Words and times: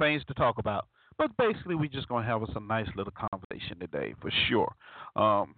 things 0.00 0.24
to 0.26 0.34
talk 0.34 0.58
about. 0.58 0.88
But 1.18 1.36
basically, 1.36 1.74
we're 1.74 1.88
just 1.88 2.08
going 2.08 2.24
to 2.24 2.28
have 2.28 2.42
us 2.42 2.50
a 2.56 2.60
nice 2.60 2.88
little 2.96 3.12
conversation 3.12 3.78
today 3.78 4.14
for 4.20 4.32
sure. 4.48 4.74
Um, 5.14 5.54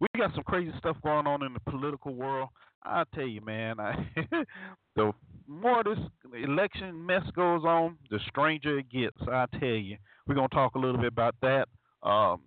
we 0.00 0.08
got 0.16 0.34
some 0.34 0.44
crazy 0.44 0.72
stuff 0.78 0.96
going 1.02 1.26
on 1.26 1.44
in 1.44 1.52
the 1.52 1.70
political 1.70 2.14
world. 2.14 2.48
I 2.84 3.04
tell 3.14 3.26
you, 3.26 3.40
man, 3.40 3.80
I, 3.80 3.94
the 4.96 5.12
more 5.46 5.82
this 5.84 5.98
election 6.42 7.04
mess 7.04 7.22
goes 7.34 7.64
on, 7.64 7.96
the 8.10 8.18
stranger 8.28 8.78
it 8.78 8.90
gets. 8.90 9.16
I 9.30 9.46
tell 9.58 9.68
you, 9.68 9.96
we're 10.26 10.34
gonna 10.34 10.48
talk 10.48 10.74
a 10.74 10.78
little 10.78 10.98
bit 10.98 11.12
about 11.12 11.34
that. 11.42 11.68
Um, 12.02 12.42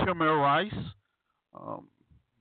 Tamir 0.00 0.40
Rice, 0.40 0.84
um, 1.54 1.88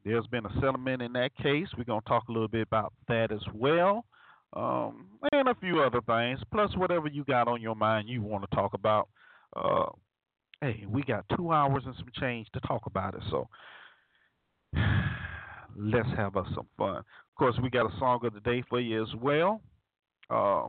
there's 0.06 0.27
been 0.27 0.45
a 0.45 0.53
settlement 0.56 1.01
in 1.01 1.13
that 1.13 1.36
case. 1.38 1.68
We're 1.77 1.83
gonna 1.83 2.01
talk 2.07 2.27
a 2.30 2.31
little 2.31 2.48
bit 2.48 2.62
about 2.63 2.94
that 3.07 3.31
as 3.31 3.42
well, 3.53 4.06
um, 4.53 5.07
and 5.31 5.47
a 5.47 5.56
few 5.56 5.81
other 5.81 6.01
things. 6.01 6.39
Plus, 6.51 6.75
whatever 6.75 7.07
you 7.07 7.23
got 7.23 7.47
on 7.47 7.62
your 7.62 7.75
mind, 7.75 8.09
you 8.09 8.21
want 8.21 8.50
to 8.50 8.56
talk 8.56 8.73
about. 8.73 9.09
Uh, 9.56 9.85
hey, 10.62 10.85
we 10.88 11.03
got 11.03 11.25
two 11.35 11.51
hours 11.51 11.83
and 11.85 11.95
some 11.95 12.09
change 12.19 12.47
to 12.53 12.59
talk 12.62 12.85
about 12.85 13.15
it, 13.15 13.21
so 13.29 13.47
let's 15.77 16.09
have 16.15 16.35
us 16.38 16.47
some 16.56 16.68
fun. 16.77 16.97
Of 16.97 17.35
course, 17.38 17.56
we 17.62 17.69
got 17.69 17.91
a 17.91 18.00
song 18.00 18.19
of 18.25 18.33
the 18.33 18.39
day 18.39 18.63
for 18.69 18.79
you 18.79 19.01
as 19.01 19.13
well. 19.15 19.62
Uh, 20.29 20.68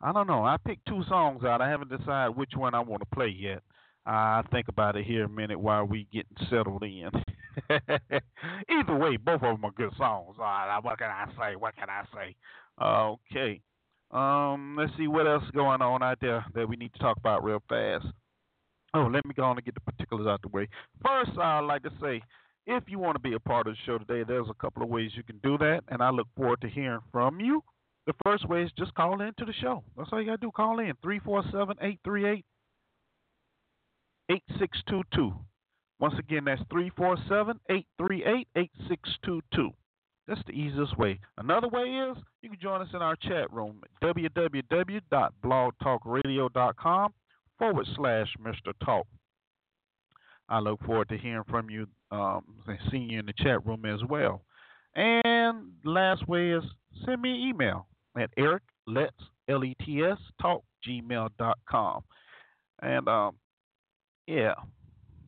I 0.00 0.12
don't 0.12 0.26
know. 0.26 0.44
I 0.44 0.56
picked 0.64 0.86
two 0.86 1.02
songs 1.08 1.44
out. 1.44 1.60
I 1.60 1.68
haven't 1.68 1.90
decided 1.90 2.36
which 2.36 2.52
one 2.56 2.74
I 2.74 2.80
want 2.80 3.02
to 3.02 3.14
play 3.14 3.28
yet. 3.28 3.62
I'll 4.06 4.44
think 4.50 4.68
about 4.68 4.96
it 4.96 5.06
here 5.06 5.24
a 5.24 5.28
minute 5.28 5.58
while 5.58 5.84
we 5.86 6.06
get 6.12 6.26
settled 6.50 6.82
in. 6.82 7.08
Either 7.70 8.96
way, 8.96 9.16
both 9.16 9.42
of 9.42 9.56
them 9.56 9.64
are 9.64 9.70
good 9.70 9.92
songs. 9.96 10.36
Uh, 10.38 10.80
what 10.82 10.98
can 10.98 11.08
I 11.08 11.26
say? 11.38 11.56
What 11.56 11.74
can 11.76 11.88
I 11.88 12.04
say? 12.14 12.36
Okay. 12.80 13.60
Um, 14.10 14.76
let's 14.78 14.92
see 14.96 15.08
what 15.08 15.26
else 15.26 15.42
is 15.44 15.50
going 15.50 15.82
on 15.82 16.02
out 16.02 16.18
there 16.20 16.44
that 16.54 16.68
we 16.68 16.76
need 16.76 16.92
to 16.92 16.98
talk 17.00 17.16
about 17.16 17.42
real 17.42 17.62
fast. 17.68 18.06
Oh, 18.94 19.08
let 19.12 19.24
me 19.26 19.34
go 19.34 19.42
on 19.42 19.56
and 19.56 19.64
get 19.64 19.74
the 19.74 19.80
particulars 19.80 20.26
out 20.26 20.40
the 20.42 20.48
way. 20.48 20.68
First, 21.04 21.36
I'd 21.36 21.60
like 21.60 21.82
to 21.82 21.90
say 22.00 22.22
if 22.66 22.84
you 22.86 22.98
want 22.98 23.16
to 23.16 23.20
be 23.20 23.34
a 23.34 23.40
part 23.40 23.66
of 23.66 23.74
the 23.74 23.78
show 23.84 23.98
today, 23.98 24.24
there's 24.26 24.48
a 24.48 24.54
couple 24.54 24.82
of 24.82 24.88
ways 24.88 25.10
you 25.14 25.24
can 25.24 25.38
do 25.42 25.58
that, 25.58 25.82
and 25.88 26.00
I 26.00 26.10
look 26.10 26.28
forward 26.36 26.60
to 26.60 26.68
hearing 26.68 27.00
from 27.10 27.40
you. 27.40 27.62
The 28.06 28.14
first 28.24 28.48
way 28.48 28.62
is 28.62 28.70
just 28.78 28.94
call 28.94 29.20
in 29.20 29.32
to 29.38 29.44
the 29.44 29.52
show. 29.60 29.82
That's 29.96 30.10
all 30.12 30.20
you 30.20 30.26
got 30.26 30.40
to 30.40 30.46
do. 30.46 30.52
Call 30.52 30.78
in 30.78 30.92
347 31.02 31.76
838 31.80 32.44
8622. 34.30 35.34
Once 35.98 36.14
again, 36.18 36.44
that's 36.44 36.62
347 36.70 37.58
838 37.68 38.48
8622. 38.56 39.70
That's 40.26 40.40
the 40.46 40.52
easiest 40.52 40.96
way. 40.96 41.20
Another 41.36 41.68
way 41.68 41.82
is 41.82 42.16
you 42.40 42.48
can 42.48 42.58
join 42.60 42.80
us 42.80 42.88
in 42.94 43.02
our 43.02 43.14
chat 43.16 43.52
room 43.52 43.82
at 43.84 43.90
www.blogtalkradio.com 44.16 47.14
forward 47.58 47.86
slash 47.94 48.28
Mr. 48.42 48.72
Talk. 48.84 49.06
I 50.48 50.60
look 50.60 50.82
forward 50.84 51.10
to 51.10 51.18
hearing 51.18 51.44
from 51.48 51.68
you 51.70 51.86
um, 52.10 52.42
seeing 52.90 53.10
you 53.10 53.18
in 53.18 53.26
the 53.26 53.34
chat 53.36 53.66
room 53.66 53.84
as 53.84 54.00
well. 54.08 54.40
And 54.94 55.72
last 55.84 56.26
way 56.28 56.52
is 56.52 56.64
send 57.04 57.20
me 57.20 57.30
an 57.30 57.36
email 57.48 57.86
at 58.16 58.30
Eric 58.36 58.62
Let's 58.86 59.16
L 59.48 59.64
E 59.64 59.74
T 59.84 60.02
S 60.02 60.18
Talk 60.40 60.62
gmail.com. 60.86 62.04
And 62.82 63.08
um, 63.08 63.36
yeah, 64.26 64.54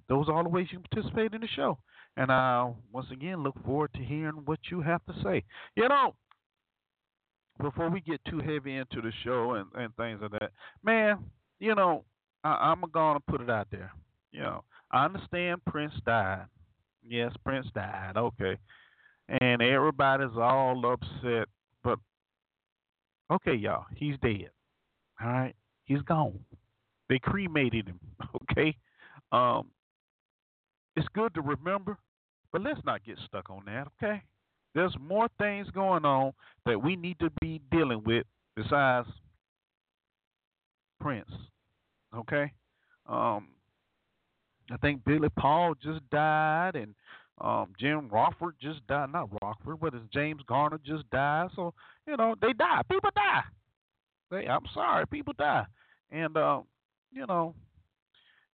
those 0.09 0.29
are 0.29 0.35
all 0.35 0.45
the 0.45 0.49
ways 0.49 0.69
you 0.71 0.79
can 0.79 0.87
participate 0.91 1.35
in 1.35 1.41
the 1.41 1.49
show. 1.49 1.79
And 2.17 2.33
I 2.33 2.73
once 2.93 3.09
again 3.13 3.43
look 3.43 3.55
forward 3.65 3.91
to 3.95 4.03
hearing 4.03 4.43
what 4.47 4.59
you 4.71 4.81
have 4.81 5.05
to 5.07 5.13
say. 5.23 5.45
You 5.75 5.89
know, 5.89 6.15
before 7.61 7.91
we 7.91 8.01
get 8.01 8.21
too 8.29 8.39
heavy 8.39 8.77
into 8.77 9.01
the 9.03 9.13
show 9.25 9.55
and, 9.55 9.67
and 9.75 9.95
things 9.97 10.21
like 10.23 10.33
that, 10.33 10.53
man, 10.83 11.19
you 11.59 11.75
know, 11.75 12.05
I, 12.45 12.73
I'm 12.73 12.83
gonna 12.93 13.21
put 13.21 13.41
it 13.41 13.51
out 13.51 13.69
there. 13.71 13.93
You 14.33 14.41
know, 14.41 14.65
I 14.91 15.05
understand 15.05 15.61
Prince 15.67 15.95
died. 16.05 16.47
Yes, 17.07 17.33
Prince 17.45 17.67
died. 17.75 18.15
Okay. 18.17 18.59
And 19.29 19.61
everybody's 19.63 20.37
all 20.37 20.83
upset. 20.87 21.49
But, 21.83 21.99
okay, 23.31 23.55
y'all, 23.55 23.87
he's 23.95 24.17
dead. 24.23 24.51
All 25.21 25.29
right? 25.29 25.55
He's 25.85 26.03
gone. 26.03 26.39
They 27.09 27.19
cremated 27.19 27.89
him. 27.89 28.01
Okay? 28.51 28.77
Um, 29.33 29.67
it's 30.95 31.07
good 31.15 31.35
to 31.35 31.43
remember, 31.43 31.99
but 32.57 32.63
let's 32.63 32.81
not 32.87 33.05
get 33.05 33.19
stuck 33.27 33.51
on 33.51 33.65
that. 33.67 33.87
Okay? 34.03 34.23
There's 34.75 34.95
more 34.99 35.29
things 35.39 35.69
going 35.75 36.07
on 36.07 36.33
that 36.65 36.83
we 36.83 36.97
need 36.97 37.19
to 37.19 37.29
be 37.39 37.61
dealing 37.71 38.03
with 38.07 38.25
besides 38.57 39.07
Prince. 40.99 41.29
Okay? 42.17 42.51
Um, 43.07 43.49
I 44.71 44.79
think 44.81 45.05
Billy 45.05 45.29
Paul 45.39 45.75
just 45.83 46.01
died, 46.09 46.77
and 46.77 46.95
um, 47.43 47.75
Jim 47.79 48.09
Rockford 48.09 48.55
just 48.59 48.87
died. 48.87 49.13
Not 49.13 49.29
Rockford, 49.43 49.79
but 49.79 49.93
it's 49.93 50.11
James 50.11 50.41
Garner 50.49 50.81
just 50.83 51.09
died. 51.11 51.51
So 51.55 51.75
you 52.07 52.17
know 52.17 52.35
they 52.41 52.55
die. 52.55 52.81
People 52.91 53.11
die. 53.15 53.43
They, 54.31 54.49
I'm 54.49 54.65
sorry, 54.73 55.07
people 55.07 55.35
die, 55.39 55.67
and 56.11 56.35
uh, 56.39 56.63
you 57.13 57.27
know 57.27 57.55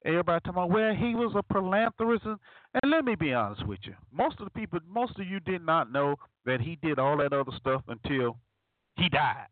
everybody 0.05 0.41
talking 0.41 0.51
about 0.51 0.71
well 0.71 0.95
he 0.95 1.15
was 1.15 1.35
a 1.35 1.53
philanthropist, 1.53 2.25
and, 2.27 2.39
and 2.83 2.91
let 2.91 3.05
me 3.05 3.15
be 3.15 3.33
honest 3.33 3.67
with 3.67 3.81
you. 3.85 3.95
Most 4.13 4.39
of 4.41 4.45
the 4.45 4.51
people, 4.51 4.81
most 4.89 5.19
of 5.19 5.27
you 5.27 5.41
did 5.41 5.65
not 5.65 5.93
know 5.93 6.17
that 6.45 6.61
he 6.61 6.79
did 6.83 6.99
all 6.99 7.17
that 7.19 7.33
other 7.33 7.53
stuff 7.57 7.83
until 7.89 8.37
he 8.97 9.09
died. 9.09 9.47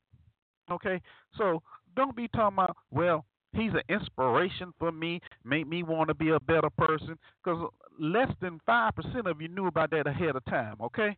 Okay, 0.71 1.01
so 1.37 1.63
don't 1.97 2.15
be 2.15 2.29
talking 2.29 2.55
about 2.55 2.77
well 2.91 3.25
He's 3.53 3.73
an 3.73 3.83
inspiration 3.89 4.73
for 4.79 4.93
me, 4.93 5.21
make 5.45 5.67
me 5.67 5.83
want 5.83 6.09
to 6.09 6.15
be 6.15 6.31
a 6.31 6.41
better 6.41 6.71
person. 6.71 7.19
Because 7.43 7.69
less 7.99 8.31
than 8.41 8.61
5% 8.69 9.27
of 9.27 9.41
you 9.41 9.49
knew 9.49 9.67
about 9.67 9.91
that 9.91 10.07
ahead 10.07 10.37
of 10.37 10.45
time, 10.45 10.77
okay? 10.81 11.17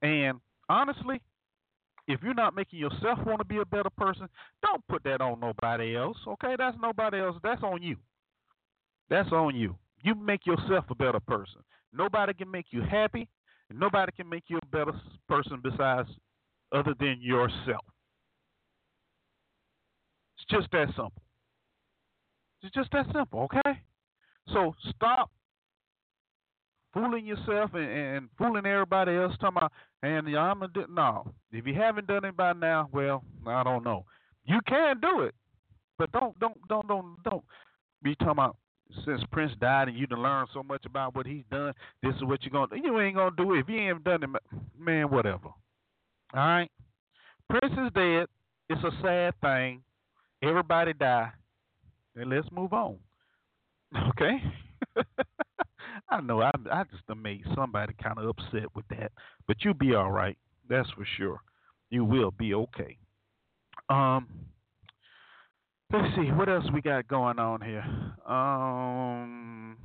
And 0.00 0.38
honestly, 0.68 1.20
if 2.06 2.20
you're 2.22 2.34
not 2.34 2.54
making 2.54 2.78
yourself 2.78 3.18
want 3.26 3.40
to 3.40 3.44
be 3.44 3.58
a 3.58 3.64
better 3.64 3.90
person, 3.96 4.28
don't 4.62 4.86
put 4.88 5.02
that 5.04 5.20
on 5.20 5.40
nobody 5.40 5.96
else, 5.96 6.16
okay? 6.26 6.54
That's 6.56 6.76
nobody 6.80 7.18
else. 7.18 7.36
That's 7.42 7.62
on 7.62 7.82
you. 7.82 7.96
That's 9.10 9.30
on 9.32 9.56
you. 9.56 9.76
You 10.02 10.14
make 10.14 10.46
yourself 10.46 10.84
a 10.90 10.94
better 10.94 11.20
person. 11.20 11.60
Nobody 11.92 12.34
can 12.34 12.50
make 12.50 12.66
you 12.70 12.82
happy, 12.82 13.28
and 13.70 13.78
nobody 13.78 14.12
can 14.12 14.28
make 14.28 14.44
you 14.48 14.58
a 14.58 14.66
better 14.66 14.92
person 15.28 15.60
besides 15.62 16.08
other 16.72 16.94
than 16.98 17.18
yourself. 17.20 17.84
It's 20.36 20.46
just 20.50 20.70
that 20.72 20.86
simple. 20.88 21.12
It's 22.62 22.74
just 22.74 22.90
that 22.92 23.06
simple, 23.12 23.40
okay? 23.40 23.80
So 24.52 24.74
stop 24.94 25.30
fooling 26.92 27.26
yourself 27.26 27.70
and, 27.74 27.90
and 27.90 28.28
fooling 28.38 28.66
everybody 28.66 29.14
else. 29.16 29.34
Talking 29.40 29.58
about, 29.58 29.72
and 30.02 30.28
I'm 30.36 30.62
a 30.62 30.68
no. 30.88 31.32
If 31.52 31.66
you 31.66 31.74
haven't 31.74 32.06
done 32.06 32.24
it 32.24 32.36
by 32.36 32.52
now, 32.52 32.88
well, 32.92 33.24
I 33.46 33.62
don't 33.62 33.84
know. 33.84 34.04
You 34.44 34.60
can 34.66 35.00
do 35.00 35.22
it, 35.22 35.34
but 35.98 36.10
don't 36.12 36.38
don't 36.38 36.56
don't 36.68 36.86
don't 36.88 37.22
don't 37.24 37.44
be 38.02 38.14
talking 38.16 38.32
about 38.32 38.56
since 39.04 39.22
Prince 39.30 39.52
died 39.60 39.88
and 39.88 39.96
you 39.96 40.06
done 40.06 40.22
learned 40.22 40.48
so 40.52 40.62
much 40.62 40.84
about 40.86 41.14
what 41.14 41.26
he's 41.26 41.44
done. 41.50 41.72
This 42.02 42.14
is 42.16 42.24
what 42.24 42.42
you're 42.42 42.50
gonna 42.50 42.68
do. 42.68 42.76
You 42.82 43.00
ain't 43.00 43.16
gonna 43.16 43.34
do 43.36 43.54
it 43.54 43.60
if 43.60 43.68
you 43.68 43.76
ain't 43.76 44.04
done 44.04 44.22
it, 44.22 44.30
man. 44.78 45.10
Whatever. 45.10 45.48
All 45.48 45.54
right. 46.34 46.70
Prince 47.48 47.72
is 47.72 47.92
dead. 47.94 48.26
It's 48.68 48.82
a 48.84 49.02
sad 49.02 49.34
thing. 49.40 49.82
Everybody 50.42 50.92
die 50.92 51.30
and 52.16 52.30
let's 52.30 52.48
move 52.50 52.72
on. 52.72 52.96
Okay. 54.08 54.42
I 56.08 56.20
know 56.22 56.40
I 56.40 56.50
I 56.70 56.84
just 56.84 57.02
made 57.14 57.42
somebody 57.54 57.94
kind 58.02 58.18
of 58.18 58.26
upset 58.26 58.74
with 58.74 58.86
that, 58.88 59.12
but 59.46 59.58
you'll 59.60 59.74
be 59.74 59.94
all 59.94 60.10
right. 60.10 60.36
That's 60.66 60.88
for 60.90 61.06
sure. 61.18 61.40
You 61.90 62.02
will 62.04 62.30
be 62.30 62.54
okay. 62.54 62.96
Um, 63.90 64.28
let's 65.92 66.14
see 66.16 66.30
what 66.32 66.48
else 66.48 66.64
we 66.72 66.80
got 66.80 67.06
going 67.08 67.38
on 67.38 67.60
here. 67.60 67.84
Um, 68.26 69.76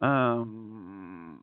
um, 0.00 1.40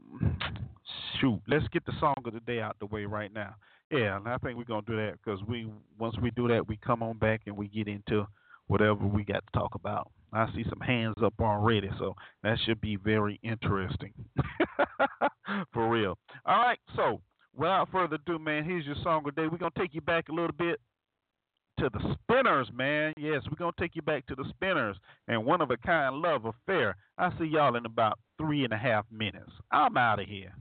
shoot, 1.20 1.42
let's 1.48 1.68
get 1.70 1.86
the 1.86 1.94
song 2.00 2.16
of 2.26 2.34
the 2.34 2.40
day 2.42 2.60
out 2.60 2.76
the 2.80 2.86
way 2.88 3.06
right 3.06 3.34
now. 3.34 3.56
Yeah, 3.92 4.18
and 4.18 4.28
I 4.28 4.38
think 4.38 4.58
we're 4.58 4.64
gonna 4.66 4.82
do 4.88 4.98
that 4.98 5.14
because 5.24 5.40
we 5.48 5.70
once 5.98 6.16
we 6.22 6.32
do 6.32 6.48
that, 6.50 6.68
we 6.68 6.78
come 6.78 7.04
on 7.04 7.18
back 7.18 7.42
and 7.46 7.56
we 7.56 7.68
get 7.68 7.88
into 7.88 8.28
whatever 8.68 9.06
we 9.06 9.24
got 9.24 9.44
to 9.46 9.60
talk 9.60 9.76
about. 9.76 10.12
I 10.34 10.52
see 10.54 10.66
some 10.70 10.82
hands 10.82 11.16
up 11.24 11.36
already, 11.40 11.90
so 12.00 12.16
that 12.44 12.58
should 12.66 12.82
be 12.82 12.96
very 12.98 13.40
interesting. 13.44 14.12
For 15.74 15.88
real. 15.88 16.18
All 16.46 16.58
right, 16.58 16.80
so 16.96 17.22
without 17.56 17.90
further 17.92 18.16
ado, 18.16 18.40
man, 18.40 18.66
here's 18.66 18.86
your 18.86 18.96
song 19.04 19.20
of 19.28 19.36
the 19.36 19.42
day. 19.42 19.48
We're 19.48 19.60
gonna 19.60 19.72
take 19.78 19.94
you 19.94 20.02
back 20.02 20.30
a 20.30 20.34
little 20.34 20.52
bit 20.52 20.80
to 21.80 21.90
the 21.92 22.16
Spinners, 22.24 22.70
man. 22.74 23.14
Yes, 23.18 23.42
we're 23.50 23.58
gonna 23.58 23.72
take 23.80 23.96
you 23.96 24.02
back 24.02 24.26
to 24.28 24.36
the 24.36 24.46
Spinners 24.50 24.98
and 25.28 25.46
one 25.46 25.62
of 25.62 25.72
a 25.72 25.78
kind 25.78 26.16
love 26.16 26.46
affair. 26.46 26.96
I 27.18 27.30
see 27.38 27.46
y'all 27.46 27.76
in 27.76 27.86
about 27.86 28.20
three 28.38 28.64
and 28.64 28.74
a 28.74 28.78
half 28.78 29.06
minutes. 29.12 29.52
I'm 29.72 29.98
out 29.98 30.20
of 30.20 30.28
here. 30.28 30.54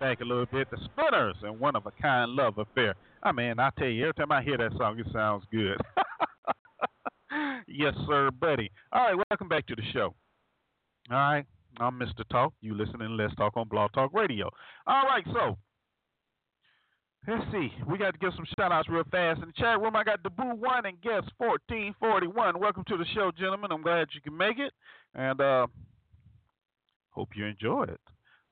Back 0.00 0.20
a 0.20 0.24
little 0.24 0.46
bit. 0.46 0.68
The 0.70 0.78
Spinners 0.78 1.36
and 1.42 1.60
One 1.60 1.76
of 1.76 1.86
a 1.86 1.90
Kind 2.02 2.32
Love 2.32 2.58
Affair. 2.58 2.94
I 3.22 3.32
mean, 3.32 3.58
I 3.58 3.70
tell 3.78 3.88
you, 3.88 4.02
every 4.04 4.14
time 4.14 4.32
I 4.32 4.42
hear 4.42 4.56
that 4.58 4.72
song, 4.76 4.98
it 4.98 5.06
sounds 5.12 5.44
good. 5.52 5.76
yes, 7.68 7.94
sir, 8.08 8.30
buddy. 8.30 8.70
All 8.92 9.04
right, 9.04 9.24
welcome 9.30 9.48
back 9.48 9.66
to 9.66 9.76
the 9.76 9.82
show. 9.92 10.14
All 11.10 11.16
right, 11.16 11.44
I'm 11.78 11.98
Mr. 11.98 12.26
Talk. 12.30 12.54
You 12.60 12.74
listening? 12.74 13.16
Let's 13.16 13.34
Talk 13.36 13.56
on 13.56 13.68
Blog 13.68 13.92
Talk 13.92 14.12
Radio. 14.12 14.50
All 14.86 15.04
right, 15.04 15.24
so 15.32 15.56
let's 17.28 17.44
see. 17.52 17.68
We 17.88 17.98
got 17.98 18.12
to 18.12 18.18
give 18.18 18.32
some 18.34 18.46
shout 18.56 18.72
outs 18.72 18.88
real 18.88 19.04
fast. 19.10 19.40
In 19.42 19.48
the 19.48 19.54
chat 19.56 19.80
room, 19.80 19.94
I 19.94 20.02
got 20.02 20.22
the 20.22 20.30
Boo 20.30 20.54
One 20.54 20.86
and 20.86 21.00
guest 21.02 21.30
1441. 21.38 22.58
Welcome 22.58 22.84
to 22.88 22.96
the 22.96 23.06
show, 23.14 23.30
gentlemen. 23.38 23.70
I'm 23.70 23.82
glad 23.82 24.08
you 24.12 24.20
can 24.20 24.36
make 24.36 24.58
it. 24.58 24.72
And 25.14 25.40
uh, 25.40 25.66
hope 27.10 27.28
you 27.36 27.46
enjoy 27.46 27.84
it. 27.84 28.00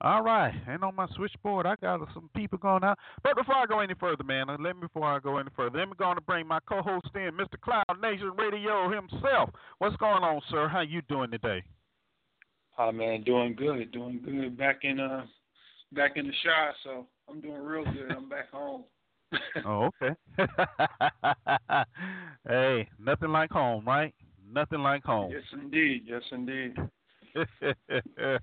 All 0.01 0.23
right, 0.23 0.55
and 0.69 0.85
on 0.85 0.95
my 0.95 1.09
switchboard, 1.17 1.67
I 1.67 1.75
got 1.83 2.01
some 2.15 2.31
people 2.37 2.57
going 2.57 2.85
out. 2.85 2.99
But 3.25 3.37
before 3.37 3.57
I 3.57 3.67
go 3.67 3.81
any 3.81 3.95
further, 3.99 4.23
man, 4.23 4.47
let 4.47 4.59
me 4.61 4.75
before 4.81 5.05
I 5.05 5.19
go 5.19 5.39
any 5.39 5.51
further, 5.57 5.77
let 5.79 5.89
me 5.89 5.95
go 5.99 6.05
on 6.05 6.15
to 6.15 6.23
bring 6.23 6.47
my 6.47 6.61
co-host 6.69 7.09
in, 7.17 7.33
Mr. 7.33 7.61
Cloud 7.61 8.01
Nation 8.01 8.31
Radio 8.39 8.89
himself. 8.91 9.51
What's 9.79 9.97
going 9.97 10.23
on, 10.23 10.41
sir? 10.51 10.69
How 10.69 10.83
you 10.83 11.03
doing 11.09 11.33
today? 11.33 11.65
Hi, 12.77 12.93
man, 12.93 13.25
doing 13.25 13.57
good, 13.57 13.91
doing 13.91 14.21
good. 14.25 14.57
Back 14.57 14.81
in 14.83 15.01
uh, 15.01 15.27
back 15.93 16.13
in 16.15 16.29
the 16.29 16.33
shop, 16.45 16.75
so 16.85 17.07
I'm 17.29 17.41
doing 17.41 17.61
real 17.61 17.83
good. 17.85 18.13
I'm 18.17 18.29
back 18.29 18.53
home. 18.53 18.85
oh, 19.67 19.91
okay. 20.01 20.15
hey, 22.49 22.89
nothing 23.05 23.31
like 23.31 23.51
home, 23.51 23.85
right? 23.85 24.15
Nothing 24.49 24.79
like 24.79 25.03
home. 25.03 25.33
Yes, 25.33 25.43
indeed. 25.61 26.05
Yes, 26.07 26.23
indeed. 26.31 26.77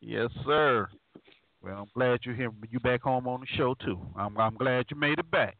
Yes, 0.00 0.30
sir. 0.44 0.88
Well, 1.62 1.76
I'm 1.76 1.90
glad 1.94 2.20
you're 2.22 2.34
here. 2.34 2.50
You 2.70 2.80
back 2.80 3.02
home 3.02 3.28
on 3.28 3.40
the 3.40 3.46
show 3.56 3.74
too. 3.74 4.00
I'm 4.16 4.36
I'm 4.38 4.56
glad 4.56 4.86
you 4.90 4.96
made 4.96 5.18
it 5.18 5.30
back. 5.30 5.56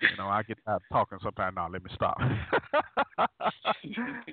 You 0.00 0.16
know, 0.16 0.28
I 0.28 0.42
get 0.42 0.58
out 0.68 0.82
talking 0.92 1.18
sometimes. 1.22 1.56
Now, 1.56 1.68
let 1.68 1.82
me 1.82 1.90
stop. 1.94 2.18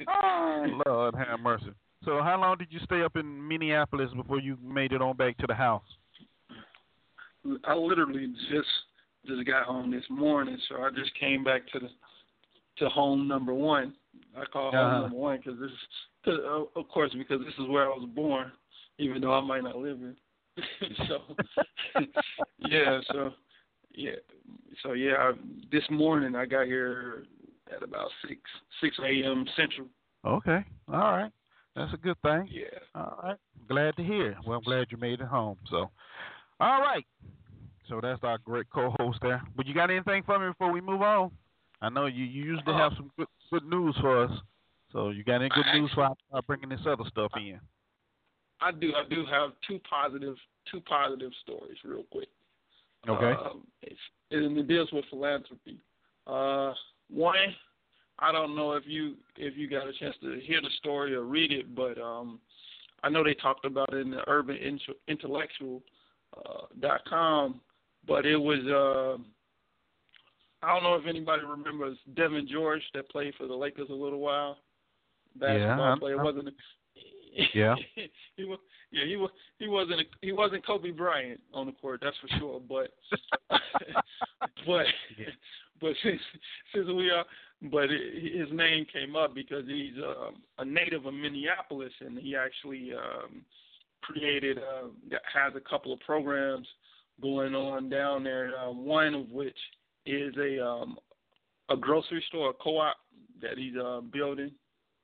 oh, 0.08 0.82
Lord 0.86 1.16
have 1.16 1.40
mercy. 1.40 1.72
So, 2.04 2.22
how 2.22 2.40
long 2.40 2.58
did 2.58 2.68
you 2.72 2.80
stay 2.84 3.02
up 3.02 3.16
in 3.16 3.48
Minneapolis 3.48 4.12
before 4.16 4.40
you 4.40 4.58
made 4.64 4.92
it 4.92 5.02
on 5.02 5.18
back 5.18 5.38
to 5.40 5.48
the 5.48 5.56
house? 5.56 5.84
I 7.64 7.76
literally 7.76 8.28
just 8.52 8.68
just 9.28 9.46
got 9.48 9.66
home 9.66 9.92
this 9.92 10.04
morning, 10.10 10.58
so 10.70 10.82
I 10.84 10.90
just 10.96 11.12
came 11.20 11.44
back 11.44 11.68
to 11.74 11.80
the 11.80 11.90
to 12.78 12.90
home 12.90 13.28
number 13.28 13.54
one. 13.54 13.94
I 14.38 14.46
call 14.46 14.72
home 14.72 14.80
Uh-huh. 14.80 15.02
number 15.02 15.16
one 15.16 15.38
because 15.38 15.60
this, 15.60 15.72
cause, 16.26 16.40
uh, 16.44 16.80
of 16.80 16.88
course, 16.90 17.12
because 17.14 17.40
this 17.40 17.54
is 17.58 17.70
where 17.70 17.86
I 17.86 17.90
was 17.90 18.08
born, 18.14 18.52
even 19.00 19.22
though 19.22 19.34
I 19.34 19.42
might 19.42 19.64
not 19.64 19.78
live 19.78 20.00
here. 20.00 20.16
so, 21.08 21.20
yeah, 22.60 23.00
so 23.12 23.32
yeah, 23.94 24.12
so 24.84 24.94
yeah, 24.94 25.16
I, 25.20 25.32
this 25.72 25.84
morning 25.90 26.36
I 26.36 26.46
got 26.46 26.66
here 26.66 27.26
at 27.76 27.84
about 27.84 28.10
six 28.28 28.40
six 28.82 28.98
a.m. 29.00 29.46
Central. 29.56 29.88
Okay. 30.26 30.66
All 30.92 31.00
right. 31.00 31.32
That's 31.76 31.94
a 31.94 31.98
good 31.98 32.16
thing. 32.22 32.48
Yeah. 32.50 32.80
All 32.96 33.20
right. 33.22 33.38
Glad 33.68 33.96
to 33.98 34.04
hear. 34.04 34.38
Well, 34.46 34.58
I'm 34.58 34.64
glad 34.64 34.88
you 34.90 34.98
made 34.98 35.20
it 35.20 35.28
home. 35.28 35.58
So, 35.70 35.90
all 36.60 36.82
right. 36.82 37.06
So 37.90 38.00
that's 38.02 38.24
our 38.24 38.38
great 38.40 38.68
co-host 38.74 39.20
there. 39.22 39.44
But 39.56 39.68
you 39.68 39.74
got 39.74 39.92
anything 39.92 40.24
for 40.24 40.40
me 40.40 40.48
before 40.48 40.72
we 40.72 40.82
move 40.82 41.02
on? 41.02 41.32
I 41.82 41.90
know 41.90 42.06
you, 42.06 42.24
you 42.24 42.44
usually 42.44 42.74
have 42.74 42.94
some 42.96 43.12
good 43.18 43.28
good 43.52 43.66
news 43.66 43.96
for 44.02 44.24
us. 44.24 44.32
So 44.92 45.10
you 45.10 45.24
got 45.24 45.36
any 45.42 45.50
good 45.50 45.66
news 45.74 45.92
for 45.94 46.06
uh, 46.34 46.42
bringing 46.48 46.70
this 46.70 46.80
other 46.88 47.04
stuff 47.10 47.32
in? 47.36 47.60
I 48.66 48.72
do. 48.72 48.92
I 48.96 49.08
do 49.08 49.26
have 49.30 49.52
two 49.68 49.80
positive 49.88 50.36
two 50.72 50.82
positive 50.82 51.32
stories, 51.44 51.78
real 51.86 52.04
quick. 52.12 52.28
Okay. 53.08 53.40
Um, 53.40 53.68
it's, 53.84 54.00
it 54.32 54.68
deals 54.68 54.92
with 54.92 55.06
philanthropy. 55.12 55.78
Uh, 56.26 56.74
one, 57.12 57.54
I 58.18 58.32
don't 58.32 58.56
know 58.56 58.72
if 58.72 58.84
you 58.88 59.14
if 59.38 59.56
you 59.56 59.70
got 59.70 59.88
a 59.88 59.94
chance 59.94 60.16
to 60.22 60.40
hear 60.42 60.60
the 60.62 60.72
story 60.80 61.14
or 61.14 61.22
read 61.22 61.52
it, 61.52 61.76
but 61.76 62.02
um, 62.02 62.40
I 63.04 63.10
know 63.10 63.24
they 63.24 63.36
talked 63.36 63.66
about 63.66 63.94
it 63.94 63.98
in 63.98 64.10
the 64.10 64.28
Urban 64.28 64.58
Intellectual 65.08 65.84
uh, 66.36 66.66
dot 66.82 67.02
com, 67.08 67.62
but 68.08 68.26
it 68.26 68.38
was. 68.38 68.60
Uh, 68.66 69.22
I 70.66 70.74
don't 70.74 70.82
know 70.82 70.96
if 70.96 71.06
anybody 71.06 71.44
remembers 71.44 71.98
Devean 72.16 72.48
George 72.48 72.82
that 72.96 73.10
played 73.10 73.36
for 73.38 73.46
the 73.46 73.54
Lakers 73.54 73.90
a 73.92 73.94
little 73.94 74.20
while. 74.20 74.58
Basketball 75.40 75.90
Yeah, 75.92 75.96
player 76.00 76.24
wasn't. 76.24 76.50
Yeah. 77.54 77.76
he 78.38 78.46
was. 78.46 78.60
Yeah, 78.92 79.06
he 79.06 79.18
was. 79.18 79.30
He 79.60 79.68
wasn't. 79.68 80.02
A, 80.02 80.04
he 80.22 80.32
wasn't 80.32 80.66
Kobe 80.66 80.92
Bryant 80.92 81.40
on 81.54 81.66
the 81.66 81.74
court. 81.74 82.00
That's 82.02 82.16
for 82.22 82.30
sure. 82.40 82.62
But 82.68 82.94
but 84.66 84.86
Yeah. 85.18 85.26
but 85.82 85.92
since 86.04 86.22
since 86.74 86.88
we 86.88 87.10
are, 87.10 87.26
but 87.72 87.92
it, 87.92 88.38
his 88.38 88.48
name 88.52 88.86
came 88.92 89.16
up 89.16 89.36
because 89.36 89.66
he's 89.68 89.94
um, 89.98 90.36
a 90.60 90.66
native 90.66 91.06
of 91.06 91.14
Minneapolis, 91.14 91.92
and 92.00 92.18
he 92.18 92.36
actually 92.36 92.92
um, 92.94 93.44
created 94.02 94.58
uh, 94.60 94.88
has 95.34 95.54
a 95.56 95.70
couple 95.70 95.92
of 95.92 96.00
programs 96.02 96.68
going 97.22 97.54
on 97.56 97.90
down 97.90 98.24
there. 98.24 98.54
Uh, 98.58 98.72
one 98.72 99.14
of 99.14 99.30
which 99.32 99.58
is 100.06 100.34
a 100.38 100.66
um, 100.66 100.98
a 101.70 101.76
grocery 101.76 102.24
store, 102.30 102.52
a 102.52 102.54
co-op 102.54 102.96
that 103.42 103.58
he's 103.58 103.76
uh, 103.76 104.00
building 104.02 104.52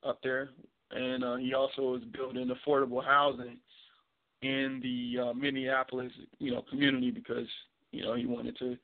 up 0.04 0.20
there, 0.24 0.50
and 0.94 1.24
uh, 1.24 1.36
he 1.38 1.54
also 1.54 1.96
is 1.96 2.04
building 2.06 2.50
affordable 2.50 3.04
housing 3.04 3.58
in 4.42 4.80
the 4.82 5.22
uh, 5.30 5.34
Minneapolis, 5.34 6.12
you 6.40 6.52
know, 6.52 6.64
community 6.70 7.12
because 7.12 7.48
you 7.92 8.04
know 8.04 8.16
he 8.16 8.26
wanted 8.26 8.58
to 8.60 8.78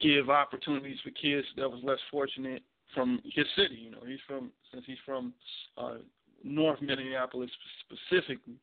give 0.00 0.30
opportunities 0.30 0.98
for 1.02 1.10
kids 1.10 1.46
that 1.56 1.70
was 1.70 1.80
less 1.84 1.98
fortunate 2.10 2.62
from 2.94 3.20
his 3.24 3.46
city. 3.56 3.76
You 3.76 3.90
know, 3.92 4.02
he's 4.06 4.20
from 4.26 4.50
since 4.72 4.84
he's 4.86 4.98
from 5.04 5.32
uh, 5.76 5.96
North 6.42 6.80
Minneapolis 6.80 7.50
specifically, 7.80 8.54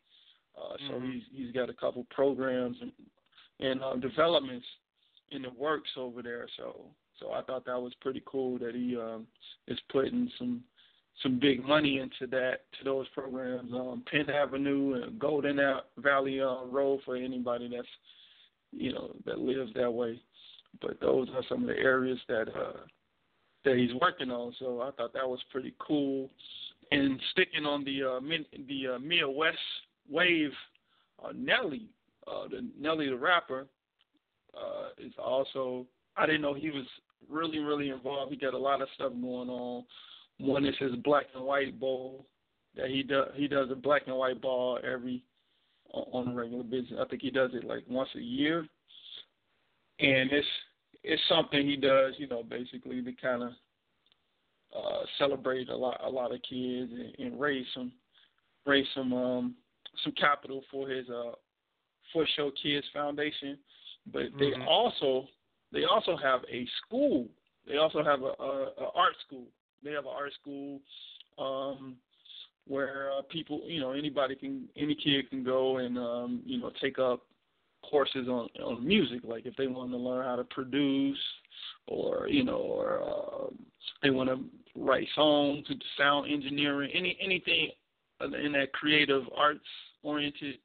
uh, 0.58 0.78
so 0.88 0.94
Mhm. 0.94 1.14
he's 1.14 1.24
he's 1.34 1.52
got 1.52 1.70
a 1.70 1.74
couple 1.74 2.06
programs 2.06 2.78
and 2.82 2.92
and 3.60 3.84
uh, 3.84 3.96
developments 3.96 4.66
in 5.30 5.42
the 5.42 5.50
works 5.52 5.90
over 5.98 6.22
there. 6.22 6.48
So 6.58 6.86
so 7.20 7.32
I 7.32 7.42
thought 7.44 7.66
that 7.66 7.80
was 7.80 7.94
pretty 8.02 8.22
cool 8.26 8.58
that 8.60 8.76
he 8.76 8.98
um, 8.98 9.28
is 9.68 9.80
putting 9.90 10.32
some 10.38 10.64
some 11.24 11.40
big 11.40 11.66
money 11.66 12.00
into 12.00 12.28
that 12.32 12.62
to 12.78 12.86
those 12.86 13.08
programs. 13.10 13.72
Um, 13.74 14.04
Penn 14.10 14.30
Avenue 14.30 15.02
and 15.02 15.20
Golden 15.20 15.60
Valley 15.98 16.42
uh, 16.42 16.66
Road 16.66 17.02
for 17.06 17.16
anybody 17.16 17.70
that's 17.74 17.88
you 18.72 18.94
know 18.94 19.12
that 19.26 19.40
lives 19.40 19.72
that 19.76 19.92
way. 19.92 20.20
But 20.82 21.00
those 21.02 21.28
are 21.36 21.44
some 21.50 21.64
of 21.64 21.68
the 21.68 21.78
areas 21.78 22.20
that 22.28 22.48
uh, 22.48 22.80
that 23.66 23.78
he's 23.78 23.94
working 24.00 24.32
on. 24.32 24.54
So 24.60 24.82
I 24.82 24.92
thought 24.92 25.14
that 25.14 25.28
was 25.28 25.40
pretty 25.52 25.74
cool. 25.80 26.30
And 26.92 27.20
sticking 27.32 27.66
on 27.66 27.84
the 27.84 28.04
uh, 28.04 28.22
Min- 28.22 28.46
the 28.68 28.96
uh, 28.96 29.00
Midwest 29.00 29.58
wave, 30.10 30.52
uh, 31.24 31.32
Nelly, 31.36 31.88
uh, 32.28 32.48
the 32.50 32.68
Nelly 32.80 33.10
the 33.10 33.18
rapper, 33.18 33.68
uh, 34.56 34.90
is 34.98 35.14
also. 35.18 35.86
I 36.18 36.26
didn't 36.26 36.42
know 36.42 36.54
he 36.54 36.70
was 36.70 36.86
really 37.30 37.60
really 37.60 37.90
involved. 37.90 38.32
He 38.32 38.38
got 38.38 38.54
a 38.54 38.58
lot 38.58 38.82
of 38.82 38.90
stuff 38.96 39.14
going 39.14 39.50
on. 39.50 39.86
One 40.42 40.66
is 40.66 40.76
his 40.80 40.96
black 40.98 41.26
and 41.36 41.44
white 41.44 41.80
bowl 41.80 42.26
that 42.76 42.90
he 42.90 43.04
does. 43.04 43.30
He 43.36 43.48
does 43.48 43.70
a 43.72 43.76
black 43.76 44.04
and 44.08 44.16
white 44.16 44.42
ball 44.42 44.80
every 44.84 45.24
on 45.94 46.30
a 46.30 46.34
regular 46.34 46.64
basis. 46.64 46.94
I 47.00 47.06
think 47.06 47.22
he 47.22 47.30
does 47.32 47.52
it 47.54 47.64
like 47.64 47.84
once 47.90 48.10
a 48.16 48.22
year, 48.22 48.60
and 50.00 50.32
it's 50.32 50.48
it's 51.04 51.22
something 51.28 51.68
he 51.68 51.76
does. 51.76 52.14
You 52.18 52.28
know, 52.28 52.44
basically 52.44 53.02
to 53.02 53.12
kind 53.14 53.44
of 53.44 53.52
uh, 54.76 55.04
celebrate 55.18 55.70
a 55.70 55.76
lot 55.76 56.00
a 56.04 56.10
lot 56.10 56.34
of 56.34 56.42
kids 56.44 56.92
and, 56.92 57.16
and 57.20 57.40
raise 57.40 57.66
some 57.74 57.92
raise 58.66 58.88
some 58.96 59.14
um, 59.14 59.56
some 60.04 60.14
capital 60.14 60.64
for 60.72 60.88
his 60.88 61.10
uh, 61.10 61.32
for 62.14 62.26
Show 62.36 62.52
Kids 62.62 62.86
Foundation. 62.94 63.58
But 64.12 64.36
they 64.40 64.52
Mhm. 64.52 64.68
also 64.68 65.28
they 65.72 65.84
also 65.84 66.16
have 66.18 66.44
a 66.50 66.66
school. 66.86 67.28
They 67.68 67.78
also 67.78 68.04
have 68.04 68.22
a, 68.24 68.34
a, 68.40 68.74
a 68.78 68.92
art 68.96 69.14
school. 69.26 69.48
They 69.84 69.92
have 69.92 70.06
an 70.06 70.12
art 70.16 70.34
school 70.40 70.80
um, 71.38 71.96
where 72.68 73.12
uh, 73.18 73.22
people, 73.30 73.62
you 73.66 73.80
know, 73.80 73.92
anybody 73.92 74.36
can, 74.36 74.68
any 74.78 74.96
kid 74.96 75.30
can 75.30 75.44
go 75.44 75.78
and 75.78 75.98
um, 75.98 76.42
you 76.46 76.60
know 76.60 76.72
take 76.82 77.00
up 77.00 77.24
courses 77.90 78.28
on 78.28 78.48
on 78.64 78.86
music. 78.86 79.22
Like 79.24 79.46
if 79.46 79.56
they 79.56 79.68
want 79.68 79.92
to 79.92 79.98
learn 79.98 80.26
how 80.26 80.36
to 80.36 80.44
produce, 80.44 81.18
or 81.88 82.28
you 82.28 82.44
know, 82.44 82.58
or 82.58 83.02
uh, 83.04 83.54
they 84.04 84.10
want 84.10 84.30
to 84.30 84.44
write 84.76 85.08
songs, 85.16 85.66
sound 85.98 86.32
engineering, 86.32 86.92
any 86.94 87.18
anything 87.22 87.72
in 88.44 88.52
that 88.52 88.72
creative 88.74 89.24
arts 89.36 89.60
oriented 90.04 90.60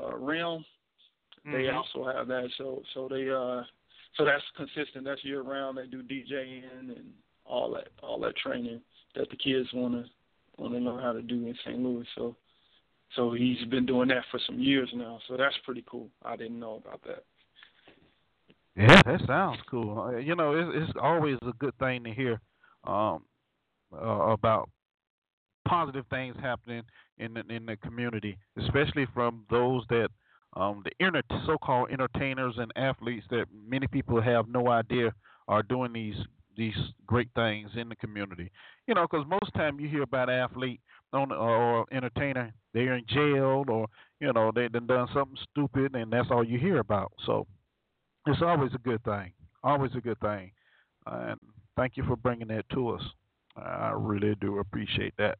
uh, 0.00 0.16
realm. 0.16 0.64
They 1.44 1.64
Mhm. 1.64 1.74
also 1.74 2.04
have 2.04 2.28
that. 2.28 2.50
So 2.56 2.82
so 2.94 3.08
they 3.08 3.30
uh 3.30 3.64
so 4.16 4.24
that's 4.24 4.44
consistent. 4.56 5.04
That's 5.04 5.24
year 5.24 5.42
round. 5.42 5.78
They 5.78 5.86
do 5.86 6.02
DJing 6.02 6.64
and 6.78 7.14
all 7.48 7.72
that 7.72 7.88
all 8.02 8.20
that 8.20 8.36
training 8.36 8.80
that 9.16 9.28
the 9.30 9.36
kids 9.36 9.68
want 9.72 9.94
to 9.94 10.62
learn 10.62 11.02
how 11.02 11.12
to 11.12 11.22
do 11.22 11.46
in 11.46 11.54
St. 11.64 11.78
Louis. 11.78 12.06
So 12.16 12.36
so 13.16 13.32
he's 13.32 13.64
been 13.70 13.86
doing 13.86 14.08
that 14.08 14.24
for 14.30 14.38
some 14.46 14.58
years 14.60 14.90
now. 14.94 15.18
So 15.28 15.36
that's 15.36 15.56
pretty 15.64 15.84
cool. 15.90 16.08
I 16.24 16.36
didn't 16.36 16.60
know 16.60 16.82
about 16.84 17.02
that. 17.04 17.24
Yeah, 18.76 19.02
that 19.02 19.26
sounds 19.26 19.58
cool. 19.68 19.98
Uh, 19.98 20.18
You 20.18 20.36
know, 20.36 20.52
it's, 20.52 20.90
it's 20.90 20.98
always 21.02 21.36
a 21.42 21.52
good 21.58 21.76
thing 21.78 22.04
to 22.04 22.10
hear 22.12 22.40
um, 22.84 23.24
uh, 23.92 24.30
about 24.30 24.68
positive 25.66 26.04
things 26.10 26.36
happening 26.40 26.82
in 27.18 27.34
the, 27.34 27.42
in 27.48 27.66
the 27.66 27.76
community, 27.78 28.38
especially 28.58 29.06
from 29.14 29.44
those 29.50 29.84
that 29.88 30.08
um, 30.54 30.82
the 30.84 31.04
inter- 31.04 31.22
so-called 31.46 31.90
entertainers 31.90 32.54
and 32.58 32.72
athletes 32.76 33.26
that 33.30 33.46
many 33.52 33.86
people 33.86 34.20
have 34.20 34.48
no 34.48 34.68
idea 34.68 35.12
are 35.46 35.62
doing 35.62 35.92
these 35.92 36.16
these 36.58 36.74
great 37.06 37.28
things 37.34 37.70
in 37.76 37.88
the 37.88 37.96
community. 37.96 38.50
You 38.86 38.94
know, 38.94 39.06
because 39.10 39.26
most 39.26 39.54
time 39.54 39.80
you 39.80 39.88
hear 39.88 40.02
about 40.02 40.28
athlete 40.28 40.80
on 41.12 41.32
or 41.32 41.86
entertainer, 41.92 42.52
they're 42.74 42.96
in 42.96 43.04
jail 43.08 43.64
or 43.68 43.86
you 44.20 44.32
know 44.32 44.52
they 44.54 44.68
done 44.68 44.86
done 44.86 45.08
something 45.14 45.38
stupid, 45.50 45.94
and 45.94 46.12
that's 46.12 46.28
all 46.30 46.44
you 46.44 46.58
hear 46.58 46.80
about. 46.80 47.12
So 47.24 47.46
it's 48.26 48.42
always 48.42 48.72
a 48.74 48.78
good 48.78 49.02
thing. 49.04 49.32
Always 49.62 49.92
a 49.96 50.00
good 50.00 50.20
thing. 50.20 50.50
And 51.06 51.38
thank 51.76 51.96
you 51.96 52.04
for 52.04 52.16
bringing 52.16 52.48
that 52.48 52.68
to 52.74 52.90
us. 52.90 53.02
I 53.56 53.92
really 53.96 54.34
do 54.40 54.58
appreciate 54.58 55.14
that. 55.18 55.38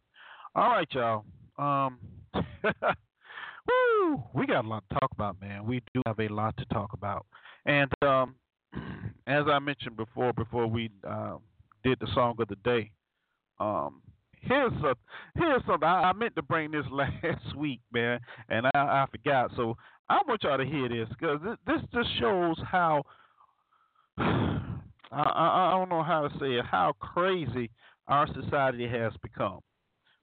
All 0.55 0.71
right, 0.71 0.89
y'all. 0.93 1.25
Um, 1.59 1.99
woo, 2.35 4.23
we 4.33 4.47
got 4.47 4.65
a 4.65 4.69
lot 4.69 4.85
to 4.89 4.99
talk 4.99 5.11
about, 5.13 5.41
man. 5.41 5.67
We 5.67 5.83
do 5.93 6.03
have 6.07 6.19
a 6.19 6.29
lot 6.29 6.57
to 6.57 6.65
talk 6.67 6.93
about. 6.95 7.27
And 7.67 7.91
um, 8.03 8.35
as 9.27 9.45
I 9.51 9.59
mentioned 9.59 9.97
before, 9.97 10.33
before 10.33 10.67
we 10.67 10.91
uh, 11.07 11.37
did 11.85 11.99
the 12.01 12.09
song 12.15 12.37
of 12.39 12.49
the 12.49 12.57
day, 12.57 12.91
um, 13.61 14.03
here's 14.41 14.73
a 14.85 14.95
here's 15.35 15.63
something 15.67 15.89
I, 15.89 16.11
I 16.11 16.13
meant 16.13 16.35
to 16.37 16.43
bring 16.43 16.71
this 16.71 16.85
last 16.91 17.57
week, 17.57 17.81
man, 17.93 18.21
and 18.49 18.67
I, 18.67 18.71
I 18.75 19.07
forgot. 19.11 19.51
So 19.57 19.77
I 20.09 20.21
want 20.27 20.43
y'all 20.43 20.59
to 20.59 20.65
hear 20.65 20.89
this 20.89 21.09
because 21.09 21.41
this, 21.45 21.57
this 21.67 21.83
just 21.93 22.09
shows 22.19 22.57
how 22.71 23.03
I, 24.19 24.73
I 25.13 25.69
I 25.69 25.77
don't 25.77 25.89
know 25.89 26.03
how 26.03 26.27
to 26.27 26.39
say 26.39 26.55
it, 26.55 26.65
how 26.65 26.95
crazy 26.99 27.71
our 28.07 28.27
society 28.33 28.89
has 28.89 29.13
become. 29.23 29.61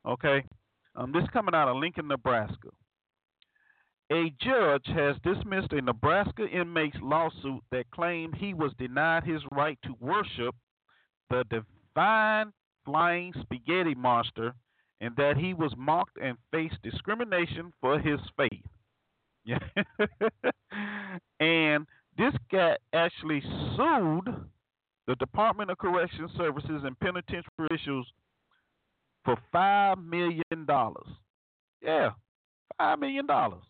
Okay, 0.05 0.43
um, 0.95 1.11
this 1.11 1.23
coming 1.33 1.55
out 1.55 1.67
of 1.67 1.77
Lincoln, 1.77 2.07
Nebraska, 2.07 2.69
a 4.11 4.31
judge 4.39 4.85
has 4.87 5.15
dismissed 5.23 5.73
a 5.73 5.81
Nebraska 5.81 6.47
inmate's 6.47 6.97
lawsuit 7.01 7.61
that 7.71 7.89
claimed 7.91 8.35
he 8.35 8.53
was 8.53 8.71
denied 8.77 9.23
his 9.23 9.41
right 9.51 9.79
to 9.83 9.95
worship 9.99 10.53
the 11.29 11.43
divine 11.49 12.53
flying 12.85 13.33
spaghetti 13.41 13.95
monster 13.95 14.53
and 15.01 15.15
that 15.15 15.37
he 15.37 15.53
was 15.53 15.73
mocked 15.75 16.17
and 16.21 16.37
faced 16.51 16.81
discrimination 16.83 17.73
for 17.81 17.99
his 17.99 18.19
faith. 18.37 18.63
Yeah. 19.43 19.59
and 21.39 21.87
this 22.17 22.33
guy 22.51 22.77
actually 22.93 23.41
sued 23.75 24.35
the 25.07 25.15
Department 25.15 25.71
of 25.71 25.77
Correction 25.79 26.29
Services 26.37 26.81
and 26.83 26.99
Penitentiary 26.99 27.43
Officials 27.59 28.07
for 29.23 29.35
five 29.51 29.97
million 29.97 30.43
dollars. 30.67 31.07
Yeah, 31.81 32.11
five 32.77 32.99
million 32.99 33.25
dollars 33.25 33.63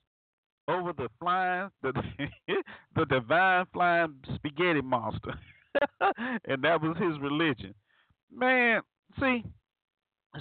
over 0.68 0.94
the 0.94 1.10
flying 1.20 1.70
the 1.82 1.94
the 2.96 3.06
divine 3.06 3.66
flying 3.74 4.16
spaghetti 4.36 4.82
monster, 4.82 5.34
and 6.46 6.64
that 6.64 6.82
was 6.82 6.98
his 6.98 7.20
religion. 7.20 7.74
Man, 8.34 8.82
see 9.20 9.44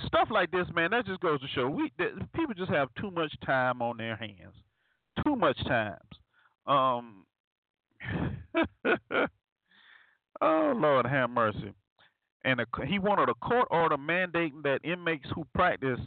stuff 0.06 0.28
like 0.30 0.50
this, 0.50 0.66
man. 0.74 0.90
That 0.90 1.06
just 1.06 1.20
goes 1.20 1.40
to 1.40 1.46
show 1.54 1.68
we 1.68 1.92
people 2.34 2.54
just 2.56 2.70
have 2.70 2.88
too 3.00 3.10
much 3.10 3.32
time 3.44 3.82
on 3.82 3.96
their 3.96 4.16
hands, 4.16 4.54
too 5.24 5.36
much 5.36 5.62
times. 5.64 6.00
Um. 6.66 7.26
oh 10.40 10.72
Lord, 10.76 11.06
have 11.06 11.30
mercy. 11.30 11.72
And 12.46 12.60
a, 12.60 12.66
he 12.86 12.98
wanted 12.98 13.30
a 13.30 13.34
court 13.34 13.68
order 13.70 13.96
mandating 13.96 14.62
that 14.64 14.80
inmates 14.84 15.26
who 15.34 15.46
practice 15.54 16.00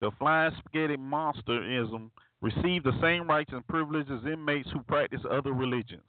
the 0.00 0.10
flying 0.18 0.52
spaghetti 0.58 0.96
monsterism 0.96 2.10
receive 2.42 2.82
the 2.82 2.98
same 3.00 3.28
rights 3.28 3.50
and 3.52 3.66
privileges 3.66 4.20
as 4.20 4.32
inmates 4.32 4.68
who 4.72 4.80
practice 4.80 5.20
other 5.30 5.52
religions. 5.52 6.02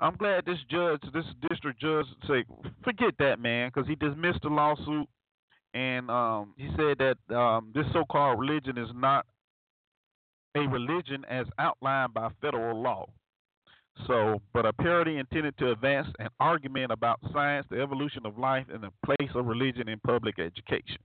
I'm 0.00 0.16
glad 0.16 0.44
this 0.44 0.58
judge, 0.70 1.00
this 1.12 1.24
district 1.48 1.80
judge, 1.80 2.06
said, 2.26 2.44
forget 2.82 3.14
that, 3.18 3.38
man, 3.38 3.70
because 3.72 3.88
he 3.88 3.94
dismissed 3.94 4.42
the 4.42 4.48
lawsuit, 4.48 5.08
and 5.72 6.10
um, 6.10 6.54
he 6.56 6.68
said 6.76 6.98
that 6.98 7.36
um, 7.36 7.72
this 7.74 7.86
so-called 7.92 8.38
religion 8.38 8.76
is 8.78 8.90
not 8.94 9.26
a 10.56 10.60
religion 10.60 11.24
as 11.28 11.46
outlined 11.58 12.14
by 12.14 12.28
federal 12.40 12.80
law. 12.80 13.06
So, 14.06 14.40
but 14.52 14.66
a 14.66 14.72
parody 14.72 15.18
intended 15.18 15.56
to 15.58 15.70
advance 15.70 16.08
an 16.18 16.28
argument 16.40 16.90
about 16.90 17.20
science, 17.32 17.66
the 17.70 17.80
evolution 17.80 18.26
of 18.26 18.38
life, 18.38 18.66
and 18.72 18.82
the 18.82 18.90
place 19.04 19.30
of 19.34 19.46
religion 19.46 19.88
in 19.88 20.00
public 20.00 20.38
education. 20.38 20.98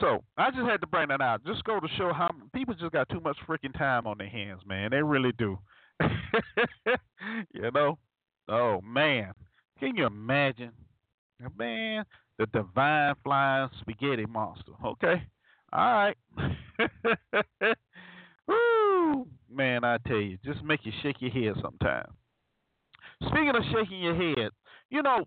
So 0.00 0.24
I 0.36 0.50
just 0.50 0.62
had 0.62 0.80
to 0.80 0.86
bring 0.86 1.08
that 1.08 1.20
out. 1.20 1.44
Just 1.44 1.64
go 1.64 1.78
to 1.78 1.88
show 1.96 2.12
how 2.12 2.28
people 2.54 2.74
just 2.74 2.92
got 2.92 3.08
too 3.08 3.20
much 3.20 3.36
freaking 3.46 3.76
time 3.76 4.06
on 4.06 4.18
their 4.18 4.28
hands, 4.28 4.62
man. 4.66 4.90
They 4.90 5.02
really 5.02 5.32
do. 5.38 5.58
you 7.52 7.70
know? 7.72 7.98
Oh 8.48 8.80
man. 8.80 9.32
Can 9.78 9.96
you 9.96 10.06
imagine? 10.06 10.72
Man, 11.58 12.04
the 12.38 12.46
divine 12.46 13.14
flying 13.24 13.68
spaghetti 13.80 14.26
monster. 14.26 14.72
Okay? 14.84 15.22
All 15.72 15.92
right. 15.92 16.16
Woo! 18.46 19.26
Man, 19.50 19.84
I 19.84 19.98
tell 20.06 20.18
you, 20.18 20.38
just 20.44 20.62
make 20.62 20.84
you 20.84 20.92
shake 21.02 21.20
your 21.20 21.30
head 21.30 21.54
sometimes. 21.60 22.08
Speaking 23.26 23.52
of 23.54 23.62
shaking 23.72 24.00
your 24.00 24.14
head, 24.14 24.50
you 24.90 25.02
know, 25.02 25.24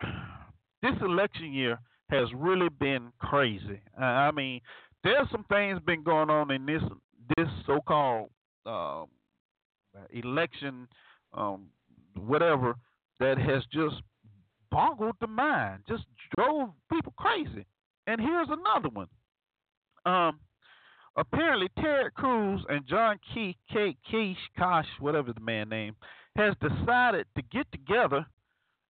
this 0.82 0.94
election 1.00 1.52
year 1.52 1.78
has 2.12 2.28
really 2.34 2.68
been 2.68 3.10
crazy. 3.18 3.80
I 3.98 4.30
mean, 4.30 4.60
there's 5.02 5.28
some 5.30 5.44
things 5.50 5.80
been 5.86 6.02
going 6.02 6.30
on 6.30 6.50
in 6.50 6.66
this 6.66 6.82
this 7.36 7.48
so-called 7.66 8.28
um, 8.66 9.06
election, 10.10 10.86
um, 11.32 11.66
whatever, 12.14 12.74
that 13.18 13.38
has 13.38 13.62
just 13.72 14.02
boggled 14.70 15.16
the 15.20 15.26
mind, 15.26 15.82
just 15.88 16.04
drove 16.36 16.70
people 16.92 17.14
crazy. 17.16 17.64
And 18.06 18.20
here's 18.20 18.48
another 18.48 18.88
one. 18.88 19.08
Um, 20.04 20.40
apparently, 21.16 21.68
Ted 21.76 22.12
Cruz 22.14 22.60
and 22.68 22.86
John 22.86 23.18
Key, 23.32 23.56
Key, 23.72 23.96
Keish, 24.12 24.36
Kosh, 24.58 24.86
whatever 24.98 25.32
the 25.32 25.40
man 25.40 25.68
name, 25.68 25.94
has 26.36 26.54
decided 26.60 27.26
to 27.36 27.42
get 27.52 27.70
together 27.70 28.26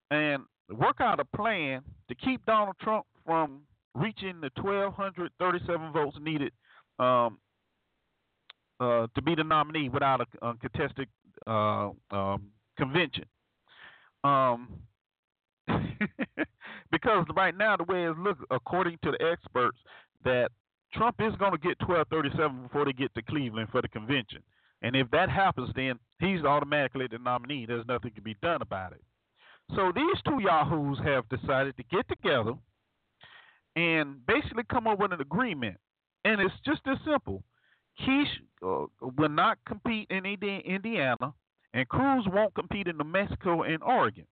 and 0.10 0.43
work 0.69 1.01
out 1.01 1.19
a 1.19 1.25
plan 1.38 1.81
to 2.07 2.15
keep 2.15 2.45
Donald 2.45 2.75
Trump 2.81 3.05
from 3.25 3.62
reaching 3.95 4.41
the 4.41 4.49
1,237 4.62 5.91
votes 5.91 6.17
needed 6.21 6.51
um, 6.99 7.38
uh, 8.79 9.07
to 9.15 9.21
be 9.21 9.36
the 9.36 9.43
nominee 9.43 9.89
without 9.89 10.21
a, 10.21 10.45
a 10.45 10.55
contested 10.55 11.07
uh, 11.47 11.89
um, 12.12 12.47
convention. 12.77 13.25
Um, 14.23 14.69
because 16.91 17.25
right 17.36 17.55
now, 17.55 17.77
the 17.77 17.84
way 17.84 18.05
it 18.05 18.17
looks, 18.17 18.41
according 18.49 18.97
to 19.03 19.12
the 19.12 19.25
experts, 19.25 19.77
that 20.23 20.51
Trump 20.93 21.15
is 21.19 21.34
going 21.38 21.51
to 21.51 21.57
get 21.57 21.79
1237 21.88 22.63
before 22.63 22.86
they 22.86 22.93
get 22.93 23.13
to 23.15 23.21
Cleveland 23.21 23.69
for 23.71 23.81
the 23.81 23.88
convention. 23.88 24.41
And 24.81 24.95
if 24.95 25.10
that 25.12 25.29
happens, 25.29 25.69
then 25.75 25.99
he's 26.19 26.43
automatically 26.43 27.07
the 27.10 27.19
nominee. 27.19 27.65
There's 27.65 27.86
nothing 27.88 28.12
to 28.15 28.21
be 28.21 28.36
done 28.41 28.62
about 28.62 28.93
it. 28.93 29.01
So 29.75 29.91
these 29.95 30.21
two 30.27 30.39
yahoos 30.41 30.99
have 31.03 31.29
decided 31.29 31.77
to 31.77 31.84
get 31.84 32.07
together 32.10 32.53
and 33.75 34.25
basically 34.25 34.63
come 34.69 34.88
up 34.88 34.99
with 34.99 35.13
an 35.13 35.21
agreement. 35.21 35.77
And 36.25 36.39
it's 36.41 36.53
just 36.65 36.81
as 36.88 36.97
simple. 37.05 37.43
Keish 37.99 38.25
uh, 38.63 38.86
will 39.17 39.29
not 39.29 39.57
compete 39.67 40.07
in 40.10 40.25
Indiana, 40.25 41.34
and 41.73 41.88
Cruz 41.89 42.25
won't 42.31 42.53
compete 42.53 42.88
in 42.88 42.97
New 42.97 43.03
Mexico 43.03 43.63
and 43.63 43.81
Oregon. 43.84 44.25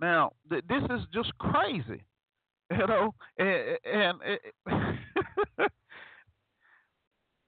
Now, 0.00 0.32
th- 0.50 0.64
this 0.68 0.82
is 0.84 1.00
just 1.12 1.36
crazy, 1.38 2.04
you 2.70 2.86
know, 2.86 3.14
and, 3.38 3.78
and 3.84 4.90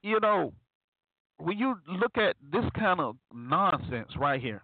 you 0.03 0.19
know, 0.19 0.53
when 1.37 1.57
you 1.57 1.75
look 1.87 2.17
at 2.17 2.35
this 2.51 2.65
kind 2.77 2.99
of 2.99 3.17
nonsense 3.33 4.11
right 4.17 4.41
here, 4.41 4.63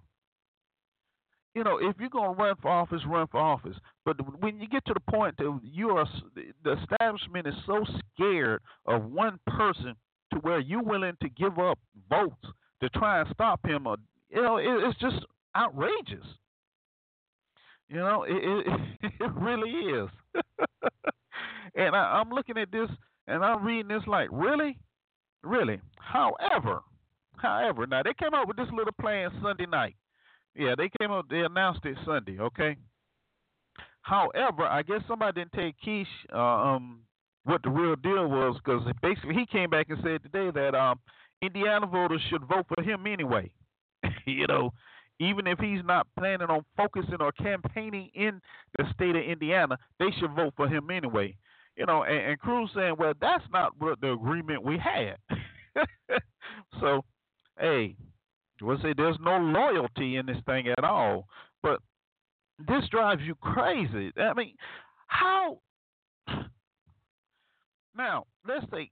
you 1.54 1.64
know, 1.64 1.78
if 1.78 1.96
you're 2.00 2.10
going 2.10 2.36
to 2.36 2.42
run 2.42 2.56
for 2.62 2.70
office, 2.70 3.02
run 3.06 3.28
for 3.28 3.40
office. 3.40 3.76
But 4.06 4.18
when 4.42 4.60
you 4.60 4.68
get 4.68 4.86
to 4.86 4.94
the 4.94 5.12
point 5.12 5.36
that 5.38 5.60
you 5.64 5.90
are, 5.92 6.08
the 6.64 6.78
establishment 6.82 7.48
is 7.48 7.56
so 7.66 7.84
scared 8.16 8.62
of 8.86 9.04
one 9.12 9.40
person 9.48 9.96
to 10.34 10.40
where 10.40 10.60
you're 10.60 10.84
willing 10.84 11.18
to 11.22 11.30
give 11.30 11.60
up 11.60 11.78
votes 12.10 12.46
to 12.82 12.90
try 12.90 13.20
and 13.20 13.30
stop 13.34 13.66
him, 13.66 13.86
or 13.86 13.98
you 14.30 14.42
know, 14.42 14.58
it, 14.58 14.66
it's 14.66 15.00
just 15.00 15.26
outrageous. 15.56 16.26
You 17.90 17.98
know, 17.98 18.24
it 18.24 18.34
it, 18.34 19.12
it 19.20 19.32
really 19.34 19.70
is. 19.70 20.10
and 21.76 21.96
I, 21.96 22.22
I'm 22.22 22.30
looking 22.30 22.58
at 22.58 22.72
this 22.72 22.90
and 23.28 23.44
I'm 23.44 23.64
reading 23.64 23.90
this 23.90 24.04
like, 24.08 24.30
really, 24.32 24.80
really. 25.44 25.80
However, 26.00 26.82
however, 27.38 27.86
now 27.88 28.04
they 28.04 28.14
came 28.14 28.34
up 28.34 28.48
with 28.48 28.58
this 28.58 28.70
little 28.74 28.94
plan 29.00 29.30
Sunday 29.42 29.66
night. 29.66 29.96
Yeah, 30.56 30.76
they 30.78 30.90
came 31.00 31.12
up. 31.12 31.28
They 31.30 31.42
announced 31.42 31.86
it 31.86 31.98
Sunday. 32.06 32.40
Okay. 32.40 32.78
However, 34.02 34.64
I 34.64 34.82
guess 34.82 35.02
somebody 35.08 35.42
didn't 35.42 35.54
take 35.54 35.76
Keish 35.86 36.06
uh, 36.34 36.38
um, 36.38 37.02
what 37.44 37.62
the 37.64 37.70
real 37.70 37.96
deal 37.96 38.28
was 38.28 38.60
because 38.64 38.82
basically 39.02 39.36
he 39.36 39.46
came 39.46 39.70
back 39.70 39.88
and 39.90 40.00
said 40.04 40.24
today 40.24 40.52
that 40.54 40.76
um, 40.76 41.00
Indiana 41.42 41.86
voters 41.86 42.22
should 42.30 42.44
vote 42.46 42.66
for 42.74 42.84
him 42.84 43.06
anyway. 43.08 43.52
you 44.26 44.48
know, 44.48 44.74
even 45.20 45.46
if 45.48 45.60
he's 45.60 45.84
not 45.86 46.08
planning 46.18 46.50
on 46.50 46.66
focusing 46.76 47.22
or 47.22 47.32
campaigning 47.32 48.10
in 48.16 48.42
the 48.78 48.86
state 48.94 49.16
of 49.16 49.24
Indiana, 49.24 49.78
they 50.00 50.10
should 50.20 50.32
vote 50.36 50.54
for 50.56 50.68
him 50.68 50.90
anyway. 50.90 51.36
You 51.78 51.86
know, 51.86 52.04
and, 52.04 52.32
and 52.32 52.40
Cruz 52.40 52.70
saying, 52.76 52.96
well, 52.98 53.14
that's 53.22 53.44
not 53.54 53.74
what 53.80 54.02
the 54.02 54.12
agreement 54.12 54.64
we 54.64 54.78
had. 54.78 55.16
so, 56.80 57.04
hey, 57.60 57.96
We'll 58.62 58.80
say 58.82 58.94
there's 58.96 59.18
no 59.20 59.38
loyalty 59.38 60.18
in 60.18 60.26
this 60.26 60.38
thing 60.46 60.68
at 60.68 60.84
all. 60.84 61.28
But 61.64 61.80
this 62.60 62.88
drives 62.90 63.22
you 63.24 63.36
crazy. 63.36 64.12
I 64.18 64.34
mean, 64.34 64.56
how? 65.08 65.60
Now, 67.94 68.26
let's 68.48 68.66
say 68.72 68.90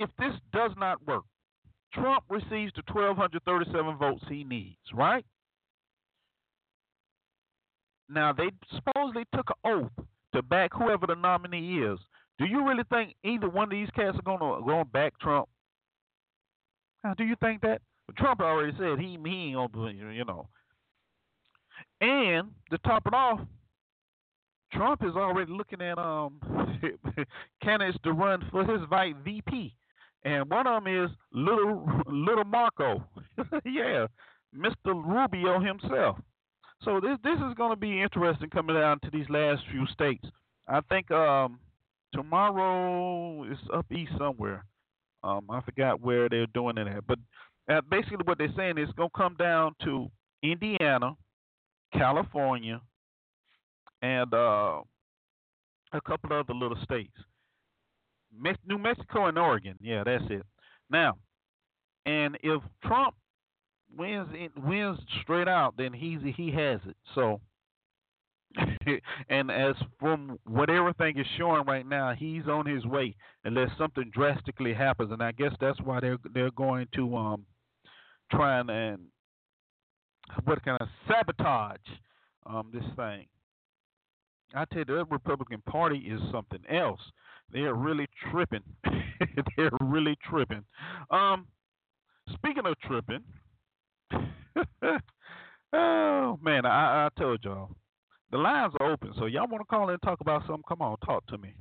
if 0.00 0.08
this 0.18 0.32
does 0.52 0.70
not 0.78 1.06
work, 1.06 1.24
Trump 1.92 2.24
receives 2.30 2.72
the 2.74 2.82
1,237 2.90 3.98
votes 3.98 4.24
he 4.30 4.44
needs, 4.44 4.78
right? 4.94 5.24
Now, 8.08 8.32
they 8.32 8.50
supposedly 8.74 9.24
took 9.34 9.50
an 9.50 9.70
oath 9.70 10.06
to 10.34 10.42
back 10.42 10.72
whoever 10.72 11.06
the 11.06 11.16
nominee 11.16 11.82
is. 11.82 11.98
Do 12.38 12.46
you 12.46 12.66
really 12.66 12.84
think 12.90 13.14
either 13.24 13.48
one 13.48 13.64
of 13.64 13.70
these 13.70 13.90
cats 13.94 14.16
are 14.16 14.22
going 14.22 14.40
to 14.40 14.84
back 14.86 15.18
Trump? 15.20 15.48
Now, 17.04 17.14
do 17.14 17.24
you 17.24 17.36
think 17.40 17.60
that? 17.62 17.82
But 18.08 18.16
Trump 18.16 18.40
already 18.40 18.72
said 18.78 18.98
he, 18.98 19.18
he 19.24 19.54
ain't 19.54 19.54
gonna 19.54 19.92
do 19.92 20.08
you 20.10 20.24
know. 20.24 20.48
And 22.00 22.48
to 22.70 22.78
top 22.78 23.06
it 23.06 23.14
off, 23.14 23.40
Trump 24.72 25.02
is 25.04 25.14
already 25.14 25.52
looking 25.52 25.82
at 25.82 25.98
um 25.98 26.40
candidates 27.62 27.98
to 28.04 28.12
run 28.12 28.42
for 28.50 28.64
his 28.64 28.80
vice 28.88 29.14
VP, 29.24 29.74
and 30.24 30.50
one 30.50 30.66
of 30.66 30.82
them 30.82 31.04
is 31.04 31.10
little 31.32 31.86
little 32.06 32.44
Marco. 32.44 33.04
yeah, 33.64 34.06
Mr. 34.56 34.94
Rubio 34.94 35.60
himself. 35.60 36.16
So 36.84 37.00
this 37.00 37.18
this 37.22 37.38
is 37.38 37.54
going 37.56 37.70
to 37.70 37.76
be 37.76 38.00
interesting 38.00 38.48
coming 38.50 38.76
down 38.76 39.00
to 39.00 39.10
these 39.10 39.28
last 39.28 39.62
few 39.70 39.86
states. 39.88 40.24
I 40.66 40.80
think 40.88 41.10
um, 41.10 41.58
tomorrow 42.14 43.44
is 43.44 43.58
up 43.74 43.86
east 43.92 44.12
somewhere. 44.18 44.64
Um, 45.24 45.46
I 45.50 45.60
forgot 45.62 46.00
where 46.00 46.28
they're 46.28 46.46
doing 46.46 46.78
it 46.78 46.86
at, 46.86 47.06
but 47.06 47.18
uh, 47.68 47.80
basically 47.90 48.18
what 48.24 48.38
they're 48.38 48.52
saying 48.56 48.78
is 48.78 48.88
going 48.96 49.10
to 49.10 49.18
come 49.18 49.36
down 49.38 49.74
to 49.84 50.10
Indiana, 50.42 51.14
California, 51.92 52.80
and 54.02 54.32
uh, 54.32 54.80
a 55.92 56.00
couple 56.06 56.32
of 56.32 56.44
other 56.46 56.54
little 56.58 56.78
states. 56.82 57.12
Me- 58.36 58.54
New 58.66 58.78
Mexico 58.78 59.26
and 59.26 59.38
Oregon. 59.38 59.76
Yeah, 59.80 60.04
that's 60.04 60.24
it. 60.30 60.44
Now, 60.90 61.16
and 62.06 62.38
if 62.42 62.62
Trump 62.84 63.14
wins 63.96 64.28
wins 64.56 64.98
straight 65.22 65.48
out, 65.48 65.74
then 65.76 65.92
he's 65.92 66.20
he 66.36 66.50
has 66.52 66.80
it. 66.86 66.96
So, 67.14 67.40
and 69.28 69.50
as 69.50 69.74
from 69.98 70.38
what 70.44 70.70
everything 70.70 71.18
is 71.18 71.26
showing 71.36 71.64
right 71.66 71.86
now, 71.86 72.14
he's 72.14 72.46
on 72.48 72.66
his 72.66 72.84
way 72.86 73.14
unless 73.44 73.70
something 73.78 74.10
drastically 74.12 74.74
happens. 74.74 75.12
And 75.12 75.22
I 75.22 75.32
guess 75.32 75.52
that's 75.60 75.80
why 75.80 76.00
they're 76.00 76.18
they're 76.32 76.50
going 76.52 76.86
to 76.94 77.16
um 77.16 77.46
try 78.30 78.60
and, 78.60 79.00
what 80.44 80.62
kind 80.62 80.76
of 80.80 80.88
sabotage 81.08 81.76
um 82.46 82.70
this 82.72 82.84
thing. 82.96 83.26
I 84.54 84.64
tell 84.66 84.78
you, 84.80 84.84
the 84.84 85.04
Republican 85.10 85.62
Party 85.68 85.98
is 85.98 86.20
something 86.32 86.60
else. 86.70 87.00
They're 87.52 87.74
really 87.74 88.06
tripping. 88.30 88.62
They're 89.56 89.70
really 89.80 90.16
tripping. 90.28 90.64
Um, 91.10 91.46
speaking 92.34 92.64
of 92.66 92.78
tripping, 92.80 93.24
oh 95.72 96.38
man, 96.42 96.66
I, 96.66 97.06
I 97.06 97.08
told 97.18 97.44
y'all 97.44 97.70
the 98.30 98.38
lines 98.38 98.74
are 98.80 98.92
open, 98.92 99.12
so 99.18 99.26
y'all 99.26 99.46
want 99.48 99.62
to 99.62 99.66
call 99.66 99.88
in 99.88 99.94
and 99.94 100.02
talk 100.02 100.20
about 100.20 100.42
something? 100.42 100.64
Come 100.68 100.82
on, 100.82 100.96
talk 101.04 101.26
to 101.28 101.38
me. 101.38 101.54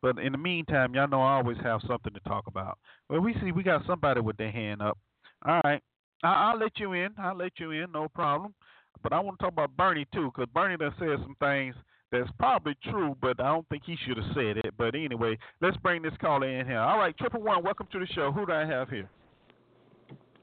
But 0.00 0.18
in 0.18 0.32
the 0.32 0.38
meantime, 0.38 0.94
y'all 0.94 1.08
know 1.08 1.22
I 1.22 1.36
always 1.36 1.58
have 1.62 1.80
something 1.86 2.12
to 2.12 2.20
talk 2.20 2.46
about. 2.46 2.78
Well, 3.08 3.20
we 3.20 3.34
see 3.34 3.52
we 3.52 3.62
got 3.62 3.86
somebody 3.86 4.20
with 4.20 4.36
their 4.36 4.50
hand 4.50 4.82
up. 4.82 4.98
All 5.46 5.60
right, 5.64 5.82
I, 6.22 6.52
will 6.52 6.60
let 6.60 6.78
you 6.78 6.92
in. 6.92 7.10
I'll 7.18 7.36
let 7.36 7.52
you 7.58 7.70
in, 7.72 7.90
no 7.92 8.08
problem. 8.08 8.54
But 9.02 9.12
I 9.12 9.20
want 9.20 9.38
to 9.38 9.44
talk 9.44 9.52
about 9.52 9.76
Bernie 9.76 10.06
too, 10.12 10.30
because 10.34 10.48
Bernie 10.54 10.76
done 10.76 10.94
said 10.98 11.18
some 11.22 11.36
things 11.40 11.74
that's 12.12 12.30
probably 12.38 12.76
true, 12.84 13.16
but 13.20 13.40
I 13.40 13.48
don't 13.48 13.68
think 13.68 13.82
he 13.84 13.96
should 14.06 14.18
have 14.18 14.26
said 14.34 14.58
it. 14.58 14.74
But 14.76 14.94
anyway, 14.94 15.38
let's 15.60 15.76
bring 15.78 16.02
this 16.02 16.12
caller 16.20 16.48
in 16.48 16.66
here. 16.66 16.78
All 16.78 16.98
right, 16.98 17.16
triple 17.16 17.42
one, 17.42 17.64
welcome 17.64 17.88
to 17.92 17.98
the 17.98 18.06
show. 18.06 18.30
Who 18.30 18.46
do 18.46 18.52
I 18.52 18.66
have 18.66 18.88
here? 18.90 19.08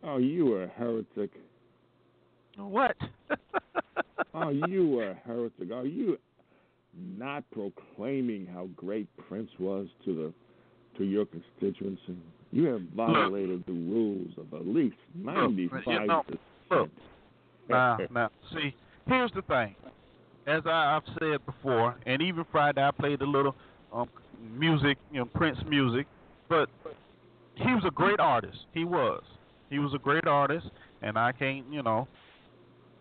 Oh, 0.04 0.18
you 0.18 0.54
are 0.56 0.64
a 0.64 0.68
heretic. 0.70 1.32
What? 2.58 2.98
oh, 4.34 4.50
you 4.50 5.00
are 5.00 5.12
a 5.12 5.22
heretic. 5.26 5.72
Are 5.72 5.86
you 5.86 6.18
not 6.98 7.44
proclaiming 7.52 8.48
how 8.48 8.68
great 8.76 9.08
Prince 9.28 9.52
was 9.60 9.88
to 10.06 10.16
the 10.16 10.34
to 10.98 11.04
your 11.06 11.26
constituency? 11.26 12.18
You 12.52 12.66
have 12.66 12.82
violated 12.96 13.64
the 13.68 13.74
rules 13.74 14.32
of 14.38 14.54
at 14.60 14.68
least 14.68 14.96
ninety 15.16 15.68
five 15.68 15.84
percent. 16.68 16.92
Now, 17.70 17.98
now, 18.12 18.30
see, 18.54 18.74
here's 19.08 19.32
the 19.34 19.44
thing. 19.44 19.76
As 20.48 20.64
I, 20.66 20.94
have 20.94 21.04
said 21.20 21.46
before, 21.46 21.96
and 22.08 22.22
even 22.22 22.44
Friday, 22.52 22.82
I 22.82 22.90
played 22.90 23.22
a 23.22 23.26
little 23.26 23.56
um, 23.94 24.10
music, 24.58 24.98
you 25.12 25.20
know, 25.20 25.26
Prince 25.26 25.60
music. 25.68 26.08
But 26.48 26.70
he 27.56 27.72
was 27.74 27.84
a 27.86 27.92
great 27.92 28.20
artist. 28.20 28.58
He 28.74 28.84
was. 28.84 29.22
He 29.70 29.78
was 29.78 29.94
a 29.94 30.00
great 30.00 30.26
artist, 30.26 30.68
and 31.04 31.18
I 31.18 31.32
can't, 31.32 31.66
you 31.72 31.84
know, 31.84 32.08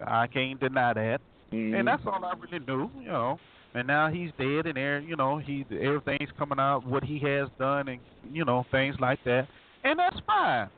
I 0.06 0.26
can't 0.26 0.60
deny 0.60 0.92
that. 0.92 1.20
Mm-hmm. 1.52 1.74
And 1.74 1.88
that's 1.88 2.02
all 2.04 2.22
I 2.22 2.34
really 2.34 2.64
knew, 2.66 2.90
you 3.00 3.08
know. 3.08 3.38
And 3.74 3.86
now 3.86 4.10
he's 4.10 4.30
dead, 4.38 4.66
and 4.66 4.76
there, 4.76 4.98
you 4.98 5.14
know, 5.14 5.38
he 5.38 5.64
everything's 5.70 6.30
coming 6.38 6.58
out 6.58 6.86
what 6.86 7.04
he 7.04 7.18
has 7.20 7.48
done, 7.58 7.88
and 7.88 8.00
you 8.32 8.44
know, 8.44 8.64
things 8.70 8.96
like 8.98 9.18
that, 9.24 9.46
and 9.84 9.98
that's 9.98 10.16
fine. 10.26 10.68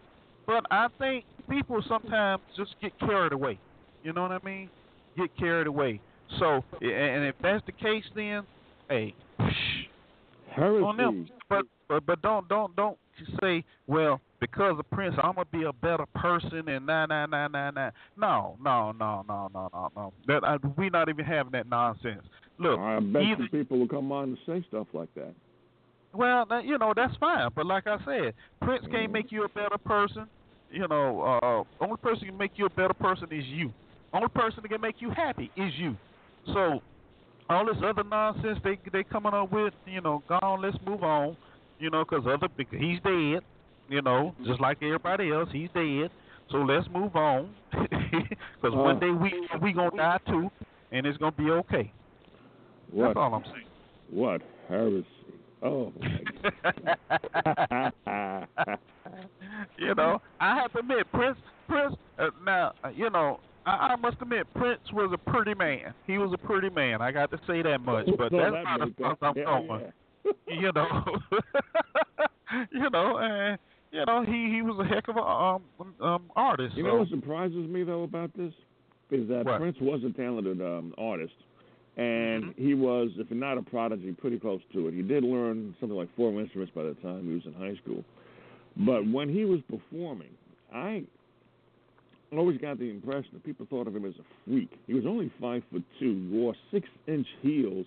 But 0.47 0.65
I 0.71 0.89
think 0.99 1.25
people 1.49 1.83
sometimes 1.89 2.43
just 2.57 2.75
get 2.83 2.99
carried 2.99 3.33
away. 3.33 3.59
You 4.03 4.13
know 4.13 4.23
what 4.23 4.33
I 4.33 4.39
mean? 4.45 4.69
Get 5.17 5.37
carried 5.37 5.69
away. 5.69 6.01
So, 6.39 6.65
and 6.81 7.25
if 7.25 7.37
that's 7.43 7.65
the 7.67 7.73
case, 7.73 8.05
then 8.15 8.43
hey, 8.89 9.15
Heresy. 10.55 10.85
on 10.85 10.97
them. 10.97 11.29
But 11.49 11.67
but 11.89 12.07
but 12.07 12.23
don't 12.23 12.49
don't 12.49 12.75
don't 12.77 12.99
say, 13.41 13.65
well, 13.87 14.21
because 14.41 14.79
of 14.79 14.91
Prince, 14.91 15.15
I'm 15.23 15.35
gonna 15.35 15.47
be 15.53 15.65
a 15.65 15.73
better 15.73 16.07
person 16.15 16.69
and 16.69 16.87
nah 16.87 17.07
nah 17.07 17.27
nah 17.27 17.49
nah 17.49 17.71
nah. 17.71 17.91
No 18.17 18.57
no 18.63 18.93
no 18.93 19.25
no 19.29 19.51
no 19.53 19.69
no 19.73 19.93
no. 19.95 20.13
That 20.27 20.45
I, 20.45 20.57
we 20.77 20.91
not 20.91 21.09
even 21.09 21.25
having 21.25 21.53
that 21.53 21.69
nonsense. 21.69 22.23
Look, 22.61 22.79
I 22.79 23.01
bet 23.01 23.23
either, 23.23 23.37
some 23.39 23.49
people 23.49 23.79
will 23.81 23.89
come 23.89 24.13
on 24.13 24.25
and 24.31 24.39
say 24.47 24.65
stuff 24.69 24.87
like 24.93 25.09
that. 25.15 25.35
Well, 26.13 26.47
you 26.65 26.79
know 26.79 26.93
that's 26.95 27.17
fine, 27.19 27.49
but 27.55 27.67
like 27.67 27.87
I 27.87 27.97
said, 28.05 28.35
Prince 28.63 28.85
can't 28.91 29.05
Mm-hmm. 29.05 29.13
make 29.13 29.33
you 29.33 29.45
a 29.45 29.49
better 29.49 29.79
person. 29.85 30.27
You 30.71 30.87
know, 30.89 31.23
uh, 31.43 31.65
only 31.85 31.97
person 32.03 32.27
can 32.29 32.37
make 32.39 32.53
you 32.57 32.67
a 32.67 32.71
better 32.71 32.95
person 32.95 33.29
is 33.33 33.45
you. 33.47 33.73
Only 34.13 34.29
person 34.29 34.61
that 34.63 34.69
can 34.69 34.81
make 34.81 35.01
you 35.01 35.11
happy 35.11 35.51
is 35.57 35.73
you. 35.79 35.97
So 36.53 36.81
all 37.49 37.67
this 37.67 37.77
other 37.85 38.05
nonsense 38.05 38.59
they 38.65 38.79
they 38.93 39.05
coming 39.05 39.35
up 39.35 39.51
with, 39.53 39.75
you 39.87 40.01
know, 40.01 40.23
gone. 40.29 40.63
Let's 40.63 40.77
move 40.85 41.03
on. 41.03 41.37
You 41.79 41.91
know, 41.91 42.05
because 42.09 42.27
other 42.27 42.49
because 42.57 42.79
he's 42.81 43.01
dead. 43.03 43.41
You 43.89 44.03
know, 44.03 44.35
just 44.47 44.61
like 44.61 44.79
everybody 44.83 45.31
else, 45.33 45.49
he's 45.53 45.71
dead. 45.75 46.11
So 46.51 46.59
let's 46.59 46.89
move 46.91 47.17
on. 47.17 47.55
Because 48.61 48.77
one 48.77 48.97
Uh. 48.97 49.01
day 49.01 49.11
we 49.11 49.33
we 49.63 49.73
gonna 49.73 49.91
die 49.97 50.19
too, 50.27 50.51
and 50.93 51.07
it's 51.07 51.19
gonna 51.19 51.33
be 51.33 51.51
okay. 51.51 51.93
What? 52.93 53.07
That's 53.07 53.17
all 53.17 53.35
I'm 53.35 53.45
saying. 53.45 53.67
What 54.11 54.43
heresy? 54.69 55.07
Oh 55.63 55.93
you 59.79 59.95
know, 59.95 60.23
I 60.41 60.57
have 60.57 60.73
to 60.73 60.79
admit, 60.79 61.11
Prince, 61.13 61.37
Prince. 61.69 61.95
Uh, 62.19 62.31
now, 62.45 62.73
uh, 62.83 62.89
you 62.89 63.11
know, 63.11 63.41
I, 63.67 63.71
I 63.71 63.97
must 63.97 64.17
admit, 64.23 64.47
Prince 64.55 64.81
was 64.93 65.11
a 65.13 65.19
pretty 65.31 65.55
man. 65.55 65.93
He 66.07 66.17
was 66.17 66.33
a 66.33 66.39
pretty 66.39 66.71
man. 66.71 67.03
I 67.03 67.13
got 67.13 67.31
to 67.33 67.39
say 67.47 67.61
that 67.63 67.81
much, 67.83 68.07
but 68.17 68.31
So 68.31 68.39
that's 68.39 68.53
that 68.53 68.65
not 68.65 68.83
as 68.83 68.89
far 68.99 69.17
I'm 69.21 69.37
yeah, 69.37 69.45
going. 69.45 69.93
You 70.49 70.73
know, 70.73 71.05
you 72.73 72.91
know, 72.91 73.19
and 73.19 73.59
you 73.93 74.05
know, 74.07 74.25
he 74.25 74.51
he 74.55 74.63
was 74.63 74.79
a 74.85 74.89
heck 74.95 75.09
of 75.09 75.17
a 75.17 75.21
um 75.21 75.63
um 76.01 76.31
artist. 76.37 76.77
You 76.77 76.85
so. 76.85 76.89
know 76.89 76.97
what 76.97 77.09
surprises 77.09 77.69
me 77.69 77.85
though 77.85 78.05
about 78.05 78.35
this 78.37 78.53
is 79.11 79.29
that 79.29 79.45
What? 79.45 79.61
Prince 79.61 79.77
was 79.81 80.03
a 80.05 80.13
talented 80.17 80.61
um, 80.61 80.95
artist, 80.97 81.35
and 81.97 82.45
Mhm. 82.45 82.59
he 82.59 82.75
was, 82.75 83.11
if 83.19 83.31
not 83.31 83.59
a 83.59 83.63
prodigy, 83.63 84.13
pretty 84.13 84.39
close 84.39 84.63
to 84.73 84.89
it. 84.89 84.95
He 84.95 85.03
did 85.03 85.25
learn 85.25 85.75
something 85.81 85.97
like 85.97 86.09
four 86.15 86.39
instruments 86.41 86.73
by 86.75 86.85
the 86.85 86.95
time 86.95 87.27
he 87.27 87.35
was 87.35 87.47
in 87.47 87.53
high 87.55 87.75
school. 87.77 88.05
But 88.77 89.07
when 89.07 89.29
he 89.29 89.45
was 89.45 89.61
performing, 89.63 90.31
I 90.73 91.05
always 92.33 92.59
got 92.59 92.79
the 92.79 92.89
impression 92.91 93.31
that 93.33 93.45
people 93.45 93.67
thought 93.67 93.89
of 93.89 93.97
him 93.97 94.05
as 94.05 94.15
a 94.19 94.25
freak. 94.47 94.71
He 94.87 94.95
was 94.95 95.05
only 95.05 95.31
five 95.41 95.65
foot 95.65 95.83
two, 95.99 96.29
wore 96.31 96.55
six 96.71 96.89
inch 97.07 97.27
heels. 97.43 97.87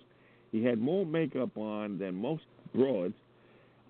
He 0.52 0.62
had 0.62 0.78
more 0.78 1.06
makeup 1.06 1.56
on 1.56 1.98
than 1.98 2.14
most 2.14 2.44
broads. 2.74 3.14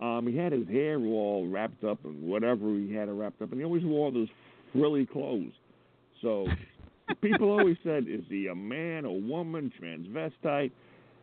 Um, 0.01 0.27
he 0.27 0.37
had 0.37 0.53
his 0.53 0.67
hair 0.69 0.99
all 0.99 1.47
wrapped 1.49 1.85
up 1.85 2.05
and 2.05 2.23
whatever 2.29 2.77
he 2.77 2.93
had 2.93 3.09
it 3.09 3.13
wrapped 3.13 3.43
up, 3.43 3.51
and 3.51 3.61
he 3.61 3.65
always 3.65 3.85
wore 3.85 4.11
those 4.11 4.29
frilly 4.73 5.07
clothes. 5.07 5.53
So 6.23 6.49
people 7.21 7.51
always 7.51 7.77
said, 7.85 8.07
"Is 8.09 8.23
he 8.29 8.47
a 8.49 8.55
man, 8.55 9.05
a 9.05 9.13
woman, 9.13 9.73
transvestite?" 9.81 10.71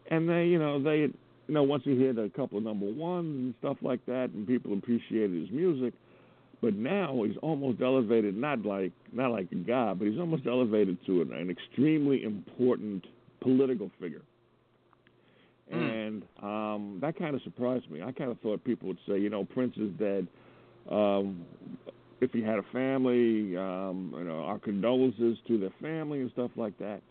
And 0.10 0.28
they, 0.28 0.46
you 0.46 0.60
know, 0.60 0.82
they, 0.82 0.98
you 0.98 1.14
know, 1.48 1.64
once 1.64 1.84
he 1.84 1.96
hit 1.96 2.18
a 2.18 2.30
couple 2.30 2.58
of 2.58 2.64
number 2.64 2.86
ones 2.86 3.28
and 3.28 3.54
stuff 3.60 3.78
like 3.82 4.06
that, 4.06 4.30
and 4.34 4.48
people 4.48 4.74
appreciated 4.74 5.40
his 5.40 5.52
music. 5.52 5.94
But 6.62 6.76
now 6.76 7.24
he's 7.24 7.38
almost 7.42 7.82
elevated, 7.82 8.38
not 8.38 8.64
like 8.64 8.92
not 9.12 9.32
like 9.32 9.52
a 9.52 9.56
god, 9.56 9.98
but 10.00 10.08
he's 10.08 10.20
almost 10.20 10.46
elevated 10.46 11.04
to 11.08 11.22
an, 11.22 11.34
an 11.34 11.50
extremely 11.50 12.24
important 12.24 13.06
political 13.40 13.90
figure. 14.00 14.22
Mm. 15.74 16.08
And 16.08 16.24
um, 16.44 16.98
that 17.02 17.18
kind 17.18 17.36
of 17.36 17.42
surprised 17.42 17.90
me. 17.90 18.02
I 18.04 18.12
kind 18.12 18.30
of 18.30 18.40
thought 18.42 18.64
people 18.64 18.88
would 18.90 19.00
say, 19.08 19.18
you 19.18 19.30
know, 19.30 19.44
Prince 19.46 19.76
is 19.78 19.90
dead. 19.98 20.28
Um, 20.90 21.46
if 22.22 22.32
he 22.32 22.42
had 22.42 22.60
a 22.60 22.64
family, 22.72 23.58
um, 23.58 24.14
you 24.18 24.24
know, 24.24 24.42
our 24.46 24.60
condolences 24.60 25.38
to 25.48 25.58
their 25.58 25.74
family 25.82 26.22
and 26.22 26.32
stuff 26.32 26.52
like 26.56 26.78
that. 26.78 27.02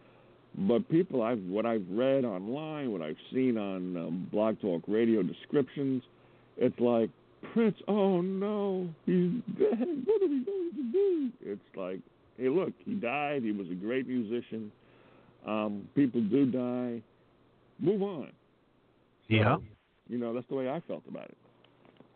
But 0.57 0.89
people, 0.89 1.23
I've 1.23 1.41
what 1.43 1.67
I've 1.67 1.87
read 1.91 2.25
online, 2.25 2.91
what 2.93 3.03
I've 3.03 3.17
seen 3.33 3.57
on 3.59 3.97
um, 3.97 4.29
Blog 4.33 4.61
Talk 4.61 4.83
Radio 4.89 5.23
descriptions, 5.23 6.03
it's 6.57 6.79
like 6.81 7.11
Prince. 7.53 7.77
Oh 7.87 8.21
no, 8.21 8.89
he's 9.07 9.31
dead. 9.59 10.03
What 10.05 10.23
are 10.23 10.29
we 10.29 10.45
going 10.45 10.71
to 10.75 10.93
do? 10.93 11.31
It's 11.43 11.61
like, 11.77 12.01
hey, 12.37 12.49
look, 12.49 12.73
he 12.85 12.95
died. 12.95 13.43
He 13.43 13.53
was 13.53 13.69
a 13.71 13.75
great 13.75 14.09
musician. 14.09 14.73
Um, 15.47 15.89
people 15.95 16.21
do 16.21 16.47
die. 16.47 17.01
Move 17.79 18.03
on. 18.03 18.31
yeah. 19.29 19.57
You 20.09 20.19
know, 20.19 20.35
that's 20.35 20.47
the 20.49 20.57
way 20.57 20.69
I 20.69 20.83
felt 20.89 21.03
about 21.09 21.27
it. 21.27 21.37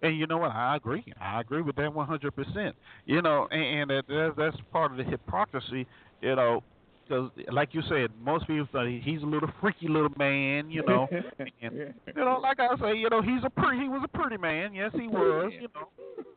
And 0.05 0.19
you 0.19 0.27
know 0.27 0.37
what? 0.39 0.51
I 0.51 0.77
agree. 0.77 1.03
I 1.19 1.41
agree 1.41 1.63
with 1.63 1.77
that 1.77 1.91
100%. 1.91 2.73
You 3.07 3.23
know, 3.23 3.49
and, 3.51 3.91
and 3.91 4.07
that, 4.07 4.35
that's 4.37 4.57
part 4.71 4.93
of 4.93 4.99
the 4.99 5.05
hypocrisy, 5.05 5.87
you 6.21 6.37
know, 6.37 6.63
because 7.03 7.31
like 7.51 7.71
you 7.73 7.83
said, 7.89 8.11
most 8.23 8.47
people 8.47 8.69
say 8.73 9.01
he's 9.03 9.23
a 9.23 9.27
little 9.27 9.49
freaky 9.61 9.89
little 9.89 10.13
man, 10.19 10.71
you 10.71 10.83
know. 10.87 11.09
and, 11.63 11.73
you 11.73 11.95
know, 12.17 12.39
like 12.43 12.61
I 12.61 12.77
say, 12.81 12.97
you 12.97 13.09
know, 13.11 13.23
he's 13.23 13.43
a 13.45 13.51
pretty 13.51 13.83
he 13.83 13.89
was 13.89 14.03
a 14.05 14.17
pretty 14.17 14.37
man, 14.37 14.75
yes 14.75 14.91
he 14.95 15.09
was, 15.09 15.53
you 15.59 15.69
know. 15.75 15.89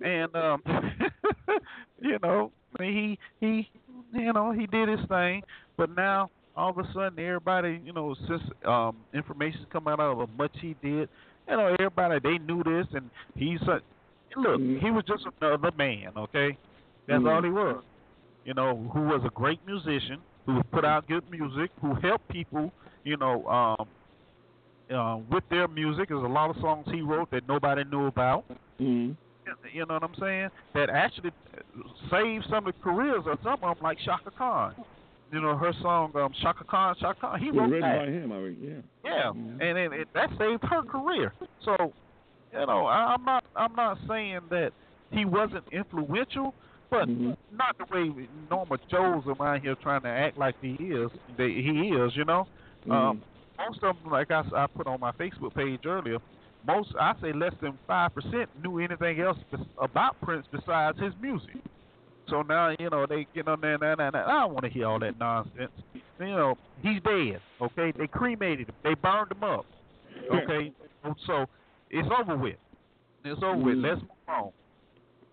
And 0.01 0.35
um 0.35 0.61
you 2.01 2.17
know, 2.23 2.51
he 2.79 3.19
he 3.41 3.69
you 4.13 4.33
know, 4.33 4.51
he 4.51 4.65
did 4.67 4.87
his 4.89 5.05
thing, 5.09 5.43
but 5.75 5.93
now 5.95 6.29
all 6.55 6.69
of 6.69 6.77
a 6.77 6.83
sudden 6.93 7.19
everybody, 7.19 7.81
you 7.83 7.93
know, 7.93 8.15
since 8.27 8.41
um 8.65 8.97
information's 9.13 9.65
come 9.71 9.87
out 9.87 9.99
of 9.99 10.17
how 10.17 10.29
much 10.37 10.55
he 10.61 10.75
did, 10.81 11.09
you 11.49 11.57
know, 11.57 11.75
everybody 11.79 12.19
they 12.21 12.37
knew 12.37 12.63
this 12.63 12.87
and 12.93 13.09
he's 13.35 13.61
a 13.63 13.81
look, 14.35 14.59
mm-hmm. 14.59 14.85
he 14.85 14.91
was 14.91 15.03
just 15.07 15.23
another 15.41 15.71
man, 15.77 16.11
okay? 16.17 16.57
That's 17.07 17.19
mm-hmm. 17.19 17.27
all 17.27 17.43
he 17.43 17.49
was. 17.49 17.83
You 18.45 18.53
know, 18.53 18.89
who 18.93 19.01
was 19.01 19.21
a 19.25 19.29
great 19.29 19.59
musician, 19.65 20.19
who 20.45 20.61
put 20.71 20.85
out 20.85 21.07
good 21.07 21.29
music, 21.29 21.71
who 21.81 21.95
helped 21.95 22.27
people, 22.29 22.71
you 23.03 23.17
know, 23.17 23.45
um, 23.47 23.87
uh, 24.95 25.17
with 25.29 25.43
their 25.49 25.67
music. 25.67 26.09
There's 26.09 26.23
a 26.23 26.27
lot 26.27 26.49
of 26.49 26.55
songs 26.61 26.87
he 26.91 27.01
wrote 27.01 27.29
that 27.31 27.47
nobody 27.47 27.83
knew 27.83 28.07
about. 28.07 28.45
Mm-hmm. 28.79 29.11
You 29.73 29.85
know 29.85 29.93
what 29.93 30.03
I'm 30.03 30.15
saying? 30.19 30.49
That 30.73 30.89
actually 30.89 31.31
saved 32.11 32.45
some 32.49 32.67
of 32.67 32.73
the 32.73 32.81
careers 32.81 33.23
of 33.25 33.37
some 33.43 33.63
of 33.63 33.77
them, 33.77 33.83
like 33.83 33.97
Chaka 34.03 34.31
Khan. 34.37 34.75
You 35.31 35.41
know 35.41 35.57
her 35.57 35.73
song 35.81 36.11
um, 36.15 36.33
Chaka 36.41 36.63
Khan, 36.63 36.95
Shaka 37.01 37.19
Khan. 37.19 37.39
He 37.39 37.51
wrote 37.51 37.69
written 37.69 37.81
that. 37.81 38.05
by 38.05 38.11
him, 38.11 38.31
I 38.31 38.37
mean, 38.37 38.57
yeah. 39.03 39.11
Yeah, 39.11 39.31
mm-hmm. 39.31 39.61
and 39.61 39.93
it, 39.93 40.07
that 40.13 40.29
saved 40.37 40.63
her 40.63 40.83
career. 40.83 41.33
So, 41.65 41.75
you 42.53 42.65
know, 42.65 42.85
I, 42.85 43.15
I'm 43.15 43.25
not 43.25 43.43
I'm 43.55 43.75
not 43.75 43.97
saying 44.07 44.39
that 44.49 44.71
he 45.11 45.25
wasn't 45.25 45.65
influential, 45.71 46.53
but 46.89 47.09
mm-hmm. 47.09 47.31
not 47.55 47.77
the 47.77 47.85
way 47.91 48.27
Norma 48.49 48.77
Joe's 48.89 49.23
around 49.27 49.61
here 49.61 49.75
trying 49.83 50.01
to 50.03 50.07
act 50.07 50.37
like 50.37 50.55
he 50.61 50.73
is. 50.75 51.11
That 51.37 51.49
he 51.49 51.89
is, 51.89 52.15
you 52.15 52.23
know. 52.23 52.47
Mm-hmm. 52.83 52.91
Um, 52.91 53.23
most 53.57 53.79
of 53.83 53.95
them, 54.01 54.11
like 54.11 54.31
I, 54.31 54.43
I 54.55 54.67
put 54.67 54.87
on 54.87 54.99
my 54.99 55.11
Facebook 55.13 55.53
page 55.55 55.81
earlier, 55.85 56.19
most 56.65 56.89
I 56.99 57.13
say 57.21 57.33
less 57.33 57.53
than 57.61 57.77
five 57.85 58.13
percent 58.13 58.49
knew 58.63 58.79
anything 58.79 59.19
else 59.19 59.37
about 59.81 60.19
Prince 60.21 60.45
besides 60.51 60.97
his 60.99 61.13
music. 61.21 61.57
So 62.29 62.41
now 62.41 62.75
you 62.79 62.89
know 62.89 63.05
they 63.05 63.27
get 63.33 63.47
on 63.47 63.61
there. 63.61 63.77
Nah, 63.77 63.95
nah, 63.95 64.09
nah, 64.09 64.25
I 64.25 64.41
don't 64.41 64.53
want 64.53 64.65
to 64.65 64.71
hear 64.71 64.87
all 64.87 64.99
that 64.99 65.17
nonsense. 65.19 65.71
You 65.93 66.25
know 66.25 66.57
he's 66.81 67.01
dead. 67.03 67.39
Okay, 67.61 67.93
they 67.97 68.07
cremated 68.07 68.67
him. 68.69 68.75
They 68.83 68.95
burned 68.95 69.31
him 69.31 69.43
up. 69.43 69.65
Okay, 70.33 70.71
so 71.25 71.45
it's 71.89 72.07
over 72.19 72.35
with. 72.35 72.55
It's 73.23 73.41
over 73.43 73.57
with. 73.57 73.75
Mm-hmm. 73.75 73.85
Let's 73.85 74.01
move 74.01 74.09
on 74.27 74.51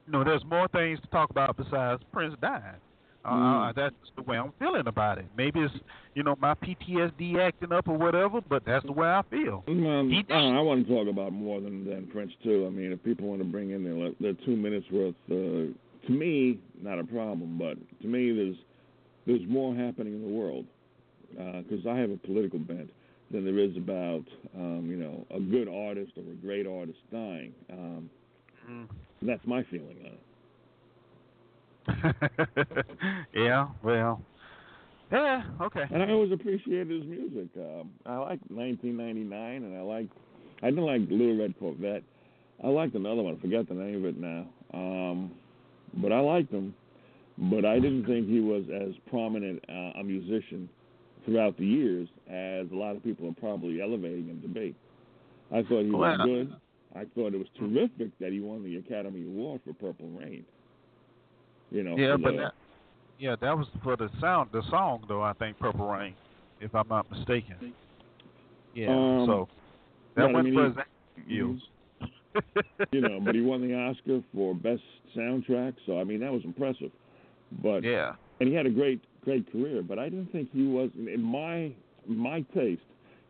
you 0.07 0.13
know, 0.13 0.25
there's 0.25 0.45
more 0.45 0.69
things 0.69 1.01
to 1.01 1.07
talk 1.09 1.31
about 1.31 1.57
besides 1.57 2.03
Prince 2.13 2.35
dying. 2.41 2.63
Uh, 3.25 3.33
mm. 3.33 3.71
uh, 3.71 3.73
that's 3.75 3.95
the 4.17 4.23
way 4.23 4.37
I'm 4.37 4.53
feeling 4.59 4.87
about 4.87 5.17
it. 5.17 5.25
Maybe 5.35 5.61
it's 5.61 5.73
you 6.15 6.23
know 6.23 6.37
my 6.41 6.53
PTSD 6.55 7.39
acting 7.41 7.73
up 7.73 7.89
or 7.89 7.97
whatever, 7.97 8.43
but 8.43 8.65
that's 8.67 8.85
the 8.85 8.93
way 8.93 9.09
I 9.09 9.23
feel. 9.31 9.65
Um, 9.67 10.11
he, 10.11 10.31
I, 10.31 10.37
I 10.37 10.61
want 10.61 10.87
to 10.87 10.95
talk 10.95 11.09
about 11.09 11.33
more 11.33 11.59
than 11.59 11.89
than 11.89 12.07
Prince 12.09 12.33
too. 12.43 12.67
I 12.67 12.71
mean, 12.71 12.93
if 12.93 13.03
people 13.03 13.27
want 13.27 13.41
to 13.41 13.47
bring 13.47 13.71
in 13.71 13.83
their 13.83 14.11
their 14.21 14.45
two 14.45 14.57
minutes 14.57 14.85
worth, 14.93 15.15
uh, 15.31 15.73
to 16.07 16.13
me, 16.13 16.59
not 16.81 16.99
a 16.99 17.05
problem. 17.05 17.59
But 17.59 17.77
to 18.03 18.07
me, 18.07 18.33
there's 18.33 18.57
there's 19.27 19.49
more 19.49 19.75
happening 19.75 20.15
in 20.15 20.23
the 20.23 20.29
world 20.29 20.67
because 21.31 21.85
uh, 21.87 21.91
I 21.91 21.99
have 21.99 22.11
a 22.11 22.17
political 22.17 22.59
bent 22.59 22.91
than 23.31 23.45
there 23.45 23.59
is 23.59 23.77
about 23.77 24.25
um, 24.57 24.87
you 24.89 24.97
know 24.97 25.27
a 25.35 25.41
good 25.41 25.69
artist 25.69 26.13
or 26.17 26.23
a 26.23 26.37
great 26.37 26.67
artist 26.67 26.99
dying. 27.11 27.53
Um, 27.73 28.11
mm. 28.69 28.87
That's 29.23 29.47
my 29.47 29.63
feeling 29.65 29.97
on 30.05 30.13
it. 30.13 30.21
yeah, 33.35 33.69
well, 33.83 34.23
yeah, 35.13 35.43
okay. 35.61 35.85
And 35.91 36.03
I 36.03 36.11
always 36.11 36.33
appreciated 36.33 36.89
his 36.91 37.05
music. 37.05 37.49
Um, 37.57 37.91
I 38.07 38.17
like 38.17 38.41
1999, 38.49 39.65
and 39.65 39.77
I 39.77 39.81
like 39.83 40.09
I 40.63 40.71
didn't 40.71 40.87
like 40.87 41.03
Little 41.11 41.37
Red 41.39 41.55
Corvette. 41.59 42.03
I 42.63 42.69
liked 42.69 42.95
another 42.95 43.23
one. 43.23 43.37
I 43.37 43.41
forget 43.41 43.69
the 43.69 43.75
name 43.75 43.97
of 43.97 44.05
it 44.05 44.17
now. 44.19 44.47
Um, 44.73 45.33
but 45.97 46.13
I 46.13 46.21
liked 46.21 46.53
him. 46.53 46.75
But 47.37 47.65
I 47.65 47.81
didn't 47.81 48.07
think 48.07 48.29
he 48.29 48.41
was 48.41 48.63
as 48.73 48.95
prominent 49.11 49.65
uh, 49.69 49.99
a 49.99 50.05
musician 50.05 50.69
throughout 51.25 51.57
the 51.57 51.67
years 51.67 52.09
as 52.29 52.71
a 52.71 52.75
lot 52.75 52.95
of 52.95 53.03
people 53.03 53.29
are 53.29 53.35
probably 53.41 53.83
elevating 53.83 54.27
him 54.29 54.41
to 54.43 54.49
be. 54.49 54.75
I 55.51 55.63
thought 55.63 55.83
he 55.83 55.91
was 55.91 56.21
good. 56.25 56.55
I 56.95 57.05
thought 57.15 57.35
it 57.35 57.39
was 57.39 57.49
terrific 57.59 58.17
that 58.21 58.31
he 58.31 58.41
won 58.41 58.63
the 58.63 58.77
Academy 58.77 59.23
Award 59.23 59.61
for 59.65 59.73
Purple 59.75 60.09
Rain. 60.11 60.45
You 61.71 61.83
know. 61.83 61.97
Yeah, 61.97 62.17
but 62.17 62.33
the, 62.33 62.37
that, 62.37 62.53
yeah, 63.19 63.37
that 63.41 63.57
was 63.57 63.67
for 63.83 63.97
the 63.97 64.11
sound, 64.21 64.51
the 64.53 64.63
song 64.71 65.05
though. 65.09 65.23
I 65.23 65.33
think 65.33 65.59
Purple 65.59 65.89
Rain, 65.89 66.15
if 66.61 66.73
I'm 66.75 66.89
not 66.89 67.11
mistaken. 67.11 67.75
Yeah. 68.75 68.91
Um, 68.91 69.25
so 69.27 69.49
that 70.17 70.33
went 70.33 70.37
I 70.37 70.43
mean, 70.43 70.55
for 70.55 70.85
he, 71.27 71.39
his 71.39 71.61
you 72.93 73.01
know, 73.01 73.21
but 73.21 73.35
he 73.35 73.41
won 73.43 73.67
the 73.67 73.75
Oscar 73.75 74.23
for 74.35 74.55
best 74.55 74.83
soundtrack, 75.17 75.75
so 75.87 75.99
I 75.99 76.05
mean 76.05 76.21
that 76.21 76.33
was 76.33 76.43
impressive. 76.45 76.91
But 77.63 77.83
yeah, 77.83 78.15
and 78.41 78.49
he 78.49 78.55
had 78.55 78.67
a 78.67 78.71
great 78.71 79.01
great 79.23 79.51
career, 79.51 79.83
but 79.83 79.99
I 79.99 80.09
didn't 80.09 80.33
think 80.33 80.51
he 80.53 80.67
was 80.67 80.91
in 80.97 81.23
my 81.23 81.73
my 82.07 82.41
taste. 82.55 82.83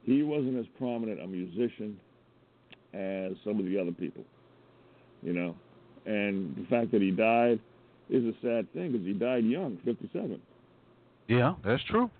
He 0.02 0.22
wasn't 0.22 0.58
as 0.58 0.66
prominent 0.78 1.20
a 1.20 1.26
musician 1.26 1.98
as 2.92 3.32
some 3.44 3.58
of 3.58 3.64
the 3.64 3.78
other 3.78 3.92
people. 3.92 4.24
You 5.22 5.32
know, 5.32 5.56
and 6.06 6.54
the 6.56 6.66
fact 6.68 6.92
that 6.92 7.00
he 7.00 7.10
died 7.10 7.58
is 8.10 8.24
a 8.24 8.32
sad 8.42 8.70
thing 8.72 8.92
because 8.92 9.06
he 9.06 9.14
died 9.14 9.44
young, 9.44 9.78
57. 9.84 10.40
Yeah, 11.28 11.54
that's 11.64 11.82
true. 11.84 12.10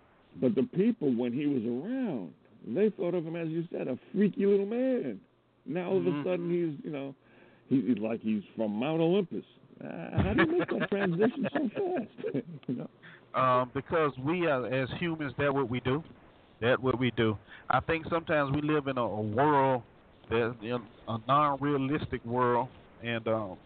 But 0.41 0.55
the 0.55 0.63
people, 0.63 1.15
when 1.15 1.33
he 1.33 1.47
was 1.47 1.63
around, 1.65 2.33
they 2.67 2.91
thought 2.91 3.15
of 3.15 3.25
him 3.25 3.37
as 3.37 3.49
you 3.49 3.65
said, 3.71 3.89
a 3.89 3.99
freaky 4.15 4.47
little 4.47 4.67
man. 4.67 5.21
Now 5.67 5.91
all 5.91 5.99
of 5.99 6.05
mm-hmm. 6.05 6.21
a 6.21 6.33
sudden 6.33 6.51
he's, 6.51 6.85
you 6.85 6.91
know, 6.91 7.15
he's 7.69 7.99
like 7.99 8.21
he's 8.21 8.43
from 8.57 8.73
Mount 8.73 9.01
Olympus. 9.01 9.45
Uh, 9.83 10.23
how 10.23 10.35
do 10.35 10.43
you 10.43 10.59
make 10.59 10.69
that 10.69 10.91
transition 10.91 11.49
so 11.53 11.71
fast? 11.75 12.45
you 12.69 12.75
know? 12.75 13.41
Um, 13.41 13.71
because 13.75 14.13
we 14.25 14.47
are, 14.47 14.67
as 14.67 14.89
humans, 15.01 15.33
that's 15.37 15.53
what 15.53 15.69
we 15.69 15.81
do. 15.81 16.05
That's 16.61 16.81
what 16.81 16.99
we 16.99 17.11
do. 17.17 17.37
I 17.69 17.81
think 17.81 18.07
sometimes 18.09 18.55
we 18.55 18.63
live 18.63 18.87
in 18.87 18.97
a, 18.97 19.03
a 19.03 19.21
world 19.21 19.83
there's 20.31 20.55
a 21.09 21.19
non-realistic 21.27 22.25
world, 22.25 22.69
and 23.03 23.27
um, 23.29 23.57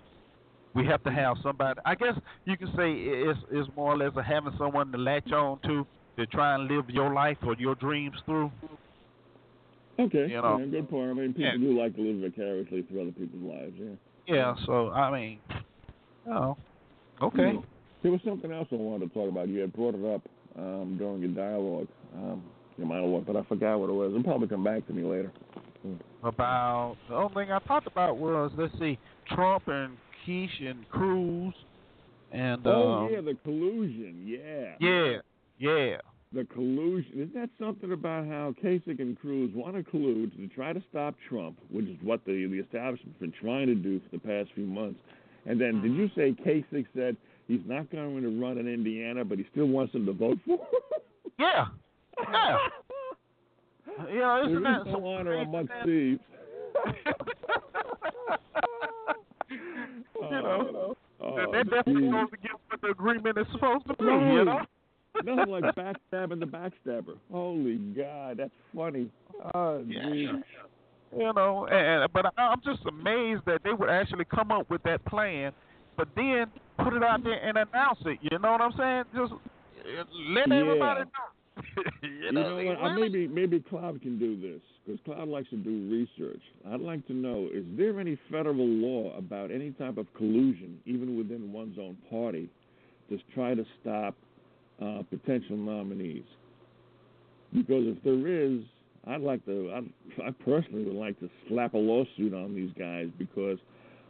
we 0.75 0.85
have 0.87 1.03
to 1.05 1.11
have 1.11 1.37
somebody. 1.43 1.81
I 1.85 1.95
guess 1.95 2.15
you 2.45 2.57
can 2.57 2.69
say 2.69 2.93
it's, 2.93 3.39
it's 3.51 3.69
more 3.77 3.95
or 3.95 3.97
less 3.97 4.13
a 4.17 4.23
having 4.23 4.53
someone 4.59 4.91
to 4.93 4.99
latch 4.99 5.31
on 5.33 5.61
to 5.65 5.87
to 6.17 6.27
try 6.27 6.57
and 6.57 6.67
live 6.67 6.91
your 6.91 7.15
life 7.15 7.37
or 7.47 7.55
your 7.59 7.77
dreams 7.77 8.17
through. 8.27 8.51
Okay, 9.99 10.29
you 10.29 10.41
know, 10.41 10.59
yeah, 10.59 10.67
good 10.67 10.89
point. 10.89 11.11
I 11.11 11.15
mean, 11.15 11.33
people 11.33 11.45
yeah. 11.45 11.57
do 11.57 11.79
like 11.79 11.97
to 11.97 12.03
live 12.03 12.31
vicariously 12.31 12.83
through 12.83 13.03
other 13.03 13.13
people's 13.13 13.43
lives. 13.43 13.75
Yeah. 13.77 14.35
Yeah. 14.35 14.55
So 14.67 14.91
I 14.91 15.11
mean, 15.11 15.39
oh, 16.31 16.57
okay. 17.23 17.59
There 18.03 18.13
was 18.13 18.21
something 18.25 18.53
else 18.53 18.69
I 18.71 18.77
wanted 18.77 19.09
to 19.09 19.15
talk 19.15 19.29
about. 19.29 19.49
You 19.49 19.61
had 19.61 19.73
brought 19.73 19.97
it 19.97 20.05
up 20.05 20.23
um, 20.57 20.97
during 20.99 21.21
your 21.21 21.33
dialogue, 21.33 21.89
um, 22.15 22.45
your 22.77 22.87
monologue, 22.87 23.27
but 23.27 23.35
I 23.35 23.43
forgot 23.43 23.81
what 23.81 23.91
it 23.91 23.93
was. 23.93 24.11
It'll 24.11 24.23
probably 24.23 24.47
come 24.47 24.63
back 24.63 24.87
to 24.87 24.93
me 24.93 25.03
later 25.03 25.33
about 26.23 26.97
the 27.09 27.15
only 27.15 27.35
thing 27.35 27.53
I 27.53 27.59
talked 27.61 27.87
about 27.87 28.17
was 28.17 28.51
let's 28.57 28.73
see 28.79 28.99
Trump 29.35 29.69
and 29.69 29.97
Kasich 30.27 30.69
and 30.69 30.89
Cruz 30.89 31.55
and 32.33 32.67
oh 32.67 32.93
um, 32.93 33.11
yeah 33.13 33.21
the 33.21 33.37
collusion 33.45 34.25
yeah 34.27 34.75
yeah 34.81 35.19
yeah 35.59 35.97
the 36.33 36.45
collusion 36.45 37.13
isn't 37.15 37.35
that 37.35 37.51
something 37.59 37.93
about 37.93 38.27
how 38.27 38.55
Kasich 38.63 39.01
and 39.01 39.19
Cruz 39.19 39.51
want 39.55 39.77
to 39.77 39.83
collude 39.83 40.37
to 40.37 40.47
try 40.55 40.73
to 40.73 40.83
stop 40.91 41.15
Trump 41.29 41.59
which 41.71 41.87
is 41.87 41.97
what 42.03 42.25
the 42.25 42.47
the 42.47 42.59
establishment's 42.59 43.19
been 43.19 43.33
trying 43.41 43.67
to 43.67 43.75
do 43.75 44.01
for 44.01 44.17
the 44.17 44.19
past 44.19 44.51
few 44.55 44.67
months 44.67 45.01
and 45.47 45.61
then 45.61 45.81
did 45.81 45.95
you 45.95 46.11
say 46.15 46.33
Kasich 46.45 46.87
said 46.95 47.17
he's 47.47 47.61
not 47.67 47.91
going 47.91 48.23
to 48.23 48.41
run 48.41 48.59
in 48.59 48.69
Indiana 48.69 49.25
but 49.25 49.39
he 49.39 49.47
still 49.53 49.67
wants 49.67 49.93
them 49.93 50.07
to 50.07 50.13
vote 50.13 50.39
for 50.47 50.59
yeah 51.39 51.67
yeah 52.31 52.57
Yeah, 54.13 54.47
isn't 54.47 54.63
that 54.63 54.83
some 54.93 55.05
honor 55.05 55.39
amongst 55.39 55.73
thieves? 55.85 56.21
you 59.51 60.31
know, 60.31 60.95
oh, 61.21 61.37
they're 61.51 61.65
definitely 61.65 62.03
geez. 62.03 62.11
supposed 62.11 62.31
to 62.31 62.37
get 62.39 62.53
what 62.69 62.81
the 62.81 62.89
agreement 62.89 63.39
is 63.39 63.47
supposed 63.53 63.87
to 63.89 63.95
be. 63.95 64.05
Right. 64.05 64.33
You 64.35 64.45
know. 64.45 64.61
Nothing 65.25 65.53
like 65.53 65.65
backstabbing 65.75 66.41
the 66.41 66.47
backstabber. 66.47 67.17
Holy 67.31 67.77
God, 67.77 68.39
that's 68.39 68.51
funny. 68.75 69.11
Oh, 69.55 69.85
yeah. 69.87 70.41
You 71.17 71.33
know, 71.33 71.67
and 71.71 72.13
but 72.13 72.27
I, 72.27 72.43
I'm 72.43 72.61
just 72.65 72.85
amazed 72.87 73.43
that 73.47 73.63
they 73.65 73.73
would 73.73 73.89
actually 73.89 74.27
come 74.27 74.51
up 74.51 74.69
with 74.69 74.83
that 74.83 75.05
plan, 75.07 75.53
but 75.97 76.09
then 76.15 76.47
put 76.83 76.93
it 76.93 77.03
out 77.03 77.25
there 77.25 77.43
and 77.43 77.57
announce 77.57 77.99
it. 78.05 78.19
You 78.21 78.39
know 78.39 78.53
what 78.53 78.61
I'm 78.61 78.73
saying? 78.77 79.05
Just 79.17 79.33
let 80.29 80.49
yeah. 80.49 80.61
everybody 80.61 81.01
know 81.01 81.29
you 82.03 82.09
You 82.27 82.33
know, 82.33 82.57
know 82.59 82.65
what? 82.65 82.91
Uh, 82.91 82.95
maybe 82.95 83.27
maybe 83.27 83.61
Cloud 83.61 84.01
can 84.03 84.19
do 84.19 84.41
this 84.41 84.61
because 84.85 85.01
Cloud 85.05 85.29
likes 85.29 85.49
to 85.51 85.57
do 85.57 85.89
research. 85.91 86.43
I'd 86.71 86.81
like 86.81 87.07
to 87.07 87.13
know: 87.13 87.49
is 87.53 87.65
there 87.77 87.99
any 87.99 88.19
federal 88.31 88.67
law 88.67 89.17
about 89.17 89.51
any 89.51 89.71
type 89.73 89.97
of 89.97 90.07
collusion, 90.15 90.79
even 90.85 91.17
within 91.17 91.53
one's 91.53 91.79
own 91.79 91.97
party, 92.11 92.49
to 93.09 93.19
try 93.35 93.55
to 93.55 93.65
stop 93.81 94.15
uh, 94.83 95.03
potential 95.11 95.57
nominees? 95.57 96.25
Because 97.53 97.85
if 97.87 98.03
there 98.05 98.27
is, 98.27 98.61
I'd 99.07 99.23
like 99.23 99.45
to. 99.47 99.73
I'd, 99.75 100.27
I 100.27 100.31
personally 100.45 100.85
would 100.85 100.97
like 100.97 101.19
to 101.21 101.31
slap 101.49 101.75
a 101.75 101.79
lawsuit 101.79 102.35
on 102.35 102.55
these 102.55 102.71
guys 102.79 103.09
because 103.19 103.59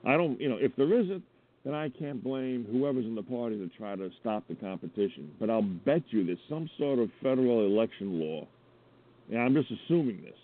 I 0.04 0.16
don't. 0.16 0.40
You 0.40 0.48
know, 0.48 0.58
if 0.58 0.74
there 0.76 0.92
isn't, 0.98 1.22
then 1.64 1.74
I 1.74 1.88
can't 1.90 2.22
blame 2.22 2.66
whoever's 2.70 3.04
in 3.04 3.14
the 3.14 3.22
party 3.22 3.56
to 3.58 3.68
try 3.76 3.94
to 3.94 4.10
stop 4.20 4.44
the 4.48 4.54
competition. 4.54 5.30
But 5.38 5.50
I'll 5.50 5.62
bet 5.62 6.02
you 6.08 6.26
there's 6.26 6.38
some 6.48 6.68
sort 6.78 6.98
of 6.98 7.10
federal 7.22 7.66
election 7.66 8.18
law, 8.18 8.46
and 9.30 9.38
I'm 9.38 9.54
just 9.54 9.70
assuming 9.70 10.22
this, 10.22 10.38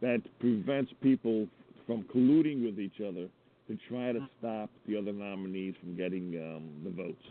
that 0.00 0.22
prevents 0.40 0.92
people 1.02 1.46
from 1.86 2.04
colluding 2.04 2.64
with 2.64 2.78
each 2.78 3.00
other 3.06 3.28
to 3.68 3.78
try 3.88 4.12
to 4.12 4.26
stop 4.38 4.70
the 4.86 4.96
other 4.96 5.12
nominees 5.12 5.74
from 5.80 5.96
getting 5.96 6.34
um, 6.36 6.70
the 6.84 6.90
votes. 6.90 7.22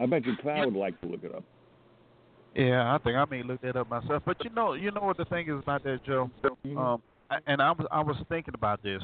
I 0.00 0.06
bet 0.06 0.24
you 0.26 0.34
Cloud 0.42 0.66
would 0.66 0.74
like 0.74 1.00
to 1.02 1.06
look 1.06 1.22
it 1.22 1.34
up. 1.34 1.44
Yeah, 2.54 2.94
I 2.94 2.98
think 2.98 3.16
I 3.16 3.24
may 3.24 3.42
look 3.42 3.60
that 3.62 3.76
up 3.76 3.90
myself. 3.90 4.22
But 4.24 4.42
you 4.44 4.50
know, 4.50 4.74
you 4.74 4.90
know 4.90 5.00
what 5.02 5.16
the 5.16 5.24
thing 5.24 5.48
is 5.48 5.58
about 5.58 5.82
that, 5.84 6.04
Joe. 6.04 6.30
Mhm. 6.64 6.76
Um, 6.76 7.02
and 7.46 7.60
I 7.60 7.72
was 7.72 7.86
I 7.90 8.00
was 8.02 8.16
thinking 8.28 8.54
about 8.54 8.82
this. 8.82 9.02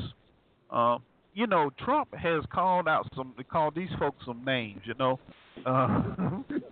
Um, 0.70 1.02
you 1.34 1.46
know, 1.46 1.70
Trump 1.84 2.14
has 2.14 2.44
called 2.52 2.86
out 2.88 3.08
some 3.16 3.34
called 3.50 3.74
these 3.74 3.90
folks 3.98 4.24
some 4.24 4.44
names. 4.44 4.80
You 4.84 4.94
know, 4.98 5.18
uh, 5.66 6.02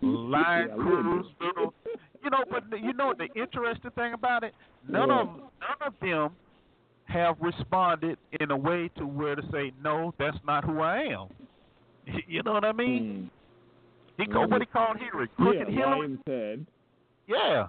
Lyin' 0.02 0.68
Yeah, 0.68 0.74
a 0.74 0.76
little 0.76 1.32
You 1.40 1.52
know, 1.56 1.74
you 2.22 2.30
know, 2.30 2.44
but 2.50 2.62
you 2.80 2.92
know 2.92 3.14
the 3.16 3.28
interesting 3.40 3.90
thing 3.92 4.12
about 4.12 4.44
it, 4.44 4.54
none 4.88 5.10
of 5.10 5.26
none 5.26 5.82
of 5.86 5.94
them 6.00 6.30
have 7.06 7.36
responded 7.40 8.18
in 8.38 8.50
a 8.50 8.56
way 8.56 8.90
to 8.98 9.06
where 9.06 9.34
to 9.34 9.42
say 9.50 9.72
no, 9.82 10.12
that's 10.18 10.36
not 10.46 10.64
who 10.64 10.80
I 10.80 10.98
am. 10.98 11.28
You 12.26 12.42
know 12.42 12.52
what 12.52 12.64
I 12.64 12.72
mean? 12.72 13.30
He 14.18 14.26
called 14.26 14.50
what 14.50 14.60
he 14.60 14.66
called 14.66 14.98
Hillary, 14.98 15.28
crooked 15.36 15.68
yeah, 15.70 15.74
Hillary. 15.74 16.18
Ted. 16.26 16.66
Yeah. 17.26 17.68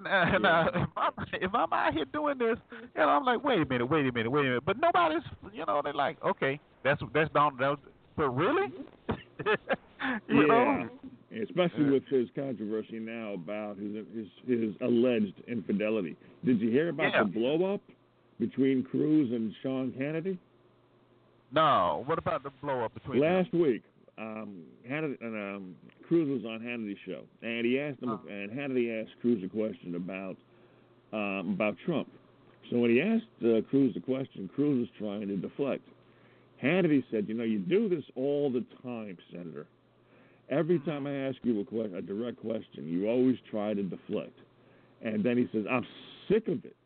Now, 0.00 0.30
Yeah. 0.32 0.38
now, 0.38 0.68
if 0.68 0.88
I'm 0.96 1.12
if 1.34 1.54
I'm 1.54 1.72
out 1.72 1.92
here 1.94 2.04
doing 2.12 2.38
this, 2.38 2.56
you 2.72 3.00
know, 3.00 3.08
I'm 3.08 3.24
like, 3.24 3.42
wait 3.44 3.60
a 3.60 3.64
minute, 3.64 3.86
wait 3.86 4.06
a 4.06 4.12
minute, 4.12 4.30
wait 4.30 4.40
a 4.40 4.48
minute. 4.48 4.64
But 4.66 4.78
nobody's, 4.80 5.22
you 5.52 5.64
know, 5.64 5.80
they're 5.82 5.92
like, 5.94 6.16
okay, 6.24 6.58
that's 6.82 7.00
that's 7.14 7.32
Donald. 7.32 7.60
That 7.60 7.68
was, 7.70 7.78
but 8.16 8.28
really, 8.30 8.68
you 10.28 10.40
yeah. 10.40 10.46
know, 10.46 10.88
Especially 11.42 11.90
with 11.90 12.04
his 12.08 12.28
controversy 12.36 12.98
now 13.00 13.32
about 13.34 13.76
his 13.76 14.04
his 14.14 14.26
his 14.46 14.74
alleged 14.80 15.34
infidelity. 15.48 16.16
Did 16.44 16.60
you 16.60 16.70
hear 16.70 16.90
about 16.90 17.12
Yeah. 17.12 17.22
the 17.24 17.30
blow 17.30 17.74
up 17.74 17.80
between 18.40 18.82
Cruz 18.84 19.30
and 19.32 19.52
Sean 19.62 19.92
Hannity? 19.98 20.38
no. 21.52 22.02
What 22.06 22.18
about 22.18 22.42
the 22.42 22.50
blow 22.62 22.84
up 22.84 22.94
between 22.94 23.20
them? 23.20 23.34
Last 23.34 23.52
week, 23.52 23.82
um, 24.18 24.62
Hannity, 24.88 25.20
and, 25.20 25.34
um, 25.56 25.74
Cruz 26.06 26.28
was 26.28 26.44
on 26.48 26.60
Hannity's 26.60 26.98
show, 27.06 27.22
and 27.42 27.64
he 27.66 27.78
asked 27.80 28.02
him, 28.02 28.10
Oh. 28.10 28.20
and 28.28 28.50
Hannity 28.50 29.02
asked 29.02 29.12
Cruz 29.20 29.42
a 29.44 29.48
question 29.48 29.94
about 29.96 30.36
um, 31.12 31.52
about 31.54 31.76
Trump. 31.84 32.08
So 32.70 32.78
when 32.78 32.90
he 32.90 33.00
asked 33.00 33.24
uh, 33.44 33.60
Cruz 33.70 33.94
the 33.94 34.00
question, 34.00 34.48
Cruz 34.54 34.78
was 34.80 34.88
trying 34.98 35.28
to 35.28 35.36
deflect. 35.36 35.82
Hannity 36.62 37.04
said, 37.10 37.28
"You 37.28 37.34
know, 37.34 37.44
you 37.44 37.58
do 37.58 37.88
this 37.88 38.04
all 38.16 38.50
the 38.50 38.64
time, 38.82 39.16
Senator. 39.32 39.66
Every 40.50 40.78
time 40.80 41.06
I 41.06 41.14
ask 41.28 41.36
you 41.42 41.60
a, 41.60 41.64
que- 41.64 41.94
a 41.96 42.02
direct 42.02 42.40
question, 42.40 42.86
you 42.88 43.08
always 43.08 43.36
try 43.50 43.74
to 43.74 43.82
deflect." 43.82 44.38
And 45.02 45.22
then 45.24 45.36
he 45.36 45.48
says, 45.52 45.66
"I'm 45.70 45.86
sick 46.28 46.48
of 46.48 46.64
it." 46.64 46.76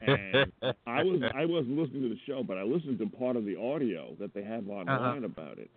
and 0.00 0.52
I 0.86 1.02
was 1.02 1.20
I 1.34 1.44
wasn't 1.46 1.78
listening 1.78 2.02
to 2.02 2.08
the 2.10 2.20
show, 2.26 2.42
but 2.42 2.58
I 2.58 2.62
listened 2.62 2.98
to 2.98 3.06
part 3.06 3.36
of 3.36 3.44
the 3.44 3.56
audio 3.56 4.14
that 4.20 4.34
they 4.34 4.42
have 4.42 4.68
Uh-huh. 4.68 4.80
online 4.80 5.24
about 5.24 5.58
it. 5.58 5.70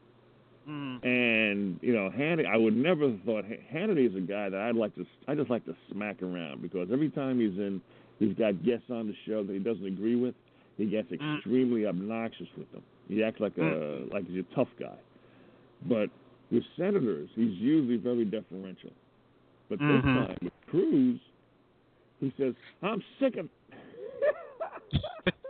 Mm. 0.70 1.04
And 1.04 1.80
you 1.82 1.94
know, 1.94 2.10
Hannity, 2.16 2.46
I 2.46 2.58
would 2.58 2.76
never 2.76 3.10
have 3.10 3.20
thought 3.26 3.46
Hannity 3.74 4.08
is 4.10 4.16
a 4.16 4.20
guy 4.20 4.50
that 4.50 4.60
I'd 4.60 4.76
like 4.76 4.94
to 4.96 5.06
I 5.28 5.34
just 5.36 5.50
like 5.50 5.66
to 5.66 5.76
smack 5.92 6.22
around 6.22 6.62
because 6.62 6.90
every 6.92 7.10
time 7.10 7.40
he's 7.40 7.58
in, 7.58 7.82
he's 8.20 8.36
got 8.36 8.64
guests 8.64 8.90
on 8.90 9.08
the 9.08 9.16
show 9.26 9.44
that 9.44 9.54
he 9.54 9.60
doesn't 9.60 9.86
agree 9.86 10.16
with. 10.16 10.36
He 10.78 10.86
gets 10.86 11.10
Mm. 11.12 11.36
extremely 11.38 11.86
obnoxious 11.88 12.48
with 12.58 12.72
them. 12.72 12.84
He 13.08 13.24
acts 13.24 13.40
like 13.40 13.58
a 13.58 14.06
like 14.12 14.28
he's 14.28 14.42
a 14.42 14.56
tough 14.56 14.70
guy. 14.80 14.98
But 15.88 16.10
with 16.52 16.64
senators, 16.78 17.30
he's 17.36 17.58
usually 17.58 17.98
very 17.98 18.26
deferential. 18.26 18.92
But 19.70 19.80
this 19.80 20.02
Mhm. 20.04 20.14
time 20.28 20.38
with 20.42 20.54
Cruz, 20.68 21.20
he 22.20 22.32
says, 22.38 22.54
"I'm 22.82 23.02
sick 23.20 23.38
of." 23.38 23.50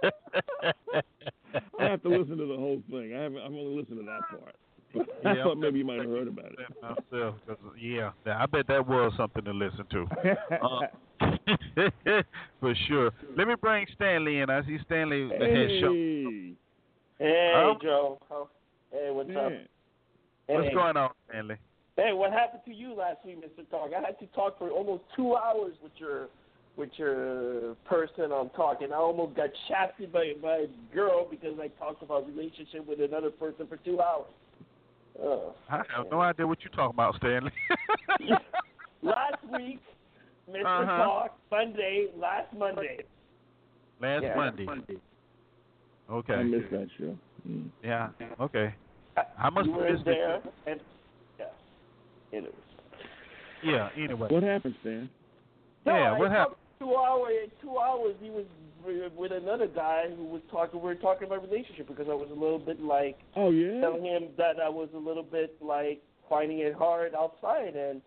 I 1.79 1.83
have 1.85 2.01
to 2.03 2.09
listen 2.09 2.37
to 2.37 2.45
the 2.45 2.57
whole 2.57 2.81
thing. 2.91 3.13
I 3.15 3.21
haven't. 3.23 3.39
I've 3.39 3.53
only 3.53 3.75
listened 3.75 3.97
to 3.99 4.05
that 4.05 4.27
part. 4.29 4.55
But 4.93 5.05
I 5.25 5.35
Yeah, 5.35 5.43
thought 5.43 5.51
I'm 5.53 5.59
maybe 5.59 5.79
you 5.79 5.85
might 5.85 5.99
have 5.99 6.09
heard 6.09 6.27
about 6.27 6.45
it. 6.51 6.59
myself, 6.81 7.35
'cause, 7.45 7.57
yeah, 7.79 8.11
I 8.25 8.45
bet 8.45 8.67
that 8.67 8.85
was 8.87 9.13
something 9.17 9.43
to 9.43 9.51
listen 9.53 9.85
to. 9.91 10.05
Uh, 10.61 10.81
for 12.61 12.73
sure. 12.87 13.11
Let 13.35 13.47
me 13.47 13.55
bring 13.61 13.85
Stanley 13.95 14.39
in. 14.39 14.49
I 14.49 14.61
see 14.63 14.77
Stanley 14.85 15.27
that 15.27 15.49
has 15.49 15.71
show. 15.79 15.91
hey, 15.91 16.53
Hey, 17.19 17.53
Um, 17.53 17.77
Joe. 17.81 18.17
How, 18.29 18.49
hey, 18.91 19.09
what's 19.11 19.29
up? 19.29 19.35
man. 19.35 19.67
What's 20.47 20.67
Hey. 20.69 20.73
going 20.73 20.97
on, 20.97 21.09
Stanley? 21.29 21.55
Hey, 21.97 22.13
what 22.13 22.31
happened 22.31 22.63
to 22.65 22.73
you 22.73 22.93
last 22.93 23.17
week, 23.25 23.37
Mr. 23.43 23.69
Talk? 23.69 23.91
I 23.95 23.99
had 23.99 24.17
to 24.19 24.27
talk 24.27 24.57
for 24.57 24.69
almost 24.69 25.03
two 25.15 25.35
hours 25.35 25.73
with 25.83 25.91
your 25.97 26.27
with 26.77 26.89
your 26.97 27.75
person 27.83 28.31
on 28.31 28.49
talk, 28.51 28.81
and 28.81 28.93
I 28.93 28.95
almost 28.97 29.35
got 29.35 29.49
shafted 29.67 30.13
by 30.13 30.31
by 30.41 30.55
a 30.67 30.95
girl 30.95 31.27
because 31.29 31.59
I 31.59 31.67
talked 31.77 32.01
about 32.01 32.25
relationship 32.27 32.87
with 32.87 33.01
another 33.01 33.29
person 33.31 33.67
for 33.67 33.75
two 33.77 33.99
hours. 34.01 34.31
Uh, 35.21 35.37
I 35.69 35.77
have 35.95 36.09
no 36.11 36.21
idea 36.21 36.47
what 36.47 36.59
you're 36.63 36.71
talking 36.71 36.93
about, 36.95 37.15
Stanley. 37.17 37.51
last 39.01 39.35
week, 39.51 39.79
Mr. 40.49 40.61
Uh-huh. 40.83 40.97
Talk, 40.97 41.37
Monday, 41.51 42.07
last 42.17 42.53
Monday. 42.57 42.99
Last 44.01 44.23
Yeah. 44.23 44.35
Monday. 44.35 44.65
I 46.09 46.11
Okay. 46.13 46.33
I 46.33 46.43
missed 46.43 46.71
that 46.71 46.87
show. 46.97 47.15
Mm. 47.47 47.69
Yeah. 47.83 48.09
Okay. 48.39 48.73
I 49.37 49.49
must 49.49 49.67
you 49.67 49.79
have 49.79 49.91
missed 49.91 50.05
there, 50.05 50.35
it. 50.37 50.43
and 50.65 50.79
yeah, 51.37 51.45
it 52.31 52.43
was. 52.43 52.53
Yeah. 53.63 53.89
Anyway. 54.01 54.27
What 54.29 54.43
happened, 54.43 54.75
Stan? 54.81 55.09
No, 55.85 55.95
Yeah, 55.95 55.99
I 55.99 56.11
what 56.17 56.19
talked 56.29 56.37
happened? 56.37 56.55
Two 56.79 56.95
hours. 56.95 57.49
Two 57.61 57.77
hours. 57.77 58.15
He 58.21 58.29
was 58.29 58.45
with 59.17 59.31
another 59.33 59.67
guy 59.67 60.05
who 60.15 60.23
was 60.23 60.41
talking. 60.49 60.79
We 60.79 60.85
were 60.85 60.95
talking 60.95 61.27
about 61.27 61.43
relationship 61.43 61.87
because 61.87 62.07
I 62.09 62.13
was 62.13 62.29
a 62.31 62.39
little 62.39 62.59
bit 62.59 62.81
like 62.81 63.17
Oh 63.35 63.49
yeah. 63.51 63.81
telling 63.81 64.05
him 64.05 64.29
that 64.37 64.59
I 64.63 64.69
was 64.69 64.87
a 64.95 64.97
little 64.97 65.23
bit 65.23 65.55
like 65.61 66.01
finding 66.29 66.59
it 66.59 66.73
hard 66.73 67.13
outside, 67.15 67.75
and 67.75 68.01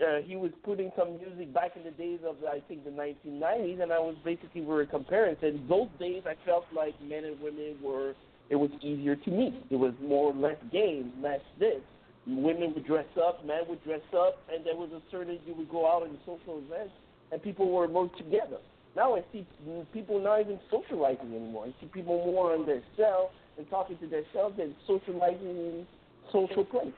uh, 0.00 0.20
he 0.26 0.34
was 0.34 0.50
putting 0.64 0.90
some 0.98 1.18
music 1.18 1.54
back 1.54 1.76
in 1.76 1.84
the 1.84 1.92
days 1.92 2.18
of 2.26 2.36
I 2.44 2.60
think 2.66 2.84
the 2.84 2.90
1990s, 2.90 3.80
and 3.80 3.92
I 3.92 4.00
was 4.00 4.16
basically 4.24 4.62
we 4.62 4.66
were 4.66 4.86
comparing. 4.86 5.36
And 5.40 5.68
those 5.68 5.88
days, 6.00 6.22
I 6.26 6.34
felt 6.44 6.64
like 6.74 6.94
men 7.02 7.24
and 7.24 7.40
women 7.40 7.76
were. 7.82 8.14
It 8.50 8.56
was 8.56 8.70
easier 8.82 9.16
to 9.16 9.30
meet. 9.30 9.54
It 9.70 9.76
was 9.76 9.94
more 10.02 10.34
less 10.34 10.58
games, 10.70 11.12
less 11.22 11.40
this. 11.58 11.80
Women 12.26 12.74
would 12.74 12.86
dress 12.86 13.06
up, 13.16 13.44
men 13.46 13.62
would 13.68 13.82
dress 13.84 14.04
up, 14.14 14.42
and 14.52 14.66
there 14.66 14.76
was 14.76 14.90
a 14.92 15.00
certain 15.10 15.38
you 15.46 15.54
would 15.54 15.70
go 15.70 15.86
out 15.90 16.06
in 16.06 16.16
social 16.26 16.58
events, 16.58 16.92
and 17.32 17.42
people 17.42 17.70
were 17.70 17.88
more 17.88 18.10
together. 18.16 18.58
Now 18.96 19.16
I 19.16 19.22
see 19.32 19.44
people 19.92 20.20
not 20.22 20.40
even 20.40 20.58
socializing 20.70 21.34
anymore. 21.34 21.66
I 21.66 21.80
see 21.80 21.86
people 21.86 22.24
more 22.26 22.54
on 22.54 22.64
their 22.66 22.82
cell 22.96 23.30
and 23.58 23.68
talking 23.70 23.98
to 23.98 24.06
themselves 24.06 24.56
than 24.56 24.74
socializing 24.86 25.48
in 25.48 25.86
social 26.32 26.64
place. 26.64 26.92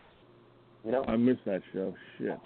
You 0.85 0.93
know? 0.93 1.05
I 1.09 1.17
missed 1.17 1.45
that 1.47 1.63
show. 1.73 1.95
Shit. 2.19 2.39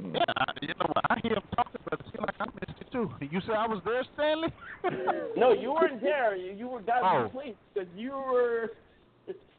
Mm. 0.00 0.14
Yeah, 0.14 0.20
I, 0.36 0.44
you 0.62 0.68
know, 0.68 0.92
I 1.10 1.18
hear 1.22 1.32
him 1.32 1.42
talking, 1.56 1.80
but 1.88 1.98
it 2.00 2.06
seems 2.06 2.20
like 2.20 2.36
I 2.40 2.44
missed 2.46 2.80
it 2.80 2.92
too. 2.92 3.10
You 3.20 3.40
said 3.40 3.56
I 3.56 3.66
was 3.66 3.80
there, 3.84 4.04
Stanley? 4.14 4.48
No, 5.36 5.52
you 5.52 5.72
weren't 5.72 6.00
there. 6.02 6.36
You, 6.36 6.52
you 6.52 6.68
were 6.68 6.80
got 6.82 7.02
Oh. 7.02 7.22
replaced 7.24 7.58
because 7.74 7.88
you 7.96 8.10
were. 8.12 8.70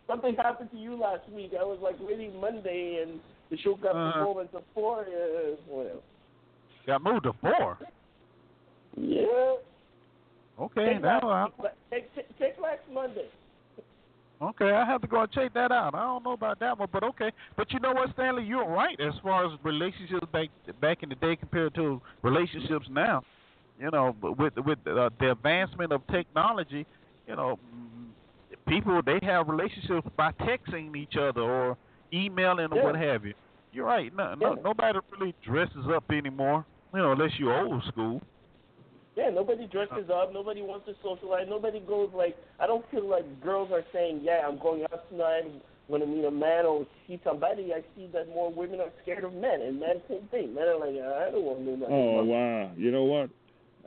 Something 0.07 0.35
happened 0.35 0.71
to 0.71 0.77
you 0.77 0.95
last 0.99 1.27
week. 1.29 1.51
I 1.59 1.63
was 1.63 1.79
like 1.81 1.95
waiting 1.99 2.39
Monday, 2.39 3.03
and 3.05 3.19
the 3.49 3.57
show 3.57 3.75
got 3.75 3.95
Uh-huh. 3.95 4.25
moved 4.25 4.39
into 4.53 4.65
four. 4.73 5.01
Uh, 5.01 5.55
whatever. 5.67 5.99
Got 6.85 7.03
moved 7.03 7.23
to 7.23 7.33
four. 7.41 7.77
Yeah. 8.97 9.55
Okay, 10.59 10.93
Take 10.93 11.01
now 11.01 11.19
last, 11.23 11.53
I, 11.59 11.63
week- 11.95 12.03
take, 12.37 12.59
last 12.61 12.81
Monday. 12.93 13.25
okay, 14.41 14.71
I 14.71 14.85
have 14.85 15.01
to 15.01 15.07
go 15.07 15.21
and 15.21 15.31
check 15.31 15.53
that 15.55 15.71
out. 15.71 15.95
I 15.95 16.01
don't 16.01 16.23
know 16.23 16.33
about 16.33 16.59
that 16.59 16.77
one, 16.77 16.89
but 16.91 17.03
okay. 17.03 17.31
But 17.57 17.71
you 17.71 17.79
know 17.79 17.93
what, 17.93 18.11
Stanley, 18.13 18.43
you're 18.43 18.67
right 18.67 18.99
as 18.99 19.13
far 19.23 19.45
as 19.45 19.57
relationships 19.63 20.27
back 20.31 20.49
back 20.79 21.01
in 21.03 21.09
the 21.09 21.15
day 21.15 21.35
compared 21.35 21.73
to 21.75 21.99
relationships 22.21 22.85
now. 22.91 23.23
You 23.79 23.89
know, 23.91 24.15
with 24.21 24.53
with 24.57 24.77
uh, 24.85 25.09
the 25.19 25.31
advancement 25.31 25.91
of 25.93 26.05
technology, 26.07 26.85
you 27.27 27.35
know, 27.35 27.57
people 28.67 29.01
they 29.03 29.19
have 29.23 29.47
relationships 29.47 30.07
by 30.15 30.31
texting 30.33 30.95
each 30.95 31.15
other 31.19 31.41
or 31.41 31.77
emailing 32.13 32.71
or 32.71 32.83
what 32.83 32.95
have 32.95 33.25
you. 33.25 33.33
You're 33.73 33.85
right. 33.85 34.13
No, 34.15 34.35
no, 34.35 34.55
Yeah. 34.55 34.61
nobody 34.63 34.99
really 35.17 35.33
dresses 35.43 35.87
up 35.91 36.03
anymore. 36.11 36.65
You 36.93 36.99
know, 36.99 37.11
unless 37.13 37.31
you're 37.37 37.57
old 37.65 37.83
school. 37.85 38.21
Yeah, 39.15 39.29
nobody 39.29 39.67
dresses 39.67 40.09
up. 40.13 40.33
Nobody 40.33 40.61
wants 40.61 40.85
to 40.87 40.93
socialize. 41.03 41.45
Nobody 41.49 41.79
goes 41.81 42.09
like. 42.15 42.35
I 42.59 42.67
don't 42.67 42.85
feel 42.91 43.07
like 43.07 43.25
girls 43.41 43.69
are 43.71 43.83
saying, 43.91 44.21
"Yeah, 44.23 44.47
I'm 44.47 44.57
going 44.57 44.83
out 44.83 45.09
tonight. 45.09 45.51
Want 45.87 46.03
to 46.03 46.07
meet 46.07 46.23
a 46.23 46.31
man 46.31 46.65
or 46.65 46.87
see 47.07 47.19
somebody." 47.23 47.73
I 47.73 47.83
see 47.95 48.07
that 48.13 48.29
more 48.29 48.51
women 48.51 48.79
are 48.79 48.91
scared 49.03 49.23
of 49.23 49.33
men, 49.33 49.61
and 49.61 49.79
men 49.79 50.01
same 50.07 50.27
thing. 50.31 50.53
Men 50.53 50.63
are 50.67 50.79
like, 50.79 50.95
"I 50.95 51.31
don't 51.31 51.43
want 51.43 51.59
to 51.59 51.65
do 51.65 51.77
nothing." 51.77 51.95
Oh 51.95 52.23
wow! 52.23 52.71
You 52.77 52.91
know 52.91 53.03
what? 53.03 53.29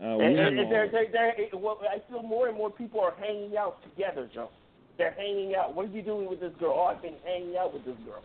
Uh, 0.00 0.18
And, 0.18 0.38
and, 0.38 0.59
and 0.59 0.72
they're, 0.72 0.90
they're, 0.90 1.09
they're, 1.11 1.34
well, 1.55 1.78
I 1.88 2.02
feel 2.11 2.22
more 2.22 2.48
and 2.48 2.57
more 2.57 2.70
people 2.70 3.00
are 3.00 3.14
hanging 3.18 3.57
out 3.57 3.78
together, 3.82 4.28
Joe. 4.34 4.50
They're 4.98 5.12
hanging 5.12 5.55
out. 5.55 5.74
What 5.74 5.86
are 5.86 5.90
you 5.90 6.02
doing 6.02 6.28
with 6.28 6.40
this 6.40 6.52
girl? 6.59 6.74
Oh, 6.76 6.84
I've 6.86 7.00
been 7.00 7.14
hanging 7.24 7.57
out 7.57 7.72
with 7.72 7.84
this 7.84 7.96
girl. 8.05 8.22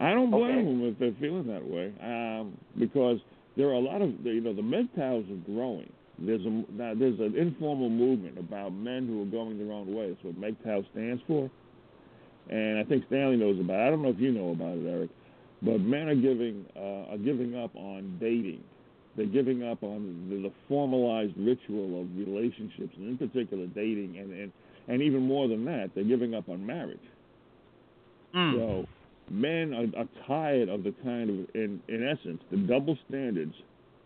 I 0.00 0.10
don't 0.14 0.30
blame 0.30 0.44
Okay. 0.44 0.64
them 0.64 0.88
if 0.88 0.98
they're 0.98 1.20
feeling 1.20 1.46
that 1.48 1.64
way, 1.64 1.92
um, 2.02 2.56
because 2.78 3.18
there 3.56 3.68
are 3.68 3.74
a 3.74 3.80
lot 3.80 4.02
of 4.02 4.10
you 4.24 4.40
know 4.40 4.54
the 4.54 4.62
MGTOWs 4.62 5.30
are 5.30 5.52
growing. 5.52 5.92
There's 6.18 6.44
a 6.44 6.50
now 6.72 6.94
there's 6.94 7.18
an 7.20 7.34
informal 7.36 7.88
movement 7.88 8.38
about 8.38 8.72
men 8.72 9.06
who 9.06 9.22
are 9.22 9.26
going 9.26 9.58
their 9.58 9.72
own 9.72 9.94
way. 9.94 10.10
That's 10.10 10.24
what 10.24 10.40
MGTOW 10.40 10.90
stands 10.92 11.22
for, 11.26 11.50
and 12.50 12.78
I 12.78 12.84
think 12.84 13.04
Stanley 13.08 13.36
knows 13.36 13.58
about. 13.58 13.80
it. 13.80 13.86
I 13.86 13.90
don't 13.90 14.02
know 14.02 14.10
if 14.10 14.20
you 14.20 14.32
know 14.32 14.50
about 14.50 14.78
it, 14.78 14.86
Eric, 14.86 15.10
but 15.62 15.80
men 15.80 16.08
are 16.08 16.14
giving 16.14 16.64
uh, 16.76 17.12
are 17.12 17.18
giving 17.18 17.56
up 17.56 17.74
on 17.76 18.18
dating. 18.20 18.62
They're 19.16 19.26
giving 19.26 19.62
up 19.62 19.82
on 19.82 20.28
the, 20.30 20.48
the 20.48 20.52
formalized 20.68 21.34
ritual 21.36 22.00
of 22.00 22.08
relationships, 22.16 22.94
and 22.96 23.08
in 23.08 23.18
particular 23.18 23.66
dating, 23.66 24.16
and, 24.18 24.32
and 24.32 24.52
and 24.88 25.02
even 25.02 25.22
more 25.22 25.48
than 25.48 25.64
that, 25.66 25.90
they're 25.94 26.04
giving 26.04 26.34
up 26.34 26.48
on 26.48 26.64
marriage. 26.64 26.98
Mm. 28.34 28.54
So 28.54 28.86
men 29.32 29.72
are, 29.72 30.02
are 30.02 30.08
tired 30.26 30.68
of 30.68 30.84
the 30.84 30.94
kind 31.02 31.30
of, 31.30 31.54
in 31.54 31.80
in 31.88 32.06
essence, 32.06 32.40
the 32.50 32.58
double 32.58 32.96
standards, 33.08 33.54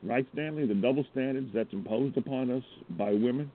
right, 0.03 0.27
Stanley? 0.33 0.67
The 0.67 0.75
double 0.75 1.05
standards 1.13 1.51
that's 1.53 1.73
imposed 1.73 2.17
upon 2.17 2.51
us 2.51 2.63
by 2.91 3.11
women. 3.11 3.51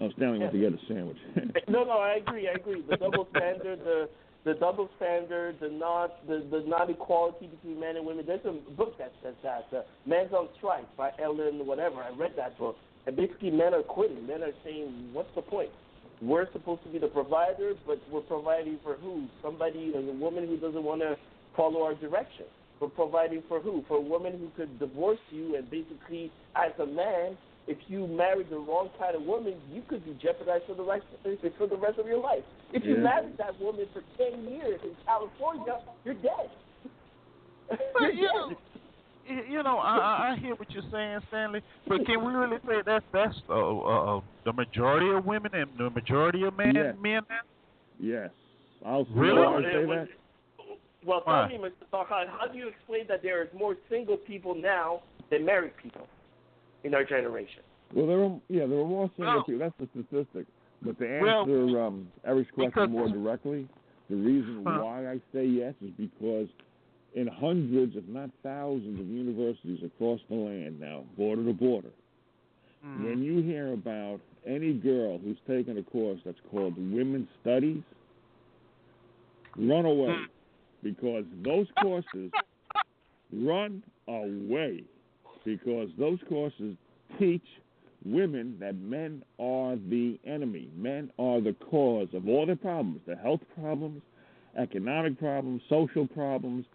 Oh, 0.00 0.10
Stanley 0.16 0.40
went 0.40 0.52
to 0.52 0.58
get 0.58 0.72
a 0.72 0.78
sandwich. 0.88 1.18
No, 1.68 1.84
no, 1.84 1.98
I 1.98 2.14
agree. 2.16 2.48
I 2.48 2.52
agree. 2.52 2.82
The 2.88 2.96
double 2.96 3.28
standard, 3.30 3.78
the 3.84 4.08
the 4.44 4.54
double 4.54 4.90
standard, 4.96 5.56
the 5.60 5.68
not 5.68 6.26
the 6.26 6.44
the 6.50 6.64
not 6.66 6.90
equality 6.90 7.46
between 7.46 7.80
men 7.80 7.96
and 7.96 8.04
women. 8.04 8.24
There's 8.26 8.44
a 8.44 8.52
book 8.72 8.98
that 8.98 9.12
says 9.22 9.34
that. 9.42 9.68
Uh, 9.72 9.82
Men's 10.04 10.32
on 10.32 10.48
Strike 10.58 10.94
by 10.96 11.12
Ellen 11.22 11.64
whatever. 11.66 12.02
I 12.02 12.10
read 12.10 12.32
that 12.36 12.58
book. 12.58 12.76
And 13.06 13.16
basically, 13.16 13.50
men 13.50 13.72
are 13.72 13.82
quitting. 13.82 14.26
Men 14.26 14.42
are 14.42 14.52
saying, 14.64 15.10
"What's 15.12 15.34
the 15.34 15.42
point? 15.42 15.70
We're 16.22 16.50
supposed 16.52 16.82
to 16.84 16.88
be 16.88 16.98
the 16.98 17.08
provider, 17.08 17.72
but 17.86 17.98
we're 18.10 18.20
providing 18.22 18.78
for 18.82 18.94
who? 18.94 19.26
Somebody, 19.42 19.92
a 19.94 20.00
woman 20.14 20.46
who 20.46 20.56
doesn't 20.56 20.82
want 20.82 21.00
to 21.02 21.16
follow 21.56 21.82
our 21.82 21.94
direction. 21.94 22.46
We're 22.80 22.88
providing 22.88 23.42
for 23.48 23.60
who? 23.60 23.84
For 23.88 23.98
a 23.98 24.00
woman 24.00 24.32
who 24.38 24.48
could 24.56 24.78
divorce 24.78 25.18
you, 25.30 25.56
and 25.56 25.70
basically, 25.70 26.30
as 26.56 26.72
a 26.80 26.86
man, 26.86 27.36
if 27.66 27.78
you 27.88 28.06
married 28.06 28.50
the 28.50 28.58
wrong 28.58 28.90
kind 28.98 29.16
of 29.16 29.22
woman, 29.22 29.54
you 29.72 29.82
could 29.88 30.04
be 30.04 30.16
jeopardized 30.22 30.64
for 30.66 30.74
the 30.74 30.82
rest 30.82 31.04
for 31.56 31.66
the 31.66 31.76
rest 31.76 31.98
of 31.98 32.06
your 32.06 32.18
life. 32.20 32.42
If 32.72 32.84
you 32.84 32.96
Yeah. 32.96 33.02
married 33.02 33.38
that 33.38 33.58
woman 33.60 33.86
for 33.92 34.02
ten 34.18 34.44
years 34.52 34.80
in 34.82 34.94
California, 35.06 35.80
you're 36.04 36.14
dead. 36.14 36.50
But 37.68 37.78
you're 38.02 38.12
you 38.12 38.22
know, 38.34 38.48
dead. 38.50 38.58
y- 39.30 39.44
you 39.48 39.62
know, 39.62 39.78
I, 39.78 39.96
I 39.96 40.32
I 40.32 40.36
hear 40.36 40.54
what 40.56 40.70
you're 40.72 40.82
saying, 40.90 41.20
Stanley. 41.28 41.62
But 41.86 42.04
can 42.04 42.24
we 42.24 42.32
really 42.32 42.58
say 42.66 42.82
that's 42.84 43.04
that's 43.12 43.36
uh, 43.48 43.54
uh, 43.78 44.20
the 44.44 44.52
majority 44.52 45.10
of 45.10 45.24
women 45.24 45.54
and 45.54 45.70
the 45.78 45.90
majority 45.90 46.42
of 46.44 46.56
men? 46.56 46.74
Yes. 46.74 46.94
Men. 47.00 47.22
yes, 48.00 48.30
I'll 48.84 49.04
Really? 49.14 49.40
I'll 49.42 49.62
say 49.62 49.86
that. 49.86 50.08
Well, 51.06 51.20
Why? 51.24 51.48
tell 51.50 51.58
me, 51.58 51.68
Mr. 51.68 51.86
Farhan, 51.92 52.28
how 52.28 52.46
do 52.50 52.56
you 52.56 52.68
explain 52.68 53.06
that 53.08 53.22
there 53.22 53.42
is 53.42 53.48
more 53.56 53.76
single 53.90 54.16
people 54.16 54.54
now 54.54 55.02
than 55.30 55.44
married 55.44 55.72
people 55.82 56.06
in 56.82 56.94
our 56.94 57.04
generation? 57.04 57.62
Well, 57.94 58.06
there 58.06 58.20
are 58.22 58.40
yeah, 58.48 58.66
there 58.66 58.78
are 58.78 58.86
more 58.86 59.10
single 59.16 59.34
Well- 59.34 59.44
people. 59.44 59.58
That's 59.60 59.74
the 59.78 59.88
statistic. 60.06 60.46
But 60.82 60.98
to 60.98 61.20
Well, 61.20 61.40
answer 61.40 61.80
um, 61.82 62.08
Eric's 62.26 62.50
question 62.50 62.90
more 62.90 63.08
directly, 63.08 63.66
the 64.10 64.16
reason 64.16 64.64
Huh. 64.66 64.80
why 64.82 65.08
I 65.12 65.20
say 65.32 65.46
yes 65.46 65.74
is 65.82 65.90
because 65.92 66.48
in 67.14 67.26
hundreds, 67.26 67.96
if 67.96 68.06
not 68.08 68.28
thousands, 68.42 69.00
of 69.00 69.06
universities 69.06 69.82
across 69.82 70.20
the 70.28 70.34
land 70.34 70.78
now, 70.80 71.04
border 71.16 71.44
to 71.44 71.52
border, 71.54 71.88
Mhm. 72.84 73.04
when 73.04 73.22
you 73.22 73.40
hear 73.42 73.72
about 73.72 74.20
any 74.46 74.74
girl 74.74 75.18
who's 75.18 75.38
taken 75.46 75.78
a 75.78 75.82
course 75.82 76.20
that's 76.24 76.40
called 76.50 76.76
Women's 76.76 77.28
Studies, 77.40 77.82
run 79.56 79.84
away 79.84 80.14
Hmm. 80.14 80.24
because 80.82 81.24
those 81.42 81.70
courses 81.80 82.30
run 83.32 83.82
away 84.08 84.84
because 85.44 85.90
those 85.98 86.18
courses 86.28 86.76
teach 87.18 87.44
women 88.04 88.58
that 88.58 88.74
men 88.76 89.22
are 89.38 89.76
the 89.76 90.18
enemy. 90.24 90.68
Men 90.76 91.10
are 91.18 91.40
the 91.40 91.54
cause 91.54 92.12
of 92.12 92.28
all 92.28 92.44
their 92.46 92.56
problems, 92.56 93.00
the 93.06 93.16
health 93.16 93.40
problems, 93.54 94.02
economic 94.56 95.18
problems, 95.18 95.62
social 95.68 96.06
problems. 96.06 96.66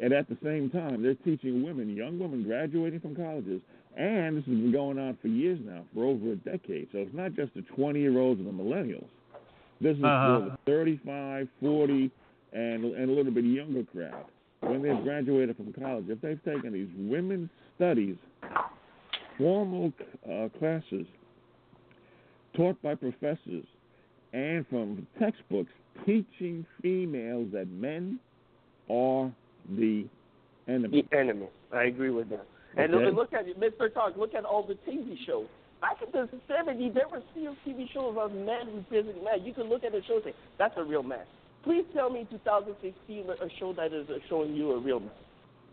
And 0.00 0.12
at 0.12 0.28
the 0.28 0.36
same 0.42 0.70
time, 0.70 1.02
they're 1.02 1.14
teaching 1.16 1.64
women, 1.64 1.96
young 1.96 2.18
women 2.20 2.44
graduating 2.44 3.00
from 3.00 3.16
colleges, 3.16 3.60
and 3.98 4.36
this 4.36 4.44
has 4.44 4.54
been 4.54 4.72
going 4.72 4.98
on 4.98 5.18
for 5.20 5.26
years 5.28 5.58
now, 5.64 5.82
for 5.92 6.04
over 6.04 6.32
a 6.32 6.36
decade. 6.36 6.88
So 6.92 6.98
it's 6.98 7.14
not 7.14 7.34
just 7.34 7.52
the 7.54 7.62
20 7.62 7.98
year 8.00 8.18
olds 8.18 8.40
and 8.40 8.48
the 8.48 8.52
millennials. 8.52 9.08
This 9.80 9.96
is 9.96 10.04
Uh-huh. 10.04 10.38
for 10.40 10.50
the 10.50 10.72
35, 10.72 11.48
40, 11.60 12.10
and, 12.52 12.84
and 12.84 13.10
a 13.10 13.12
little 13.12 13.32
bit 13.32 13.44
younger 13.44 13.82
crowd. 13.84 14.24
When 14.60 14.82
they've 14.82 15.02
graduated 15.02 15.56
from 15.56 15.72
college, 15.72 16.06
if 16.08 16.20
they've 16.20 16.42
taken 16.44 16.72
these 16.72 16.88
women's 16.96 17.50
studies, 17.76 18.16
formal 19.36 19.92
uh, 20.30 20.48
classes 20.58 21.06
taught 22.56 22.80
by 22.82 22.94
professors 22.94 23.64
and 24.32 24.66
from 24.68 25.06
textbooks 25.18 25.70
teaching 26.04 26.64
females 26.82 27.48
that 27.52 27.68
men 27.68 28.18
are 28.90 29.30
the 29.76 30.06
enemy. 30.66 31.04
The 31.10 31.16
enemy. 31.16 31.46
I 31.72 31.84
agree 31.84 32.10
with 32.10 32.30
that. 32.30 32.46
And 32.78 32.94
Okay. 32.94 33.10
look- 33.10 33.32
at 33.34 33.46
it, 33.48 33.58
Mr. 33.58 33.92
Talk. 33.92 34.16
Look 34.16 34.34
at 34.34 34.44
all 34.44 34.62
the 34.62 34.76
TV 34.86 35.16
shows. 35.26 35.46
Back 35.80 36.00
in 36.02 36.10
the 36.12 36.28
'70s, 36.48 36.92
there 36.94 37.08
were 37.08 37.22
still 37.32 37.54
TV 37.64 37.86
shows 37.92 38.16
of 38.16 38.32
men 38.32 38.66
representing 38.90 39.22
men. 39.22 39.44
You 39.44 39.52
can 39.52 39.64
look 39.68 39.84
at 39.84 39.92
the 39.92 40.02
show 40.02 40.16
and 40.16 40.24
say, 40.24 40.34
"That's 40.56 40.76
a 40.76 40.82
real 40.84 41.02
man." 41.02 41.24
Please 41.62 41.84
tell 41.92 42.08
me, 42.08 42.20
in 42.20 42.26
2016, 42.28 43.28
a 43.28 43.48
show 43.58 43.72
that 43.74 43.92
is 43.92 44.08
uh, 44.08 44.18
showing 44.28 44.54
you 44.54 44.72
a 44.72 44.78
real 44.78 45.00
man. 45.00 45.10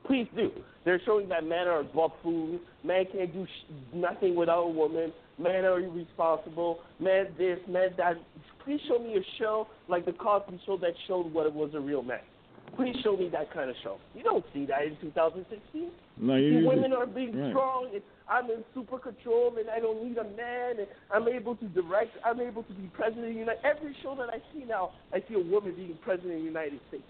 Please 0.03 0.27
do. 0.35 0.51
They're 0.83 0.99
showing 1.05 1.27
that 1.29 1.43
men 1.43 1.67
are 1.67 1.83
food. 2.21 2.59
Men 2.83 3.05
can't 3.11 3.33
do 3.33 3.45
sh- 3.45 3.71
nothing 3.93 4.35
without 4.35 4.63
a 4.63 4.69
woman. 4.69 5.11
Men 5.39 5.65
are 5.65 5.79
irresponsible. 5.79 6.81
Men 6.99 7.33
this, 7.37 7.59
men 7.67 7.93
that. 7.97 8.17
Please 8.63 8.81
show 8.87 8.99
me 8.99 9.15
a 9.17 9.23
show 9.39 9.67
like 9.87 10.05
the 10.05 10.13
Cosby 10.13 10.59
Show 10.65 10.77
that 10.77 10.93
showed 11.07 11.31
what 11.33 11.45
it 11.47 11.53
was 11.53 11.73
a 11.75 11.79
real 11.79 12.01
man. 12.03 12.21
Please 12.75 12.95
show 13.03 13.15
me 13.15 13.29
that 13.29 13.53
kind 13.53 13.69
of 13.69 13.75
show. 13.83 13.97
You 14.13 14.23
don't 14.23 14.45
see 14.53 14.65
that 14.65 14.83
in 14.83 14.97
2016. 15.01 15.91
No, 16.19 16.35
You 16.35 16.47
you 16.47 16.59
see 16.61 16.67
women 16.67 16.93
are 16.93 17.05
being 17.05 17.37
right. 17.37 17.51
strong, 17.51 17.89
and 17.93 18.01
I'm 18.29 18.45
in 18.51 18.63
super 18.73 18.99
control, 18.99 19.55
and 19.57 19.69
I 19.69 19.79
don't 19.79 20.03
need 20.03 20.17
a 20.17 20.23
man, 20.23 20.79
and 20.79 20.87
I'm 21.13 21.27
able 21.27 21.55
to 21.57 21.65
direct. 21.69 22.11
I'm 22.25 22.39
able 22.41 22.63
to 22.63 22.73
be 22.73 22.87
president 22.93 23.27
of 23.27 23.33
the 23.33 23.39
United. 23.39 23.59
Every 23.65 23.95
show 24.03 24.15
that 24.15 24.29
I 24.29 24.39
see 24.53 24.65
now, 24.65 24.91
I 25.13 25.23
see 25.27 25.35
a 25.35 25.39
woman 25.39 25.73
being 25.75 25.97
president 26.03 26.33
of 26.33 26.39
the 26.39 26.45
United 26.45 26.79
States. 26.89 27.03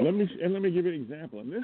Let 0.00 0.14
me 0.14 0.28
and 0.42 0.52
let 0.52 0.62
me 0.62 0.70
give 0.70 0.86
you 0.86 0.92
an 0.94 1.02
example. 1.02 1.40
And 1.40 1.52
this, 1.52 1.62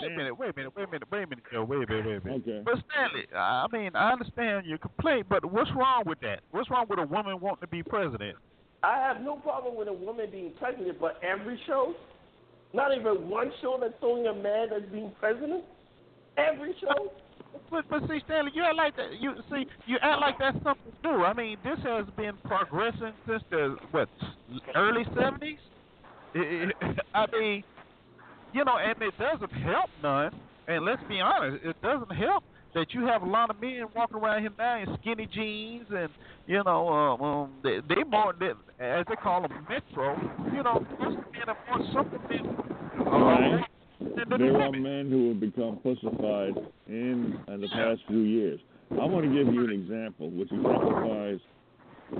Wait 0.00 0.12
a 0.12 0.16
minute, 0.16 0.38
wait 0.38 0.50
a 0.50 0.52
minute, 0.56 0.72
wait 0.76 0.84
a 0.84 0.90
minute, 0.90 1.08
wait 1.10 1.22
a 1.24 1.26
minute, 1.26 1.44
Joe. 1.52 1.64
Wait 1.64 1.76
a 1.76 1.80
minute, 1.80 2.06
wait 2.06 2.16
a 2.16 2.24
minute. 2.24 2.42
okay. 2.46 2.62
But 2.64 2.74
Stanley, 2.92 3.26
I 3.34 3.66
mean, 3.72 3.90
I 3.96 4.12
understand 4.12 4.66
your 4.66 4.78
complaint, 4.78 5.26
but 5.28 5.44
what's 5.44 5.70
wrong 5.74 6.04
with 6.06 6.20
that? 6.20 6.40
What's 6.52 6.70
wrong 6.70 6.86
with 6.88 7.00
a 7.00 7.06
woman 7.06 7.40
wanting 7.40 7.62
to 7.62 7.66
be 7.66 7.82
president? 7.82 8.36
I 8.82 8.98
have 8.98 9.20
no 9.22 9.36
problem 9.36 9.76
with 9.76 9.88
a 9.88 9.92
woman 9.92 10.28
being 10.30 10.52
president, 10.58 11.00
but 11.00 11.20
every 11.22 11.58
show, 11.66 11.94
not 12.72 12.96
even 12.96 13.28
one 13.28 13.50
show 13.62 13.78
that's 13.80 13.94
showing 14.00 14.26
a 14.26 14.34
man 14.34 14.68
that's 14.70 14.90
being 14.92 15.12
president. 15.18 15.64
Every 16.36 16.74
show. 16.80 17.10
But 17.70 17.88
but 17.88 18.02
see, 18.08 18.20
Stanley, 18.26 18.52
you 18.54 18.62
act 18.62 18.76
like 18.76 18.96
that. 18.96 19.18
You 19.18 19.34
see, 19.50 19.66
you 19.86 19.96
act 20.02 20.20
like 20.20 20.38
that's 20.38 20.62
something 20.62 20.92
new. 21.02 21.24
I 21.24 21.32
mean, 21.32 21.56
this 21.64 21.78
has 21.84 22.04
been 22.16 22.34
progressing 22.44 23.12
since 23.26 23.42
the 23.50 23.76
what 23.90 24.08
early 24.74 25.04
seventies. 25.18 25.58
I 26.34 27.26
mean, 27.32 27.64
you 28.52 28.64
know, 28.64 28.76
and 28.78 29.00
it 29.00 29.14
doesn't 29.18 29.52
help 29.62 29.90
none. 30.02 30.32
And 30.68 30.84
let's 30.84 31.02
be 31.08 31.20
honest, 31.20 31.64
it 31.64 31.80
doesn't 31.80 32.12
help 32.14 32.44
that 32.76 32.92
you 32.92 33.06
have 33.06 33.22
a 33.22 33.26
lot 33.26 33.48
of 33.48 33.58
men 33.60 33.84
walking 33.96 34.18
around 34.18 34.42
here 34.42 34.50
now 34.58 34.78
in 34.78 34.86
skinny 35.00 35.26
jeans 35.32 35.86
and 35.90 36.10
you 36.46 36.62
know, 36.62 36.88
um, 36.88 37.22
um 37.22 37.50
they, 37.64 37.78
they 37.88 38.04
more 38.04 38.34
they, 38.38 38.50
as 38.78 39.04
they 39.08 39.16
call 39.16 39.42
them 39.42 39.66
metro. 39.68 40.14
You 40.54 40.62
know, 40.62 40.86
most 41.00 41.16
men 41.32 41.48
are 41.48 41.78
more 41.78 41.88
supplement. 41.92 42.46
Right. 42.98 43.64
There 44.28 44.60
are 44.60 44.72
men 44.72 45.10
who 45.10 45.30
have 45.30 45.40
become 45.40 45.78
pussified 45.82 46.54
in, 46.86 47.38
in 47.48 47.60
the 47.60 47.68
past 47.68 48.02
few 48.08 48.20
years. 48.20 48.60
I 48.92 49.04
want 49.06 49.24
to 49.24 49.32
give 49.32 49.52
you 49.52 49.64
an 49.64 49.72
example 49.72 50.30
which 50.30 50.52
exemplifies 50.52 51.40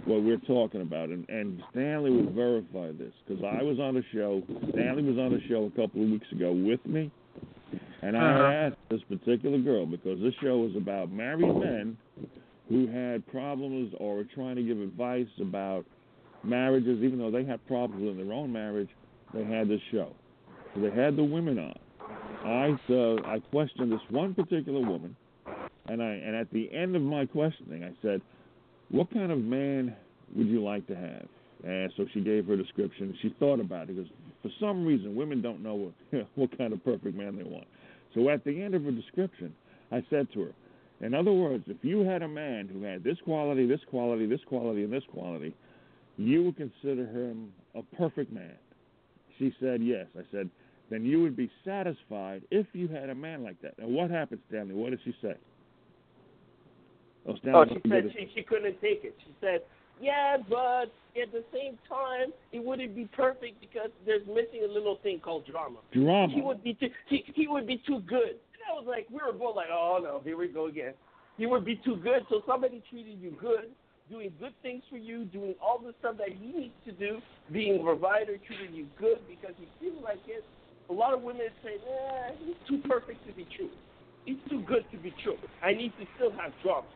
what 0.05 0.23
we're 0.23 0.39
talking 0.39 0.81
about, 0.81 1.11
and, 1.11 1.29
and 1.29 1.63
Stanley 1.71 2.11
would 2.11 2.35
verify 2.35 2.93
this 2.93 3.13
because 3.27 3.45
I 3.45 3.63
was 3.63 3.79
on 3.79 3.95
the 3.95 4.03
show. 4.13 4.43
Stanley 4.73 5.03
was 5.05 5.19
on 5.19 5.33
the 5.33 5.41
show 5.49 5.65
a 5.65 5.71
couple 5.71 6.03
of 6.03 6.09
weeks 6.09 6.27
ago 6.33 6.53
with 6.53 6.85
me, 6.87 7.13
and 8.03 8.17
I 8.17 8.31
Uh-huh. 8.31 8.43
asked 8.47 8.77
this 8.91 9.03
particular 9.05 9.59
girl 9.59 9.87
because 9.87 10.21
this 10.21 10.35
show 10.43 10.59
was 10.59 10.75
about 10.77 11.11
married 11.11 11.55
men 11.57 11.97
who 12.69 12.87
had 12.87 13.27
problems 13.29 13.93
or 13.99 14.17
were 14.17 14.25
trying 14.25 14.57
to 14.57 14.63
give 14.63 14.79
advice 14.81 15.29
about 15.41 15.85
marriages, 16.43 17.03
even 17.03 17.19
though 17.19 17.31
they 17.31 17.45
had 17.45 17.65
problems 17.67 18.09
in 18.09 18.17
their 18.17 18.35
own 18.35 18.53
marriage. 18.53 18.89
They 19.35 19.45
had 19.45 19.69
this 19.69 19.81
show, 19.91 20.15
so 20.75 20.81
they 20.81 20.91
had 20.91 21.17
the 21.17 21.25
women 21.25 21.59
on. 21.59 21.79
I 22.45 22.79
uh, 22.93 23.17
I 23.25 23.41
questioned 23.51 23.91
this 23.91 24.01
one 24.11 24.35
particular 24.35 24.81
woman, 24.81 25.17
and 25.89 26.03
I 26.03 26.13
and 26.13 26.37
at 26.37 26.51
the 26.53 26.73
end 26.73 26.95
of 26.95 27.03
my 27.03 27.27
questioning, 27.27 27.83
I 27.85 27.93
said, 28.03 28.21
"What 28.91 29.11
kind 29.13 29.33
of 29.33 29.39
man 29.41 29.97
would 30.35 30.47
you 30.47 30.63
like 30.63 30.87
to 30.87 30.95
have?" 30.97 31.27
And 31.65 31.93
so 31.97 32.07
she 32.13 32.21
gave 32.21 32.47
her 32.47 32.57
description. 32.57 33.17
She 33.23 33.35
thought 33.41 33.59
about 33.61 33.89
it 33.91 33.97
because 33.97 34.11
for 34.43 34.51
some 34.61 34.85
reason 34.87 35.17
women 35.17 35.43
don't 35.43 35.63
know 35.63 35.75
what 35.75 36.27
what 36.37 36.57
kind 36.57 36.73
of 36.73 36.85
perfect 36.85 37.17
man 37.17 37.37
they 37.37 37.43
want. 37.45 37.67
So 38.17 38.31
at 38.31 38.43
the 38.45 38.63
end 38.63 38.75
of 38.75 38.83
her 38.85 38.91
description, 38.91 39.55
I 39.93 40.03
said 40.09 40.33
to 40.33 40.45
her, 40.45 40.53
"In 41.01 41.13
other 41.15 41.33
words, 41.33 41.65
if 41.69 41.77
you 41.85 42.01
had 42.01 42.23
a 42.23 42.29
man 42.29 42.67
who 42.67 42.83
had 42.83 43.05
this 43.05 43.21
quality, 43.21 43.67
this 43.67 43.85
quality, 43.85 44.27
this 44.27 44.43
quality, 44.45 44.83
and 44.85 44.93
this 44.93 45.05
quality, 45.13 45.55
you 46.17 46.45
would 46.45 46.57
consider 46.57 47.07
him 47.07 47.53
a 47.75 47.83
perfect 47.97 48.33
man." 48.33 48.57
She 49.39 49.55
said, 49.61 49.83
"Yes." 49.83 50.07
I 50.19 50.23
said, 50.33 50.49
"Then 50.89 51.05
you 51.05 51.21
would 51.21 51.37
be 51.37 51.51
satisfied 51.63 52.43
if 52.51 52.67
you 52.73 52.89
had 52.89 53.11
a 53.11 53.15
man 53.15 53.45
like 53.45 53.61
that." 53.61 53.79
Now, 53.79 53.89
what 53.89 54.11
happened, 54.11 54.41
Stanley? 54.49 54.75
What 54.75 54.91
did 54.91 55.01
she 55.05 55.15
say? 55.21 55.37
Oh, 57.27 57.37
Stanley, 57.37 57.67
Oh, 57.71 57.75
she 57.75 57.89
said 57.91 58.13
she, 58.13 58.31
she 58.35 58.43
couldn't 58.43 58.81
take 58.81 59.05
it. 59.05 59.15
She 59.27 59.35
said, 59.43 59.61
"Yeah, 60.01 60.37
but 60.49 60.93
at 61.21 61.33
the 61.33 61.45
same 61.53 61.79
time, 61.89 62.33
it 62.53 62.63
wouldn't 62.63 62.95
be 62.95 63.09
perfect 63.17 63.61
because 63.61 63.91
there's 64.05 64.27
missing 64.27 64.65
a 64.69 64.73
little 64.73 64.97
thing 65.03 65.21
called 65.21 65.47
drama. 65.47 65.79
drama. 65.93 66.33
He 66.33 66.43
would 66.43 66.63
be 66.63 66.75
too 66.75 66.91
he, 67.09 67.25
he 67.35 67.49
would 67.49 67.67
be 67.67 67.83
too 67.87 68.01
good." 68.01 68.37
And 68.37 68.63
I 68.71 68.75
was 68.75 68.85
like, 68.87 69.07
we 69.11 69.21
were 69.25 69.33
both 69.33 69.57
like, 69.57 69.69
"Oh 69.71 69.99
no, 70.03 70.21
here 70.25 70.37
we 70.37 70.49
go 70.49 70.67
again." 70.67 70.95
He 71.37 71.47
would 71.47 71.65
be 71.65 71.77
too 71.85 71.97
good. 71.97 72.27
So 72.29 72.43
somebody 72.47 72.83
treated 72.89 73.21
you 73.21 73.37
good, 73.39 73.69
doing 74.09 74.33
good 74.41 74.55
things 74.63 74.83
for 74.89 74.97
you, 74.97 75.25
doing 75.27 75.55
all 75.61 75.79
the 75.79 75.93
stuff 76.01 76.17
that 76.17 76.31
he 76.31 76.47
needs 76.47 76.75
to 76.87 76.93
do, 76.93 77.21
being 77.53 77.81
a 77.81 77.83
provider, 77.83 78.37
treating 78.47 78.75
you 78.75 78.87
good 78.99 79.19
because 79.29 79.55
he 79.59 79.69
feels 79.81 80.03
like 80.03 80.21
it. 80.27 80.45
A 80.89 80.93
lot 80.93 81.13
of 81.13 81.23
women 81.23 81.49
say, 81.63 81.77
"Nah, 81.85 82.37
he's 82.45 82.57
too 82.69 82.79
perfect 82.89 83.27
to 83.27 83.33
be 83.33 83.47
true. 83.57 83.71
He's 84.25 84.39
too 84.49 84.63
good 84.63 84.85
to 84.93 84.99
be 84.99 85.13
true. 85.23 85.39
I 85.63 85.73
need 85.73 85.93
to 85.99 86.07
still 86.17 86.31
have 86.33 86.53
drama." 86.63 86.87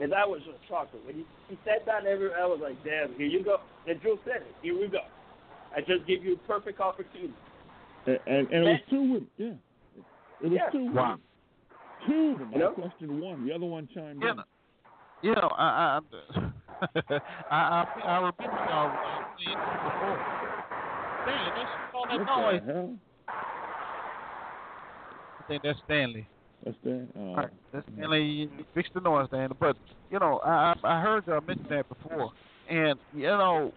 And 0.00 0.10
that 0.10 0.28
was 0.28 0.40
just 0.44 0.58
shocking. 0.68 1.00
When 1.06 1.14
he, 1.16 1.24
he 1.48 1.58
said 1.64 1.82
that, 1.86 2.04
every 2.06 2.30
I 2.34 2.44
was 2.46 2.58
like, 2.62 2.82
damn, 2.84 3.14
here 3.16 3.26
you 3.26 3.44
go. 3.44 3.58
And 3.86 4.00
Joe 4.02 4.18
said 4.24 4.42
it. 4.42 4.54
Here 4.62 4.78
we 4.78 4.88
go. 4.88 4.98
I 5.74 5.80
just 5.80 6.06
gave 6.06 6.24
you 6.24 6.34
a 6.34 6.48
perfect 6.48 6.80
opportunity. 6.80 7.32
And, 8.06 8.18
and, 8.26 8.48
and 8.50 8.66
it 8.66 8.70
was 8.70 8.80
two 8.90 9.02
women. 9.02 9.28
Yeah. 9.36 9.46
It 10.42 10.50
was 10.50 10.52
Yeah. 10.52 10.70
two 10.70 10.78
women. 10.78 10.94
Wow. 10.94 11.18
Two 12.06 12.32
of 12.32 12.38
them. 12.38 12.50
You 12.52 12.58
know? 12.58 12.70
I 12.70 12.74
questioned 12.74 13.20
one. 13.20 13.46
The 13.46 13.54
other 13.54 13.66
one 13.66 13.88
chimed 13.94 14.22
Yeah, 14.22 14.32
in. 14.32 14.38
You 15.22 15.34
know, 15.34 15.48
I 15.56 15.64
I 15.64 16.00
I, 17.08 17.20
I, 17.50 17.86
I 18.04 18.16
remember 18.16 18.42
y'all 18.68 18.92
saying 19.38 19.56
this 19.56 19.78
before. 19.84 20.18
Stanley, 21.24 21.50
that's 21.56 21.70
all 21.94 22.06
that 22.10 22.18
What 22.18 22.66
noise. 22.66 22.98
I 25.38 25.42
think 25.48 25.62
that's 25.62 25.78
Stanley. 25.84 26.28
That's 26.64 26.76
that? 26.84 27.08
Oh. 27.18 27.20
All 27.20 27.36
right, 27.36 27.48
that's 27.72 27.86
you 27.98 28.48
fix 28.74 28.88
the 28.94 29.00
noise, 29.00 29.26
Stanley. 29.28 29.56
But 29.60 29.76
you 30.10 30.18
know, 30.18 30.40
I 30.44 30.74
I 30.82 31.00
heard 31.00 31.26
y'all 31.26 31.40
mention 31.46 31.66
that 31.70 31.86
before, 31.88 32.30
and 32.70 32.98
you 33.14 33.24
know, 33.24 33.72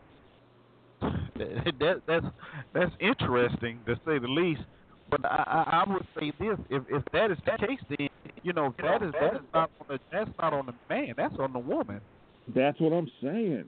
that, 1.02 1.74
that 1.80 2.02
that's 2.08 2.26
that's 2.74 2.92
interesting 3.00 3.80
to 3.86 3.96
say 4.06 4.20
the 4.20 4.28
least. 4.28 4.62
But 5.10 5.26
I, 5.26 5.84
I 5.86 5.92
would 5.92 6.06
say 6.20 6.32
this: 6.40 6.58
if 6.70 6.84
if 6.90 7.04
that 7.14 7.32
is 7.32 7.38
the 7.46 7.68
case, 7.68 7.80
then 7.90 8.10
you 8.44 8.54
know 8.54 8.74
that 8.82 9.04
is 9.04 9.14
that 9.20 9.36
is 9.36 9.42
not 9.54 9.70
on 9.82 9.88
the 9.90 10.00
that's 10.12 10.30
not 10.42 10.54
on 10.54 10.66
the 10.68 10.74
man. 10.90 11.14
That's 11.18 11.36
on 11.40 11.54
the 11.54 11.60
woman. 11.60 12.02
That's 12.56 12.80
what 12.80 12.94
I'm 12.94 13.10
saying. 13.22 13.66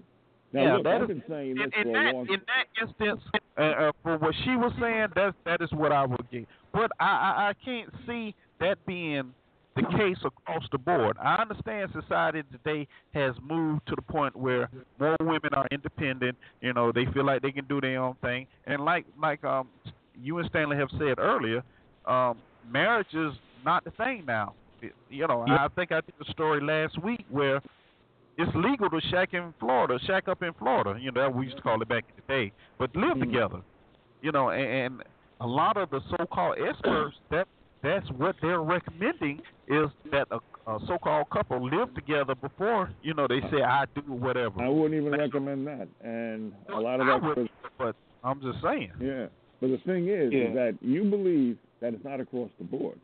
Now, 0.51 0.63
Yeah, 0.63 0.73
look, 0.75 0.83
that 0.85 0.95
I've 0.95 1.01
is- 1.03 1.07
been 1.07 1.23
saying 1.29 1.51
In, 1.51 1.57
this 1.57 1.69
in 1.77 1.83
for 1.83 1.93
that 1.93 2.13
a 2.13 2.17
long 2.17 2.27
in 2.27 2.41
that 2.47 2.81
instance, 2.81 3.21
uh, 3.57 3.61
uh, 3.61 3.91
for 4.01 4.17
what 4.17 4.33
she 4.43 4.55
was 4.55 4.71
saying, 4.79 5.07
that 5.15 5.35
that 5.45 5.61
is 5.61 5.71
what 5.73 5.91
I 5.91 6.05
would 6.05 6.29
get. 6.31 6.45
But 6.73 6.91
I, 6.99 7.05
I 7.05 7.49
I 7.49 7.53
can't 7.63 7.89
see 8.07 8.33
that 8.59 8.77
being 8.85 9.33
the 9.75 9.83
case 9.97 10.17
across 10.25 10.63
the 10.71 10.77
board. 10.77 11.15
I 11.21 11.35
understand 11.35 11.91
society 11.93 12.43
today 12.51 12.87
has 13.13 13.33
moved 13.41 13.81
to 13.87 13.95
the 13.95 14.01
point 14.01 14.35
where 14.35 14.69
more 14.99 15.15
women 15.21 15.53
are 15.53 15.67
independent. 15.71 16.37
You 16.61 16.73
know, 16.73 16.91
they 16.91 17.05
feel 17.13 17.25
like 17.25 17.41
they 17.41 17.51
can 17.51 17.65
do 17.65 17.79
their 17.79 18.01
own 18.01 18.15
thing, 18.21 18.47
and 18.65 18.83
like 18.83 19.05
like 19.21 19.43
um 19.43 19.69
you 20.21 20.37
and 20.39 20.49
Stanley 20.49 20.75
have 20.75 20.89
said 20.97 21.17
earlier, 21.17 21.63
um, 22.05 22.39
marriage 22.69 23.13
is 23.13 23.31
not 23.63 23.85
the 23.85 23.91
thing 23.91 24.25
now. 24.25 24.53
It- 24.81 24.93
you 25.09 25.25
know, 25.27 25.45
I 25.47 25.67
think 25.75 25.91
I 25.93 26.01
did 26.01 26.13
a 26.27 26.29
story 26.31 26.59
last 26.61 27.01
week 27.01 27.25
where 27.29 27.61
it's 28.37 28.51
legal 28.55 28.89
to 28.89 28.99
shack 29.09 29.33
in 29.33 29.53
Florida, 29.59 29.97
shack 30.05 30.27
up 30.27 30.41
in 30.41 30.53
Florida. 30.53 30.99
You 30.99 31.11
know, 31.11 31.21
that 31.21 31.33
we 31.33 31.45
used 31.45 31.57
to 31.57 31.61
call 31.63 31.81
it 31.81 31.87
back 31.87 32.05
in 32.09 32.15
the 32.25 32.33
day. 32.33 32.51
But 32.77 32.93
live 32.95 33.15
Mhm. 33.17 33.21
together. 33.21 33.61
You 34.21 34.31
know, 34.33 34.49
and, 34.49 34.63
and 34.95 35.03
a 35.39 35.47
lot 35.47 35.77
of 35.77 35.89
the 35.89 36.01
so-called 36.09 36.57
experts 36.59 37.17
that 37.29 37.47
that's 37.81 38.09
what 38.17 38.35
they're 38.41 38.61
recommending 38.61 39.41
is 39.67 39.87
that 40.11 40.27
a, 40.31 40.39
a 40.69 40.79
so-called 40.87 41.29
couple 41.29 41.63
live 41.63 41.93
together 41.95 42.35
before 42.35 42.91
you 43.01 43.13
know 43.13 43.27
they 43.27 43.41
say 43.51 43.61
I 43.63 43.85
do 43.95 44.01
whatever. 44.01 44.61
I 44.61 44.67
wouldn't 44.69 44.99
even 44.99 45.17
recommend 45.17 45.65
that. 45.67 45.87
And 46.03 46.53
a 46.73 46.79
lot 46.79 46.99
of 46.99 47.07
I 47.07 47.19
that. 47.19 47.23
wouldn't, 47.23 47.51
but 47.77 47.95
I'm 48.23 48.41
just 48.41 48.61
saying. 48.63 48.91
Yeah. 48.99 49.27
But 49.61 49.67
the 49.71 49.77
thing 49.85 50.07
is, 50.07 50.31
Yeah. 50.31 50.49
is 50.49 50.55
that 50.55 50.77
you 50.81 51.03
believe 51.05 51.57
that 51.81 51.93
it's 51.93 52.03
not 52.03 52.19
across 52.19 52.49
the 52.59 52.65
board. 52.65 52.97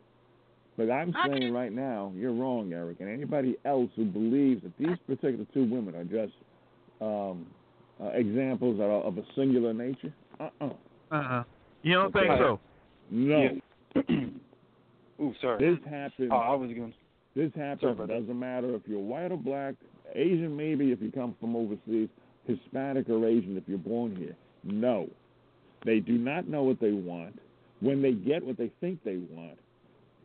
But 0.77 0.91
I'm 0.91 1.13
saying 1.25 1.53
right 1.53 1.71
now, 1.71 2.11
you're 2.15 2.33
wrong, 2.33 2.73
Eric. 2.73 2.97
And 2.99 3.07
anybody 3.09 3.55
else 3.63 3.89
who 3.95 4.03
believes 4.03 4.61
that 4.63 4.77
these 4.77 4.97
particular 5.07 5.45
two 5.53 5.63
women 5.63 5.95
are 5.95 6.03
just 6.03 6.33
um, 6.99 7.45
uh, 8.01 8.09
examples 8.09 8.79
of, 8.81 8.89
of 8.89 9.17
a 9.17 9.23
singular 9.35 9.73
nature, 9.73 10.13
uh-uh. 10.39 10.69
Uh-huh. 11.11 11.43
You 11.83 11.93
don't 11.93 12.11
think 12.11 12.27
so? 12.37 12.59
No. 13.09 13.49
Ooh, 15.21 15.33
sorry. 15.41 15.57
This 15.75 15.79
happens. 15.89 16.29
Oh, 16.31 16.35
I 16.37 16.55
was 16.55 16.69
going. 16.71 16.93
This 17.35 17.51
Sorry 17.53 17.67
happens. 17.67 17.91
about 17.93 18.03
It 18.05 18.07
that. 18.07 18.19
doesn't 18.21 18.39
matter 18.39 18.75
if 18.75 18.81
you're 18.85 18.99
white 18.99 19.31
or 19.31 19.37
black, 19.37 19.75
Asian 20.13 20.55
maybe 20.55 20.91
if 20.91 21.01
you 21.01 21.11
come 21.11 21.35
from 21.39 21.55
overseas, 21.55 22.09
Hispanic 22.45 23.09
or 23.09 23.25
Asian 23.27 23.57
if 23.57 23.63
you're 23.67 23.77
born 23.77 24.15
here. 24.15 24.35
No. 24.63 25.09
They 25.85 25.99
do 25.99 26.17
not 26.17 26.47
know 26.47 26.63
what 26.63 26.79
they 26.79 26.91
want. 26.91 27.37
When 27.81 28.01
they 28.01 28.13
get 28.13 28.43
what 28.43 28.57
they 28.57 28.71
think 28.79 29.03
they 29.03 29.17
want, 29.31 29.57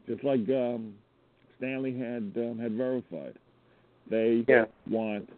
just 0.09 0.23
like 0.25 0.49
um, 0.49 0.95
Stanley 1.59 1.97
had 1.99 2.33
um, 2.37 2.59
had 2.61 2.73
verified, 2.73 3.35
they 4.09 4.45
Yeah. 4.49 4.65
want 4.89 5.29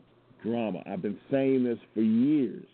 drama. 0.43 0.83
I've 0.87 1.03
been 1.03 1.19
saying 1.31 1.65
this 1.65 1.79
for 1.95 2.03
years. 2.03 2.65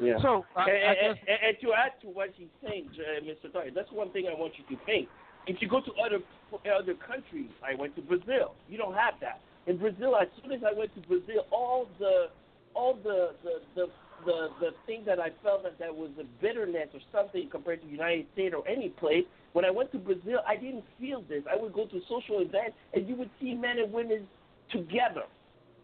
Yeah. 0.00 0.20
So 0.22 0.44
I, 0.54 0.70
and, 0.70 0.90
I 0.90 0.94
guess 0.94 1.16
and, 1.26 1.38
and 1.48 1.56
to 1.62 1.72
add 1.72 1.92
to 2.02 2.08
what 2.08 2.30
he's 2.36 2.46
saying, 2.64 2.88
uh, 2.94 3.20
Mr. 3.24 3.52
Torres, 3.52 3.72
that's 3.74 3.90
one 3.90 4.10
thing 4.10 4.26
I 4.28 4.38
want 4.38 4.52
you 4.58 4.76
to 4.76 4.84
think. 4.84 5.08
If 5.48 5.56
you 5.60 5.68
go 5.68 5.80
to 5.80 5.92
other 6.04 6.20
other 6.52 6.94
countries, 6.94 7.50
I 7.64 7.74
went 7.74 7.96
to 7.96 8.02
Brazil. 8.02 8.54
You 8.68 8.78
don't 8.78 8.94
have 8.94 9.14
that. 9.20 9.40
In 9.66 9.78
Brazil, 9.78 10.16
as 10.16 10.28
soon 10.40 10.52
as 10.52 10.60
I 10.62 10.78
went 10.78 10.94
to 10.94 11.00
Brazil, 11.08 11.46
all 11.50 11.88
the 11.98 12.26
all 12.74 12.94
the 13.02 13.32
the 13.42 13.60
the 13.74 13.86
the, 14.26 14.48
the 14.60 14.70
thing 14.86 15.04
that 15.06 15.20
I 15.20 15.30
felt 15.42 15.62
that 15.62 15.78
there 15.78 15.92
was 15.92 16.10
a 16.20 16.24
bitterness 16.42 16.88
or 16.92 17.00
something 17.12 17.48
compared 17.50 17.80
to 17.80 17.86
the 17.86 17.92
United 17.92 18.26
States 18.34 18.54
or 18.54 18.66
any 18.68 18.88
place. 18.88 19.24
When 19.52 19.64
I 19.64 19.70
went 19.70 19.92
to 19.92 19.98
Brazil, 19.98 20.40
I 20.46 20.56
didn't 20.56 20.84
feel 21.00 21.22
this. 21.28 21.44
I 21.50 21.56
would 21.56 21.72
go 21.72 21.86
to 21.86 22.00
social 22.08 22.40
events 22.40 22.76
and 22.92 23.08
you 23.08 23.14
would 23.14 23.30
see 23.40 23.54
men 23.54 23.78
and 23.78 23.92
women 23.92 24.26
together 24.72 25.22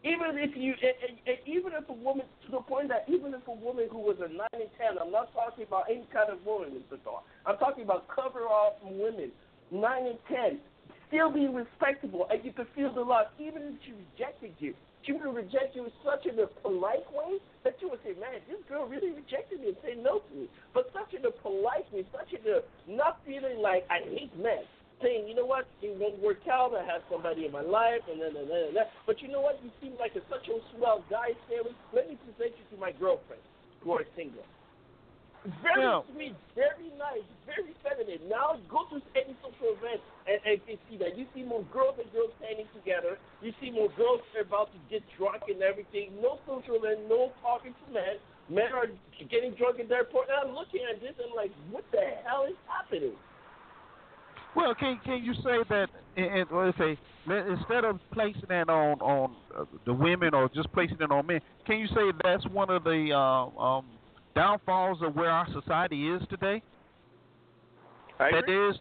even 0.04 0.36
if 0.36 0.52
you, 0.54 0.76
and, 0.76 0.96
and, 1.00 1.16
and 1.24 1.38
even 1.48 1.72
if 1.72 1.88
a 1.88 1.92
woman, 1.96 2.26
to 2.44 2.50
the 2.52 2.60
point 2.60 2.88
that 2.88 3.08
even 3.08 3.32
if 3.32 3.40
a 3.48 3.56
woman 3.56 3.88
who 3.90 3.98
was 3.98 4.20
a 4.20 4.28
nine 4.28 4.52
and 4.52 4.68
ten, 4.76 5.00
I'm 5.00 5.10
not 5.10 5.32
talking 5.32 5.64
about 5.64 5.88
any 5.88 6.04
kind 6.12 6.28
of 6.28 6.44
woman, 6.44 6.76
Mr. 6.76 7.00
Thor. 7.00 7.24
I'm 7.46 7.56
talking 7.56 7.84
about 7.84 8.06
cover 8.06 8.44
off 8.44 8.74
women, 8.84 9.32
nine 9.74 10.06
and 10.06 10.18
ten, 10.28 10.58
still 11.08 11.30
being 11.30 11.54
respectable, 11.54 12.26
and 12.30 12.44
you 12.44 12.52
could 12.52 12.68
feel 12.74 12.92
the 12.94 13.02
love, 13.02 13.26
even 13.38 13.62
if 13.62 13.74
she 13.84 13.92
rejected 13.92 14.54
you. 14.58 14.74
She 15.02 15.12
would 15.12 15.34
reject 15.34 15.76
you 15.76 15.84
in 15.84 15.92
such 16.00 16.24
in 16.24 16.38
a 16.38 16.46
polite 16.62 17.04
way 17.12 17.36
that 17.62 17.76
you 17.82 17.90
would 17.90 18.00
say, 18.02 18.14
"Man, 18.18 18.40
this 18.48 18.62
girl 18.68 18.86
really 18.86 19.12
rejected 19.12 19.60
me 19.60 19.68
and 19.68 19.76
say 19.84 19.94
no 20.00 20.20
to 20.20 20.34
me," 20.34 20.48
but 20.72 20.90
such 20.94 21.12
in 21.12 21.24
a 21.26 21.30
polite 21.30 21.84
way, 21.92 22.06
such 22.10 22.32
in 22.32 22.40
a 22.48 22.62
not 22.88 23.20
feeling 23.26 23.58
like 23.58 23.84
I 23.90 24.00
hate 24.00 24.34
men 24.38 24.64
saying, 25.02 25.28
you 25.28 25.34
know 25.34 25.44
what, 25.44 25.66
it 25.82 25.92
won't 25.98 26.18
work 26.22 26.40
out. 26.50 26.74
I 26.74 26.84
have 26.84 27.02
somebody 27.10 27.44
in 27.44 27.52
my 27.52 27.60
life, 27.60 28.00
and 28.10 28.20
then 28.20 28.32
and 28.36 28.48
then 28.48 28.72
and 28.72 28.76
then. 28.76 28.86
But 29.06 29.20
you 29.20 29.28
know 29.28 29.40
what? 29.40 29.60
You 29.62 29.70
seem 29.80 29.92
like 29.98 30.16
a, 30.16 30.22
such 30.32 30.48
a 30.48 30.56
swell 30.72 31.04
guy, 31.10 31.36
Stanley. 31.46 31.76
Let 31.92 32.08
me 32.08 32.16
present 32.24 32.56
you 32.56 32.64
to 32.72 32.80
my 32.80 32.92
girlfriend, 32.92 33.42
who 33.80 33.92
are 33.92 34.04
single. 34.16 34.44
Very 35.62 35.82
Yeah. 35.82 36.00
sweet, 36.12 36.34
very 36.54 36.88
nice, 36.96 37.24
very 37.44 37.74
feminine. 37.82 38.28
Now 38.28 38.56
go 38.68 38.88
to 38.88 39.02
any 39.14 39.36
social 39.44 39.76
event 39.76 40.00
and, 40.26 40.40
and 40.46 40.60
you 40.66 40.78
see 40.88 40.96
that. 40.96 41.18
You 41.18 41.26
see 41.34 41.42
more 41.42 41.62
girls 41.64 41.98
and 42.00 42.10
girls 42.12 42.32
standing 42.40 42.66
together. 42.72 43.18
You 43.42 43.52
see 43.60 43.70
more 43.70 43.90
girls 43.90 44.22
about 44.40 44.72
to 44.72 44.78
get 44.88 45.02
drunk 45.18 45.42
and 45.48 45.60
everything. 45.60 46.16
No 46.22 46.40
social 46.46 46.76
event, 46.76 47.08
no 47.08 47.32
talking 47.42 47.74
to 47.74 47.92
men. 47.92 48.16
Men 48.48 48.72
are 48.72 48.88
getting 49.28 49.52
drunk 49.52 49.80
in 49.80 49.88
the 49.88 49.96
airport. 49.96 50.28
And 50.32 50.48
I'm 50.48 50.54
looking 50.54 50.80
at 50.88 51.00
this 51.00 51.12
and 51.20 51.28
I'm 51.28 51.36
like, 51.36 51.52
what 51.70 51.84
the 51.92 52.00
hell 52.24 52.46
is 52.48 52.56
happening? 52.64 53.12
Well, 54.56 54.74
can 54.74 54.98
can 55.04 55.22
you 55.22 55.34
say 55.44 55.60
that? 55.68 55.88
And, 56.16 56.26
and 56.26 56.46
let's 56.52 56.78
say 56.78 56.96
instead 57.26 57.84
of 57.84 58.00
placing 58.12 58.48
that 58.48 58.68
on 58.68 59.00
on 59.00 59.36
uh, 59.56 59.64
the 59.84 59.92
women 59.92 60.32
or 60.32 60.48
just 60.54 60.72
placing 60.72 60.96
it 61.00 61.10
on 61.10 61.26
men, 61.26 61.40
can 61.66 61.78
you 61.78 61.88
say 61.88 62.12
that's 62.22 62.46
one 62.48 62.70
of 62.70 62.84
the 62.84 63.10
uh, 63.12 63.60
um, 63.60 63.84
downfalls 64.34 64.98
of 65.02 65.14
where 65.14 65.30
our 65.30 65.46
society 65.52 66.08
is 66.08 66.22
today? 66.28 66.62
I 68.20 68.30
that 68.30 68.38
agree. 68.44 68.54
there 68.54 68.70
is, 68.70 68.76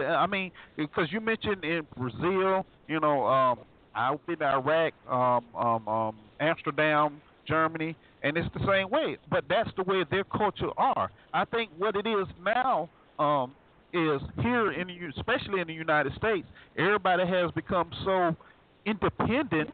I 0.00 0.26
mean, 0.26 0.52
because 0.76 1.08
you 1.10 1.20
mentioned 1.20 1.64
in 1.64 1.86
Brazil, 1.96 2.64
you 2.88 3.00
know, 3.00 3.26
um, 3.26 3.58
I've 3.94 4.24
been 4.26 4.38
to 4.38 4.44
Iraq, 4.46 4.92
um, 5.10 5.44
um, 5.58 5.88
um, 5.88 6.16
Amsterdam, 6.40 7.20
Germany, 7.48 7.96
and 8.22 8.36
it's 8.36 8.48
the 8.54 8.64
same 8.66 8.90
way. 8.90 9.16
But 9.30 9.44
that's 9.48 9.70
the 9.76 9.82
way 9.82 10.04
their 10.10 10.24
culture 10.24 10.70
are. 10.76 11.10
I 11.32 11.44
think 11.46 11.70
what 11.78 11.96
it 11.96 12.06
is 12.06 12.26
now 12.44 12.88
um, 13.18 13.54
is 13.92 14.20
here 14.42 14.72
in 14.72 14.88
the, 14.88 14.92
U- 14.94 15.12
especially 15.16 15.60
in 15.60 15.66
the 15.66 15.74
United 15.74 16.12
States, 16.14 16.46
everybody 16.76 17.26
has 17.26 17.50
become 17.52 17.90
so 18.04 18.36
independent 18.84 19.70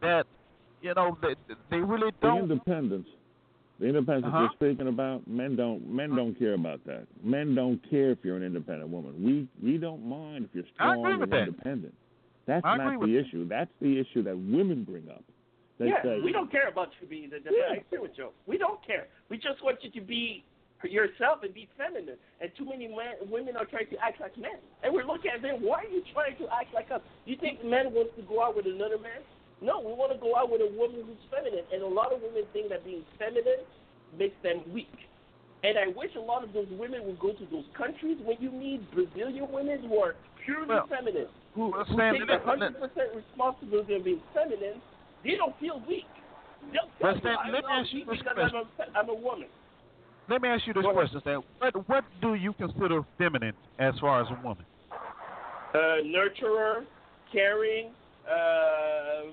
that 0.00 0.24
you 0.80 0.94
know 0.94 1.18
they, 1.20 1.34
they 1.70 1.78
really 1.78 2.10
The 2.22 2.28
don't. 2.28 2.50
independence, 2.50 3.08
the 3.80 3.86
independence 3.86 4.26
Uh-huh. 4.26 4.42
that 4.48 4.50
you're 4.60 4.70
speaking 4.72 4.88
about, 4.88 5.26
men 5.26 5.56
don't 5.56 5.86
men 5.88 6.10
don't 6.14 6.38
care 6.38 6.54
about 6.54 6.84
that. 6.86 7.06
Men 7.22 7.54
don't 7.54 7.78
care 7.90 8.10
if 8.12 8.18
you're 8.22 8.36
an 8.36 8.42
independent 8.42 8.90
woman. 8.90 9.14
We 9.22 9.48
we 9.62 9.78
don't 9.78 10.04
mind 10.06 10.44
if 10.46 10.50
you're 10.54 10.64
I 10.78 10.94
strong 10.94 11.00
agree 11.00 11.16
with 11.16 11.22
and 11.24 11.32
that. 11.32 11.48
independent. 11.48 11.94
That's 12.46 12.64
I 12.64 12.76
not 12.76 13.00
the 13.00 13.06
with 13.06 13.10
issue. 13.26 13.48
That's 13.48 13.70
the 13.80 13.98
issue 13.98 14.22
that 14.22 14.36
women 14.36 14.84
bring 14.84 15.08
up. 15.08 15.24
They 15.78 15.86
yeah, 15.88 16.02
say, 16.04 16.20
we 16.22 16.30
don't 16.30 16.52
care 16.52 16.68
about 16.68 16.90
you 17.00 17.08
being 17.08 17.30
the 17.30 17.40
Yeah. 17.44 17.72
I 17.72 17.76
agree 17.82 17.98
with 17.98 18.14
Joe. 18.16 18.30
We 18.46 18.58
don't 18.58 18.84
care. 18.86 19.08
We 19.28 19.38
just 19.38 19.62
want 19.64 19.82
you 19.82 19.90
to 19.90 20.00
be 20.06 20.44
yourself 20.84 21.42
and 21.42 21.52
be 21.54 21.66
feminine. 21.76 22.16
And 22.40 22.50
too 22.58 22.66
many 22.66 22.86
men, 22.86 23.16
women 23.30 23.56
are 23.56 23.64
trying 23.64 23.88
to 23.88 23.96
act 24.04 24.20
like 24.20 24.36
men. 24.36 24.60
And 24.84 24.92
we're 24.94 25.06
looking 25.06 25.30
at 25.34 25.40
them. 25.42 25.62
Why 25.62 25.78
are 25.84 25.88
you 25.90 26.02
trying 26.12 26.36
to 26.36 26.44
act 26.52 26.74
like 26.74 26.90
us? 26.92 27.00
You 27.24 27.36
think 27.40 27.64
men 27.64 27.90
wants 27.92 28.12
to 28.16 28.22
go 28.22 28.44
out 28.44 28.54
with 28.54 28.66
another 28.66 28.98
man? 28.98 29.24
No, 29.62 29.80
we 29.80 29.92
want 29.94 30.12
to 30.12 30.18
go 30.18 30.36
out 30.36 30.50
with 30.50 30.60
a 30.60 30.70
woman 30.76 31.02
who's 31.06 31.22
feminine. 31.30 31.64
And 31.72 31.82
a 31.82 31.86
lot 31.86 32.12
of 32.12 32.20
women 32.20 32.44
think 32.52 32.68
that 32.70 32.84
being 32.84 33.04
feminine 33.18 33.62
makes 34.18 34.36
them 34.42 34.62
weak. 34.72 34.92
And 35.62 35.78
I 35.78 35.88
wish 35.96 36.10
a 36.16 36.20
lot 36.20 36.44
of 36.44 36.52
those 36.52 36.68
women 36.76 37.06
would 37.06 37.18
go 37.18 37.32
to 37.32 37.44
those 37.50 37.64
countries 37.76 38.18
when 38.22 38.36
you 38.40 38.52
need 38.52 38.84
Brazilian 38.92 39.48
women 39.50 39.80
who 39.88 39.96
are 39.98 40.14
purely 40.44 40.68
Well, 40.68 40.86
feminine, 40.88 41.28
who, 41.54 41.72
who 41.72 41.96
take 41.96 42.28
let- 42.28 42.44
100% 42.44 43.16
responsibility 43.16 43.94
of 43.94 44.04
being 44.04 44.20
feminine. 44.34 44.82
They 45.24 45.36
don't 45.36 45.58
feel 45.58 45.82
weak. 45.88 46.04
They'll 46.72 46.90
tell 47.00 47.16
you, 47.16 47.38
I'm 47.38 47.52
let 47.52 47.64
me 47.64 47.70
ask 47.70 47.92
you 47.92 48.04
this 48.04 48.18
because 48.18 48.36
I'm 48.38 48.54
a, 48.54 48.98
I'm 48.98 49.08
a 49.08 49.14
woman. 49.14 49.48
Let 50.28 50.42
me 50.42 50.48
ask 50.48 50.66
you 50.66 50.72
this 50.72 50.84
question, 50.84 51.20
Sam. 51.24 51.42
What 51.58 51.88
what 51.88 52.04
do 52.20 52.34
you 52.34 52.52
consider 52.54 53.02
feminine 53.16 53.54
as 53.78 53.94
far 54.00 54.22
as 54.22 54.28
a 54.30 54.42
woman? 54.42 54.64
uh, 55.74 55.78
nurturer, 56.06 56.84
caring, 57.32 57.90
uh, 58.24 59.30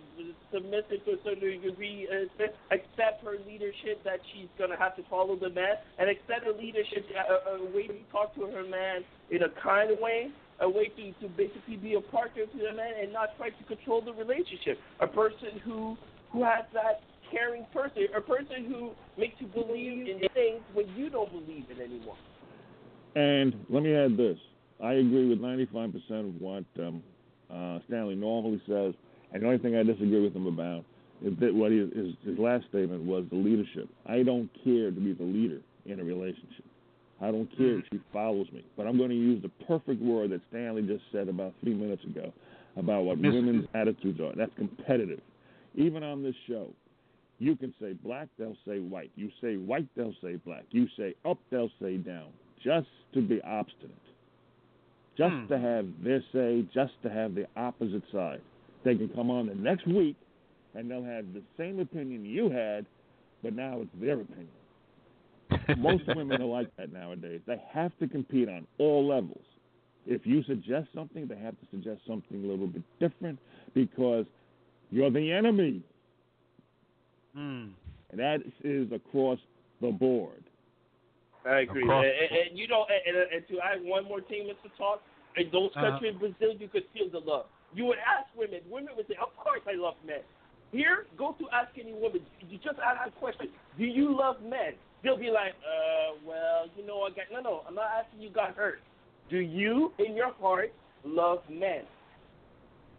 submissive 0.54 1.04
to 1.06 1.12
a 1.12 1.20
certain 1.24 1.62
degree, 1.62 2.08
uh, 2.12 2.44
accept 2.72 3.24
her 3.24 3.38
leadership 3.48 4.04
that 4.04 4.20
she's 4.34 4.50
going 4.58 4.70
to 4.70 4.78
have 4.78 4.96
to 4.96 5.04
follow 5.10 5.36
the 5.36 5.50
man, 5.50 5.76
and 6.00 6.10
accept 6.10 6.46
her 6.46 6.54
leadership, 6.54 7.06
a, 7.16 7.52
a, 7.52 7.58
a 7.58 7.66
way 7.76 7.88
to 7.88 7.96
talk 8.12 8.36
to 8.36 8.42
her 8.42 8.64
man 8.64 9.04
in 9.30 9.44
a 9.44 9.50
kind 9.62 9.92
way, 10.00 10.30
a 10.60 10.70
way 10.70 10.88
to, 10.88 11.12
to 11.22 11.28
basically 11.36 11.78
be 11.78 11.96
a 11.96 12.02
partner 12.02 12.46
to 12.46 12.58
the 12.58 12.74
man 12.76 12.94
and 13.02 13.12
not 13.14 13.30
try 13.38 13.50
to 13.50 13.64
control 13.64 14.02
the 14.02 14.14
relationship. 14.14 14.78
A 15.00 15.08
person 15.08 15.60
who 15.64 15.98
who 16.32 16.44
has 16.44 16.64
that 16.74 17.02
caring 17.32 17.66
person, 17.74 18.08
a 18.16 18.22
person 18.22 18.66
who 18.68 18.92
makes 19.18 19.36
you 19.40 19.48
believe 19.48 20.08
in 20.08 20.20
things 20.34 20.62
when 20.74 20.88
you 20.96 21.10
don't 21.10 21.32
believe 21.32 21.66
in 21.70 21.82
anymore. 21.82 22.18
And 23.16 23.66
let 23.70 23.84
me 23.84 23.94
add 23.96 24.18
this. 24.18 24.38
I 24.84 24.94
agree 24.94 25.30
with 25.30 25.40
95% 25.40 25.94
of 26.30 26.42
what 26.42 26.64
um, 26.80 27.04
uh, 27.54 27.80
Stanley 27.88 28.16
normally 28.16 28.62
says. 28.68 28.94
And 29.34 29.44
the 29.44 29.48
only 29.48 29.60
thing 29.60 29.76
I 29.76 29.84
disagree 29.84 30.22
with 30.22 30.36
him 30.36 30.48
about 30.48 30.84
is 31.24 31.34
that 31.40 31.54
what 31.54 31.72
he, 31.72 31.78
his, 31.78 32.16
his 32.26 32.38
last 32.38 32.66
statement 32.70 33.04
was 33.04 33.26
the 33.30 33.38
leadership. 33.38 33.88
I 34.06 34.24
don't 34.24 34.50
care 34.64 34.92
to 34.92 35.00
be 35.00 35.14
the 35.14 35.24
leader 35.24 35.60
in 35.86 36.00
a 36.00 36.04
relationship. 36.04 36.66
I 37.22 37.28
don't 37.28 37.48
care 37.56 37.80
if 37.80 37.86
she 37.92 38.00
follows 38.12 38.48
me. 38.52 38.66
But 38.76 38.88
I'm 38.88 38.98
going 38.98 39.12
to 39.12 39.16
use 39.16 39.42
the 39.42 39.66
perfect 39.66 40.02
word 40.02 40.32
that 40.32 40.42
Stanley 40.50 40.82
just 40.82 41.04
said 41.12 41.30
about 41.30 41.54
three 41.62 41.76
minutes 41.76 42.04
ago 42.04 42.34
about 42.78 43.04
what 43.04 43.20
women's 43.20 43.68
attitudes 43.76 44.20
are. 44.20 44.34
That's 44.36 44.52
competitive. 44.58 45.20
Even 45.76 46.04
on 46.04 46.24
this 46.24 46.36
show, 46.48 46.70
you 47.38 47.56
can 47.56 47.74
say 47.80 47.94
black, 47.94 48.28
they'll 48.38 48.58
say 48.68 48.80
white. 48.80 49.12
You 49.16 49.30
say 49.42 49.56
white, 49.58 49.88
they'll 49.96 50.16
say 50.22 50.36
black. 50.36 50.64
You 50.72 50.88
say 50.98 51.16
up, 51.26 51.38
they'll 51.52 51.72
say 51.82 51.98
down. 51.98 52.28
Just 52.64 52.88
to 53.14 53.22
be 53.22 53.42
obstinate. 53.42 53.96
Just 55.18 55.34
Hmm. 55.34 55.48
to 55.48 55.60
have 55.60 56.04
their 56.04 56.24
say, 56.34 56.66
just 56.74 56.94
to 57.04 57.10
have 57.10 57.36
the 57.36 57.46
opposite 57.56 58.04
side. 58.12 58.42
They 58.84 58.96
can 58.96 59.10
come 59.10 59.30
on 59.30 59.48
the 59.48 59.56
next 59.56 59.86
week 59.88 60.16
and 60.74 60.90
they'll 60.90 61.04
have 61.04 61.34
the 61.34 61.44
same 61.58 61.80
opinion 61.80 62.26
you 62.26 62.50
had, 62.50 62.86
but 63.44 63.54
now 63.54 63.82
it's 63.82 63.92
their 64.00 64.22
opinion. 64.22 64.48
Most 65.78 66.04
women 66.08 66.42
are 66.42 66.46
like 66.46 66.74
that 66.78 66.94
nowadays. 66.94 67.42
They 67.46 67.62
have 67.72 67.92
to 68.00 68.08
compete 68.08 68.48
on 68.48 68.66
all 68.78 69.06
levels. 69.06 69.44
If 70.08 70.26
you 70.26 70.44
suggest 70.44 70.88
something, 70.96 71.28
they 71.28 71.36
have 71.38 71.60
to 71.60 71.66
suggest 71.70 72.02
something 72.08 72.44
a 72.44 72.48
little 72.48 72.68
bit 72.68 72.82
different 73.00 73.38
because 73.74 74.26
you're 74.90 75.12
the 75.12 75.32
enemy. 75.32 75.84
Hmm. 77.36 77.68
And 78.12 78.20
that 78.20 78.40
is 78.64 78.92
across 78.92 79.40
the 79.82 79.92
board. 79.92 80.44
I 81.46 81.62
agree. 81.62 81.84
And, 81.84 82.06
and, 82.06 82.32
and 82.50 82.58
you 82.58 82.68
know, 82.68 82.86
and, 82.86 83.18
and, 83.18 83.48
to 83.50 83.60
add 83.60 83.84
one 83.84 84.06
more 84.06 84.22
thing, 84.22 84.46
Mr. 84.46 84.70
Talk, 84.78 85.02
in 85.38 85.50
those 85.52 85.72
Uh-huh. 85.76 85.92
countries, 85.92 86.16
Brazil, 86.20 86.56
you 86.60 86.68
could 86.68 86.84
feel 86.94 87.10
the 87.10 87.20
love. 87.20 87.46
You 87.74 87.86
would 87.86 88.00
ask 88.00 88.28
women, 88.36 88.60
women 88.70 88.94
would 88.98 89.08
say, 89.08 89.16
"Of 89.16 89.36
course, 89.38 89.62
I 89.66 89.74
love 89.74 89.96
men." 90.06 90.22
Here, 90.72 91.06
go 91.18 91.34
to 91.40 91.50
ask 91.52 91.72
any 91.80 91.94
woman. 91.94 92.26
You 92.48 92.58
just 92.58 92.80
ask 92.80 93.08
a 93.08 93.12
question: 93.12 93.50
Do 93.78 93.86
you 93.86 94.16
love 94.16 94.42
men? 94.44 94.74
They'll 95.04 95.18
be 95.18 95.32
like, 95.32 95.56
"Uh, 95.66 96.20
well, 96.24 96.68
you 96.76 96.86
know, 96.86 97.04
I 97.04 97.10
got 97.10 97.32
no, 97.32 97.42
no. 97.42 97.64
I'm 97.68 97.76
not 97.76 97.90
asking 97.98 98.22
you. 98.22 98.30
Got 98.30 98.56
hurt? 98.56 98.82
Do 99.30 99.40
you, 99.40 99.94
in 100.00 100.16
your 100.16 100.34
heart, 100.34 100.74
love 101.04 101.40
men?" 101.50 101.84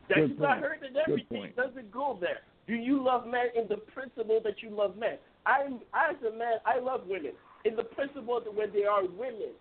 That 0.08 0.16
Good 0.16 0.30
you 0.30 0.36
got 0.36 0.58
hurt 0.58 0.80
and 0.82 0.96
everything 0.96 1.52
doesn't 1.56 1.90
go 1.92 2.18
there. 2.20 2.40
Do 2.66 2.74
you 2.74 3.02
love 3.02 3.26
men 3.26 3.46
in 3.54 3.68
the 3.68 3.76
principle 3.76 4.40
that 4.42 4.62
you 4.62 4.70
love 4.70 4.96
men? 4.96 5.18
I'm 5.46 5.80
as 5.94 6.16
a 6.26 6.36
man, 6.36 6.58
I 6.66 6.78
love 6.78 7.06
women 7.06 7.32
in 7.64 7.76
the 7.76 7.84
principle 7.84 8.40
that 8.40 8.54
when 8.54 8.72
they 8.72 8.84
are 8.84 9.04
women. 9.04 9.54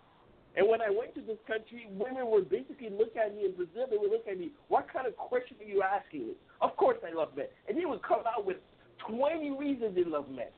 And 0.54 0.68
when 0.68 0.82
I 0.82 0.90
went 0.90 1.14
to 1.14 1.22
this 1.22 1.38
country, 1.46 1.88
women 1.96 2.28
were 2.28 2.42
basically 2.42 2.90
looking 2.90 3.22
at 3.24 3.34
me 3.34 3.46
in 3.46 3.56
Brazil. 3.56 3.88
They 3.88 3.96
would 3.96 4.10
look 4.10 4.28
at 4.28 4.38
me, 4.38 4.52
"What 4.68 4.86
kind 4.92 5.06
of 5.06 5.16
question 5.16 5.56
are 5.60 5.64
you 5.64 5.82
asking 5.82 6.28
me?" 6.28 6.34
Of 6.60 6.76
course, 6.76 6.98
I 7.06 7.10
love 7.10 7.34
men, 7.34 7.48
and 7.68 7.78
they 7.78 7.86
would 7.86 8.02
come 8.02 8.20
out 8.26 8.44
with 8.44 8.58
twenty 8.98 9.50
reasons 9.50 9.94
they 9.94 10.04
love 10.04 10.28
men. 10.28 10.52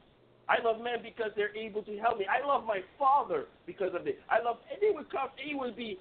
I 0.49 0.61
love 0.61 0.81
men 0.81 1.01
because 1.01 1.31
they're 1.37 1.55
able 1.57 1.83
to 1.85 1.97
help 1.99 2.19
me. 2.19 2.27
I 2.27 2.45
love 2.45 2.67
my 2.67 2.83
father 2.99 3.47
because 3.67 3.95
of 3.95 4.07
it. 4.07 4.21
I 4.29 4.41
love, 4.41 4.59
and 4.71 4.81
they 4.83 4.91
would 4.91 5.09
come. 5.11 5.31
He 5.37 5.55
would 5.55 5.77
be, 5.77 5.99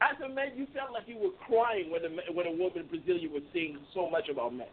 as 0.00 0.20
a 0.20 0.28
man, 0.28 0.52
you 0.56 0.66
felt 0.74 0.92
like 0.92 1.06
you 1.06 1.16
were 1.16 1.30
crying 1.46 1.90
when 1.90 2.04
a 2.04 2.10
when 2.32 2.46
a 2.46 2.50
woman 2.50 2.80
in 2.80 2.86
Brazil 2.86 3.16
you 3.16 3.30
were 3.30 3.46
saying 3.52 3.78
so 3.94 4.10
much 4.10 4.28
about 4.28 4.52
men. 4.52 4.68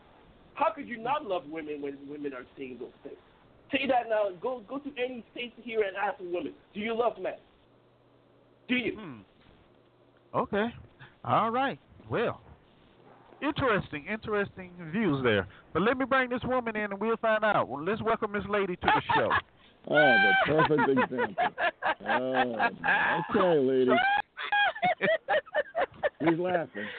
How 0.55 0.71
could 0.71 0.87
you 0.87 0.97
not 0.97 1.23
love 1.23 1.47
women 1.47 1.81
when 1.81 1.97
women 2.09 2.33
are 2.33 2.45
saying 2.57 2.77
those 2.79 2.95
things? 3.03 3.21
Say 3.71 3.87
that 3.87 4.09
now. 4.09 4.29
Go 4.41 4.61
go 4.67 4.79
to 4.79 4.89
any 4.97 5.23
state 5.31 5.53
here 5.61 5.81
and 5.81 5.95
ask 5.97 6.19
a 6.19 6.23
woman, 6.23 6.53
do 6.73 6.79
you 6.79 6.95
love 6.97 7.13
men? 7.19 7.33
Do 8.67 8.75
you? 8.75 8.97
Hmm. 8.97 9.19
Okay. 10.33 10.67
All 11.23 11.49
right. 11.49 11.79
Well, 12.09 12.41
interesting, 13.41 14.05
interesting 14.05 14.71
views 14.91 15.23
there. 15.23 15.47
But 15.73 15.81
let 15.81 15.97
me 15.97 16.05
bring 16.05 16.29
this 16.29 16.41
woman 16.43 16.75
in 16.75 16.91
and 16.91 16.99
we'll 16.99 17.17
find 17.17 17.43
out. 17.43 17.67
Well, 17.67 17.83
let's 17.83 18.01
welcome 18.01 18.33
this 18.33 18.43
lady 18.49 18.75
to 18.75 18.85
the 18.85 19.01
show. 19.15 19.29
Oh, 19.87 19.93
the 19.93 20.51
perfect 20.51 20.89
example. 20.89 21.35
Oh, 22.09 22.55
okay, 23.29 23.59
lady. 23.59 23.91
He's 26.21 26.39
laughing. 26.39 26.85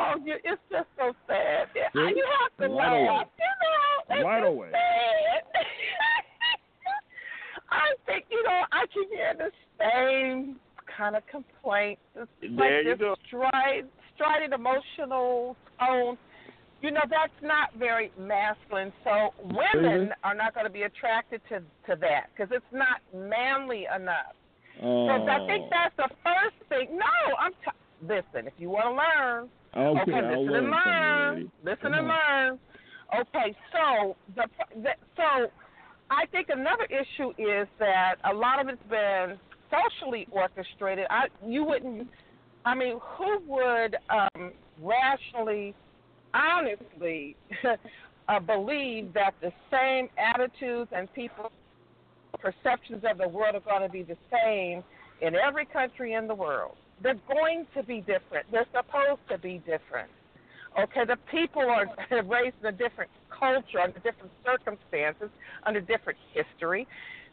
Oh, 0.00 0.14
you, 0.24 0.34
it's 0.42 0.60
just 0.70 0.88
so 0.96 1.12
sad. 1.28 1.68
See? 1.74 2.14
You 2.16 2.26
have 2.40 2.68
to 2.68 2.74
laugh. 2.74 3.26
Right 4.20 4.44
away. 4.44 4.70
I 7.70 7.94
think 8.06 8.26
you 8.30 8.42
know 8.42 8.60
I 8.72 8.84
keep 8.92 9.08
hearing 9.10 9.38
the 9.38 9.50
same 9.80 10.56
kind 10.96 11.16
of 11.16 11.22
There 11.32 12.26
like 12.50 12.84
you 12.84 12.90
this 12.92 12.98
go. 12.98 13.14
stride, 13.26 13.86
strident 14.14 14.52
emotional 14.52 15.56
tone. 15.80 16.18
you 16.82 16.90
know 16.90 17.00
that's 17.08 17.32
not 17.42 17.72
very 17.78 18.10
masculine. 18.18 18.92
So 19.04 19.32
women 19.42 20.08
Mhm. 20.08 20.12
are 20.24 20.34
not 20.34 20.52
going 20.54 20.66
to 20.66 20.72
be 20.72 20.82
attracted 20.82 21.40
to 21.48 21.60
to 21.86 21.96
that 22.00 22.26
because 22.34 22.52
it's 22.54 22.72
not 22.72 23.00
manly 23.14 23.86
enough. 23.94 24.34
Oh. 24.82 25.06
So 25.06 25.12
I 25.30 25.46
think 25.46 25.70
that's 25.70 25.96
the 25.96 26.08
first 26.22 26.56
thing. 26.68 26.96
No, 26.98 27.36
I'm 27.38 27.52
t- 27.52 27.70
listen. 28.02 28.46
If 28.46 28.54
you 28.58 28.68
want 28.70 28.84
to 28.86 28.92
learn, 28.92 29.48
Okay, 29.74 30.00
okay, 30.02 30.12
I'll 30.12 30.42
listen 30.44 30.54
and 30.54 30.70
learn 30.70 30.70
learn. 30.70 31.50
Listen 31.64 31.82
Come 31.82 31.94
and 31.94 32.06
on. 32.10 32.18
learn. 32.28 32.58
Okay, 33.14 33.54
so 33.72 34.16
the, 34.36 34.44
the 34.82 34.90
so 35.16 35.50
I 36.10 36.24
think 36.26 36.48
another 36.48 36.84
issue 36.84 37.30
is 37.38 37.68
that 37.78 38.16
a 38.24 38.32
lot 38.32 38.60
of 38.60 38.68
it's 38.68 38.82
been 38.88 39.38
socially 39.70 40.26
orchestrated. 40.30 41.06
I 41.10 41.26
you 41.46 41.64
wouldn't. 41.64 42.08
I 42.64 42.74
mean, 42.74 42.98
who 43.00 43.38
would 43.46 43.96
um, 44.08 44.52
rationally, 44.80 45.74
honestly, 46.32 47.36
uh, 48.28 48.40
believe 48.40 49.12
that 49.12 49.34
the 49.42 49.52
same 49.70 50.08
attitudes 50.16 50.90
and 50.94 51.12
people 51.12 51.50
perceptions 52.40 53.04
of 53.08 53.18
the 53.18 53.28
world 53.28 53.54
are 53.54 53.60
going 53.60 53.82
to 53.82 53.92
be 53.92 54.02
the 54.02 54.16
same 54.30 54.82
in 55.20 55.34
every 55.34 55.66
country 55.66 56.14
in 56.14 56.26
the 56.26 56.34
world? 56.34 56.76
They're 57.02 57.20
going 57.28 57.66
to 57.76 57.82
be 57.82 57.98
different. 58.00 58.46
They're 58.50 58.66
supposed 58.72 59.20
to 59.28 59.36
be 59.38 59.58
different. 59.58 60.10
Okay, 60.78 61.04
the 61.06 61.18
people 61.30 61.62
are 61.70 61.86
raised 62.24 62.56
in 62.60 62.66
a 62.66 62.72
different 62.72 63.10
culture, 63.28 63.80
under 63.82 63.98
different 64.00 64.32
circumstances, 64.44 65.28
under 65.64 65.80
different 65.80 66.18
history. 66.32 66.86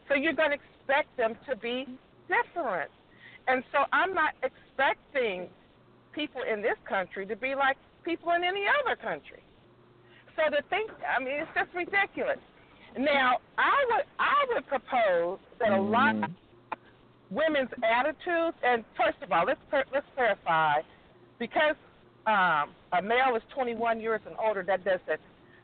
So 0.08 0.14
you're 0.14 0.34
going 0.34 0.50
to 0.50 0.56
expect 0.56 1.16
them 1.16 1.36
to 1.48 1.56
be 1.56 1.86
different. 2.28 2.90
And 3.48 3.64
so 3.72 3.84
I'm 3.92 4.12
not 4.14 4.34
expecting 4.42 5.48
people 6.12 6.42
in 6.42 6.60
this 6.62 6.76
country 6.88 7.26
to 7.26 7.36
be 7.36 7.54
like 7.54 7.76
people 8.04 8.32
in 8.32 8.44
any 8.44 8.64
other 8.82 8.96
country. 8.96 9.42
So 10.36 10.50
to 10.54 10.62
think, 10.68 10.90
I 11.06 11.22
mean, 11.22 11.34
it's 11.34 11.50
just 11.54 11.70
ridiculous. 11.74 12.38
Now, 12.98 13.38
I 13.56 13.84
would 13.90 14.04
I 14.18 14.46
would 14.52 14.66
propose 14.66 15.38
that 15.60 15.72
a 15.72 15.80
lot 15.80 16.14
Mhm. 16.16 16.24
of 16.24 16.30
women's 17.30 17.70
attitudes, 17.84 18.56
and 18.64 18.84
first 18.96 19.22
of 19.22 19.30
all, 19.30 19.44
let's 19.44 19.60
let's 19.92 20.06
clarify, 20.14 20.82
because 21.38 21.76
um, 22.26 22.70
a 22.92 23.02
male 23.02 23.34
is 23.36 23.42
21 23.54 24.00
years 24.00 24.20
and 24.26 24.34
older, 24.42 24.62
that 24.64 24.84
doesn't 24.84 25.20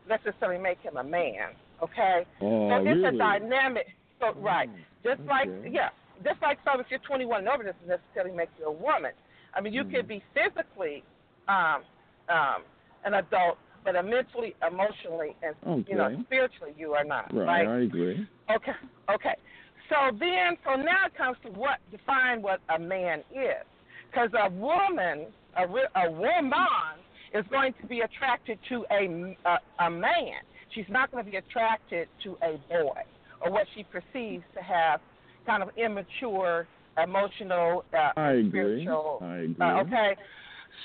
necessarily 0.09 0.61
make 0.61 0.79
him 0.81 0.97
a 0.97 1.05
man. 1.05 1.51
Okay, 1.83 2.25
Oh, 2.41 2.69
so 2.71 2.77
it's 2.77 3.03
really? 3.03 3.17
a 3.17 3.19
dynamic. 3.19 3.87
So 4.19 4.33
right, 4.41 4.69
just 5.05 5.21
like 5.29 5.49
yeah, 5.71 5.91
just 6.25 6.41
like 6.41 6.59
so, 6.65 6.81
if 6.81 6.87
you're 6.89 7.01
21 7.01 7.41
and 7.41 7.49
over, 7.49 7.65
doesn't 7.65 7.87
necessarily 7.87 8.35
make 8.35 8.49
you 8.59 8.67
a 8.67 8.73
woman. 8.73 9.13
I 9.55 9.61
mean, 9.61 9.75
you 9.75 9.85
Mhm. 9.85 9.91
could 9.95 10.09
be 10.09 10.23
physically 10.33 11.03
um, 11.49 11.85
um, 12.31 12.65
an 13.05 13.15
adult, 13.15 13.59
but 13.85 13.93
mentally, 14.05 14.55
emotionally, 14.67 15.37
and 15.43 15.55
you 15.87 15.97
know, 15.97 16.09
spiritually, 16.25 16.73
you 16.79 16.95
are 16.95 17.05
not. 17.05 17.33
Right, 17.33 17.69
I 17.69 17.81
agree. 17.81 18.27
Okay. 18.51 18.73
Okay. 19.11 19.37
So 19.91 20.11
then, 20.19 20.57
so 20.65 20.75
now 20.77 21.07
it 21.07 21.15
comes 21.15 21.37
to 21.45 21.51
what 21.51 21.79
define 21.91 22.43
what 22.43 22.61
a 22.71 22.79
man 22.79 23.23
is, 23.31 23.65
because 24.11 24.31
a 24.35 24.49
woman, 24.51 25.27
a, 25.57 25.67
re- 25.67 25.89
a 25.95 26.11
woman, 26.11 27.01
is 27.35 27.45
going 27.51 27.75
to 27.81 27.87
be 27.87 28.01
attracted 28.01 28.59
to 28.69 28.85
a, 28.91 29.37
a 29.49 29.85
a 29.85 29.91
man. 29.91 30.41
She's 30.75 30.87
not 30.89 31.11
going 31.11 31.25
to 31.25 31.31
be 31.31 31.37
attracted 31.37 32.09
to 32.25 32.37
a 32.43 32.59
boy 32.69 33.03
or 33.41 33.51
what 33.51 33.67
she 33.75 33.85
perceives 33.85 34.45
to 34.55 34.63
have 34.63 35.01
kind 35.45 35.63
of 35.63 35.71
immature, 35.77 36.67
emotional, 37.03 37.85
uh, 37.93 38.11
I 38.17 38.33
agree. 38.33 38.51
spiritual. 38.51 39.19
I 39.23 39.37
agree. 39.37 39.57
Uh, 39.61 39.81
okay. 39.83 40.17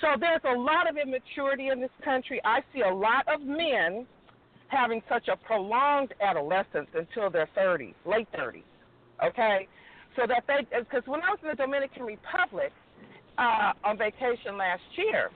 So 0.02 0.08
there's 0.20 0.42
a 0.46 0.58
lot 0.58 0.90
of 0.90 0.98
immaturity 0.98 1.70
in 1.70 1.82
this 1.82 1.92
country. 2.04 2.42
I 2.46 2.62
see 2.74 2.82
a 2.82 2.94
lot 2.94 3.28
of 3.28 3.42
men 3.42 4.06
having 4.68 5.02
such 5.10 5.28
a 5.28 5.36
prolonged 5.36 6.14
adolescence 6.22 6.88
until 6.94 7.30
their 7.30 7.50
30s, 7.58 7.94
late 8.06 8.28
30s. 8.38 8.64
Okay, 9.24 9.68
so 10.16 10.24
that 10.28 10.44
they 10.48 10.66
because 10.80 11.04
when 11.06 11.22
I 11.22 11.30
was 11.30 11.40
in 11.44 11.50
the 11.50 11.56
Dominican 11.56 12.04
Republic 12.04 12.72
uh, 13.38 13.74
on 13.84 13.98
vacation 13.98 14.58
last 14.58 14.84
year, 14.96 15.30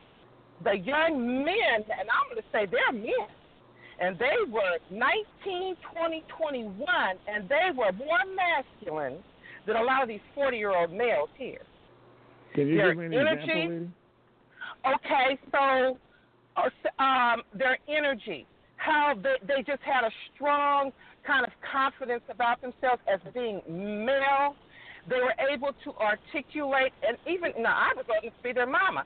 the 0.63 0.77
young 0.77 1.43
men, 1.43 1.83
and 1.99 2.07
I'm 2.09 2.29
going 2.29 2.37
to 2.37 2.47
say 2.51 2.65
they're 2.65 2.93
men, 2.93 3.27
and 3.99 4.17
they 4.19 4.49
were 4.49 4.77
19, 4.89 5.75
20, 5.93 6.23
21, 6.37 6.85
and 7.27 7.49
they 7.49 7.69
were 7.75 7.91
more 7.93 8.19
masculine 8.35 9.17
than 9.65 9.75
a 9.77 9.83
lot 9.83 10.03
of 10.03 10.07
these 10.07 10.19
40 10.33 10.57
year 10.57 10.75
old 10.75 10.91
males 10.91 11.29
here. 11.37 11.61
Can 12.53 12.67
you 12.67 12.77
their 12.77 12.89
give 12.89 12.97
me 12.97 13.05
an 13.05 13.13
energy- 13.13 13.41
example? 13.43 13.87
Okay, 14.85 15.39
so 15.51 15.97
uh, 16.57 17.03
um, 17.03 17.41
their 17.53 17.77
energy, 17.87 18.45
how 18.77 19.13
they, 19.21 19.35
they 19.47 19.63
just 19.63 19.81
had 19.81 20.03
a 20.03 20.11
strong 20.33 20.91
kind 21.25 21.45
of 21.45 21.51
confidence 21.71 22.21
about 22.29 22.61
themselves 22.61 23.01
as 23.11 23.19
being 23.33 23.61
male. 23.67 24.55
They 25.07 25.17
were 25.17 25.35
able 25.51 25.71
to 25.83 25.93
articulate, 26.01 26.93
and 27.07 27.17
even 27.27 27.51
now 27.61 27.75
I 27.77 27.93
was 27.95 28.05
able 28.09 28.35
to 28.35 28.43
be 28.43 28.53
their 28.53 28.65
mama. 28.65 29.03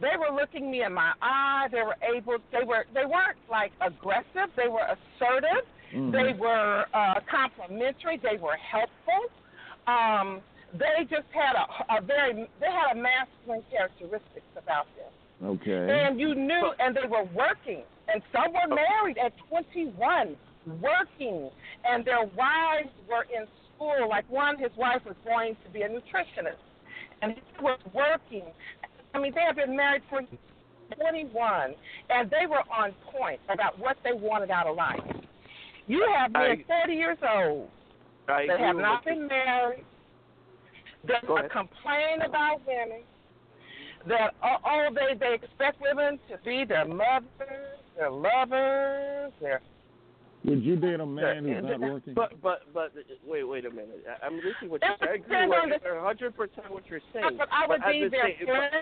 They 0.00 0.16
were 0.18 0.34
looking 0.34 0.70
me 0.70 0.82
in 0.82 0.94
my 0.94 1.12
eye. 1.20 1.68
They 1.70 1.82
were 1.82 1.96
able. 2.02 2.38
They 2.50 2.64
were. 2.64 2.86
They 2.94 3.04
weren't 3.04 3.36
like 3.50 3.72
aggressive. 3.80 4.48
They 4.56 4.68
were 4.68 4.86
assertive. 4.96 5.64
Mhm. 5.92 6.10
They 6.12 6.32
were 6.38 6.86
uh, 6.94 7.20
complimentary. 7.30 8.16
They 8.16 8.38
were 8.38 8.56
helpful. 8.56 9.22
Um, 9.86 10.40
they 10.72 11.04
just 11.04 11.28
had 11.32 11.54
a, 11.54 11.98
a 11.98 12.00
very. 12.00 12.48
They 12.58 12.66
had 12.72 12.96
a 12.96 13.00
masculine 13.00 13.62
characteristics 13.70 14.50
about 14.56 14.86
them. 14.96 15.50
Okay. 15.50 16.06
And 16.06 16.18
you 16.18 16.34
knew, 16.34 16.72
and 16.78 16.96
they 16.96 17.06
were 17.08 17.24
working, 17.34 17.82
and 18.08 18.22
some 18.32 18.52
were 18.52 18.74
married 18.74 19.18
at 19.18 19.32
21, 19.50 20.36
working, 20.80 21.50
and 21.84 22.04
their 22.04 22.24
wives 22.24 22.88
were 23.08 23.26
in 23.36 23.46
school. 23.82 24.08
Like 24.08 24.28
one, 24.30 24.58
his 24.58 24.70
wife 24.76 25.02
was 25.06 25.16
going 25.24 25.56
to 25.64 25.70
be 25.70 25.82
a 25.82 25.88
nutritionist, 25.88 26.60
and 27.20 27.32
he 27.32 27.40
was 27.62 27.78
working. 27.94 28.44
I 29.14 29.20
mean, 29.20 29.32
they 29.34 29.42
had 29.46 29.56
been 29.56 29.76
married 29.76 30.02
for 30.08 30.20
21, 30.96 31.74
and 32.10 32.30
they 32.30 32.46
were 32.48 32.62
on 32.74 32.92
point 33.10 33.40
about 33.52 33.78
what 33.78 33.96
they 34.04 34.12
wanted 34.12 34.50
out 34.50 34.66
of 34.66 34.76
life. 34.76 35.00
You 35.86 36.06
have 36.16 36.32
men 36.32 36.64
30 36.68 36.94
years 36.94 37.18
old 37.22 37.68
I 38.28 38.46
that 38.46 38.60
have 38.60 38.76
not 38.76 39.04
been 39.04 39.26
married, 39.26 39.84
that 41.08 41.26
Go 41.26 41.36
complain 41.50 42.22
about 42.24 42.60
women, 42.66 43.02
that 44.06 44.34
oh, 44.42 44.46
uh, 44.46 44.58
oh 44.64 44.88
they 44.94 45.18
they 45.18 45.34
expect 45.34 45.80
women 45.80 46.18
to 46.30 46.38
be 46.44 46.64
their 46.64 46.86
mothers, 46.86 47.78
their 47.96 48.10
lovers, 48.10 49.32
their 49.40 49.60
Would 50.44 50.62
you 50.64 50.76
date 50.76 50.98
a 51.00 51.06
man 51.06 51.44
who's 51.44 51.62
not 51.62 51.74
uh, 51.74 51.92
working? 51.92 52.14
But 52.14 52.40
but 52.42 52.62
but 52.74 52.92
wait 53.26 53.44
wait 53.44 53.64
a 53.64 53.70
minute. 53.70 54.04
I- 54.08 54.26
I'm 54.26 54.36
listening 54.36 54.54
to 54.62 54.68
what 54.68 54.82
you're 54.82 54.96
saying. 55.00 55.22
I 55.30 55.44
agree 55.46 55.70
with 55.70 55.82
100 55.82 56.36
percent 56.36 56.70
what 56.70 56.82
you're 56.88 57.00
saying. 57.12 57.36
but 57.38 57.48
I 57.52 57.66
would 57.68 57.80
but 57.80 57.92
be 57.92 58.04
the 58.04 58.08
their 58.10 58.26
same- 58.38 58.46
friend. 58.46 58.74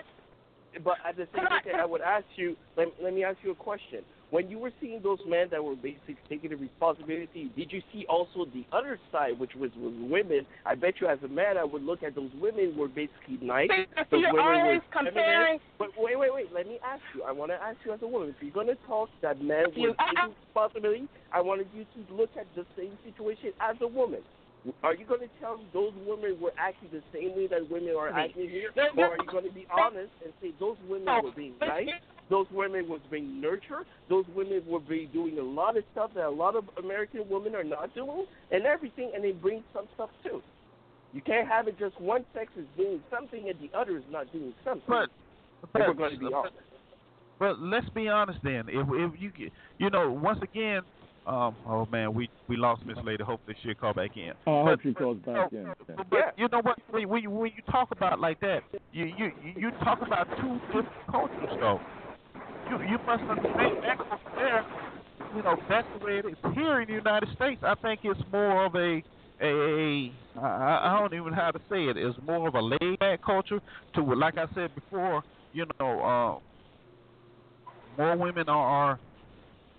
but, 0.73 0.83
but 0.83 0.97
at 1.07 1.17
the 1.17 1.27
same 1.35 1.45
I- 1.49 1.61
time, 1.61 1.79
I 1.79 1.85
would 1.85 2.01
ask 2.01 2.25
you. 2.35 2.55
Let, 2.77 2.87
let 3.01 3.13
me 3.13 3.23
ask 3.23 3.37
you 3.43 3.51
a 3.51 3.55
question. 3.55 4.01
When 4.31 4.49
you 4.49 4.59
were 4.59 4.71
seeing 4.79 5.01
those 5.03 5.19
men 5.27 5.47
that 5.51 5.61
were 5.61 5.75
basically 5.75 6.15
taking 6.29 6.51
the 6.51 6.55
responsibility, 6.55 7.51
did 7.55 7.69
you 7.69 7.81
see 7.91 8.05
also 8.07 8.45
the 8.53 8.65
other 8.71 8.97
side, 9.11 9.37
which 9.37 9.51
was, 9.55 9.71
was 9.75 9.93
women? 10.09 10.45
I 10.65 10.75
bet 10.75 10.95
you, 11.01 11.07
as 11.07 11.19
a 11.23 11.27
man, 11.27 11.57
I 11.57 11.65
would 11.65 11.83
look 11.83 12.01
at 12.01 12.15
those 12.15 12.31
women 12.39 12.75
were 12.77 12.87
basically 12.87 13.39
nice. 13.41 13.67
See, 14.09 14.17
you're 14.17 14.33
women 14.33 14.65
were 14.65 14.81
feminine. 14.93 15.13
comparing. 15.13 15.59
But 15.77 15.89
wait, 15.97 16.17
wait, 16.17 16.33
wait. 16.33 16.53
Let 16.53 16.65
me 16.65 16.79
ask 16.81 17.01
you. 17.13 17.23
I 17.23 17.33
want 17.33 17.51
to 17.51 17.55
ask 17.55 17.77
you 17.85 17.91
as 17.91 18.01
a 18.01 18.07
woman. 18.07 18.29
If 18.29 18.35
you're 18.41 18.53
going 18.53 18.67
to 18.67 18.77
talk 18.87 19.09
that 19.21 19.41
men 19.41 19.65
were 19.75 19.93
taking 19.99 20.33
responsibility, 20.47 21.07
I 21.33 21.41
wanted 21.41 21.67
you 21.75 21.83
to 21.83 22.13
look 22.13 22.29
at 22.39 22.47
the 22.55 22.65
same 22.77 22.97
situation 23.03 23.51
as 23.59 23.75
a 23.81 23.87
woman. 23.87 24.21
Are 24.83 24.93
you 24.93 25.05
going 25.05 25.21
to 25.21 25.29
tell 25.39 25.59
those 25.73 25.91
women 26.05 26.37
were 26.39 26.53
acting 26.57 26.89
the 26.91 27.01
same 27.11 27.35
way 27.35 27.47
that 27.47 27.69
women 27.69 27.95
are 27.97 28.09
acting 28.09 28.49
here? 28.49 28.69
Or 28.95 29.05
are 29.05 29.17
you 29.17 29.31
going 29.31 29.45
to 29.45 29.51
be 29.51 29.65
honest 29.71 30.11
and 30.23 30.33
say 30.41 30.51
those 30.59 30.77
women 30.87 31.07
were 31.23 31.31
being 31.31 31.53
nice? 31.59 31.87
Those 32.29 32.45
women 32.51 32.87
was 32.87 33.01
being 33.09 33.41
nurtured. 33.41 33.85
Those 34.07 34.25
women 34.35 34.61
were 34.67 34.79
be 34.79 35.09
doing 35.11 35.37
a 35.39 35.43
lot 35.43 35.77
of 35.77 35.83
stuff 35.91 36.11
that 36.15 36.25
a 36.25 36.29
lot 36.29 36.55
of 36.55 36.65
American 36.77 37.27
women 37.27 37.55
are 37.55 37.63
not 37.63 37.93
doing, 37.95 38.25
and 38.51 38.65
everything, 38.65 39.11
and 39.15 39.23
they 39.23 39.31
bring 39.31 39.63
some 39.73 39.85
stuff 39.95 40.09
too. 40.23 40.41
You 41.13 41.21
can't 41.21 41.47
have 41.47 41.67
it 41.67 41.77
just 41.77 41.99
one 41.99 42.23
sex 42.33 42.51
is 42.57 42.65
doing 42.77 43.01
something 43.11 43.49
and 43.49 43.57
the 43.59 43.77
other 43.77 43.97
is 43.97 44.03
not 44.09 44.31
doing 44.31 44.53
something. 44.63 44.83
But, 44.87 45.09
but, 45.73 45.87
we're 45.87 45.93
going 45.93 46.13
to 46.13 46.19
be 46.19 46.33
honest. 46.33 46.55
but 47.37 47.59
let's 47.59 47.89
be 47.89 48.07
honest 48.07 48.39
then. 48.43 48.65
If 48.69 48.87
if 48.89 49.19
you 49.19 49.31
you 49.77 49.89
know, 49.89 50.09
once 50.11 50.39
again, 50.41 50.83
um, 51.27 51.55
oh 51.67 51.87
man, 51.91 52.13
we 52.13 52.29
we 52.47 52.57
lost 52.57 52.83
Miss 52.85 52.97
Lady. 53.03 53.23
Hopefully 53.23 53.55
she'll 53.61 53.75
call 53.75 53.93
back 53.93 54.17
in. 54.17 54.31
oh, 54.47 54.63
I 54.63 54.69
hope 54.71 54.79
but- 54.79 54.83
she 54.89 54.93
calls 54.93 55.17
back 55.19 55.49
so- 55.51 55.57
in. 55.57 55.73
But, 55.87 56.07
Yeah. 56.11 56.31
you 56.37 56.47
know 56.51 56.61
what? 56.61 56.77
When, 56.89 57.07
when 57.09 57.21
you 57.23 57.29
when 57.29 57.51
you 57.55 57.61
talk 57.71 57.91
about 57.91 58.19
like 58.19 58.39
that, 58.41 58.61
you 58.91 59.05
you 59.17 59.31
you 59.55 59.71
talk 59.83 60.01
about 60.01 60.27
two 60.41 60.59
different 60.67 60.89
cultures 61.09 61.49
though. 61.59 61.79
You 62.69 62.77
you 62.89 62.97
must 63.05 63.23
understand 63.23 63.77
that 63.83 63.97
there. 64.35 64.65
You 65.35 65.43
know 65.43 65.55
that's 65.69 65.87
the 65.99 66.05
way 66.05 66.17
it 66.19 66.25
is 66.25 66.35
here 66.55 66.81
in 66.81 66.87
the 66.87 66.93
United 66.95 67.29
States. 67.35 67.61
I 67.63 67.75
think 67.75 67.99
it's 68.03 68.19
more 68.31 68.65
of 68.65 68.75
a 68.75 69.01
a 69.41 70.11
I, 70.39 70.95
I 70.95 70.99
don't 70.99 71.13
even 71.13 71.29
know 71.31 71.35
how 71.35 71.51
to 71.51 71.59
say 71.69 71.85
it. 71.85 71.97
It's 71.97 72.17
more 72.25 72.47
of 72.47 72.55
a 72.55 72.61
laid 72.61 72.99
back 72.99 73.21
culture 73.23 73.59
to 73.95 74.01
like 74.15 74.37
I 74.37 74.45
said 74.55 74.73
before. 74.75 75.23
You 75.53 75.65
know, 75.79 75.99
uh, 76.01 76.39
more 78.01 78.17
women 78.17 78.47
are, 78.49 78.91
are 78.91 78.99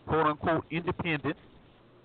quote 0.07 0.27
unquote 0.27 0.65
independent. 0.71 1.37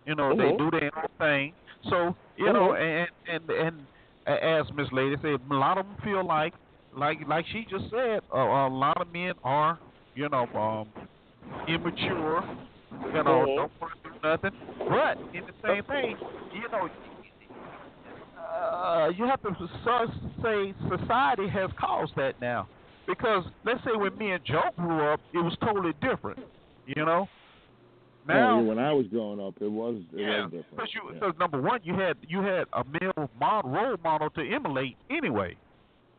You 0.05 0.15
know, 0.15 0.33
Mhm. 0.33 0.37
they 0.37 0.51
do 0.57 0.69
their 0.71 0.91
own 0.97 1.07
thing. 1.19 1.55
So 1.89 2.15
you 2.35 2.51
know, 2.53 2.73
and 2.75 3.07
and 3.27 3.49
and 3.49 3.87
as 4.25 4.65
Miss 4.73 4.87
Lady 4.91 5.15
said, 5.21 5.39
a 5.49 5.53
lot 5.55 5.77
of 5.77 5.85
them 5.85 5.97
feel 6.03 6.25
like, 6.25 6.53
like 6.91 7.19
like 7.27 7.45
she 7.47 7.65
just 7.69 7.89
said, 7.89 8.21
uh, 8.33 8.37
a 8.39 8.69
lot 8.69 8.99
of 9.01 9.11
men 9.11 9.33
are, 9.43 9.79
you 10.15 10.29
know, 10.29 10.47
um, 10.55 10.93
immature. 11.67 12.43
You 13.13 13.23
know, 13.23 13.45
Mhm. 13.45 13.55
don't 13.55 13.71
want 13.79 13.93
to 14.03 14.09
do 14.09 14.15
nothing. 14.23 14.51
But 14.87 15.17
in 15.33 15.45
the 15.45 15.53
same 15.65 15.83
thing, 15.83 16.17
you 16.51 16.67
know, 16.71 16.89
uh, 18.37 19.09
you 19.15 19.25
have 19.25 19.41
to 19.41 19.55
say 20.41 20.73
society 20.89 21.47
has 21.49 21.69
caused 21.79 22.13
that 22.15 22.35
now. 22.39 22.67
Because 23.07 23.43
let's 23.63 23.83
say 23.83 23.91
when 23.95 24.17
me 24.17 24.31
and 24.31 24.43
Joe 24.45 24.69
grew 24.77 25.01
up, 25.11 25.21
it 25.33 25.37
was 25.39 25.55
totally 25.63 25.93
different. 26.01 26.39
You 26.85 27.05
know. 27.05 27.29
Now, 28.27 28.57
Oh, 28.57 28.61
yeah, 28.61 28.67
when 28.67 28.79
I 28.79 28.91
was 28.93 29.07
growing 29.07 29.39
up, 29.39 29.55
it 29.61 29.71
was 29.71 30.01
it 30.13 30.19
yeah, 30.19 30.41
was 30.45 30.51
different. 30.51 30.93
you, 30.93 31.01
yeah. 31.13 31.19
cause 31.19 31.33
number 31.39 31.61
one, 31.61 31.79
you 31.83 31.93
had 31.93 32.17
you 32.27 32.41
had 32.41 32.65
a 32.73 32.83
male 32.99 33.29
model, 33.39 33.71
role 33.71 33.95
model 34.03 34.29
to 34.31 34.41
emulate 34.41 34.97
anyway. 35.09 35.55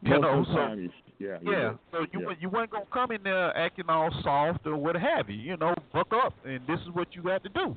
You 0.02 0.10
Most 0.10 0.22
know, 0.22 0.44
so 0.54 0.72
you- 0.74 0.90
yeah, 1.18 1.38
you 1.42 1.52
yeah, 1.52 1.72
so 1.90 2.06
you 2.12 2.20
Yeah. 2.20 2.34
you 2.40 2.48
weren't 2.48 2.70
gonna 2.70 2.86
come 2.92 3.10
in 3.10 3.22
there 3.24 3.56
acting 3.56 3.90
all 3.90 4.10
soft 4.22 4.66
or 4.66 4.76
what 4.76 4.94
have 4.96 5.28
you. 5.28 5.36
You 5.36 5.56
know, 5.56 5.74
buck 5.92 6.12
up, 6.14 6.34
and 6.44 6.60
this 6.66 6.80
is 6.80 6.88
what 6.92 7.08
you 7.14 7.22
got 7.22 7.42
to 7.42 7.48
do. 7.50 7.74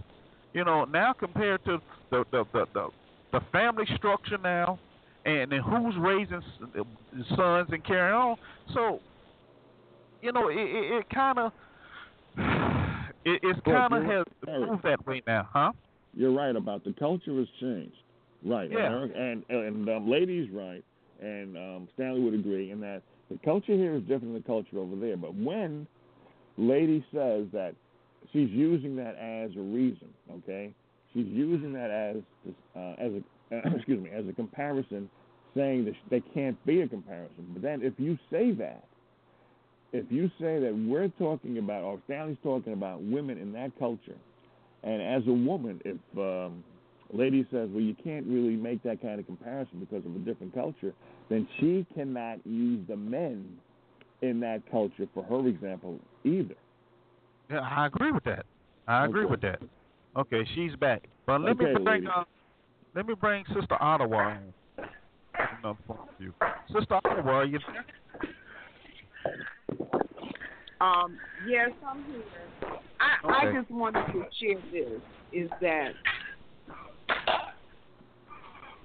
You 0.54 0.64
know, 0.64 0.86
now 0.86 1.14
compared 1.14 1.64
to 1.66 1.80
the 2.12 2.24
the 2.32 2.46
the 2.54 2.66
the, 2.74 2.90
the 3.32 3.40
family 3.52 3.86
structure 3.96 4.38
now, 4.38 4.78
and 5.26 5.52
then 5.52 5.62
who's 5.62 5.96
raising 5.98 6.42
sons 7.36 7.70
and 7.72 7.84
carrying 7.84 8.16
on. 8.16 8.38
So, 8.74 9.00
you 10.22 10.32
know, 10.32 10.50
it 10.50 10.58
it, 10.58 10.92
it 11.00 11.10
kind 11.10 11.40
of 11.40 11.52
it, 13.26 13.40
it's 13.44 13.60
kind 13.66 13.94
of 13.94 14.04
has 14.04 14.26
moved 14.48 14.84
that 14.84 15.06
way 15.06 15.22
now, 15.28 15.48
huh? 15.52 15.72
You're 16.14 16.34
right 16.34 16.56
about 16.56 16.84
the 16.84 16.94
culture 16.94 17.38
has 17.38 17.48
changed. 17.60 17.96
Right. 18.44 18.72
Yeah. 18.72 19.04
And 19.04 19.14
and, 19.16 19.44
and 19.50 19.90
um, 19.90 20.10
ladies 20.10 20.50
right, 20.52 20.84
and 21.22 21.56
um, 21.56 21.88
Stanley 21.94 22.22
would 22.22 22.34
agree 22.34 22.72
in 22.72 22.82
that 22.82 23.02
the 23.30 23.38
culture 23.46 23.74
here 23.74 23.96
is 23.96 24.02
different 24.02 24.34
than 24.34 24.34
the 24.34 24.48
culture 24.48 24.78
over 24.78 24.96
there. 24.96 25.16
But 25.18 25.36
when 25.36 25.88
lady 26.58 27.06
says 27.14 27.46
that 27.54 27.74
she's 28.34 28.50
using 28.50 28.96
that 28.98 29.16
as 29.18 29.56
a 29.56 29.62
reason, 29.62 30.10
okay, 30.32 30.74
she's 31.14 31.28
using 31.28 31.74
that 31.74 31.92
as 31.92 32.54
uh, 32.76 32.96
as 32.98 33.12
a 33.14 33.22
excuse 33.76 34.04
me 34.04 34.10
as 34.10 34.26
a 34.28 34.34
comparison, 34.34 35.10
saying 35.56 35.86
that 35.86 35.94
they 36.10 36.22
can't 36.34 36.64
be 36.66 36.82
a 36.82 36.88
comparison. 36.88 37.48
But 37.54 37.62
then 37.62 37.82
if 37.84 37.94
you 37.98 38.18
say 38.32 38.52
that, 38.54 38.84
if 39.94 40.06
you 40.10 40.30
say 40.40 40.60
that 40.60 40.74
we're 40.74 41.10
talking 41.20 41.58
about, 41.58 41.84
or 41.84 42.00
Stanley's 42.06 42.38
talking 42.44 42.74
about 42.74 43.02
women 43.02 43.38
in 43.38 43.52
that 43.54 43.72
culture, 43.78 44.16
and 44.84 45.02
as 45.02 45.28
a 45.28 45.34
woman, 45.34 45.82
if 45.86 45.98
um, 46.18 46.64
a 47.14 47.18
lady 47.18 47.46
says, 47.52 47.70
well, 47.72 47.84
you 47.84 47.96
can't 48.04 48.26
really 48.26 48.56
make 48.56 48.82
that 48.84 49.02
kind 49.02 49.20
of 49.20 49.26
comparison 49.26 49.80
because 49.80 50.06
of 50.06 50.16
a 50.16 50.20
different 50.20 50.54
culture, 50.54 50.94
then 51.30 51.48
she 51.60 51.86
cannot 51.94 52.46
use 52.46 52.86
the 52.88 52.96
men 52.96 53.46
in 54.22 54.40
that 54.40 54.62
culture 54.72 55.08
for 55.14 55.24
her 55.24 55.48
example 55.48 56.00
either. 56.24 56.56
Yeah, 57.50 57.60
I 57.60 57.88
agree 57.88 58.12
with 58.12 58.24
that. 58.24 58.46
I 58.88 59.06
agree 59.06 59.26
Okay. 59.26 59.32
with 59.32 59.42
that. 59.42 59.62
Okay, 60.16 60.46
she's 60.56 60.76
back. 60.76 61.04
But 61.26 61.42
let 61.42 61.58
me 61.58 61.66
bring 61.74 62.08
uh, 62.08 62.24
let 62.96 63.08
me 63.08 63.14
bring 63.14 63.46
Sister 63.48 63.78
Ottawa 63.80 64.18
on. 64.18 64.54
Another 65.64 65.80
point 65.88 66.00
of. 66.20 66.34
Sister 66.74 67.00
Ottawa, 67.06 67.32
are 67.32 67.46
you 67.46 67.60
there? 67.72 67.86
Um, 70.82 71.18
yes, 71.48 71.70
I'm 71.86 72.04
here. 72.06 72.24
I, 73.00 73.48
I 73.48 73.54
just 73.54 73.70
wanted 73.70 74.06
to 74.14 74.24
share 74.40 74.58
this 74.72 75.00
is 75.32 75.50
that 75.62 75.92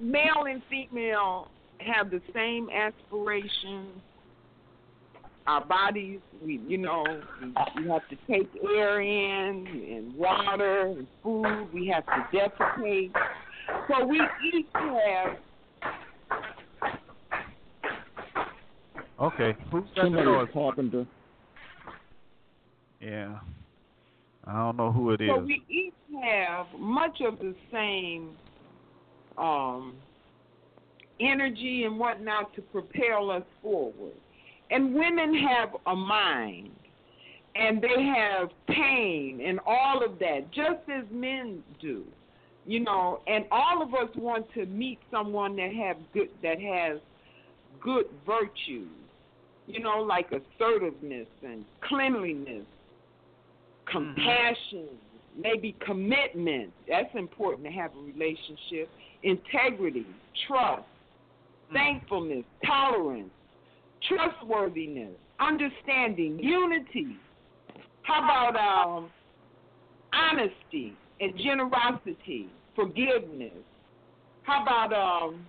male 0.01 0.45
and 0.49 0.63
female 0.71 1.49
have 1.79 2.11
the 2.11 2.21
same 2.35 2.69
aspirations. 2.71 4.01
Our 5.47 5.65
bodies, 5.65 6.19
we 6.45 6.61
you 6.67 6.77
know, 6.77 7.05
we, 7.41 7.83
we 7.83 7.89
have 7.89 8.03
to 8.09 8.17
take 8.29 8.51
air 8.77 9.01
in 9.01 9.67
and 9.67 10.15
water 10.17 10.89
and 10.89 11.07
food. 11.23 11.69
We 11.73 11.87
have 11.87 12.05
to 12.07 12.37
defecate. 12.37 13.13
So 13.89 14.05
we 14.05 14.21
each 14.53 14.67
have 14.75 15.37
Okay, 19.21 19.57
who's 19.71 19.85
got 19.85 19.95
the 19.95 20.01
Somebody 20.03 20.27
noise? 20.27 20.49
a 20.51 20.53
carpenter. 20.53 21.07
Yeah, 23.01 23.39
I 24.45 24.53
don't 24.59 24.77
know 24.77 24.93
who 24.93 25.11
it 25.13 25.21
is. 25.21 25.31
So 25.35 25.41
we 25.41 25.63
each 25.69 25.95
have 26.23 26.67
much 26.79 27.21
of 27.27 27.39
the 27.39 27.55
same 27.73 28.31
um, 29.39 29.95
energy 31.21 31.85
and 31.85 31.99
whatnot 31.99 32.55
to 32.57 32.63
propel 32.63 33.31
us 33.31 33.43
forward. 33.63 34.13
And 34.71 34.95
women 34.95 35.35
have 35.49 35.71
a 35.87 35.95
mind, 35.95 36.71
and 37.55 37.81
they 37.81 38.03
have 38.03 38.51
pain 38.69 39.41
and 39.47 39.61
all 39.65 40.05
of 40.05 40.19
that, 40.19 40.53
just 40.53 40.89
as 40.93 41.05
men 41.11 41.63
do. 41.81 42.05
You 42.67 42.81
know, 42.81 43.21
and 43.29 43.45
all 43.53 43.81
of 43.81 43.95
us 43.95 44.15
want 44.17 44.53
to 44.55 44.67
meet 44.67 44.99
someone 45.11 45.55
that 45.57 45.73
have 45.73 45.97
good 46.13 46.29
that 46.43 46.61
has 46.61 46.99
good 47.81 48.07
virtues. 48.27 48.89
You 49.67 49.81
know, 49.81 49.99
like 50.01 50.31
assertiveness 50.33 51.27
and 51.43 51.65
cleanliness 51.83 52.65
compassion, 53.91 54.87
maybe 55.39 55.77
commitment. 55.85 56.73
That's 56.89 57.09
important 57.15 57.65
to 57.65 57.73
have 57.73 57.91
a 57.97 58.01
relationship. 58.01 58.89
Integrity, 59.23 60.07
trust, 60.47 60.85
thankfulness, 61.73 62.45
tolerance, 62.65 63.31
trustworthiness, 64.09 65.15
understanding, 65.41 66.39
unity. 66.41 67.17
How 68.03 68.25
about 68.25 68.57
um, 68.57 69.11
honesty 70.13 70.95
and 71.21 71.37
generosity, 71.39 72.49
forgiveness? 72.75 73.53
How 74.43 74.63
about 74.63 74.93
um, 74.93 75.47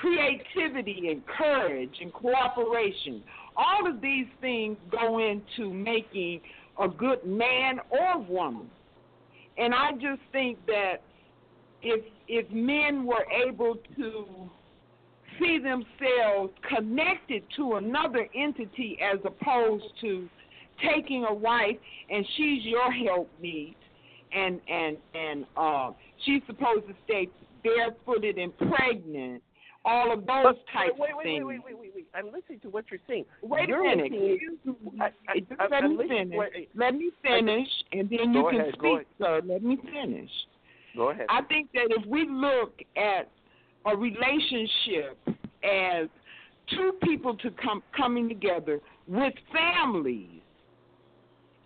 creativity 0.00 1.08
and 1.10 1.22
courage 1.26 1.94
and 2.00 2.12
cooperation? 2.12 3.22
All 3.56 3.88
of 3.88 4.00
these 4.00 4.26
things 4.40 4.76
go 4.90 5.18
into 5.18 5.72
making 5.72 6.40
a 6.80 6.88
good 6.88 7.24
man 7.24 7.80
or 7.90 8.18
woman. 8.20 8.70
And 9.56 9.74
I 9.74 9.92
just 9.92 10.22
think 10.32 10.58
that 10.66 11.02
if 11.82 12.04
if 12.28 12.50
men 12.50 13.04
were 13.04 13.24
able 13.46 13.76
to 13.96 14.24
see 15.38 15.58
themselves 15.58 16.52
connected 16.68 17.42
to 17.56 17.74
another 17.74 18.26
entity 18.34 18.98
as 19.00 19.18
opposed 19.24 19.84
to 20.00 20.28
taking 20.82 21.24
a 21.24 21.34
wife 21.34 21.76
and 22.10 22.24
she's 22.36 22.64
your 22.64 22.90
helpmeet 22.92 23.76
and 24.32 24.60
and 24.68 24.96
and 25.14 25.44
uh 25.56 25.90
she's 26.24 26.42
supposed 26.46 26.86
to 26.86 26.94
stay 27.04 27.28
barefooted 27.62 28.38
and 28.38 28.56
pregnant 28.58 29.42
all 29.84 30.12
of 30.12 30.20
those 30.20 30.26
But- 30.44 30.66
types 30.72 30.98
wait, 30.98 31.10
of 31.12 31.16
wait, 31.18 31.24
things 31.24 31.44
wait, 31.44 31.64
wait, 31.64 31.74
wait, 31.76 31.78
wait, 31.80 31.92
wait. 31.94 32.06
I'm 32.14 32.26
listening 32.32 32.60
to 32.60 32.68
what 32.70 32.84
you're 32.90 33.00
saying. 33.08 33.24
Wait 33.42 33.68
You're 33.68 33.86
a 33.90 33.96
minute. 33.96 34.12
I, 35.00 35.04
I, 35.28 35.40
I, 35.58 35.68
let 35.68 35.84
me 35.84 35.96
listening- 35.96 36.30
finish. 36.30 36.38
wait, 36.38 36.68
Let 36.74 36.94
me 36.94 37.10
finish, 37.22 37.68
and 37.92 38.10
then 38.10 38.32
you 38.34 38.48
can 38.50 38.60
ahead, 38.60 38.74
speak, 38.78 39.06
sir. 39.18 39.40
Let 39.44 39.62
me 39.62 39.76
finish. 39.92 40.30
Go 40.96 41.10
ahead. 41.10 41.26
I 41.28 41.42
think 41.42 41.70
that 41.72 41.86
if 41.90 42.04
we 42.06 42.26
look 42.28 42.74
at 42.96 43.28
a 43.86 43.96
relationship 43.96 45.16
as 45.62 46.08
two 46.70 46.92
people 47.04 47.36
to 47.36 47.50
come 47.52 47.82
coming 47.96 48.28
together 48.28 48.80
with 49.06 49.32
families, 49.52 50.28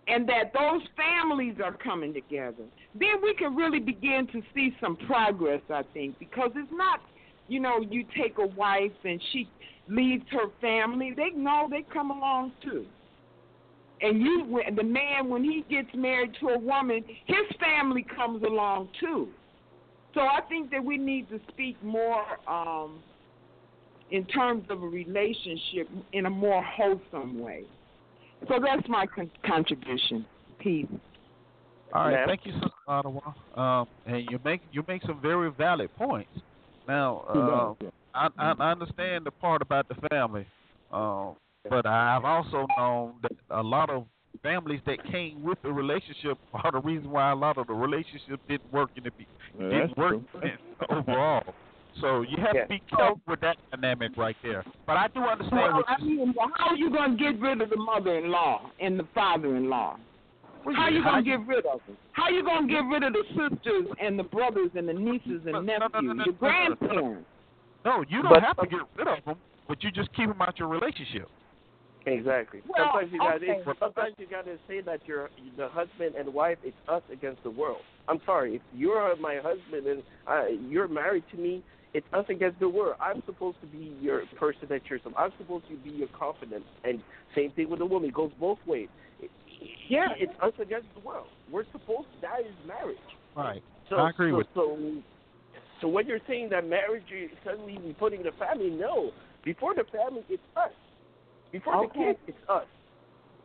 and 0.07 0.27
that 0.27 0.51
those 0.53 0.81
families 0.97 1.55
are 1.63 1.73
coming 1.73 2.13
together, 2.13 2.63
then 2.93 3.21
we 3.21 3.33
can 3.35 3.55
really 3.55 3.79
begin 3.79 4.27
to 4.33 4.41
see 4.53 4.75
some 4.81 4.97
progress. 5.07 5.61
I 5.69 5.83
think 5.93 6.19
because 6.19 6.51
it's 6.55 6.71
not, 6.73 6.99
you 7.47 7.59
know, 7.59 7.79
you 7.81 8.05
take 8.17 8.37
a 8.37 8.47
wife 8.47 8.91
and 9.03 9.21
she 9.31 9.49
leaves 9.87 10.25
her 10.31 10.47
family. 10.61 11.13
They 11.15 11.29
know 11.31 11.67
they 11.69 11.83
come 11.93 12.11
along 12.11 12.53
too. 12.63 12.85
And 14.01 14.21
you, 14.21 14.43
when- 14.45 14.75
the 14.75 14.83
man, 14.83 15.29
when 15.29 15.43
he 15.43 15.63
gets 15.69 15.89
married 15.93 16.35
to 16.41 16.49
a 16.49 16.59
woman, 16.59 17.03
his 17.25 17.57
family 17.59 18.05
comes 18.15 18.43
along 18.43 18.89
too. 18.99 19.29
So 20.13 20.21
I 20.21 20.41
think 20.47 20.71
that 20.71 20.83
we 20.83 20.97
need 20.97 21.29
to 21.29 21.39
speak 21.49 21.81
more 21.83 22.23
um, 22.47 22.99
in 24.11 24.25
terms 24.25 24.65
of 24.69 24.83
a 24.83 24.87
relationship 24.87 25.89
in 26.11 26.25
a 26.25 26.29
more 26.29 26.63
wholesome 26.63 27.39
way. 27.39 27.63
So 28.47 28.59
that's 28.63 28.87
my 28.87 29.05
con- 29.07 29.31
contribution. 29.45 30.25
Peace. 30.59 30.85
All 31.93 32.05
right, 32.05 32.13
Ma'am? 32.13 32.27
thank 32.27 32.45
you, 32.45 32.53
Sister 32.53 32.69
Ottawa. 32.87 33.33
Um, 33.55 33.87
and 34.05 34.25
you 34.29 34.39
make 34.43 34.61
you 34.71 34.83
make 34.87 35.01
some 35.03 35.21
very 35.21 35.51
valid 35.51 35.93
points. 35.95 36.31
Now, 36.87 37.75
uh. 37.79 37.85
I, 38.15 38.27
I 38.37 38.53
I 38.59 38.71
understand 38.71 39.25
the 39.25 39.31
part 39.31 39.61
about 39.63 39.87
the 39.87 39.95
family, 40.09 40.45
um, 40.91 41.35
but 41.67 41.85
I've 41.87 42.23
also 42.25 42.67
known 42.77 43.13
that 43.23 43.31
a 43.49 43.63
lot 43.63 43.89
of 43.89 44.05
families 44.43 44.81
that 44.85 45.03
came 45.11 45.41
with 45.41 45.57
the 45.63 45.71
relationship 45.71 46.37
are 46.53 46.71
the 46.71 46.79
reason 46.81 47.09
why 47.09 47.31
a 47.31 47.35
lot 47.35 47.57
of 47.57 47.65
the 47.67 47.73
relationship 47.73 48.39
didn't 48.47 48.71
work 48.71 48.91
in 48.97 49.03
the 49.05 49.11
be- 49.11 49.25
Yeah, 49.57 49.69
didn't 49.69 49.87
that's 49.87 49.97
work 49.97 50.21
true. 50.41 50.51
overall. 50.89 51.43
So 52.01 52.21
you 52.21 52.37
have 52.37 52.53
Yeah. 52.53 52.63
to 52.63 52.69
be 52.69 52.81
careful 52.89 53.21
with 53.27 53.39
that 53.41 53.57
dynamic 53.71 54.11
right 54.17 54.35
there. 54.43 54.63
But 54.85 54.97
I 54.97 55.07
do 55.07 55.21
understand 55.21 55.61
Well, 55.61 55.73
what 55.77 55.85
I 55.89 55.97
mean, 56.03 56.33
well, 56.37 56.51
how 56.55 56.69
are 56.69 56.75
you 56.75 56.89
going 56.91 57.17
to 57.17 57.23
get 57.23 57.39
rid 57.39 57.61
of 57.61 57.69
the 57.69 57.77
mother-in-law 57.77 58.69
and 58.79 58.99
the 58.99 59.07
father-in-law? 59.15 59.97
How 60.75 60.89
you 60.89 61.03
going 61.03 61.23
to 61.23 61.29
you- 61.29 61.37
get 61.37 61.47
rid 61.47 61.65
of 61.65 61.79
them? 61.87 61.97
How 62.13 62.29
you 62.29 62.43
going 62.43 62.67
to 62.67 62.73
get 62.73 62.83
rid 62.85 63.03
of 63.03 63.13
the 63.13 63.23
sisters 63.29 63.87
and 64.01 64.17
the 64.17 64.23
brothers 64.23 64.71
and 64.75 64.87
the 64.87 64.93
nieces 64.93 65.41
and 65.45 65.53
no, 65.53 65.61
no, 65.61 65.77
nephews, 65.77 65.89
no, 65.93 66.01
no, 66.01 66.07
the 66.09 66.13
no, 66.13 66.23
no, 66.25 66.25
no. 66.25 66.31
grandparents? 66.37 67.27
No, 67.85 68.03
you 68.07 68.21
don't 68.21 68.33
But- 68.33 68.43
have 68.43 68.57
to 68.57 68.67
get 68.67 68.79
rid 68.97 69.07
of 69.07 69.25
them, 69.25 69.35
but 69.67 69.83
you 69.83 69.91
just 69.91 70.13
keep 70.15 70.29
them 70.29 70.41
out 70.41 70.57
your 70.57 70.67
relationship. 70.69 71.29
Exactly. 72.05 72.61
Well, 72.67 72.89
sometimes 72.91 73.13
you 73.13 73.19
got 73.19 73.35
okay. 73.37 73.63
to 73.63 73.75
sometimes 73.79 74.15
you 74.17 74.27
got 74.27 74.45
to 74.45 74.57
say 74.67 74.81
that 74.81 74.99
you're 75.05 75.29
the 75.55 75.69
husband 75.69 76.15
and 76.15 76.33
wife. 76.33 76.57
It's 76.63 76.75
us 76.89 77.01
against 77.11 77.41
the 77.43 77.49
world. 77.49 77.79
I'm 78.09 78.19
sorry. 78.25 78.55
If 78.55 78.61
you're 78.75 79.15
my 79.17 79.35
husband 79.41 79.87
and 79.87 80.03
uh, 80.27 80.47
you're 80.67 80.89
married 80.89 81.23
to 81.31 81.37
me, 81.37 81.63
it's 81.93 82.05
us 82.11 82.25
against 82.27 82.59
the 82.59 82.67
world. 82.67 82.97
I'm 82.99 83.23
supposed 83.25 83.55
to 83.61 83.67
be 83.67 83.95
your 84.01 84.23
person 84.37 84.67
that 84.67 84.81
you're. 84.89 84.99
I'm 85.17 85.31
supposed 85.37 85.65
to 85.69 85.77
be 85.77 85.91
your 85.91 86.09
confidant. 86.09 86.65
And 86.83 86.99
same 87.35 87.51
thing 87.51 87.69
with 87.69 87.79
the 87.79 87.85
woman. 87.85 88.09
It 88.09 88.15
goes 88.15 88.31
both 88.37 88.59
ways. 88.67 88.89
Yeah. 89.89 90.07
It's 90.17 90.33
us 90.41 90.53
against 90.61 90.87
the 90.95 91.01
world. 91.07 91.27
We're 91.51 91.65
supposed. 91.71 92.07
to, 92.15 92.21
That 92.21 92.41
is 92.41 92.53
marriage. 92.67 92.97
Right. 93.35 93.63
So, 93.89 93.97
I 93.97 94.09
agree 94.09 94.31
so, 94.31 94.37
with 94.37 94.47
so. 94.53 94.77
So 95.81 95.87
when 95.89 96.07
you're 96.07 96.23
saying 96.27 96.49
that 96.51 96.67
marriage 96.67 97.03
is 97.13 97.29
suddenly 97.43 97.77
we 97.83 97.93
putting 97.93 98.23
the 98.23 98.31
family, 98.39 98.69
no. 98.69 99.11
Before 99.43 99.75
the 99.75 99.83
family, 99.91 100.23
it's 100.29 100.41
us. 100.55 100.71
Before 101.51 101.73
the 101.73 101.91
Okay. 101.91 102.13
kids, 102.13 102.19
it's 102.27 102.49
us. 102.49 102.65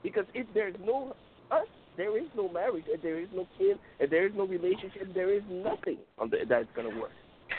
Because 0.03 0.25
if 0.35 0.47
there's 0.55 0.77
no 0.85 1.17
us, 1.51 1.67
there 1.97 2.17
is 2.17 2.29
no 2.37 2.49
marriage, 2.49 2.85
and 2.93 3.03
there 3.03 3.19
is 3.19 3.29
no 3.35 3.47
kid, 3.59 3.77
and 3.99 4.09
there 4.09 4.25
is 4.27 4.33
no 4.37 4.47
relationship, 4.47 5.13
there 5.15 5.35
is 5.35 5.43
nothing 5.51 5.99
on 6.19 6.31
the, 6.31 6.39
that's 6.49 6.69
gonna 6.77 6.95
work. 7.01 7.11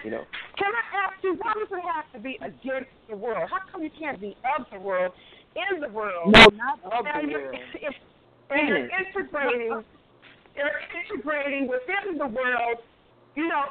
You 0.04 0.12
know. 0.12 0.24
Can 0.58 0.72
I 0.72 1.12
ask 1.12 1.24
you, 1.24 1.36
why 1.36 1.54
does 1.56 1.68
it 1.70 1.84
have 1.93 2.10
to 2.14 2.20
be 2.20 2.39
against 2.41 2.89
the 3.10 3.18
world? 3.18 3.50
How 3.52 3.60
come 3.70 3.84
you 3.84 3.91
can't 4.00 4.22
be 4.22 4.38
of 4.58 4.66
the 4.72 4.80
world, 4.80 5.12
in 5.56 5.82
the 5.82 5.89
world? 5.89 6.32
No, 6.32 6.47
not 6.56 6.80
of 6.86 7.04
the 7.04 7.28
you're, 7.30 7.52
world. 7.52 7.60
if, 7.76 7.95
and 8.50 8.68
you're 8.68 8.89
integrating, 8.89 9.84
you're 10.56 10.80
integrating 10.97 11.68
within 11.68 12.18
the 12.18 12.28
world, 12.28 12.78
you 13.36 13.47
know, 13.47 13.66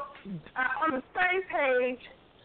uh, 0.57 0.85
on 0.85 1.01
the 1.01 1.03
same 1.14 1.43
page, 1.51 2.01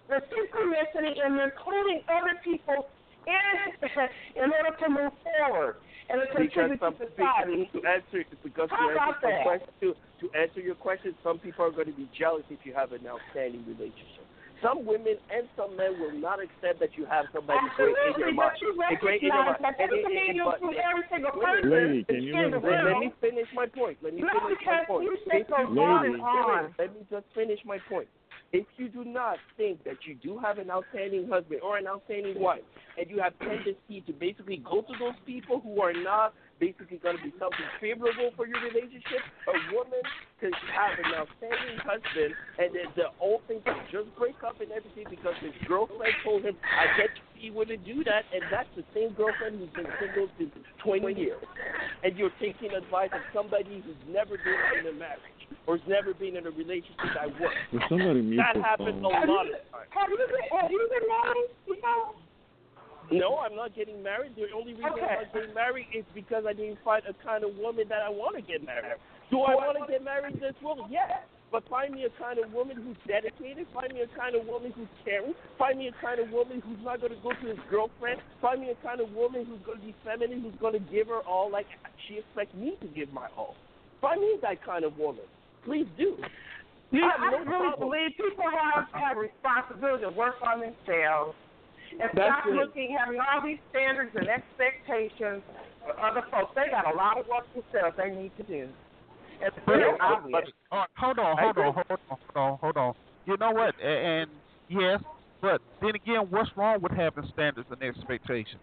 the 0.10 0.22
synchronicity 0.30 1.14
and 1.24 1.40
including 1.40 2.02
other 2.10 2.40
people 2.44 2.88
in 3.26 3.90
in 4.44 4.52
order 4.52 4.76
to 4.80 4.90
move 4.90 5.14
forward 5.24 5.76
and 6.10 6.22
to 6.22 6.28
contribute 6.36 6.80
to 6.80 6.92
society. 7.00 7.70
to 7.72 7.80
answer 7.88 8.24
because 8.44 8.70
to 8.70 8.76
How 8.76 8.90
answer, 8.90 9.20
some 9.22 9.32
that? 9.32 9.44
question, 9.44 9.70
to, 9.82 9.96
to 10.20 10.26
answer 10.38 10.60
your 10.60 10.76
question, 10.76 11.16
some 11.24 11.40
people 11.40 11.66
are 11.66 11.72
going 11.72 11.88
to 11.88 11.96
be 11.96 12.10
jealous 12.18 12.44
if 12.50 12.60
you 12.66 12.74
have 12.74 12.92
an 12.92 13.08
outstanding 13.08 13.64
relationship. 13.66 14.23
Some 14.64 14.86
women 14.88 15.20
and 15.30 15.44
some 15.60 15.76
men 15.76 16.00
will 16.00 16.16
not 16.16 16.40
accept 16.40 16.80
that 16.80 16.96
you 16.98 17.04
have 17.06 17.26
somebody 17.36 17.60
great 17.76 17.92
in 17.92 17.94
your 17.94 18.00
Absolutely, 18.08 18.34
mind. 18.34 18.52
but 18.56 18.62
you 18.64 18.72
A 18.72 18.96
great 18.96 19.22
in 19.22 19.28
your 19.28 19.36
recognize 19.44 19.60
mind. 19.60 19.64
that 19.64 19.78
doesn't 19.78 19.94
And- 19.94 20.06
and- 20.06 20.16
mean 20.16 20.36
you'll 20.36 20.52
include 20.56 20.78
every 20.80 21.04
single 21.12 21.32
Wait, 21.36 21.44
person 21.44 21.70
Lady, 21.70 22.04
can 22.06 22.24
you 22.24 22.34
let 22.34 22.48
me- 22.64 22.70
Let, 22.70 22.86
let 22.86 22.98
me 23.00 23.10
finish 23.22 23.48
my 23.54 23.68
point. 23.68 23.98
Let 24.02 24.14
me 24.16 24.22
No, 24.22 24.30
finish 24.40 24.66
my 24.66 24.86
point. 24.86 25.04
you 25.04 25.18
say 25.30 25.42
If 25.44 25.48
so 25.48 25.56
on 25.56 25.76
Lady. 25.76 26.20
on. 26.24 26.76
Let 26.80 26.96
me 26.96 27.06
just 27.12 27.28
finish 27.36 27.60
my 27.66 27.80
point. 27.92 28.08
If 28.54 28.66
you 28.78 28.88
do 28.88 29.04
not 29.04 29.40
think 29.58 29.84
that 29.84 30.06
you 30.06 30.14
do 30.16 30.38
have 30.38 30.60
an 30.60 30.70
outstanding 30.70 31.28
husband 31.28 31.62
or 31.62 31.78
an 31.78 31.88
outstanding 31.88 32.40
wife, 32.40 32.64
and 32.98 33.10
you 33.10 33.20
have 33.20 33.38
tendency 33.40 34.02
to 34.02 34.14
basically 34.14 34.58
go 34.58 34.82
to 34.82 34.94
those 34.98 35.16
people 35.26 35.60
who 35.60 35.82
are 35.82 35.92
not 35.94 36.34
basically 36.64 37.00
going 37.04 37.20
to 37.20 37.24
be 37.28 37.36
something 37.36 37.68
favorable 37.84 38.32
for 38.40 38.48
your 38.48 38.64
relationship, 38.64 39.20
a 39.52 39.56
woman 39.76 40.00
could 40.40 40.56
have 40.72 40.96
an 40.96 41.12
outstanding 41.12 41.76
husband, 41.84 42.32
and 42.56 42.72
then 42.72 42.88
the 42.96 43.12
whole 43.20 43.44
thing 43.52 43.60
could 43.68 43.84
just 43.92 44.08
break 44.16 44.40
up 44.48 44.56
and 44.64 44.72
everything 44.72 45.04
because 45.12 45.36
his 45.44 45.52
girlfriend 45.68 46.16
told 46.24 46.48
him, 46.48 46.56
"I 46.64 46.88
bet 46.96 47.12
you 47.20 47.24
he 47.36 47.48
wouldn't 47.52 47.84
do 47.84 48.04
that," 48.08 48.24
and 48.32 48.44
that's 48.48 48.72
the 48.80 48.88
same 48.96 49.12
girlfriend 49.12 49.60
who's 49.60 49.76
been 49.76 49.92
single 50.00 50.32
since 50.40 50.56
20 50.80 51.12
years, 51.20 51.44
and 52.04 52.16
you're 52.16 52.34
taking 52.40 52.72
advice 52.72 53.12
of 53.12 53.22
somebody 53.36 53.84
who's 53.84 54.00
never 54.08 54.40
been 54.40 54.60
in 54.80 54.88
a 54.88 54.96
marriage 54.96 55.44
or 55.68 55.78
has 55.78 55.88
never 55.88 56.14
been 56.14 56.38
in 56.40 56.48
a 56.48 56.52
relationship 56.52 57.12
that 57.14 57.28
works. 57.40 57.60
Somebody 57.92 58.36
That 58.40 58.56
happens 58.56 59.02
phone? 59.04 59.06
a 59.06 59.28
lot 59.28 59.48
of 59.48 59.60
times. 59.72 59.92
Have 59.92 60.10
you 60.10 60.18
been, 60.18 60.60
have 60.60 60.72
you 60.72 60.80
been 60.88 61.08
married? 61.12 61.52
You 61.68 61.82
know? 61.84 62.16
No, 63.12 63.38
I'm 63.40 63.56
not 63.56 63.76
getting 63.76 64.02
married. 64.02 64.36
The 64.36 64.48
only 64.56 64.74
reason 64.74 64.92
Okay. 64.94 65.02
I'm 65.04 65.24
not 65.28 65.34
getting 65.34 65.54
married 65.54 65.88
is 65.94 66.06
because 66.14 66.46
I 66.48 66.54
didn't 66.54 66.80
find 66.84 67.04
a 67.08 67.14
kind 67.24 67.44
of 67.44 67.56
woman 67.58 67.86
that 67.90 68.02
I 68.02 68.10
want 68.10 68.36
to 68.36 68.42
get 68.42 68.64
married. 68.66 68.96
Do 69.30 69.42
I 69.42 69.56
want 69.56 69.78
to 69.80 69.92
get 69.92 70.04
married 70.04 70.36
in 70.36 70.40
this 70.40 70.56
world? 70.64 70.88
Yes. 70.90 71.10
But 71.52 71.68
find 71.70 71.94
me 71.94 72.06
a 72.06 72.14
kind 72.22 72.40
of 72.40 72.52
woman 72.52 72.78
who's 72.82 72.98
dedicated. 73.06 73.68
Find 73.74 73.94
me 73.94 74.02
a 74.02 74.10
kind 74.18 74.34
of 74.36 74.46
woman 74.48 74.74
who's 74.76 74.90
caring. 75.06 75.34
Find 75.60 75.78
me 75.78 75.88
a 75.90 75.96
kind 76.02 76.20
of 76.20 76.32
woman 76.32 76.62
who's 76.66 76.82
not 76.82 77.00
going 77.00 77.14
to 77.14 77.22
go 77.22 77.30
to 77.30 77.46
his 77.46 77.60
girlfriend. 77.70 78.22
Find 78.42 78.62
me 78.62 78.74
a 78.74 78.80
kind 78.82 79.00
of 79.02 79.12
woman 79.14 79.46
who's 79.46 79.62
going 79.66 79.78
to 79.80 79.86
be 79.86 79.94
feminine, 80.04 80.42
who's 80.42 80.58
going 80.60 80.74
to 80.74 80.82
give 80.92 81.08
her 81.14 81.22
all 81.22 81.52
like 81.52 81.68
she 82.08 82.18
expects 82.18 82.56
me 82.56 82.74
to 82.82 82.88
give 82.88 83.14
my 83.14 83.28
all. 83.38 83.56
Find 84.02 84.20
me 84.20 84.38
that 84.42 84.66
kind 84.66 84.84
of 84.84 84.98
woman. 84.98 85.26
Please 85.64 85.86
do. 85.98 86.18
You 86.90 87.06
I 87.06 87.12
have 87.12 87.22
I 87.22 87.32
no 87.32 87.38
really 87.46 87.70
problem. 87.70 87.90
believe 87.90 88.10
people 88.18 88.50
have 88.50 88.86
have 88.94 89.18
responsibility 89.18 90.04
to 90.06 90.12
work 90.12 90.36
on 90.42 90.60
themselves 90.60 91.36
and 92.00 92.10
That's 92.14 92.30
stop 92.30 92.48
it. 92.48 92.56
looking, 92.56 92.96
having 92.98 93.20
all 93.20 93.42
these 93.44 93.62
standards 93.70 94.12
and 94.16 94.28
expectations 94.28 95.42
for 95.86 95.94
other 96.00 96.24
folks. 96.32 96.52
They 96.56 96.72
got 96.72 96.92
a 96.92 96.96
lot 96.96 97.18
of 97.18 97.28
work 97.28 97.46
themselves 97.54 97.96
they 97.98 98.10
need 98.10 98.32
to 98.38 98.44
do. 98.44 98.70
It's 99.42 99.56
very 99.66 99.92
obvious. 100.00 100.50
hold 100.72 101.20
on, 101.20 101.38
hold 101.38 101.58
on, 101.58 101.74
hold 101.74 101.86
on, 101.90 101.98
hold 102.08 102.36
on, 102.36 102.58
hold 102.60 102.78
on. 102.78 102.94
You 103.26 103.38
know 103.38 103.52
what? 103.52 103.76
And 103.84 104.30
yes, 104.70 105.02
but 105.42 105.62
then 105.82 105.96
again, 105.96 106.28
what's 106.30 106.50
wrong 106.56 106.82
with 106.82 106.94
having 106.94 107.28
standards 107.34 107.68
and 107.70 107.82
expectations? 107.84 108.62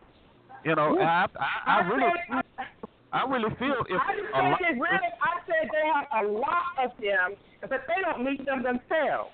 You 0.65 0.75
know, 0.75 0.97
and 0.97 1.09
I, 1.09 1.27
I, 1.37 1.81
I 1.81 1.89
really, 1.89 2.13
said, 2.29 2.65
I 3.13 3.25
really 3.25 3.49
feel 3.59 3.81
if 3.89 4.01
I 4.01 4.15
didn't 4.15 4.33
a 4.33 4.49
lot, 4.49 4.59
say 4.61 4.65
get 4.65 4.81
rid 4.81 5.01
of. 5.01 5.13
I 5.21 5.33
said 5.47 5.69
they 5.73 5.87
have 5.89 6.25
a 6.25 6.29
lot 6.29 6.73
of 6.85 6.91
them, 7.01 7.37
but 7.61 7.81
they 7.89 8.01
don't 8.05 8.25
meet 8.25 8.45
them 8.45 8.63
themselves. 8.63 9.33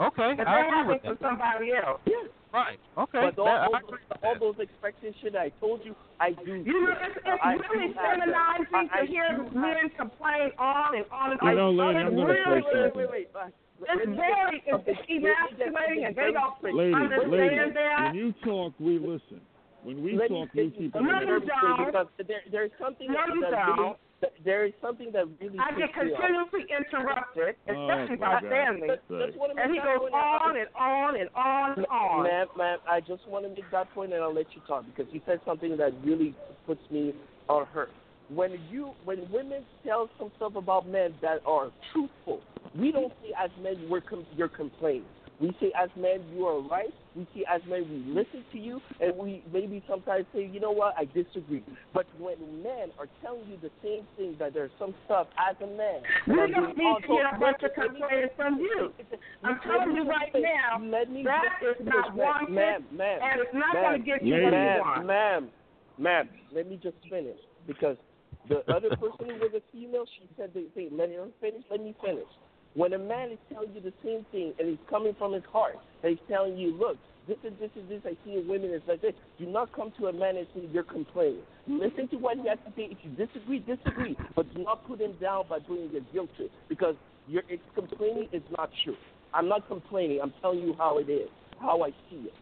Okay, 0.00 0.34
But 0.36 0.46
I 0.46 0.62
they 0.62 0.66
agree 0.66 0.76
have 0.78 0.86
with 0.86 1.04
it 1.04 1.08
for 1.08 1.16
somebody 1.20 1.72
else. 1.74 2.00
Right, 2.48 2.80
okay. 2.96 3.28
But 3.28 3.38
all, 3.38 3.44
that- 3.44 3.60
I 3.60 3.66
all, 3.68 3.72
those, 3.84 3.90
with 3.92 4.24
all 4.24 4.32
that. 4.32 4.40
those 4.40 4.56
expectations 4.58 5.36
I 5.36 5.52
told 5.60 5.84
you, 5.84 5.92
I 6.18 6.32
do. 6.32 6.64
You 6.64 6.80
know, 6.88 6.96
it's, 6.96 7.20
it's 7.20 7.42
I 7.44 7.52
really 7.60 7.92
do 7.92 8.00
have 8.00 8.16
feminizing 8.16 8.72
I- 8.72 8.88
I 8.88 9.00
to 9.00 9.06
hear 9.06 9.28
men 9.52 9.90
complain 9.98 10.48
on 10.56 10.96
and 10.96 11.04
on 11.12 11.32
and 11.36 11.40
You 11.44 11.48
on. 11.48 11.56
know, 11.56 11.70
lady, 11.70 11.98
it's 12.00 12.08
I'm 12.08 12.16
gonna 12.16 12.32
really, 12.32 12.62
say 12.72 12.88
wait, 12.88 12.96
wait, 12.96 13.10
wait, 13.12 13.28
wait. 13.36 13.52
Let 13.78 14.00
It's 14.00 14.16
very 14.16 14.58
it's 14.66 14.88
emasculating, 15.06 16.04
and 16.08 16.16
they 16.16 16.32
don't 16.32 16.56
Lady, 16.64 16.94
understand 16.94 17.30
lady, 17.30 17.74
that. 17.74 18.10
when 18.10 18.14
you 18.16 18.32
talk, 18.44 18.72
we 18.80 18.98
listen. 18.98 19.40
When 19.84 20.02
we 20.02 20.16
let 20.16 20.30
me 20.30 20.36
talk, 20.40 20.48
you 20.54 20.70
finish 20.72 20.78
keep 20.90 20.94
my 20.94 21.00
it 21.00 21.04
No, 21.04 21.20
you 21.20 21.40
don't. 21.46 21.86
because 21.86 22.06
there, 22.26 22.42
there 22.50 22.64
is 22.64 22.72
something 22.80 23.06
No, 23.06 23.14
that, 23.22 23.28
you 23.68 23.76
don't. 23.76 23.96
There 24.44 24.64
is 24.66 24.72
something 24.82 25.12
that 25.12 25.26
really 25.40 25.58
I 25.58 25.76
get 25.78 25.94
continuously 25.94 26.66
interrupted, 26.70 27.54
especially 27.68 28.16
Oh, 28.16 28.20
by 28.20 28.40
family. 28.48 28.88
And 29.10 29.72
he 29.72 29.78
goes 29.78 30.10
on 30.12 30.56
and 30.56 30.68
on 30.74 31.16
and 31.20 31.28
on 31.34 31.78
and 31.78 31.86
on. 31.86 32.24
Ma'am, 32.24 32.46
ma'am, 32.56 32.78
I 32.90 33.00
just 33.00 33.26
want 33.28 33.44
to 33.44 33.50
make 33.50 33.70
that 33.70 33.92
point 33.94 34.12
and 34.12 34.22
I'll 34.22 34.34
let 34.34 34.46
you 34.54 34.62
talk 34.66 34.84
because 34.86 35.12
you 35.12 35.20
said 35.26 35.40
something 35.44 35.76
that 35.76 35.92
really 36.04 36.34
puts 36.66 36.80
me 36.90 37.14
on 37.48 37.66
hurt. 37.66 37.90
When 38.28 38.58
you, 38.70 38.92
when 39.04 39.30
women 39.32 39.64
tell 39.86 40.10
some 40.18 40.30
stuff 40.36 40.54
about 40.56 40.86
men 40.86 41.14
that 41.22 41.40
are 41.46 41.70
truthful, 41.92 42.40
we 42.78 42.92
don't 42.92 43.12
say 43.22 43.32
as 43.42 43.50
men 43.62 43.88
we're 43.88 44.02
com- 44.02 44.26
you're 44.36 44.48
complaining. 44.48 45.04
We 45.40 45.56
say 45.60 45.72
as 45.80 45.88
men 45.96 46.22
you 46.34 46.44
are 46.46 46.60
right. 46.60 46.92
We 47.18 47.26
say 47.34 47.44
as 47.52 47.60
men 47.68 47.82
we 47.90 48.14
listen 48.14 48.44
to 48.52 48.58
you, 48.58 48.80
and 49.00 49.16
we 49.18 49.42
maybe 49.52 49.82
sometimes 49.90 50.24
say, 50.32 50.46
you 50.46 50.60
know 50.60 50.70
what, 50.70 50.94
I 50.96 51.04
disagree. 51.06 51.64
But 51.92 52.06
when 52.16 52.62
men 52.62 52.94
are 52.96 53.08
telling 53.20 53.50
you 53.50 53.58
the 53.60 53.70
same 53.82 54.06
thing, 54.16 54.36
that 54.38 54.54
there's 54.54 54.70
some 54.78 54.94
stuff 55.04 55.26
as 55.34 55.56
a 55.60 55.66
man, 55.66 56.02
We 56.28 56.36
don't 56.54 56.78
need 56.78 56.96
to 57.02 57.08
get 57.08 57.34
a 57.34 57.38
bunch 57.40 57.58
of 57.64 57.74
complaints 57.74 58.34
from 58.36 58.60
you. 58.60 58.92
I'm 59.42 59.58
let 59.58 59.62
telling 59.66 59.94
me 59.94 60.00
you 60.00 60.08
right 60.08 60.30
finish. 60.30 60.46
now, 60.46 60.78
Let 60.80 61.10
me 61.10 61.24
that 61.24 61.42
just 61.60 61.80
is 61.80 61.86
finish, 61.86 61.94
not 62.06 62.14
wanted, 62.16 62.54
ma'am, 62.54 62.84
ma'am, 62.92 63.18
and 63.20 63.40
it's 63.40 63.54
not 63.54 63.74
going 63.74 64.00
to 64.00 64.06
get 64.06 64.24
you 64.24 64.34
what 64.34 64.52
you 64.52 64.78
want. 64.78 65.06
Ma'am, 65.06 65.48
ma'am, 65.98 66.28
let 66.54 66.70
me 66.70 66.78
just 66.80 66.96
finish 67.10 67.38
because 67.66 67.96
the 68.48 68.62
other 68.72 68.90
person 68.94 69.26
who 69.26 69.42
was 69.42 69.52
a 69.58 69.62
female, 69.72 70.04
she 70.16 70.28
said 70.36 70.50
the 70.54 70.66
thing. 70.74 70.90
Let 70.92 71.10
her 71.10 71.26
finish. 71.40 71.64
Let 71.68 71.82
me 71.82 71.94
finish. 72.00 72.30
When 72.78 72.92
a 72.92 72.98
man 72.98 73.32
is 73.32 73.38
telling 73.52 73.74
you 73.74 73.80
the 73.80 73.92
same 74.04 74.24
thing 74.30 74.54
and 74.58 74.68
he's 74.68 74.78
coming 74.88 75.12
from 75.18 75.32
his 75.32 75.42
heart, 75.52 75.74
and 76.04 76.10
he's 76.10 76.28
telling 76.28 76.56
you, 76.56 76.78
look, 76.78 76.96
this 77.26 77.36
is 77.42 77.52
this 77.58 77.70
is 77.74 77.88
this 77.88 78.00
I 78.06 78.14
see 78.24 78.38
in 78.38 78.46
women 78.46 78.70
is 78.70 78.82
like 78.86 79.02
this. 79.02 79.14
Do 79.36 79.46
not 79.46 79.72
come 79.74 79.92
to 79.98 80.06
a 80.06 80.12
man 80.12 80.36
and 80.36 80.46
say 80.54 80.62
you're 80.72 80.84
complaining. 80.84 81.42
Listen 81.66 82.06
to 82.08 82.16
what 82.16 82.38
he 82.38 82.46
has 82.48 82.58
to 82.64 82.70
say. 82.76 82.88
If 82.94 82.98
you 83.02 83.10
disagree, 83.26 83.58
disagree, 83.58 84.16
but 84.36 84.46
do 84.54 84.62
not 84.62 84.86
put 84.86 85.00
him 85.00 85.14
down 85.20 85.46
by 85.50 85.58
bringing 85.58 85.90
a 85.96 86.12
guilt 86.12 86.30
trip 86.36 86.52
because 86.68 86.94
your 87.26 87.42
it's 87.48 87.62
complaining 87.74 88.28
is 88.32 88.42
not 88.56 88.70
true. 88.84 88.96
I'm 89.34 89.48
not 89.48 89.66
complaining. 89.66 90.20
I'm 90.22 90.32
telling 90.40 90.60
you 90.60 90.74
how 90.78 90.98
it 90.98 91.10
is, 91.10 91.28
how 91.60 91.82
I 91.82 91.90
see 92.08 92.30
it. 92.30 92.32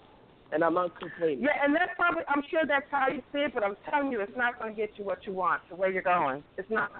and 0.52 0.62
I'm 0.62 0.74
not 0.74 0.98
complaining. 1.00 1.42
Yeah, 1.42 1.64
and 1.64 1.74
that's 1.74 1.90
probably 1.96 2.22
I'm 2.28 2.42
sure 2.50 2.60
that's 2.66 2.86
how 2.90 3.08
you 3.08 3.22
see 3.32 3.40
it, 3.40 3.52
but 3.54 3.64
I'm 3.64 3.76
telling 3.90 4.12
you, 4.12 4.20
it's 4.20 4.36
not 4.36 4.58
going 4.58 4.74
to 4.74 4.76
get 4.76 4.90
you 4.96 5.04
what 5.04 5.26
you 5.26 5.32
want, 5.32 5.62
the 5.68 5.76
way 5.76 5.92
you're 5.92 6.02
going. 6.02 6.42
It's 6.56 6.70
not. 6.70 6.90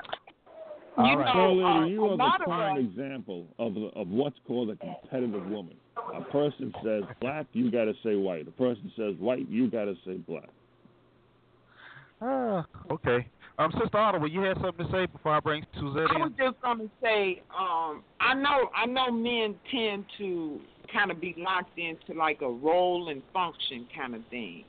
All 0.96 1.10
You 1.10 1.18
right. 1.18 1.34
know, 1.34 1.48
so, 1.50 1.52
lady, 1.52 1.62
uh, 1.64 1.84
you 1.86 2.04
a 2.04 2.10
are 2.12 2.16
lot 2.16 2.38
the 2.38 2.44
prime 2.44 2.78
us- 2.78 2.84
example 2.84 3.46
of 3.58 3.76
of 3.94 4.08
what's 4.08 4.38
called 4.46 4.70
a 4.70 4.76
competitive 4.76 5.46
woman. 5.48 5.76
A 6.14 6.22
person 6.30 6.72
says 6.84 7.02
black, 7.20 7.46
you 7.52 7.70
got 7.70 7.84
to 7.84 7.94
say 8.02 8.16
white. 8.16 8.46
A 8.48 8.52
person 8.52 8.90
says 8.96 9.14
white, 9.18 9.48
you 9.48 9.70
got 9.70 9.84
to 9.86 9.94
say 10.06 10.14
black. 10.18 10.48
Ah, 12.20 12.64
okay. 12.90 13.26
Um, 13.58 13.72
Sister 13.80 13.96
Ottawa, 13.98 14.26
you 14.26 14.40
had 14.42 14.56
something 14.62 14.86
to 14.86 14.92
say 14.92 15.06
before 15.06 15.32
I 15.34 15.40
bring 15.40 15.64
Suzette 15.74 16.08
I 16.14 16.18
was 16.18 16.32
just 16.38 16.60
gonna 16.62 16.88
say, 17.02 17.42
um, 17.58 18.02
I 18.20 18.34
know 18.34 18.70
I 18.74 18.86
know 18.86 19.10
men 19.10 19.54
tend 19.70 20.04
to 20.18 20.60
kind 20.92 21.10
of 21.10 21.20
be 21.20 21.34
locked 21.38 21.78
into 21.78 22.12
like 22.18 22.40
a 22.42 22.48
role 22.48 23.08
and 23.08 23.22
function 23.32 23.86
kind 23.96 24.14
of 24.14 24.22
thing. 24.30 24.64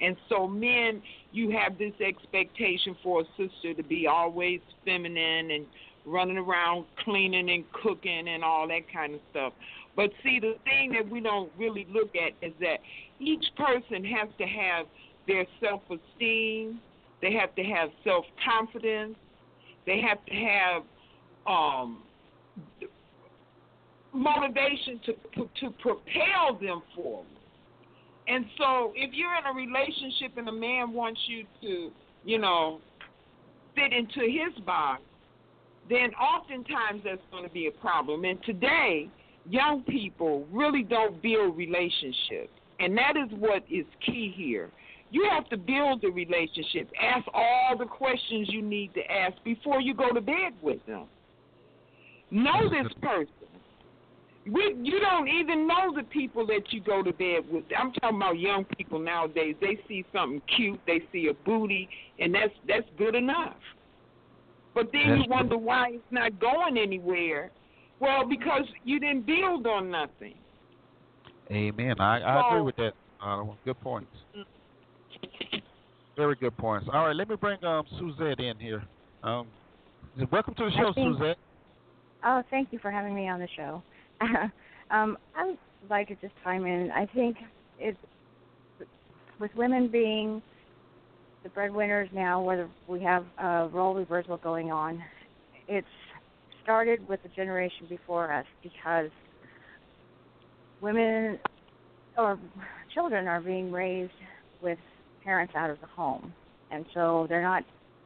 And 0.00 0.16
so 0.28 0.46
men, 0.46 1.02
you 1.32 1.50
have 1.50 1.78
this 1.78 1.92
expectation 2.04 2.96
for 3.02 3.22
a 3.22 3.24
sister 3.36 3.74
to 3.74 3.82
be 3.82 4.06
always 4.06 4.60
feminine 4.84 5.50
and 5.50 5.66
running 6.06 6.36
around 6.36 6.84
cleaning 7.04 7.50
and 7.50 7.64
cooking 7.72 8.28
and 8.28 8.44
all 8.44 8.68
that 8.68 8.92
kind 8.92 9.14
of 9.14 9.20
stuff. 9.30 9.52
But 9.96 10.10
see, 10.22 10.40
the 10.40 10.54
thing 10.64 10.92
that 10.92 11.08
we 11.08 11.20
don't 11.20 11.50
really 11.58 11.86
look 11.90 12.10
at 12.16 12.32
is 12.46 12.52
that 12.60 12.78
each 13.20 13.44
person 13.56 14.04
has 14.04 14.28
to 14.38 14.44
have 14.44 14.86
their 15.26 15.46
self-esteem. 15.60 16.80
They 17.22 17.32
have 17.32 17.54
to 17.54 17.62
have 17.62 17.90
self-confidence. 18.02 19.16
They 19.86 20.00
have 20.00 20.24
to 20.26 20.34
have 20.34 20.82
um, 21.46 22.02
motivation 24.12 25.00
to 25.06 25.12
to 25.60 25.70
propel 25.80 26.58
them 26.60 26.82
forward. 26.94 27.26
And 28.26 28.46
so, 28.56 28.92
if 28.94 29.12
you're 29.12 29.34
in 29.36 29.44
a 29.44 29.52
relationship 29.52 30.38
and 30.38 30.48
a 30.48 30.52
man 30.52 30.92
wants 30.92 31.20
you 31.26 31.44
to, 31.60 31.90
you 32.24 32.38
know, 32.38 32.80
fit 33.74 33.92
into 33.92 34.20
his 34.20 34.58
box, 34.64 35.02
then 35.90 36.14
oftentimes 36.14 37.02
that's 37.04 37.20
going 37.30 37.44
to 37.44 37.50
be 37.50 37.66
a 37.66 37.70
problem. 37.70 38.24
And 38.24 38.42
today, 38.44 39.08
young 39.48 39.82
people 39.82 40.46
really 40.50 40.82
don't 40.82 41.22
build 41.22 41.56
relationships, 41.56 42.52
and 42.80 42.96
that 42.96 43.14
is 43.16 43.30
what 43.38 43.62
is 43.70 43.84
key 44.06 44.32
here. 44.34 44.70
You 45.10 45.28
have 45.30 45.48
to 45.50 45.56
build 45.56 46.02
the 46.02 46.08
relationship. 46.08 46.90
Ask 47.00 47.26
all 47.32 47.76
the 47.78 47.84
questions 47.84 48.48
you 48.50 48.62
need 48.62 48.94
to 48.94 49.00
ask 49.12 49.36
before 49.44 49.80
you 49.80 49.94
go 49.94 50.12
to 50.12 50.20
bed 50.20 50.54
with 50.62 50.84
them. 50.86 51.06
Know 52.30 52.68
this 52.70 52.92
person. 53.00 53.28
We, 54.50 54.76
you 54.82 55.00
don't 55.00 55.26
even 55.28 55.66
know 55.66 55.94
the 55.96 56.02
people 56.02 56.46
that 56.48 56.70
you 56.70 56.80
go 56.80 57.02
to 57.02 57.12
bed 57.12 57.40
with. 57.50 57.64
I'm 57.78 57.92
talking 57.92 58.18
about 58.18 58.38
young 58.38 58.64
people 58.76 58.98
nowadays. 58.98 59.56
They 59.60 59.78
see 59.88 60.04
something 60.12 60.42
cute, 60.54 60.78
they 60.86 61.00
see 61.12 61.28
a 61.28 61.34
booty, 61.46 61.88
and 62.18 62.34
that's 62.34 62.52
that's 62.68 62.86
good 62.98 63.14
enough. 63.14 63.56
But 64.74 64.90
then 64.92 65.08
That's 65.08 65.24
you 65.24 65.30
wonder 65.30 65.56
why 65.56 65.92
it's 65.92 66.04
not 66.10 66.38
going 66.40 66.76
anywhere. 66.76 67.50
Well, 68.00 68.28
because 68.28 68.64
you 68.84 69.00
didn't 69.00 69.24
build 69.24 69.66
on 69.66 69.90
nothing. 69.90 70.34
Amen. 71.50 72.00
I, 72.00 72.18
I 72.20 72.48
agree 72.48 72.62
with 72.62 72.76
that. 72.76 72.92
Ottawa. 73.20 73.54
Good 73.64 73.80
points. 73.80 74.10
Very 76.16 76.34
good 76.36 76.56
points. 76.56 76.88
All 76.92 77.06
right, 77.06 77.16
let 77.16 77.28
me 77.28 77.36
bring 77.36 77.62
um 77.64 77.84
Suzette 77.98 78.40
in 78.40 78.58
here. 78.58 78.82
Um, 79.22 79.46
welcome 80.30 80.54
to 80.54 80.64
the 80.64 80.70
show, 80.72 80.92
think- 80.92 81.16
Suzette. 81.16 81.38
Oh, 82.26 82.42
thank 82.50 82.72
you 82.72 82.78
for 82.78 82.90
having 82.90 83.14
me 83.14 83.28
on 83.28 83.40
the 83.40 83.48
show. 83.56 83.82
um, 84.90 85.16
I 85.36 85.46
would 85.46 85.58
like 85.90 86.08
to 86.08 86.14
just 86.16 86.32
chime 86.42 86.66
in. 86.66 86.90
I 86.90 87.06
think 87.14 87.36
it's 87.78 87.98
with 89.40 89.50
women 89.56 89.88
being 89.88 90.42
the 91.42 91.50
breadwinners 91.50 92.08
now, 92.12 92.42
whether 92.42 92.68
we 92.88 93.02
have 93.02 93.24
a 93.38 93.68
role 93.72 93.94
reversal 93.94 94.38
going 94.38 94.72
on, 94.72 95.02
it's 95.68 95.86
started 96.62 97.06
with 97.08 97.22
the 97.22 97.28
generation 97.30 97.86
before 97.88 98.32
us 98.32 98.46
because 98.62 99.10
women 100.80 101.38
or 102.16 102.38
children 102.94 103.26
are 103.26 103.40
being 103.40 103.70
raised 103.70 104.12
with 104.62 104.78
parents 105.22 105.52
out 105.56 105.68
of 105.68 105.78
the 105.80 105.86
home, 105.86 106.32
and 106.70 106.86
so 106.94 107.26
they're 107.28 107.42
not 107.42 107.62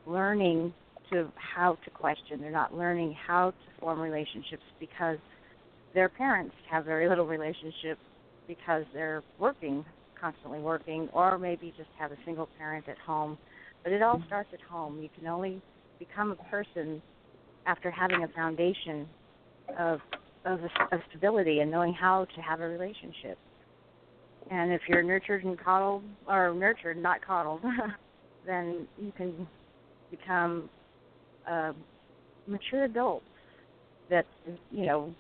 learning 0.06 0.72
to 1.10 1.30
how 1.36 1.76
to 1.84 1.90
question. 1.90 2.40
They're 2.40 2.50
not 2.50 2.74
learning 2.74 3.14
how 3.26 3.50
to 3.50 3.80
form 3.80 4.00
relationships 4.00 4.62
because 4.80 5.18
their 5.98 6.08
parents 6.08 6.54
have 6.70 6.84
very 6.84 7.08
little 7.08 7.26
relationship 7.26 7.98
because 8.46 8.84
they're 8.94 9.24
working, 9.36 9.84
constantly 10.20 10.60
working, 10.60 11.08
or 11.12 11.38
maybe 11.38 11.74
just 11.76 11.88
have 11.98 12.12
a 12.12 12.16
single 12.24 12.48
parent 12.56 12.88
at 12.88 12.96
home. 12.98 13.36
But 13.82 13.90
it 13.90 14.00
all 14.00 14.22
starts 14.28 14.48
at 14.52 14.60
home. 14.60 15.02
You 15.02 15.08
can 15.18 15.26
only 15.26 15.60
become 15.98 16.30
a 16.30 16.36
person 16.50 17.02
after 17.66 17.90
having 17.90 18.22
a 18.22 18.28
foundation 18.28 19.08
of 19.76 19.98
of, 20.44 20.60
of 20.92 21.00
stability 21.10 21.58
and 21.58 21.70
knowing 21.70 21.92
how 21.92 22.26
to 22.36 22.40
have 22.42 22.60
a 22.60 22.68
relationship. 22.68 23.36
And 24.52 24.72
if 24.72 24.82
you're 24.88 25.02
nurtured 25.02 25.44
and 25.44 25.58
coddled, 25.58 26.04
or 26.28 26.54
nurtured, 26.54 26.96
not 26.96 27.26
coddled, 27.26 27.60
then 28.46 28.86
you 29.02 29.12
can 29.16 29.48
become 30.12 30.70
uh, 31.50 31.72
mature 32.46 32.84
adults 32.84 33.26
that 34.10 34.26
you 34.70 34.86
know 34.86 35.12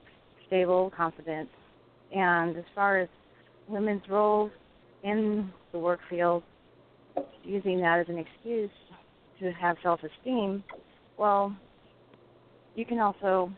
stable, 0.48 0.92
confident, 0.96 1.48
and 2.14 2.56
as 2.56 2.64
far 2.74 2.98
as 2.98 3.08
women's 3.68 4.02
roles 4.08 4.50
in 5.04 5.50
the 5.72 5.78
work 5.78 6.00
field, 6.10 6.42
using 7.44 7.80
that 7.80 8.00
as 8.00 8.08
an 8.08 8.18
excuse 8.18 8.70
to 9.38 9.52
have 9.52 9.76
self-esteem, 9.82 10.64
well, 11.16 11.54
you 12.74 12.84
can 12.84 12.98
also 12.98 13.50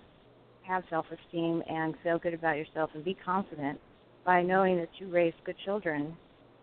have 0.62 0.84
self-esteem 0.90 1.62
and 1.68 1.94
feel 2.02 2.18
good 2.18 2.34
about 2.34 2.56
yourself 2.56 2.90
and 2.94 3.04
be 3.04 3.16
confident 3.24 3.78
by 4.24 4.42
knowing 4.42 4.76
that 4.76 4.88
you 4.98 5.08
raised 5.08 5.36
good 5.44 5.56
children 5.64 6.16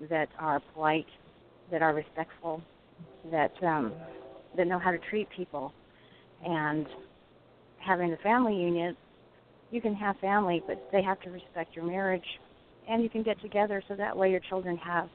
that 0.10 0.30
are 0.40 0.62
polite, 0.74 1.08
that 1.72 1.82
are 1.82 1.94
respectful, 1.94 2.62
that 3.32 3.52
um, 3.64 3.92
that 4.56 4.68
know 4.68 4.80
how 4.80 4.92
to 4.92 4.98
treat 5.10 5.28
people, 5.36 5.74
and 6.46 6.88
having 7.80 8.14
a 8.14 8.18
family 8.18 8.56
unit, 8.56 8.96
you 9.72 9.82
can 9.82 9.94
have 9.96 10.16
family, 10.18 10.64
but 10.68 10.78
they 10.92 11.02
have 11.02 11.20
to 11.22 11.30
respect 11.30 11.76
your 11.76 11.86
marriage, 11.86 12.24
and 12.90 13.04
you 13.04 13.10
can 13.10 13.24
get 13.24 13.40
together 13.42 13.84
so 13.88 13.96
that 13.96 14.16
way 14.16 14.32
your 14.32 14.40
children 14.50 14.78
have 14.78 15.10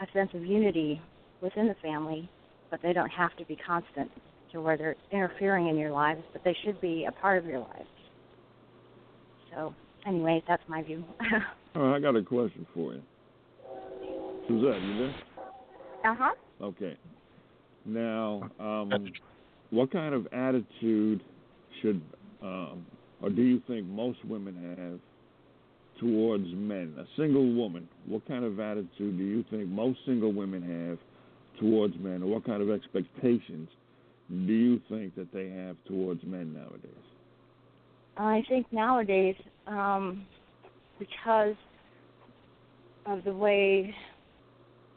a 0.00 0.06
sense 0.12 0.30
of 0.34 0.44
unity 0.44 1.00
within 1.40 1.68
the 1.68 1.76
family, 1.82 2.28
but 2.70 2.80
they 2.82 2.92
don't 2.92 3.10
have 3.10 3.36
to 3.36 3.44
be 3.44 3.56
constant 3.66 4.10
to 4.52 4.60
where 4.60 4.76
they're 4.76 4.96
interfering 5.10 5.68
in 5.68 5.76
your 5.76 5.90
lives, 5.90 6.22
but 6.32 6.42
they 6.44 6.56
should 6.64 6.80
be 6.80 7.06
a 7.08 7.12
part 7.12 7.38
of 7.38 7.46
your 7.46 7.60
lives. 7.60 7.88
So, 9.54 9.74
anyway, 10.06 10.42
that's 10.48 10.62
my 10.68 10.82
view. 10.82 11.04
All 11.74 11.82
right, 11.82 11.96
I 11.96 12.00
got 12.00 12.16
a 12.16 12.22
question 12.22 12.66
for 12.72 12.94
you. 12.94 13.02
Suzette, 14.48 14.80
you 14.82 14.98
there? 14.98 15.14
uh 16.04 16.14
huh. 16.18 16.34
Okay. 16.60 16.96
Now, 17.84 18.48
um, 18.58 19.12
what 19.70 19.90
kind 19.90 20.14
of 20.14 20.26
attitude 20.32 21.22
should, 21.82 22.00
um, 22.42 22.86
or 23.24 23.30
do 23.30 23.40
you 23.40 23.62
think 23.66 23.86
most 23.86 24.22
women 24.26 24.76
have 24.76 25.00
towards 25.98 26.44
men? 26.48 26.94
A 26.98 27.06
single 27.16 27.54
woman, 27.54 27.88
what 28.04 28.28
kind 28.28 28.44
of 28.44 28.60
attitude 28.60 29.16
do 29.16 29.24
you 29.24 29.42
think 29.50 29.66
most 29.66 29.98
single 30.04 30.30
women 30.30 30.60
have 30.60 30.98
towards 31.58 31.94
men, 32.00 32.22
or 32.22 32.26
what 32.26 32.44
kind 32.44 32.60
of 32.60 32.68
expectations 32.68 33.70
do 34.28 34.52
you 34.52 34.78
think 34.90 35.14
that 35.16 35.32
they 35.32 35.48
have 35.48 35.76
towards 35.88 36.22
men 36.24 36.52
nowadays? 36.52 36.90
I 38.18 38.42
think 38.46 38.66
nowadays, 38.70 39.36
um, 39.66 40.26
because 40.98 41.56
of 43.06 43.24
the 43.24 43.32
way 43.32 43.94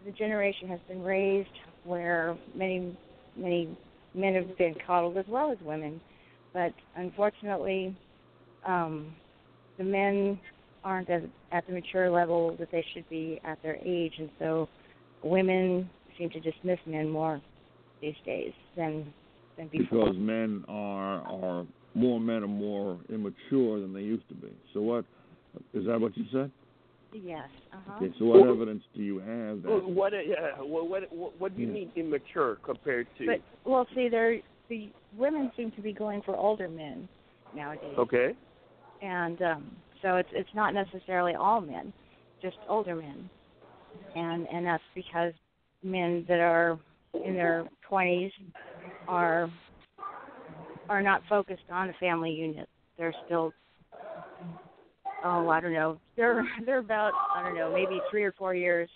the 0.06 0.12
generation 0.12 0.68
has 0.68 0.82
been 0.90 1.02
raised, 1.02 1.48
where 1.86 2.38
many 2.54 2.98
many 3.38 3.70
men 4.14 4.34
have 4.34 4.58
been 4.58 4.76
coddled 4.86 5.16
as 5.16 5.26
well 5.30 5.50
as 5.50 5.58
women, 5.62 6.02
but 6.52 6.74
unfortunately, 6.98 7.96
um, 8.68 9.16
the 9.78 9.84
men 9.84 10.40
aren't 10.84 11.10
as, 11.10 11.24
at 11.52 11.66
the 11.68 11.74
mature 11.74 12.10
level 12.10 12.56
that 12.60 12.70
they 12.72 12.86
should 12.94 13.08
be 13.10 13.40
at 13.44 13.62
their 13.64 13.78
age, 13.84 14.14
and 14.18 14.30
so 14.40 14.70
women 15.24 15.90
seem 16.18 16.30
to 16.30 16.40
dismiss 16.40 16.80
men 16.86 17.10
more 17.10 17.42
these 18.02 18.16
days 18.26 18.54
than 18.76 19.14
than 19.58 19.68
before. 19.70 20.06
Because 20.06 20.16
men 20.18 20.64
are 20.68 21.22
are 21.22 21.66
more 21.96 22.20
men 22.20 22.44
are 22.44 22.48
more 22.48 23.00
immature 23.10 23.80
than 23.80 23.94
they 23.94 24.02
used 24.02 24.28
to 24.30 24.36
be. 24.36 24.52
So 24.74 24.82
what 24.82 25.06
is 25.74 25.86
that 25.86 26.00
what 26.00 26.16
you 26.16 26.26
said? 26.32 26.52
Yes. 27.14 27.50
Uh-huh. 27.74 28.04
Okay, 28.04 28.14
so 28.20 28.26
what 28.26 28.48
evidence 28.48 28.84
do 28.96 29.02
you 29.02 29.20
have 29.20 29.64
Well, 29.64 29.80
that 29.80 29.90
What, 29.90 30.14
uh, 30.14 30.18
what, 30.64 30.90
what, 30.90 31.14
what, 31.14 31.40
what 31.40 31.56
do 31.56 31.62
you 31.62 31.68
Yeah. 31.68 31.74
mean 31.74 31.92
immature 31.96 32.58
compared 32.64 33.08
to? 33.18 33.26
But 33.26 33.42
well, 33.70 33.88
see, 33.96 34.10
there 34.10 34.40
the 34.70 34.90
women 35.18 35.52
seem 35.56 35.72
to 35.72 35.82
be 35.82 35.94
going 35.94 36.22
for 36.24 36.36
older 36.36 36.68
men 36.68 37.08
nowadays, 37.56 37.96
okay. 37.98 38.36
And 39.02 39.42
um, 39.42 39.76
so 40.02 40.16
it's 40.18 40.30
it's 40.32 40.50
not 40.54 40.74
necessarily 40.74 41.34
all 41.36 41.62
men, 41.62 41.94
just 42.42 42.58
older 42.68 42.96
men. 42.96 43.30
and 44.16 44.48
and 44.52 44.66
that's 44.66 44.84
because 44.96 45.34
men 45.84 46.26
that 46.28 46.40
are 46.40 46.78
in 47.26 47.34
their 47.34 47.68
20s 47.90 48.32
are 49.08 49.50
are 50.90 51.02
not 51.02 51.22
focused 51.30 51.64
on 51.72 51.88
the 51.88 51.94
family 52.00 52.32
unit. 52.32 52.68
They're 52.98 53.16
still 53.26 53.54
oh 55.24 55.50
I 55.50 55.60
don't 55.60 55.74
know 55.74 55.98
they're 56.16 56.44
they're 56.66 56.80
about 56.80 57.14
I 57.36 57.44
don't 57.44 57.56
know 57.56 57.72
maybe 57.74 58.00
three 58.12 58.24
or 58.24 58.34
four 58.34 58.54
years 58.56 58.90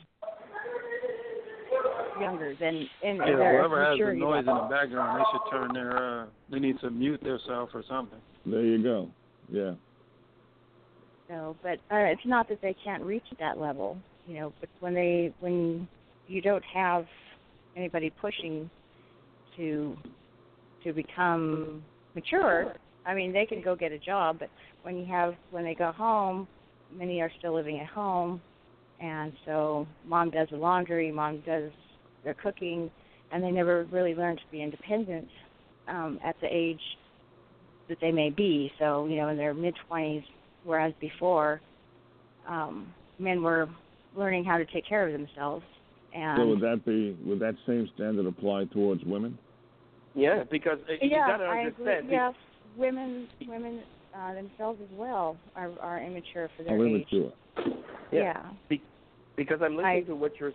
younger 2.19 2.55
than 2.59 2.87
in 3.03 3.17
Yeah, 3.17 3.37
their 3.37 3.57
whoever 3.59 3.83
has 3.83 3.97
the 3.97 4.03
maturity 4.03 4.19
noise 4.21 4.45
in 4.47 4.55
the 4.55 4.67
background, 4.69 5.19
they 5.19 5.23
should 5.31 5.51
turn 5.51 5.73
their. 5.73 6.21
uh 6.21 6.25
They 6.51 6.59
need 6.59 6.79
to 6.81 6.89
mute 6.89 7.21
themselves 7.23 7.71
or 7.73 7.83
something. 7.87 8.19
There 8.45 8.61
you 8.61 8.81
go. 8.83 9.09
Yeah. 9.51 9.71
So, 11.31 11.55
but 11.63 11.79
uh, 11.89 12.11
it's 12.11 12.25
not 12.25 12.49
that 12.49 12.61
they 12.61 12.75
can't 12.83 13.03
reach 13.03 13.23
that 13.39 13.57
level, 13.57 13.97
you 14.27 14.37
know. 14.37 14.51
But 14.59 14.67
when 14.81 14.93
they 14.93 15.33
when 15.39 15.87
you 16.27 16.41
don't 16.41 16.63
have 16.73 17.05
anybody 17.77 18.09
pushing 18.09 18.69
to 19.55 19.95
to 20.83 20.91
become 20.91 21.81
mature, 22.15 22.73
I 23.05 23.13
mean, 23.13 23.31
they 23.31 23.45
can 23.45 23.61
go 23.61 23.77
get 23.77 23.93
a 23.93 23.97
job, 23.97 24.39
but 24.39 24.49
when 24.83 24.97
you 24.97 25.05
have 25.05 25.35
when 25.51 25.63
they 25.63 25.73
go 25.73 25.93
home, 25.93 26.49
many 26.93 27.21
are 27.21 27.31
still 27.39 27.55
living 27.55 27.79
at 27.79 27.87
home, 27.87 28.41
and 28.99 29.31
so 29.45 29.87
mom 30.05 30.31
does 30.31 30.49
the 30.51 30.57
laundry, 30.57 31.13
mom 31.13 31.41
does 31.45 31.71
their 32.25 32.33
cooking, 32.33 32.91
and 33.31 33.41
they 33.41 33.51
never 33.51 33.85
really 33.85 34.15
learn 34.15 34.35
to 34.35 34.43
be 34.51 34.61
independent 34.61 35.29
um, 35.87 36.19
at 36.25 36.35
the 36.41 36.47
age 36.51 36.81
that 37.87 37.99
they 38.01 38.11
may 38.11 38.29
be. 38.29 38.69
So, 38.79 39.07
you 39.07 39.15
know, 39.15 39.29
in 39.29 39.37
their 39.37 39.53
mid 39.53 39.75
twenties, 39.87 40.23
whereas 40.63 40.93
before 40.99 41.61
um, 42.47 42.93
men 43.19 43.41
were 43.41 43.67
learning 44.15 44.43
how 44.43 44.57
to 44.57 44.65
take 44.65 44.87
care 44.87 45.05
of 45.07 45.13
themselves. 45.13 45.63
And 46.13 46.37
So 46.37 46.47
would 46.47 46.61
that 46.61 46.85
be 46.85 47.17
would 47.25 47.39
that 47.39 47.55
same 47.65 47.89
standard 47.95 48.25
apply 48.25 48.65
towards 48.65 49.03
women? 49.05 49.37
Yeah, 50.13 50.43
because 50.51 50.79
uh, 50.89 50.93
you 51.01 51.09
yeah, 51.11 51.27
gotta 51.27 51.45
I 51.45 51.59
understand. 51.59 52.05
agree. 52.05 52.15
Yes, 52.15 52.33
women 52.75 53.27
women 53.47 53.81
uh, 54.17 54.33
themselves 54.33 54.79
as 54.83 54.97
well 54.97 55.37
are 55.55 55.71
are 55.81 56.01
immature 56.01 56.49
for 56.57 56.63
their 56.63 56.75
Or 56.75 56.85
age. 56.85 57.05
immature? 57.11 57.31
Yeah. 58.11 58.41
because 59.37 59.61
I'm 59.61 59.77
listening 59.77 60.03
I- 60.03 60.07
to 60.07 60.15
what 60.15 60.33
you're 60.39 60.51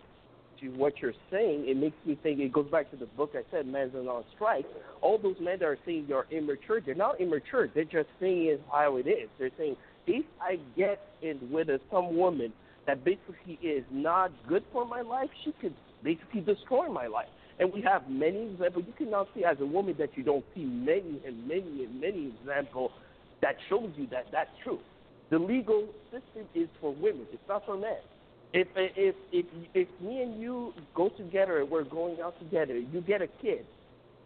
to 0.59 0.69
what 0.69 0.93
you're 1.01 1.13
saying, 1.29 1.65
it 1.67 1.77
makes 1.77 1.95
me 2.05 2.17
think. 2.23 2.39
It 2.39 2.51
goes 2.51 2.67
back 2.71 2.89
to 2.89 2.97
the 2.97 3.05
book 3.05 3.31
I 3.35 3.41
said, 3.51 3.67
"Men's 3.67 3.93
are 3.93 3.99
on 4.09 4.23
strike." 4.35 4.65
All 5.01 5.17
those 5.19 5.35
men 5.39 5.59
that 5.59 5.65
are 5.65 5.77
saying 5.85 6.05
you're 6.07 6.25
immature, 6.31 6.81
they're 6.81 6.95
not 6.95 7.21
immature. 7.21 7.67
They're 7.73 7.83
just 7.83 8.09
saying 8.19 8.45
it 8.45 8.61
how 8.71 8.97
it 8.97 9.05
is. 9.07 9.29
They're 9.37 9.51
saying 9.57 9.75
if 10.07 10.25
I 10.41 10.57
get 10.75 10.99
in 11.21 11.39
with 11.51 11.69
a, 11.69 11.79
some 11.91 12.15
woman 12.15 12.53
that 12.87 13.03
basically 13.03 13.59
is 13.61 13.83
not 13.91 14.31
good 14.47 14.63
for 14.71 14.85
my 14.85 15.01
life, 15.01 15.29
she 15.43 15.51
could 15.61 15.73
basically 16.03 16.41
destroy 16.41 16.87
my 16.89 17.07
life. 17.07 17.27
And 17.59 17.73
we 17.73 17.81
have 17.81 18.09
many 18.09 18.51
examples. 18.51 18.85
You 18.87 18.93
can 18.93 19.11
now 19.11 19.27
see 19.35 19.43
as 19.43 19.57
a 19.59 19.65
woman 19.65 19.95
that 19.99 20.15
you 20.15 20.23
don't 20.23 20.45
see 20.55 20.63
many 20.63 21.21
and 21.25 21.47
many 21.47 21.83
and 21.85 21.99
many 21.99 22.33
examples 22.39 22.91
that 23.41 23.55
shows 23.69 23.89
you 23.97 24.07
that 24.07 24.27
that's 24.31 24.49
true. 24.63 24.79
The 25.29 25.39
legal 25.39 25.87
system 26.05 26.47
is 26.55 26.69
for 26.79 26.93
women. 26.93 27.25
It's 27.33 27.41
not 27.47 27.65
for 27.65 27.77
men. 27.77 27.97
If 28.53 28.67
if 28.75 29.15
if 29.33 29.45
if 29.73 29.87
me 29.99 30.21
and 30.21 30.41
you 30.41 30.73
go 30.95 31.09
together 31.09 31.59
and 31.59 31.69
we're 31.69 31.83
going 31.83 32.21
out 32.21 32.39
together, 32.39 32.77
you 32.77 33.01
get 33.01 33.21
a 33.21 33.27
kid, 33.27 33.65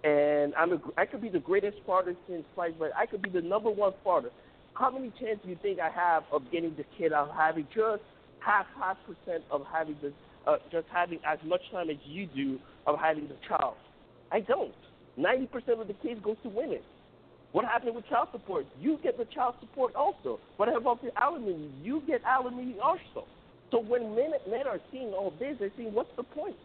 and 0.03 0.53
I'm 0.55 0.73
a, 0.73 0.77
I 0.95 1.05
could 1.05 1.21
be 1.21 1.29
the 1.29 1.39
greatest 1.39 1.77
father 1.87 2.15
since 2.27 2.43
sliced 2.53 2.77
bread. 2.77 2.91
I 2.95 3.07
could 3.07 3.23
be 3.23 3.31
the 3.31 3.41
number 3.41 3.71
one 3.71 3.93
father. 4.03 4.29
How 4.73 4.89
many 4.89 5.11
chances 5.19 5.39
do 5.43 5.49
you 5.49 5.57
think 5.61 5.79
I 5.79 5.89
have 5.89 6.23
of 6.31 6.43
getting 6.51 6.75
the 6.75 6.85
kid 6.97 7.13
out, 7.13 7.29
of 7.29 7.35
having 7.35 7.67
just 7.73 8.01
half 8.39 8.65
half 8.79 8.97
percent 9.05 9.43
of 9.51 9.61
having 9.71 9.95
the 10.01 10.13
uh, 10.49 10.57
just 10.71 10.87
having 10.91 11.19
as 11.25 11.39
much 11.45 11.61
time 11.71 11.89
as 11.89 11.97
you 12.05 12.27
do 12.27 12.57
of 12.87 12.97
having 12.99 13.27
the 13.27 13.35
child? 13.47 13.75
I 14.31 14.39
don't. 14.39 14.73
Ninety 15.17 15.47
percent 15.47 15.79
of 15.81 15.87
the 15.87 15.93
kids 15.95 16.21
goes 16.23 16.37
to 16.43 16.49
women. 16.49 16.79
What 17.51 17.65
happened 17.65 17.95
with 17.95 18.07
child 18.07 18.29
support? 18.31 18.65
You 18.79 18.97
get 19.03 19.17
the 19.17 19.25
child 19.25 19.55
support 19.59 19.93
also. 19.93 20.39
What 20.55 20.73
about 20.73 21.01
the 21.01 21.11
alimony? 21.21 21.69
You 21.83 22.01
get 22.07 22.21
alimony 22.23 22.77
also. 22.81 23.27
So 23.71 23.79
when 23.81 24.15
men 24.15 24.31
men 24.49 24.67
are 24.67 24.79
seeing 24.91 25.09
all 25.13 25.33
this, 25.37 25.57
they're 25.59 25.71
saying, 25.77 25.93
"What's 25.93 26.15
the 26.15 26.23
point?" 26.23 26.55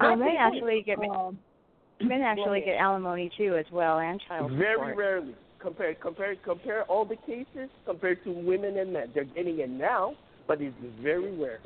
Well, 0.00 0.16
men 0.16 0.36
actually 0.38 0.82
get 0.82 0.98
men 0.98 2.22
actually 2.22 2.62
get 2.62 2.76
alimony 2.76 3.30
too 3.36 3.56
as 3.56 3.66
well 3.72 3.98
and 3.98 4.20
child 4.26 4.52
Very 4.52 4.74
support. 4.74 4.96
rarely. 4.96 5.34
Compare 5.62 5.94
compare 5.94 6.34
compare 6.44 6.82
all 6.84 7.04
the 7.04 7.16
cases 7.16 7.70
compared 7.86 8.22
to 8.24 8.32
women 8.32 8.78
and 8.78 8.92
men. 8.92 9.10
They're 9.14 9.24
getting 9.24 9.60
it 9.60 9.70
now, 9.70 10.14
but 10.48 10.60
it's 10.60 10.74
very 11.00 11.36
rare. 11.38 11.60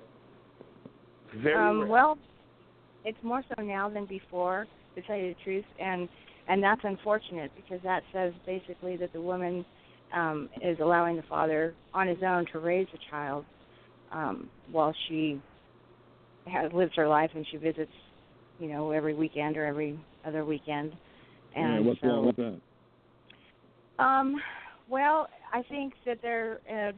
Very 1.42 1.56
um, 1.56 1.80
rare. 1.80 1.88
Well, 1.88 2.18
it's 3.04 3.18
more 3.22 3.42
so 3.56 3.62
now 3.62 3.88
than 3.88 4.04
before, 4.04 4.66
to 4.94 5.02
tell 5.02 5.16
you 5.16 5.34
the 5.34 5.42
truth, 5.42 5.64
and 5.80 6.08
and 6.48 6.62
that's 6.62 6.82
unfortunate 6.84 7.50
because 7.56 7.80
that 7.84 8.02
says 8.12 8.32
basically 8.44 8.96
that 8.98 9.12
the 9.12 9.20
woman 9.20 9.64
um, 10.14 10.48
is 10.62 10.78
allowing 10.80 11.16
the 11.16 11.22
father 11.22 11.74
on 11.94 12.06
his 12.06 12.18
own 12.24 12.46
to 12.52 12.58
raise 12.58 12.86
the 12.92 12.98
child 13.10 13.44
um, 14.12 14.48
while 14.70 14.94
she 15.08 15.40
has 16.46 16.70
lives 16.72 16.92
her 16.96 17.08
life 17.08 17.30
and 17.34 17.46
she 17.50 17.56
visits, 17.56 17.90
you 18.60 18.68
know, 18.68 18.90
every 18.90 19.14
weekend 19.14 19.56
or 19.56 19.64
every 19.64 19.98
other 20.24 20.44
weekend. 20.44 20.92
And 21.54 21.74
yeah, 21.74 21.88
what's 21.88 22.00
so, 22.00 22.06
wrong 22.06 22.26
with 22.26 22.36
that? 22.36 22.60
Um, 23.98 24.40
well, 24.88 25.28
I 25.52 25.62
think 25.68 25.94
that 26.04 26.18
there 26.22 26.60
uh, 26.70 26.92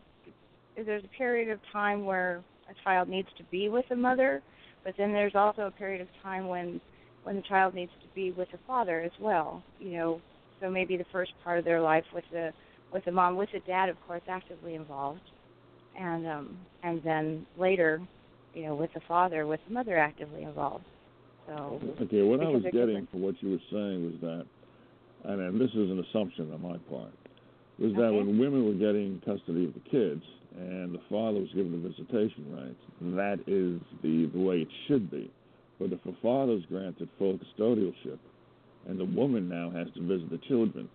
there's 0.77 1.05
a 1.05 1.19
period 1.19 1.51
of 1.51 1.61
time 1.73 2.05
where 2.05 2.43
a 2.71 2.75
child 2.85 3.09
needs 3.09 3.29
to 3.39 3.45
be 3.45 3.69
with 3.69 3.85
a 3.91 3.97
mother, 3.97 4.43
but 4.85 4.95
then 4.99 5.13
there's 5.13 5.35
also 5.35 5.63
a 5.63 5.71
period 5.71 6.01
of 6.01 6.09
time 6.23 6.49
when 6.49 6.81
when 7.25 7.37
the 7.37 7.43
child 7.43 7.75
needs 7.75 7.93
to 8.03 8.09
be 8.15 8.31
with 8.33 8.49
the 8.53 8.59
father 8.67 9.01
as 9.01 9.13
well. 9.21 9.63
You 9.79 9.93
know, 9.93 10.21
so 10.61 10.71
maybe 10.71 10.97
the 10.97 11.05
first 11.13 11.33
part 11.43 11.59
of 11.59 11.65
their 11.65 11.81
life 11.81 12.05
with 12.15 12.25
the 12.33 12.53
with 12.93 13.05
the 13.05 13.13
mom, 13.13 13.37
with 13.37 13.51
the 13.53 13.61
dad, 13.61 13.89
of 13.89 13.97
course, 14.07 14.23
actively 14.29 14.75
involved, 14.75 15.21
and 15.99 16.27
um, 16.27 16.59
and 16.83 17.03
then 17.03 17.47
later, 17.59 18.01
you 18.55 18.65
know, 18.65 18.75
with 18.75 18.91
the 18.95 19.01
father, 19.07 19.47
with 19.47 19.61
the 19.69 19.75
mother 19.75 19.99
actively 19.99 20.43
involved. 20.43 20.85
So 21.47 21.81
Okay, 22.01 22.23
what 22.23 22.41
I 22.41 22.49
was 22.49 22.63
getting 22.63 22.73
different. 22.73 23.11
from 23.11 23.23
what 23.23 23.35
you 23.41 23.51
were 23.51 23.59
saying 23.71 24.05
was 24.05 24.21
that, 24.21 24.47
and, 25.29 25.41
and 25.41 25.61
this 25.61 25.71
is 25.71 25.91
an 25.91 26.05
assumption 26.11 26.53
on 26.53 26.63
my 26.63 26.79
part, 26.91 27.13
was 27.79 27.93
that 27.95 28.11
Okay. 28.11 28.17
when 28.17 28.39
women 28.39 28.65
were 28.65 28.75
getting 28.75 29.21
custody 29.25 29.65
of 29.67 29.75
the 29.75 29.85
kids 29.91 30.25
and 30.57 30.95
the 30.95 31.01
father 31.11 31.39
was 31.39 31.53
given 31.55 31.71
the 31.71 31.89
visitation 31.89 32.45
rights, 32.51 32.83
that 33.15 33.39
is 33.47 33.81
the, 34.03 34.27
the 34.33 34.41
way 34.41 34.63
it 34.63 34.69
should 34.87 35.11
be. 35.11 35.31
But 35.79 35.93
if 35.93 36.05
a 36.07 36.13
father's 36.23 36.65
granted 36.67 37.09
full 37.19 37.39
custodialship 37.39 38.19
and 38.89 38.99
the 38.99 39.05
woman 39.05 39.49
now 39.49 39.71
has 39.71 39.87
to 39.95 40.01
visit 40.01 40.31
the 40.31 40.41
children, 40.49 40.89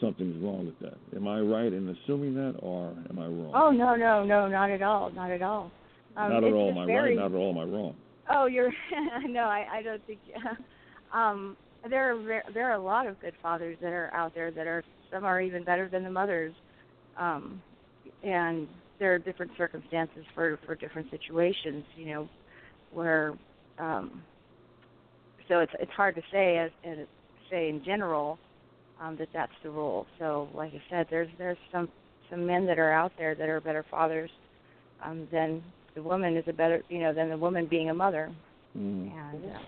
something's 0.00 0.40
wrong 0.42 0.66
with 0.66 0.78
that. 0.80 0.98
Am 1.16 1.26
I 1.26 1.40
right 1.40 1.72
in 1.72 1.88
assuming 1.88 2.34
that, 2.34 2.56
or 2.60 2.94
am 3.08 3.18
I 3.18 3.26
wrong? 3.26 3.52
Oh 3.54 3.70
no, 3.70 3.96
no, 3.96 4.24
no, 4.24 4.46
not 4.46 4.70
at 4.70 4.82
all, 4.82 5.10
not 5.10 5.30
at 5.30 5.42
all. 5.42 5.72
Um, 6.16 6.30
not 6.30 6.44
at 6.44 6.52
all 6.52 6.70
am 6.70 6.78
I 6.78 6.86
very, 6.86 7.16
right, 7.16 7.22
not 7.22 7.32
at 7.32 7.36
all 7.36 7.50
am 7.50 7.58
I 7.58 7.64
wrong. 7.64 7.96
Oh, 8.30 8.46
you're 8.46 8.72
no, 9.26 9.40
I, 9.40 9.66
I 9.72 9.82
don't 9.82 10.04
think. 10.06 10.20
um, 11.14 11.56
there 11.88 12.14
are 12.14 12.42
there 12.52 12.70
are 12.70 12.74
a 12.74 12.82
lot 12.82 13.06
of 13.06 13.20
good 13.20 13.34
fathers 13.42 13.76
that 13.80 13.92
are 13.92 14.12
out 14.12 14.34
there 14.34 14.50
that 14.50 14.66
are 14.66 14.84
some 15.12 15.24
are 15.24 15.40
even 15.40 15.64
better 15.64 15.88
than 15.88 16.04
the 16.04 16.10
mothers, 16.10 16.54
um, 17.18 17.62
and 18.22 18.68
there 18.98 19.14
are 19.14 19.18
different 19.18 19.52
circumstances 19.56 20.24
for 20.34 20.58
for 20.66 20.74
different 20.74 21.10
situations. 21.10 21.84
You 21.96 22.06
know, 22.06 22.28
where 22.92 23.34
um, 23.78 24.22
so 25.48 25.60
it's 25.60 25.72
it's 25.80 25.92
hard 25.92 26.14
to 26.16 26.22
say 26.30 26.58
as, 26.58 26.70
as 26.84 27.06
say 27.50 27.68
in 27.68 27.82
general 27.84 28.38
um, 29.00 29.16
that 29.16 29.28
that's 29.32 29.52
the 29.62 29.70
rule. 29.70 30.06
So, 30.18 30.48
like 30.54 30.72
I 30.72 30.82
said, 30.90 31.06
there's 31.10 31.28
there's 31.38 31.58
some 31.72 31.88
some 32.30 32.46
men 32.46 32.66
that 32.66 32.78
are 32.78 32.92
out 32.92 33.12
there 33.18 33.34
that 33.34 33.48
are 33.48 33.60
better 33.60 33.84
fathers 33.90 34.30
um, 35.04 35.26
than 35.32 35.62
the 35.94 36.02
woman 36.02 36.36
is 36.36 36.44
a 36.46 36.52
better 36.52 36.82
you 36.88 37.00
know 37.00 37.12
than 37.12 37.30
the 37.30 37.38
woman 37.38 37.66
being 37.66 37.90
a 37.90 37.94
mother. 37.94 38.30
Mm. 38.76 39.10
And 39.12 39.44
uh, 39.44 39.58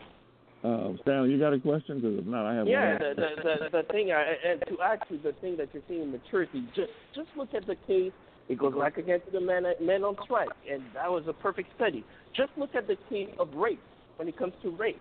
Uh, 0.64 0.92
Stanley, 1.02 1.30
you 1.30 1.38
got 1.38 1.52
a 1.52 1.58
question? 1.58 2.00
Because 2.00 2.18
if 2.20 2.26
not, 2.26 2.46
I 2.46 2.54
have 2.54 2.68
Yeah, 2.68 2.92
one. 2.92 2.98
the, 3.00 3.14
the 3.14 3.42
the 3.42 3.82
the 3.82 3.92
thing, 3.92 4.12
I, 4.12 4.22
and 4.46 4.62
to 4.68 4.80
add 4.80 5.00
to 5.08 5.18
the 5.18 5.32
thing 5.40 5.56
that 5.56 5.68
you're 5.72 5.82
saying, 5.88 6.12
maturity. 6.12 6.64
Just 6.74 6.92
just 7.14 7.28
look 7.36 7.52
at 7.54 7.66
the 7.66 7.74
case. 7.86 8.12
It 8.48 8.58
goes 8.58 8.74
back 8.74 8.96
again 8.96 9.20
to 9.26 9.30
the 9.32 9.40
men 9.40 9.64
men 9.80 10.04
on 10.04 10.16
strike, 10.22 10.50
and 10.70 10.82
that 10.94 11.10
was 11.10 11.24
a 11.26 11.32
perfect 11.32 11.74
study. 11.74 12.04
Just 12.36 12.50
look 12.56 12.74
at 12.76 12.86
the 12.86 12.96
case 13.10 13.30
of 13.38 13.52
rape 13.54 13.80
when 14.16 14.28
it 14.28 14.36
comes 14.38 14.52
to 14.62 14.70
rape. 14.70 15.00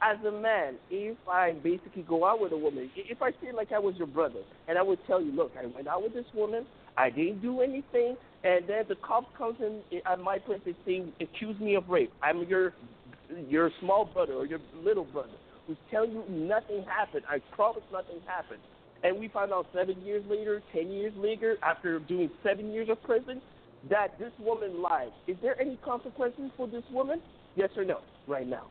As 0.00 0.16
a 0.26 0.32
man, 0.32 0.74
if 0.90 1.16
I 1.28 1.52
basically 1.52 2.02
go 2.02 2.26
out 2.26 2.40
with 2.40 2.52
a 2.52 2.56
woman, 2.58 2.90
if 2.94 3.22
I 3.22 3.32
feel 3.40 3.54
like 3.56 3.72
I 3.72 3.78
was 3.78 3.94
your 3.96 4.06
brother, 4.06 4.40
and 4.68 4.76
I 4.76 4.82
would 4.82 4.98
tell 5.06 5.20
you, 5.20 5.32
look, 5.32 5.52
I 5.58 5.66
went 5.66 5.86
out 5.86 6.02
with 6.02 6.14
this 6.14 6.26
woman, 6.34 6.66
I 6.96 7.10
didn't 7.10 7.40
do 7.40 7.60
anything, 7.60 8.16
and 8.42 8.66
then 8.66 8.84
the 8.88 8.96
cop 8.96 9.34
comes 9.36 9.56
in 9.60 9.80
at 10.04 10.18
my 10.20 10.38
place 10.38 10.60
and 10.66 10.74
say, 10.84 11.04
accuse 11.20 11.58
me 11.58 11.74
of 11.74 11.88
rape. 11.88 12.12
I'm 12.22 12.42
your 12.48 12.74
your 13.48 13.70
small 13.80 14.04
brother 14.04 14.34
or 14.34 14.46
your 14.46 14.60
little 14.82 15.04
brother 15.04 15.32
who's 15.66 15.76
telling 15.90 16.12
you 16.12 16.24
nothing 16.28 16.84
happened. 16.84 17.24
I 17.28 17.38
promise 17.54 17.82
nothing 17.92 18.20
happened. 18.26 18.60
And 19.02 19.18
we 19.18 19.28
find 19.28 19.52
out 19.52 19.66
seven 19.74 20.00
years 20.02 20.24
later, 20.28 20.62
ten 20.72 20.90
years 20.90 21.12
later, 21.16 21.56
after 21.62 21.98
doing 22.00 22.30
seven 22.42 22.72
years 22.72 22.88
of 22.90 23.02
prison, 23.02 23.40
that 23.90 24.18
this 24.18 24.32
woman 24.38 24.80
lied, 24.80 25.12
is 25.26 25.36
there 25.42 25.60
any 25.60 25.78
consequences 25.84 26.50
for 26.56 26.66
this 26.66 26.84
woman? 26.90 27.20
Yes 27.54 27.70
or 27.76 27.84
no? 27.84 28.00
Right 28.26 28.46
now. 28.46 28.66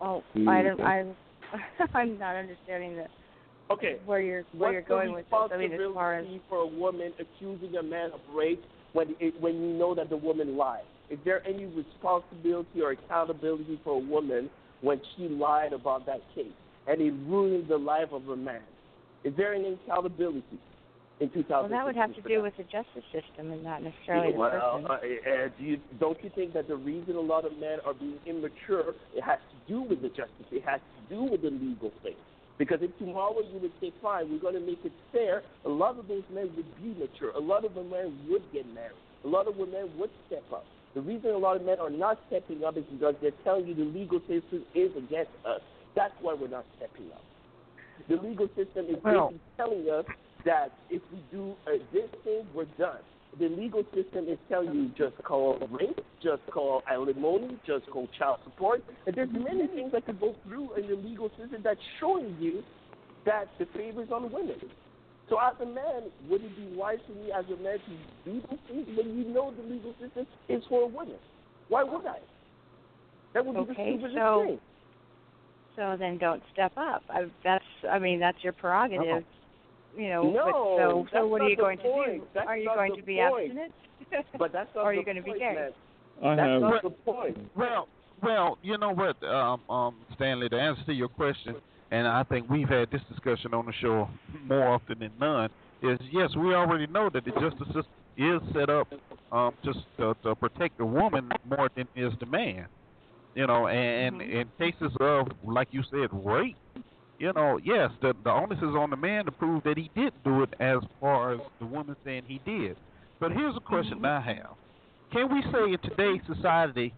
Oh. 0.00 0.22
I 0.34 0.38
mm-hmm. 0.38 0.66
don't. 0.68 0.80
I'm. 0.80 1.16
I'm 1.94 2.18
not 2.18 2.36
understanding 2.36 2.96
the 2.96 3.06
Okay. 3.70 3.96
where 4.06 4.20
you're 4.20 4.44
where 4.52 4.72
What's 4.72 4.72
you're 4.74 4.82
going 4.82 5.12
with 5.12 5.24
this. 5.24 5.38
I 5.52 5.56
mean, 5.56 5.72
as 5.72 5.80
far 5.92 6.14
as 6.14 6.24
responsibility 6.24 6.42
for 6.48 6.58
a 6.58 6.66
woman 6.66 7.12
accusing 7.18 7.76
a 7.76 7.82
man 7.82 8.10
of 8.12 8.20
rape 8.32 8.62
when 8.96 9.14
it, 9.20 9.38
when 9.42 9.54
you 9.56 9.74
know 9.74 9.94
that 9.94 10.08
the 10.08 10.16
woman 10.16 10.56
lied? 10.56 10.84
Is 11.10 11.18
there 11.24 11.46
any 11.46 11.66
responsibility 11.66 12.80
or 12.82 12.92
accountability 12.92 13.78
for 13.84 13.96
a 13.96 13.98
woman 13.98 14.48
when 14.80 15.00
she 15.14 15.28
lied 15.28 15.74
about 15.74 16.06
that 16.06 16.22
case 16.34 16.46
and 16.88 17.00
it 17.00 17.12
ruined 17.26 17.68
the 17.68 17.76
life 17.76 18.08
of 18.10 18.26
a 18.28 18.36
man? 18.36 18.62
Is 19.22 19.34
there 19.36 19.52
any 19.54 19.74
accountability 19.84 20.58
in 21.20 21.28
2016? 21.28 21.44
well, 21.50 21.68
that 21.68 21.84
would 21.84 21.94
have 21.94 22.14
to 22.14 22.22
do 22.22 22.36
that? 22.36 22.42
with 22.42 22.56
the 22.56 22.62
justice 22.64 23.04
system 23.12 23.52
and 23.52 23.62
not 23.62 23.82
necessarily 23.82 24.32
the 24.32 24.38
well, 24.38 24.80
person. 24.80 24.86
uh, 24.86 24.94
uh, 24.94 25.48
do 25.58 25.64
you, 25.64 25.78
don't 26.00 26.22
you 26.24 26.30
think 26.34 26.54
that 26.54 26.66
the 26.66 26.76
reason 26.76 27.16
a 27.16 27.20
lot 27.20 27.44
of 27.44 27.52
men 27.58 27.78
are 27.84 27.94
being 27.94 28.18
immature, 28.24 28.94
it 29.14 29.22
has 29.22 29.38
to 29.52 29.72
do 29.72 29.82
with 29.82 30.00
the 30.00 30.08
justice, 30.08 30.48
it 30.50 30.64
has 30.64 30.80
to 30.80 31.14
do 31.14 31.22
with 31.22 31.42
the 31.42 31.50
legal 31.50 31.92
thing. 32.02 32.16
Because 32.58 32.78
if 32.80 32.96
tomorrow 32.98 33.36
you 33.52 33.58
would 33.60 33.72
say, 33.80 33.92
fine, 34.02 34.30
we're 34.30 34.38
going 34.38 34.54
to 34.54 34.60
make 34.60 34.80
it 34.84 34.92
fair, 35.12 35.42
a 35.64 35.68
lot 35.68 35.98
of 35.98 36.08
those 36.08 36.22
men 36.32 36.50
would 36.56 36.82
be 36.82 36.98
mature. 36.98 37.30
A 37.32 37.40
lot 37.40 37.64
of 37.64 37.74
the 37.74 37.82
men 37.82 38.16
would 38.30 38.42
get 38.52 38.66
married. 38.72 38.96
A 39.24 39.28
lot 39.28 39.46
of 39.48 39.56
women 39.56 39.90
would 39.98 40.10
step 40.26 40.44
up. 40.52 40.64
The 40.94 41.02
reason 41.02 41.30
a 41.30 41.38
lot 41.38 41.56
of 41.56 41.62
men 41.64 41.78
are 41.78 41.90
not 41.90 42.18
stepping 42.28 42.64
up 42.64 42.76
is 42.78 42.84
because 42.90 43.14
they're 43.20 43.36
telling 43.44 43.66
you 43.66 43.74
the 43.74 43.84
legal 43.84 44.20
system 44.20 44.64
is 44.74 44.90
against 44.96 45.32
us. 45.44 45.60
That's 45.94 46.14
why 46.22 46.34
we're 46.34 46.48
not 46.48 46.64
stepping 46.78 47.12
up. 47.12 47.22
The 48.08 48.16
legal 48.16 48.48
system 48.56 48.86
is 48.88 48.96
Well- 49.02 49.28
basically 49.28 49.40
telling 49.56 49.90
us 49.90 50.06
that 50.44 50.72
if 50.88 51.02
we 51.12 51.18
do 51.30 51.54
uh, 51.66 51.72
this 51.92 52.08
thing, 52.24 52.46
we're 52.54 52.64
done. 52.78 53.00
The 53.38 53.48
legal 53.48 53.84
system 53.94 54.26
is 54.28 54.38
telling 54.48 54.74
you 54.74 54.90
just 54.96 55.22
call 55.22 55.58
rape, 55.70 56.00
just 56.22 56.42
call 56.50 56.82
alimony, 56.90 57.58
just 57.66 57.86
call 57.90 58.08
child 58.18 58.38
support. 58.44 58.82
And 59.06 59.14
there's 59.14 59.28
many 59.30 59.66
things 59.68 59.92
that 59.92 60.06
could 60.06 60.18
go 60.20 60.34
through 60.44 60.74
in 60.74 60.88
the 60.88 60.94
legal 60.96 61.28
system 61.30 61.60
that's 61.62 61.80
showing 62.00 62.36
you 62.40 62.62
that 63.26 63.48
the 63.58 63.66
favor 63.76 64.02
is 64.02 64.10
on 64.10 64.32
women. 64.32 64.56
So 65.28 65.38
as 65.38 65.54
a 65.60 65.66
man, 65.66 66.04
would 66.30 66.42
it 66.42 66.56
be 66.56 66.76
wise 66.76 66.98
for 67.06 67.12
me 67.12 67.30
as 67.32 67.44
a 67.46 67.62
man 67.62 67.78
to 67.78 68.30
do 68.30 68.40
those 68.48 68.58
things 68.68 68.86
when 68.96 69.18
you 69.18 69.24
know 69.34 69.52
the 69.52 69.62
legal 69.62 69.92
system 70.00 70.26
is 70.48 70.62
for 70.68 70.88
women? 70.88 71.16
Why 71.68 71.82
would 71.82 72.06
I? 72.06 72.18
That 73.34 73.44
would 73.44 73.54
be 73.54 73.72
Okay, 73.72 73.96
the 73.96 73.98
stupidest 73.98 74.16
so- 74.16 74.44
thing. 74.46 74.60
So 75.74 75.94
then 75.98 76.16
don't 76.16 76.42
step 76.54 76.72
up. 76.78 77.02
I, 77.10 77.26
that's. 77.44 77.62
I 77.90 77.98
mean, 77.98 78.18
that's 78.18 78.42
your 78.42 78.54
prerogative. 78.54 79.24
You 79.96 80.08
know. 80.10 80.22
No, 80.30 80.44
but 80.44 80.52
so 80.52 81.06
that's 81.12 81.22
so 81.22 81.26
what 81.26 81.40
are 81.40 81.44
not 81.44 81.50
you 81.50 81.56
the 81.56 81.62
going 81.62 81.78
point. 81.78 82.12
to 82.12 82.18
do? 82.18 82.24
That's 82.34 82.46
are 82.46 82.56
you 82.58 82.64
not 82.66 82.76
going 82.76 82.90
the 82.92 82.96
to 83.00 83.02
be 83.02 83.16
point. 83.16 83.44
abstinent? 83.50 83.72
But 84.38 84.52
that's 84.52 84.68
not 84.74 84.82
or 84.84 84.90
are 84.90 84.94
the 84.94 84.98
you 85.00 85.04
going 85.04 85.16
to 85.16 85.22
be 85.22 85.30
point, 85.30 85.40
gay? 85.40 85.54
man. 85.54 85.70
I 86.22 86.36
That's 86.36 86.48
have. 86.48 86.60
not 86.60 86.82
the 86.82 86.90
point. 86.90 87.38
Well, 87.56 87.88
well, 88.22 88.58
you 88.62 88.78
know 88.78 88.92
what, 88.92 89.22
um, 89.24 89.60
um, 89.68 89.96
Stanley, 90.14 90.48
to 90.48 90.56
answer 90.58 90.82
to 90.86 90.92
your 90.92 91.08
question, 91.08 91.56
and 91.90 92.06
I 92.06 92.22
think 92.22 92.48
we've 92.48 92.68
had 92.68 92.90
this 92.90 93.02
discussion 93.10 93.52
on 93.52 93.66
the 93.66 93.72
show 93.80 94.08
more 94.46 94.68
often 94.68 94.98
than 95.00 95.10
none, 95.20 95.50
is 95.82 95.98
yes, 96.10 96.30
we 96.36 96.54
already 96.54 96.86
know 96.86 97.10
that 97.12 97.24
the 97.24 97.32
justice 97.32 97.66
system 97.66 97.84
is 98.16 98.40
set 98.54 98.70
up 98.70 98.88
um, 99.32 99.52
just 99.64 99.80
to, 99.98 100.14
to 100.22 100.34
protect 100.34 100.78
the 100.78 100.86
woman 100.86 101.28
more 101.48 101.68
than 101.76 101.86
is 101.94 102.12
the 102.20 102.26
man. 102.26 102.66
You 103.34 103.46
know, 103.46 103.66
and, 103.66 104.20
and 104.20 104.32
in 104.32 104.48
cases 104.58 104.96
of, 104.98 105.28
like 105.44 105.68
you 105.70 105.82
said, 105.90 106.08
rape, 106.12 106.56
you 107.18 107.32
know, 107.34 107.58
yes, 107.64 107.90
the 108.02 108.14
the 108.24 108.30
onus 108.30 108.58
is 108.58 108.74
on 108.76 108.90
the 108.90 108.96
man 108.96 109.24
to 109.24 109.30
prove 109.32 109.62
that 109.64 109.76
he 109.76 109.90
did 109.94 110.12
do 110.24 110.42
it, 110.42 110.50
as 110.60 110.78
far 111.00 111.34
as 111.34 111.40
the 111.60 111.66
woman 111.66 111.96
saying 112.04 112.22
he 112.26 112.40
did. 112.44 112.76
But 113.20 113.32
here's 113.32 113.56
a 113.56 113.60
question 113.60 114.04
I 114.04 114.20
have: 114.20 114.54
Can 115.12 115.32
we 115.32 115.42
say 115.52 115.72
in 115.72 115.78
today's 115.90 116.20
society 116.32 116.92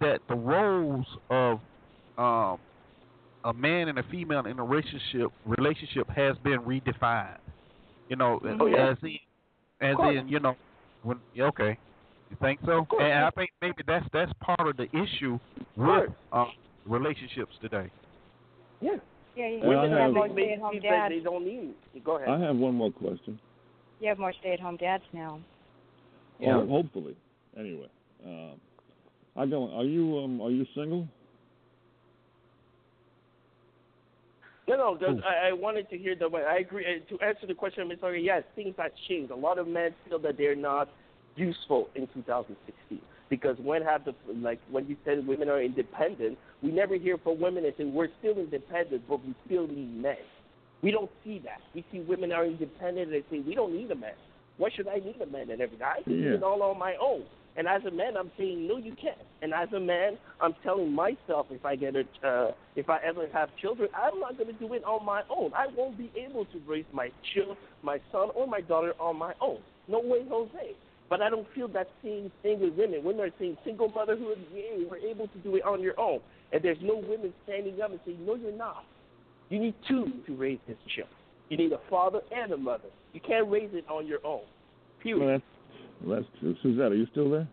that 0.00 0.20
the 0.28 0.34
roles 0.34 1.06
of 1.30 1.60
um, 2.18 2.58
a 3.44 3.52
man 3.52 3.88
and 3.88 3.98
a 3.98 4.04
female 4.04 4.46
in 4.46 4.58
a 4.58 4.64
relationship 4.64 5.32
relationship 5.44 6.08
has 6.10 6.36
been 6.44 6.60
redefined? 6.60 7.38
You 8.08 8.16
know, 8.16 8.40
Oh, 8.60 8.66
yeah. 8.66 8.90
as 8.90 8.98
in, 9.02 9.18
as 9.80 9.96
in, 10.00 10.28
you 10.28 10.38
know, 10.38 10.54
when 11.02 11.18
okay, 11.38 11.78
you 12.30 12.36
think 12.40 12.60
so? 12.64 12.86
And 13.00 13.24
I 13.24 13.30
think 13.30 13.50
maybe 13.60 13.82
that's 13.86 14.06
that's 14.12 14.32
part 14.40 14.68
of 14.68 14.76
the 14.76 14.86
issue 14.96 15.38
with 15.76 16.10
um, 16.32 16.52
relationships 16.86 17.52
today. 17.60 17.90
Yeah. 18.80 18.96
Yeah, 19.36 19.48
you, 19.48 19.60
Well, 19.64 19.78
I 19.80 19.88
have- 19.88 19.98
have 19.98 20.12
more 20.14 20.28
stay-at-home 20.28 20.78
dads. 20.80 21.14
they 21.14 21.20
don't 21.20 21.44
need 21.44 21.74
it. 21.94 22.04
Go 22.04 22.16
ahead. 22.16 22.28
I 22.28 22.38
have 22.38 22.56
one 22.56 22.74
more 22.74 22.90
question. 22.92 23.38
You 24.00 24.08
have 24.08 24.18
more 24.18 24.32
stay-at-home 24.32 24.76
dads 24.76 25.02
now. 25.12 25.40
Yeah. 26.38 26.56
Oh, 26.58 26.66
hopefully. 26.66 27.16
Anyway, 27.56 27.88
um, 28.24 28.60
I 29.36 29.46
don't. 29.46 29.72
Are 29.72 29.84
you 29.84 30.18
um 30.18 30.40
are 30.40 30.50
you 30.50 30.66
single? 30.74 31.06
No, 34.66 34.76
no. 34.76 34.96
Just, 34.98 35.24
I, 35.24 35.48
I 35.48 35.52
wanted 35.52 35.88
to 35.90 35.98
hear 35.98 36.14
the. 36.16 36.26
I 36.34 36.56
agree. 36.58 36.84
uh, 36.86 37.16
To 37.16 37.20
answer 37.24 37.46
the 37.46 37.54
question, 37.54 37.88
Mr. 37.88 38.00
Sorry, 38.00 38.22
yes, 38.24 38.42
things 38.56 38.74
have 38.78 38.92
changed. 39.08 39.30
A 39.30 39.36
lot 39.36 39.58
of 39.58 39.68
men 39.68 39.94
feel 40.08 40.18
that 40.20 40.36
they're 40.38 40.56
not 40.56 40.88
useful 41.36 41.88
in 41.94 42.06
2016 42.14 43.00
because 43.30 43.56
when 43.62 43.82
have 43.82 44.04
the 44.04 44.14
like 44.36 44.60
when 44.70 44.86
you 44.86 44.96
said 45.04 45.26
women 45.26 45.48
are 45.48 45.62
independent, 45.62 46.38
we 46.62 46.70
never 46.70 46.96
hear 46.96 47.18
from 47.18 47.40
women 47.40 47.64
and 47.64 47.74
say 47.76 47.84
we're 47.84 48.08
still 48.18 48.38
independent, 48.38 49.02
but 49.08 49.24
we 49.24 49.34
still 49.46 49.66
need 49.66 49.96
men. 50.00 50.16
We 50.82 50.90
don't 50.90 51.10
see 51.24 51.40
that. 51.44 51.60
We 51.74 51.84
see 51.90 52.00
women 52.00 52.32
are 52.32 52.44
independent 52.44 53.12
and 53.12 53.12
they 53.12 53.24
say 53.30 53.40
we 53.40 53.54
don't 53.54 53.74
need 53.74 53.90
a 53.90 53.94
man. 53.94 54.12
Why 54.58 54.68
should 54.74 54.86
I 54.86 54.96
need 54.96 55.20
a 55.20 55.26
man 55.26 55.50
and 55.50 55.60
everything? 55.60 55.86
I 55.86 56.02
can 56.02 56.22
do 56.22 56.34
it 56.34 56.42
all 56.42 56.62
on 56.62 56.78
my 56.78 56.94
own. 57.00 57.24
And 57.56 57.68
as 57.68 57.82
a 57.84 57.90
man, 57.90 58.16
I'm 58.16 58.30
saying 58.36 58.66
no, 58.66 58.78
you 58.78 58.94
can't. 59.00 59.16
And 59.42 59.54
as 59.54 59.72
a 59.72 59.80
man, 59.80 60.18
I'm 60.40 60.54
telling 60.62 60.92
myself 60.92 61.46
if 61.50 61.64
I 61.64 61.76
get 61.76 61.94
a, 61.96 62.00
uh, 62.26 62.52
if 62.76 62.90
I 62.90 62.98
ever 63.04 63.28
have 63.32 63.48
children, 63.60 63.88
I'm 63.94 64.18
not 64.20 64.36
going 64.36 64.52
to 64.52 64.58
do 64.58 64.74
it 64.74 64.84
on 64.84 65.04
my 65.04 65.22
own. 65.30 65.52
I 65.54 65.66
won't 65.76 65.96
be 65.96 66.10
able 66.16 66.44
to 66.46 66.60
raise 66.66 66.84
my 66.92 67.10
child, 67.34 67.56
my 67.82 67.98
son 68.10 68.30
or 68.34 68.46
my 68.46 68.60
daughter 68.60 68.92
on 68.98 69.16
my 69.16 69.34
own. 69.40 69.58
No 69.88 70.00
way, 70.00 70.24
Jose. 70.28 70.74
But 71.10 71.20
I 71.20 71.30
don't 71.30 71.46
feel 71.54 71.68
that 71.68 71.88
same 72.02 72.32
thing 72.42 72.60
with 72.60 72.74
women. 72.74 73.04
Women 73.04 73.26
are 73.26 73.30
saying 73.38 73.56
single 73.64 73.88
motherhood, 73.88 74.38
yeah, 74.54 74.86
we're 74.90 74.98
able 74.98 75.28
to 75.28 75.38
do 75.38 75.56
it 75.56 75.64
on 75.64 75.82
your 75.82 75.98
own. 76.00 76.20
And 76.52 76.62
there's 76.62 76.78
no 76.80 76.96
women 76.96 77.32
standing 77.44 77.80
up 77.80 77.90
and 77.90 78.00
saying, 78.06 78.24
no, 78.24 78.36
you're 78.36 78.52
not. 78.52 78.84
You 79.50 79.60
need 79.60 79.74
two 79.86 80.06
to 80.26 80.34
raise 80.34 80.58
this 80.66 80.76
child. 80.96 81.08
You 81.50 81.58
need 81.58 81.72
a 81.72 81.80
father 81.90 82.20
and 82.34 82.52
a 82.52 82.56
mother. 82.56 82.88
You 83.12 83.20
can't 83.20 83.48
raise 83.50 83.70
it 83.72 83.84
on 83.88 84.06
your 84.06 84.24
own. 84.24 84.42
Period. 85.02 85.20
Well, 85.20 85.28
that's 85.28 85.44
well, 86.04 86.16
that's 86.16 86.40
true. 86.40 86.56
Suzette, 86.62 86.92
are 86.92 86.96
you 86.96 87.06
still 87.12 87.30
there? 87.30 87.48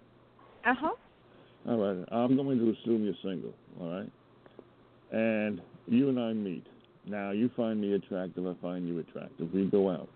Uh 0.65 0.73
huh. 0.80 0.91
All 1.68 1.78
right. 1.78 2.06
I'm 2.11 2.36
going 2.36 2.57
to 2.57 2.76
assume 2.82 3.03
you're 3.03 3.14
single. 3.22 3.53
All 3.80 3.90
right. 3.90 4.11
And 5.11 5.61
you 5.88 6.10
and 6.10 6.19
I 6.19 6.34
meet. 6.34 6.65
Now 7.06 7.32
you 7.32 7.49
find 7.56 7.82
me 7.82 7.94
attractive. 7.94 8.48
I 8.48 8.53
find 8.61 8.88
you 8.88 8.99
attractive. 8.99 9.53
We 9.53 9.65
go 9.65 9.90
out. 9.90 10.07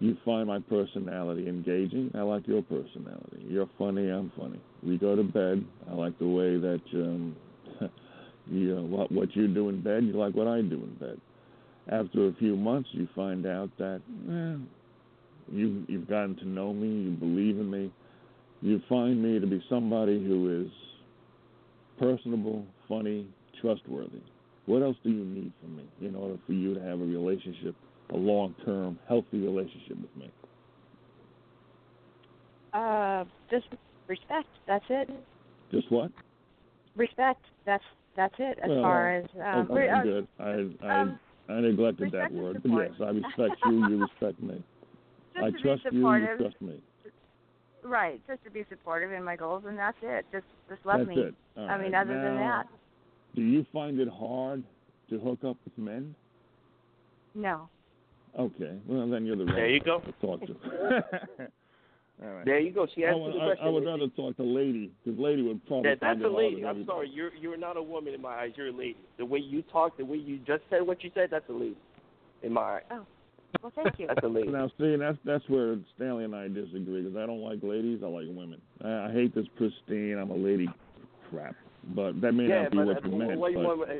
You 0.00 0.16
find 0.24 0.46
my 0.46 0.60
personality 0.60 1.48
engaging. 1.48 2.12
I 2.14 2.20
like 2.20 2.46
your 2.46 2.62
personality. 2.62 3.44
You're 3.48 3.68
funny. 3.78 4.08
I'm 4.08 4.30
funny. 4.38 4.60
We 4.82 4.96
go 4.96 5.16
to 5.16 5.24
bed. 5.24 5.64
I 5.90 5.94
like 5.94 6.16
the 6.18 6.26
way 6.28 6.56
that 6.56 6.80
um, 6.94 7.36
you 8.46 8.76
know, 8.76 8.82
what 8.82 9.10
what 9.10 9.34
you 9.34 9.48
do 9.48 9.68
in 9.68 9.82
bed. 9.82 10.04
You 10.04 10.12
like 10.12 10.34
what 10.34 10.46
I 10.46 10.60
do 10.62 10.76
in 10.76 10.96
bed. 11.00 11.20
After 11.90 12.28
a 12.28 12.32
few 12.34 12.54
months, 12.56 12.88
you 12.92 13.08
find 13.14 13.44
out 13.46 13.70
that 13.78 14.00
eh, 14.30 14.62
you 15.52 15.84
you've 15.88 16.08
gotten 16.08 16.36
to 16.36 16.48
know 16.48 16.72
me. 16.72 16.86
You 16.86 17.10
believe 17.10 17.58
in 17.58 17.68
me. 17.68 17.92
You 18.60 18.80
find 18.88 19.22
me 19.22 19.40
to 19.40 19.46
be 19.46 19.62
somebody 19.68 20.24
who 20.24 20.64
is 20.64 20.70
personable, 21.98 22.64
funny, 22.88 23.26
trustworthy. 23.60 24.20
What 24.66 24.82
else 24.82 24.96
do 25.02 25.10
you 25.10 25.24
need 25.24 25.52
from 25.60 25.76
me 25.76 25.84
in 26.02 26.14
order 26.14 26.36
for 26.46 26.52
you 26.52 26.74
to 26.74 26.80
have 26.80 27.00
a 27.00 27.04
relationship, 27.04 27.74
a 28.10 28.16
long-term, 28.16 28.98
healthy 29.08 29.38
relationship 29.38 29.98
with 30.00 30.16
me? 30.16 30.30
Uh, 32.72 33.24
just 33.50 33.66
respect. 34.06 34.48
That's 34.66 34.84
it. 34.88 35.10
Just 35.70 35.90
what? 35.90 36.10
Respect. 36.96 37.40
That's 37.66 37.84
that's 38.16 38.34
it. 38.38 38.58
As 38.62 38.68
Well, 38.70 38.82
far 38.82 39.16
as 39.16 39.24
um, 39.36 39.68
okay, 39.70 39.74
re- 39.74 39.88
uh, 39.88 40.02
good. 40.02 40.28
I 40.38 40.86
I, 40.86 41.00
um, 41.00 41.18
I 41.48 41.60
neglected 41.60 42.12
that 42.12 42.32
word, 42.32 42.60
but 42.62 42.70
yes, 42.72 42.90
I 43.00 43.10
respect 43.10 43.60
you. 43.66 43.88
You 43.88 44.00
respect 44.02 44.42
me. 44.42 44.62
just 45.34 45.44
I 45.44 45.50
to 45.50 45.58
trust 45.58 45.84
be 45.90 45.96
you. 45.96 46.00
You 46.00 46.26
supportive. 46.26 46.38
trust 46.38 46.60
me. 46.62 46.82
Right. 47.84 48.20
Just 48.26 48.44
to 48.44 48.50
be 48.50 48.64
supportive 48.68 49.12
in 49.12 49.22
my 49.22 49.36
goals, 49.36 49.62
and 49.66 49.78
that's 49.78 49.96
it. 50.02 50.26
Just 50.32 50.44
just 50.68 50.84
love 50.84 50.98
That's 50.98 51.08
me. 51.16 51.22
it. 51.22 51.34
All 51.56 51.68
I 51.68 51.78
mean, 51.80 51.92
right. 51.92 52.02
other 52.02 52.14
than 52.14 52.34
that, 52.36 52.64
do 53.34 53.42
you 53.42 53.64
find 53.72 53.98
it 54.00 54.08
hard 54.08 54.62
to 55.10 55.18
hook 55.18 55.38
up 55.44 55.56
with 55.64 55.76
men? 55.78 56.14
no. 57.34 57.68
Okay. 58.38 58.76
Well, 58.86 59.08
then 59.08 59.24
you're 59.26 59.36
the 59.36 59.44
right 59.44 59.54
There 59.54 59.68
you 59.70 59.80
go. 59.80 60.00
to 60.00 60.12
talk 60.20 60.40
to. 60.46 60.54
All 62.20 62.28
right. 62.34 62.44
There 62.44 62.58
you 62.58 62.72
go. 62.72 62.86
She 62.94 63.04
I 63.06 63.14
would, 63.14 63.32
the 63.32 63.38
question. 63.38 63.64
I 63.64 63.68
would 63.68 63.84
rather 63.86 64.08
talk 64.08 64.36
to 64.38 64.42
lady 64.42 64.90
because 65.04 65.18
lady 65.20 65.42
would 65.42 65.64
probably 65.66 65.90
That, 65.90 65.98
that's 66.00 66.20
find 66.20 66.22
a 66.22 66.26
it 66.26 66.32
harder 66.32 66.48
lady. 66.48 66.64
I'm 66.64 66.70
everybody. 66.70 66.86
sorry. 66.86 67.10
You're 67.14 67.34
you're 67.34 67.56
not 67.56 67.76
a 67.76 67.82
woman 67.82 68.12
in 68.14 68.20
my 68.20 68.34
eyes. 68.34 68.50
You're 68.56 68.68
a 68.68 68.72
lady. 68.72 68.96
The 69.18 69.24
way 69.24 69.38
you 69.38 69.62
talk, 69.62 69.96
the 69.96 70.04
way 70.04 70.16
you 70.16 70.38
just 70.38 70.62
said 70.68 70.84
what 70.84 71.04
you 71.04 71.10
said, 71.14 71.28
that's 71.30 71.48
a 71.48 71.52
lady 71.52 71.76
in 72.42 72.52
my 72.52 72.62
eyes. 72.62 72.82
Oh. 72.90 73.06
Well, 73.62 73.72
thank 73.74 73.98
you. 73.98 74.06
That's 74.08 74.22
amazing. 74.24 74.52
Now, 74.52 74.70
see, 74.78 74.96
that's 74.96 75.16
that's 75.24 75.42
where 75.48 75.76
Stanley 75.96 76.24
and 76.24 76.34
I 76.36 76.48
disagree 76.48 77.00
because 77.02 77.16
I 77.16 77.24
don't 77.24 77.40
like 77.40 77.60
ladies. 77.62 78.00
I 78.04 78.06
like 78.06 78.26
women. 78.28 78.60
I, 78.84 79.06
I 79.08 79.12
hate 79.12 79.34
this 79.34 79.46
pristine. 79.56 80.18
I'm 80.18 80.30
a 80.30 80.36
lady 80.36 80.68
crap. 81.30 81.56
But 81.94 82.20
that 82.20 82.32
may 82.32 82.48
yeah, 82.48 82.62
not 82.64 82.72
be 82.72 82.78
what 82.78 83.04
you 83.04 83.10
meant. 83.12 83.38
what, 83.38 83.54
but, 83.54 83.62
want, 83.62 83.90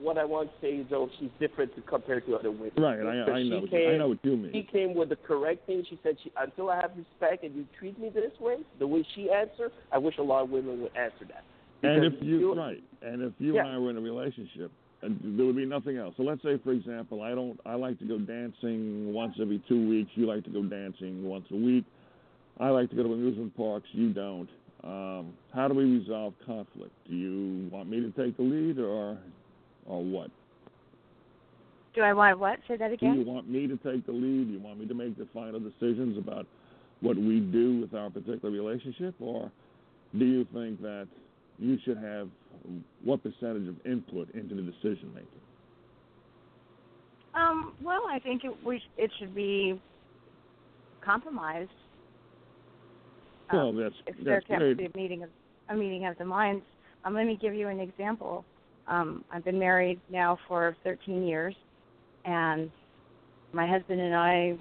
what 0.00 0.18
I 0.18 0.24
want 0.24 0.50
to 0.50 0.54
say 0.60 0.76
is, 0.78 0.86
though, 0.90 1.08
she's 1.18 1.30
different 1.38 1.74
to, 1.76 1.82
compared 1.82 2.26
to 2.26 2.34
other 2.34 2.50
women. 2.50 2.72
right, 2.76 2.98
I, 2.98 3.32
I 3.32 3.42
know. 3.44 3.66
came, 3.68 3.90
I 3.90 3.96
know 3.98 4.08
what 4.08 4.18
you 4.22 4.36
mean. 4.36 4.52
She 4.52 4.62
came 4.62 4.94
with 4.94 5.10
the 5.10 5.16
correct 5.16 5.66
thing. 5.66 5.84
She 5.88 5.98
said, 6.02 6.16
she, 6.24 6.32
"Until 6.36 6.70
I 6.70 6.76
have 6.76 6.90
respect 6.96 7.44
and 7.44 7.54
you 7.54 7.64
treat 7.78 7.98
me 8.00 8.08
this 8.08 8.32
way, 8.40 8.56
the 8.78 8.86
way 8.86 9.06
she 9.14 9.30
answered, 9.30 9.70
I 9.92 9.98
wish 9.98 10.18
a 10.18 10.22
lot 10.22 10.42
of 10.42 10.50
women 10.50 10.82
would 10.82 10.96
answer 10.96 11.24
that." 11.28 11.44
And 11.82 12.04
if 12.04 12.14
you 12.20 12.38
you- 12.38 12.54
right, 12.54 12.82
and 13.02 13.22
if 13.22 13.32
you 13.38 13.54
Yeah. 13.54 13.66
and 13.66 13.76
I 13.76 13.78
were 13.78 13.90
in 13.90 13.96
a 13.96 14.00
relationship, 14.00 14.72
and 15.02 15.38
there 15.38 15.46
would 15.46 15.56
be 15.56 15.66
nothing 15.66 15.98
else. 15.98 16.14
So 16.16 16.24
let's 16.24 16.42
say, 16.42 16.58
for 16.64 16.72
example, 16.72 17.22
I 17.22 17.34
don't. 17.34 17.60
I 17.64 17.74
like 17.74 17.98
to 18.00 18.04
go 18.06 18.18
dancing 18.18 19.12
once 19.12 19.34
every 19.40 19.62
two 19.68 19.88
weeks. 19.88 20.10
You 20.14 20.26
like 20.26 20.42
to 20.44 20.50
go 20.50 20.62
dancing 20.62 21.22
once 21.28 21.46
a 21.52 21.56
week. 21.56 21.84
I 22.58 22.70
like 22.70 22.90
to 22.90 22.96
go 22.96 23.02
to 23.04 23.12
amusement 23.12 23.56
parks. 23.56 23.86
You 23.92 24.12
don't. 24.12 24.48
Um, 24.84 25.32
how 25.52 25.68
do 25.68 25.74
we 25.74 25.84
resolve 25.84 26.34
conflict? 26.44 26.92
Do 27.08 27.16
you 27.16 27.68
want 27.70 27.88
me 27.88 28.00
to 28.00 28.10
take 28.10 28.36
the 28.36 28.42
lead, 28.42 28.78
or, 28.78 29.18
or 29.86 30.04
what? 30.04 30.30
Do 31.94 32.02
I 32.02 32.12
want 32.12 32.38
what? 32.38 32.58
Say 32.68 32.76
that 32.76 32.92
again. 32.92 33.14
Do 33.14 33.20
you 33.20 33.26
want 33.26 33.48
me 33.48 33.66
to 33.66 33.76
take 33.78 34.04
the 34.06 34.12
lead? 34.12 34.48
Do 34.48 34.52
you 34.52 34.60
want 34.60 34.78
me 34.78 34.86
to 34.86 34.94
make 34.94 35.16
the 35.16 35.26
final 35.32 35.58
decisions 35.58 36.18
about 36.18 36.46
what 37.00 37.16
we 37.16 37.40
do 37.40 37.80
with 37.80 37.94
our 37.94 38.10
particular 38.10 38.50
relationship, 38.50 39.14
or 39.20 39.50
do 40.16 40.24
you 40.24 40.46
think 40.52 40.80
that 40.82 41.08
you 41.58 41.78
should 41.84 41.98
have 41.98 42.28
what 43.04 43.22
percentage 43.22 43.68
of 43.68 43.76
input 43.86 44.28
into 44.34 44.54
the 44.54 44.62
decision 44.62 45.10
making? 45.14 45.28
Um, 47.34 47.74
well, 47.82 48.02
I 48.10 48.18
think 48.18 48.44
it, 48.44 48.52
we 48.64 48.82
it 48.96 49.10
should 49.18 49.34
be 49.34 49.80
compromised. 51.04 51.70
Well, 53.52 53.68
Um, 53.68 53.76
that's 53.76 53.94
if 54.06 54.16
there 54.24 54.42
that's 54.48 54.60
can't 54.60 54.78
be 54.78 54.86
a 54.86 54.96
meeting 54.96 55.22
of 55.22 55.30
a 55.68 55.74
meeting 55.74 56.06
of 56.06 56.16
the 56.18 56.24
minds. 56.24 56.64
Um, 57.04 57.14
let 57.14 57.26
me 57.26 57.36
give 57.40 57.54
you 57.54 57.68
an 57.68 57.80
example. 57.80 58.44
Um, 58.88 59.24
I've 59.32 59.44
been 59.44 59.58
married 59.58 60.00
now 60.10 60.38
for 60.46 60.76
13 60.84 61.26
years, 61.26 61.54
and 62.24 62.70
my 63.52 63.66
husband 63.66 64.00
and 64.00 64.14
I, 64.14 64.56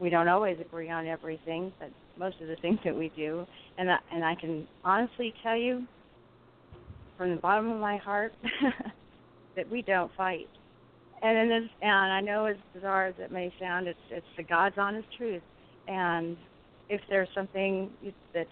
we 0.00 0.10
don't 0.10 0.28
always 0.28 0.58
agree 0.60 0.90
on 0.90 1.06
everything, 1.06 1.72
but 1.78 1.90
most 2.18 2.40
of 2.40 2.48
the 2.48 2.56
things 2.56 2.78
that 2.84 2.96
we 2.96 3.12
do, 3.16 3.46
and 3.76 3.90
I, 3.90 3.98
and 4.12 4.24
I 4.24 4.34
can 4.34 4.66
honestly 4.84 5.32
tell 5.42 5.56
you, 5.56 5.86
from 7.16 7.30
the 7.30 7.40
bottom 7.40 7.70
of 7.70 7.80
my 7.80 7.96
heart, 7.96 8.32
that 9.56 9.70
we 9.70 9.82
don't 9.82 10.10
fight. 10.16 10.48
And 11.22 11.36
in 11.36 11.48
this, 11.48 11.70
and 11.82 11.90
I 11.90 12.20
know 12.20 12.46
as 12.46 12.56
bizarre 12.74 13.06
as 13.06 13.14
it 13.18 13.32
may 13.32 13.52
sound, 13.60 13.88
it's 13.88 13.98
it's 14.10 14.26
the 14.36 14.44
God's 14.44 14.76
honest 14.78 15.08
truth. 15.16 15.42
And 15.88 16.36
if 16.88 17.00
there's 17.08 17.28
something 17.34 17.90
that 18.34 18.46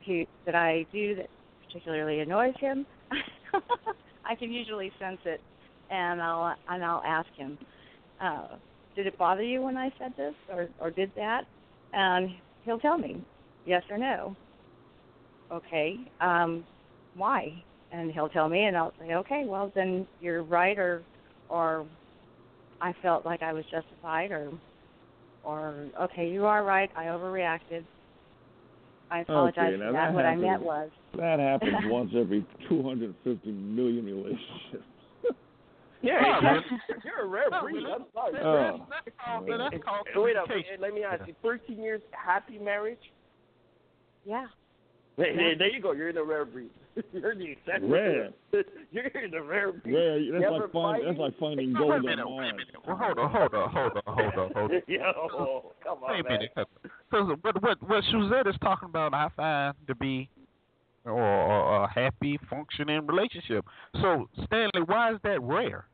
he 0.00 0.26
that 0.46 0.54
I 0.54 0.86
do 0.92 1.14
that 1.16 1.28
particularly 1.66 2.20
annoys 2.20 2.54
him, 2.60 2.86
I 4.24 4.34
can 4.34 4.52
usually 4.52 4.92
sense 4.98 5.18
it, 5.24 5.40
and 5.90 6.20
I'll 6.22 6.54
and 6.68 6.84
I'll 6.84 7.02
ask 7.04 7.28
him, 7.36 7.58
uh, 8.20 8.56
"Did 8.94 9.06
it 9.06 9.18
bother 9.18 9.42
you 9.42 9.62
when 9.62 9.76
I 9.76 9.90
said 9.98 10.12
this, 10.16 10.34
or 10.52 10.68
or 10.80 10.90
did 10.90 11.12
that?" 11.16 11.42
And 11.92 12.30
he'll 12.64 12.78
tell 12.78 12.98
me, 12.98 13.24
yes 13.64 13.82
or 13.90 13.98
no. 13.98 14.36
Okay, 15.52 15.96
um, 16.20 16.64
why? 17.14 17.52
And 17.92 18.12
he'll 18.12 18.28
tell 18.28 18.48
me, 18.48 18.64
and 18.64 18.76
I'll 18.76 18.92
say, 19.00 19.14
okay, 19.14 19.44
well 19.46 19.72
then 19.74 20.06
you're 20.20 20.44
right, 20.44 20.78
or 20.78 21.02
or 21.48 21.86
I 22.80 22.94
felt 23.02 23.26
like 23.26 23.42
I 23.42 23.52
was 23.52 23.64
justified, 23.70 24.30
or 24.30 24.52
or 25.44 25.86
okay, 26.02 26.28
you 26.28 26.46
are 26.46 26.64
right, 26.64 26.90
I 26.96 27.04
overreacted. 27.04 27.84
I 29.10 29.20
apologize 29.20 29.72
Okay, 29.74 29.76
for 29.78 29.84
that. 29.84 29.92
that 29.92 30.14
What 30.14 30.24
I 30.24 30.30
happens. 30.30 30.46
meant 30.46 30.62
was, 30.62 30.90
That 31.16 31.38
happens 31.40 31.74
once 31.86 32.10
every 32.16 32.44
250 32.68 33.50
million 33.50 34.04
relationships. 34.04 34.84
Yeah, 36.02 36.18
Yeah, 36.22 36.54
exactly. 36.56 36.78
you're 37.04 37.26
a 37.26 37.28
rare 37.28 37.50
breed. 37.60 37.84
I'm 37.84 38.06
sorry. 38.14 38.32
Oh. 38.42 38.86
That's 38.88 39.16
called, 39.22 39.46
that's 39.48 39.84
called 39.84 40.06
Wait 40.16 40.34
up. 40.34 40.46
communication. 40.46 40.80
Let 40.80 40.94
me 40.94 41.02
ask 41.04 41.26
you. 41.28 41.34
13 41.42 41.82
years 41.82 42.00
happy 42.12 42.56
marriage? 42.58 43.12
yeah, 44.24 44.46
There, 45.18 45.26
Yeah. 45.30 45.58
there 45.58 45.68
you 45.68 45.82
go. 45.82 45.92
You're 45.92 46.08
in 46.08 46.16
a 46.16 46.24
rare 46.24 46.46
breed. 46.46 46.70
You're 47.12 47.34
the 47.34 47.50
exception. 47.52 47.90
Rare. 47.90 48.30
You're 48.92 49.06
in 49.06 49.34
a 49.34 49.42
rare 49.42 49.72
breed. 49.72 49.94
Rare, 49.94 50.32
that's 50.32 50.42
Never 50.42 50.58
like 50.60 50.72
find, 50.72 51.06
that's 51.06 51.18
like 51.18 51.38
finding 51.38 51.72
Wait 51.72 51.78
gold 51.78 51.90
a 51.92 51.94
on 51.94 52.02
minute, 52.04 52.28
wait 52.28 52.36
a 52.38 52.40
Mars. 52.42 52.52
minute. 52.52 52.86
Well, 52.86 52.96
hold 52.96 53.18
on, 53.18 53.30
hold 53.30 53.54
on, 53.54 53.70
hold 53.70 53.92
on, 53.96 54.14
hold 54.14 54.34
on, 54.34 54.52
hold 54.54 54.70
on. 54.72 54.82
Yo, 54.88 55.72
come 55.84 55.98
on, 56.04 56.12
Wait 56.12 56.20
a 56.20 56.28
man. 56.28 56.38
minute. 56.38 56.68
Because 57.10 57.36
what 57.42 57.62
what 57.62 57.88
what 57.88 58.04
Suzette 58.10 58.46
is 58.46 58.56
talking 58.62 58.88
about, 58.88 59.14
I 59.14 59.28
find 59.36 59.74
to 59.86 59.94
be 59.94 60.28
or, 61.04 61.12
or 61.12 61.84
a 61.84 61.92
happy, 61.92 62.38
functioning 62.48 63.06
relationship. 63.06 63.64
So 64.00 64.28
Stanley, 64.44 64.82
why 64.86 65.12
is 65.12 65.18
that 65.24 65.40
rare? 65.42 65.86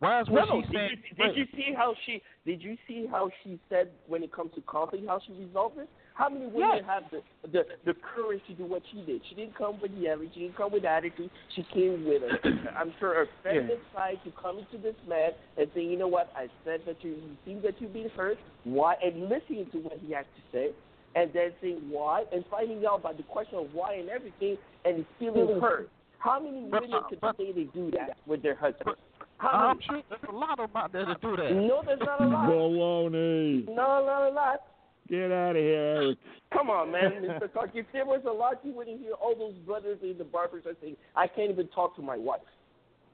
Why 0.00 0.20
is 0.20 0.28
what 0.28 0.48
no. 0.48 0.60
she's 0.60 0.70
Did 0.70 0.76
saying? 0.76 0.90
you, 1.16 1.24
did 1.26 1.36
you 1.36 1.46
see 1.56 1.74
how 1.76 1.94
she? 2.04 2.22
Did 2.44 2.62
you 2.62 2.76
see 2.86 3.06
how 3.10 3.30
she 3.42 3.58
said 3.68 3.90
when 4.06 4.22
it 4.22 4.32
comes 4.32 4.50
to 4.54 4.60
conflict, 4.62 5.06
how 5.06 5.20
she 5.26 5.32
resolved 5.32 5.78
it? 5.78 5.88
How 6.14 6.28
many 6.28 6.46
women 6.46 6.70
Yes. 6.78 6.84
have 6.86 7.02
the, 7.10 7.20
the 7.50 7.62
the 7.84 7.94
courage 8.14 8.40
to 8.46 8.54
do 8.54 8.64
what 8.64 8.82
she 8.92 9.02
did? 9.02 9.20
She 9.28 9.34
didn't 9.34 9.56
come 9.56 9.80
with 9.82 9.90
yelling. 9.98 10.30
She 10.32 10.40
didn't 10.40 10.56
come 10.56 10.70
with 10.72 10.84
attitude. 10.84 11.28
She 11.56 11.64
came 11.74 12.04
with 12.06 12.22
a, 12.22 12.38
I'm 12.78 12.92
sure, 13.00 13.22
a 13.22 13.26
feminine 13.42 13.78
side 13.92 14.18
to 14.24 14.30
coming 14.40 14.64
to 14.70 14.78
this 14.78 14.94
man 15.08 15.32
and 15.58 15.68
saying, 15.74 15.90
you 15.90 15.98
know 15.98 16.06
what? 16.06 16.30
I 16.36 16.46
said 16.64 16.80
that 16.86 17.02
you, 17.02 17.10
you 17.10 17.36
think 17.44 17.62
that 17.62 17.80
you've 17.80 17.92
been 17.92 18.10
hurt. 18.16 18.38
Why? 18.62 18.94
And 19.02 19.22
listening 19.28 19.66
to 19.72 19.78
what 19.78 19.98
he 20.06 20.12
had 20.12 20.22
to 20.24 20.42
say, 20.52 20.70
and 21.16 21.32
then 21.34 21.50
saying 21.60 21.80
why, 21.90 22.22
and 22.32 22.44
finding 22.48 22.84
out 22.86 23.02
by 23.02 23.12
the 23.12 23.24
question 23.24 23.58
of 23.58 23.66
why 23.74 23.94
and 23.94 24.08
everything, 24.08 24.56
and 24.84 25.04
feeling 25.18 25.60
hurt. 25.60 25.88
How 26.18 26.38
many 26.40 26.68
But, 26.70 26.82
women 26.82 26.94
uh, 27.04 27.08
could 27.08 27.20
but- 27.20 27.36
say 27.36 27.50
they 27.52 27.64
do 27.74 27.90
that 27.90 28.16
with 28.26 28.40
their 28.42 28.54
husbands? 28.54 29.00
How 29.38 29.48
I'm 29.48 29.76
many? 29.78 29.86
sure 29.88 30.02
there's 30.08 30.22
a 30.28 30.32
lot 30.32 30.60
of 30.60 30.70
them 30.72 30.76
out 30.76 30.92
there 30.92 31.04
that 31.06 31.20
do 31.20 31.34
that. 31.36 31.50
No, 31.50 31.82
there's 31.84 31.98
not 32.00 32.20
a 32.22 32.24
lot. 32.24 32.48
Baloney. 32.48 33.66
No, 33.66 33.74
not 34.06 34.28
a 34.28 34.32
lot. 34.32 34.60
Get 35.08 35.30
out 35.32 35.50
of 35.50 35.56
here, 35.62 35.74
Eric. 35.80 36.18
Come 36.52 36.70
on, 36.70 36.90
man, 36.92 37.12
Mr. 37.22 37.52
Clark. 37.52 37.70
If 37.74 37.86
there 37.92 38.06
was 38.06 38.22
a 38.28 38.32
lot, 38.32 38.60
you 38.64 38.72
wouldn't 38.72 39.00
hear 39.00 39.12
all 39.14 39.34
those 39.36 39.54
brothers 39.66 39.98
in 40.02 40.16
the 40.18 40.24
barbers 40.24 40.64
are 40.66 40.74
saying, 40.80 40.96
I 41.14 41.26
can't 41.26 41.50
even 41.50 41.68
talk 41.68 41.94
to 41.96 42.02
my 42.02 42.16
wife 42.16 42.40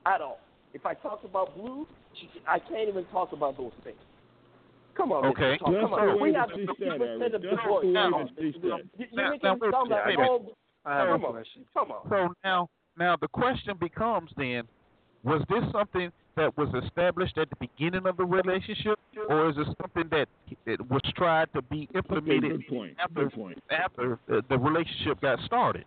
at 0.07 0.21
all. 0.21 0.39
If 0.73 0.87
I 0.87 0.95
talk 0.95 1.25
about 1.25 1.57
blue, 1.57 1.87
I 2.47 2.59
can't 2.59 2.89
even 2.89 3.05
talk 3.07 3.33
about 3.33 3.57
those 3.57 3.73
things. 3.83 3.97
Come 4.97 5.13
on, 5.13 5.25
Okay. 5.27 5.57
Mr. 5.57 5.59
Clark. 5.61 5.81
Come 5.81 5.95
on. 5.95 6.21
We 6.21 6.33
that 6.33 6.39
have 6.39 6.49
she 6.55 6.61
the 6.67 6.75
said, 6.79 6.93
people 6.93 6.93
of 6.93 7.33
the 7.33 7.39
way 7.49 7.83
Come 7.83 7.93
that 7.95 8.13
on. 8.13 8.29
she 8.39 8.53
said. 8.53 8.55
You- 8.55 8.69
Now- 8.71 8.79
You're 8.99 9.31
making 9.31 9.41
now, 9.43 9.55
it 9.55 9.61
wait- 9.61 9.73
sound 9.73 9.91
like 9.91 10.07
wait 10.07 10.15
a 10.15 10.19
minute. 10.19 10.31
all. 10.31 10.53
I 10.85 10.97
have 10.97 11.09
Come 11.09 11.25
a 11.25 11.27
on. 11.29 11.45
Come 11.75 11.91
on. 11.93 12.09
So 12.09 12.35
now, 12.45 12.69
now 12.99 13.17
the 13.17 13.29
question 13.29 13.77
becomes 13.79 14.31
then: 14.37 14.65
Was 15.23 15.43
this 15.49 15.63
something 15.73 16.11
that 16.37 16.57
was 16.57 16.69
established 16.85 17.37
at 17.37 17.51
the 17.51 17.57
beginning 17.57 18.07
of 18.07 18.17
the 18.17 18.25
relationship, 18.25 18.99
or 19.29 19.51
is 19.51 19.57
it 19.59 19.67
something 19.81 20.09
that 20.11 20.29
it 20.67 20.81
was 20.91 21.03
tried 21.17 21.53
to 21.55 21.63
be 21.63 21.87
Okay, 21.91 21.99
implemented 21.99 22.51
good 22.53 22.69
point. 22.69 22.97
after 22.99 23.25
Good 23.25 23.33
point. 23.33 23.63
after 23.71 24.19
the, 24.29 24.43
the 24.49 24.57
relationship 24.59 25.21
got 25.21 25.39
started? 25.45 25.85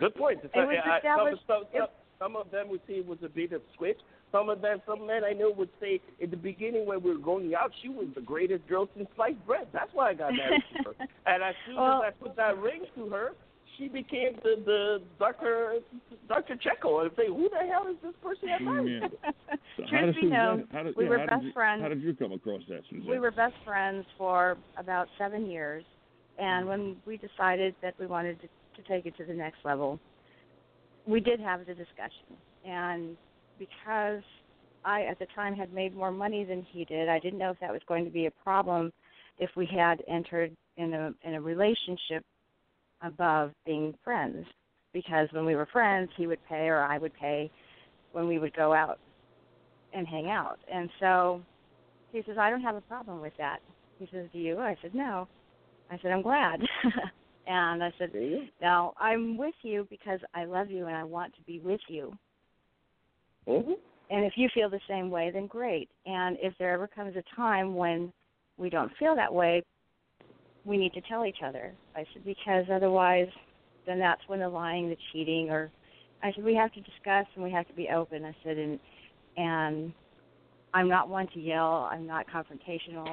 Good 0.00 0.14
point. 0.16 0.40
It 0.42 0.50
was 0.54 0.76
I- 0.84 0.90
I- 0.90 0.96
established- 0.96 1.46
Some, 1.46 1.64
some, 1.72 1.82
it- 1.82 1.90
some 2.18 2.36
of 2.36 2.50
them 2.50 2.68
would 2.70 2.80
say 2.86 2.94
it 2.94 3.06
was 3.06 3.18
a 3.24 3.28
bit 3.28 3.52
of 3.52 3.62
switch. 3.76 3.98
Some 4.32 4.48
of 4.48 4.62
them, 4.62 4.80
some 4.86 5.06
men 5.06 5.24
I 5.24 5.32
know 5.32 5.50
would 5.50 5.68
say 5.80 6.00
in 6.20 6.30
the 6.30 6.36
beginning 6.36 6.86
when 6.86 7.02
we 7.02 7.10
were 7.12 7.18
going 7.18 7.54
out, 7.54 7.70
she 7.82 7.88
was 7.88 8.06
the 8.14 8.20
greatest 8.22 8.66
girl 8.66 8.88
since 8.96 9.08
sliced 9.14 9.44
bread. 9.46 9.66
That's 9.72 9.90
why 9.92 10.10
I 10.10 10.14
got 10.14 10.32
married 10.32 10.62
to 10.78 10.84
her. 10.90 10.94
And 11.26 11.42
as 11.42 11.54
soon 11.66 11.76
Well- 11.76 12.02
as 12.02 12.14
I 12.18 12.24
put 12.24 12.34
that 12.36 12.58
ring 12.58 12.84
to 12.96 13.08
her, 13.10 13.32
she 13.78 13.88
became 13.88 14.38
the 14.42 14.62
the 14.64 15.02
Doctor 15.18 15.76
Doctor 16.28 16.54
Jekyll 16.56 17.00
and 17.00 17.10
say, 17.16 17.26
who 17.26 17.48
the 17.48 17.66
hell 17.70 17.86
is 17.90 17.96
this 18.02 18.14
person 18.22 18.48
I 18.48 18.62
married? 18.62 19.02
Yeah. 19.02 19.30
So 19.76 19.84
how 19.90 20.00
Truth 20.00 20.16
be 20.20 20.26
known, 20.26 20.68
we 20.96 21.04
yeah, 21.04 21.10
were 21.10 21.26
best 21.26 21.44
you, 21.44 21.52
friends. 21.52 21.82
How 21.82 21.88
did 21.88 22.02
you 22.02 22.14
come 22.14 22.32
across 22.32 22.62
that, 22.68 22.82
Suzette? 22.90 23.08
we 23.08 23.18
were 23.18 23.30
best 23.30 23.54
friends 23.64 24.04
for 24.18 24.56
about 24.76 25.08
seven 25.18 25.50
years, 25.50 25.84
and 26.38 26.64
hmm. 26.64 26.68
when 26.68 26.96
we 27.06 27.16
decided 27.16 27.74
that 27.82 27.94
we 27.98 28.06
wanted 28.06 28.38
to, 28.42 28.48
to 28.82 28.88
take 28.88 29.06
it 29.06 29.16
to 29.16 29.24
the 29.24 29.32
next 29.32 29.58
level, 29.64 29.98
we 31.06 31.20
did 31.20 31.40
have 31.40 31.60
the 31.60 31.74
discussion. 31.74 32.36
And 32.66 33.16
because 33.58 34.22
I, 34.84 35.02
at 35.02 35.18
the 35.18 35.26
time, 35.34 35.54
had 35.54 35.72
made 35.72 35.96
more 35.96 36.10
money 36.10 36.44
than 36.44 36.66
he 36.70 36.84
did, 36.84 37.08
I 37.08 37.18
didn't 37.18 37.38
know 37.38 37.50
if 37.50 37.60
that 37.60 37.72
was 37.72 37.82
going 37.88 38.04
to 38.04 38.10
be 38.10 38.26
a 38.26 38.30
problem 38.30 38.92
if 39.38 39.50
we 39.56 39.66
had 39.66 40.02
entered 40.08 40.54
in 40.76 40.92
a 40.94 41.12
in 41.22 41.34
a 41.34 41.40
relationship 41.40 42.24
above 43.02 43.50
being 43.66 43.94
friends. 44.04 44.46
Because 44.92 45.28
when 45.32 45.46
we 45.46 45.56
were 45.56 45.66
friends, 45.72 46.10
he 46.16 46.26
would 46.26 46.40
pay 46.48 46.68
or 46.68 46.80
I 46.80 46.98
would 46.98 47.14
pay 47.14 47.50
when 48.12 48.28
we 48.28 48.38
would 48.38 48.54
go 48.54 48.74
out 48.74 48.98
and 49.94 50.06
hang 50.06 50.28
out. 50.30 50.58
And 50.72 50.90
so 51.00 51.42
he 52.12 52.22
says, 52.26 52.36
I 52.38 52.50
don't 52.50 52.62
have 52.62 52.76
a 52.76 52.80
problem 52.82 53.20
with 53.20 53.32
that. 53.38 53.58
He 53.98 54.06
says, 54.12 54.26
Do 54.32 54.38
you? 54.38 54.58
I 54.58 54.76
said, 54.82 54.94
No. 54.94 55.28
I 55.90 55.98
said, 56.00 56.10
I'm 56.10 56.22
glad. 56.22 56.60
and 57.46 57.82
I 57.82 57.92
said, 57.98 58.10
Now, 58.60 58.94
I'm 58.98 59.36
with 59.36 59.54
you 59.62 59.86
because 59.90 60.20
I 60.34 60.44
love 60.44 60.70
you 60.70 60.86
and 60.86 60.96
I 60.96 61.04
want 61.04 61.34
to 61.36 61.42
be 61.42 61.58
with 61.60 61.80
you. 61.88 62.12
Mhm. 63.48 63.74
and 64.08 64.24
if 64.24 64.34
you 64.36 64.48
feel 64.54 64.70
the 64.70 64.80
same 64.88 65.10
way, 65.10 65.30
then 65.32 65.48
great. 65.48 65.88
And 66.06 66.36
if 66.40 66.54
there 66.58 66.72
ever 66.72 66.86
comes 66.86 67.16
a 67.16 67.24
time 67.34 67.74
when 67.74 68.12
we 68.56 68.70
don't 68.70 68.92
feel 68.98 69.16
that 69.16 69.32
way, 69.32 69.62
we 70.64 70.76
need 70.76 70.92
to 70.94 71.00
tell 71.02 71.24
each 71.26 71.42
other. 71.44 71.72
I 71.96 72.04
said 72.12 72.24
because 72.24 72.64
otherwise, 72.72 73.28
then 73.86 73.98
that's 73.98 74.20
when 74.28 74.40
the 74.40 74.48
lying, 74.48 74.88
the 74.88 74.96
cheating, 75.12 75.50
or 75.50 75.70
I 76.22 76.32
said 76.34 76.44
we 76.44 76.54
have 76.54 76.72
to 76.74 76.80
discuss 76.80 77.26
and 77.34 77.42
we 77.44 77.50
have 77.50 77.66
to 77.68 77.74
be 77.74 77.88
open. 77.88 78.24
I 78.24 78.34
said 78.44 78.56
and 78.58 78.78
and 79.36 79.92
I'm 80.74 80.88
not 80.88 81.08
one 81.08 81.26
to 81.34 81.40
yell. 81.40 81.88
I'm 81.90 82.06
not 82.06 82.26
confrontational, 82.28 83.06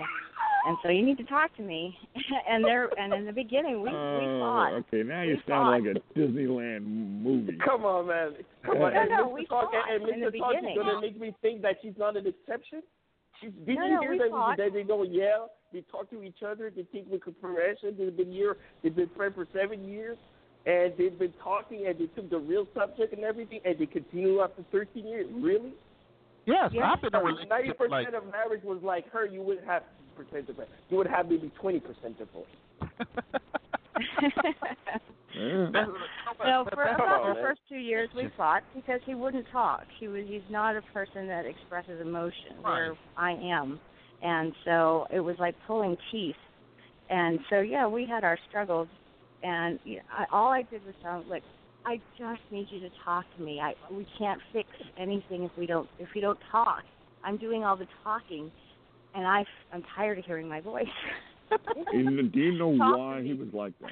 and 0.68 0.78
so 0.84 0.90
you 0.90 1.04
need 1.06 1.18
to 1.18 1.24
talk 1.26 1.56
to 1.58 1.62
me. 1.64 1.98
and 2.50 2.64
there 2.64 2.90
and 3.00 3.14
in 3.14 3.26
the 3.26 3.34
beginning 3.34 3.82
we 3.82 3.90
we 3.90 3.96
Oh, 3.96 4.40
fought. 4.40 4.74
okay, 4.74 5.04
now 5.04 5.24
you 5.24 5.32
We 5.36 5.44
sound 5.48 5.84
fought. 5.84 5.94
like 5.94 5.96
a 5.98 6.20
Disneyland 6.20 6.86
movie. 6.86 7.58
Come 7.66 7.84
on, 7.86 8.08
man. 8.08 8.32
Come 8.64 8.76
on. 8.82 8.94
No, 8.94 9.00
and 9.02 9.10
no, 9.10 9.28
Mr. 9.28 9.34
we 9.34 9.46
Talk, 9.48 9.72
fought 9.72 9.92
and 9.92 10.08
in 10.10 10.20
the 10.22 10.28
Mr. 10.28 10.38
Talk 10.40 10.54
is 10.54 10.56
beginning. 10.62 10.76
gonna 10.78 11.02
make 11.02 11.20
me 11.20 11.36
think 11.42 11.62
that 11.64 11.78
she's 11.82 11.98
not 11.98 12.16
an 12.16 12.28
exception. 12.28 12.82
She's, 13.42 13.52
did 13.66 13.76
No, 13.78 13.86
you 13.86 13.94
no, 13.96 14.00
hear 14.02 14.12
we 14.12 14.18
that, 14.20 14.30
fought. 14.30 14.58
that 14.58 14.74
they 14.74 14.84
don't 14.84 15.12
yell? 15.12 15.52
They 15.72 15.84
talk 15.92 16.10
to 16.10 16.24
each 16.24 16.42
other. 16.46 16.72
They 16.76 16.84
think 16.92 17.10
with 17.10 17.24
comparison. 17.24 17.96
They've 17.98 18.16
been 18.16 18.32
here. 18.32 18.58
They've 18.82 18.96
been 18.96 19.10
friends 19.16 19.36
for 19.36 19.48
seven 19.54 19.88
years, 19.88 20.18
and 20.66 20.94
they've 20.98 21.18
been 21.18 21.34
talking, 21.44 21.86
and 21.88 21.98
they 21.98 22.08
took 22.08 22.30
the 22.30 22.40
real 22.40 22.68
subject 22.74 23.14
and 23.14 23.24
everything, 23.24 23.62
and 23.66 23.78
they 23.78 23.86
continue 23.86 24.42
after 24.42 24.64
13 24.72 25.08
years. 25.08 25.28
Really? 25.34 25.74
Yes, 26.46 26.72
Yes, 26.74 26.84
I've 26.86 27.02
been 27.02 27.14
in 27.14 27.22
a 27.22 27.46
Ninety 27.46 27.74
percent 27.74 27.92
like 27.92 28.08
of 28.14 28.26
marriage 28.32 28.64
was 28.64 28.82
like 28.82 29.10
her. 29.12 29.26
You 29.26 29.42
wouldn't 29.42 29.68
have 29.68 29.84
percent 30.16 30.50
of 30.50 30.58
it. 30.60 30.70
You 30.90 30.98
would 30.98 31.08
have 31.08 31.30
maybe 31.30 31.52
20 31.62 31.80
percent 31.80 32.18
divorce. 32.18 32.48
Yeah. 35.36 35.70
No, 36.44 36.66
for 36.74 36.84
about 36.84 37.36
the 37.36 37.42
first 37.42 37.62
two 37.70 37.78
years 37.78 38.10
we 38.16 38.30
fought 38.36 38.64
because 38.76 39.00
he 39.06 39.16
wouldn't 39.16 39.46
talk. 39.52 39.84
He 40.00 40.08
was 40.08 40.24
he's 40.28 40.42
not 40.50 40.76
a 40.76 40.82
person 40.94 41.28
that 41.28 41.46
expresses 41.46 42.02
emotion 42.02 42.58
where 42.62 42.96
I 43.16 43.32
am. 43.34 43.80
And 44.22 44.54
so 44.66 45.08
it 45.12 45.20
was 45.20 45.36
like 45.40 45.56
pulling 45.68 45.96
teeth. 46.12 46.36
And 47.10 47.40
so 47.50 47.60
yeah, 47.62 47.88
we 47.88 48.06
had 48.06 48.24
our 48.24 48.38
struggles 48.50 48.88
and 49.44 49.80
you 49.84 49.98
know, 49.98 50.02
I, 50.12 50.26
all 50.32 50.52
I 50.52 50.64
did 50.64 50.86
was 50.86 50.94
tell 51.02 51.22
him, 51.22 51.30
look, 51.30 51.44
I 51.86 52.00
just 52.18 52.42
need 52.52 52.68
you 52.70 52.80
to 52.82 52.90
talk 53.06 53.26
to 53.38 53.44
me. 53.44 53.60
I 53.62 53.74
we 53.92 54.06
can't 54.18 54.40
fix 54.52 54.68
anything 54.98 55.44
if 55.44 55.52
we 55.58 55.66
don't 55.66 55.90
if 56.00 56.10
we 56.14 56.22
don't 56.22 56.40
talk. 56.52 56.84
I'm 57.24 57.38
doing 57.38 57.64
all 57.64 57.78
the 57.78 57.88
talking 58.04 58.52
and 59.16 59.26
I 59.26 59.46
I'm 59.74 59.84
tired 59.96 60.20
of 60.20 60.26
hearing 60.26 60.48
my 60.48 60.62
voice. 60.62 60.86
And 61.92 62.32
do 62.32 62.40
you 62.40 62.60
know 62.60 62.76
Talk 62.78 62.98
why 62.98 63.24
he 63.24 63.34
was 63.34 63.48
like 63.54 63.74
that? 63.82 63.92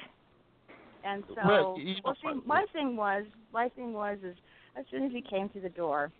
And 1.04 1.24
so, 1.28 1.34
Well, 1.44 1.74
you 1.78 1.94
know, 1.94 2.00
well, 2.04 2.16
see, 2.22 2.40
my 2.46 2.64
thing 2.72 2.96
was, 2.96 3.24
my 3.52 3.68
thing 3.70 3.92
was, 3.92 4.18
is 4.22 4.36
as 4.78 4.84
soon 4.90 5.04
as 5.04 5.12
he 5.12 5.22
came 5.22 5.48
through 5.48 5.62
the 5.62 5.68
door, 5.70 6.12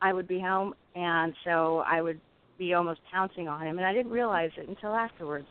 I 0.00 0.12
would 0.12 0.26
be 0.26 0.40
home, 0.40 0.74
and 0.96 1.32
so 1.44 1.84
I 1.86 2.02
would 2.02 2.20
be 2.62 2.74
almost 2.74 3.00
pouncing 3.12 3.48
on 3.48 3.66
him, 3.66 3.78
and 3.78 3.86
I 3.86 3.92
didn't 3.92 4.12
realize 4.12 4.50
it 4.56 4.68
until 4.68 4.94
afterwards. 4.94 5.46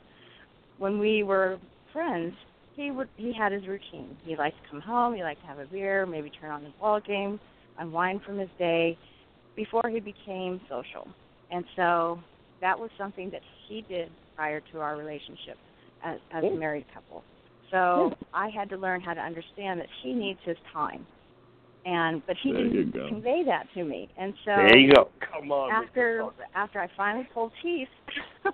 When 0.78 0.98
we 0.98 1.24
were 1.24 1.60
friends, 1.92 2.34
he 2.76 2.90
would 2.90 3.10
he 3.18 3.34
had 3.38 3.52
his 3.52 3.68
routine. 3.68 4.16
He 4.24 4.36
liked 4.36 4.56
to 4.64 4.70
come 4.70 4.82
home, 4.82 5.14
he 5.16 5.22
liked 5.22 5.42
to 5.42 5.48
have 5.48 5.60
a 5.60 5.66
beer, 5.66 6.06
maybe 6.06 6.30
turn 6.30 6.52
on 6.52 6.64
the 6.64 6.72
ball 6.80 7.02
game, 7.02 7.40
unwind 7.78 8.22
from 8.26 8.40
his 8.40 8.50
day, 8.58 8.98
before 9.56 9.84
he 9.90 10.00
became 10.00 10.62
social. 10.70 11.08
And 11.52 11.66
so 11.76 12.20
that 12.62 12.80
was 12.80 12.90
something 12.98 13.30
that 13.32 13.42
he 13.68 13.84
did 13.90 14.10
prior 14.36 14.62
to 14.72 14.80
our 14.80 14.96
relationship 14.96 15.58
as, 16.04 16.18
as 16.34 16.44
a 16.46 16.56
married 16.56 16.86
couple. 16.94 17.24
So 17.72 18.14
I 18.34 18.50
had 18.50 18.70
to 18.70 18.78
learn 18.78 19.02
how 19.02 19.14
to 19.14 19.22
understand 19.22 19.80
that 19.82 19.88
he 20.02 20.14
needs 20.14 20.40
his 20.46 20.58
time, 20.74 21.06
and 21.86 22.22
but 22.28 22.36
he 22.42 22.52
There 22.52 22.64
didn't 22.70 23.08
convey 23.08 23.44
that 23.46 23.68
to 23.74 23.84
me. 23.84 24.10
And 24.18 24.34
so 24.46 24.52
there 24.56 24.78
you 24.78 24.94
go. 24.94 25.10
Come 25.20 25.52
on. 25.52 25.72
After 25.72 26.26
after 26.56 26.80
I 26.80 26.88
finally 26.96 27.28
pulled 27.34 27.52
teeth 27.62 27.88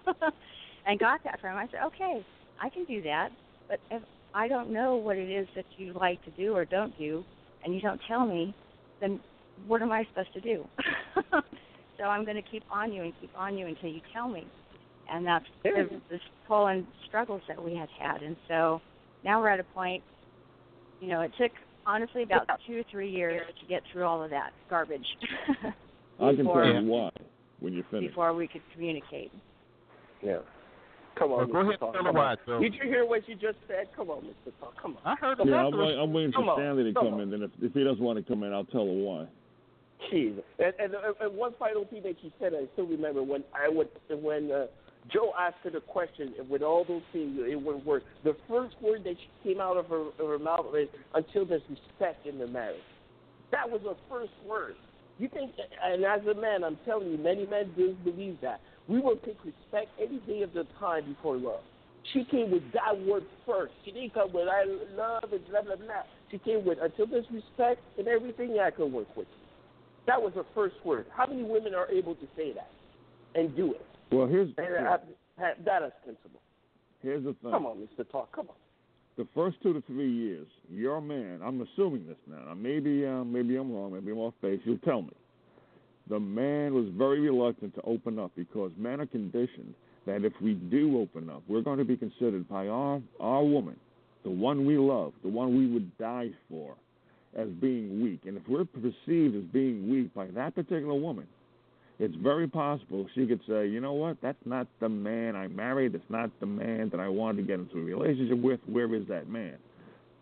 and 0.86 1.00
got 1.00 1.24
that 1.24 1.40
from 1.42 1.52
him, 1.52 1.58
I 1.58 1.68
said, 1.72 1.82
okay, 1.88 2.26
I 2.62 2.70
can 2.70 2.86
do 2.86 3.02
that. 3.04 3.30
But 3.68 3.80
if 3.92 4.02
I 4.34 4.48
don't 4.48 4.72
know 4.72 4.96
what 4.96 5.18
it 5.18 5.30
is 5.30 5.48
that 5.56 5.66
you 5.78 5.94
like 5.94 6.24
to 6.26 6.32
do 6.32 6.56
or 6.56 6.64
don't 6.64 6.98
do, 6.98 7.24
and 7.64 7.74
you 7.74 7.82
don't 7.82 8.00
tell 8.08 8.26
me, 8.26 8.56
then 9.02 9.20
what 9.66 9.82
am 9.82 9.92
I 9.92 10.06
supposed 10.10 10.34
to 10.34 10.42
do? 10.42 10.66
so 11.98 12.04
I'm 12.04 12.24
going 12.24 12.36
to 12.36 12.50
keep 12.50 12.64
on 12.72 12.94
you 12.94 13.04
and 13.04 13.14
keep 13.20 13.32
on 13.36 13.58
you 13.58 13.68
until 13.68 13.90
you 13.90 14.02
tell 14.14 14.30
me. 14.30 14.48
And 15.12 15.26
that's 15.26 15.46
the, 15.64 15.90
the 16.10 16.20
pull 16.48 16.68
and 16.68 16.86
struggles 17.08 17.42
that 17.48 17.62
we 17.64 17.76
had 17.76 17.90
had. 17.98 18.22
And 18.22 18.36
so 18.48 18.82
now 19.24 19.42
we're 19.42 19.50
at 19.50 19.60
a 19.60 19.64
point, 19.64 20.04
you 21.02 21.08
know, 21.08 21.22
it 21.22 21.32
took 21.40 21.52
honestly 21.88 22.24
about 22.24 22.48
two 22.68 22.78
or 22.80 22.84
three 22.92 23.10
years 23.10 23.42
to 23.60 23.66
get 23.68 23.82
through 23.92 24.04
all 24.04 24.22
of 24.22 24.30
that 24.30 24.52
garbage 24.70 25.06
I 26.20 26.34
can 26.36 26.38
Before- 26.46 26.64
tell 26.64 26.82
you 26.84 26.88
why 26.90 27.10
when 27.60 27.74
you 27.74 27.84
finish. 27.90 28.10
before 28.10 28.34
we 28.34 28.48
could 28.48 28.62
communicate. 28.74 29.32
Yeah. 30.22 30.40
Come 31.18 31.32
on, 31.32 31.48
go 31.52 31.58
Mr. 31.58 31.68
ahead 31.70 31.80
Talk. 31.80 31.96
and 31.96 32.04
tell 32.04 32.14
Come 32.14 32.18
on. 32.18 32.38
Joe. 32.46 32.60
Did 32.60 32.74
you 32.76 32.84
hear 32.84 33.06
what 33.06 33.28
you 33.28 33.34
just 33.36 33.58
said? 33.68 33.88
Come 33.96 34.10
on, 34.12 34.22
Mr. 34.24 34.52
Talk. 34.60 34.80
Come 34.80 34.98
on. 35.04 35.14
I 35.14 35.16
heard 35.20 35.38
Yeah, 35.40 35.48
about 35.48 35.74
I'm, 35.74 35.80
wait- 35.80 35.98
I'm 35.98 36.14
waiting 36.14 36.32
for 36.32 36.40
Come 36.42 36.50
on, 36.50 36.58
Stanley 36.60 36.84
to 36.84 36.94
come 36.94 37.10
come 37.12 37.20
in. 37.22 37.32
Then 37.32 37.42
if, 37.44 37.52
if 37.62 37.74
he 37.74 37.84
doesn't 37.84 38.04
want 38.04 38.18
to 38.20 38.24
come 38.32 38.44
in, 38.44 38.54
I'll 38.54 38.66
tell 38.66 38.82
him 38.84 39.02
why. 39.02 39.26
Jeez. 40.12 40.38
And, 40.60 40.74
and, 40.80 40.94
and 41.22 41.36
one 41.36 41.54
final 41.58 41.86
thing 41.86 42.04
that 42.04 42.16
you 42.24 42.32
said, 42.40 42.54
I 42.54 42.66
still 42.74 42.86
remember 42.86 43.24
when 43.24 43.44
I 43.56 43.68
would 43.70 43.90
when 44.10 44.52
uh, 44.52 44.66
Joe 45.12 45.34
asked 45.40 45.58
her 45.64 45.70
the 45.70 45.80
question 45.80 46.34
and 46.38 46.50
with 46.50 46.62
all 46.62 46.84
those 46.86 47.02
things, 47.14 47.38
it 47.40 47.62
wouldn't 47.62 47.86
work. 47.86 48.04
The 48.24 48.36
first 48.48 48.76
word 48.82 49.04
that 49.06 49.16
she 49.18 49.50
came 49.50 49.62
out 49.62 49.78
of 49.78 49.88
her, 49.88 50.08
of 50.20 50.28
her 50.28 50.40
mouth 50.40 50.66
was 50.66 50.88
until 51.14 51.46
there's 51.46 51.62
respect 51.70 52.26
in 52.26 52.38
the 52.38 52.48
marriage. 52.48 52.82
That 53.52 53.70
was 53.70 53.82
her 53.84 53.96
first 54.10 54.34
word. 54.46 54.76
You 55.20 55.30
think, 55.30 55.52
and 55.84 56.04
as 56.04 56.22
a 56.28 56.40
man, 56.40 56.64
I'm 56.64 56.78
telling 56.86 57.10
you, 57.10 57.18
many 57.18 57.48
men 57.48 57.72
do 57.76 57.96
believe 58.04 58.38
that. 58.42 58.62
We 58.88 59.00
will 59.00 59.16
pick 59.16 59.38
respect 59.44 59.90
any 60.00 60.20
day 60.28 60.44
of 60.44 60.54
the 60.54 60.66
time 60.80 61.06
before 61.06 61.38
love. 61.38 61.62
She 62.14 62.24
came 62.24 62.52
with 62.52 62.64
that 62.74 63.00
word 63.06 63.24
first. 63.46 63.74
She 63.84 63.92
didn't 63.92 64.14
come 64.14 64.32
with 64.32 64.48
I 64.48 64.64
love 64.96 65.32
and 65.32 65.46
blah 65.50 65.62
blah 65.62 65.76
blah. 65.76 66.04
She 66.32 66.38
came 66.38 66.66
with 66.66 66.78
until 66.82 67.08
there's 67.08 67.26
respect 67.32 67.82
and 67.98 68.08
everything. 68.08 68.60
I 68.60 68.72
can 68.72 68.94
work 68.94 69.14
with 69.18 69.28
you. 69.28 69.48
That 70.06 70.22
was 70.22 70.32
her 70.36 70.46
first 70.56 70.76
word. 70.86 71.06
How 71.16 71.26
many 71.26 71.44
women 71.44 71.74
are 71.74 71.90
able 71.90 72.16
to 72.16 72.28
say 72.38 72.54
that 72.54 72.70
and 73.36 73.56
do 73.56 73.74
it? 73.74 73.86
Well, 74.12 74.28
here's 74.28 74.50
have, 74.58 75.02
have 75.38 75.66
that 75.66 75.84
as 75.84 75.92
here's 77.02 77.24
the 77.24 77.34
thing. 77.42 77.52
Come 77.52 77.66
on, 77.66 77.78
Mr. 77.78 78.10
Talk. 78.10 78.32
Come 78.36 78.48
on. 78.50 78.56
the 79.18 79.28
first 79.36 79.58
two 79.62 79.74
to 79.74 79.82
three 79.82 80.12
years, 80.12 80.48
your 80.70 81.02
man, 81.02 81.42
I'm 81.44 81.62
assuming 81.62 82.08
this 82.08 82.18
now. 82.28 82.54
maybe, 82.54 83.06
uh, 83.06 83.24
maybe 83.24 83.58
I'm 83.58 83.72
wrong. 83.74 83.94
Maybe 83.94 84.12
I'm 84.12 84.18
off 84.20 84.34
base. 84.42 84.60
You'll 84.64 84.78
tell 84.80 85.02
me. 85.02 85.14
The 86.10 86.20
man 86.20 86.74
was 86.74 86.86
very 86.98 87.20
reluctant 87.20 87.76
to 87.76 87.82
open 87.82 88.18
up 88.18 88.32
because 88.36 88.72
men 88.78 89.02
are 89.02 89.06
conditioned 89.06 89.74
that 90.06 90.24
if 90.24 90.34
we 90.42 90.54
do 90.54 91.00
open 91.02 91.30
up, 91.30 91.44
we're 91.50 91.62
going 91.62 91.80
to 91.80 91.86
be 91.86 91.98
considered 91.98 92.48
by 92.48 92.68
our 92.68 93.02
our 93.20 93.44
woman, 93.44 93.76
the 94.24 94.30
one 94.30 94.66
we 94.66 94.78
love, 94.78 95.12
the 95.22 95.30
one 95.30 95.58
we 95.58 95.68
would 95.68 95.96
die 95.98 96.30
for, 96.50 96.76
as 97.38 97.50
being 97.62 98.02
weak. 98.02 98.22
And 98.26 98.38
if 98.38 98.44
we're 98.48 98.66
perceived 98.66 99.36
as 99.36 99.44
being 99.52 99.90
weak 99.90 100.14
by 100.14 100.28
that 100.28 100.56
particular 100.56 100.94
woman, 100.94 101.28
it's 102.00 102.16
very 102.16 102.48
possible 102.48 103.08
she 103.16 103.26
could 103.26 103.42
say, 103.48 103.68
you 103.68 103.82
know 103.82 103.94
what, 103.94 104.18
that's 104.22 104.38
not 104.46 104.68
the 104.80 104.90
man 104.90 105.36
I 105.36 105.48
married. 105.48 105.96
It's 105.96 106.10
not 106.10 106.30
the 106.40 106.46
man 106.46 106.90
that 106.92 107.00
I 107.00 107.08
wanted 107.08 107.42
to 107.42 107.48
get 107.48 107.60
into 107.60 107.80
a 107.80 107.84
relationship 107.84 108.40
with. 108.40 108.60
Where 108.68 108.94
is 108.94 109.08
that 109.08 109.30
man? 109.30 109.56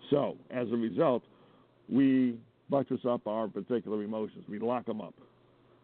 So, 0.09 0.37
as 0.51 0.67
a 0.71 0.75
result, 0.75 1.23
we 1.89 2.37
buttress 2.69 3.01
up 3.07 3.27
our 3.27 3.47
particular 3.47 4.03
emotions. 4.03 4.45
We 4.49 4.59
lock 4.59 4.85
them 4.85 5.01
up. 5.01 5.13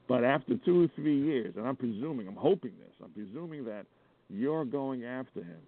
But 0.08 0.24
after 0.24 0.56
two 0.66 0.86
or 0.86 0.88
three 0.96 1.20
years, 1.22 1.54
and 1.58 1.68
I'm 1.68 1.76
presuming, 1.76 2.28
I'm 2.28 2.36
hoping 2.36 2.72
this, 2.80 2.94
I'm 3.04 3.12
presuming 3.12 3.66
that 3.66 3.86
you're 4.30 4.66
going 4.66 5.06
after 5.06 5.40
him. 5.40 5.60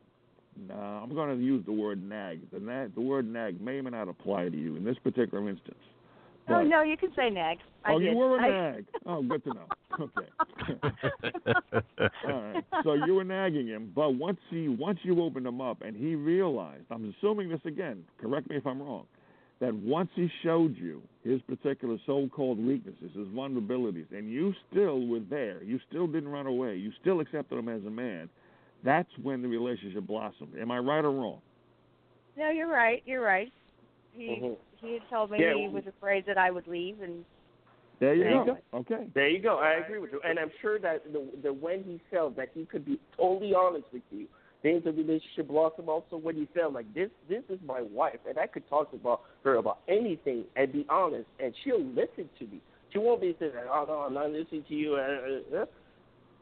Now, 0.67 1.01
I'm 1.03 1.13
going 1.13 1.37
to 1.37 1.43
use 1.43 1.65
the 1.65 1.71
word 1.71 2.01
nag. 2.07 2.41
The, 2.51 2.59
nag, 2.59 2.95
the 2.95 3.01
word 3.01 3.25
nag 3.25 3.59
may 3.59 3.77
or 3.77 3.83
may 3.83 3.89
not 3.89 4.07
apply 4.07 4.49
to 4.49 4.57
you 4.57 4.75
in 4.75 4.83
this 4.83 4.97
particular 5.03 5.49
instance. 5.49 5.75
Oh 6.49 6.61
no, 6.61 6.81
you 6.81 6.97
can 6.97 7.09
say 7.15 7.29
nag. 7.29 7.59
I 7.85 7.93
oh, 7.93 7.99
did. 7.99 8.11
you 8.11 8.17
were 8.17 8.37
a 8.37 8.41
I- 8.41 8.71
nag. 8.71 8.85
Oh, 9.05 9.21
good 9.21 9.43
to 9.45 9.49
know. 9.53 9.65
Okay. 9.99 10.25
All 12.27 12.41
right. 12.41 12.65
So 12.83 12.93
you 13.05 13.13
were 13.13 13.23
nagging 13.23 13.67
him, 13.67 13.91
but 13.95 14.15
once 14.15 14.39
he 14.49 14.67
once 14.67 14.97
you 15.03 15.21
opened 15.21 15.45
him 15.45 15.61
up 15.61 15.83
and 15.83 15.95
he 15.95 16.15
realized, 16.15 16.85
I'm 16.89 17.13
assuming 17.19 17.49
this 17.49 17.59
again. 17.65 18.03
Correct 18.19 18.49
me 18.49 18.55
if 18.55 18.65
I'm 18.65 18.81
wrong. 18.81 19.05
That 19.59 19.75
once 19.75 20.09
he 20.15 20.29
showed 20.41 20.75
you 20.77 21.03
his 21.23 21.41
particular 21.43 21.97
so-called 22.07 22.57
weaknesses, 22.57 23.11
his 23.15 23.27
vulnerabilities, 23.27 24.11
and 24.11 24.31
you 24.31 24.51
still 24.71 25.05
were 25.05 25.21
there, 25.29 25.61
you 25.61 25.79
still 25.87 26.07
didn't 26.07 26.29
run 26.29 26.47
away, 26.47 26.75
you 26.75 26.91
still 26.99 27.19
accepted 27.19 27.59
him 27.59 27.69
as 27.69 27.85
a 27.85 27.91
man. 27.91 28.29
That's 28.83 29.09
when 29.21 29.43
the 29.43 29.47
relationship 29.47 30.07
blossomed. 30.07 30.57
Am 30.59 30.71
I 30.71 30.79
right 30.79 31.05
or 31.05 31.11
wrong? 31.11 31.39
No, 32.35 32.49
you're 32.49 32.67
right. 32.67 33.03
You're 33.05 33.23
right. 33.23 33.53
He 34.15 34.27
Mhm. 34.27 34.57
he 34.81 34.93
had 34.93 35.09
told 35.09 35.31
me 35.31 35.39
Yeah, 35.41 35.53
he 35.53 35.67
was 35.67 35.87
afraid 35.87 36.25
that 36.25 36.37
I 36.37 36.51
would 36.51 36.67
leave, 36.67 37.01
and 37.01 37.25
There 37.99 38.13
you 38.15 38.23
There 38.23 38.31
you 38.33 38.45
go. 38.45 38.57
Okay. 38.79 39.07
There 39.13 39.29
you 39.29 39.39
go. 39.39 39.59
I 39.59 39.73
agree 39.73 39.99
with 39.99 40.11
you. 40.11 40.19
And 40.25 40.37
I'm 40.37 40.51
sure 40.61 40.77
that 40.79 41.11
the, 41.13 41.25
the 41.41 41.53
when 41.53 41.83
he 41.83 42.01
felt 42.11 42.35
that 42.35 42.49
he 42.53 42.65
could 42.65 42.85
be 42.85 42.99
totally 43.15 43.53
honest 43.53 43.85
with 43.93 44.01
you, 44.11 44.27
things 44.61 44.83
the 44.83 44.91
relationship 44.91 45.47
blossom 45.47 45.89
also 45.89 46.17
when 46.17 46.35
he 46.35 46.47
felt 46.53 46.73
like 46.73 46.91
this 46.93 47.09
this 47.29 47.43
is 47.49 47.59
my 47.65 47.81
wife 47.81 48.19
and 48.27 48.37
I 48.37 48.47
could 48.47 48.67
talk 48.67 48.91
about 48.93 49.21
her 49.43 49.55
about 49.55 49.79
anything 49.87 50.45
and 50.55 50.71
be 50.71 50.85
honest 50.89 51.27
and 51.39 51.53
she'll 51.63 51.83
listen 51.83 52.29
to 52.39 52.45
me. 52.45 52.61
She 52.91 52.99
won't 52.99 53.21
be 53.21 53.35
saying, 53.39 53.53
"Oh 53.69 53.85
no, 53.87 53.93
I'm 53.99 54.13
not 54.13 54.31
listening 54.31 54.63
to 54.67 54.75
you." 54.75 54.95
Uh, 54.95 55.57
uh, 55.57 55.61
uh. 55.61 55.65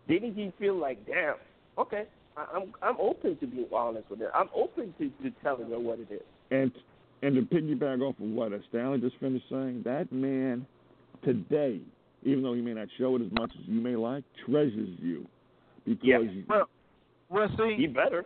Didn't 0.07 0.35
he 0.35 0.51
feel 0.59 0.75
like, 0.75 1.05
"Damn, 1.05 1.35
okay, 1.77 2.05
I, 2.35 2.45
I'm 2.53 2.73
I'm 2.81 2.97
open 2.99 3.37
to 3.37 3.47
being 3.47 3.67
honest 3.73 4.09
with 4.09 4.19
her. 4.19 4.35
I'm 4.35 4.49
open 4.53 4.93
to, 4.99 5.09
to 5.23 5.31
telling 5.41 5.69
her 5.69 5.79
what 5.79 5.99
it 5.99 6.11
is." 6.11 6.21
And 6.51 6.71
and 7.21 7.35
to 7.35 7.41
piggyback 7.41 8.01
off 8.01 8.15
of 8.19 8.29
what 8.29 8.51
Stanley 8.69 8.99
just 8.99 9.17
finished 9.19 9.45
saying, 9.49 9.81
that 9.85 10.11
man 10.11 10.65
today, 11.23 11.79
even 12.23 12.43
though 12.43 12.53
he 12.53 12.61
may 12.61 12.73
not 12.73 12.87
show 12.97 13.15
it 13.15 13.21
as 13.21 13.31
much 13.31 13.51
as 13.59 13.67
you 13.67 13.81
may 13.81 13.95
like, 13.95 14.23
treasures 14.45 14.89
you 14.99 15.25
because 15.85 15.99
Yeah. 16.03 16.19
Well, 16.47 16.69
well, 17.29 17.49
see, 17.57 17.75
He 17.77 17.87
better. 17.87 18.25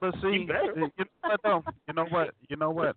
But 0.00 0.14
see, 0.22 0.28
You 0.40 0.46
better. 0.46 0.74
you 0.76 1.04
know 1.04 1.04
what 1.22 1.40
though? 1.42 1.64
You 1.88 1.94
know 1.94 2.06
what? 2.06 2.30
You 2.48 2.56
know 2.56 2.70
what? 2.70 2.96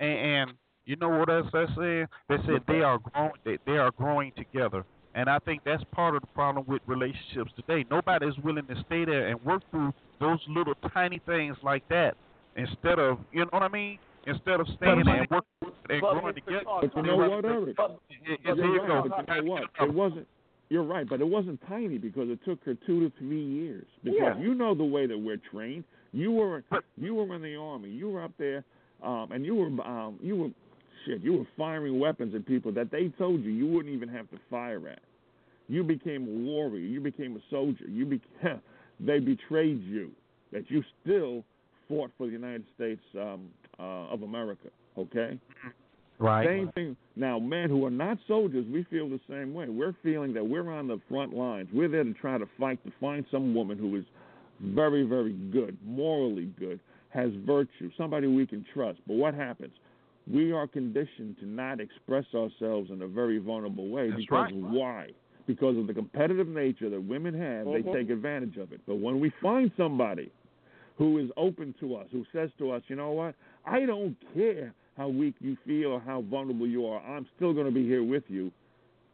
And, 0.00 0.10
and 0.18 0.52
you 0.86 0.96
know 0.96 1.08
what 1.08 1.28
else 1.28 1.46
they 1.52 1.66
said? 1.74 2.08
They 2.28 2.36
said 2.46 2.62
they 2.68 2.82
are 2.82 2.98
growing. 2.98 3.32
They, 3.44 3.58
they 3.66 3.78
are 3.78 3.90
growing 3.92 4.32
together, 4.36 4.84
and 5.14 5.28
I 5.28 5.38
think 5.40 5.62
that's 5.64 5.82
part 5.92 6.14
of 6.14 6.20
the 6.20 6.26
problem 6.28 6.64
with 6.68 6.82
relationships 6.86 7.50
today. 7.56 7.84
Nobody 7.90 8.26
is 8.26 8.34
willing 8.44 8.66
to 8.66 8.74
stay 8.86 9.04
there 9.04 9.28
and 9.28 9.42
work 9.44 9.62
through 9.70 9.92
those 10.20 10.38
little 10.48 10.74
tiny 10.92 11.20
things 11.26 11.56
like 11.62 11.88
that 11.88 12.16
instead 12.56 12.98
of 12.98 13.18
you 13.32 13.40
know 13.40 13.48
what 13.50 13.62
I 13.62 13.68
mean. 13.68 13.98
Instead 14.26 14.60
of 14.60 14.66
staying 14.76 15.02
there 15.04 15.22
and 15.22 15.30
working 15.30 15.74
and 15.90 16.00
But 16.00 16.12
growing 16.14 16.34
Mr. 16.34 16.34
together. 16.34 16.64
Todd, 16.64 16.90
But 16.94 16.96
you 16.96 17.02
know 17.02 17.16
what, 17.16 17.44
Eric? 17.44 17.76
But, 17.76 17.98
It- 18.10 18.40
You're 18.44 18.56
here 18.56 18.64
you 18.66 18.80
go. 18.86 19.02
but 19.08 19.28
you 19.36 19.42
know 19.44 19.50
what? 19.50 19.62
It 19.80 19.92
wasn't. 19.92 20.28
You're 20.70 20.82
right, 20.82 21.06
but 21.08 21.20
it 21.20 21.26
wasn't 21.28 21.60
tiny 21.68 21.98
because 21.98 22.30
it 22.30 22.42
took 22.44 22.62
her 22.64 22.74
two 22.86 23.00
to 23.00 23.10
three 23.18 23.42
years. 23.44 23.86
Because 24.02 24.18
Yeah. 24.36 24.38
you 24.38 24.54
know 24.54 24.74
the 24.74 24.84
way 24.84 25.06
that 25.06 25.18
we're 25.18 25.36
trained. 25.36 25.84
You 26.12 26.32
were 26.32 26.64
you 26.96 27.14
were 27.14 27.34
in 27.34 27.42
the 27.42 27.56
army. 27.56 27.90
You 27.90 28.08
were 28.10 28.22
up 28.22 28.32
there, 28.38 28.64
um, 29.02 29.30
and 29.32 29.44
you 29.44 29.54
were 29.56 29.66
um, 29.86 30.18
you 30.22 30.36
were 30.36 30.50
shit. 31.04 31.20
You 31.20 31.34
were 31.38 31.44
firing 31.56 31.98
weapons 31.98 32.34
at 32.34 32.46
people 32.46 32.72
that 32.72 32.90
they 32.90 33.08
told 33.10 33.42
you 33.42 33.50
you 33.50 33.66
wouldn't 33.66 33.94
even 33.94 34.08
have 34.08 34.30
to 34.30 34.38
fire 34.48 34.88
at. 34.88 35.00
You 35.68 35.82
became 35.84 36.22
a 36.26 36.30
warrior. 36.50 36.78
You 36.78 37.00
became 37.00 37.36
a 37.36 37.40
soldier. 37.50 37.84
You 37.88 38.06
became. 38.06 38.60
They 39.00 39.18
betrayed 39.18 39.82
you. 39.82 40.12
That 40.52 40.70
you 40.70 40.84
still 41.02 41.44
fought 41.88 42.12
for 42.16 42.26
the 42.28 42.32
United 42.32 42.64
States 42.76 43.02
um, 43.20 43.50
uh, 43.78 44.12
of 44.12 44.22
America. 44.22 44.68
Okay. 44.98 45.38
Right. 46.18 46.46
Same 46.46 46.70
thing. 46.74 46.96
Now, 47.16 47.38
men 47.38 47.68
who 47.68 47.84
are 47.84 47.90
not 47.90 48.18
soldiers, 48.28 48.64
we 48.72 48.84
feel 48.84 49.08
the 49.08 49.20
same 49.28 49.52
way. 49.52 49.68
We're 49.68 49.94
feeling 50.02 50.32
that 50.34 50.46
we're 50.46 50.70
on 50.70 50.86
the 50.86 51.00
front 51.08 51.34
lines. 51.34 51.68
We're 51.72 51.88
there 51.88 52.04
to 52.04 52.12
try 52.14 52.38
to 52.38 52.46
fight 52.58 52.82
to 52.84 52.92
find 53.00 53.24
some 53.30 53.54
woman 53.54 53.78
who 53.78 53.96
is 53.96 54.04
very, 54.60 55.02
very 55.02 55.32
good, 55.32 55.76
morally 55.84 56.52
good, 56.58 56.78
has 57.08 57.30
virtue, 57.44 57.90
somebody 57.96 58.26
we 58.28 58.46
can 58.46 58.64
trust. 58.72 59.00
But 59.06 59.14
what 59.14 59.34
happens? 59.34 59.72
We 60.30 60.52
are 60.52 60.66
conditioned 60.66 61.36
to 61.40 61.46
not 61.46 61.80
express 61.80 62.24
ourselves 62.34 62.90
in 62.90 63.02
a 63.02 63.06
very 63.06 63.38
vulnerable 63.38 63.88
way 63.88 64.10
That's 64.10 64.22
because 64.22 64.52
right. 64.52 64.54
why? 64.54 65.08
Because 65.46 65.76
of 65.76 65.86
the 65.86 65.92
competitive 65.92 66.48
nature 66.48 66.88
that 66.88 67.00
women 67.00 67.34
have, 67.34 67.66
they 67.66 67.82
Mhm. 67.82 67.92
take 67.92 68.10
advantage 68.10 68.56
of 68.56 68.72
it. 68.72 68.80
But 68.86 68.96
when 68.96 69.20
we 69.20 69.30
find 69.42 69.70
somebody 69.76 70.30
who 70.96 71.18
is 71.18 71.30
open 71.36 71.74
to 71.80 71.96
us, 71.96 72.08
who 72.10 72.24
says 72.32 72.50
to 72.58 72.70
us, 72.70 72.82
you 72.88 72.96
know 72.96 73.10
what, 73.10 73.34
I 73.66 73.86
don't 73.86 74.16
care 74.34 74.72
how 74.96 75.08
weak 75.08 75.34
you 75.40 75.56
feel 75.66 75.92
or 75.92 76.00
how 76.00 76.22
vulnerable 76.22 76.66
you 76.66 76.86
are, 76.86 77.00
I'm 77.00 77.26
still 77.36 77.52
going 77.52 77.66
to 77.66 77.72
be 77.72 77.86
here 77.86 78.04
with 78.04 78.24
you. 78.28 78.52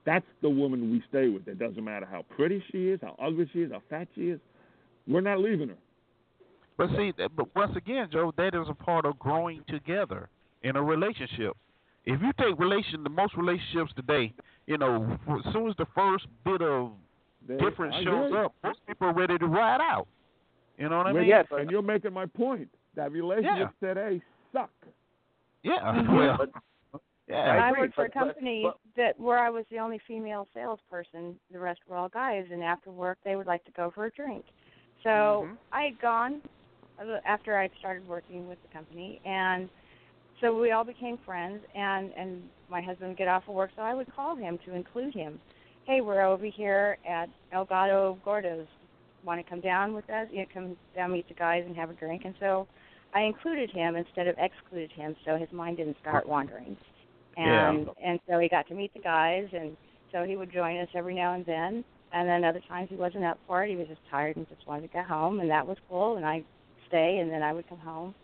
That's 0.05 0.27
the 0.43 0.51
woman 0.51 0.91
we 0.91 1.03
stay 1.09 1.29
with. 1.29 1.47
It 1.47 1.59
doesn't 1.59 1.83
matter 1.83 2.07
how 2.11 2.25
pretty 2.35 2.63
she 2.71 2.89
is, 2.89 3.01
how 3.03 3.17
ugly 3.23 3.49
she 3.53 3.61
is, 3.61 3.73
how 3.73 3.83
fat 3.89 4.09
she 4.15 4.31
is. 4.31 4.41
We're 5.07 5.21
not 5.21 5.41
leaving 5.41 5.69
her. 5.69 5.77
But 6.77 6.91
see, 6.97 7.13
but 7.37 7.55
once 7.55 7.77
again, 7.77 8.09
Joe, 8.11 8.33
that 8.39 8.55
is 8.55 8.67
a 8.69 8.75
part 8.75 9.05
of 9.05 9.19
growing 9.19 9.63
together 9.69 10.29
in 10.63 10.77
a 10.77 10.83
relationship. 10.83 11.57
If 12.07 12.21
you 12.23 12.33
take 12.39 12.59
relation, 12.59 13.03
the 13.03 13.11
most 13.11 13.37
relationships 13.37 13.93
today, 13.95 14.33
you 14.67 14.79
know, 14.79 15.19
as 15.29 15.53
soon 15.53 15.69
as 15.69 15.77
the 15.77 15.87
first 15.95 16.27
bit 16.45 16.63
of 16.63 16.93
They- 17.47 17.59
difference 17.59 17.95
I 17.97 18.05
shows 18.05 18.33
up, 18.33 18.55
most 18.65 18.85
people 18.87 19.09
are 19.09 19.13
ready 19.13 19.37
to 19.37 19.47
ride 19.47 19.81
out. 19.83 20.09
You 20.79 20.89
know 20.89 20.99
what 20.99 21.09
I 21.09 21.13
mean? 21.13 21.27
Yeah, 21.27 21.43
and 21.51 21.71
you're 21.71 21.83
making 21.83 22.15
my 22.15 22.25
point. 22.25 22.69
That 22.95 23.13
relationship 23.13 23.51
relationships 23.51 23.75
today 23.81 24.23
suck. 24.53 24.71
Yeah. 25.63 25.79
Mhm. 25.83 26.09
Well, 26.17 26.37
But- 26.39 27.01
yeah. 27.29 27.63
I, 27.65 27.69
agree, 27.69 27.83
worked 27.83 27.95
for 27.95 28.05
a 28.05 28.09
but- 28.09 28.15
but- 28.15 28.21
company 28.27 28.63
but- 28.65 28.79
that 28.97 29.21
where 29.21 29.39
I 29.39 29.51
was 29.51 29.65
the 29.71 29.79
only 29.79 29.99
female 30.07 30.49
salesperson. 30.55 31.39
The 31.53 31.59
rest 31.61 31.81
were 31.89 31.97
all 31.97 32.09
guys, 32.09 32.47
and 32.51 32.63
after 32.63 32.91
work 32.91 33.19
they 33.25 33.37
would 33.37 33.47
like 33.47 33.65
to 33.65 33.73
go 33.73 33.91
for 33.91 34.07
a 34.07 34.11
drink. 34.11 34.45
So 35.05 35.47
Mhm. 35.49 35.57
I 35.73 35.83
had 35.85 36.01
gone 36.01 36.43
uh, 36.99 37.19
after 37.25 37.57
I 37.57 37.69
started 37.79 38.07
working 38.07 38.47
with 38.49 38.61
the 38.63 38.69
company, 38.69 39.21
and 39.25 39.71
so 40.41 40.55
we 40.59 40.73
all 40.73 40.85
became 40.85 41.17
friends. 41.19 41.65
And 41.75 42.13
and 42.15 42.49
my 42.69 42.81
husband 42.83 43.09
would 43.11 43.17
get 43.19 43.29
off 43.29 43.49
of 43.49 43.55
work, 43.55 43.71
so 43.77 43.83
I 43.83 43.95
would 43.95 44.13
call 44.15 44.35
him 44.37 44.59
to 44.67 44.75
include 44.75 45.15
him. 45.15 45.41
Hey, 45.85 46.01
we're 46.03 46.21
over 46.23 46.45
here 46.47 46.99
at 47.09 47.29
El 47.53 47.65
Gato 47.65 48.19
Gordo's. 48.25 48.67
Want 49.25 49.43
to 49.45 49.49
come 49.49 49.61
down 49.61 49.93
with 49.95 50.09
us? 50.11 50.29
You 50.31 50.41
know, 50.41 50.47
come 50.53 50.77
down 50.95 51.13
meet 51.13 51.27
the 51.29 51.35
guys 51.35 51.65
and 51.67 51.75
have 51.77 51.91
a 51.91 51.95
drink. 51.95 52.25
And 52.25 52.35
so 52.39 52.67
I 53.13 53.23
included 53.23 53.71
him 53.71 53.97
instead 53.97 54.27
of 54.29 54.37
excluded 54.39 54.93
him, 54.93 55.17
so 55.25 55.37
his 55.37 55.51
mind 55.53 55.79
didn't 55.79 55.97
start 56.01 56.29
wandering. 56.29 56.77
Yeah. 57.37 57.71
And 57.71 57.89
and 58.05 58.21
so 58.29 58.39
he 58.39 58.49
got 58.49 58.67
to 58.69 58.75
meet 58.75 58.93
the 58.95 59.01
guys, 59.01 59.49
and 59.53 59.77
so 60.13 60.25
he 60.25 60.37
would 60.37 60.53
join 60.53 60.79
us 60.79 60.89
every 60.95 61.15
now 61.15 61.35
and 61.35 61.45
then. 61.47 61.85
And 62.13 62.29
then 62.29 62.45
other 62.45 62.61
times 62.69 62.89
he 62.91 62.97
wasn't 62.97 63.25
up 63.25 63.39
for 63.47 63.65
it; 63.65 63.71
he 63.71 63.77
was 63.77 63.87
just 63.89 64.01
tired 64.11 64.37
and 64.37 64.49
just 64.49 64.67
wanted 64.67 64.83
to 64.83 64.93
go 64.93 65.03
home, 65.03 65.41
and 65.41 65.51
that 65.51 65.67
was 65.67 65.77
cool. 65.89 66.17
And 66.17 66.27
I'd 66.27 66.45
stay, 66.89 67.19
and 67.19 67.31
then 67.31 67.43
I 67.43 67.53
would 67.53 67.69
come 67.69 67.79
home. 67.79 68.15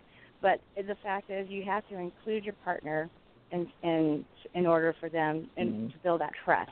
But 0.42 0.60
the 0.76 0.96
fact 1.02 1.30
is, 1.30 1.48
you 1.48 1.62
have 1.64 1.86
to 1.88 1.98
include 1.98 2.44
your 2.44 2.54
partner 2.64 3.08
in 3.52 3.66
in 3.82 4.24
in 4.54 4.66
order 4.66 4.94
for 5.00 5.08
them 5.08 5.48
and 5.56 5.72
Mhm. 5.72 5.92
to 5.92 5.98
build 5.98 6.20
that 6.20 6.32
trust. 6.44 6.70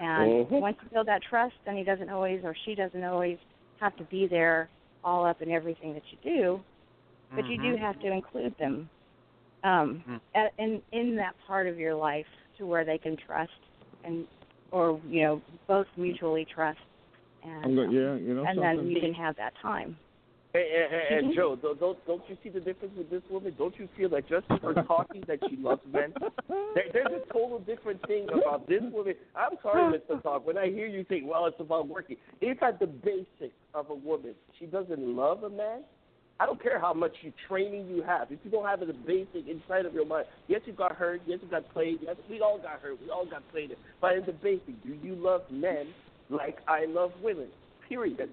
And 0.00 0.46
Mhm. 0.46 0.60
once 0.60 0.76
you 0.82 0.88
build 0.90 1.06
that 1.06 1.22
trust, 1.22 1.54
then 1.64 1.76
he 1.76 1.84
doesn't 1.84 2.10
always 2.10 2.44
or 2.44 2.54
she 2.54 2.74
doesn't 2.74 3.04
always 3.04 3.38
have 3.78 3.96
to 3.96 4.04
be 4.04 4.26
there 4.26 4.68
all 5.04 5.24
up 5.24 5.40
in 5.40 5.50
everything 5.50 5.94
that 5.94 6.02
you 6.12 6.18
do, 6.22 6.64
but 7.34 7.46
you 7.46 7.56
do 7.58 7.74
Mhm. 7.74 7.78
have 7.78 7.98
to 8.00 8.10
include 8.10 8.56
them 8.58 8.88
um, 9.62 10.02
Mm. 10.08 10.20
at, 10.34 10.52
in 10.58 10.82
in 10.92 11.16
that 11.16 11.34
part 11.46 11.66
of 11.66 11.78
your 11.78 11.94
life 11.94 12.26
to 12.58 12.66
where 12.66 12.84
they 12.84 12.98
can 12.98 13.16
trust 13.16 13.52
and 14.04 14.26
or 14.70 15.00
you 15.08 15.22
know 15.22 15.42
both 15.66 15.86
mutually 15.96 16.44
trust 16.46 16.78
and 17.42 17.64
I'm 17.64 17.74
go- 17.74 17.82
um, 17.84 17.90
yeah, 17.92 18.14
you 18.16 18.34
know 18.34 18.44
and 18.44 18.56
something. 18.58 18.76
then 18.76 18.86
you 18.90 19.00
can 19.00 19.14
have 19.14 19.36
that 19.36 19.52
time. 19.60 19.96
And, 20.52 20.64
and, 20.64 21.26
and. 21.26 21.34
Joe, 21.36 21.54
don't, 21.56 21.78
don't 21.78 22.06
don't 22.06 22.22
you 22.28 22.36
see 22.42 22.48
the 22.48 22.58
difference 22.58 22.92
with 22.96 23.08
this 23.08 23.22
woman? 23.30 23.54
Don't 23.56 23.78
you 23.78 23.88
feel 23.96 24.08
that 24.08 24.26
just 24.28 24.46
for 24.60 24.74
talking 24.74 25.22
that 25.28 25.38
she 25.48 25.56
loves 25.56 25.80
men? 25.92 26.12
There, 26.48 26.84
there's 26.92 27.22
a 27.22 27.32
total 27.32 27.60
different 27.60 28.04
thing 28.08 28.26
about 28.32 28.66
this 28.66 28.82
woman. 28.92 29.14
I'm 29.36 29.56
sorry, 29.62 29.96
Mr. 30.10 30.20
Talk. 30.22 30.44
When 30.46 30.58
I 30.58 30.68
hear 30.70 30.86
you 30.88 31.06
say, 31.08 31.22
"Well, 31.22 31.46
it's 31.46 31.60
about 31.60 31.86
working," 31.86 32.16
it's 32.40 32.60
at 32.62 32.80
the 32.80 32.88
basics 32.88 33.54
of 33.74 33.90
a 33.90 33.94
woman. 33.94 34.34
She 34.58 34.66
doesn't 34.66 34.98
love 35.00 35.44
a 35.44 35.50
man. 35.50 35.82
I 36.40 36.46
don't 36.46 36.60
care 36.62 36.80
how 36.80 36.94
much 36.94 37.12
you 37.20 37.32
training 37.46 37.86
you 37.88 38.02
have. 38.02 38.32
If 38.32 38.38
you 38.44 38.50
don't 38.50 38.64
have 38.64 38.80
the 38.80 38.94
basic 38.94 39.46
inside 39.46 39.84
of 39.84 39.92
your 39.92 40.06
mind. 40.06 40.24
Yes, 40.48 40.62
you 40.64 40.72
got 40.72 40.96
hurt. 40.96 41.20
Yes, 41.26 41.38
you 41.42 41.48
got 41.50 41.70
played. 41.72 41.98
Yes, 42.02 42.16
we 42.30 42.40
all 42.40 42.58
got 42.58 42.80
hurt. 42.80 42.98
We 43.00 43.10
all 43.10 43.26
got 43.26 43.42
played. 43.52 43.76
But 44.00 44.16
in 44.16 44.24
the 44.24 44.32
basic, 44.32 44.82
do 44.82 44.96
you 45.02 45.14
love 45.14 45.42
men 45.50 45.88
like 46.30 46.58
I 46.66 46.86
love 46.86 47.12
women? 47.22 47.48
Period 47.88 48.30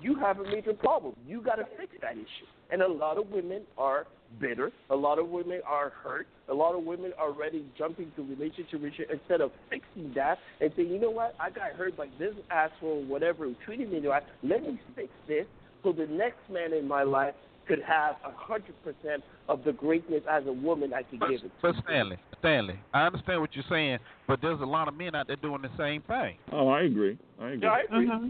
you 0.00 0.16
have 0.16 0.38
a 0.38 0.44
major 0.44 0.72
problem. 0.72 1.14
You 1.26 1.40
got 1.40 1.56
to 1.56 1.64
fix 1.76 1.92
that 2.02 2.12
issue. 2.12 2.46
And 2.70 2.82
a 2.82 2.88
lot 2.88 3.16
of 3.16 3.30
women 3.30 3.62
are 3.76 4.06
bitter. 4.40 4.70
A 4.90 4.96
lot 4.96 5.18
of 5.18 5.28
women 5.28 5.60
are 5.66 5.90
hurt. 5.90 6.26
A 6.48 6.54
lot 6.54 6.74
of 6.74 6.84
women 6.84 7.12
are 7.18 7.32
ready 7.32 7.64
jumping 7.78 8.12
to 8.16 8.22
relationship 8.22 8.82
instead 9.10 9.40
of 9.40 9.50
fixing 9.70 10.12
that 10.14 10.38
and 10.60 10.70
saying, 10.76 10.90
you 10.90 11.00
know 11.00 11.10
what, 11.10 11.34
I 11.40 11.50
got 11.50 11.72
hurt 11.72 11.96
by 11.96 12.08
this 12.18 12.34
asshole, 12.50 13.04
whatever, 13.04 13.46
treated 13.64 13.90
me. 13.90 14.02
Let 14.42 14.62
me 14.62 14.78
fix 14.94 15.08
this 15.26 15.46
so 15.82 15.92
the 15.92 16.06
next 16.06 16.38
man 16.50 16.72
in 16.72 16.86
my 16.88 17.02
life 17.02 17.34
could 17.66 17.82
have 17.82 18.16
a 18.24 18.30
hundred 18.32 18.74
percent 18.82 19.22
of 19.48 19.62
the 19.64 19.72
greatness 19.72 20.22
as 20.30 20.46
a 20.46 20.52
woman 20.52 20.92
I 20.94 21.02
could 21.02 21.20
But, 21.20 21.30
give 21.30 21.44
it. 21.44 21.52
but 21.60 21.74
Stanley, 21.84 22.16
Stanley, 22.38 22.78
I 22.94 23.04
understand 23.06 23.40
what 23.40 23.54
you're 23.54 23.64
saying, 23.68 23.98
but 24.26 24.40
there's 24.40 24.60
a 24.60 24.64
lot 24.66 24.88
of 24.88 24.94
men 24.94 25.14
out 25.14 25.26
there 25.26 25.36
doing 25.36 25.60
the 25.62 25.70
same 25.76 26.00
thing. 26.02 26.36
Oh, 26.52 26.68
I 26.68 26.82
agree. 26.82 27.18
I 27.40 27.48
agree. 27.50 27.58
Yeah, 27.62 27.70
I 27.72 27.80
agree. 27.82 28.08
Mm-hmm. 28.08 28.28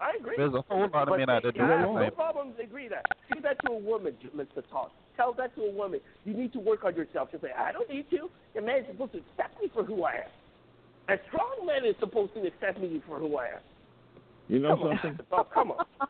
I 0.00 0.12
agree. 0.18 0.34
There's 0.36 0.54
a 0.54 0.62
whole 0.68 0.80
lot 0.88 1.02
of 1.02 1.08
But 1.08 1.18
men 1.18 1.28
out 1.30 1.42
there 1.42 1.52
see, 1.52 1.58
doing 1.58 1.70
I 1.70 1.74
the 1.74 1.80
have 1.86 1.94
no 1.94 2.00
same. 2.02 2.10
problem 2.12 2.52
to 2.54 2.62
agree 2.62 2.88
that. 2.88 3.04
Say 3.34 3.40
that 3.42 3.58
to 3.66 3.72
a 3.72 3.78
woman, 3.78 4.14
Mr. 4.34 4.62
Toss. 4.70 4.90
Tell 5.16 5.32
that 5.34 5.54
to 5.56 5.62
a 5.62 5.70
woman. 5.72 6.00
You 6.24 6.34
need 6.34 6.52
to 6.52 6.60
work 6.60 6.84
on 6.84 6.94
yourself. 6.94 7.28
She'll 7.32 7.40
say, 7.40 7.50
I 7.58 7.72
don't 7.72 7.90
need 7.90 8.08
to. 8.10 8.30
The 8.54 8.62
man 8.62 8.80
is 8.82 8.86
supposed 8.92 9.12
to 9.12 9.18
accept 9.18 9.60
me 9.60 9.68
for 9.74 9.82
who 9.82 10.04
I 10.04 10.12
am. 10.12 10.30
A 11.08 11.16
strong 11.28 11.66
man 11.66 11.84
is 11.84 11.96
supposed 11.98 12.32
to 12.34 12.46
accept 12.46 12.80
me 12.80 13.02
for 13.08 13.18
who 13.18 13.36
I 13.36 13.46
am. 13.46 13.60
You 14.46 14.60
know 14.60 14.76
Come 14.76 14.98
something? 15.02 15.18
Mr. 15.26 15.28
Toss, 15.30 15.46
come 15.52 15.72
on. 15.72 15.84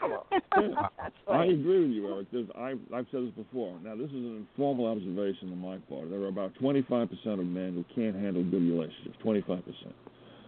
Come 0.00 0.12
on. 0.12 0.24
That's 0.98 1.14
I 1.28 1.44
agree 1.44 1.82
with 1.82 1.90
you, 1.90 2.12
Eric. 2.12 2.28
There's, 2.32 2.46
I've, 2.56 2.80
I've 2.94 3.06
said 3.10 3.26
this 3.26 3.34
before. 3.36 3.78
Now, 3.84 3.94
this 3.94 4.08
is 4.08 4.14
an 4.14 4.46
informal 4.48 4.86
observation 4.86 5.52
on 5.52 5.58
my 5.58 5.78
part. 5.88 6.10
There 6.10 6.20
are 6.20 6.28
about 6.28 6.54
25% 6.60 7.10
of 7.26 7.46
men 7.46 7.74
who 7.74 7.84
can't 7.94 8.16
handle 8.16 8.42
good 8.42 8.62
relationships. 8.62 9.16
25%. 9.24 9.62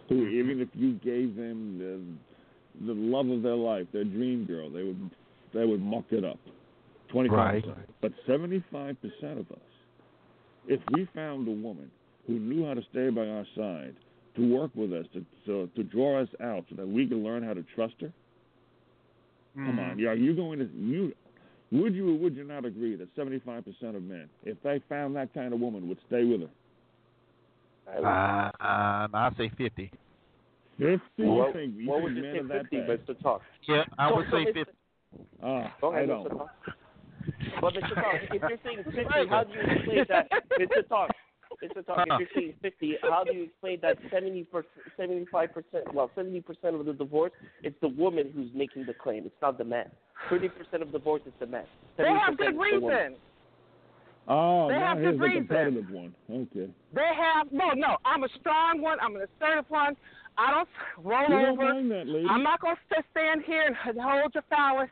Who, 0.09 0.15
mm-hmm. 0.15 0.39
even 0.39 0.61
if 0.61 0.69
you 0.75 0.95
gave 0.95 1.37
them 1.37 1.79
the, 1.79 2.87
the 2.87 2.99
love 2.99 3.29
of 3.29 3.43
their 3.43 3.57
life, 3.57 3.87
their 3.93 4.05
dream 4.05 4.47
girl, 4.47 4.71
they 4.71 4.83
would, 4.83 5.11
they 5.55 5.65
would 5.65 5.83
muck 5.83 6.05
it 6.11 6.25
up. 6.25 6.39
25%. 7.13 7.31
Right. 7.31 7.65
But 8.01 8.13
75% 8.27 8.97
of 9.39 9.51
us, 9.51 9.59
if 10.67 10.81
we 10.93 11.09
found 11.15 11.47
a 11.49 11.51
woman 11.51 11.91
who 12.27 12.39
knew 12.39 12.67
how 12.67 12.75
to 12.75 12.83
stay 12.91 13.11
by 13.11 13.27
our 13.27 13.47
side, 13.57 13.95
to 14.37 14.55
work 14.55 14.71
with 14.75 14.93
us, 14.93 15.05
to 15.13 15.25
to, 15.47 15.69
to 15.75 15.83
draw 15.83 16.23
us 16.23 16.29
out, 16.43 16.65
so 16.71 16.77
that 16.77 16.89
we 16.89 17.07
can 17.07 17.23
learn 17.23 17.43
how 17.43 17.53
to 17.53 17.65
trust 17.75 17.95
her. 18.01 18.13
Come 19.55 19.79
on, 19.79 19.99
yeah, 19.99 20.13
you 20.13 20.35
going 20.35 20.59
to 20.61 20.69
you? 20.75 21.13
Would 21.73 21.95
you 21.95 22.11
or 22.15 22.19
would 22.19 22.37
you 22.37 22.45
not 22.45 22.65
agree 22.65 22.97
that 22.97 23.15
75% 23.17 23.65
of 23.97 24.03
men, 24.03 24.29
if 24.45 24.57
they 24.63 24.81
found 24.89 25.17
that 25.17 25.33
kind 25.33 25.53
of 25.55 25.61
woman, 25.61 25.89
would 25.89 25.99
stay 26.07 26.25
with 26.25 26.43
her? 26.43 26.49
Uh, 27.89 28.51
uh, 28.63 29.09
I 29.13 29.31
say 29.37 29.51
50. 29.57 29.91
50? 30.79 31.01
What, 31.19 31.49
you 31.49 31.53
think, 31.53 31.75
you 31.77 31.89
what 31.89 32.03
would 32.03 32.17
you 32.17 32.23
say, 32.23 32.41
50, 32.41 32.81
bad? 32.81 33.07
Mr. 33.07 33.23
Talk? 33.23 33.43
Yeah, 33.69 33.85
I 33.99 34.09
So- 34.11 34.17
would 34.17 34.27
so 34.31 34.37
say 34.45 34.53
50. 34.53 34.73
Ah, 35.43 35.75
Go 35.81 35.93
ahead, 35.93 36.05
I 36.05 36.07
don't. 36.07 36.25
Mr. 36.27 36.39
Talk. 36.39 36.51
But 37.61 37.75
Mr. 37.75 37.95
Talk, 37.95 38.15
if 38.33 38.43
you're 38.43 38.59
saying 38.65 38.85
50, 38.85 39.29
how 39.29 39.45
do 39.45 39.53
you 39.53 39.61
explain 39.61 40.05
that? 40.09 40.31
Mr. 40.61 40.89
Talk, 40.89 41.11
Mr. 41.63 41.79
a 41.79 42.03
if 42.21 42.21
you're 42.21 42.29
saying 42.35 42.55
50, 42.61 42.97
how 43.03 43.25
do 43.25 43.33
you 43.33 43.45
explain 43.45 43.79
that 43.83 43.97
70 44.11 44.47
75%, 44.99 45.95
well, 45.95 46.11
70% 46.17 46.45
of 46.79 46.87
the 46.87 46.93
divorce, 46.93 47.33
it's 47.63 47.77
the 47.81 47.89
woman 47.89 48.31
who's 48.35 48.51
making 48.55 48.87
the 48.87 48.95
claim. 48.95 49.25
It's 49.27 49.35
not 49.41 49.59
the 49.59 49.65
man. 49.65 49.91
30% 50.31 50.51
of 50.81 50.93
divorce 50.93 51.23
is 51.27 51.33
the 51.41 51.47
man. 51.47 51.65
They 51.97 52.05
70% 52.05 52.21
have 52.21 52.39
good 52.39 52.49
is 52.49 52.55
the 52.55 52.59
reason. 52.59 53.17
Oh, 54.29 54.69
They 54.69 54.75
now 54.75 54.95
have 54.95 54.99
here's 54.99 55.13
good 55.13 55.21
the 55.21 55.25
reason. 55.25 55.47
competitive 55.47 55.91
one. 55.91 56.15
Okay. 56.31 56.71
They 56.95 57.11
have 57.17 57.51
no, 57.53 57.71
no. 57.71 57.97
I'm 58.05 58.23
a 58.25 58.29
strong 58.41 58.81
one. 58.81 58.99
I'm 59.01 59.17
an 59.17 59.23
assertive 59.23 59.65
one. 59.69 59.97
I 60.39 60.51
don't 60.51 60.69
roll 61.05 61.23
You 61.23 61.47
don't 61.47 61.59
mind 61.59 61.91
that, 61.91 62.07
lady. 62.07 62.27
I'm 62.29 62.43
not 62.43 62.61
gonna 62.61 62.77
stand 63.11 63.43
here 63.47 63.67
and 63.67 63.77
hold 64.01 64.33
your 64.35 64.45
phallus, 64.49 64.89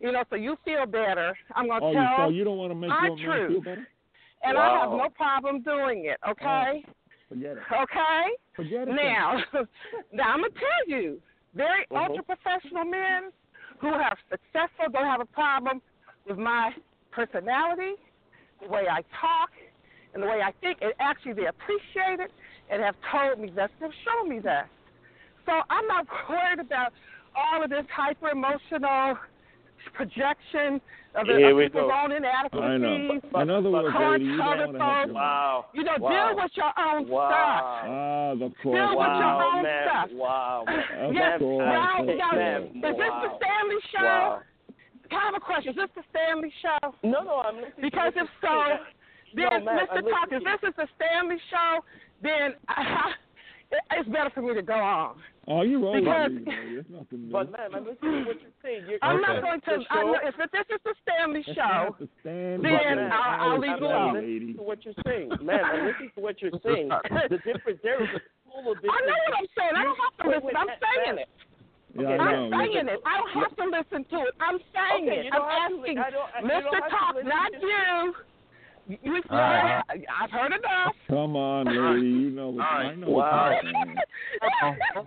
you 0.00 0.12
know, 0.12 0.24
so 0.28 0.36
you 0.36 0.56
feel 0.64 0.86
better. 0.86 1.36
I'm 1.54 1.68
gonna 1.68 1.84
oh, 1.84 1.90
you, 1.90 1.96
tell, 1.96 2.26
so 2.26 2.28
you 2.30 2.44
don't 2.44 2.58
want 2.58 2.72
to 2.72 2.74
make 2.74 2.90
our 2.90 3.06
your 3.06 3.16
man 3.16 3.26
truth. 3.26 3.50
feel 3.52 3.60
better? 3.62 3.88
And 4.44 4.58
I 4.58 4.78
have 4.80 4.90
no 4.90 5.08
problem 5.14 5.62
doing 5.62 6.06
it. 6.06 6.18
Okay, 6.28 6.84
Forget 7.28 7.56
it. 7.56 7.62
okay. 7.72 8.22
Forget 8.54 8.88
it. 8.88 8.94
Now, 8.94 9.38
now 10.12 10.32
I'm 10.32 10.40
gonna 10.40 10.52
tell 10.54 10.88
you, 10.88 11.20
very 11.54 11.86
Mhm. 11.90 12.08
ultra 12.08 12.22
professional 12.22 12.84
men 12.84 13.32
who 13.80 13.92
have 13.92 14.18
successful 14.30 14.86
don't 14.92 15.04
have 15.06 15.20
a 15.20 15.26
problem 15.26 15.80
with 16.26 16.38
my 16.38 16.74
personality, 17.10 17.94
the 18.60 18.68
way 18.68 18.86
I 18.88 19.02
talk, 19.20 19.50
and 20.12 20.22
the 20.22 20.26
way 20.26 20.40
I 20.42 20.52
think. 20.60 20.78
And 20.82 20.92
actually, 21.00 21.34
they 21.34 21.46
appreciate 21.46 22.20
it 22.20 22.32
and 22.70 22.82
have 22.82 22.96
told 23.10 23.38
me 23.38 23.50
that. 23.56 23.70
They've 23.80 23.90
shown 24.04 24.28
me 24.28 24.38
that. 24.40 24.68
So 25.46 25.52
I'm 25.70 25.86
not 25.86 26.06
worried 26.28 26.60
about 26.60 26.92
all 27.36 27.62
of 27.62 27.70
this 27.70 27.84
hyper 27.90 28.30
emotional 28.30 29.18
projection 29.92 30.80
of, 31.14 31.26
the, 31.26 31.32
Here 31.34 31.50
of 31.50 31.56
we 31.56 31.64
people's 31.64 31.90
go. 31.90 32.00
own 32.04 32.12
inadequacies. 32.12 32.64
I 32.64 32.76
know. 32.76 33.40
In 33.42 33.50
other 33.50 33.70
words, 33.70 33.92
Hard 33.94 34.20
lady, 34.20 34.24
you 34.32 34.36
don't 34.36 34.46
want 34.46 34.58
to 34.74 34.78
have 34.78 34.78
colorful. 34.78 35.14
Wow. 35.14 35.66
You 35.72 35.84
know, 35.84 35.96
Wow. 36.00 36.10
deal 36.10 36.42
with 36.42 36.52
your 36.58 36.72
own 36.74 37.00
stuff. 37.06 37.14
Wow. 37.14 37.82
Ah, 37.86 38.34
the 38.34 38.38
Deal 38.38 38.50
course. 38.62 38.74
with 38.74 39.14
your 39.22 39.34
Wow, 39.38 39.52
own 39.54 39.62
man. 39.62 39.86
stuff. 39.86 40.08
Wow. 40.12 40.64
Of 40.66 41.14
Yes, 41.14 41.38
course. 41.38 41.64
now, 41.66 42.02
now, 42.02 42.30
course. 42.30 42.66
is 42.74 42.96
this 42.98 43.14
the 43.22 43.30
Stanley 43.38 43.80
show? 43.94 44.02
Wow. 44.02 44.42
I 45.12 45.14
have 45.24 45.34
a 45.36 45.40
question. 45.40 45.70
Is 45.70 45.76
this 45.76 45.90
the 45.94 46.02
Stanley 46.10 46.52
show? 46.60 46.94
No, 47.04 47.22
no, 47.22 47.42
I'm 47.46 47.56
listening. 47.56 47.78
Because 47.80 48.12
if 48.16 48.28
so, 48.40 48.48
No, 49.34 49.48
then 49.50 49.64
ma'am, 49.64 49.86
Mr. 49.86 49.98
I'm 49.98 50.04
Talk, 50.10 50.28
if 50.32 50.42
this 50.42 50.68
is 50.70 50.74
the 50.76 50.88
Stanley 50.98 51.38
show, 51.50 51.84
then 52.22 52.54
it's 53.92 54.08
better 54.08 54.30
for 54.34 54.42
me 54.42 54.54
to 54.54 54.62
go 54.62 54.74
on. 54.74 55.16
Oh, 55.46 55.62
you're 55.62 55.80
right. 55.80 56.00
Because- 56.02 56.32
lady, 56.32 56.44
lady. 56.44 56.74
There's. 56.74 56.86
But 57.32 57.52
ma'am, 57.52 57.70
I'm 57.74 57.84
listening 57.84 58.24
to 58.24 58.28
what 58.32 58.40
you're 58.40 58.56
saying. 58.62 58.82
You're, 58.88 58.98
I'm 59.02 59.20
Okay. 59.20 59.32
not 59.32 59.42
going 59.42 59.60
to. 59.60 59.66
The 59.66 59.72
I'm 59.92 60.06
show- 60.06 60.12
not, 60.12 60.24
if 60.24 60.36
this 60.50 60.66
is 60.72 60.80
the 60.84 60.94
Stanley 61.04 61.42
show, 61.42 61.54
not 61.54 61.98
the 61.98 62.08
stand 62.20 62.64
then 62.64 62.98
up 62.98 63.12
I'll- 63.12 63.40
I'll 63.52 63.60
there. 63.60 63.70
leave 63.70 63.70
Hey, 63.70 63.76
it 63.76 63.82
alone. 63.82 64.14
listening 64.14 64.56
to 64.56 64.62
what 64.62 64.84
you're 64.84 65.00
saying, 65.06 65.28
man. 65.42 65.64
I'm 65.64 65.84
listening 65.86 66.10
to 66.16 66.20
what 66.20 66.40
you're 66.40 66.58
saying. 66.64 66.88
The 67.28 67.38
difference 67.44 67.80
there 67.82 68.02
is 68.02 68.08
a 68.08 68.20
total 68.48 68.72
I 68.72 68.80
difference. 68.80 69.04
know 69.04 69.18
what 69.28 69.38
I'm 69.38 69.48
saying. 69.58 69.72
I 69.76 69.82
don't 69.84 69.98
have 70.00 70.16
to 70.16 70.28
listen. 70.28 70.44
wait, 70.44 70.56
I'm 70.56 70.68
saying 70.80 71.18
it. 71.18 71.28
Okay, 71.94 72.06
I 72.06 72.16
I'm 72.16 72.50
know. 72.50 72.58
saying 72.58 72.88
it. 72.88 73.00
I 73.06 73.12
don't 73.18 73.32
have 73.44 73.54
to 73.56 73.64
listen 73.70 74.04
to 74.10 74.18
it. 74.26 74.34
I'm 74.40 74.58
saying 74.74 75.04
Okay, 75.08 75.26
it. 75.28 75.32
I'm 75.32 75.38
don't 75.44 75.48
to 75.48 75.78
asking 75.84 75.98
I 75.98 76.10
don't- 76.10 76.30
I- 76.34 76.42
Mr. 76.42 76.62
don't 76.62 76.72
to 76.82 76.90
Talk, 76.90 77.14
not 77.24 77.52
to- 77.52 78.14
you. 78.86 78.98
You, 79.02 79.16
Uh-huh. 79.30 79.82
I've 80.20 80.30
heard 80.30 80.52
enough. 80.52 80.94
Come 81.08 81.36
on, 81.36 81.66
lady. 81.66 82.06
You 82.06 82.30
know 82.30 82.50
what 82.50 82.66
All 82.66 82.78
right. 82.78 82.92
I 82.92 82.94
know 82.94 83.10
Wow. 83.10 83.50
what 83.52 83.64
you're 83.64 83.72
saying. 83.72 83.98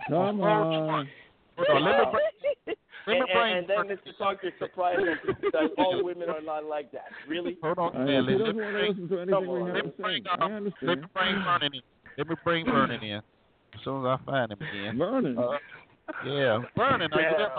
Come 0.08 0.40
on. 0.40 1.08
Hold 1.56 1.68
on, 1.70 1.84
let 1.84 1.98
me 1.98 2.04
bring, 2.12 2.26
let 2.66 2.66
me 2.68 2.74
And, 3.06 3.26
bring, 3.32 3.56
and, 3.56 3.70
and 3.70 3.88
then 3.90 3.96
Mr. 3.96 4.16
Talk, 4.16 4.38
you're 4.42 4.52
surprised 4.58 5.00
that, 5.00 5.52
that 5.52 5.70
all 5.78 6.04
women 6.04 6.28
are 6.28 6.40
not 6.40 6.64
like 6.64 6.92
that. 6.92 7.06
Really? 7.26 7.56
hold 7.62 7.78
on, 7.78 7.96
I 7.96 8.04
know. 8.04 8.20
Let 8.20 8.54
me 8.54 8.62
bring, 8.70 9.28
Come 9.28 9.48
on. 9.48 9.72
let 9.72 9.84
me 9.84 9.92
bring, 9.98 10.24
I 10.28 10.34
uh, 10.34 10.60
let 10.82 10.98
me 10.98 11.04
bring 11.14 11.42
Vernon 11.42 11.74
in. 11.74 11.80
Let 12.16 12.28
me 12.28 12.34
bring 12.44 12.64
Vernon 12.66 13.02
in. 13.02 13.16
As 13.74 13.80
soon 13.84 14.06
as 14.06 14.18
I 14.20 14.24
find 14.24 14.52
him 14.52 14.58
again. 14.60 14.98
Vernon. 14.98 15.38
Uh, 15.38 15.58
yeah, 16.24 16.58
Vernon, 16.76 17.12
are 17.12 17.20
you 17.20 17.36
there? 17.36 17.50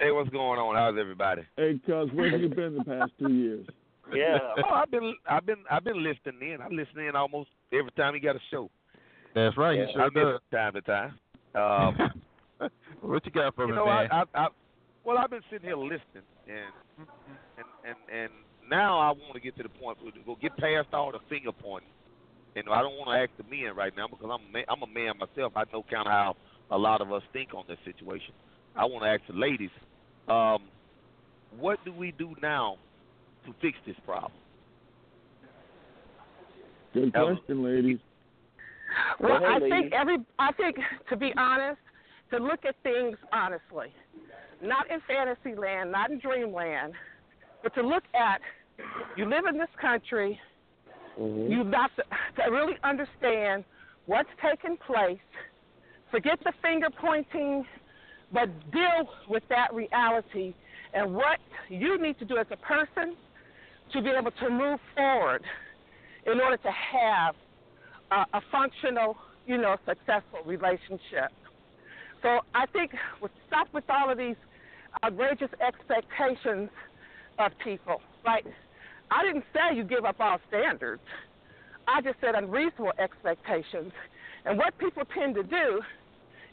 Hey, 0.00 0.10
what's 0.12 0.30
going 0.30 0.58
on? 0.58 0.74
How's 0.74 0.98
everybody? 0.98 1.42
Hey, 1.56 1.78
cuz, 1.86 2.10
where 2.12 2.30
have 2.30 2.40
you 2.40 2.48
been 2.48 2.76
the 2.78 2.84
past 2.84 3.12
two 3.18 3.32
years? 3.32 3.66
Yeah. 4.14 4.38
Oh, 4.64 4.74
I've 4.74 4.90
been, 4.90 5.14
I've 5.28 5.46
been, 5.46 5.64
I've 5.70 5.84
been 5.84 6.02
listening 6.02 6.52
in. 6.52 6.60
I 6.60 6.68
listen 6.68 7.00
in 7.00 7.16
almost 7.16 7.50
every 7.72 7.90
time 7.92 8.14
he 8.14 8.20
got 8.20 8.36
a 8.36 8.40
show. 8.50 8.70
That's 9.34 9.56
right. 9.56 9.78
Yeah, 9.78 9.86
you 9.86 9.92
sure 9.92 10.02
I 10.02 10.04
miss 10.06 10.24
does. 10.24 10.40
time 10.52 10.72
to 10.74 10.80
time. 10.82 11.18
Um, 11.54 12.70
what 13.00 13.24
you 13.24 13.32
got 13.32 13.54
for 13.54 13.64
you 13.64 13.70
me, 13.70 13.76
know, 13.76 13.86
man? 13.86 14.08
I, 14.10 14.16
I, 14.16 14.24
I, 14.34 14.48
well, 15.04 15.18
I've 15.18 15.30
been 15.30 15.42
sitting 15.50 15.66
here 15.66 15.76
listening, 15.76 16.26
and 16.46 17.06
and 17.56 17.66
and 17.84 17.96
and 18.12 18.30
now 18.68 18.98
I 18.98 19.10
want 19.10 19.34
to 19.34 19.40
get 19.40 19.56
to 19.56 19.62
the 19.62 19.68
point 19.68 19.98
where 20.02 20.12
to 20.12 20.18
go 20.26 20.36
get 20.40 20.56
past 20.56 20.88
all 20.92 21.12
the 21.12 21.18
finger 21.28 21.52
pointing. 21.52 21.90
And 22.56 22.68
I 22.68 22.82
don't 22.82 22.96
want 22.98 23.10
to 23.10 23.16
ask 23.16 23.30
the 23.38 23.44
men 23.48 23.76
right 23.76 23.92
now 23.96 24.08
because 24.08 24.26
I'm 24.26 24.48
a 24.48 24.52
man, 24.52 24.64
I'm 24.68 24.82
a 24.82 24.86
man 24.86 25.14
myself. 25.18 25.52
I 25.56 25.64
know 25.72 25.84
kind 25.88 26.06
of 26.06 26.12
how 26.12 26.36
a 26.70 26.78
lot 26.78 27.00
of 27.00 27.12
us 27.12 27.22
think 27.32 27.54
on 27.54 27.64
this 27.68 27.78
situation. 27.84 28.34
I 28.74 28.84
want 28.84 29.04
to 29.04 29.08
ask 29.08 29.22
the 29.28 29.38
ladies, 29.38 29.70
um, 30.28 30.68
what 31.58 31.78
do 31.84 31.92
we 31.92 32.12
do 32.12 32.34
now 32.42 32.76
to 33.46 33.54
fix 33.60 33.78
this 33.86 33.96
problem? 34.04 34.32
Good 36.92 37.14
Um, 37.16 37.36
question, 37.36 37.62
ladies. 37.62 37.98
Well, 39.20 39.38
Go 39.38 39.44
ahead, 39.46 39.48
I 39.48 39.58
lady. 39.58 39.70
think 39.70 39.92
every. 39.92 40.18
I 40.38 40.52
think 40.52 40.76
to 41.08 41.16
be 41.16 41.32
honest, 41.36 41.80
to 42.30 42.38
look 42.38 42.64
at 42.64 42.74
things 42.82 43.16
honestly, 43.32 43.92
not 44.62 44.90
in 44.90 45.00
fantasy 45.02 45.54
land, 45.54 45.92
not 45.92 46.10
in 46.10 46.18
dreamland, 46.18 46.94
but 47.62 47.74
to 47.74 47.82
look 47.82 48.04
at. 48.14 48.40
You 49.16 49.26
live 49.28 49.44
in 49.46 49.58
this 49.58 49.68
country. 49.80 50.40
Mm-hmm. 51.20 51.52
You've 51.52 51.70
got 51.70 51.90
to, 51.96 52.02
to 52.42 52.50
really 52.50 52.76
understand 52.82 53.64
what's 54.06 54.28
taking 54.42 54.76
place. 54.78 55.18
Forget 56.10 56.38
the 56.44 56.52
finger 56.62 56.88
pointing, 56.98 57.64
but 58.32 58.48
deal 58.72 59.08
with 59.28 59.42
that 59.50 59.72
reality 59.74 60.54
and 60.94 61.14
what 61.14 61.38
you 61.68 62.00
need 62.00 62.18
to 62.18 62.24
do 62.24 62.38
as 62.38 62.46
a 62.50 62.56
person 62.56 63.16
to 63.92 64.02
be 64.02 64.10
able 64.10 64.30
to 64.30 64.50
move 64.50 64.78
forward 64.94 65.42
in 66.26 66.40
order 66.40 66.56
to 66.56 66.70
have 66.70 67.34
a, 68.10 68.36
a 68.36 68.40
functional, 68.50 69.16
you 69.46 69.58
know, 69.58 69.76
successful 69.86 70.40
relationship. 70.44 71.32
So 72.22 72.40
I 72.54 72.66
think 72.66 72.92
with 73.20 73.32
stop 73.46 73.68
with 73.72 73.84
all 73.88 74.10
of 74.10 74.18
these 74.18 74.36
outrageous 75.04 75.50
expectations 75.66 76.68
of 77.38 77.52
people. 77.64 78.00
Right? 78.24 78.44
I 79.10 79.24
didn't 79.24 79.44
say 79.52 79.76
you 79.76 79.84
give 79.84 80.04
up 80.04 80.16
all 80.20 80.38
standards. 80.48 81.02
I 81.88 82.00
just 82.02 82.16
said 82.20 82.34
unreasonable 82.34 82.92
expectations. 82.98 83.92
And 84.44 84.56
what 84.56 84.76
people 84.78 85.02
tend 85.14 85.34
to 85.34 85.42
do 85.42 85.80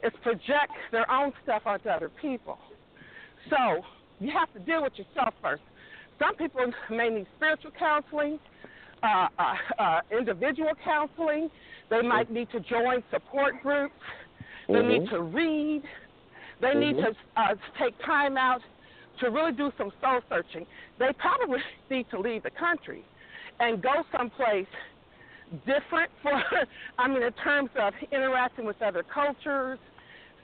is 0.03 0.11
project 0.23 0.71
their 0.91 1.09
own 1.11 1.33
stuff 1.43 1.63
onto 1.65 1.89
other 1.89 2.09
people. 2.21 2.57
So 3.49 3.83
you 4.19 4.31
have 4.31 4.51
to 4.53 4.59
deal 4.59 4.83
with 4.83 4.93
yourself 4.97 5.33
first. 5.41 5.61
Some 6.19 6.35
people 6.35 6.61
may 6.89 7.09
need 7.09 7.27
spiritual 7.35 7.71
counseling, 7.77 8.39
uh, 9.03 9.27
uh, 9.37 9.53
uh, 9.79 10.01
individual 10.11 10.71
counseling. 10.83 11.49
They 11.89 12.01
might 12.01 12.31
need 12.31 12.49
to 12.51 12.59
join 12.59 13.03
support 13.11 13.61
groups. 13.61 13.93
They 14.67 14.81
need 14.81 15.09
to 15.09 15.21
read. 15.21 15.83
They 16.59 16.73
need 16.73 16.97
to 16.97 17.13
uh, 17.37 17.55
take 17.79 17.97
time 18.03 18.35
out 18.37 18.61
to 19.21 19.29
really 19.29 19.53
do 19.53 19.71
some 19.77 19.91
soul 20.01 20.19
searching. 20.29 20.65
They 20.99 21.09
probably 21.17 21.59
need 21.89 22.09
to 22.11 22.19
leave 22.19 22.43
the 22.43 22.51
country 22.51 23.03
and 23.59 23.81
go 23.81 24.03
someplace 24.15 24.67
different 25.65 26.11
for 26.21 26.33
I 26.97 27.07
mean 27.07 27.23
in 27.23 27.31
terms 27.33 27.69
of 27.79 27.93
interacting 28.11 28.65
with 28.65 28.81
other 28.81 29.03
cultures, 29.03 29.79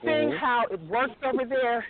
seeing 0.02 0.30
Mhm. 0.30 0.38
how 0.38 0.64
it 0.70 0.80
works 0.88 1.14
over 1.22 1.44
there 1.44 1.84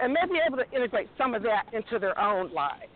and 0.00 0.12
maybe 0.12 0.38
able 0.46 0.58
to 0.58 0.70
integrate 0.72 1.08
some 1.16 1.34
of 1.34 1.42
that 1.42 1.64
into 1.72 1.98
their 1.98 2.18
own 2.20 2.52
lives. 2.52 2.86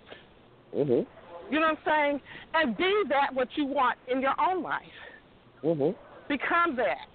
Mhm. 0.74 1.06
You 1.50 1.60
know 1.60 1.68
what 1.68 1.78
I'm 1.78 1.84
saying? 1.84 2.20
And 2.54 2.76
be 2.76 3.02
that 3.08 3.34
what 3.34 3.48
you 3.56 3.66
want 3.66 3.98
in 4.08 4.20
your 4.20 4.34
own 4.40 4.62
life. 4.62 4.82
Mhm. 5.62 5.94
Become 6.28 6.76
that. 6.76 7.08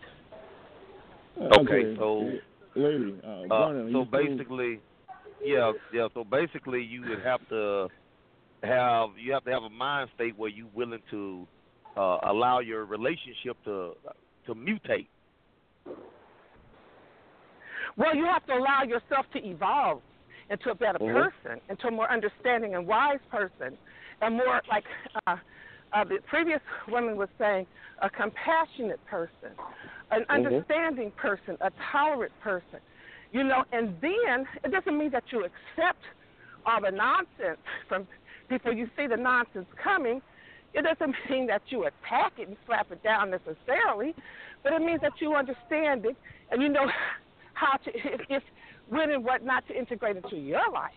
Okay, 1.40 1.96
so 1.98 2.40
lady, 2.76 3.20
uh, 3.24 3.28
Uh, 3.28 3.48
so 3.48 3.72
you 3.74 3.90
still- 3.90 4.06
basically, 4.06 4.82
yeah, 5.42 5.74
yeah. 5.92 6.08
So 6.14 6.24
basically, 6.24 6.84
you 6.84 7.02
would 7.02 7.22
have 7.22 7.48
to 7.50 7.90
have 8.64 9.18
you 9.18 9.34
have 9.34 9.44
to 9.44 9.52
have 9.52 9.64
a 9.64 9.70
mind 9.70 10.10
state 10.16 10.36
where 10.36 10.50
you're 10.50 10.68
willing 10.74 11.04
to 11.12 11.48
uh, 11.96 12.20
allow 12.24 12.60
your 12.60 12.86
relationship 12.86 13.58
to 13.64 13.96
to 14.46 14.56
mutate? 14.56 15.08
Well, 17.98 18.16
you 18.16 18.26
have 18.26 18.46
to 18.46 18.54
allow 18.54 18.84
yourself 18.84 19.26
to 19.34 19.44
evolve 19.44 20.02
into 20.50 20.72
a 20.72 20.76
better 20.76 21.00
Mhm. 21.00 21.14
person, 21.14 21.62
into 21.70 21.88
a 21.88 21.92
more 21.92 22.10
understanding 22.12 22.76
and 22.76 22.88
wise 22.88 23.20
person, 23.30 23.78
a 24.22 24.30
more 24.30 24.62
like 24.70 24.86
uh, 25.28 25.38
uh, 25.94 26.04
the 26.04 26.20
previous 26.28 26.62
woman 26.88 27.18
was 27.18 27.30
saying, 27.38 27.66
a 28.02 28.10
compassionate 28.10 29.04
person, 29.06 29.52
an 30.12 30.26
understanding 30.30 31.12
person, 31.12 31.58
a 31.62 31.72
tolerant 31.92 32.38
person. 32.42 32.80
You 33.32 33.44
know, 33.44 33.64
and 33.72 34.00
then 34.02 34.48
it 34.64 34.72
doesn't 34.72 34.98
mean 34.98 35.12
that 35.12 35.24
you 35.32 35.46
accept 35.46 36.02
all 36.66 36.82
the 36.82 36.92
nonsense 36.92 37.60
from 37.88 38.08
people. 38.48 38.74
You 38.74 38.90
see 38.96 39.08
the 39.08 39.18
nonsense 39.18 39.68
coming. 39.82 40.22
It 40.74 40.84
doesn't 40.84 41.16
mean 41.30 41.48
that 41.48 41.62
you 41.70 41.86
attack 41.86 42.34
it 42.38 42.48
and 42.48 42.58
slap 42.66 42.92
it 42.92 43.04
down 43.04 43.32
necessarily, 43.32 44.16
but 44.64 44.74
it 44.74 44.82
means 44.82 45.02
that 45.02 45.14
you 45.20 45.36
understand 45.36 46.06
it 46.06 46.16
and 46.52 46.62
you 46.62 46.70
know 46.70 46.90
how 47.54 47.78
to 47.78 47.92
if, 47.96 48.22
if 48.30 48.44
when 48.90 49.12
and 49.12 49.24
what 49.24 49.44
not 49.44 49.68
to 49.68 49.78
integrate 49.78 50.18
into 50.18 50.38
your 50.38 50.72
life. 50.72 50.92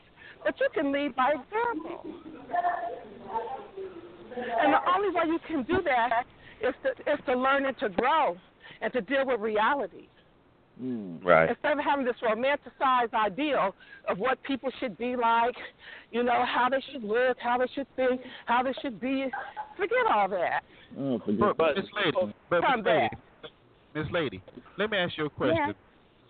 But 0.44 0.54
you 0.58 0.68
can 0.72 0.92
lead 0.92 1.14
by 1.14 1.32
example. 1.32 2.14
And 4.36 4.72
the 4.72 4.78
only 4.94 5.10
way 5.10 5.24
you 5.26 5.38
can 5.46 5.62
do 5.64 5.82
that 5.82 6.24
is 6.62 6.74
to 6.82 7.12
is 7.12 7.18
to 7.26 7.34
learn 7.36 7.66
and 7.66 7.78
to 7.78 7.88
grow 7.88 8.36
and 8.80 8.92
to 8.92 9.00
deal 9.00 9.26
with 9.26 9.40
reality. 9.40 10.08
Mm. 10.82 11.22
Right. 11.22 11.50
Instead 11.50 11.72
of 11.72 11.84
having 11.84 12.06
this 12.06 12.16
romanticized 12.22 13.12
ideal 13.12 13.74
of 14.08 14.18
what 14.18 14.42
people 14.44 14.70
should 14.80 14.96
be 14.96 15.14
like, 15.14 15.54
you 16.10 16.22
know, 16.22 16.44
how 16.46 16.68
they 16.70 16.82
should 16.90 17.04
look, 17.04 17.36
how 17.38 17.58
they 17.58 17.66
should 17.74 17.86
think, 17.96 18.22
how 18.46 18.62
they 18.62 18.72
should 18.80 18.98
be, 18.98 19.26
forget 19.76 20.06
all 20.10 20.28
that. 20.28 20.62
Oh, 20.98 21.18
forget 21.18 21.56
But, 21.58 21.74
that. 21.74 21.76
Miss 21.76 21.90
Lady, 21.94 22.34
but 22.48 22.62
Come 22.62 22.82
Miss 22.82 22.86
Lady. 22.86 23.08
Miss 23.94 24.06
Lady, 24.10 24.42
let 24.78 24.90
me 24.90 24.96
ask 24.96 25.18
you 25.18 25.26
a 25.26 25.30
question. 25.30 25.56
See, 25.68 25.74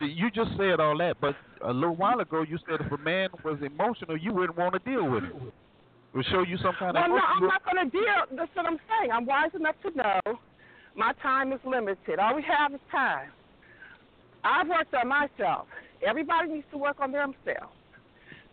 You 0.01 0.31
just 0.31 0.51
said 0.57 0.81
all 0.81 0.97
that, 0.99 1.17
but 1.21 1.37
a 1.63 1.73
little 1.73 1.95
while 1.95 2.21
ago 2.21 2.43
you 2.43 2.59
said 2.67 2.81
if 2.81 2.91
a 2.91 2.99
man 2.99 3.29
was 3.45 3.59
emotional, 3.63 4.17
you 4.17 4.33
wouldn't 4.33 4.57
want 4.57 4.73
to 4.73 4.79
deal 4.91 5.09
with 5.09 5.25
it. 5.25 5.33
It 5.33 6.17
would 6.17 6.27
show 6.27 6.43
you 6.43 6.57
some 6.57 6.75
kind 6.79 6.97
of 6.97 7.03
Well, 7.03 7.19
no. 7.19 7.23
I'm 7.23 7.47
not 7.47 7.65
going 7.65 7.85
to 7.85 7.91
deal. 7.91 8.37
That's 8.37 8.51
what 8.55 8.67
I'm 8.67 8.79
saying. 8.89 9.13
I'm 9.13 9.27
wise 9.27 9.51
enough 9.55 9.77
to 9.83 9.97
know 9.97 10.39
my 10.97 11.13
time 11.23 11.53
is 11.53 11.61
limited. 11.65 12.19
All 12.19 12.35
we 12.35 12.43
have 12.43 12.73
is 12.73 12.81
time. 12.91 13.31
I've 14.43 14.69
worked 14.69 14.95
on 14.95 15.09
myself. 15.09 15.67
Everybody 16.07 16.49
needs 16.49 16.67
to 16.73 16.79
work 16.79 16.97
on 17.01 17.13
themselves. 17.13 17.75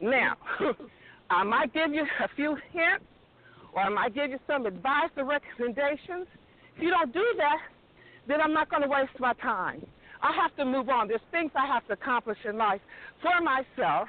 Now, 0.02 0.36
I 1.30 1.44
might 1.44 1.74
give 1.74 1.94
you 1.94 2.04
a 2.04 2.28
few 2.36 2.58
hints, 2.72 3.06
or 3.74 3.82
I 3.82 3.90
might 3.90 4.14
give 4.14 4.32
you 4.32 4.40
some 4.48 4.66
advice 4.66 5.10
or 5.16 5.26
recommendations. 5.26 6.28
If 6.76 6.84
you 6.84 6.90
don't 6.90 7.14
do 7.14 7.24
that, 7.38 7.60
then 8.28 8.42
I'm 8.42 8.54
not 8.54 8.70
going 8.70 8.84
to 8.84 8.90
waste 8.90 9.18
my 9.20 9.34
time. 9.34 9.86
I 10.22 10.34
have 10.34 10.56
to 10.58 10.66
move 10.66 10.90
on. 10.90 11.08
There's 11.08 11.22
things 11.32 11.52
I 11.56 11.66
have 11.68 11.86
to 11.88 11.94
accomplish 11.94 12.38
in 12.46 12.58
life 12.58 12.82
for 13.22 13.40
myself, 13.42 14.08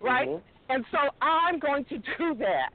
right? 0.00 0.28
Mhm. 0.28 0.40
And 0.68 0.84
so 0.90 0.98
I'm 1.20 1.58
going 1.58 1.84
to 1.86 1.98
do 2.18 2.34
that. 2.38 2.70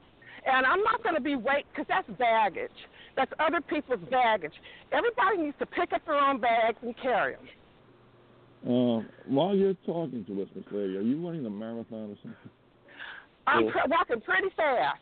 And 0.46 0.64
I'm 0.66 0.82
not 0.82 1.02
going 1.02 1.14
to 1.14 1.20
be 1.20 1.36
wait 1.36 1.66
because 1.70 1.86
that's 1.88 2.08
baggage. 2.18 2.70
That's 3.16 3.32
other 3.38 3.60
people's 3.60 4.00
baggage. 4.10 4.54
Everybody 4.92 5.38
needs 5.38 5.58
to 5.58 5.66
pick 5.66 5.92
up 5.92 6.04
their 6.06 6.14
own 6.18 6.40
bags 6.40 6.78
and 6.82 6.96
carry 6.96 7.34
them. 7.34 7.48
Uh, 8.62 9.02
while 9.26 9.54
you're 9.54 9.74
talking 9.86 10.24
to 10.26 10.42
us, 10.42 10.48
Miss 10.54 10.64
Lady, 10.70 10.96
are 10.96 11.00
you 11.02 11.26
running 11.26 11.44
a 11.46 11.50
marathon 11.50 12.10
or 12.12 12.16
something? 12.22 12.50
I'm 13.46 13.64
Yeah. 13.66 13.72
pr- 13.72 13.88
walking 13.88 14.20
pretty 14.20 14.48
fast. 14.56 15.00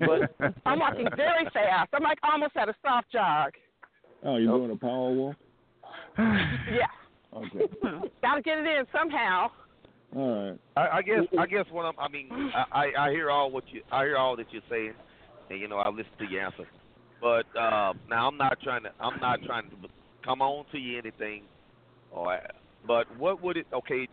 But 0.00 0.34
I'm 0.66 0.80
walking 0.80 1.08
very 1.16 1.44
fast. 1.52 1.90
I'm 1.92 2.02
like 2.02 2.18
almost 2.22 2.56
at 2.56 2.68
a 2.68 2.74
soft 2.82 3.10
jog. 3.12 3.52
Oh, 4.24 4.36
you're 4.36 4.52
Oh. 4.52 4.58
doing 4.58 4.70
a 4.72 4.76
power 4.76 5.10
walk? 5.12 5.36
Yeah. 6.18 6.86
Okay. 7.32 7.66
Got 8.22 8.36
to 8.36 8.42
get 8.42 8.58
it 8.58 8.66
in 8.66 8.84
somehow. 8.92 9.48
All 10.16 10.50
right. 10.50 10.58
I, 10.76 10.98
I 10.98 11.02
guess 11.02 11.24
I 11.38 11.46
guess 11.46 11.64
what 11.72 11.84
I'm 11.84 11.98
I 11.98 12.08
mean 12.08 12.28
I, 12.32 12.64
I 12.72 13.06
I 13.06 13.10
hear 13.10 13.30
all 13.30 13.50
what 13.50 13.64
you 13.72 13.82
I 13.90 14.04
hear 14.04 14.16
all 14.16 14.36
that 14.36 14.46
you're 14.50 14.62
saying, 14.70 14.94
and 15.50 15.60
you 15.60 15.66
know 15.66 15.78
I 15.78 15.88
listen 15.88 16.12
to 16.20 16.26
your 16.30 16.42
answer, 16.44 16.64
but 17.20 17.44
uh, 17.58 17.94
now 18.08 18.28
I'm 18.28 18.36
not 18.36 18.56
trying 18.62 18.84
to 18.84 18.90
I'm 19.00 19.18
not 19.20 19.42
trying 19.42 19.68
to 19.70 19.76
come 20.24 20.40
on 20.40 20.64
to 20.70 20.78
you 20.78 20.98
anything, 20.98 21.42
or 22.12 22.38
but 22.86 23.06
what 23.18 23.42
would 23.42 23.56
it 23.56 23.66
okay, 23.74 24.06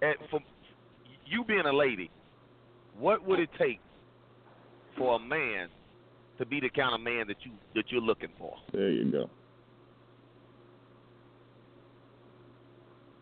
at, 0.00 0.16
for 0.30 0.38
you 1.26 1.44
being 1.44 1.66
a 1.66 1.72
lady, 1.72 2.08
what 3.00 3.26
would 3.26 3.40
it 3.40 3.50
take 3.58 3.80
for 4.96 5.16
a 5.16 5.18
man 5.18 5.68
to 6.38 6.46
be 6.46 6.60
the 6.60 6.70
kind 6.70 6.94
of 6.94 7.00
man 7.00 7.26
that 7.26 7.38
you 7.42 7.50
that 7.74 7.84
you're 7.88 8.00
looking 8.00 8.30
for? 8.38 8.54
There 8.72 8.90
you 8.90 9.10
go. 9.10 9.28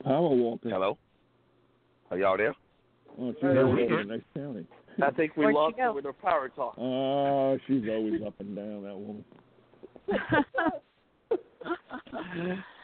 Power 0.07 0.29
walking. 0.29 0.71
Hello, 0.71 0.97
are 2.13 2.19
y'all 2.19 2.37
there? 2.37 2.55
Oh, 3.21 3.33
she's 3.33 3.43
Yeah, 3.43 3.49
over 3.49 3.75
we 3.75 3.87
there 3.89 4.01
in 4.03 4.09
next 4.09 4.27
county. 4.37 4.65
I 5.03 5.11
think 5.11 5.37
we 5.37 5.47
Where'd 5.47 5.57
lost 5.57 5.75
her 5.79 5.93
with 5.93 6.05
her 6.05 6.13
power 6.13 6.49
talk. 6.49 6.79
Oh, 6.79 7.59
she's 7.67 7.83
always 7.91 8.23
up 8.25 8.35
and 8.39 8.55
down, 8.55 8.85
that 8.85 8.97
woman. 8.97 9.25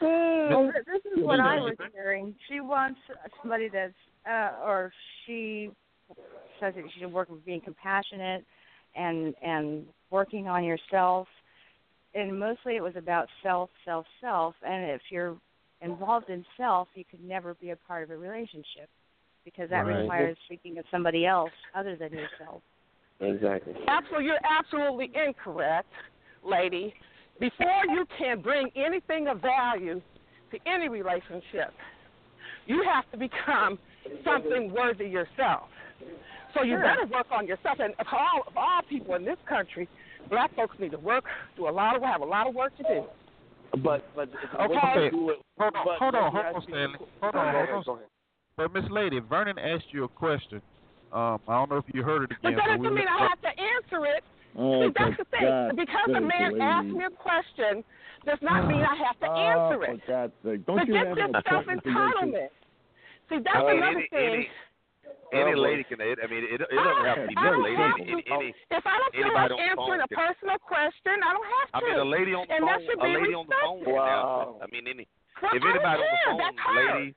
well, 0.01 0.71
this 0.85 1.01
is 1.17 1.23
what 1.23 1.39
I 1.39 1.61
was 1.61 1.77
hearing. 1.93 2.35
She 2.49 2.59
wants 2.59 2.99
somebody 3.41 3.69
that's, 3.71 3.93
uh, 4.29 4.61
or 4.61 4.91
she 5.25 5.69
says 6.59 6.73
that 6.75 6.83
she's 6.93 7.07
working 7.07 7.35
with 7.35 7.45
being 7.45 7.61
compassionate 7.61 8.43
and 8.97 9.33
and 9.41 9.85
working 10.09 10.49
on 10.49 10.65
yourself. 10.65 11.29
And 12.15 12.37
mostly 12.37 12.75
it 12.75 12.83
was 12.83 12.97
about 12.97 13.29
self, 13.41 13.69
self, 13.85 14.05
self. 14.19 14.55
And 14.61 14.91
if 14.91 15.01
you're 15.09 15.37
involved 15.83 16.29
in 16.29 16.45
self, 16.57 16.87
you 16.95 17.03
could 17.09 17.23
never 17.23 17.53
be 17.55 17.71
a 17.71 17.75
part 17.75 18.03
of 18.03 18.09
a 18.09 18.17
relationship 18.17 18.89
because 19.45 19.69
that 19.69 19.85
Right. 19.85 19.99
requires 20.01 20.37
thinking 20.47 20.77
of 20.77 20.85
somebody 20.89 21.25
else 21.25 21.51
other 21.75 21.95
than 21.95 22.11
yourself. 22.13 22.61
Exactly. 23.19 23.75
Absolutely, 23.87 24.25
you're 24.27 24.39
absolutely 24.43 25.11
incorrect, 25.15 25.91
lady. 26.41 26.93
Before 27.39 27.85
you 27.89 28.05
can 28.17 28.41
bring 28.41 28.71
anything 28.75 29.27
of 29.27 29.41
value 29.41 30.01
to 30.51 30.59
any 30.65 30.87
relationship, 30.87 31.73
you 32.65 32.83
have 32.83 33.09
to 33.11 33.17
become 33.17 33.77
something 34.23 34.71
worthy 34.71 35.07
yourself. 35.07 35.69
So 36.53 36.63
you 36.63 36.75
Sure. 36.75 36.83
better 36.83 37.05
work 37.07 37.31
on 37.31 37.47
yourself. 37.47 37.79
And 37.79 37.93
of 37.99 38.07
all 38.13 38.43
of 38.45 38.57
all 38.57 38.81
people 38.83 39.15
in 39.15 39.25
this 39.25 39.39
country, 39.45 39.87
black 40.29 40.53
folks 40.55 40.77
need 40.79 40.91
to 40.91 40.99
work, 40.99 41.25
do 41.55 41.67
a 41.67 41.71
lot 41.71 41.95
of 41.95 42.03
have 42.03 42.21
a 42.21 42.25
lot 42.25 42.47
of 42.47 42.53
work 42.53 42.75
to 42.77 42.83
do. 42.83 43.09
But 43.81 44.03
but 44.15 44.29
Okay. 44.29 44.67
what 44.67 45.13
you 45.13 45.29
it, 45.31 45.39
Hold 45.57 45.75
on, 45.75 45.85
but, 45.85 45.97
hold 45.99 46.15
on, 46.15 46.31
hold 46.31 46.45
on, 46.45 46.61
Stanley. 46.63 46.97
Hold 47.21 47.35
on, 47.35 47.55
hold 47.55 47.69
on. 47.69 47.83
go 47.83 47.93
ahead. 47.95 48.07
But 48.57 48.73
Miss 48.73 48.85
Lady, 48.91 49.19
Vernon 49.19 49.57
asked 49.57 49.91
you 49.91 50.03
a 50.03 50.07
question. 50.07 50.61
Um, 51.11 51.39
I 51.47 51.53
don't 51.53 51.69
know 51.69 51.77
if 51.77 51.85
you 51.93 52.03
heard 52.03 52.23
it 52.23 52.37
But 52.41 52.49
again. 52.49 52.57
that 52.57 52.67
but 52.67 52.79
we 52.79 52.87
doesn't 52.87 52.97
mean 52.97 53.07
I 53.07 53.27
have 53.29 53.41
to 53.41 53.49
answer 53.49 54.05
it. 54.05 54.23
Oh, 54.57 54.87
See, 54.87 54.93
that's 54.97 55.17
the 55.17 55.25
thing. 55.25 55.49
God 55.49 55.75
because 55.75 56.09
a 56.15 56.21
man 56.21 56.53
lady. 56.53 56.61
asked 56.61 56.87
me 56.87 57.05
a 57.05 57.09
question 57.09 57.83
does 58.25 58.37
not 58.41 58.67
mean 58.67 58.81
I 58.81 58.95
have 58.95 59.19
to 59.19 59.29
oh, 59.29 59.37
answer 59.37 59.83
it. 59.83 60.01
for 60.05 60.11
God's 60.11 60.33
sake. 60.45 60.65
Don't 60.65 60.87
you 60.87 60.93
Forget 60.93 61.07
have 61.07 61.17
this 61.17 61.43
self 61.49 61.61
appointment 61.65 61.83
to 61.83 61.89
go 61.89 61.93
to? 61.93 62.25
entitlement. 62.25 62.49
See, 63.29 63.39
that's 63.43 63.65
I 63.65 63.71
another 63.71 63.97
any, 63.97 64.07
thing. 64.09 64.33
any, 64.33 64.47
any 65.33 65.55
lady 65.57 65.83
can. 65.83 65.99
I 66.01 66.27
mean, 66.29 66.43
it, 66.45 66.61
it 66.61 66.69
doesn't 66.77 67.05
have 67.09 67.19
to 67.23 67.27
be 67.27 67.35
I 67.37 67.43
this 67.49 67.59
lady. 67.63 67.75
have 67.81 67.97
Any, 67.99 68.23
any, 68.29 68.49
if 68.71 68.83
I 68.85 68.95
don't 69.01 69.11
feel 69.13 69.25
anybody 69.25 69.33
like 69.33 69.51
on 69.51 69.57
the 69.57 69.63
answering 69.73 69.99
phone 69.99 70.01
a 70.01 70.07
can- 70.07 70.19
personal 70.21 70.57
question, 70.61 71.15
I 71.25 71.29
don't 71.33 71.49
have 71.49 71.67
I 71.73 71.79
to. 71.79 71.85
mean, 71.85 71.97
a 71.99 72.07
lady 72.07 72.33
on 72.37 72.43
the 72.47 72.53
and 72.53 72.61
that 72.67 72.77
phone, 72.79 72.85
should 72.87 72.99
a 72.99 73.05
be 73.05 73.13
lady 73.17 73.33
on 73.33 73.45
the 73.49 73.57
phone 73.61 73.79
Wow. 73.89 74.05
answer. 74.05 74.63
I 74.63 74.67
mean, 74.71 74.85
any, 74.87 75.05
Well, 75.41 75.51
if 75.53 75.61
anybody 75.65 75.99
on 75.99 76.09
the 76.13 76.21
phone, 76.29 76.37
That's 76.39 76.59
her. 76.61 76.73
lady, 76.77 77.07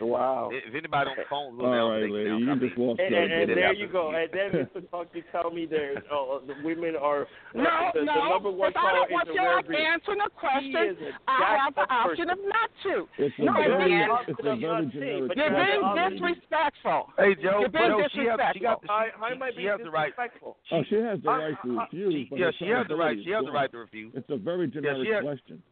Wow. 0.00 0.50
if 0.52 0.74
anybody 0.74 1.10
on 1.10 1.16
the 1.16 1.24
phone 1.30 1.56
will 1.56 1.66
All 1.66 1.92
answer, 1.92 1.92
right, 1.92 2.00
they 2.00 2.06
can 2.06 2.14
lady, 2.14 2.30
answer. 2.30 2.44
you 2.44 2.50
I 2.50 2.54
just 2.54 2.76
mean, 2.78 2.86
lost 2.88 3.00
And, 3.00 3.10
your 3.10 3.22
and, 3.22 3.32
and 3.32 3.50
there 3.50 3.72
you 3.74 3.86
go. 3.88 4.10
And 4.10 4.28
then 4.32 4.48
Mr. 4.66 4.90
Talk, 4.90 5.08
you 5.14 5.22
tell 5.32 5.50
me 5.50 5.66
there, 5.66 6.02
oh, 6.10 6.42
the 6.46 6.54
women 6.64 6.96
are 6.96 7.26
No, 7.54 7.90
the, 7.94 8.02
no. 8.02 8.14
the 8.14 8.28
number 8.30 8.50
one 8.50 8.70
if 8.70 8.76
I 8.76 8.92
don't 8.92 9.10
want 9.12 9.28
a 9.28 9.32
you 9.32 9.42
like 9.42 9.70
answering 9.70 10.20
a 10.20 10.30
question, 10.30 10.74
is 10.74 10.96
a 10.98 11.30
I 11.30 11.58
have 11.64 11.74
the 11.74 11.86
option 11.92 12.26
person. 12.28 12.30
of 12.30 12.38
not 12.50 12.70
to. 12.84 13.08
It's 13.18 13.34
a 13.38 13.42
No, 13.44 13.52
very, 13.54 13.90
man. 13.90 14.08
it's 14.28 14.40
a 14.40 14.56
very 14.56 14.86
generic 14.90 15.28
But 15.28 15.36
You're 15.36 15.50
you 15.50 15.56
have 15.56 15.94
being 15.94 16.10
disrespectful. 16.18 17.00
Hey 17.18 17.34
Joe, 17.40 17.60
You're 17.60 17.68
being 17.68 17.94
Joe, 17.94 18.08
she 18.12 18.24
has, 18.26 18.38
she 18.54 18.60
got, 18.60 18.82
How, 18.86 19.06
how 19.18 19.26
I 19.30 19.50
she, 19.50 19.56
being 19.56 19.68
has 19.68 19.80
the 19.82 19.90
right. 19.90 20.10
disrespectful? 20.10 20.56
Oh, 20.72 20.82
she 20.88 20.96
has 20.96 21.18
the 21.22 21.30
Uh, 21.30 21.38
right 21.38 21.56
to 21.64 21.70
uh, 21.78 21.82
refuse. 21.86 22.28
Yeah, 22.32 22.48
it's 22.48 22.58
she 22.58 22.66
has 22.68 22.86
the 22.88 22.96
right. 22.96 23.16
She 23.24 23.30
has 23.30 23.44
the 23.44 23.52
right 23.52 23.70
to 23.70 23.78
refuse. 23.78 24.12
It's 24.16 24.28
a 24.30 24.36
very 24.36 24.66
generic 24.68 25.22
question. 25.22 25.62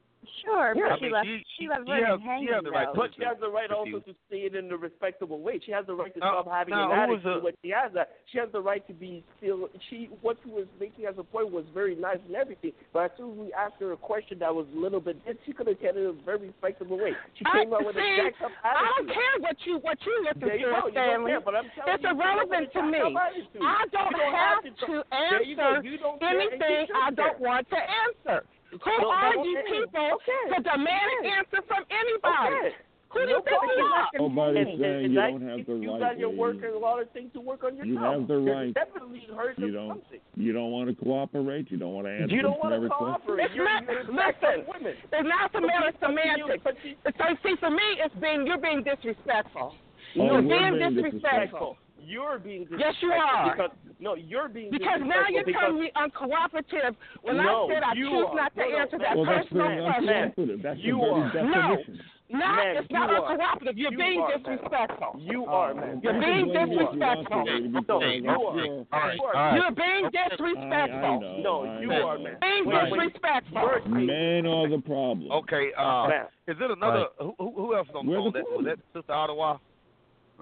Sure, 0.44 0.72
Yeah, 0.76 0.82
but 0.86 0.92
I 0.92 0.96
she 0.98 1.02
mean, 1.02 1.12
left. 1.12 1.26
she- 1.26 1.38
she 1.38 1.44
she- 1.62 1.68
left 1.68 1.80
she 1.82 1.86
Vernon 1.92 2.06
has- 2.06 2.20
she 2.20 2.26
hanging. 2.26 2.48
has 2.54 2.62
the 2.64 2.70
right 2.70 2.88
But 2.94 3.14
she 3.14 3.24
has 3.24 3.38
the 3.38 3.50
right 3.50 3.70
also 3.70 3.98
to 4.00 4.14
say 4.30 4.42
it 4.46 4.54
in 4.54 4.70
a 4.70 4.76
respectable 4.76 5.40
way. 5.40 5.58
She 5.58 5.72
has 5.72 5.84
the 5.86 5.94
right 5.94 6.12
to 6.14 6.20
Now- 6.20 6.42
stop 6.42 6.50
having 6.50 6.74
now, 6.74 6.90
an 6.92 6.98
attitude 6.98 7.22
the- 7.24 7.40
when 7.40 7.54
she 7.62 7.70
has 7.70 7.92
that. 7.92 8.10
She 8.26 8.38
has 8.38 8.50
the 8.52 8.60
right 8.60 8.86
to 8.86 8.92
be 8.94 9.24
still. 9.38 9.68
She 9.90 10.06
what 10.22 10.38
she 10.42 10.50
was 10.50 10.66
making 10.78 11.06
as 11.06 11.18
a 11.18 11.24
point 11.24 11.50
was 11.50 11.64
very 11.74 11.94
nice 11.96 12.18
and 12.26 12.36
everything. 12.36 12.72
But 12.92 13.10
as 13.10 13.16
soon 13.16 13.32
as 13.32 13.38
we 13.38 13.52
asked 13.52 13.80
her 13.80 13.92
a 13.92 13.96
question 13.96 14.38
that 14.38 14.54
was 14.54 14.66
a 14.74 14.78
little 14.78 15.00
bit, 15.00 15.16
she 15.44 15.52
could 15.52 15.66
have 15.66 15.78
said 15.80 15.96
it 15.96 16.00
in 16.00 16.06
a 16.06 16.12
very 16.12 16.38
respectable 16.48 16.98
way. 16.98 17.16
She 17.34 17.44
I, 17.46 17.58
came 17.64 17.72
out 17.74 17.84
with 17.84 17.96
see, 17.96 18.00
a 18.00 18.16
jacked 18.30 18.42
up 18.42 18.52
I 18.62 18.92
don't 18.96 19.08
care 19.10 19.38
what 19.38 19.66
you 19.66 19.78
what 19.78 20.06
you 20.06 20.22
listen 20.22 20.40
There 20.40 20.56
you 20.56 20.66
to, 20.66 20.70
go. 20.70 20.76
You 20.76 20.82
don't 20.82 20.90
Stanley. 20.92 21.30
care, 21.32 21.40
but 21.40 21.54
I'm 21.56 21.70
telling 21.70 21.94
It's 21.94 22.02
you, 22.02 22.08
she 22.08 22.14
came 22.14 22.20
out 22.20 22.34
irrelevant 22.36 22.72
to 22.72 22.82
me. 22.82 22.98
jacked 22.98 23.04
up 23.06 23.16
attitude. 23.16 23.62
I 23.62 23.86
don't, 23.90 24.10
You 24.10 24.16
don't 24.16 24.32
have, 24.34 24.54
have 24.54 24.62
to 24.62 24.70
to- 24.70 24.86
There 24.86 25.42
you 25.42 25.56
answer 25.60 25.88
You 25.88 25.98
don't 25.98 26.18
care, 26.20 26.28
and 26.30 26.42
you 26.42 26.48
anything 26.50 26.86
I 26.94 27.10
don't 27.10 27.40
want 27.40 27.68
to 27.70 27.76
answer. 27.78 28.44
Who 28.72 28.90
No, 29.02 29.10
are 29.10 29.34
no, 29.36 29.44
you 29.44 29.58
okay. 29.58 29.68
people 29.68 30.10
Okay. 30.16 30.56
to 30.56 30.62
demand 30.62 31.08
an 31.20 31.26
answer 31.26 31.60
from 31.68 31.84
anybody? 31.92 32.56
Okay. 32.56 32.74
Who 33.12 33.20
do 33.20 33.28
you 33.28 33.42
think 33.44 33.60
you 33.76 33.84
are? 33.84 34.08
Nobody's 34.16 34.56
And- 34.56 34.68
and- 34.68 34.80
saying 34.80 35.04
and 35.04 35.12
you 35.12 35.20
don't 35.20 35.42
have 35.44 35.66
the 35.66 35.74
right 35.74 35.82
you 35.84 35.90
right. 35.92 36.00
got 36.00 36.18
your 36.18 36.28
lady. 36.30 36.40
work 36.40 36.56
and 36.64 36.72
a 36.74 36.78
lot 36.78 37.02
of 37.02 37.10
things 37.10 37.30
to 37.34 37.40
work 37.42 37.62
on 37.62 37.76
yourself. 37.76 37.86
You 37.92 37.98
have 37.98 38.26
the 38.26 38.38
right. 38.38 38.72
Definitely 38.72 39.20
hurt 39.36 39.58
You 39.58 39.70
don't. 39.70 39.88
something. 40.00 40.20
You 40.36 40.52
don't 40.54 40.70
want 40.72 40.88
to 40.88 40.94
cooperate. 41.04 41.70
You 41.70 41.76
don't 41.76 41.92
want 41.92 42.06
to 42.06 42.10
answer 42.12 42.34
You 42.34 42.40
don't 42.40 42.58
want 42.58 42.80
to 42.82 42.88
cooperate. 42.88 43.44
It's 43.44 43.54
You're, 43.54 43.66
not- 43.66 43.84
you're 43.84 44.04
listen. 44.04 44.64
women. 44.66 44.96
It's 45.12 45.28
not 45.28 45.54
a 45.54 45.60
matter 45.60 45.88
of 45.88 46.00
But 46.00 46.08
you- 46.08 46.16
semantics. 46.24 46.64
but 46.64 46.84
you- 46.86 46.96
So 47.04 47.36
see, 47.44 47.56
for 47.56 47.68
me, 47.68 48.00
it's 48.00 48.14
being 48.14 48.46
you're 48.46 48.56
being 48.56 48.82
disrespectful. 48.82 49.74
Oh, 50.16 50.24
you're 50.24 50.32
we're 50.36 50.40
being 50.40 50.78
being 50.78 50.94
disrespectful. 50.94 51.76
You're 52.04 52.38
being 52.38 52.66
Yes, 52.76 52.94
you 53.00 53.12
are. 53.12 53.50
Because, 53.54 53.70
no, 54.00 54.14
you're 54.14 54.48
being 54.48 54.70
Because 54.70 55.00
now 55.04 55.24
you're 55.30 55.44
because 55.44 55.62
telling 55.62 55.80
me 55.80 55.90
uncooperative 55.96 56.96
when 57.22 57.36
No, 57.36 57.68
I 57.70 57.74
said 57.74 57.82
I 57.82 57.94
choose 57.94 58.26
are. 58.28 58.34
not 58.34 58.54
to 58.54 58.60
No, 58.60 58.68
no, 58.68 58.78
answer 58.78 58.98
no. 58.98 59.04
that 59.04 59.16
Well, 59.16 59.26
personal 59.26 59.66
question. 59.66 60.08
uncooperative. 60.08 60.62
That's 60.62 60.80
You 60.80 61.00
are. 61.02 61.18
No. 61.26 61.32
definition. 61.32 62.00
No, 62.32 62.38
Man, 62.38 62.76
it's 62.78 62.90
not 62.90 63.10
you 63.10 63.16
uncooperative. 63.20 63.72
You're 63.76 63.92
You 63.92 63.98
being 63.98 64.20
are, 64.22 64.28
man. 64.30 64.38
disrespectful. 64.38 65.20
you 65.20 65.44
are, 65.44 65.74
man. 65.74 66.00
You're 66.02 66.12
being 66.14 66.22
blame 66.22 66.48
me 66.48 66.62
if 66.62 66.70
you 66.70 66.76
want 66.80 66.92
to, 66.92 66.96
disrespectful. 66.96 67.44
lady, 67.44 67.64
you 67.64 67.72
that's 67.72 67.90
are. 67.90 68.00
your- 68.00 68.64
All 68.72 68.86
right, 68.90 69.16
You 69.16 69.24
are. 69.24 69.36
all 69.36 69.42
right. 69.42 69.54
You're 69.60 69.70
being 69.76 70.04
Okay. 70.06 70.18
I, 70.18 70.24
I 70.24 70.28
disrespectful. 70.30 71.20
No, 71.44 71.80
you 71.80 71.92
are, 71.92 72.18
man. 72.18 72.36
Being 72.40 72.64
Wait, 72.64 72.74
wait. 72.90 72.90
disrespectful. 73.12 73.60
You're 73.60 73.80
being- 73.80 74.06
Men 74.06 74.46
are 74.46 74.68
the 74.68 74.78
problem. 74.80 75.30
Okay, 75.30 75.72
uh, 75.76 76.08
is 76.48 76.56
it 76.58 76.70
another? 76.70 77.04
Who, 77.20 77.34
who 77.38 77.52
who 77.54 77.74
else 77.76 77.88
is 77.88 77.94
on 77.94 78.06
the 78.06 78.12
Where's 78.12 78.24
phone? 78.24 78.32
That, 78.32 78.44
was 78.48 78.64
that 78.64 78.78
Sister 78.98 79.12
Ottawa? 79.12 79.58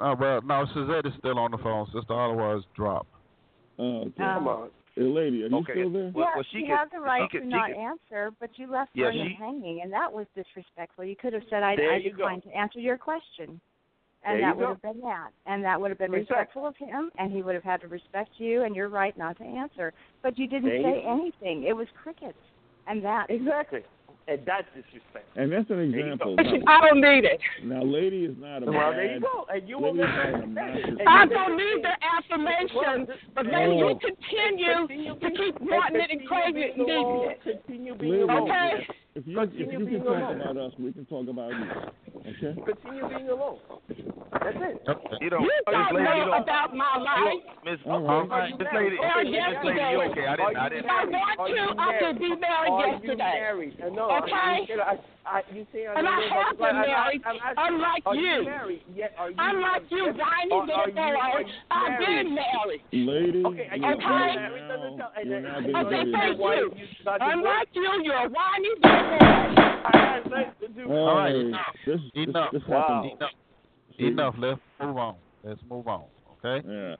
Uh, 0.00 0.14
well, 0.18 0.40
no, 0.42 0.66
Suzette 0.72 1.04
is 1.06 1.12
still 1.18 1.38
on 1.38 1.50
the 1.50 1.58
phone. 1.58 1.86
Sister 1.92 2.14
Ottawa 2.14 2.56
is 2.56 2.64
dropped. 2.74 3.08
Oh, 3.78 4.00
okay. 4.02 4.22
Um, 4.22 4.34
Come 4.34 4.48
on. 4.48 4.70
Hey, 4.96 5.02
lady, 5.02 5.44
are 5.44 5.46
you 5.48 5.56
Okay. 5.58 5.72
still 5.74 5.90
there? 5.90 6.10
Well, 6.14 6.24
yeah, 6.26 6.34
well, 6.34 6.44
she 6.50 6.58
you 6.60 6.66
can- 6.66 6.76
have 6.76 6.90
the 6.90 7.00
right 7.00 7.30
she 7.30 7.38
to 7.38 7.40
can- 7.42 7.48
not 7.50 7.68
can- 7.70 7.76
answer, 7.76 8.30
but 8.40 8.58
you 8.58 8.66
left 8.66 8.90
Yeah, 8.94 9.06
Vernon 9.06 9.28
she- 9.28 9.34
hanging, 9.34 9.82
and 9.82 9.92
that 9.92 10.12
was 10.12 10.26
disrespectful. 10.34 11.04
You 11.04 11.16
could 11.16 11.32
have 11.32 11.44
said, 11.48 11.62
"I, 11.62 11.76
There 11.76 11.92
I 11.92 11.96
you 11.96 12.10
go. 12.12 12.28
to 12.28 12.56
answer 12.56 12.80
your 12.80 12.98
question," 12.98 13.60
and 14.24 14.40
There 14.40 14.48
that 14.48 14.56
would 14.56 14.62
go. 14.62 14.68
have 14.70 14.82
been 14.82 15.00
that, 15.02 15.30
and 15.46 15.64
that 15.64 15.80
would 15.80 15.90
have 15.90 15.98
been 15.98 16.12
Exactly. 16.14 16.34
respectful 16.36 16.66
of 16.66 16.76
him, 16.76 17.12
and 17.18 17.30
he 17.30 17.42
would 17.42 17.54
have 17.54 17.64
had 17.64 17.80
to 17.82 17.88
respect 17.88 18.40
you 18.40 18.62
and 18.62 18.74
your 18.74 18.88
right 18.88 19.16
not 19.16 19.36
to 19.36 19.44
answer. 19.44 19.92
But 20.22 20.38
you 20.38 20.46
didn't 20.48 20.68
There 20.70 20.82
say 20.82 21.02
go. 21.02 21.08
anything. 21.12 21.62
It 21.64 21.76
was 21.76 21.88
crickets, 21.90 22.38
and 22.86 23.02
that 23.04 23.30
Exactly. 23.30 23.84
And 24.28 24.38
that's 24.46 24.66
disrespect. 24.76 25.26
And 25.34 25.50
that's 25.50 25.68
an 25.70 25.80
example. 25.80 26.36
Now, 26.36 26.44
I 26.66 26.88
don't 26.88 27.00
need 27.00 27.24
it. 27.24 27.40
now, 27.64 27.82
lady 27.82 28.24
is 28.26 28.36
not 28.38 28.62
a 28.62 28.66
Well, 28.66 28.90
bad. 28.92 28.98
there 28.98 29.14
you 29.14 29.20
go. 29.20 29.46
And 29.52 29.68
you 29.68 29.78
will 29.78 29.92
Lady 29.94 30.06
never 30.06 30.20
is 30.20 30.26
not 30.26 30.30
a 30.30 30.34
understand 30.34 30.54
massive- 30.54 30.84
it. 30.84 31.00
And 31.00 31.08
I 31.08 31.26
don't 31.26 31.56
need 31.56 31.82
the 31.82 31.94
affirmation, 32.14 33.06
but 33.34 33.44
Well, 33.46 33.54
then 33.54 33.70
Oh. 33.70 33.88
you 33.88 33.98
continue 33.98 34.86
to 35.18 35.30
keep 35.36 35.60
wanting 35.60 36.00
it 36.00 36.10
and 36.10 36.26
craving 36.28 36.62
it 36.62 36.76
and 36.76 36.86
needing 36.86 37.30
it. 37.30 37.42
Continue 37.42 37.94
being 37.96 38.12
Lady, 38.12 38.22
alone. 38.22 38.50
Okay? 38.50 38.86
If 39.20 39.26
you, 39.26 39.36
if 39.40 39.50
Continue 39.52 39.78
you 39.80 39.84
being 39.86 40.00
can 40.00 40.06
talk 40.08 40.16
alone. 40.16 40.40
about 40.40 40.56
us, 40.56 40.72
we 40.80 40.92
can 40.92 41.04
talk 41.04 41.28
about 41.28 41.50
you. 41.52 41.68
Okay? 42.24 42.56
Continue 42.56 43.04
being 43.08 43.28
alone. 43.28 43.58
That's 44.32 44.56
it. 44.56 44.80
Okay. 44.88 45.16
You 45.20 45.28
don't. 45.28 45.42
You 45.44 45.52
don't 45.68 45.92
lady, 45.92 46.08
you 46.08 46.24
know 46.24 46.32
don't. 46.32 46.42
about 46.48 46.74
my 46.74 46.96
life. 46.96 47.44
Miss, 47.64 47.76
All 47.84 48.00
All 48.08 48.24
right. 48.24 48.48
right. 48.48 48.58
Miss 48.58 48.68
lady, 48.72 48.96
Well, 48.96 49.20
Miss 49.20 49.60
lady, 49.60 49.76
you 49.76 50.00
okay? 50.08 50.24
I 50.24 50.36
didn't. 50.40 50.56
I 50.56 50.68
didn't. 50.70 50.84
If 50.84 50.90
I 50.90 51.04
want 51.04 51.40
Are 51.40 51.48
to, 51.48 51.54
you 51.54 51.68
I 51.76 51.98
could 52.00 52.16
be 52.18 52.28
married 52.32 52.72
Are 52.72 52.86
you 52.86 52.92
yesterday. 52.96 53.16
married? 53.18 53.76
Uh, 53.84 53.88
No, 53.92 54.08
Okay? 54.24 54.64
You 55.20 55.26
said, 55.26 55.26
I, 55.26 55.36
I, 55.36 55.54
you 55.54 55.66
say 55.72 55.86
And 55.94 56.08
I 56.08 56.20
have 56.32 56.56
been 56.58 56.76
married, 56.76 57.22
unlike 57.56 58.02
are 58.06 58.14
you. 58.16 58.44
married? 58.44 58.82
Yet, 58.94 59.14
are 59.18 59.30
you 59.30 59.36
Unlike 59.38 59.82
you, 59.90 60.04
whiny 60.06 60.52
Are- 60.52 60.60
are 60.60 60.66
little 60.66 60.86
you- 60.88 60.94
boy, 60.94 61.00
are 61.00 61.40
you 61.40 61.46
I've 61.70 61.98
been 61.98 62.34
married? 62.34 62.34
married. 62.34 62.82
Lady, 62.92 63.44
Okay, 63.44 63.68
and 63.70 63.82
you 63.82 63.88
you 63.88 63.94
Okay. 63.94 64.04
are 64.04 64.34
married? 64.34 64.62
Now, 64.68 65.10
you're 65.22 65.40
then- 65.40 65.42
now 65.44 65.58
Okay, 65.58 65.72
married. 65.72 66.12
thank 66.12 66.38
you. 66.38 66.72
you? 66.76 66.86
Unlike 67.06 67.68
you, 67.72 68.00
you're 68.02 68.14
a 68.14 68.28
whiny 68.28 68.68
little 68.80 68.80
boy. 68.80 69.18
I 69.20 69.90
had 69.94 70.30
nothing 70.30 70.52
to 70.60 70.68
do 70.68 70.88
with 70.88 70.96
All 70.98 71.16
right, 71.16 71.34
enough. 71.34 71.76
this, 71.86 72.00
Enough. 72.14 72.52
this 72.52 72.62
Wow. 72.68 73.02
Enough. 73.04 73.30
Enough. 73.98 74.34
Let's 74.38 74.60
move 74.80 74.96
on. 74.96 75.14
Let's 75.44 75.60
move 75.68 75.88
on. 75.88 76.04
Okay. 76.44 76.66
Yeah. 76.66 76.96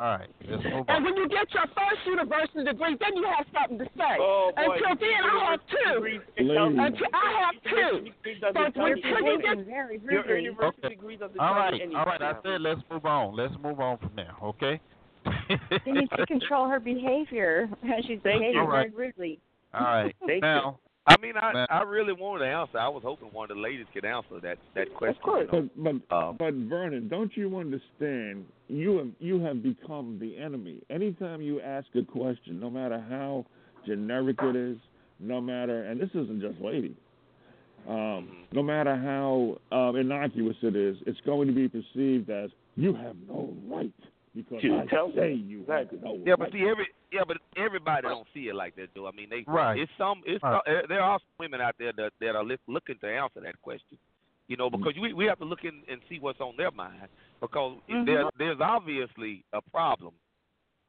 All 0.00 0.16
right. 0.16 0.30
Let's 0.48 0.64
move 0.64 0.86
And 0.88 1.04
when 1.04 1.14
you 1.14 1.28
get 1.28 1.52
your 1.52 1.68
first 1.76 2.00
university 2.06 2.64
degree, 2.64 2.96
then 2.98 3.16
you 3.16 3.28
have 3.36 3.44
something 3.52 3.78
to 3.78 3.84
say. 3.98 4.16
Oh, 4.18 4.50
boy. 4.56 4.62
Until 4.72 4.96
then, 4.96 5.20
I 5.28 5.50
have 5.50 5.60
two. 5.68 6.20
Until 6.38 7.06
I 7.12 7.44
have 7.44 7.62
two. 7.68 8.10
But 8.40 8.54
But 8.54 8.76
you're 8.76 8.96
until 8.96 9.20
you 9.28 9.42
get 9.42 9.66
your 9.66 10.24
rudely. 10.24 10.40
university 10.40 10.86
Okay. 10.86 10.94
degree 10.94 11.16
doesn't 11.16 11.38
All 11.38 11.54
right, 11.54 11.74
all 11.94 12.04
right. 12.06 12.22
I 12.22 12.32
said 12.42 12.62
let's 12.62 12.80
move 12.90 13.04
on. 13.04 13.36
Let's 13.36 13.52
move 13.62 13.78
on 13.78 13.98
from 13.98 14.12
there. 14.16 14.32
Okay. 14.42 14.80
She 15.84 15.92
needs 15.92 16.10
to 16.16 16.24
control 16.24 16.66
her 16.66 16.80
behavior. 16.80 17.68
She's 18.06 18.20
Thank 18.22 18.40
behaving 18.40 18.54
you. 18.54 18.70
Very 18.70 18.90
rudely. 18.90 19.38
All 19.74 19.82
right. 19.82 20.16
Thank 20.26 20.40
now, 20.42 20.78
I 21.06 21.16
mean, 21.20 21.34
I 21.40 21.52
Man. 21.52 21.66
I 21.70 21.82
really 21.82 22.12
wanted 22.12 22.44
to 22.44 22.50
answer. 22.50 22.78
I 22.78 22.88
was 22.88 23.02
hoping 23.04 23.28
one 23.28 23.50
of 23.50 23.56
the 23.56 23.62
ladies 23.62 23.86
could 23.92 24.04
answer 24.04 24.40
that 24.42 24.58
that 24.74 24.94
question. 24.94 25.16
Of 25.16 25.22
course. 25.22 25.48
you 25.52 25.70
But 25.76 25.76
know. 25.76 26.00
but 26.08 26.16
Um, 26.16 26.36
but 26.38 26.54
Vernon, 26.54 27.08
don't 27.08 27.34
you 27.36 27.56
understand? 27.58 28.44
You 28.68 28.98
have 28.98 29.08
you 29.18 29.40
have 29.40 29.62
become 29.62 30.18
the 30.20 30.36
enemy. 30.36 30.82
Anytime 30.90 31.40
you 31.40 31.60
ask 31.60 31.86
a 31.94 32.02
question, 32.02 32.60
no 32.60 32.70
matter 32.70 33.02
how 33.08 33.46
generic 33.86 34.36
it 34.42 34.56
is, 34.56 34.76
no 35.18 35.40
matter, 35.40 35.84
and 35.84 36.00
this 36.00 36.10
isn't 36.10 36.40
just 36.40 36.60
lady. 36.60 36.94
Um, 37.88 38.44
no 38.52 38.62
matter 38.62 38.94
how 38.94 39.56
um, 39.74 39.96
innocuous 39.96 40.56
it 40.62 40.76
is, 40.76 40.98
it's 41.06 41.20
going 41.24 41.48
to 41.48 41.54
be 41.54 41.66
perceived 41.66 42.28
as 42.28 42.50
you 42.76 42.94
have 42.94 43.16
no 43.26 43.54
right 43.68 43.92
because 44.34 44.62
To 44.62 44.78
I 44.78 44.86
tell 44.86 45.12
say 45.14 45.32
you 45.34 45.60
Exactly. 45.62 45.98
Yeah, 46.24 46.36
but 46.36 46.44
right. 46.44 46.52
see, 46.52 46.68
every 46.68 46.86
yeah, 47.12 47.22
but 47.26 47.38
everybody 47.56 48.08
don't 48.08 48.26
see 48.32 48.48
it 48.48 48.54
like 48.54 48.76
that, 48.76 48.88
though. 48.94 49.06
I 49.08 49.12
mean, 49.12 49.28
they 49.30 49.44
Right. 49.46 49.78
It's 49.78 49.90
some. 49.98 50.22
It's 50.26 50.42
Right. 50.42 50.60
some, 50.66 50.86
there 50.88 51.02
are 51.02 51.18
some 51.18 51.34
women 51.38 51.60
out 51.60 51.74
there 51.78 51.92
that 51.96 52.12
that 52.20 52.36
are 52.36 52.44
li- 52.44 52.56
looking 52.68 52.98
to 53.00 53.06
answer 53.08 53.40
that 53.40 53.60
question. 53.62 53.98
You 54.48 54.56
know, 54.56 54.68
because 54.70 54.94
we 55.00 55.12
we 55.12 55.24
have 55.26 55.38
to 55.38 55.44
look 55.44 55.64
in 55.64 55.82
and 55.88 56.00
see 56.08 56.18
what's 56.18 56.40
on 56.40 56.56
their 56.56 56.70
mind 56.70 57.08
because 57.40 57.78
Mhm. 57.88 58.06
there 58.06 58.24
there's 58.38 58.60
obviously 58.60 59.44
a 59.52 59.60
problem, 59.62 60.14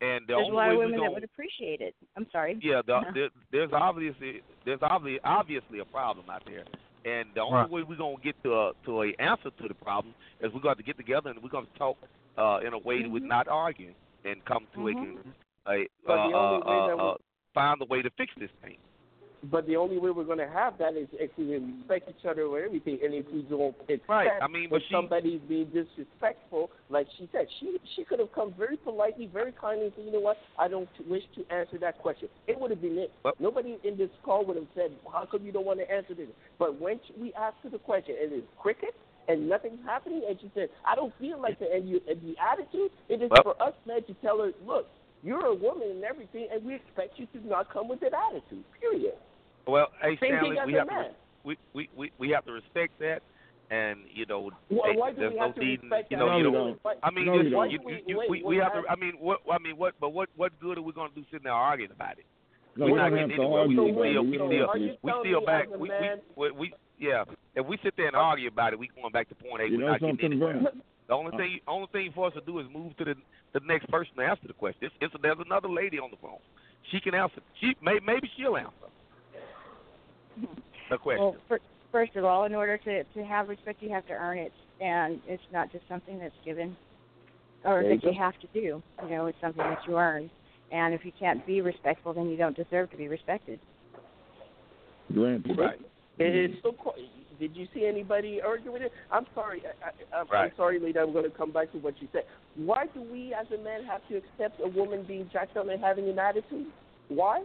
and 0.02 0.26
the 0.28 0.34
There's 0.36 0.48
a 0.48 0.52
lot 0.52 0.68
way 0.70 0.74
of 0.74 0.78
women 0.80 0.98
gonna 0.98 1.10
that 1.10 1.14
would 1.14 1.24
appreciate 1.24 1.82
it. 1.82 1.96
I'm 2.16 2.30
sorry. 2.32 2.58
yeah, 2.62 2.82
the, 2.82 2.96
Uh-huh. 2.96 3.12
there, 3.14 3.30
there's 3.52 3.74
obviously 3.74 4.42
there's 4.66 4.82
obviously 4.82 5.20
obviously 5.24 5.80
a 5.80 5.86
problem 5.86 6.30
out 6.30 6.44
there, 6.46 6.66
and 7.06 7.34
the 7.36 7.42
only 7.42 7.56
Right. 7.58 7.70
way 7.70 7.84
we're 7.84 7.96
gonna 7.98 8.18
get 8.18 8.42
to 8.44 8.54
a 8.60 8.74
to 8.86 9.04
a 9.04 9.14
answer 9.20 9.52
to 9.52 9.68
the 9.68 9.76
problem 9.76 10.14
is 10.40 10.52
we're 10.54 10.60
going 10.62 10.78
to 10.78 10.84
get 10.84 10.98
together 10.98 11.30
and 11.30 11.42
we're 11.42 11.50
going 11.50 11.68
to 11.68 11.74
talk 11.78 11.98
uh, 12.38 12.60
in 12.66 12.74
a 12.74 12.80
way 12.80 13.06
we're 13.08 13.20
Mhm. 13.22 13.28
not 13.28 13.48
arguing 13.48 13.96
and 14.26 14.44
come 14.46 14.68
to 14.76 14.88
a, 14.88 14.92
Mhm. 14.94 15.24
con- 15.24 15.34
a 15.68 15.70
uh, 15.72 15.78
the 16.06 16.14
way 16.18 16.34
uh, 16.34 16.96
uh, 16.98 17.18
find 17.54 17.82
a 17.82 17.86
way 17.86 18.02
to 18.02 18.10
fix 18.12 18.34
this 18.38 18.52
thing. 18.64 18.78
But 19.46 19.66
the 19.66 19.76
only 19.76 19.98
way 19.98 20.12
we're 20.12 20.24
going 20.24 20.38
to 20.38 20.48
have 20.48 20.78
that 20.78 20.94
is 20.96 21.08
if 21.14 21.36
we 21.36 21.56
respect 21.58 22.08
each 22.10 22.26
other 22.28 22.44
or 22.44 22.60
everything, 22.60 23.00
and 23.04 23.12
if 23.16 23.26
we 23.34 23.42
don't 23.42 23.76
accept 23.90 24.08
Right. 24.08 24.30
I 24.40 24.48
mean, 24.48 24.70
but 24.70 24.84
she- 24.84 24.94
somebody's 24.94 25.42
being 25.42 25.66
disrespectful, 25.72 26.70
like 26.90 27.08
she 27.18 27.28
said, 27.32 27.48
she 27.60 27.80
she 27.96 28.04
could 28.04 28.20
have 28.20 28.32
come 28.34 28.54
very 28.54 28.78
politely, 28.78 29.26
very 29.26 29.52
kindly, 29.54 29.86
and 29.88 29.96
said, 29.96 30.06
you 30.06 30.12
know 30.12 30.20
what, 30.20 30.38
I 30.60 30.68
don't 30.68 30.88
wish 31.08 31.24
to 31.34 31.46
answer 31.52 31.80
that 31.80 31.98
question. 31.98 32.30
It 32.46 32.60
would 32.60 32.70
have 32.70 32.82
been 32.84 33.00
it. 33.00 33.12
But- 33.24 33.40
Nobody 33.40 33.80
in 33.84 33.98
this 33.98 34.12
call 34.22 34.46
would 34.46 34.58
have 34.58 34.68
said, 34.76 34.92
how 35.12 35.26
come 35.26 35.44
you 35.44 35.52
don't 35.52 35.66
want 35.66 35.80
to 35.80 35.92
answer 35.92 36.14
this? 36.14 36.30
But 36.60 36.80
when 36.80 37.00
we 37.18 37.34
asked 37.34 37.58
her 37.64 37.70
the 37.70 37.80
question, 37.80 38.16
and 38.22 38.32
it's 38.34 38.48
cricket. 38.60 38.94
And 39.32 39.48
nothing's 39.48 39.80
happening, 39.86 40.22
and 40.28 40.38
she 40.42 40.52
said, 40.54 40.70
"I 40.86 40.96
don't 40.96 41.14
feel 41.18 41.40
like 41.40 41.58
it." 41.62 41.72
And 41.74 41.88
you, 41.88 42.02
and 42.10 42.20
the 42.22 42.36
attitude, 42.42 42.92
it 43.08 43.22
is 43.22 43.30
Well- 43.30 43.44
for 43.44 43.64
us 43.64 43.74
men 43.86 44.04
to 44.04 44.14
tell 44.16 44.40
her, 44.40 44.52
"Look, 44.66 44.88
you're 45.24 45.46
a 45.46 45.54
woman 45.56 45.90
and 45.90 46.04
everything, 46.04 46.48
and 46.52 46.66
we 46.66 46.76
expect 46.76 47.18
you 47.18 47.28
to 47.28 47.48
not 47.48 47.70
come 47.70 47.88
with 47.88 48.02
that 48.02 48.14
attitude." 48.14 48.64
Period. 48.80 49.16
Well, 49.68 49.88
hey 50.02 50.18
Same 50.18 50.32
Stanley, 50.36 50.50
thing 50.50 50.58
as 50.60 50.68
we 50.68 50.76
a 50.76 50.80
have 50.80 50.88
to 50.90 50.94
man. 50.94 51.12
we, 51.46 51.58
we 51.74 51.90
we 51.96 52.12
we 52.18 52.30
have 52.32 52.44
to 52.46 52.52
respect 52.52 52.98
that, 53.00 53.22
and 53.70 54.00
you 54.12 54.26
know, 54.26 54.50
Why, 54.70 54.92
hey, 54.92 54.98
why 55.00 55.12
do 55.12 55.18
there's 55.22 55.32
we 55.34 55.40
no 55.40 55.46
have 55.46 55.56
to 55.56 55.62
need, 55.62 55.82
respect 55.84 56.12
you 56.12 56.18
that? 56.18 56.26
know, 56.26 56.32
No, 56.32 56.38
you 56.38 56.44
we 56.46 56.52
know. 56.52 56.66
don't. 56.66 56.80
Why- 56.84 56.96
I 57.04 57.12
mean, 57.12 57.26
No, 57.28 57.34
you, 57.36 57.44
you 57.44 57.80
you, 57.88 57.98
you, 58.08 58.18
Wait, 58.18 58.30
we, 58.30 58.44
we 58.44 58.58
have 58.58 58.74
to. 58.74 58.84
I 58.90 58.96
mean, 58.96 59.14
what 59.20 59.40
I 59.50 59.60
mean, 59.60 59.78
what? 59.78 59.94
But 60.02 60.10
what 60.10 60.28
what 60.36 60.52
good 60.60 60.78
are 60.78 60.82
we 60.82 60.92
going 60.92 61.10
to 61.10 61.16
do 61.16 61.24
sitting 61.32 61.44
there 61.46 61.54
arguing 61.54 61.92
about 61.92 62.18
it? 62.20 62.26
No, 62.76 62.86
we're 62.86 62.92
we 62.94 62.98
not 62.98 63.10
don't 63.10 63.30
getting 63.30 63.30
have 63.32 63.38
to 63.38 63.44
anywhere. 63.44 63.68
We 63.68 63.78
argue 63.78 63.78
still, 63.78 64.02
about 64.02 64.06
it. 64.08 64.24
we 64.24 64.32
We 64.32 64.36
still, 64.36 64.60
have 64.60 64.70
Are 64.70 64.74
to- 64.74 64.80
you 64.82 64.98
we 65.04 65.12
still 65.24 65.46
back. 65.46 65.70
We, 65.70 65.90
we, 65.90 66.52
we, 66.52 66.52
we, 66.52 66.74
yeah. 67.00 67.24
If 67.56 67.66
we 67.66 67.78
sit 67.84 67.94
there 67.98 68.08
and 68.08 68.16
argue 68.16 68.48
about 68.48 68.74
it, 68.74 68.80
we 68.80 68.90
going 68.96 69.12
back 69.12 69.30
to 69.30 69.36
point 69.36 69.64
A. 69.64 69.66
You 69.68 69.78
we're 69.78 69.86
know 69.86 69.92
not 69.92 70.00
getting 70.00 70.16
something, 70.16 70.32
anywhere. 70.32 70.62
The 71.08 71.14
only 71.14 71.32
uh. 71.34 71.38
thing, 71.38 71.60
only 71.68 71.88
thing 71.92 72.12
for 72.16 72.28
us 72.28 72.34
to 72.34 72.42
do 72.42 72.60
is 72.60 72.68
move 72.74 72.96
to 72.98 73.06
the 73.06 73.16
the 73.54 73.60
next 73.66 73.90
person 73.90 74.16
to 74.16 74.24
answer 74.24 74.48
the 74.48 74.54
question. 74.54 74.80
It's, 74.84 74.96
it's, 75.02 75.14
there's 75.22 75.38
another 75.46 75.68
lady 75.68 76.00
on 76.00 76.10
the 76.10 76.18
phone. 76.22 76.40
She 76.92 77.02
can 77.02 77.14
answer. 77.14 77.42
She 77.60 77.76
may, 77.82 78.00
maybe 78.06 78.30
she'll 78.38 78.56
answer. 78.56 78.72
A 80.92 80.98
question. 80.98 81.24
Well, 81.24 81.36
fir- 81.50 81.60
first 81.92 82.16
of 82.16 82.24
all, 82.24 82.46
in 82.46 82.56
order 82.56 82.78
to 82.78 83.04
to 83.04 83.26
have 83.26 83.50
respect, 83.50 83.82
you 83.82 83.90
have 83.90 84.08
to 84.08 84.14
earn 84.14 84.38
it, 84.38 84.54
and 84.80 85.20
it's 85.28 85.44
not 85.52 85.72
just 85.72 85.84
something 85.90 86.20
that's 86.20 86.34
given 86.46 86.78
or 87.64 87.84
There 87.84 87.96
that 87.96 88.04
you 88.04 88.14
go. 88.14 88.18
have 88.18 88.40
to 88.40 88.48
do. 88.54 88.82
You 89.04 89.10
know, 89.10 89.26
it's 89.28 89.38
something 89.42 89.64
that 89.64 89.80
you 89.88 89.98
earn. 89.98 90.30
And 90.72 90.94
if 90.94 91.04
you 91.04 91.12
can't 91.20 91.46
be 91.46 91.62
respectful, 91.62 92.14
then 92.14 92.30
you 92.30 92.38
don't 92.38 92.56
deserve 92.56 92.90
to 92.92 92.98
be 92.98 93.08
respected. 93.08 93.60
Granted. 95.14 95.58
right. 95.58 95.80
It 96.18 96.52
is 96.52 96.58
so. 96.64 96.74
Did 97.42 97.56
you 97.56 97.68
see 97.74 97.88
anybody 97.88 98.40
arguing 98.40 98.74
with 98.74 98.82
it? 98.84 98.92
I'm 99.12 99.26
sorry. 99.34 99.64
I, 99.66 99.88
I, 99.88 100.20
I'm, 100.22 100.28
Right. 100.28 100.46
I'm 100.46 100.52
sorry, 100.56 100.80
lady. 100.80 101.00
I'm 101.00 101.12
going 101.12 101.26
to 101.26 101.36
come 101.36 101.52
back 101.52 101.72
to 101.72 101.80
what 101.80 102.00
you 102.00 102.08
said. 102.14 102.22
Why 102.56 102.86
do 102.94 103.02
we, 103.02 103.34
as 103.34 103.48
a 103.52 103.58
man, 103.64 103.84
have 103.86 104.08
to 104.10 104.18
accept 104.18 104.62
a 104.64 104.68
woman 104.68 105.04
being 105.08 105.28
jacked 105.34 105.58
up 105.58 105.68
and 105.68 105.82
having 105.84 106.08
an 106.08 106.20
attitude? 106.20 106.68
Why? 107.10 107.44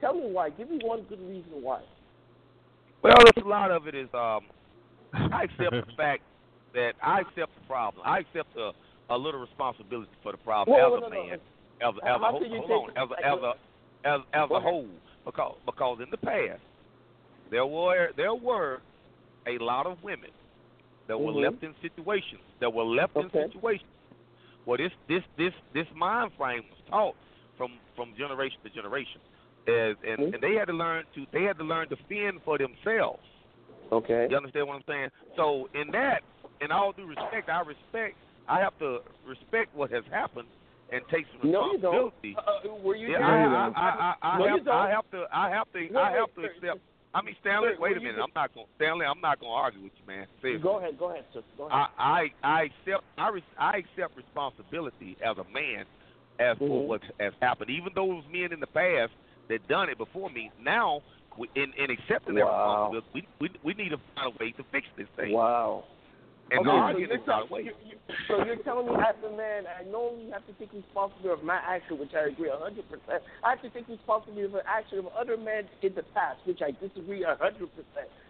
Tell 0.00 0.14
me 0.14 0.32
why. 0.32 0.50
Give 0.50 0.68
me 0.68 0.80
one 0.82 1.06
good 1.08 1.20
reason 1.20 1.62
why. 1.62 1.80
Well, 3.02 3.14
it's 3.20 3.38
a 3.38 3.48
lot 3.48 3.70
of 3.70 3.86
it 3.86 3.94
is 3.94 4.08
um, 4.14 4.40
I 5.14 5.44
accept 5.44 5.70
the 5.70 5.94
fact 5.96 6.22
that 6.74 6.94
I 7.00 7.20
accept 7.20 7.54
the 7.54 7.66
problem. 7.68 8.02
I 8.04 8.18
accept 8.18 8.48
a, 8.56 8.72
a 9.10 9.16
little 9.16 9.40
responsibility 9.40 10.10
for 10.24 10.32
the 10.32 10.38
problem 10.38 10.76
Whoa, 10.76 10.96
as 10.96 11.00
no, 11.00 11.06
a 11.06 11.10
man, 11.10 11.38
no. 11.80 11.88
as 11.88 11.94
a, 12.02 12.08
as 12.08 12.16
a 12.16 12.30
whole, 12.30 12.66
hold 12.66 12.90
on, 12.90 12.98
as 12.98 13.08
a, 13.10 13.26
as 13.26 13.38
a 13.42 14.08
as 14.08 14.20
as 14.32 14.50
a 14.50 14.60
whole 14.60 14.88
because 15.24 15.56
because 15.66 15.98
in 16.02 16.10
the 16.10 16.16
past 16.16 16.60
there 17.50 17.66
were 17.66 18.10
there 18.16 18.34
were 18.34 18.80
a 19.46 19.58
lot 19.58 19.86
of 19.86 20.02
women 20.02 20.30
that 21.06 21.18
were 21.18 21.32
Mhm. 21.32 21.42
left 21.42 21.62
in 21.62 21.74
situations 21.80 22.42
that 22.60 22.72
were 22.72 22.84
left 22.84 23.16
Okay. 23.16 23.42
in 23.42 23.50
situations 23.50 23.90
where 24.64 24.78
this 24.78 24.92
this 25.08 25.24
this 25.36 25.54
this 25.72 25.86
mind 25.94 26.32
frame 26.34 26.64
was 26.70 26.78
taught 26.88 27.16
from 27.56 27.80
from 27.96 28.14
generation 28.14 28.58
to 28.62 28.70
generation, 28.70 29.20
as, 29.66 29.96
and 30.02 30.18
Mhm. 30.18 30.34
and 30.34 30.42
they 30.42 30.54
had 30.54 30.66
to 30.66 30.72
learn 30.74 31.04
to 31.14 31.26
they 31.32 31.42
had 31.44 31.58
to 31.58 31.64
learn 31.64 31.88
to 31.88 31.96
fend 32.08 32.42
for 32.42 32.58
themselves. 32.58 33.24
Okay. 33.92 34.28
You 34.30 34.36
understand 34.36 34.68
what 34.68 34.76
I'm 34.76 34.84
saying? 34.84 35.10
So 35.36 35.68
in 35.74 35.90
that, 35.90 36.22
in 36.60 36.70
all 36.70 36.92
due 36.92 37.06
respect, 37.06 37.48
I 37.48 37.60
respect. 37.62 38.16
I 38.46 38.60
have 38.60 38.76
to 38.78 39.00
respect 39.24 39.74
what 39.74 39.90
has 39.90 40.04
happened 40.06 40.48
and 40.90 41.06
take 41.08 41.26
some 41.28 41.50
No, 41.50 41.72
you 41.72 41.78
don't. 41.78 42.12
responsibility. 42.22 42.36
Uh, 42.36 42.74
were 42.82 42.96
you 42.96 43.08
Yeah, 43.08 43.18
there? 43.18 43.26
I, 43.26 43.44
I, 43.44 43.68
I, 43.68 44.14
I, 44.22 44.34
I, 44.34 44.38
No, 44.38 44.44
have, 44.46 44.60
I 44.60 44.64
don't. 44.64 44.90
have 44.90 45.10
to. 45.10 45.26
I 45.32 45.50
have 45.50 45.72
to. 45.72 45.78
Wait, 45.80 45.96
I 45.96 46.10
have 46.12 46.34
to 46.34 46.40
sir, 46.42 46.46
accept. 46.46 46.80
I 47.12 47.22
mean, 47.22 47.34
Stanley. 47.40 47.70
sir, 47.74 47.80
wait 47.80 47.96
a 47.96 48.00
minute. 48.00 48.20
I'm 48.22 48.30
not 48.34 48.54
going. 48.54 48.66
Stanley. 48.76 49.04
I'm 49.06 49.20
not 49.20 49.40
going 49.40 49.50
to 49.50 49.56
argue 49.56 49.82
with 49.82 49.92
you, 49.98 50.06
man. 50.06 50.26
Seriously. 50.40 50.62
Go 50.62 50.78
ahead. 50.78 50.98
Go 50.98 51.10
ahead, 51.10 51.24
sir. 51.34 51.42
Go 51.58 51.66
ahead. 51.66 51.88
I, 51.98 52.28
I, 52.44 52.48
I 52.48 52.62
accept. 52.70 53.04
I, 53.18 53.28
res- 53.30 53.56
I 53.58 53.78
accept 53.78 54.16
responsibility 54.16 55.16
as 55.24 55.36
a 55.38 55.44
man 55.52 55.86
as 56.38 56.56
for 56.58 56.68
Mhm. 56.68 56.86
what 56.86 57.02
has 57.18 57.32
happened. 57.42 57.70
Even 57.70 57.92
though 57.94 58.06
those 58.06 58.24
men 58.32 58.52
in 58.52 58.60
the 58.60 58.66
past 58.68 59.12
that 59.48 59.66
done 59.68 59.88
it 59.90 59.98
before 59.98 60.30
me, 60.30 60.50
now 60.62 61.00
in, 61.56 61.72
in 61.76 61.90
accepting 61.90 62.36
Wow. 62.36 62.90
responsibility, 62.92 63.28
we, 63.40 63.48
we 63.64 63.74
we 63.74 63.82
need 63.82 63.90
to 63.90 63.98
find 64.14 64.32
a 64.32 64.44
way 64.44 64.52
to 64.52 64.64
fix 64.70 64.86
this 64.96 65.08
thing. 65.16 65.32
Wow. 65.32 65.84
And 66.50 66.66
okay, 66.66 66.92
so 66.92 66.98
you're, 66.98 67.18
tell- 67.22 67.46
you, 67.62 67.72
you, 67.86 67.96
so 68.26 68.44
you're 68.44 68.56
telling 68.66 68.86
me 68.86 68.94
as 68.98 69.14
a 69.22 69.30
man, 69.36 69.64
I 69.70 69.84
know 69.86 70.18
you 70.18 70.32
have 70.32 70.44
to 70.46 70.52
take 70.54 70.72
responsibility 70.72 71.40
of 71.40 71.46
my 71.46 71.62
action, 71.62 71.98
which 71.98 72.10
I 72.14 72.26
agree 72.26 72.50
100%. 72.50 72.82
I 73.44 73.50
have 73.50 73.62
to 73.62 73.70
take 73.70 73.86
responsibility 73.86 74.42
of 74.46 74.52
the 74.52 74.66
action 74.66 74.98
of 74.98 75.06
other 75.14 75.36
men 75.36 75.70
in 75.82 75.94
the 75.94 76.02
past, 76.10 76.40
which 76.44 76.58
I 76.60 76.72
disagree 76.72 77.22
100%. 77.22 77.38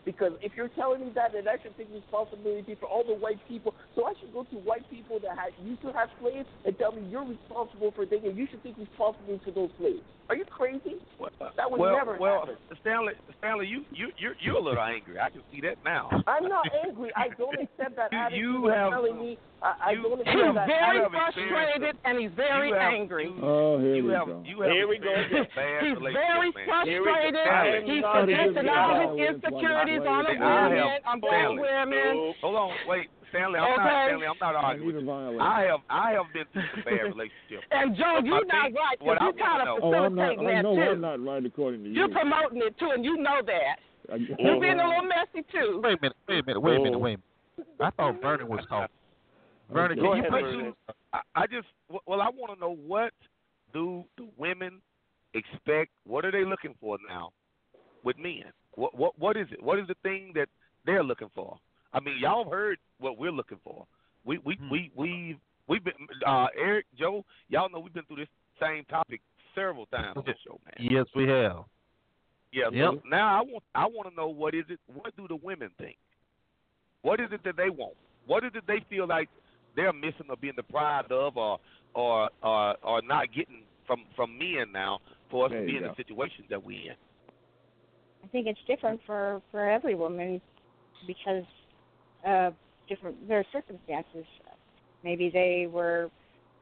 Because 0.04 0.32
if 0.40 0.52
you're 0.56 0.68
telling 0.68 1.00
me 1.00 1.12
that, 1.14 1.32
then 1.32 1.46
I 1.46 1.56
should 1.62 1.76
take 1.76 1.88
responsibility 1.92 2.74
for 2.80 2.86
all 2.86 3.04
the 3.04 3.14
white 3.14 3.38
people. 3.48 3.74
So 3.94 4.06
I 4.06 4.14
should 4.18 4.32
go 4.32 4.44
to 4.44 4.56
white 4.64 4.88
people 4.90 5.18
that 5.20 5.36
had, 5.36 5.52
used 5.64 5.82
to 5.82 5.92
have 5.92 6.08
slaves 6.20 6.48
and 6.64 6.76
tell 6.78 6.92
me 6.92 7.02
you're 7.10 7.24
responsible 7.24 7.92
for 7.94 8.06
thinking 8.06 8.36
you 8.36 8.46
should 8.50 8.62
take 8.62 8.78
responsibility 8.78 9.44
for 9.44 9.50
those 9.52 9.70
slaves. 9.78 10.00
Are 10.30 10.36
you 10.36 10.44
crazy? 10.44 10.94
Well, 11.18 11.30
uh, 11.40 11.50
That 11.56 11.68
would 11.68 11.80
well, 11.80 11.96
never 11.96 12.16
well, 12.16 12.46
happen. 12.46 12.54
Stanley, 12.80 13.14
Stanley, 13.42 13.66
you 13.66 13.82
you 13.90 14.12
you're, 14.16 14.36
you're 14.38 14.54
a 14.54 14.62
little 14.62 14.78
angry. 14.80 15.18
I 15.18 15.28
can 15.28 15.42
see 15.50 15.60
that 15.62 15.74
now. 15.84 16.06
I'm 16.28 16.46
not 16.46 16.62
angry. 16.86 17.10
I 17.16 17.34
don't 17.36 17.58
accept 17.58 17.96
that 17.96 18.12
attitude. 18.14 18.38
you 18.38 18.68
of 18.70 18.74
have- 18.74 18.90
telling 18.94 19.18
me 19.18 19.38
I, 19.60 19.74
I 19.86 19.90
you- 19.90 20.02
don't 20.06 20.22
He's 20.22 20.30
accept 20.30 20.54
that 20.54 20.66
very 20.70 21.02
frustrated 21.10 21.96
and 22.06 22.14
he's 22.22 22.30
very 22.38 22.68
you 22.68 22.74
have, 22.78 22.94
angry. 22.94 23.24
You, 23.26 23.42
Oh, 23.42 23.78
here 23.82 23.94
you 23.96 24.04
we 24.06 24.12
have, 24.14 24.26
go. 24.30 24.42
You 24.46 24.60
have 24.62 24.70
Here 24.70 24.86
we 24.86 24.98
go 25.02 25.10
experienced 25.10 25.34
again. 25.34 25.50
a 25.50 25.56
bad 25.58 25.82
He's 25.82 25.96
relationship, 25.98 26.14
very 26.30 26.50
man. 26.54 26.86
Here 26.86 27.02
we 27.02 27.10
go. 27.10 27.42
frustrated. 27.42 27.82
He's 27.90 28.00
Started 28.06 28.30
projecting 28.30 28.54
getting 28.54 28.70
all 28.70 28.94
his 29.02 29.34
insecurities 29.34 29.99
like 30.04 30.10
on 30.10 30.26
a 30.26 30.28
ways. 30.30 30.38
I 30.40 30.68
women, 30.68 30.78
have- 30.78 31.02
on 31.06 31.20
black 31.20 31.32
Stanley. 31.40 31.58
women. 31.62 32.34
Hold 32.40 32.56
on, 32.56 32.70
wait, 32.88 33.06
Stanley. 33.30 33.58
I'm 33.60 33.76
not 33.76 34.06
Stanley. 34.06 34.26
I'm 34.26 34.40
not 34.40 34.54
arguing. 34.56 34.80
need 34.80 34.86
with 34.86 34.96
a 34.96 35.00
you. 35.00 35.06
violation. 35.06 35.40
I 35.40 35.60
have 35.70 35.80
I 35.90 36.10
have 36.12 36.26
been 36.34 36.44
through 36.52 36.68
some 36.74 36.84
bad 36.84 37.02
relationships. 37.10 37.64
And 37.70 37.96
Joe, 37.96 38.18
you 38.24 38.30
my 38.30 38.40
not 38.46 38.64
thing- 38.66 38.74
right 38.74 38.98
what 39.00 39.18
because 39.18 39.20
I 39.20 39.26
you 39.26 39.32
kind 39.38 39.58
wanna 39.62 39.70
of 39.70 39.82
Oh, 39.82 39.94
I'm 39.94 40.14
not. 40.14 40.28
facilitating 40.34 40.46
I 40.46 40.54
that 40.54 40.62
too. 40.62 40.90
I'm 40.90 41.00
not 41.00 41.18
right 41.24 41.44
according 41.46 41.80
to 41.84 41.88
you. 41.88 41.94
You're 41.94 42.08
promoting 42.14 42.62
it 42.64 42.74
too, 42.78 42.90
and 42.94 43.04
you 43.04 43.16
know 43.16 43.40
that. 43.46 43.76
I, 44.10 44.16
You're 44.16 44.60
being 44.60 44.80
a 44.80 44.86
little 44.88 45.06
messy 45.06 45.46
too. 45.52 45.80
Wait 45.84 45.94
a 45.96 46.02
minute. 46.02 46.16
Wait 46.28 46.38
a 46.40 46.46
minute. 46.46 46.60
Wait 46.60 46.76
a 46.76 46.82
minute. 46.82 46.96
Oh. 46.96 46.98
Wait 46.98 47.14
a 47.14 47.18
minute. 47.18 47.70
I 47.78 47.90
thought 47.90 48.20
Vernon 48.20 48.48
was 48.48 48.64
talking. 48.68 48.88
Vernon, 49.70 49.98
Okay. 49.98 50.00
can 50.00 50.02
Go 50.02 50.14
you 50.14 50.20
ahead, 50.20 50.30
put 50.32 50.42
Vernon. 50.42 50.74
I, 51.12 51.20
I 51.36 51.46
just 51.46 51.68
well, 52.06 52.20
I 52.20 52.28
want 52.30 52.52
to 52.54 52.58
know 52.58 52.74
what 52.86 53.12
do 53.72 54.02
the 54.16 54.26
women 54.36 54.80
expect? 55.34 55.90
What 56.06 56.24
are 56.24 56.32
they 56.32 56.44
looking 56.44 56.74
for 56.80 56.98
now 57.08 57.30
with 58.02 58.18
men? 58.18 58.44
What 58.74 58.96
what 58.96 59.18
what 59.18 59.36
is 59.36 59.46
it? 59.50 59.62
What 59.62 59.78
is 59.78 59.86
the 59.88 59.96
thing 60.02 60.32
that 60.34 60.48
they're 60.86 61.02
looking 61.04 61.30
for? 61.34 61.58
I 61.92 62.00
mean, 62.00 62.16
y'all 62.20 62.44
have 62.44 62.52
heard 62.52 62.78
what 62.98 63.18
we're 63.18 63.32
looking 63.32 63.58
for. 63.64 63.86
We 64.24 64.38
we 64.44 64.56
Hmm. 64.56 64.70
we 64.70 64.90
we 64.94 65.36
we've 65.66 65.84
been 65.84 65.94
uh, 66.26 66.46
Eric 66.58 66.86
Joe. 66.98 67.24
Y'all 67.48 67.68
know 67.70 67.80
we've 67.80 67.92
been 67.94 68.04
through 68.04 68.16
this 68.16 68.28
same 68.60 68.84
topic 68.84 69.20
several 69.54 69.86
times 69.86 70.16
on 70.16 70.24
this 70.26 70.36
show, 70.46 70.58
man. 70.64 70.88
Yes, 70.90 71.06
we 71.14 71.26
have. 71.28 71.64
Yeah. 72.52 72.64
Yep. 72.72 72.94
So 72.94 73.02
now 73.08 73.38
I 73.38 73.40
want 73.42 73.64
I 73.74 73.86
want 73.86 74.08
to 74.08 74.14
know 74.14 74.28
what 74.28 74.54
is 74.54 74.64
it? 74.68 74.78
What 74.92 75.16
do 75.16 75.26
the 75.28 75.36
women 75.36 75.70
think? 75.78 75.96
What 77.02 77.20
is 77.20 77.28
it 77.32 77.42
that 77.44 77.56
they 77.56 77.70
want? 77.70 77.94
What 78.26 78.44
is 78.44 78.50
it 78.54 78.64
they 78.66 78.84
feel 78.90 79.06
like 79.06 79.28
they're 79.76 79.92
missing 79.92 80.26
or 80.28 80.36
being 80.36 80.54
deprived 80.54 81.10
of, 81.12 81.36
or 81.36 81.58
or 81.94 82.28
or, 82.42 82.76
or 82.82 83.02
not 83.02 83.32
getting 83.32 83.62
from 83.86 84.04
from 84.14 84.38
men 84.38 84.70
now 84.72 84.98
for 85.30 85.46
us 85.46 85.52
There 85.52 85.60
to 85.60 85.66
be 85.66 85.76
in 85.76 85.82
go. 85.84 85.88
the 85.88 85.94
situations 85.96 86.46
that 86.50 86.62
we're 86.62 86.90
in? 86.90 86.96
Think 88.32 88.46
it's 88.46 88.60
different 88.66 89.00
for 89.06 89.42
for 89.50 89.68
every 89.68 89.94
woman 89.94 90.40
because 91.06 91.44
of 92.24 92.54
different 92.88 93.28
their 93.28 93.44
circumstances. 93.52 94.24
Maybe 95.02 95.30
they 95.30 95.66
were 95.70 96.10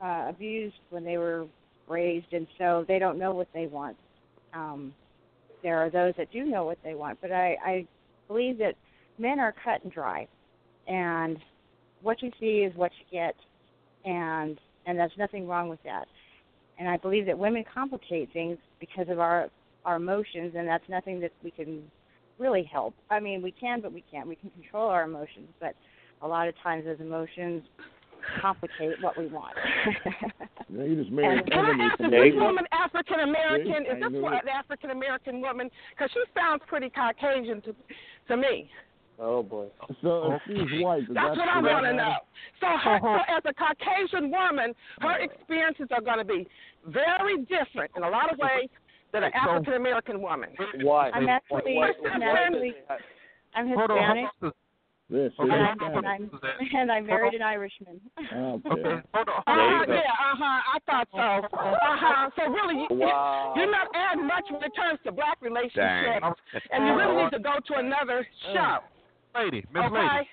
uh, 0.02 0.26
abused 0.28 0.76
when 0.90 1.04
they 1.04 1.18
were 1.18 1.46
raised, 1.88 2.32
and 2.32 2.46
so 2.56 2.84
they 2.86 2.98
don't 2.98 3.18
know 3.18 3.32
what 3.32 3.48
they 3.52 3.66
want. 3.66 3.96
Um, 4.54 4.94
there 5.62 5.78
are 5.78 5.90
those 5.90 6.14
that 6.18 6.30
do 6.32 6.44
know 6.44 6.64
what 6.64 6.78
they 6.84 6.94
want, 6.94 7.18
but 7.20 7.32
I, 7.32 7.56
I 7.64 7.86
believe 8.28 8.58
that 8.58 8.74
men 9.18 9.40
are 9.40 9.54
cut 9.64 9.82
and 9.82 9.92
dry, 9.92 10.28
and 10.86 11.38
what 12.02 12.22
you 12.22 12.30
see 12.38 12.58
is 12.58 12.74
what 12.76 12.92
you 12.98 13.18
get, 13.18 13.34
and 14.04 14.58
and 14.86 14.98
there's 14.98 15.12
nothing 15.18 15.46
wrong 15.46 15.68
with 15.68 15.82
that. 15.84 16.06
And 16.78 16.88
I 16.88 16.96
believe 16.96 17.26
that 17.26 17.36
women 17.36 17.64
complicate 17.74 18.32
things 18.32 18.56
because 18.78 19.08
of 19.08 19.18
our 19.18 19.50
our 19.88 19.96
emotions, 19.96 20.52
and 20.54 20.68
that's 20.68 20.84
nothing 20.88 21.18
that 21.20 21.32
we 21.42 21.50
can 21.50 21.82
really 22.38 22.62
help. 22.62 22.94
I 23.10 23.20
mean, 23.20 23.40
we 23.40 23.52
can, 23.52 23.80
but 23.80 23.90
we 23.90 24.04
can't. 24.10 24.28
We 24.28 24.36
can 24.36 24.50
control 24.50 24.88
our 24.88 25.04
emotions, 25.04 25.48
but 25.60 25.74
a 26.20 26.28
lot 26.28 26.46
of 26.46 26.54
times 26.62 26.84
those 26.84 27.00
emotions 27.00 27.62
complicate 28.42 29.00
what 29.00 29.16
we 29.18 29.26
want. 29.26 29.56
Yeah, 30.70 30.84
you 30.84 30.96
just 30.96 31.10
made 31.10 31.24
And- 31.24 31.50
Can 31.50 31.64
I 31.64 31.84
ask 31.86 31.98
is 31.98 32.10
this 32.10 32.34
you 32.34 32.40
woman 32.40 32.64
African 32.72 33.20
American? 33.20 33.86
Is 33.86 34.02
this 34.04 34.20
one 34.20 34.34
an 34.34 34.48
African 34.52 34.90
American 34.90 35.40
woman? 35.40 35.70
Because 35.94 36.10
she 36.12 36.20
sounds 36.38 36.60
pretty 36.66 36.90
Caucasian 36.90 37.62
to 37.62 37.74
to 38.28 38.36
me. 38.36 38.68
Oh 39.18 39.42
boy. 39.42 39.68
So 40.02 40.34
if 40.34 40.42
she's 40.46 40.84
white, 40.84 41.08
That's 41.08 41.24
that's 41.24 41.38
what 41.38 41.48
I 41.48 41.62
want 41.62 41.86
to 41.86 41.94
know. 41.94 42.16
So, 42.60 42.66
her, 42.66 42.96
uh-huh. 42.96 43.16
so 43.16 43.34
as 43.34 43.42
a 43.48 43.54
Caucasian 43.54 44.30
woman, 44.30 44.74
her 45.00 45.16
experiences 45.20 45.88
are 45.90 46.02
going 46.02 46.18
to 46.18 46.24
be 46.26 46.46
very 46.84 47.38
different 47.48 47.90
in 47.96 48.02
a 48.02 48.10
lot 48.10 48.30
of 48.30 48.38
uh-huh. 48.38 48.60
ways 48.60 48.68
than 49.12 49.24
an 49.24 49.32
African 49.34 49.74
American 49.74 50.20
woman. 50.20 50.50
Why? 50.82 51.10
I'm 51.10 51.28
actually, 51.28 51.74
Why- 51.76 51.92
I'm 52.12 52.22
actually, 52.22 52.74
I'm 53.54 53.68
Hispanic, 53.68 54.26
Hold 54.38 54.44
on. 54.44 54.52
This 55.10 55.32
Okay, 55.40 55.50
and 55.50 55.62
I'm, 55.64 55.80
and 55.80 56.06
I'm, 56.06 56.30
and 56.76 56.92
I 56.92 57.00
married 57.00 57.32
an 57.32 57.40
Irishman. 57.40 57.98
Okay. 58.18 58.28
Okay. 58.70 59.02
Hold 59.14 59.28
on. 59.28 59.42
Uh-huh. 59.46 59.84
Yeah. 59.88 60.00
Uh 60.04 60.36
huh. 60.36 60.60
I 60.74 60.78
thought 60.84 61.08
so. 61.12 61.56
Uh 61.56 61.76
huh. 61.80 62.30
So 62.36 62.52
really, 62.52 62.74
you, 62.82 62.88
Wow. 62.90 63.54
you're 63.56 63.70
not 63.70 63.88
adding 63.94 64.26
much 64.26 64.44
when 64.50 64.62
it 64.62 64.72
comes 64.76 64.98
to 65.04 65.12
black 65.12 65.38
relationships, 65.40 65.80
Dang. 65.80 66.34
and 66.72 66.86
you 66.86 66.94
really 66.94 67.24
need 67.24 67.30
to 67.30 67.38
go 67.38 67.54
to 67.68 67.74
another 67.78 68.26
show. 68.52 68.78
Lady, 69.34 69.64
Miss 69.72 69.84
Okay. 69.84 69.96
Lady, 69.96 70.28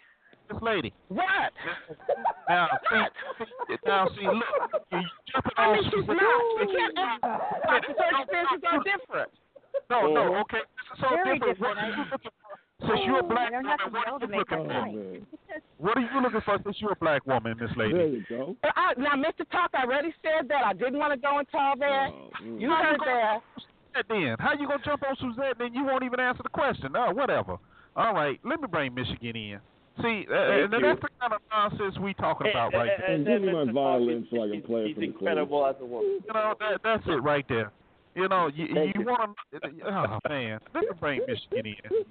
Miss 0.52 0.62
Lady. 0.62 0.94
What? 1.10 1.52
Now, 2.50 2.68
see, 3.68 3.76
now, 3.86 4.08
see, 4.10 4.26
look, 4.28 4.84
you 4.92 5.02
jumping 5.34 5.52
I 5.58 5.66
on 5.66 5.74
mean, 5.76 5.84
she's 5.92 6.08
not. 6.08 6.18
You 6.18 6.68
can't 6.76 6.98
act 6.98 7.24
like 7.68 7.84
her 7.86 8.22
experiences 8.22 8.64
are 8.72 8.84
different. 8.84 9.32
No, 9.90 10.08
no, 10.14 10.36
okay. 10.42 10.60
This 10.62 10.88
is 10.94 11.00
so 11.02 11.08
Very 11.24 11.40
different. 11.40 11.60
What 11.60 11.76
different. 11.76 11.80
are 11.80 11.90
you 11.90 12.06
looking 12.12 12.32
for? 12.32 12.88
Since 12.88 13.00
you're 13.06 13.20
a 13.20 13.24
black 13.24 13.52
You 13.52 13.62
don't 13.62 13.66
have 13.66 13.80
to 13.80 13.86
woman, 13.86 14.02
what 14.06 14.22
are 14.22 14.28
you 14.28 14.38
looking 14.38 14.60
Oh, 14.60 14.68
for? 14.68 15.56
What 15.78 15.98
are 15.98 16.02
you 16.02 16.22
looking 16.22 16.42
for 16.46 16.58
since 16.64 16.78
you're 16.82 16.92
a 16.92 16.96
black 16.98 17.26
woman, 17.26 17.56
Miss 17.60 17.72
There 17.76 17.88
Lady? 17.88 18.18
you 18.18 18.24
go. 18.30 18.56
But 18.62 18.72
I, 18.76 18.94
now, 18.98 19.16
Mr. 19.16 19.50
Talk, 19.50 19.72
I 19.74 19.84
already 19.84 20.14
said 20.22 20.48
that. 20.50 20.64
I 20.66 20.74
didn't 20.74 21.00
want 21.00 21.14
to 21.14 21.20
go 21.20 21.40
into 21.40 21.58
all 21.58 21.78
that. 21.80 22.10
Oh, 22.14 22.30
mm. 22.44 22.60
You 22.62 22.70
heard 22.70 23.00
that. 23.06 23.40
Suzette 23.58 24.06
then? 24.10 24.36
How 24.40 24.54
you 24.54 24.68
gonna 24.68 24.84
jump 24.84 25.04
on 25.08 25.16
Suzette 25.18 25.60
and 25.60 25.74
you 25.74 25.86
won't 25.86 26.04
even 26.04 26.20
answer 26.20 26.44
the 26.44 26.50
question? 26.50 26.94
Oh, 26.96 27.12
whatever. 27.14 27.58
All 27.96 28.14
right, 28.14 28.38
let 28.44 28.60
me 28.60 28.68
bring 28.70 28.94
Michigan 28.94 29.36
in. 29.38 29.60
See, 30.02 30.26
uh, 30.30 30.36
and 30.36 30.74
you. 30.74 30.80
that's 30.82 31.02
the 31.02 31.08
kind 31.22 31.34
of 31.34 31.42
nonsense 31.50 31.98
we 32.00 32.14
talking 32.16 32.48
about 32.50 32.74
right 32.74 32.92
there. 32.98 33.12
And 33.12 33.26
give 33.26 33.42
me 33.42 33.54
my 33.54 33.72
violin 33.72 34.28
so 34.30 34.44
I 34.44 34.50
can 34.50 34.62
play 34.62 34.82
it 34.82 34.88
She's 34.88 34.96
from 34.96 35.02
the 35.02 35.08
incredible 35.08 35.66
as 35.66 35.76
a 35.80 35.86
woman. 35.86 36.20
You 36.26 36.34
know, 36.34 36.54
that, 36.60 36.82
that's 36.84 37.04
it 37.08 37.24
right 37.24 37.46
there. 37.48 37.72
You 38.14 38.28
know, 38.28 38.50
you, 38.54 38.66
you 38.66 38.92
you. 38.96 39.06
want 39.06 39.36
to. 39.54 39.60
Oh 39.86 40.20
man, 40.30 40.60
let 40.74 40.84
me 40.84 40.90
bring 41.00 41.22
Michigan 41.28 41.76
in. 41.84 42.06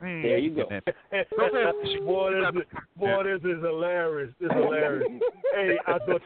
Man, 0.00 0.22
There 0.22 0.38
you 0.38 0.54
go. 0.54 0.64
Go 0.68 0.76
ahead, 0.76 1.74
boy, 2.04 2.30
this 2.30 2.62
is, 2.62 2.68
boy, 2.96 3.24
this 3.24 3.40
is 3.42 3.62
hilarious. 3.62 4.32
This 4.40 4.46
is 4.46 4.52
hilarious. 4.52 5.08
hey, 5.54 5.76
I 5.86 5.98
thought. 5.98 6.22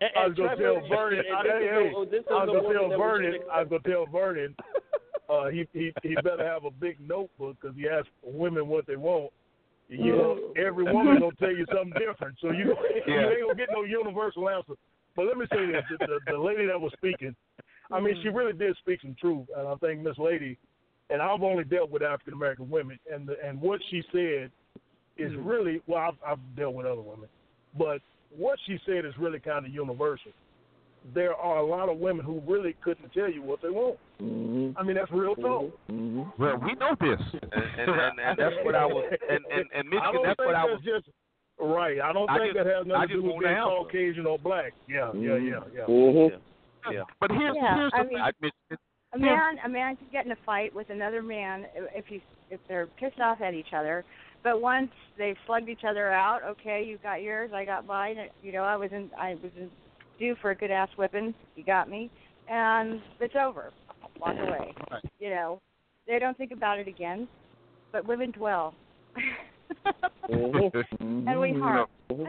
And, 0.00 0.10
I 0.16 0.26
was 0.26 0.36
gonna 0.36 0.56
tell 0.56 0.80
Vernon. 0.88 1.24
I, 1.34 1.42
this 1.42 1.52
hey, 1.52 1.64
is 1.64 1.70
hey, 1.70 1.90
a- 1.90 2.32
oh, 2.32 2.38
I 2.38 2.44
was 2.44 2.62
gonna 2.62 2.78
tell 2.78 2.98
Vernon. 2.98 3.40
I 3.52 3.62
was 3.62 3.68
gonna 3.68 3.82
tell 3.82 4.06
Vernon. 4.06 4.54
Uh, 5.28 5.48
he 5.48 5.66
he 5.72 5.92
he 6.02 6.14
better 6.16 6.46
have 6.46 6.64
a 6.64 6.70
big 6.70 6.98
notebook 7.00 7.56
because 7.60 7.76
he 7.76 7.88
asks 7.88 8.08
women 8.22 8.68
what 8.68 8.86
they 8.86 8.96
want. 8.96 9.32
You 9.88 10.16
know, 10.16 10.38
every 10.56 10.84
woman 10.92 11.20
gonna 11.20 11.32
tell 11.38 11.54
you 11.54 11.64
something 11.72 11.94
different. 11.98 12.36
So 12.40 12.50
you 12.50 12.74
you 13.06 13.14
ain't 13.14 13.42
gonna 13.42 13.54
get 13.54 13.68
no 13.72 13.82
universal 13.84 14.48
answer. 14.48 14.74
But 15.14 15.26
let 15.26 15.36
me 15.36 15.46
say 15.52 15.66
this: 15.66 15.82
the, 15.90 16.06
the, 16.06 16.32
the 16.32 16.38
lady 16.38 16.66
that 16.66 16.80
was 16.80 16.92
speaking, 16.96 17.34
I 17.90 18.00
mean, 18.00 18.16
she 18.22 18.28
mm. 18.28 18.34
really 18.34 18.52
did 18.52 18.76
speak 18.78 19.00
some 19.00 19.16
truth, 19.20 19.46
and 19.56 19.66
I 19.66 19.74
think 19.76 20.00
Miss 20.02 20.18
Lady, 20.18 20.58
and 21.08 21.22
I've 21.22 21.42
only 21.42 21.64
dealt 21.64 21.90
with 21.90 22.02
African 22.02 22.34
American 22.34 22.68
women, 22.68 22.98
and 23.12 23.28
the, 23.28 23.34
and 23.44 23.60
what 23.60 23.80
she 23.90 24.02
said 24.12 24.50
is 25.16 25.32
mm. 25.32 25.46
really 25.46 25.80
well, 25.86 26.00
I've, 26.00 26.32
I've 26.32 26.56
dealt 26.56 26.74
with 26.74 26.86
other 26.86 27.00
women, 27.00 27.28
but 27.78 28.00
what 28.36 28.58
she 28.66 28.78
said 28.84 29.04
is 29.04 29.14
really 29.18 29.38
kind 29.38 29.64
of 29.64 29.72
universal. 29.72 30.32
There 31.14 31.34
are 31.34 31.58
a 31.58 31.64
lot 31.66 31.88
of 31.88 31.98
women 31.98 32.24
who 32.24 32.40
really 32.46 32.74
couldn't 32.82 33.12
tell 33.12 33.30
you 33.30 33.42
what 33.42 33.60
they 33.62 33.70
want. 33.70 33.98
hmm 34.18 34.70
I 34.76 34.82
mean, 34.82 34.96
that's 34.96 35.10
real 35.12 35.34
talk. 35.36 35.70
hmm 35.88 36.22
Well, 36.38 36.58
we 36.58 36.74
know 36.74 36.96
this. 37.00 37.20
and, 37.32 37.42
and, 37.52 37.90
and, 37.90 38.18
and 38.20 38.38
that's 38.38 38.56
what 38.64 38.74
I 38.74 38.84
was. 38.86 39.12
And 39.28 39.44
and, 39.52 39.64
and 39.74 39.88
I 39.88 39.90
Michigan, 39.94 40.12
don't 40.14 40.22
that's 40.26 40.36
think 40.38 40.46
what 40.46 40.54
I 40.56 40.66
that's 40.66 40.84
was. 40.84 41.02
just 41.04 41.06
right. 41.60 42.00
I 42.00 42.12
don't 42.12 42.28
I 42.30 42.38
think 42.38 42.54
just- 42.54 42.64
that 42.64 42.74
has 42.74 42.86
nothing 42.86 43.08
to 43.08 43.14
do 43.14 43.22
with 43.22 43.32
want 43.32 43.44
being 43.44 43.54
answer. 43.54 43.70
Caucasian 43.70 44.26
or 44.26 44.38
black. 44.38 44.72
Yeah, 44.88 45.12
yeah, 45.14 45.30
Mhm. 45.38 45.50
yeah, 45.50 45.60
yeah. 45.74 45.84
Mm-hmm. 45.86 46.92
Yeah. 46.92 47.02
But 47.20 47.30
here's 47.32 47.56
Yeah, 47.56 47.74
here's 47.76 47.92
the 47.92 47.98
I 47.98 48.02
thing. 48.02 48.08
mean- 48.14 48.22
I, 48.22 48.30
Michigan. 48.40 48.78
A 49.14 49.18
man, 49.18 49.54
a 49.64 49.68
man 49.68 49.96
can 49.96 50.06
get 50.12 50.26
in 50.26 50.32
a 50.32 50.36
fight 50.44 50.74
with 50.74 50.90
another 50.90 51.22
man 51.22 51.66
if 51.94 52.04
he's 52.06 52.20
if 52.50 52.60
they're 52.68 52.86
pissed 52.98 53.18
off 53.20 53.40
at 53.40 53.54
each 53.54 53.72
other. 53.74 54.04
But 54.42 54.60
once 54.60 54.90
they've 55.16 55.36
slugged 55.46 55.68
each 55.68 55.84
other 55.88 56.10
out, 56.12 56.42
okay, 56.44 56.84
you 56.86 56.98
got 57.02 57.22
yours, 57.22 57.50
I 57.54 57.64
got 57.64 57.86
mine. 57.86 58.16
You 58.42 58.52
know, 58.52 58.62
I 58.62 58.76
was 58.76 58.90
in, 58.92 59.10
I 59.18 59.34
was 59.42 59.50
in, 59.56 59.70
due 60.18 60.34
for 60.40 60.50
a 60.50 60.54
good 60.54 60.70
ass 60.70 60.88
whipping. 60.96 61.34
You 61.54 61.64
got 61.64 61.88
me, 61.88 62.10
and 62.48 63.00
it's 63.20 63.34
over. 63.40 63.72
Walk 64.20 64.36
away. 64.38 64.74
Right. 64.90 65.04
You 65.18 65.30
know, 65.30 65.60
they 66.06 66.18
don't 66.18 66.36
think 66.36 66.52
about 66.52 66.78
it 66.78 66.88
again. 66.88 67.28
But 67.92 68.06
women 68.06 68.30
dwell, 68.30 68.74
Mm-hmm. 70.30 71.28
and 71.28 71.40
we 71.40 71.52
harm, 71.52 71.86
Mhm. 72.10 72.26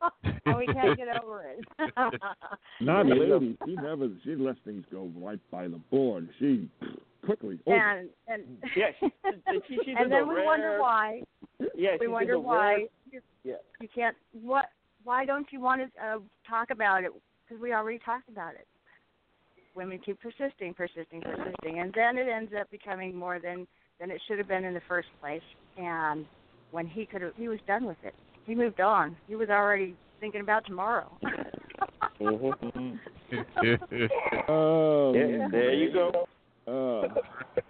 and 0.46 0.56
we 0.56 0.66
can't 0.66 0.96
get 0.96 1.08
over 1.22 1.44
it. 1.44 1.64
Not 2.80 3.06
lady. 3.06 3.58
She 3.64 3.74
never. 3.76 4.08
She 4.24 4.34
lets 4.34 4.58
things 4.64 4.84
go 4.90 5.10
right 5.16 5.40
by 5.50 5.68
the 5.68 5.78
board. 5.90 6.28
She 6.38 6.68
quickly. 7.24 7.58
Oh, 7.66 7.72
and 7.72 8.08
and 8.28 8.42
Yeah, 8.76 8.86
she, 9.00 9.08
she, 9.68 9.78
she's 9.84 9.94
and 9.98 10.10
then 10.10 10.28
we 10.28 10.36
rare, 10.36 10.44
wonder 10.46 10.78
why 10.80 11.22
Yeah, 11.76 11.96
we 12.00 12.08
wonder 12.08 12.38
why 12.38 12.56
Rare, 12.74 12.78
you, 13.10 13.20
yeah. 13.44 13.54
you 13.80 13.88
can't 13.94 14.16
what 14.42 14.66
why 15.04 15.24
don't 15.24 15.46
you 15.50 15.60
want 15.60 15.82
to 15.82 16.04
uh, 16.04 16.18
talk 16.48 16.70
about 16.70 17.04
it 17.04 17.10
because 17.50 17.62
we 17.62 17.72
already 17.74 17.98
talked 17.98 18.28
about 18.28 18.54
it. 18.54 18.66
Women 19.74 20.00
keep 20.04 20.18
persisting 20.20 20.74
persisting 20.74 21.20
persisting 21.20 21.80
and 21.80 21.92
then 21.94 22.18
it 22.18 22.28
ends 22.28 22.52
up 22.58 22.70
becoming 22.70 23.14
more 23.14 23.38
than 23.38 23.66
than 23.98 24.10
it 24.10 24.20
should 24.26 24.38
have 24.38 24.48
been 24.48 24.64
in 24.64 24.74
the 24.74 24.80
first 24.88 25.08
place. 25.20 25.42
And 25.76 26.26
when 26.70 26.86
he 26.86 27.06
could 27.06 27.22
have 27.22 27.32
he 27.36 27.48
was 27.48 27.58
done 27.66 27.86
with 27.86 27.96
it. 28.02 28.14
He 28.46 28.54
moved 28.54 28.80
on. 28.80 29.16
He 29.28 29.36
was 29.36 29.48
already 29.48 29.94
thinking 30.18 30.40
about 30.40 30.66
tomorrow. 30.66 31.10
Mm-hmm. 32.20 32.96
oh, 34.48 35.14
Yeah, 35.14 35.48
there 35.50 35.72
you 35.72 35.92
go. 35.92 36.26
Uh, 36.66 37.08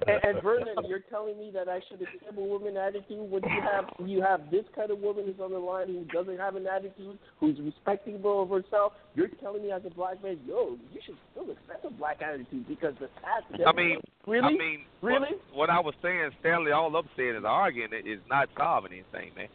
And, 0.06 0.20
and 0.24 0.42
Vernon, 0.42 0.74
you're 0.88 1.04
telling 1.10 1.38
me 1.38 1.50
that 1.52 1.68
I 1.68 1.80
should 1.88 2.00
accept 2.02 2.36
a 2.36 2.40
woman 2.40 2.76
attitude 2.76 3.30
when 3.30 3.42
you 3.42 3.60
have 3.62 3.84
you 4.04 4.22
have 4.22 4.50
this 4.50 4.64
kind 4.74 4.90
of 4.90 4.98
woman 4.98 5.24
who's 5.26 5.40
on 5.40 5.52
the 5.52 5.58
line 5.58 5.88
who 5.88 6.04
doesn't 6.12 6.38
have 6.38 6.56
an 6.56 6.66
attitude, 6.66 7.18
who's 7.38 7.58
respectable 7.60 8.42
of 8.42 8.48
herself. 8.50 8.92
You're 9.14 9.28
telling 9.40 9.62
me 9.62 9.72
as 9.72 9.82
a 9.86 9.90
black 9.90 10.22
man, 10.22 10.38
yo, 10.46 10.76
you 10.92 11.00
should 11.04 11.16
still 11.32 11.50
accept 11.50 11.84
a 11.84 11.90
black 11.90 12.22
attitude 12.22 12.66
because 12.66 12.94
the 13.00 13.08
past. 13.22 13.44
I 13.66 13.72
mean, 13.72 14.00
really, 14.26 14.46
I 14.46 14.50
mean, 14.50 14.84
really. 15.02 15.36
what, 15.52 15.68
what 15.68 15.70
I 15.70 15.80
was 15.80 15.94
saying, 16.02 16.30
Stanley, 16.40 16.72
all 16.72 16.94
I'm 16.94 17.08
saying 17.16 17.36
is 17.36 17.44
arguing 17.46 17.90
it 17.92 18.08
is 18.08 18.20
not 18.28 18.48
solving 18.56 18.92
anything, 18.92 19.32
man. 19.36 19.48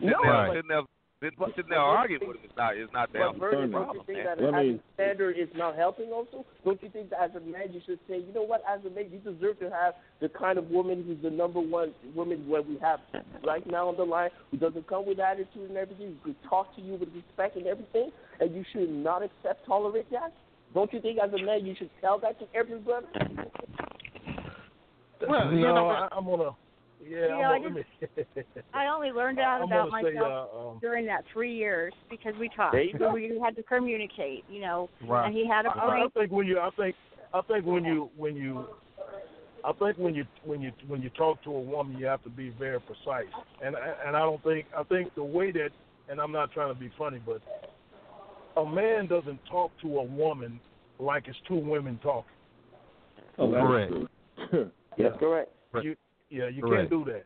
No, 0.00 0.14
there, 0.22 0.32
Right. 0.32 0.54
sitting 0.54 0.68
there, 0.68 0.82
sitting, 1.20 1.36
But- 1.38 1.50
sitting 1.56 1.70
there 1.70 1.78
but 1.78 1.86
don't 1.86 1.96
arguing 1.96 2.28
with 2.28 2.36
him 2.38 2.44
is 2.50 2.56
not 2.56 2.76
is 2.76 2.88
not 2.92 3.12
the 3.12 3.18
But 3.18 3.36
Vernon, 3.36 3.70
don't 3.70 3.70
you 3.70 3.84
problem, 3.84 4.06
think 4.06 4.18
man. 4.18 4.26
that 4.26 4.40
Let 4.44 4.54
having 4.54 4.72
me- 4.74 4.80
standard 4.94 5.36
is 5.38 5.48
not 5.54 5.76
helping 5.76 6.12
also? 6.12 6.44
Don't 6.64 6.82
you 6.82 6.88
think 6.90 7.10
that 7.10 7.20
as 7.20 7.34
a 7.34 7.40
man 7.40 7.72
you 7.72 7.80
should 7.86 7.98
say, 8.08 8.18
you 8.18 8.32
know 8.32 8.42
what, 8.42 8.62
as 8.68 8.84
a 8.84 8.90
man 8.90 9.10
you 9.10 9.18
deserve 9.18 9.58
to 9.60 9.70
have 9.70 9.94
the 10.20 10.28
kind 10.28 10.58
of 10.58 10.70
woman 10.70 11.02
who's 11.04 11.20
the 11.22 11.30
number 11.30 11.60
one 11.60 11.94
woman 12.14 12.48
where 12.48 12.62
we 12.62 12.78
have 12.78 13.00
right 13.44 13.66
now 13.66 13.88
on 13.88 13.96
the 13.96 14.04
line 14.04 14.30
who 14.50 14.56
doesn't 14.56 14.86
come 14.86 15.06
with 15.06 15.18
attitude 15.18 15.68
and 15.68 15.76
everything, 15.76 16.16
who 16.22 16.32
could 16.32 16.42
talk 16.48 16.74
to 16.76 16.80
you 16.82 16.94
with 16.94 17.08
respect 17.14 17.56
and 17.56 17.66
everything, 17.66 18.10
and 18.40 18.54
you 18.54 18.64
should 18.72 18.90
not 18.90 19.22
accept, 19.22 19.66
tolerate 19.66 20.10
that? 20.10 20.32
Don't 20.74 20.92
you 20.92 21.00
think 21.00 21.18
as 21.18 21.32
a 21.32 21.42
man 21.42 21.64
you 21.64 21.74
should 21.78 21.90
tell 22.00 22.18
that 22.18 22.38
to 22.40 22.46
every 22.54 22.78
brother? 22.78 23.06
Well, 25.26 25.52
you 25.52 25.60
no, 25.62 25.74
know, 25.74 25.88
I, 25.88 26.08
I'm 26.12 26.24
gonna. 26.26 26.50
Yeah, 27.06 27.18
Yeah, 27.28 27.50
I 27.50 27.54
I'm 27.54 27.62
gonna, 27.62 27.74
let 27.74 28.36
me, 28.36 28.54
I 28.74 28.86
only 28.86 29.10
learned 29.10 29.38
out 29.38 29.62
I'm 29.62 29.68
about 29.68 29.90
gonna 29.90 30.02
say, 30.02 30.14
myself 30.14 30.50
uh, 30.52 30.68
um, 30.70 30.78
during 30.80 31.06
that 31.06 31.24
three 31.32 31.54
years 31.54 31.92
because 32.10 32.34
we 32.40 32.48
talked. 32.48 32.76
There. 32.98 33.12
We 33.12 33.40
had 33.42 33.56
to 33.56 33.62
communicate, 33.62 34.44
you 34.50 34.60
know. 34.60 34.88
Right. 35.06 35.26
And 35.26 35.34
he 35.36 35.46
had 35.46 35.66
a 35.66 35.70
I, 35.70 35.72
I 35.72 36.00
point. 36.00 36.14
think 36.14 36.32
when 36.32 36.46
you, 36.46 36.58
I 36.58 36.70
think, 36.76 36.96
I 37.32 37.40
think 37.42 37.64
when 37.66 37.84
you, 37.84 38.10
when 38.16 38.36
you, 38.36 38.66
I 39.64 39.72
think 39.72 39.98
when 39.98 40.14
you, 40.14 40.24
when 40.44 40.60
you, 40.60 40.72
when 40.86 41.02
you 41.02 41.10
talk 41.10 41.42
to 41.44 41.50
a 41.50 41.60
woman, 41.60 41.96
you 41.98 42.06
have 42.06 42.22
to 42.24 42.30
be 42.30 42.50
very 42.58 42.80
precise. 42.80 43.32
And 43.64 43.76
and 44.06 44.16
I 44.16 44.20
don't 44.20 44.42
think, 44.42 44.66
I 44.76 44.82
think 44.84 45.14
the 45.14 45.24
way 45.24 45.52
that, 45.52 45.70
and 46.08 46.20
I'm 46.20 46.32
not 46.32 46.52
trying 46.52 46.72
to 46.72 46.78
be 46.78 46.90
funny, 46.98 47.20
but 47.24 47.40
a 48.56 48.66
man 48.66 49.06
doesn't 49.06 49.38
talk 49.50 49.70
to 49.82 49.98
a 49.98 50.02
woman 50.02 50.58
like 50.98 51.28
it's 51.28 51.38
two 51.46 51.56
women 51.56 51.98
talking. 52.02 52.30
oh, 53.38 53.52
that's 53.52 53.66
Correct. 53.66 53.92
true. 53.92 54.70
That's 54.98 55.16
correct. 55.20 55.52
You, 55.80 55.94
yeah, 56.30 56.48
you 56.48 56.62
Correct. 56.62 56.90
can't 56.90 57.04
do 57.06 57.10
that. 57.12 57.24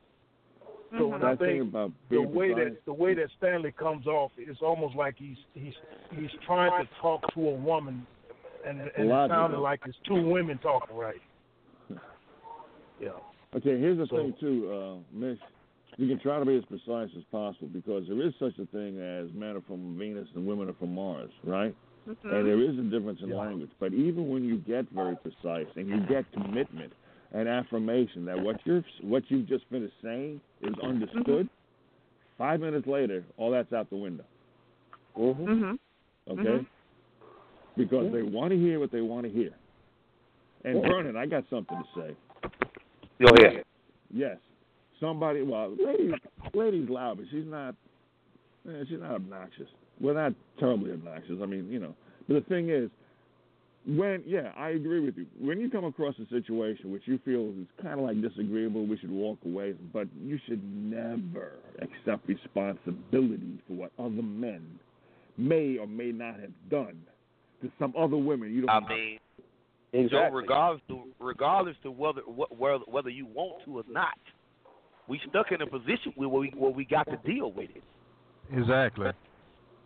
So 0.98 1.06
when 1.06 1.22
I 1.22 1.30
that 1.30 1.38
thing 1.38 1.58
think 1.60 1.70
about 1.70 1.90
the 2.10 2.20
way 2.20 2.52
precise, 2.52 2.72
that 2.74 2.84
the 2.84 2.92
way 2.92 3.14
that 3.14 3.28
Stanley 3.38 3.72
comes 3.72 4.06
off, 4.06 4.30
it's 4.36 4.60
almost 4.60 4.94
like 4.94 5.14
he's 5.16 5.38
he's 5.54 5.72
he's 6.14 6.30
trying 6.46 6.84
to 6.84 6.88
talk 7.00 7.22
to 7.34 7.48
a 7.48 7.54
woman, 7.54 8.06
and 8.66 8.80
and 8.80 8.90
it 9.10 9.28
sounded 9.30 9.58
like 9.58 9.80
it's 9.86 9.96
two 10.06 10.20
women 10.28 10.58
talking, 10.58 10.96
right? 10.96 11.20
Yeah. 13.00 13.10
Okay, 13.56 13.78
here's 13.80 13.98
the 13.98 14.06
So- 14.06 14.16
thing 14.16 14.34
too, 14.38 14.70
uh, 14.72 15.16
Miss. 15.16 15.38
You 15.98 16.08
can 16.08 16.18
try 16.20 16.38
to 16.38 16.44
be 16.46 16.56
as 16.56 16.64
precise 16.64 17.10
as 17.16 17.22
possible 17.30 17.68
because 17.68 18.04
there 18.08 18.22
is 18.22 18.32
such 18.38 18.58
a 18.58 18.64
thing 18.66 18.98
as 18.98 19.30
men 19.34 19.56
are 19.56 19.60
from 19.62 19.98
Venus 19.98 20.26
and 20.34 20.46
women 20.46 20.70
are 20.70 20.74
from 20.74 20.94
Mars, 20.94 21.30
right? 21.44 21.74
Mm-hmm. 22.08 22.28
And 22.30 22.46
there 22.46 22.58
is 22.62 22.78
a 22.78 22.82
difference 22.82 23.20
in 23.22 23.28
Yeah. 23.28 23.36
language. 23.36 23.70
But 23.78 23.92
even 23.92 24.30
when 24.30 24.42
you 24.42 24.56
get 24.56 24.88
very 24.90 25.16
precise 25.16 25.66
and 25.76 25.88
you 25.88 26.00
get 26.08 26.24
commitment 26.32 26.94
and 27.32 27.48
affirmation 27.48 28.24
that 28.26 28.38
what 28.38 28.56
you're 28.64 28.84
what 29.02 29.22
you've 29.28 29.48
just 29.48 29.64
finished 29.70 29.94
saying 30.02 30.40
is 30.62 30.74
understood, 30.82 31.48
five 32.38 32.60
minutes 32.60 32.86
later, 32.86 33.24
all 33.36 33.50
that's 33.50 33.72
out 33.72 33.88
the 33.90 33.96
window. 33.96 34.24
Mm-hmm. 35.16 35.44
Mhm. 35.44 35.78
Okay? 36.30 36.42
Mhm. 36.42 36.66
Because 37.76 38.12
they 38.12 38.22
want 38.22 38.50
to 38.50 38.58
hear 38.58 38.78
what 38.78 38.90
they 38.90 39.00
want 39.00 39.24
to 39.26 39.32
hear. 39.32 39.50
And 40.64 40.82
Vernon, 40.82 41.16
I 41.16 41.26
got 41.26 41.44
something 41.50 41.76
to 41.76 42.00
say. 42.00 42.16
Go 43.20 43.28
ahead. 43.40 43.64
Yes. 44.12 44.36
Somebody, 45.00 45.42
well, 45.42 45.74
lady, 45.84 46.12
lady's 46.54 46.88
loud, 46.88 47.16
but 47.16 47.26
she's 47.30 47.46
not. 47.46 47.74
Eh, 48.68 48.84
she's 48.88 49.00
not 49.00 49.12
obnoxious. 49.12 49.68
Well, 50.00 50.14
not 50.14 50.34
terribly 50.58 50.92
obnoxious. 50.92 51.38
I 51.42 51.46
mean, 51.46 51.68
you 51.70 51.80
know. 51.80 51.94
But 52.28 52.34
the 52.34 52.40
thing 52.42 52.68
is, 52.70 52.90
when 53.86 54.22
yeah, 54.26 54.52
I 54.56 54.70
agree 54.70 55.00
with 55.00 55.16
you. 55.16 55.26
When 55.40 55.60
you 55.60 55.70
come 55.70 55.84
across 55.84 56.14
a 56.18 56.28
situation 56.28 56.92
which 56.92 57.02
you 57.06 57.18
feel 57.24 57.48
is 57.48 57.66
kind 57.82 57.98
of 57.98 58.06
like 58.06 58.20
disagreeable, 58.20 58.86
we 58.86 58.96
should 58.98 59.10
walk 59.10 59.38
away. 59.44 59.74
But 59.92 60.08
you 60.20 60.38
should 60.46 60.62
never 60.64 61.52
accept 61.80 62.28
responsibility 62.28 63.60
for 63.66 63.74
what 63.74 63.92
other 63.98 64.22
men 64.22 64.78
may 65.36 65.78
or 65.78 65.86
may 65.86 66.12
not 66.12 66.38
have 66.40 66.52
done 66.70 67.00
to 67.62 67.70
some 67.78 67.92
other 67.98 68.16
women. 68.16 68.52
You 68.52 68.62
don't. 68.62 68.70
I 68.70 68.80
know. 68.80 68.88
mean, 68.88 69.18
Exactly. 69.94 70.18
Joe, 70.18 70.30
regardless 70.32 70.82
to 70.88 71.02
regardless 71.18 71.76
to 71.82 71.90
whether 71.90 72.22
wh- 72.22 72.58
whether 72.58 72.84
whether 72.86 73.10
you 73.10 73.26
want 73.26 73.62
to 73.66 73.78
or 73.78 73.82
not, 73.88 74.14
we 75.06 75.20
stuck 75.28 75.52
in 75.52 75.60
a 75.60 75.66
position 75.66 76.12
where 76.14 76.28
we 76.28 76.52
where 76.56 76.70
we 76.70 76.86
got 76.86 77.06
to 77.10 77.18
deal 77.30 77.52
with 77.52 77.68
it. 77.74 77.82
Exactly. 78.50 79.10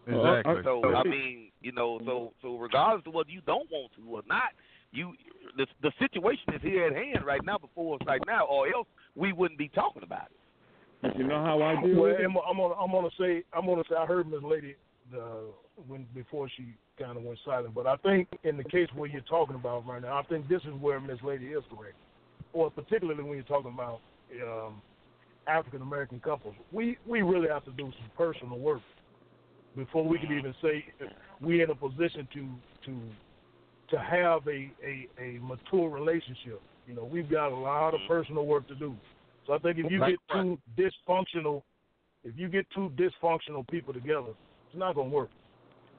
Well, 0.07 0.25
I- 0.27 0.39
Exactly. 0.41 0.63
So 0.65 0.95
I 0.95 1.03
mean, 1.05 1.51
you 1.61 1.73
know, 1.73 2.01
so 2.05 2.33
so 2.43 2.57
regardless 2.57 3.07
of 3.07 3.15
whether 3.15 3.31
you 3.31 3.41
don't 3.47 3.69
want 3.71 3.93
to 3.97 4.03
or 4.17 4.23
not, 4.27 4.51
you 4.93 5.13
the 5.57 5.67
the 5.83 5.93
situation 5.99 6.55
is 6.55 6.63
here 6.63 6.87
at 6.87 6.95
hand 6.95 7.25
right 7.25 7.45
now 7.45 7.59
before 7.59 7.97
us 7.97 8.01
right 8.07 8.21
now, 8.27 8.47
or 8.47 8.69
else 8.73 8.87
we 9.15 9.33
wouldn't 9.33 9.59
be 9.59 9.69
talking 9.69 10.03
about 10.03 10.29
it. 10.31 11.17
You 11.17 11.25
know 11.25 11.43
how 11.45 11.61
I 11.63 11.81
deal 11.85 12.01
Well, 12.01 12.13
it? 12.13 12.25
I'm, 12.25 12.37
I'm 12.37 12.57
gonna 12.57 12.75
I'm 12.75 12.91
gonna 12.91 13.09
say 13.19 13.43
I'm 13.53 13.67
gonna 13.67 13.83
say 13.89 13.97
I 13.97 14.07
heard 14.07 14.31
Miss 14.31 14.43
Lady 14.43 14.77
uh, 15.15 15.51
when 15.87 16.07
before 16.15 16.49
she 16.57 16.75
kind 16.99 17.17
of 17.17 17.23
went 17.25 17.39
silent, 17.45 17.75
but 17.75 17.87
I 17.87 17.97
think 17.97 18.29
in 18.45 18.57
the 18.57 18.65
case 18.65 18.89
where 18.95 19.09
you're 19.09 19.21
talking 19.23 19.57
about 19.57 19.87
right 19.87 20.03
now, 20.03 20.19
I 20.19 20.23
think 20.23 20.49
this 20.49 20.63
is 20.63 20.73
where 20.81 20.99
Miss 21.01 21.19
Lady 21.23 21.47
is 21.47 21.63
correct, 21.71 21.97
or 22.53 22.71
particularly 22.71 23.23
when 23.23 23.35
you're 23.35 23.43
talking 23.43 23.73
about 23.73 24.01
um, 24.43 24.81
African 25.47 25.83
American 25.83 26.21
couples, 26.21 26.55
we 26.73 26.97
we 27.07 27.23
really 27.23 27.49
have 27.49 27.65
to 27.67 27.73
do 27.73 27.85
some 27.85 28.11
personal 28.17 28.59
work 28.59 28.81
before 29.77 30.05
we 30.07 30.19
can 30.19 30.37
even 30.37 30.55
say 30.63 30.85
we're 31.41 31.63
in 31.65 31.71
a 31.71 31.75
position 31.75 32.27
to 32.35 32.49
to 32.87 32.99
to 33.91 33.99
have 34.01 34.47
a, 34.49 34.71
a, 34.85 35.09
a 35.21 35.39
mature 35.41 35.89
relationship. 35.89 36.61
You 36.89 36.95
know, 36.95 37.05
we've 37.05 37.31
got 37.31 37.53
a 37.53 37.55
lot 37.55 37.95
of 37.95 38.01
mm-hmm. 38.01 38.13
personal 38.13 38.47
work 38.47 38.67
to 38.69 38.75
do. 38.75 38.97
So 39.47 39.53
I 39.53 39.59
think 39.59 39.79
if 39.79 39.91
you 39.91 40.01
get 40.01 40.19
two 40.33 40.59
dysfunctional, 40.77 41.63
if 42.25 42.35
you 42.37 42.49
get 42.49 42.67
two 42.75 42.91
dysfunctional 42.97 43.69
people 43.69 43.93
together, 43.93 44.31
it's 44.69 44.77
not 44.77 44.97
going 44.97 45.11
to 45.11 45.17
work. 45.17 45.31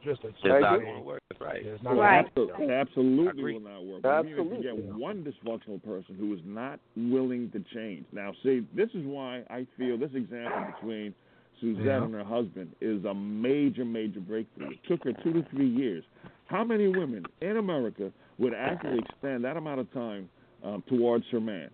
Just 0.03 0.23
a 0.25 0.27
It's 0.27 0.37
not 0.43 0.79
going 0.79 0.95
to 0.95 1.01
work. 1.01 1.21
That's 1.29 1.41
right. 1.41 1.65
It's 1.65 1.83
not 1.83 1.97
Right. 1.97 2.35
gonna 2.35 2.47
work. 2.47 2.59
It 2.59 2.69
absolutely 2.69 3.53
will 3.53 3.59
not 3.61 3.83
work. 3.85 4.01
But 4.01 4.25
even 4.25 4.33
if 4.33 4.39
Absolutely. 4.39 4.69
you 4.69 4.83
get 4.83 4.95
one 4.95 5.23
dysfunctional 5.23 5.83
person 5.83 6.15
who 6.15 6.33
is 6.33 6.39
not 6.45 6.79
willing 6.95 7.49
to 7.51 7.59
change. 7.73 8.05
Now, 8.11 8.33
see, 8.43 8.65
this 8.75 8.89
is 8.93 9.05
why 9.05 9.43
I 9.49 9.65
feel 9.77 9.97
this 9.97 10.11
example 10.13 10.65
between 10.75 11.15
Suzette 11.61 11.85
Yeah. 11.85 12.03
and 12.03 12.13
her 12.13 12.23
husband 12.23 12.75
is 12.81 13.03
a 13.05 13.13
major, 13.13 13.85
major 13.85 14.19
breakthrough. 14.19 14.71
It 14.71 14.79
took 14.87 15.03
her 15.03 15.13
two 15.23 15.33
to 15.33 15.43
three 15.51 15.67
years. 15.67 16.03
How 16.47 16.63
many 16.63 16.87
women 16.87 17.25
in 17.41 17.57
America 17.57 18.11
would 18.37 18.53
actually 18.53 19.01
spend 19.17 19.43
that 19.43 19.57
amount 19.57 19.79
of 19.79 19.91
time 19.93 20.29
um, 20.63 20.83
towards 20.87 21.25
her 21.31 21.39
man? 21.41 21.69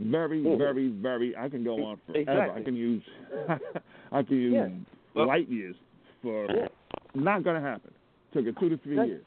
Very, 0.00 0.42
Mhm. 0.42 0.58
very, 0.58 0.88
very. 0.88 1.36
I 1.36 1.48
can 1.48 1.64
go 1.64 1.84
on 1.84 1.96
forever. 2.06 2.52
I 2.52 2.62
can 2.62 2.76
use, 2.76 3.02
I 4.12 4.22
can 4.22 4.36
use 4.36 4.54
Yeah. 5.14 5.24
light 5.24 5.48
years 5.48 5.76
for. 6.22 6.46
Yeah. 6.46 6.68
Not 7.14 7.42
going 7.42 7.56
to 7.60 7.66
happen. 7.66 7.92
Took 8.32 8.44
her 8.46 8.52
two 8.52 8.68
to 8.68 8.76
three 8.78 8.96
Right. 8.96 9.08
years. 9.08 9.24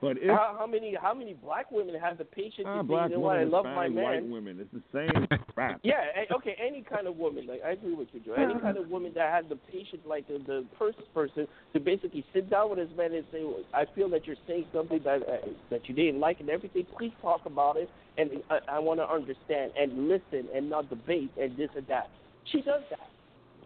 But 0.00 0.18
if 0.18 0.28
How, 0.28 0.56
how 0.58 0.66
many 0.66 0.94
how 1.00 1.14
many 1.14 1.34
black 1.34 1.70
women 1.70 1.94
have 1.98 2.18
the 2.18 2.24
patience 2.24 2.66
Ah, 2.66 2.76
to 2.76 2.82
say, 2.82 2.86
black 2.86 3.10
you 3.10 3.16
know 3.16 3.20
what, 3.20 3.36
I 3.36 3.44
love 3.44 3.64
my 3.64 3.86
Hispanic, 3.86 4.04
white 4.04 4.28
women. 4.28 4.60
It's 4.60 4.72
the 4.72 4.82
same 4.92 5.26
crap. 5.54 5.80
Yeah, 5.82 6.02
okay, 6.36 6.54
any 6.60 6.82
kind 6.82 7.06
of 7.06 7.16
woman. 7.16 7.46
Like 7.46 7.60
I 7.64 7.70
agree 7.70 7.94
with 7.94 8.08
you, 8.12 8.20
Joe. 8.20 8.34
Any 8.34 8.60
kind 8.60 8.76
of 8.76 8.88
woman 8.88 9.12
that 9.14 9.32
has 9.32 9.44
the 9.48 9.56
patience, 9.56 10.02
like 10.04 10.28
the 10.28 10.38
the 10.46 10.66
first 10.78 10.98
person, 11.14 11.46
to 11.72 11.80
basically 11.80 12.24
sit 12.34 12.50
down 12.50 12.70
with 12.70 12.78
his 12.78 12.94
man 12.96 13.14
and 13.14 13.24
say, 13.32 13.42
well, 13.42 13.60
"I 13.72 13.84
feel 13.94 14.10
that 14.10 14.26
you're 14.26 14.36
saying 14.46 14.66
something 14.72 15.00
that 15.04 15.22
uh, 15.22 15.48
that 15.70 15.88
you 15.88 15.94
didn't 15.94 16.20
like 16.20 16.40
and 16.40 16.50
everything. 16.50 16.86
Please 16.98 17.12
talk 17.22 17.46
about 17.46 17.76
it, 17.76 17.88
and 18.18 18.30
I, 18.50 18.76
I 18.76 18.78
want 18.78 19.00
to 19.00 19.08
understand 19.10 19.72
and 19.78 20.08
listen 20.08 20.48
and 20.54 20.68
not 20.68 20.90
debate 20.90 21.30
and 21.40 21.56
this 21.56 21.70
and 21.74 21.86
that." 21.86 22.10
She 22.52 22.58
does 22.58 22.82
that. 22.90 23.08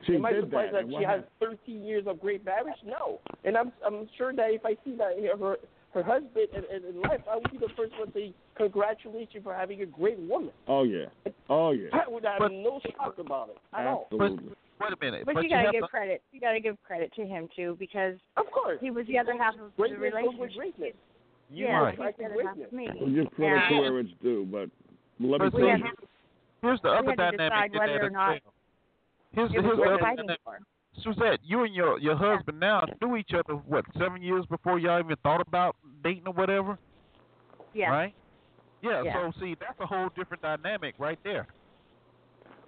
She 0.07 0.15
Am 0.15 0.25
I 0.25 0.33
did 0.33 0.45
surprised 0.45 0.75
that. 0.75 0.83
that, 0.85 0.89
she 0.89 0.93
what 0.95 1.05
has 1.05 1.23
13 1.41 1.85
years 1.85 2.05
of 2.07 2.21
great 2.21 2.45
marriage? 2.45 2.77
No. 2.87 3.19
And 3.45 3.57
I'm 3.57 3.73
I'm 3.85 4.09
sure 4.17 4.33
that 4.33 4.51
if 4.51 4.65
I 4.65 4.75
see 4.85 4.97
that 4.97 5.19
you 5.21 5.29
know, 5.29 5.37
her 5.37 5.57
her 5.93 6.03
husband 6.03 6.49
and, 6.55 6.65
in, 6.67 6.89
in 6.97 7.01
life, 7.03 7.21
I 7.31 7.37
would 7.37 7.51
be 7.51 7.59
the 7.59 7.69
first 7.77 7.93
one 7.99 8.09
to 8.09 8.13
say 8.13 8.33
congratulations 8.57 9.43
for 9.43 9.55
having 9.55 9.83
a 9.83 9.87
great 9.87 10.19
woman. 10.21 10.51
Oh 10.69 10.85
yeah. 10.85 11.07
Oh 11.49 11.73
yeah. 11.73 11.89
I 11.93 12.09
would 12.09 12.25
have 12.25 12.39
But- 12.39 12.53
no 12.53 12.81
shock 12.97 13.19
about 13.19 13.49
it 13.51 13.59
at 13.77 13.87
all. 13.87 14.07
Absolutely. 14.13 14.51
Wait 14.81 14.93
a 14.93 15.05
minute. 15.05 15.23
But, 15.27 15.35
but 15.35 15.45
you 15.45 15.51
gotta 15.51 15.73
give 15.73 15.83
to- 15.83 15.89
credit. 15.89 16.23
You 16.33 16.41
gotta 16.41 16.61
give 16.61 16.77
credit 16.85 17.13
to 17.17 17.27
him 17.27 17.49
too, 17.55 17.77
because 17.79 18.15
Of 18.37 18.47
course. 18.51 18.79
he 18.81 18.91
was 18.91 19.07
the 19.09 19.19
other 19.19 19.37
half 19.37 19.55
of 19.55 19.61
the 19.61 19.71
Greatness 19.77 20.01
goes 20.13 20.25
with 20.39 20.51
relationship. 20.51 20.57
greatness. 20.57 20.95
You 21.51 21.67
Yeah, 21.67 21.81
Right. 21.81 21.91
he's 21.95 21.99
like 22.01 22.17
the 22.17 22.25
other 22.27 22.43
half 22.47 22.55
greatness. 22.57 22.73
me. 22.73 22.89
Well, 23.01 23.11
give 23.11 23.33
credit 23.35 23.69
to 23.69 23.75
Yeah. 23.75 23.81
where 23.81 23.99
it's 23.99 24.11
due, 24.23 24.47
but 24.51 24.71
let 25.21 25.41
me 25.43 25.51
But 25.51 25.51
tell 25.51 25.61
We 25.61 25.67
you. 25.67 25.85
Here's 26.63 26.81
the 26.83 26.91
we 26.91 26.97
other 26.97 27.15
dynamic 27.17 27.73
in 27.73 27.79
that 27.79 27.91
or 27.91 28.07
as 28.07 28.13
not 28.13 28.29
well. 28.31 28.55
Here's, 29.33 29.51
it 29.51 29.53
here's 29.53 29.65
was 29.65 29.73
the 29.77 29.81
worth 29.81 29.89
other 30.03 30.17
dynamic. 30.17 30.41
for. 30.45 30.59
Suzette, 31.03 31.39
you 31.45 31.65
and 31.65 31.75
your 31.75 31.99
your 31.99 32.17
husband 32.17 32.59
now 32.61 32.85
knew 33.01 33.17
each 33.17 33.31
other 33.33 33.55
what 33.55 33.85
seven 33.99 34.23
years 34.23 34.45
before 34.47 34.79
y'all 34.79 35.01
even 35.01 35.17
thought 35.23 35.41
about 35.41 35.77
dating 36.03 36.25
or 36.27 36.33
whatever, 36.35 36.79
Yeah. 37.73 37.91
right? 37.91 38.15
Yeah, 38.83 39.03
Yeah. 39.03 39.31
So 39.33 39.41
see, 39.41 39.55
that's 39.61 39.79
a 39.81 39.87
whole 39.87 40.09
different 40.17 40.43
dynamic 40.43 40.95
right 40.99 41.19
there. 41.23 41.47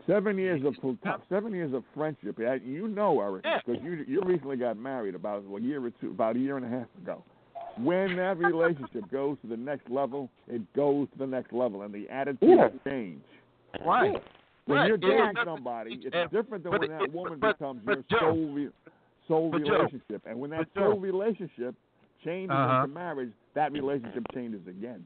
Seven 0.06 0.36
years 0.36 0.62
of 0.64 0.74
plat- 1.00 1.20
seven 1.28 1.52
years 1.52 1.72
of 1.72 1.84
friendship. 1.94 2.38
You 2.38 2.88
know, 2.88 3.20
Eric, 3.20 3.44
Yeah. 3.44 3.60
because 3.64 3.82
you 3.82 4.04
you 4.08 4.20
recently 4.22 4.56
got 4.56 4.76
married 4.76 5.14
about 5.14 5.44
a 5.44 5.60
year 5.60 5.84
or 5.84 5.90
two, 5.90 6.10
about 6.10 6.36
a 6.36 6.38
year 6.38 6.56
and 6.56 6.64
a 6.66 6.68
half 6.68 6.88
ago. 7.02 7.22
When 7.76 8.16
that 8.16 8.36
relationship 8.38 9.10
goes 9.10 9.38
to 9.42 9.46
the 9.46 9.56
next 9.56 9.88
level, 9.90 10.28
it 10.48 10.60
goes 10.74 11.08
to 11.12 11.18
the 11.18 11.26
next 11.26 11.52
level, 11.52 11.82
and 11.82 11.92
the 11.94 12.08
attitude 12.08 12.48
Yeah. 12.48 12.68
change. 12.88 13.22
Right. 13.84 14.22
When 14.66 14.78
Right. 14.78 14.88
you're 14.88 14.96
dating 14.96 15.16
Yeah. 15.36 15.44
somebody, 15.44 15.94
it's 15.94 16.14
And- 16.14 16.30
different 16.30 16.62
than 16.64 16.70
but 16.72 16.80
when 16.80 16.90
it- 16.90 16.98
that 16.98 17.12
woman 17.12 17.38
but- 17.38 17.58
becomes 17.58 17.82
but 17.84 18.08
your 18.10 18.20
Joe- 18.20 18.26
sole 18.34 18.48
re- 18.52 18.70
sole 19.26 19.50
but 19.50 19.64
Joe- 19.64 19.72
relationship. 19.78 20.22
And 20.26 20.40
when 20.40 20.50
that 20.50 20.58
but 20.58 20.74
Joe- 20.74 20.90
sole 20.92 21.00
relationship 21.00 21.74
changes 22.24 22.50
Uh-huh. 22.50 22.82
into 22.84 22.94
marriage, 22.94 23.32
that 23.54 23.72
relationship 23.72 24.24
changes 24.32 24.64
again. 24.66 25.04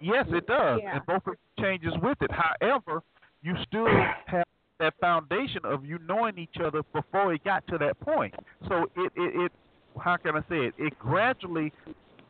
Yes, 0.00 0.26
it 0.30 0.46
does, 0.46 0.80
Yeah. 0.82 0.96
and 0.96 1.06
both 1.06 1.26
of 1.26 1.36
changes 1.58 1.96
with 1.98 2.20
it. 2.22 2.30
However, 2.30 3.02
you 3.42 3.56
still 3.64 3.86
have 3.86 4.44
that 4.78 4.94
foundation 5.00 5.64
of 5.64 5.84
you 5.84 5.98
knowing 6.00 6.36
each 6.38 6.58
other 6.58 6.82
before 6.92 7.32
it 7.32 7.44
got 7.44 7.66
to 7.68 7.78
that 7.78 7.98
point. 8.00 8.34
So 8.68 8.90
it 8.96 9.12
it, 9.16 9.36
it 9.36 9.52
how 10.00 10.16
can 10.16 10.36
I 10.36 10.40
say 10.48 10.64
it? 10.66 10.74
It 10.78 10.98
gradually, 10.98 11.72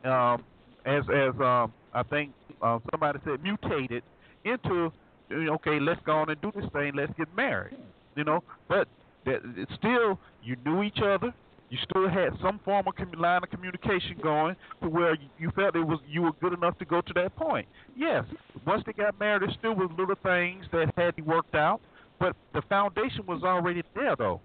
um, 0.03 0.43
as 0.85 1.09
as 1.09 1.39
um, 1.41 1.73
I 1.93 2.03
think 2.03 2.33
uh, 2.61 2.79
somebody 2.91 3.19
said, 3.23 3.41
mutated 3.41 4.03
into 4.43 4.73
you 4.73 4.81
know, 4.81 4.91
Eh, 5.31 5.47
okay, 5.49 5.79
let's 5.79 5.99
go 6.05 6.13
on 6.17 6.29
and 6.29 6.39
do 6.41 6.51
this 6.55 6.65
thing. 6.71 6.93
Let's 6.95 7.13
get 7.17 7.33
married. 7.35 7.75
You 8.15 8.23
know, 8.23 8.43
but 8.67 8.87
that 9.25 9.41
it's 9.57 9.73
still 9.75 10.19
you 10.43 10.55
knew 10.65 10.83
each 10.83 10.99
other. 11.03 11.33
You 11.69 11.77
still 11.89 12.07
had 12.07 12.29
some 12.41 12.59
form 12.63 12.85
of 12.87 13.19
line 13.19 13.41
of 13.43 13.49
communication 13.49 14.17
going 14.21 14.55
to 14.81 14.87
where 14.87 15.15
you- 15.15 15.29
you 15.39 15.51
felt 15.51 15.75
it 15.75 15.85
was 15.85 15.99
you 16.07 16.21
were 16.21 16.31
good 16.33 16.53
enough 16.53 16.77
to 16.77 16.85
go 16.85 17.01
to 17.01 17.13
that 17.13 17.35
point. 17.35 17.67
Yes, 17.95 18.25
once 18.65 18.83
they 18.85 18.93
got 18.93 19.19
married, 19.19 19.41
there 19.41 19.51
still 19.57 19.73
was 19.73 19.89
little 19.97 20.15
things 20.15 20.65
that 20.71 20.93
had 20.95 21.15
to 21.15 21.23
be 21.23 21.27
worked 21.27 21.55
out, 21.55 21.81
but 22.19 22.35
the 22.53 22.61
foundation 22.61 23.25
was 23.25 23.43
already 23.43 23.83
there 23.95 24.15
though. 24.15 24.39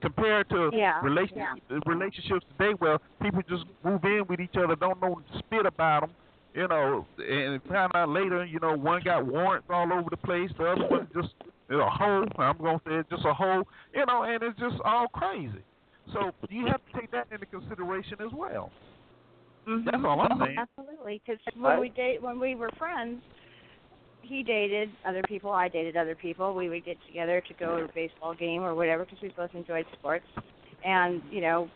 Compared 0.00 0.48
to 0.50 0.70
Yeah, 0.74 1.00
relation, 1.02 1.38
yeah. 1.38 1.54
relationships 1.86 2.44
today, 2.58 2.74
where 2.74 2.98
people 3.22 3.42
just 3.48 3.64
move 3.82 4.04
in 4.04 4.26
with 4.26 4.40
each 4.40 4.56
other, 4.56 4.76
don't 4.76 5.00
know 5.00 5.22
spit 5.38 5.64
about 5.64 6.00
them, 6.02 6.10
you 6.56 6.66
know, 6.68 7.06
and 7.18 7.62
find 7.64 7.92
out 7.94 8.08
later, 8.08 8.44
you 8.46 8.58
know, 8.60 8.74
one 8.74 9.02
got 9.04 9.26
warrants 9.26 9.66
all 9.68 9.92
over 9.92 10.08
the 10.10 10.16
place, 10.16 10.50
the 10.56 10.64
other 10.64 10.88
one 10.88 11.06
just 11.14 11.34
is 11.68 11.76
a 11.78 11.90
hoe. 11.90 12.24
I'm 12.38 12.56
gonna 12.56 12.80
say 12.86 12.94
it's 12.94 13.10
just 13.10 13.26
a 13.26 13.34
hoe, 13.34 13.62
you 13.94 14.06
know, 14.06 14.22
and 14.22 14.42
it's 14.42 14.58
just 14.58 14.76
all 14.82 15.06
crazy. 15.08 15.62
So 16.14 16.32
you 16.48 16.66
have 16.66 16.80
to 16.86 17.00
take 17.00 17.10
that 17.10 17.26
into 17.30 17.44
consideration 17.44 18.16
as 18.24 18.32
well. 18.32 18.70
That's 19.66 19.96
mm-hmm. 19.96 20.06
all 20.06 20.20
I'm 20.20 20.40
oh, 20.40 20.44
saying. 20.46 20.56
Absolutely, 20.58 21.20
because 21.26 21.40
when 21.58 21.78
we 21.78 21.90
date, 21.90 22.22
when 22.22 22.40
we 22.40 22.54
were 22.54 22.70
friends, 22.78 23.20
he 24.22 24.42
dated 24.42 24.88
other 25.06 25.22
people, 25.28 25.50
I 25.50 25.68
dated 25.68 25.96
other 25.96 26.14
people. 26.14 26.54
We 26.54 26.70
would 26.70 26.86
get 26.86 26.96
together 27.06 27.42
to 27.46 27.54
go 27.54 27.78
to 27.78 27.84
a 27.84 27.92
baseball 27.92 28.34
game 28.34 28.62
or 28.62 28.74
whatever 28.74 29.04
because 29.04 29.20
we 29.20 29.28
both 29.36 29.50
enjoyed 29.54 29.84
sports, 29.98 30.26
and 30.84 31.20
you 31.30 31.42
know, 31.42 31.68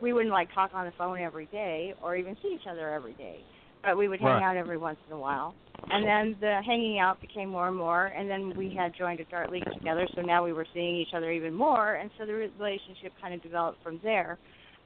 we 0.00 0.14
wouldn't 0.14 0.32
like 0.32 0.48
talk 0.54 0.70
on 0.72 0.86
the 0.86 0.92
phone 0.96 1.18
every 1.18 1.46
day 1.46 1.92
or 2.02 2.16
even 2.16 2.36
see 2.42 2.56
each 2.58 2.66
other 2.70 2.88
every 2.90 3.12
day, 3.14 3.40
but 3.84 3.96
we 3.96 4.08
would 4.08 4.20
hang 4.20 4.28
Right. 4.30 4.42
out 4.42 4.56
every 4.56 4.78
once 4.78 4.98
in 5.06 5.12
a 5.12 5.18
while. 5.18 5.54
And 5.90 6.06
then 6.06 6.36
the 6.40 6.62
hanging 6.64 6.98
out 6.98 7.20
became 7.20 7.50
more 7.50 7.68
and 7.68 7.76
more, 7.76 8.06
and 8.06 8.28
then 8.28 8.56
we 8.56 8.70
had 8.70 8.94
joined 8.96 9.20
a 9.20 9.24
dart 9.26 9.50
league 9.50 9.70
together, 9.74 10.08
so 10.14 10.22
now 10.22 10.42
we 10.42 10.52
were 10.54 10.66
seeing 10.72 10.96
each 10.96 11.12
other 11.14 11.30
even 11.30 11.52
more, 11.52 11.94
and 11.96 12.10
so 12.16 12.24
the 12.24 12.32
relationship 12.32 13.12
kind 13.20 13.34
of 13.34 13.42
developed 13.42 13.82
from 13.82 14.00
there. 14.02 14.38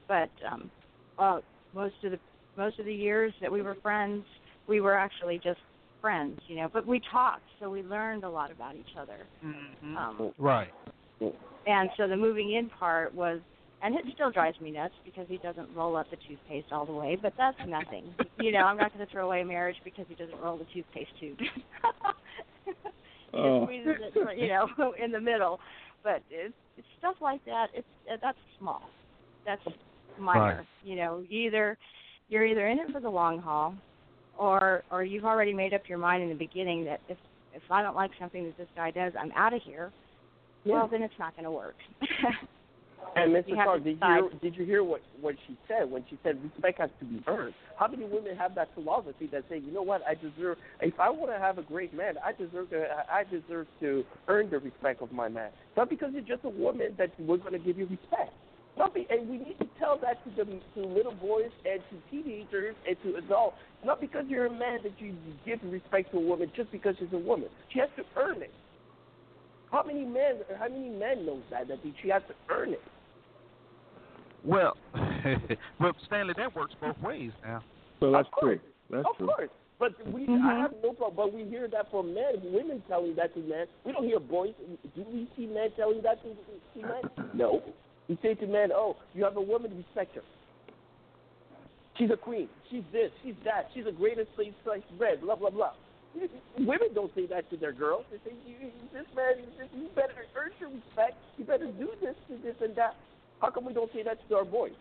But 0.09 0.29
um, 0.51 0.69
well, 1.17 1.41
most 1.73 1.95
of 2.03 2.11
the 2.11 2.19
most 2.57 2.79
of 2.79 2.85
the 2.85 2.93
years 2.93 3.33
that 3.39 3.49
we 3.51 3.61
were 3.61 3.75
friends, 3.81 4.25
we 4.67 4.81
were 4.81 4.97
actually 4.97 5.39
just 5.41 5.59
friends, 6.01 6.37
you 6.47 6.57
know. 6.57 6.69
But 6.71 6.85
we 6.85 6.99
talked, 7.11 7.43
so 7.59 7.69
we 7.69 7.81
learned 7.81 8.25
a 8.25 8.29
lot 8.29 8.51
about 8.51 8.75
each 8.75 8.95
other. 8.99 9.25
Um, 9.97 10.33
Right. 10.37 10.73
and 11.65 11.89
so 11.95 12.07
the 12.07 12.17
moving 12.17 12.53
in 12.53 12.69
part 12.69 13.13
was, 13.13 13.39
and 13.81 13.95
it 13.95 14.03
still 14.13 14.31
drives 14.31 14.59
me 14.59 14.71
nuts 14.71 14.93
because 15.05 15.25
he 15.29 15.37
doesn't 15.37 15.69
roll 15.75 15.95
up 15.95 16.09
the 16.11 16.17
toothpaste 16.27 16.67
all 16.71 16.85
the 16.85 16.93
way. 16.93 17.17
But 17.21 17.33
that's 17.37 17.57
nothing, 17.67 18.13
you 18.39 18.51
know. 18.51 18.59
I'm 18.59 18.77
not 18.77 18.93
going 18.93 19.05
to 19.05 19.11
throw 19.11 19.25
away 19.27 19.41
a 19.41 19.45
marriage 19.45 19.77
because 19.83 20.05
he 20.09 20.15
doesn't 20.15 20.39
roll 20.39 20.57
the 20.57 20.65
toothpaste 20.73 21.11
tube. 21.19 21.37
he 22.65 22.71
Oh. 23.31 23.59
just 23.59 23.65
squeezes 23.67 24.01
it, 24.15 24.37
you 24.39 24.47
know, 24.47 24.67
in 25.03 25.11
the 25.11 25.19
middle. 25.21 25.59
But 26.03 26.23
it's, 26.31 26.53
it's 26.77 26.87
stuff 26.97 27.15
like 27.21 27.43
that. 27.45 27.67
It's 27.73 27.87
uh, 28.11 28.17
that's 28.21 28.37
small. 28.57 28.81
That's 29.45 29.61
minor. 30.19 30.57
Right. 30.57 30.65
You 30.83 30.95
know, 30.95 31.23
either 31.29 31.77
you're 32.29 32.45
either 32.45 32.67
in 32.67 32.79
it 32.79 32.91
for 32.91 32.99
the 32.99 33.09
long 33.09 33.39
haul, 33.39 33.75
or 34.37 34.83
or 34.91 35.03
you've 35.03 35.25
already 35.25 35.53
made 35.53 35.73
up 35.73 35.81
your 35.87 35.97
mind 35.97 36.23
in 36.23 36.29
the 36.29 36.35
beginning 36.35 36.85
that 36.85 37.01
if 37.09 37.17
if 37.53 37.61
I 37.69 37.81
don't 37.81 37.95
like 37.95 38.11
something 38.19 38.45
that 38.45 38.57
this 38.57 38.67
guy 38.75 38.91
does, 38.91 39.13
I'm 39.19 39.31
out 39.33 39.53
of 39.53 39.61
here. 39.63 39.91
Yeah. 40.63 40.73
Well, 40.73 40.87
then 40.87 41.01
it's 41.03 41.13
not 41.19 41.33
going 41.35 41.45
to 41.45 41.51
work. 41.51 41.75
And 43.23 43.33
Mr. 43.33 43.63
Clark, 43.63 43.83
did 43.83 43.97
you 44.01 44.07
hear, 44.07 44.29
did 44.41 44.55
you 44.55 44.65
hear 44.65 44.83
what 44.83 45.01
what 45.21 45.35
she 45.47 45.57
said 45.67 45.89
when 45.89 46.03
she 46.09 46.17
said 46.23 46.41
respect 46.43 46.79
has 46.79 46.89
to 46.99 47.05
be 47.05 47.21
earned? 47.27 47.53
How 47.77 47.87
many 47.87 48.05
women 48.05 48.35
have 48.35 48.55
that 48.55 48.73
philosophy 48.73 49.29
that 49.31 49.43
say, 49.49 49.59
you 49.59 49.71
know 49.71 49.81
what, 49.81 50.01
I 50.07 50.15
deserve 50.15 50.57
if 50.81 50.99
I 50.99 51.09
want 51.09 51.31
to 51.31 51.39
have 51.39 51.57
a 51.57 51.63
great 51.63 51.93
man, 51.93 52.15
I 52.23 52.31
deserve 52.31 52.69
to 52.71 52.85
I 53.11 53.23
deserve 53.23 53.67
to 53.81 54.03
earn 54.27 54.49
the 54.49 54.59
respect 54.59 55.01
of 55.01 55.11
my 55.11 55.27
man. 55.27 55.51
Not 55.77 55.89
because 55.89 56.11
you're 56.13 56.21
just 56.21 56.45
a 56.45 56.49
woman 56.49 56.95
that 56.97 57.11
we're 57.19 57.37
going 57.37 57.53
to 57.53 57.59
give 57.59 57.77
you 57.77 57.85
respect. 57.85 58.33
Not 58.77 58.93
be, 58.93 59.05
and 59.09 59.27
we 59.27 59.37
need 59.37 59.59
to 59.59 59.67
tell 59.77 59.99
that 59.99 60.23
to 60.23 60.29
the 60.37 60.59
to 60.75 60.87
little 60.87 61.13
boys 61.13 61.51
and 61.65 61.81
to 61.89 62.11
teenagers 62.11 62.75
and 62.87 62.95
to 63.03 63.17
adults. 63.17 63.57
Not 63.83 63.99
because 63.99 64.25
you're 64.27 64.45
a 64.45 64.51
man 64.51 64.79
that 64.83 64.93
you 64.99 65.15
give 65.45 65.59
respect 65.63 66.11
to 66.11 66.17
a 66.17 66.21
woman 66.21 66.51
just 66.55 66.71
because 66.71 66.95
she's 66.99 67.11
a 67.13 67.17
woman. 67.17 67.49
She 67.73 67.79
has 67.79 67.89
to 67.97 68.03
earn 68.15 68.41
it. 68.41 68.53
How 69.71 69.83
many 69.83 70.05
men? 70.05 70.39
How 70.57 70.69
many 70.69 70.89
men 70.89 71.25
knows 71.25 71.43
that 71.51 71.67
that 71.67 71.79
she 72.01 72.09
has 72.09 72.21
to 72.27 72.35
earn 72.49 72.73
it? 72.73 72.81
Well, 74.43 74.77
well, 75.79 75.93
Stanley, 76.05 76.33
that 76.37 76.55
works 76.55 76.73
both 76.79 76.99
ways 77.01 77.31
now. 77.43 77.63
Well, 77.99 78.13
that's 78.13 78.27
Of 78.27 78.31
course. 78.31 78.59
true. 78.59 78.69
That's 78.89 79.07
of 79.09 79.17
true. 79.17 79.27
course. 79.27 79.49
But 79.79 79.95
we, 80.11 80.23
I 80.23 80.25
mm-hmm. 80.27 80.61
have 80.61 80.73
no 80.83 80.91
problem. 80.91 81.15
But 81.15 81.33
we 81.33 81.45
hear 81.45 81.67
that 81.69 81.89
from 81.89 82.13
men, 82.13 82.35
women 82.43 82.83
telling 82.89 83.15
that 83.15 83.33
to 83.33 83.39
men. 83.39 83.65
We 83.85 83.93
don't 83.93 84.03
hear 84.03 84.19
boys. 84.19 84.53
Do 84.93 85.05
we 85.11 85.27
see 85.37 85.47
men 85.47 85.69
telling 85.77 86.01
that 86.03 86.21
to 86.23 86.29
to 86.29 86.87
men? 86.87 87.29
No. 87.33 87.63
We 88.09 88.17
say 88.21 88.33
to 88.33 88.47
men, 88.47 88.71
"Oh, 88.73 88.97
you 89.13 89.23
have 89.23 89.37
a 89.37 89.41
woman, 89.41 89.71
respect 89.77 90.15
her. 90.15 90.23
She's 91.97 92.09
a 92.11 92.17
queen. 92.17 92.49
She's 92.69 92.83
this. 92.91 93.11
She's 93.23 93.35
that. 93.45 93.69
She's 93.73 93.85
the 93.85 93.91
greatest 93.91 94.29
sliced 94.35 94.57
sliced 94.65 94.89
bread. 94.97 95.21
Blah 95.21 95.35
blah 95.35 95.49
blah." 95.49 95.71
Women 96.57 96.89
don't 96.93 97.13
say 97.15 97.27
that 97.27 97.49
to 97.51 97.55
their 97.55 97.71
girls. 97.71 98.03
They 98.11 98.17
say, 98.31 98.35
you, 98.45 98.71
"This 98.91 99.05
man, 99.15 99.45
you 99.77 99.87
better 99.95 100.25
earn 100.35 100.51
your 100.59 100.69
respect. 100.69 101.15
You 101.37 101.45
better 101.45 101.67
do 101.67 101.91
this, 102.01 102.15
and 102.29 102.43
this, 102.43 102.55
and 102.61 102.75
that." 102.75 102.95
How 103.41 103.49
come 103.49 103.65
we 103.65 103.73
don't 103.73 103.91
say 103.93 104.03
that 104.03 104.17
to 104.27 104.35
our 104.35 104.45
boys? 104.45 104.73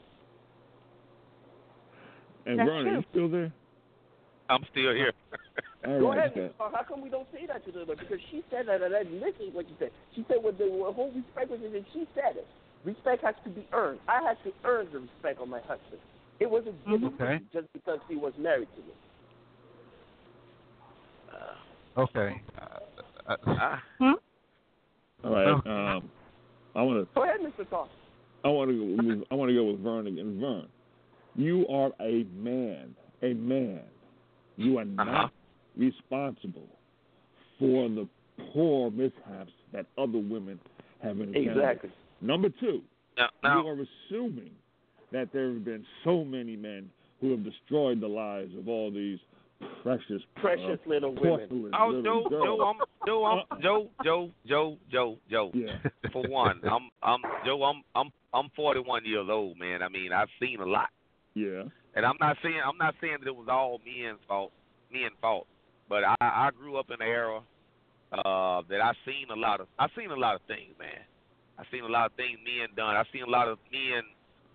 And 2.47 2.59
That's 2.59 2.69
Vernon, 2.69 2.85
true. 2.85 2.97
you 2.97 3.05
still 3.11 3.29
there? 3.29 3.53
I'm 4.49 4.65
still 4.71 4.95
here. 4.95 5.13
Go 5.85 6.09
right, 6.11 6.19
ahead. 6.19 6.33
okay. 6.37 6.51
How 6.59 6.83
come 6.87 7.03
we 7.03 7.09
don't 7.11 7.29
say 7.33 7.47
that 7.47 7.65
to 7.67 7.73
them? 7.73 7.87
Because 7.89 8.19
she 8.31 8.43
said 8.51 8.67
that, 8.69 8.83
and 8.83 8.95
I 8.95 9.03
listened 9.03 9.51
to 9.51 9.57
what 9.57 9.69
you 9.69 9.77
said. 9.79 9.91
She 10.15 10.25
said 10.29 10.39
with 10.43 10.59
the 10.59 10.65
whole 10.69 11.13
respect 11.15 11.51
was 11.51 11.61
and 11.63 11.85
she 11.93 12.07
said 12.15 12.37
it. 12.37 12.47
Respect 12.85 13.23
has 13.25 13.35
to 13.45 13.51
be 13.51 13.67
earned. 13.73 14.01
I 14.09 14.23
had 14.23 14.37
to 14.45 14.53
earn 14.65 14.89
the 14.93 15.01
respect 15.01 15.41
of 15.41 15.49
my 15.49 15.61
husband. 15.61 16.01
It 16.41 16.51
wasn't 16.51 16.83
given 16.87 17.17
to 17.19 17.25
Okay. 17.25 17.39
me 17.39 17.47
just 17.53 17.67
because 17.73 17.99
he 18.09 18.17
was 18.17 18.33
married 18.39 18.69
to 18.77 18.81
me. 18.83 18.93
Okay. 21.97 22.41
Uh, 22.61 23.33
uh, 23.33 23.37
Ah, 23.47 23.83
All 24.01 24.17
right. 25.25 25.47
Um, 25.49 26.11
I 26.77 26.83
want 26.83 27.01
to. 27.01 27.15
Go 27.15 27.25
ahead, 27.25 27.41
Mr. 27.41 27.69
Clark. 27.69 27.89
I 28.45 28.49
want 28.49 28.71
to 28.71 28.77
go. 28.97 29.03
With, 29.09 29.23
I 29.31 29.35
want 29.35 29.49
to 29.51 29.55
go 29.55 29.65
with 29.65 29.81
Vern 29.81 30.07
again. 30.07 30.39
Vern, 30.41 30.67
you 31.37 31.67
are 31.69 31.91
a 32.01 32.25
man. 32.37 32.95
A 33.23 33.35
man. 33.35 33.81
You 34.57 34.79
are 34.79 34.85
not 34.85 35.09
Uh-huh. 35.09 35.29
responsible 35.77 36.69
for 37.59 37.89
the 37.89 38.09
poor 38.53 38.91
mishaps 38.91 39.53
that 39.73 39.87
other 39.97 40.19
women 40.19 40.59
have 41.03 41.21
encountered. 41.21 41.49
Exactly. 41.57 41.91
Number 42.21 42.49
two, 42.61 42.83
now, 43.17 43.29
now, 43.43 43.63
you 43.63 43.69
are 43.69 43.87
assuming 44.09 44.51
that 45.13 45.33
there 45.33 45.49
have 45.53 45.65
been 45.65 45.85
so 46.05 46.25
many 46.25 46.57
men 46.57 46.91
who 47.21 47.33
have 47.33 47.43
destroyed 47.45 48.01
the 48.01 48.07
lives 48.09 48.55
of 48.57 48.69
all 48.69 48.91
these 48.91 49.19
precious, 49.83 50.23
Precious 50.37 50.79
uh, 50.87 50.89
little 50.89 51.15
women. 51.15 51.73
oh, 51.79 51.89
little 51.89 52.03
Joe, 52.03 52.29
girls. 52.29 52.45
Joe, 52.45 52.65
I'm, 52.65 52.77
Joe, 53.07 53.25
I'm, 53.25 53.63
Joe, 53.63 53.89
Joe, 54.05 54.31
Joe, 54.47 54.77
Joe, 54.91 55.19
Joe. 55.31 55.51
Yeah. 55.55 55.79
For 56.13 56.23
one, 56.29 56.61
I'm, 56.65 56.91
I'm, 57.03 57.21
Joe, 57.45 57.63
I'm, 57.65 57.83
I'm, 57.95 58.11
I'm 58.35 58.51
41 58.57 59.05
years 59.05 59.27
old, 59.31 59.59
man. 59.59 59.83
I 59.83 59.89
mean, 59.89 60.13
I've 60.13 60.29
seen 60.41 60.61
a 60.61 60.67
lot, 60.67 60.89
Yeah. 61.35 61.63
and 61.95 62.05
I'm 62.07 62.17
not 62.21 62.37
saying, 62.43 62.61
I'm 62.65 62.79
not 62.79 62.95
saying 63.01 63.17
that 63.21 63.29
it 63.29 63.37
was 63.37 63.49
all 63.51 63.81
men's 63.85 64.19
fault, 64.29 64.53
men's 64.93 65.15
fault, 65.21 65.47
but 65.89 66.05
I, 66.05 66.15
I 66.21 66.51
grew 66.57 66.77
up 66.79 66.87
in 66.91 67.01
an 67.01 67.09
era 67.09 67.41
uh, 68.13 68.63
that 68.69 68.81
I 68.81 68.93
seen 69.05 69.27
a 69.33 69.37
lot 69.39 69.61
of, 69.61 69.67
I 69.79 69.87
seen 69.97 70.11
a 70.11 70.17
lot 70.17 70.35
of 70.35 70.43
things, 70.47 70.75
man. 70.79 71.03
I 71.59 71.65
seen 71.73 71.83
a 71.83 71.89
lot 71.89 72.07
of 72.07 72.13
things 72.13 72.39
men 72.45 72.69
done. 72.77 72.95
I 72.95 73.03
seen 73.13 73.23
a 73.23 73.31
lot 73.31 73.49
of 73.49 73.59
men 73.73 74.03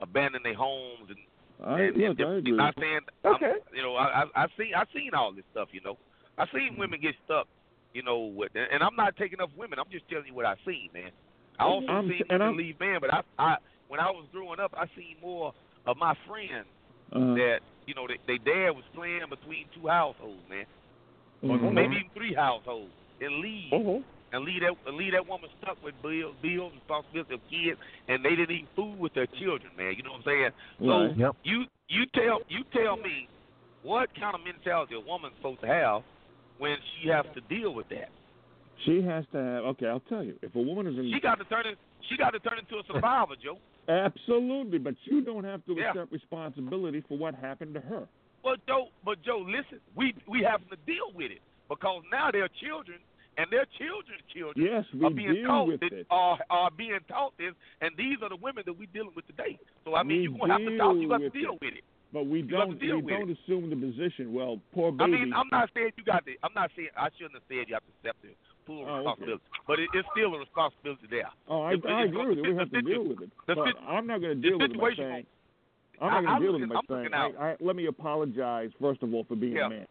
abandon 0.02 0.42
their 0.44 0.56
homes 0.56 1.10
and 1.10 1.18
I, 1.64 1.80
and, 1.82 1.98
look, 1.98 2.20
and 2.20 2.30
I 2.30 2.36
agree. 2.38 2.52
not 2.52 2.76
saying, 2.80 3.00
Okay. 3.26 3.54
I'm, 3.70 3.76
you 3.76 3.82
know, 3.82 3.96
I, 3.96 4.24
I 4.36 4.44
I 4.44 4.46
seen 4.58 4.72
I 4.76 4.84
seen 4.94 5.12
all 5.14 5.32
this 5.34 5.46
stuff, 5.52 5.70
you 5.72 5.82
know. 5.82 5.98
I 6.38 6.46
seen 6.54 6.76
women 6.78 7.00
get 7.02 7.16
stuck, 7.26 7.48
you 7.94 8.04
know, 8.04 8.20
with, 8.36 8.52
and 8.56 8.82
I'm 8.84 8.96
not 8.96 9.16
taking 9.18 9.40
up 9.40 9.50
women. 9.58 9.80
I'm 9.80 9.90
just 9.92 10.08
telling 10.10 10.26
you 10.28 10.34
what 10.34 10.46
I 10.46 10.56
seen, 10.66 10.90
man. 10.94 11.12
I 11.60 11.64
also 11.66 11.88
I'm- 11.88 12.10
seen 12.10 12.22
and 12.30 12.40
women 12.42 12.48
I'm- 12.48 12.58
leave 12.58 12.80
men, 12.80 12.98
but 13.02 13.14
I, 13.14 13.22
I 13.38 13.56
when 13.88 14.00
I 14.00 14.10
was 14.10 14.26
growing 14.32 14.60
up, 14.60 14.74
I 14.76 14.86
seen 14.96 15.16
more 15.22 15.54
of 15.86 15.98
my 15.98 16.16
friends 16.28 16.68
Uh, 17.14 17.36
that 17.36 17.60
you 17.86 17.94
know, 17.94 18.08
they, 18.08 18.18
they 18.28 18.38
dad 18.40 18.72
was 18.72 18.84
playing 18.96 19.22
between 19.30 19.66
two 19.76 19.88
households, 19.88 20.42
man, 20.50 20.66
or 21.44 21.58
mhm. 21.58 21.74
maybe 21.74 21.96
even 21.98 22.10
three 22.16 22.34
households, 22.34 22.92
and 23.22 23.40
leave 23.40 23.72
Mm-hmm. 23.72 24.02
And 24.34 24.44
leave 24.44 24.62
that 24.62 24.74
leave 24.92 25.14
that 25.14 25.28
woman 25.28 25.50
stuck 25.62 25.78
with 25.84 25.94
bills, 26.02 26.36
bills, 26.42 26.74
responsibility 26.74 27.36
of 27.36 27.42
kids, 27.50 27.80
and 28.10 28.26
they 28.26 28.36
didn't 28.36 28.52
eat 28.52 28.68
food 28.76 28.98
with 29.00 29.14
their 29.14 29.28
children, 29.40 29.72
man. 29.78 29.94
You 29.96 30.04
know 30.04 30.18
what 30.18 30.28
I'm 30.28 30.34
saying? 30.34 30.52
So 30.82 31.14
Yep. 31.16 31.36
you 31.44 31.66
you 31.88 32.06
tell 32.18 32.42
you 32.50 32.66
tell 32.74 32.98
me 32.98 33.30
what 33.84 34.10
kind 34.20 34.34
of 34.36 34.42
mentality 34.44 34.96
a 34.96 35.00
woman's 35.00 35.36
supposed 35.38 35.62
to 35.62 35.68
have 35.68 36.02
when 36.58 36.78
she 36.98 37.08
has 37.10 37.26
to 37.36 37.42
deal 37.42 37.74
with 37.74 37.88
that. 37.90 38.10
She 38.86 39.02
has 39.04 39.24
to 39.32 39.38
have. 39.38 39.64
Okay, 39.78 39.88
I'll 39.88 40.04
tell 40.10 40.24
you. 40.24 40.38
If 40.42 40.56
a 40.56 40.62
woman 40.62 40.88
is 40.88 40.98
in, 40.98 41.12
She 41.14 41.20
got 41.22 41.38
to 41.38 41.46
turn 41.46 41.68
it. 41.68 41.78
She 42.10 42.18
got 42.18 42.32
to 42.32 42.40
turn 42.40 42.58
into 42.60 42.76
a 42.78 42.84
survivor, 42.92 43.36
Joe. 43.42 43.58
absolutely, 43.88 44.80
but 44.80 44.96
you 45.06 45.22
don't 45.22 45.44
have 45.44 45.64
to 45.66 45.74
Yeah. 45.76 45.90
accept 45.90 46.12
responsibility 46.12 47.02
for 47.02 47.18
what 47.18 47.36
happened 47.36 47.76
to 47.76 47.82
her. 47.82 48.08
But 48.44 48.66
Joe, 48.68 48.90
but 49.06 49.22
Joe, 49.22 49.40
listen, 49.48 49.80
we 49.96 50.16
we 50.28 50.42
having 50.42 50.68
to 50.70 50.76
deal 50.88 51.12
with 51.14 51.32
it 51.32 51.42
because 51.70 52.04
now 52.12 52.32
their 52.32 52.50
children 52.50 53.00
and 53.38 53.48
their 53.50 53.66
children's 53.78 54.22
children 54.34 54.66
Yes, 54.66 54.86
we 54.94 55.06
are 55.06 55.10
being 55.10 55.34
deal 55.34 55.48
taught 55.48 55.68
with 55.68 55.80
this, 55.80 55.90
it. 55.92 56.08
are 56.10 56.38
are 56.50 56.70
being 56.72 57.00
taught 57.08 57.34
this, 57.38 57.54
and 57.82 57.92
these 57.98 58.18
are 58.22 58.30
the 58.30 58.36
women 58.38 58.64
that 58.66 58.74
we're 58.78 58.92
dealing 58.94 59.12
with 59.16 59.26
today. 59.28 59.58
So 59.86 59.96
I 59.96 60.04
mean, 60.04 60.18
We 60.18 60.24
you're 60.24 60.40
gonna 60.40 60.54
have 60.54 60.66
to 60.70 60.78
talk. 60.78 60.96
You 60.96 61.02
deal 61.02 61.10
got 61.10 61.18
to 61.18 61.24
with 61.26 61.34
deal 61.34 61.54
it. 61.54 61.62
with 61.62 61.74
it. 61.80 61.84
But 62.14 62.28
we 62.28 62.40
You 62.42 62.48
don't. 62.48 62.80
deal 62.80 62.98
We 62.98 63.02
with 63.02 63.14
don't 63.18 63.32
assume 63.34 63.70
the 63.74 63.76
position. 63.76 64.34
Well, 64.34 64.60
poor 64.74 64.94
I 64.94 65.06
baby. 65.10 65.12
mean, 65.26 65.34
I'm 65.34 65.50
not 65.52 65.70
saying 65.74 65.92
you 65.98 66.04
got 66.04 66.24
to. 66.26 66.32
I'm 66.44 66.54
not 66.54 66.70
saying 66.76 66.90
I 66.96 67.10
shouldn't 67.18 67.34
have 67.34 67.44
said 67.50 67.66
you 67.68 67.74
have 67.74 67.82
to 67.82 67.94
accept 68.06 68.22
the 68.22 68.30
full 68.70 68.86
Oh, 68.86 68.86
okay. 68.86 68.98
responsibility, 69.02 69.44
but 69.68 69.80
it, 69.80 69.90
it's 69.94 70.08
still 70.14 70.36
a 70.36 70.40
responsibility 70.40 71.08
there. 71.10 71.30
oh, 71.50 71.64
I, 71.64 71.74
It's- 71.74 71.84
I 71.90 72.04
it's- 72.04 72.10
agree 72.14 72.28
with 72.30 72.38
you. 72.38 72.44
We 72.44 72.54
the 72.54 72.60
have 72.60 72.70
to 72.72 72.78
situ- 72.80 72.88
deal 72.94 73.04
with 73.04 73.22
it. 73.24 73.30
the 73.48 73.56
But 73.56 73.66
situ- 73.66 73.86
I'm 73.88 74.06
not 74.08 74.22
going 74.22 74.42
to 74.42 74.48
deal 74.50 74.60
with 74.60 74.72
it 74.72 74.78
by 74.80 74.90
situation 74.94 75.10
saying. 75.12 75.26
I- 76.00 76.06
I'm 76.06 76.24
not 76.24 76.30
going 76.30 76.40
to 76.40 76.46
deal 76.46 76.54
with 76.54 76.62
looking- 76.62 76.64
it 76.64 76.70
by 76.70 76.78
I'm 76.78 76.86
saying. 76.88 77.04
looking 77.12 77.14
out. 77.18 77.42
I, 77.42 77.52
I, 77.52 77.56
let 77.60 77.76
me 77.76 77.86
apologize 77.88 78.70
first 78.80 79.02
of 79.04 79.14
all 79.14 79.24
for 79.26 79.36
being 79.36 79.56
Yeah. 79.58 79.66
a 79.66 79.70
man. 79.70 79.88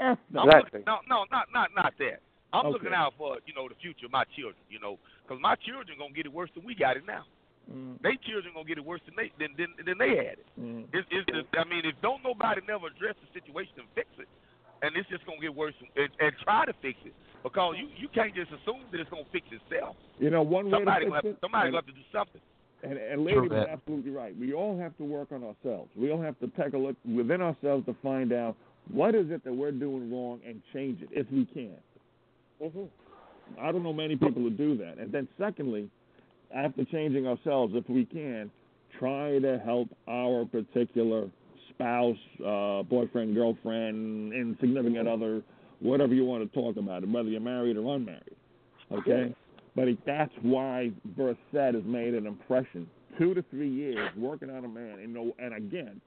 F 0.00 0.18
that. 0.32 0.44
Exactly. 0.48 0.82
no, 0.86 0.98
no, 1.08 1.24
not 1.30 1.46
not 1.52 1.70
not 1.76 1.92
that. 1.98 2.20
I'm 2.54 2.66
Okay. 2.66 2.72
looking 2.78 2.94
out 2.94 3.14
for 3.18 3.38
you 3.46 3.54
know 3.54 3.66
the 3.68 3.74
future 3.82 4.06
of 4.06 4.12
my 4.12 4.24
children. 4.38 4.62
You 4.70 4.78
know, 4.78 4.98
because 5.26 5.42
my 5.42 5.56
children 5.66 5.98
gonna 5.98 6.14
get 6.14 6.26
it 6.26 6.32
worse 6.32 6.50
than 6.54 6.62
we 6.64 6.74
got 6.74 6.96
it 6.96 7.04
now. 7.06 7.24
Mm, 7.70 7.96
They 8.02 8.16
children 8.28 8.52
gonna 8.54 8.68
get 8.68 8.78
it 8.78 8.84
worse 8.84 9.00
than 9.06 9.16
they 9.16 9.32
than 9.40 9.56
than, 9.58 9.74
than 9.84 9.98
they 9.98 10.14
had 10.16 10.38
it. 10.38 10.46
mm. 10.60 10.84
It's, 10.92 11.08
it's 11.10 11.26
just, 11.32 11.48
I 11.58 11.64
mean, 11.64 11.82
if 11.84 11.96
don't 12.02 12.22
nobody 12.22 12.60
never 12.68 12.86
address 12.88 13.16
the 13.24 13.28
situation 13.34 13.72
and 13.82 13.88
fix 13.94 14.06
it, 14.18 14.28
and 14.82 14.94
it's 14.96 15.08
just 15.08 15.24
gonna 15.26 15.40
get 15.40 15.54
worse 15.54 15.74
and, 15.96 16.08
and 16.20 16.32
try 16.44 16.64
to 16.66 16.74
fix 16.82 16.98
it 17.04 17.14
because 17.42 17.74
you 17.80 17.88
you 17.96 18.08
can't 18.14 18.34
just 18.34 18.52
assume 18.52 18.84
that 18.92 19.00
it's 19.00 19.10
gonna 19.10 19.24
fix 19.32 19.46
itself. 19.50 19.96
You 20.20 20.30
know, 20.30 20.42
one 20.42 20.66
way 20.70 20.78
Somebody 20.78 21.06
to 21.06 21.10
gonna 21.10 21.22
fix 21.22 21.26
have, 21.26 21.34
it. 21.34 21.40
somebody 21.42 21.66
and- 21.68 21.72
gonna 21.74 21.82
have 21.86 21.90
to 21.94 21.98
do 21.98 22.06
something. 22.12 22.40
And, 22.84 22.98
and 22.98 23.24
lady 23.24 23.40
was 23.40 23.50
that. 23.50 23.70
absolutely 23.70 24.10
right. 24.10 24.36
We 24.36 24.52
all 24.52 24.76
have 24.78 24.94
to 24.98 25.04
work 25.04 25.32
on 25.32 25.42
ourselves. 25.42 25.88
We 25.96 26.12
all 26.12 26.20
have 26.20 26.38
to 26.40 26.48
take 26.48 26.74
a 26.74 26.76
look 26.76 26.96
within 27.06 27.40
ourselves 27.40 27.86
to 27.86 27.94
find 28.02 28.30
out 28.30 28.56
what 28.92 29.14
is 29.14 29.30
it 29.30 29.42
that 29.44 29.54
we're 29.54 29.72
doing 29.72 30.12
wrong 30.12 30.40
and 30.46 30.60
change 30.74 31.00
it 31.00 31.08
if 31.10 31.26
we 31.32 31.46
can. 31.46 31.78
Mm-hmm. 32.62 33.60
I 33.60 33.72
don't 33.72 33.82
know 33.82 33.92
many 33.92 34.16
people 34.16 34.42
who 34.42 34.50
do 34.50 34.76
that. 34.78 34.98
And 34.98 35.12
then 35.12 35.28
secondly, 35.38 35.88
after 36.54 36.84
changing 36.84 37.26
ourselves, 37.26 37.74
if 37.76 37.88
we 37.88 38.04
can, 38.04 38.50
try 38.98 39.38
to 39.38 39.60
help 39.64 39.88
our 40.08 40.44
particular 40.46 41.28
spouse, 41.70 42.16
uh, 42.44 42.82
boyfriend, 42.84 43.34
girlfriend, 43.34 44.32
insignificant 44.32 45.08
other, 45.08 45.42
whatever 45.80 46.14
you 46.14 46.24
want 46.24 46.50
to 46.50 46.60
talk 46.60 46.76
about 46.76 47.02
it, 47.02 47.08
whether 47.08 47.28
you're 47.28 47.40
married 47.40 47.76
or 47.76 47.94
unmarried. 47.94 48.36
Okay? 48.92 49.34
But 49.74 49.88
it, 49.88 49.98
that's 50.06 50.32
why 50.42 50.92
Suzette 51.16 51.74
has 51.74 51.84
made 51.84 52.14
an 52.14 52.26
impression. 52.26 52.88
Two 53.18 53.34
to 53.34 53.44
three 53.50 53.70
years 53.70 54.10
working 54.16 54.50
on 54.50 54.64
a 54.64 54.68
man, 54.68 54.98
and 55.00 55.12
no, 55.14 55.34
and 55.38 55.54
again, 55.54 56.00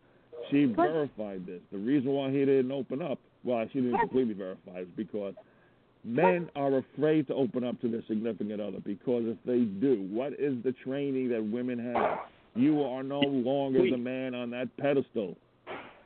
she 0.52 0.66
verified 0.66 1.46
this. 1.46 1.62
The 1.72 1.78
reason 1.78 2.12
why 2.12 2.32
he 2.32 2.40
didn't 2.40 2.72
open 2.72 3.02
up, 3.02 3.20
well, 3.44 3.66
she 3.72 3.82
didn't 3.82 4.00
completely 4.00 4.34
verify, 4.34 4.80
is 4.80 4.88
because 4.96 5.34
men 6.04 6.50
are 6.56 6.78
afraid 6.78 7.28
to 7.28 7.34
open 7.34 7.64
up 7.64 7.80
to 7.82 7.90
their 7.90 8.04
significant 8.08 8.62
other. 8.62 8.80
Because 8.84 9.24
if 9.26 9.38
they 9.46 9.60
do, 9.80 10.08
what 10.12 10.34
is 10.34 10.56
the 10.64 10.74
training 10.84 11.30
that 11.30 11.44
women 11.44 11.80
have? 11.94 12.20
You 12.56 12.82
are 12.84 13.04
no 13.04 13.20
longer 13.20 13.90
the 13.90 13.98
man 13.98 14.34
on 14.34 14.50
that 14.52 14.76
pedestal. 14.78 15.36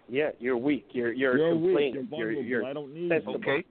Yeah, 0.10 0.32
you're 0.40 0.58
weak. 0.58 0.88
You're 0.92 1.14
you're, 1.14 1.38
You're 1.38 1.56
weak. 1.56 1.94
You're 1.94 2.04
vulnerable. 2.04 2.44
you're, 2.44 2.66
I 2.66 2.74
don't 2.74 2.94
need 2.94 3.10
sensitive. 3.10 3.42
you. 3.46 3.52
Okay. 3.54 3.66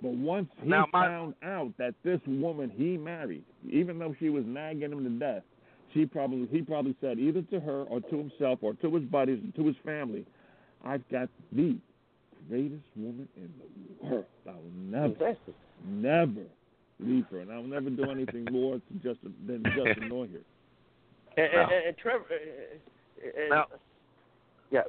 But 0.00 0.12
once 0.12 0.48
he 0.62 0.68
Now, 0.68 0.86
my- 0.92 1.06
found 1.06 1.34
out 1.42 1.72
that 1.78 1.94
this 2.04 2.20
woman 2.28 2.70
he 2.76 2.96
married, 2.96 3.42
even 3.68 3.98
though 3.98 4.14
she 4.20 4.28
was 4.28 4.44
nagging 4.46 4.92
him 4.92 5.02
to 5.02 5.10
death, 5.10 5.42
she 5.92 6.06
probably 6.06 6.46
he 6.52 6.62
probably 6.62 6.94
said 7.00 7.18
either 7.18 7.42
to 7.42 7.58
her 7.58 7.82
or 7.84 8.00
to 8.00 8.16
himself 8.18 8.60
or 8.62 8.74
to 8.74 8.94
his 8.94 9.02
buddies 9.06 9.40
and 9.42 9.52
to 9.56 9.66
his 9.66 9.74
family, 9.84 10.24
I've 10.84 11.02
got 11.08 11.28
the 11.50 11.76
greatest 12.48 12.84
woman 12.96 13.28
in 13.36 13.52
the 13.58 14.06
world. 14.08 14.24
I 14.46 14.52
will 14.52 14.62
never, 14.76 15.06
Exactly. 15.06 15.54
never 15.86 16.42
leave 17.00 17.24
her, 17.30 17.40
and 17.40 17.52
I 17.52 17.56
will 17.56 17.64
never 17.64 17.90
do 17.90 18.10
anything 18.10 18.44
more 18.50 18.76
to 18.76 18.94
just 19.02 19.20
than 19.46 19.62
just 19.76 19.98
annoy 20.00 20.28
her. 20.28 20.40
And, 21.42 21.52
No. 21.52 21.60
and, 21.62 21.86
and 21.88 21.96
Trevor, 21.98 22.24
uh, 22.30 23.26
uh, 23.26 23.48
No. 23.54 23.64
yeah. 24.70 24.80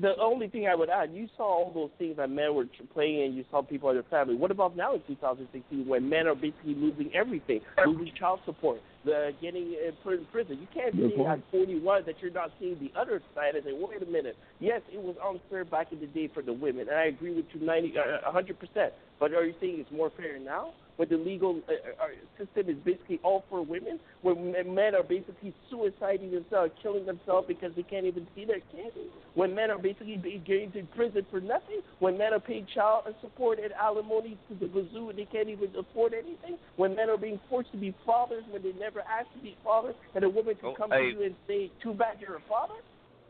The 0.00 0.12
only 0.20 0.48
thing 0.48 0.66
I 0.66 0.74
would 0.74 0.90
add, 0.90 1.12
you 1.12 1.26
saw 1.36 1.44
all 1.44 1.72
those 1.72 1.90
things 1.98 2.18
that 2.18 2.28
men 2.28 2.54
were 2.54 2.66
playing, 2.92 3.22
and 3.24 3.34
you 3.34 3.44
saw 3.50 3.62
people 3.62 3.88
in 3.90 3.96
their 3.96 4.02
family. 4.04 4.34
What 4.34 4.50
about 4.50 4.76
now 4.76 4.94
in 4.94 5.00
2016, 5.06 5.86
when 5.86 6.08
men 6.08 6.26
are 6.26 6.34
basically 6.34 6.74
losing 6.74 7.10
everything, 7.14 7.60
losing 7.86 8.12
child 8.18 8.40
support, 8.44 8.80
the 9.04 9.30
getting 9.40 9.74
uh, 9.86 9.92
put 10.04 10.14
in 10.14 10.26
prison? 10.26 10.58
You 10.60 10.68
can't 10.74 10.94
Good 10.94 11.12
say 11.12 11.16
point. 11.16 11.30
at 11.30 11.50
41 11.50 12.02
that 12.06 12.16
you're 12.20 12.30
not 12.30 12.50
seeing 12.60 12.78
the 12.78 12.92
other 12.98 13.22
side 13.34 13.54
and 13.54 13.64
say, 13.64 13.72
wait 13.72 14.02
a 14.02 14.06
minute. 14.06 14.36
Yes, 14.60 14.82
it 14.92 15.00
was 15.00 15.16
unfair 15.24 15.64
back 15.64 15.92
in 15.92 16.00
the 16.00 16.06
day 16.06 16.28
for 16.32 16.42
the 16.42 16.52
women, 16.52 16.88
and 16.88 16.96
I 16.98 17.06
agree 17.06 17.34
with 17.34 17.46
you 17.54 17.64
90, 17.64 17.94
uh, 17.98 18.30
100%. 18.30 18.90
But 19.18 19.32
are 19.32 19.46
you 19.46 19.54
saying 19.60 19.78
it's 19.80 19.90
more 19.92 20.10
fair 20.16 20.38
now? 20.38 20.74
When 20.96 21.08
the 21.10 21.16
legal 21.18 21.60
uh, 21.68 21.72
uh, 21.72 22.08
system 22.38 22.70
is 22.70 22.76
basically 22.82 23.20
all 23.22 23.44
for 23.50 23.60
women, 23.62 24.00
when 24.22 24.52
men- 24.52 24.74
men 24.74 24.94
are 24.94 25.02
basically 25.02 25.52
suiciding 25.70 26.30
themselves, 26.32 26.72
killing 26.82 27.04
themselves 27.04 27.46
because 27.46 27.72
they 27.76 27.82
can't 27.82 28.06
even 28.06 28.26
see 28.34 28.46
their 28.46 28.60
kids, 28.72 28.96
when 29.34 29.54
men 29.54 29.70
are 29.70 29.78
basically 29.78 30.16
being 30.16 30.42
going 30.48 30.72
to 30.72 30.82
prison 30.96 31.26
for 31.30 31.40
nothing, 31.40 31.80
when 31.98 32.16
men 32.16 32.32
are 32.32 32.40
paying 32.40 32.66
child 32.74 33.04
support 33.20 33.58
and 33.58 33.72
alimony 33.74 34.38
to 34.48 34.54
the 34.54 34.66
wazoo 34.72 35.10
and 35.10 35.18
they 35.18 35.26
can't 35.26 35.48
even 35.50 35.68
afford 35.76 36.14
anything, 36.14 36.56
when 36.76 36.96
men 36.96 37.10
are 37.10 37.18
being 37.18 37.38
forced 37.50 37.70
to 37.72 37.76
be 37.76 37.94
fathers 38.06 38.44
when 38.50 38.62
they 38.62 38.72
never 38.80 39.00
asked 39.00 39.32
to 39.34 39.40
be 39.40 39.54
fathers, 39.62 39.94
and 40.14 40.24
a 40.24 40.28
woman 40.28 40.54
can 40.56 40.70
Oh, 40.70 40.74
come 40.74 40.90
hey. 40.90 41.12
to 41.12 41.18
you 41.18 41.22
and 41.24 41.36
say, 41.46 41.70
"Too 41.82 41.92
bad 41.92 42.16
you're 42.20 42.36
a 42.36 42.40
father." 42.48 42.74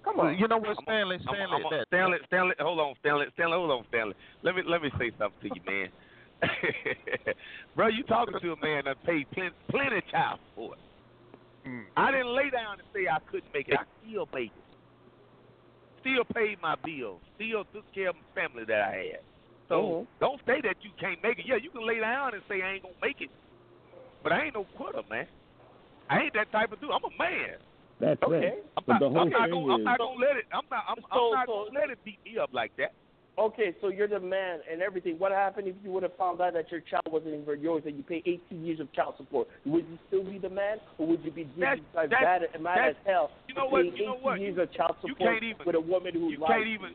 Come 0.04 0.20
on. 0.20 0.38
You 0.38 0.46
know 0.46 0.58
what, 0.58 0.68
I'm- 0.68 0.84
Stanley? 0.84 1.16
I'm- 1.16 1.22
Stanley, 1.34 1.62
I'm- 1.64 1.70
that, 1.70 1.86
Stanley, 1.88 2.18
Stanley, 2.26 2.54
hold 2.60 2.78
on, 2.78 2.94
Stanley, 3.00 3.26
Stanley, 3.34 3.56
hold 3.58 3.72
on, 3.72 3.84
Stanley. 3.88 4.14
Let 4.42 4.54
me 4.54 4.62
let 4.62 4.80
me 4.80 4.90
say 4.98 5.10
something 5.18 5.50
to 5.50 5.56
you, 5.56 5.62
man. 5.66 5.90
Bro, 7.76 7.88
you 7.88 8.02
talking 8.04 8.34
to 8.40 8.52
a 8.52 8.56
man 8.60 8.84
that 8.84 9.02
paid 9.04 9.30
plenty, 9.32 9.54
plenty 9.70 10.02
child 10.10 10.38
support. 10.50 10.78
Mm. 11.66 11.84
I 11.96 12.10
didn't 12.12 12.34
lay 12.34 12.50
down 12.50 12.78
and 12.78 12.88
say 12.94 13.08
I 13.10 13.18
couldn't 13.30 13.52
make 13.52 13.68
it. 13.68 13.74
I 13.78 13.84
still 14.04 14.28
made 14.34 14.50
it. 14.54 14.62
Still 16.00 16.24
paid 16.34 16.60
my 16.62 16.76
bills. 16.84 17.20
Still 17.34 17.64
took 17.74 17.84
care 17.92 18.10
of 18.10 18.16
the 18.16 18.40
family 18.40 18.64
that 18.68 18.80
I 18.80 18.92
had. 19.16 19.20
So 19.68 19.74
Mhm. 19.82 20.06
don't 20.20 20.40
say 20.46 20.60
that 20.60 20.76
you 20.84 20.90
can't 21.00 21.20
make 21.22 21.38
it. 21.40 21.46
Yeah, 21.46 21.56
you 21.56 21.70
can 21.70 21.84
lay 21.84 21.98
down 21.98 22.34
and 22.34 22.42
say 22.48 22.62
I 22.62 22.74
ain't 22.74 22.82
gonna 22.82 22.94
make 23.02 23.20
it, 23.20 23.30
but 24.22 24.30
I 24.30 24.44
ain't 24.44 24.54
no 24.54 24.64
quitter, 24.76 25.02
man. 25.10 25.26
I 26.08 26.20
ain't 26.20 26.34
that 26.34 26.52
type 26.52 26.70
of 26.70 26.80
dude. 26.80 26.90
I'm 26.92 27.02
a 27.02 27.10
man. 27.18 27.58
That's 27.98 28.22
Okay. 28.22 28.46
it. 28.48 28.66
I'm 28.76 28.84
not, 28.86 29.02
I'm 29.02 29.30
not 29.30 29.50
gonna, 29.50 29.74
I'm 29.74 29.82
not 29.82 29.98
gonna 29.98 30.20
let 30.20 30.36
it. 30.36 30.44
I'm 30.52 30.62
not. 30.70 30.84
I'm, 30.86 30.96
So- 31.10 31.26
I'm 31.28 31.32
not 31.32 31.46
so- 31.46 31.64
gonna 31.66 31.80
let 31.80 31.90
it 31.90 32.04
beat 32.04 32.22
me 32.24 32.38
up 32.38 32.50
like 32.52 32.76
that. 32.76 32.92
Okay, 33.38 33.76
so 33.82 33.88
you're 33.88 34.08
the 34.08 34.18
man 34.18 34.60
and 34.70 34.80
everything. 34.80 35.18
What 35.18 35.30
happened 35.30 35.68
if 35.68 35.76
you 35.84 35.90
would 35.92 36.02
have 36.02 36.16
found 36.16 36.40
out 36.40 36.54
that 36.54 36.70
your 36.72 36.80
child 36.80 37.04
wasn't 37.12 37.34
even 37.36 37.60
yours 37.60 37.82
and 37.84 37.94
you 37.96 38.02
pay 38.02 38.22
18 38.24 38.64
years 38.64 38.80
of 38.80 38.90
child 38.96 39.12
support? 39.18 39.46
Would 39.66 39.84
you 39.84 39.98
still 40.08 40.24
be 40.24 40.38
the 40.38 40.48
man, 40.48 40.78
or 40.96 41.06
would 41.06 41.22
you 41.22 41.30
be 41.30 41.44
That's- 41.58 41.80
that's- 41.92 42.08
bad, 42.16 42.48
mad 42.62 42.78
as 42.80 42.96
hell 43.04 43.30
You 43.46 43.54
know 43.54 43.66
what? 43.68 43.84
You 43.84 44.06
know 44.06 44.14
18 44.16 44.22
what? 44.24 44.40
years 44.40 44.56
of 44.56 44.72
child 44.72 44.96
You 45.04 45.10
support 45.12 45.32
can't 45.36 45.44
even- 45.44 45.66
with 45.66 45.74
a 45.76 45.80
woman 45.80 46.14
who 46.14 46.30
You 46.30 46.38
can't 46.38 46.66
even. 46.66 46.94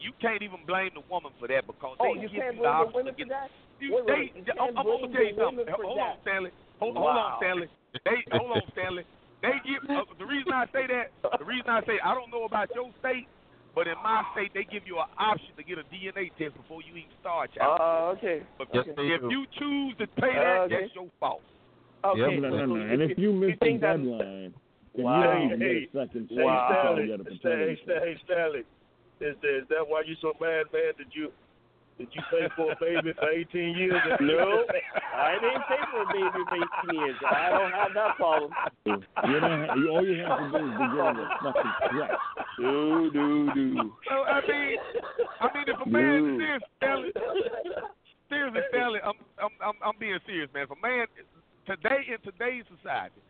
you? 0.00 0.12
Can't 0.20 0.40
even 0.42 0.64
blame 0.64 0.90
the 0.94 1.02
woman 1.10 1.32
for 1.38 1.46
that 1.48 1.66
because 1.66 1.96
Oh, 2.00 2.14
they 2.14 2.20
you 2.22 2.28
give 2.28 2.40
can't 2.40 2.56
you 2.56 2.62
the 2.62 2.62
blame 2.62 2.62
the 2.62 2.68
option 2.68 2.94
women 2.94 3.14
for 3.14 3.24
that? 3.28 3.50
You, 3.78 3.94
Wait, 3.94 4.06
they, 4.06 4.12
you 4.14 4.32
I'm, 4.38 4.44
can't 4.44 4.60
I'm 4.60 4.74
gonna 4.74 4.84
blame 4.88 5.12
tell 5.12 5.22
you 5.24 5.34
the 5.34 5.44
something. 5.44 5.66
Hold 5.68 5.98
that. 5.98 6.02
on, 6.02 6.16
Stanley. 6.22 6.50
Hold, 6.80 6.96
hold 6.96 7.08
on, 7.16 7.36
Stanley. 7.38 7.68
They 8.04 8.24
hold 8.32 8.50
on, 8.56 8.62
Stanley. 8.72 9.04
They 9.42 9.52
give 9.68 9.84
uh, 9.90 10.04
the 10.18 10.24
reason 10.26 10.52
I 10.52 10.64
say 10.72 10.86
that. 10.86 11.12
The 11.38 11.44
reason 11.44 11.68
I 11.68 11.84
say 11.84 12.00
I 12.02 12.14
don't 12.14 12.30
know 12.32 12.44
about 12.44 12.74
your 12.74 12.90
state, 13.00 13.28
but 13.74 13.86
in 13.86 13.94
my 14.02 14.22
state 14.32 14.50
they 14.54 14.64
give 14.64 14.86
you 14.86 14.98
an 14.98 15.10
option 15.18 15.54
to 15.56 15.62
get 15.62 15.78
a 15.78 15.86
DNA 15.92 16.30
test 16.38 16.56
before 16.56 16.82
you 16.82 16.96
even 16.96 17.10
start. 17.20 17.50
child. 17.54 17.78
Uh, 17.80 18.16
okay. 18.18 18.42
But 18.58 18.68
Yes, 18.72 18.86
okay. 18.88 19.14
if 19.14 19.22
you 19.30 19.46
choose 19.58 19.96
to 19.98 20.06
pay 20.20 20.32
that, 20.34 20.46
Uh, 20.46 20.64
okay. 20.64 20.80
that's 20.82 20.94
your 20.94 21.08
fault. 21.20 21.42
Okay. 22.04 22.20
Yeah, 22.20 22.40
no, 22.40 22.48
no, 22.50 22.66
no. 22.66 22.74
And 22.76 23.02
if 23.02 23.18
you 23.18 23.32
miss 23.32 23.58
the 23.60 23.78
deadline, 23.78 24.54
then 24.94 25.04
Wow. 25.04 25.18
you 25.18 25.24
don't 25.26 25.42
even 25.46 25.60
Hey, 25.60 25.80
get 25.80 25.94
a 25.94 26.06
second 26.06 26.28
chance 26.28 26.38
to 26.38 26.44
try 26.44 26.58
to 26.58 26.80
Stanley, 26.80 27.06
get 27.06 27.20
a 27.20 27.24
Stanley, 27.24 27.38
paternity 27.38 27.74
hey, 27.74 27.82
Stanley, 27.84 28.08
hey, 28.08 28.20
Stanley, 28.24 28.64
is, 29.20 29.36
is 29.42 29.68
that 29.68 29.84
why 29.86 30.02
you 30.06 30.14
so 30.20 30.32
mad, 30.40 30.66
man? 30.72 30.92
Did 30.96 31.10
you 31.12 31.32
did 31.98 32.08
you 32.12 32.22
pay 32.30 32.46
for 32.54 32.72
a 32.72 32.76
baby 32.80 33.12
for 33.18 33.28
18 33.28 33.76
years? 33.76 34.00
No, 34.20 34.64
I 35.14 35.34
didn't 35.42 35.66
pay 35.66 35.82
for 35.90 36.02
a 36.02 36.08
baby 36.14 36.30
for 36.46 36.56
18 36.86 37.00
years. 37.00 37.16
I 37.26 37.50
don't 37.50 37.72
have 37.72 37.92
that 37.94 38.16
problem. 38.16 38.52
You 38.86 39.40
don't 39.40 39.66
have, 39.66 39.76
you, 39.76 39.88
all 39.90 40.06
you 40.06 40.22
have 40.22 40.38
to 40.38 40.46
do 40.54 40.62
is 40.62 40.74
begin 40.78 41.10
with 41.18 41.26
a 41.26 41.38
fucking 41.42 41.74
threat. 41.90 42.10
Do, 42.58 43.10
do, 43.12 43.50
do. 43.54 43.92
So 44.08 44.14
I 44.22 44.40
mean, 44.46 44.78
I 45.40 45.46
mean, 45.54 45.66
if 45.66 45.78
a 45.78 45.88
man 45.88 46.38
No. 46.38 46.56
is 46.56 46.62
Stanley, 46.78 47.10
seriously, 48.28 48.60
Stanley, 48.70 49.00
I'm, 49.02 49.18
I'm, 49.42 49.54
I'm, 49.58 49.76
I'm 49.82 49.98
being 49.98 50.18
serious, 50.26 50.50
man. 50.54 50.64
If 50.64 50.70
a 50.70 50.80
man 50.80 51.06
today 51.66 52.06
in 52.06 52.18
today's 52.22 52.64
society, 52.78 53.22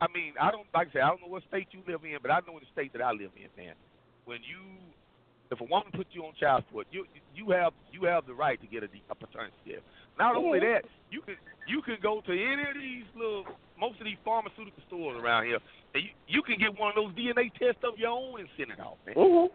I 0.00 0.06
mean, 0.12 0.34
I 0.40 0.50
don't 0.50 0.66
like 0.74 0.88
I 0.90 0.92
say, 0.92 1.00
I 1.00 1.08
don't 1.08 1.22
know 1.22 1.32
what 1.32 1.44
state 1.48 1.68
you 1.72 1.80
live 1.86 2.04
in, 2.04 2.18
but 2.20 2.30
I 2.30 2.40
know 2.44 2.58
in 2.58 2.64
the 2.66 2.72
state 2.74 2.92
that 2.92 3.02
I 3.02 3.12
live 3.12 3.32
in, 3.38 3.48
man. 3.56 3.74
When 4.24 4.38
you, 4.44 4.60
if 5.52 5.60
a 5.60 5.64
woman 5.64 5.92
puts 5.92 6.08
you 6.12 6.24
on 6.24 6.32
child 6.40 6.64
support, 6.66 6.86
you 6.90 7.04
you 7.34 7.50
have 7.50 7.72
you 7.92 8.04
have 8.08 8.26
the 8.26 8.34
right 8.34 8.60
to 8.60 8.66
get 8.66 8.82
a, 8.82 8.88
a 9.10 9.14
paternity 9.14 9.54
test. 9.68 9.82
Not 10.18 10.34
only 10.34 10.58
that, 10.60 10.82
you 11.10 11.20
can 11.20 11.36
you 11.68 11.82
can 11.82 11.96
go 12.02 12.20
to 12.24 12.32
any 12.32 12.62
of 12.62 12.74
these 12.74 13.04
little, 13.14 13.44
most 13.78 14.00
of 14.00 14.04
these 14.04 14.16
pharmaceutical 14.24 14.82
stores 14.88 15.20
around 15.22 15.46
here, 15.46 15.58
and 15.94 16.02
you, 16.02 16.10
you 16.26 16.42
can 16.42 16.58
get 16.58 16.72
one 16.78 16.88
of 16.88 16.96
those 16.96 17.12
DNA 17.14 17.52
tests 17.54 17.84
of 17.84 17.98
your 17.98 18.10
own 18.10 18.40
and 18.40 18.48
send 18.56 18.70
it 18.72 18.80
off, 18.80 18.96
man. 19.06 19.14
Mhm. 19.14 19.48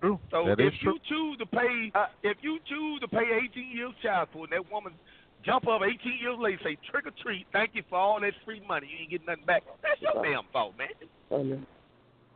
True. 0.00 0.20
So 0.30 0.44
that 0.46 0.60
if 0.60 0.72
is 0.72 0.82
you 0.82 0.92
true. 0.92 0.98
choose 1.08 1.38
to 1.38 1.46
pay, 1.46 1.90
Uh, 1.94 2.06
if 2.22 2.38
you 2.42 2.58
choose 2.66 3.00
to 3.00 3.08
pay 3.08 3.26
18 3.44 3.70
years 3.76 3.92
child 4.02 4.28
support, 4.28 4.50
and 4.50 4.56
that 4.62 4.70
woman 4.72 4.92
jump 5.44 5.66
up 5.68 5.82
18 5.82 6.18
years 6.20 6.38
later, 6.38 6.60
say 6.62 6.76
trick 6.90 7.06
or 7.06 7.12
treat, 7.22 7.46
thank 7.52 7.74
you 7.74 7.82
for 7.88 7.98
all 7.98 8.20
that 8.20 8.32
free 8.44 8.60
money, 8.68 8.86
you 8.86 8.98
ain't 9.00 9.10
getting 9.10 9.26
nothing 9.26 9.44
back. 9.44 9.62
That's 9.82 10.00
your 10.00 10.22
damn 10.22 10.44
fault, 10.52 10.76
man. 10.78 10.88
Oh, 11.30 11.42
no. 11.42 11.58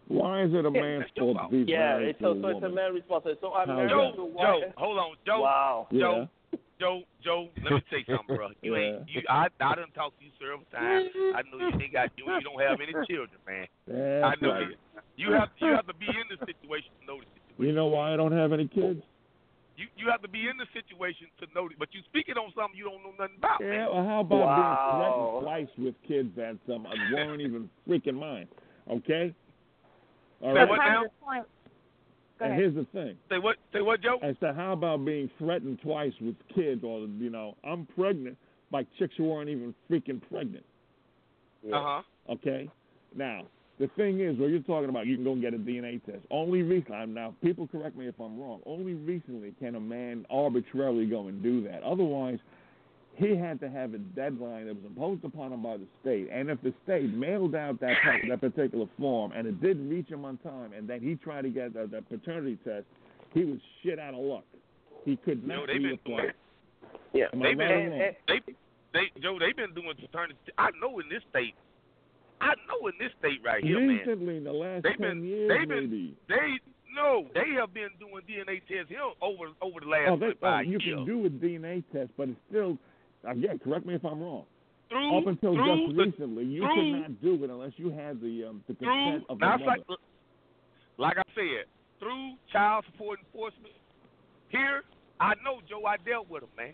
Why 0.08 0.44
is 0.44 0.52
it 0.52 0.64
a 0.66 0.70
man's 0.70 1.04
fault 1.18 1.38
to 1.40 1.48
be 1.50 1.70
Yeah, 1.70 1.98
married 1.98 2.08
it's, 2.10 2.18
to 2.20 2.26
a 2.30 2.34
so, 2.34 2.42
so 2.42 2.48
it's 2.48 2.64
a 2.64 2.68
man's 2.68 2.94
responsibility. 2.94 3.40
So 3.40 3.52
I'm 3.54 3.68
How's 3.68 3.76
married 3.76 3.90
that? 3.90 4.16
to 4.16 4.22
a 4.22 4.26
Joe, 4.26 4.26
wife. 4.26 4.44
Joe, 4.44 4.72
hold 4.76 4.98
on, 4.98 5.16
Joe, 5.26 5.40
Wow. 5.40 5.88
Yeah. 5.90 6.00
Joe, 6.00 6.28
Joe, 6.80 7.02
Joe. 7.24 7.48
Let 7.64 7.72
me 7.72 7.82
say 7.90 8.04
something, 8.06 8.36
bro. 8.36 8.48
You 8.62 8.76
ain't, 8.76 9.08
you, 9.08 9.22
I, 9.28 9.46
I 9.60 9.74
done 9.74 9.88
talked 9.94 10.18
to 10.18 10.24
you 10.24 10.32
several 10.38 10.66
times. 10.70 11.08
I 11.34 11.40
know 11.48 11.58
you 11.58 11.72
ain't 11.80 11.92
got, 11.92 12.10
you, 12.16 12.24
you 12.28 12.40
don't 12.44 12.60
have 12.60 12.80
any 12.80 12.92
children, 13.08 13.40
man. 13.46 13.66
I 14.24 14.34
know 14.40 14.52
right. 14.52 14.68
you. 14.68 14.76
You 15.16 15.32
have, 15.32 15.48
you 15.58 15.68
have 15.72 15.86
to 15.86 15.94
be 15.94 16.06
in 16.10 16.26
the 16.28 16.36
situation 16.44 16.90
to 17.00 17.06
know 17.06 17.18
the 17.22 17.26
situation. 17.38 17.64
You 17.64 17.72
know 17.72 17.86
why 17.86 18.12
I 18.12 18.16
don't 18.16 18.32
have 18.32 18.52
any 18.52 18.66
kids? 18.66 19.00
You, 19.76 19.86
you 19.96 20.10
have 20.10 20.22
to 20.22 20.28
be 20.28 20.46
in 20.50 20.56
the 20.58 20.66
situation 20.74 21.26
to 21.40 21.46
know 21.54 21.66
it. 21.66 21.78
But 21.78 21.88
you 21.92 22.00
speaking 22.06 22.34
on 22.36 22.52
something 22.54 22.76
you 22.78 22.84
don't 22.84 23.02
know 23.02 23.14
nothing 23.18 23.38
about, 23.38 23.60
Yeah, 23.60 23.70
man. 23.70 23.88
well, 23.94 24.04
how 24.04 24.20
about 24.20 24.38
Wow. 24.38 24.58
being 24.58 24.98
threatened 24.98 25.28
twice 25.42 25.72
with 25.78 25.94
kids 26.06 26.30
that 26.36 26.58
some 26.66 26.86
um, 26.86 27.12
weren't 27.12 27.40
even 27.40 27.70
freaking 27.88 28.14
mine? 28.18 28.46
Okay? 28.90 29.34
All 30.44 30.52
Say 30.54 30.60
right. 30.60 30.68
what 30.68 30.76
now? 30.76 31.04
Point. 31.24 31.44
Go 32.38 32.44
And 32.44 32.52
ahead. 32.52 32.62
here's 32.62 32.74
the 32.74 32.84
thing. 32.92 33.16
Say 33.30 33.38
what? 33.38 33.56
Say 33.72 33.80
what, 33.80 34.02
Joe? 34.02 34.18
I 34.22 34.36
said, 34.40 34.54
how 34.56 34.72
about 34.72 35.04
being 35.04 35.30
threatened 35.38 35.78
twice 35.82 36.12
with 36.20 36.34
kids 36.54 36.82
or, 36.84 37.00
you 37.00 37.30
know, 37.30 37.56
I'm 37.64 37.86
pregnant 37.96 38.36
by 38.70 38.86
chicks 38.98 39.14
who 39.16 39.32
aren't 39.32 39.48
even 39.48 39.74
freaking 39.90 40.20
pregnant? 40.30 40.64
Uh 41.72 41.80
huh. 41.82 42.02
Okay? 42.30 42.68
Now, 43.16 43.44
the 43.78 43.88
thing 43.96 44.20
is, 44.20 44.38
what 44.38 44.50
you're 44.50 44.60
talking 44.60 44.90
about, 44.90 45.06
you 45.06 45.14
can 45.16 45.24
go 45.24 45.32
and 45.32 45.40
get 45.40 45.54
a 45.54 45.58
DNA 45.58 46.04
test. 46.04 46.24
Only 46.30 46.62
recently, 46.62 47.06
now, 47.06 47.34
people 47.42 47.66
correct 47.66 47.96
me 47.96 48.06
if 48.06 48.14
I'm 48.20 48.38
wrong, 48.38 48.60
only 48.66 48.94
recently 48.94 49.54
can 49.58 49.76
a 49.76 49.80
man 49.80 50.26
arbitrarily 50.30 51.06
go 51.06 51.28
and 51.28 51.42
do 51.42 51.62
that. 51.64 51.82
Otherwise, 51.82 52.38
he 53.16 53.36
had 53.36 53.60
to 53.60 53.70
have 53.70 53.94
a 53.94 53.98
deadline 53.98 54.66
that 54.66 54.74
was 54.74 54.84
imposed 54.86 55.24
upon 55.24 55.52
him 55.52 55.62
by 55.62 55.76
the 55.76 55.86
state. 56.02 56.28
And 56.32 56.50
if 56.50 56.60
the 56.62 56.72
state 56.84 57.12
mailed 57.14 57.54
out 57.54 57.78
that, 57.80 57.94
that 58.28 58.40
particular 58.40 58.86
form 58.98 59.32
and 59.32 59.46
it 59.46 59.60
didn't 59.62 59.88
reach 59.88 60.08
him 60.08 60.24
on 60.24 60.36
time 60.38 60.72
and 60.76 60.88
then 60.88 61.00
he 61.00 61.14
tried 61.14 61.42
to 61.42 61.50
get 61.50 61.74
the, 61.74 61.86
the 61.86 62.02
paternity 62.02 62.58
test, 62.64 62.86
he 63.32 63.44
was 63.44 63.58
shit 63.82 63.98
out 63.98 64.14
of 64.14 64.20
luck. 64.20 64.44
He 65.04 65.16
could 65.16 65.42
You 65.42 65.48
know, 65.48 65.56
not 65.60 65.66
they've 65.68 65.82
been 65.82 65.98
reapply. 65.98 66.16
doing. 66.16 66.30
Yeah. 67.12 67.24
Am 67.32 67.42
I 67.42 67.48
They've 67.48 67.58
been. 67.58 67.68
or? 67.68 68.12
They, 68.26 68.40
they, 68.92 69.20
Joe. 69.22 69.38
They've 69.38 69.56
been 69.56 69.74
doing 69.74 69.94
paternity. 70.00 70.38
I 70.58 70.70
know 70.80 70.98
in 70.98 71.08
this 71.08 71.22
state. 71.30 71.54
I 72.40 72.54
know 72.66 72.86
in 72.88 72.94
this 72.98 73.12
state 73.20 73.38
right 73.44 73.62
here, 73.62 73.78
man. 73.78 73.88
Recently, 73.88 74.36
in 74.38 74.44
the 74.44 74.52
last 74.52 74.82
They've 74.82 74.98
10 74.98 75.00
been- 75.00 75.24
years, 75.24 75.48
they've 75.50 75.68
been- 75.68 75.90
maybe. 75.90 76.16
They 76.28 76.58
no. 76.94 77.26
They 77.34 77.54
have 77.58 77.72
been 77.74 77.90
doing 77.98 78.22
DNA 78.28 78.60
tests 78.66 78.88
here 78.88 78.98
over 79.22 79.50
over 79.62 79.80
the 79.80 79.86
last 79.86 80.10
Oh, 80.10 80.16
they, 80.16 80.26
oh, 80.26 80.38
25 80.40 80.64
you 80.66 80.70
years. 80.72 80.82
can 80.82 81.04
do 81.06 81.26
a 81.26 81.30
DNA 81.30 81.82
test, 81.92 82.10
but 82.16 82.28
it's 82.28 82.38
still, 82.48 82.78
again, 83.26 83.58
correct 83.62 83.86
me 83.86 83.94
if 83.94 84.04
I'm 84.04 84.20
wrong. 84.20 84.44
through 84.88 85.18
Up 85.18 85.26
until 85.26 85.54
just 85.54 85.96
the, 85.96 86.04
recently, 86.04 86.44
you 86.44 86.62
through- 86.62 86.74
could 86.92 87.00
not 87.00 87.22
do 87.22 87.44
it 87.44 87.50
unless 87.50 87.72
you 87.76 87.90
had 87.90 88.20
the 88.20 88.44
um, 88.48 88.62
the 88.68 88.74
through 88.74 88.88
consent 88.88 89.24
of 89.28 89.38
the 89.38 89.46
mother. 89.46 89.64
like, 89.64 89.80
like 90.98 91.16
I 91.18 91.22
said, 91.34 91.64
through 91.98 92.34
child 92.52 92.84
support 92.92 93.18
enforcement. 93.24 93.74
Here, 94.50 94.82
I 95.20 95.34
know 95.44 95.60
Joe. 95.68 95.84
I 95.86 95.96
dealt 96.08 96.28
with 96.30 96.42
him, 96.44 96.48
man. 96.56 96.72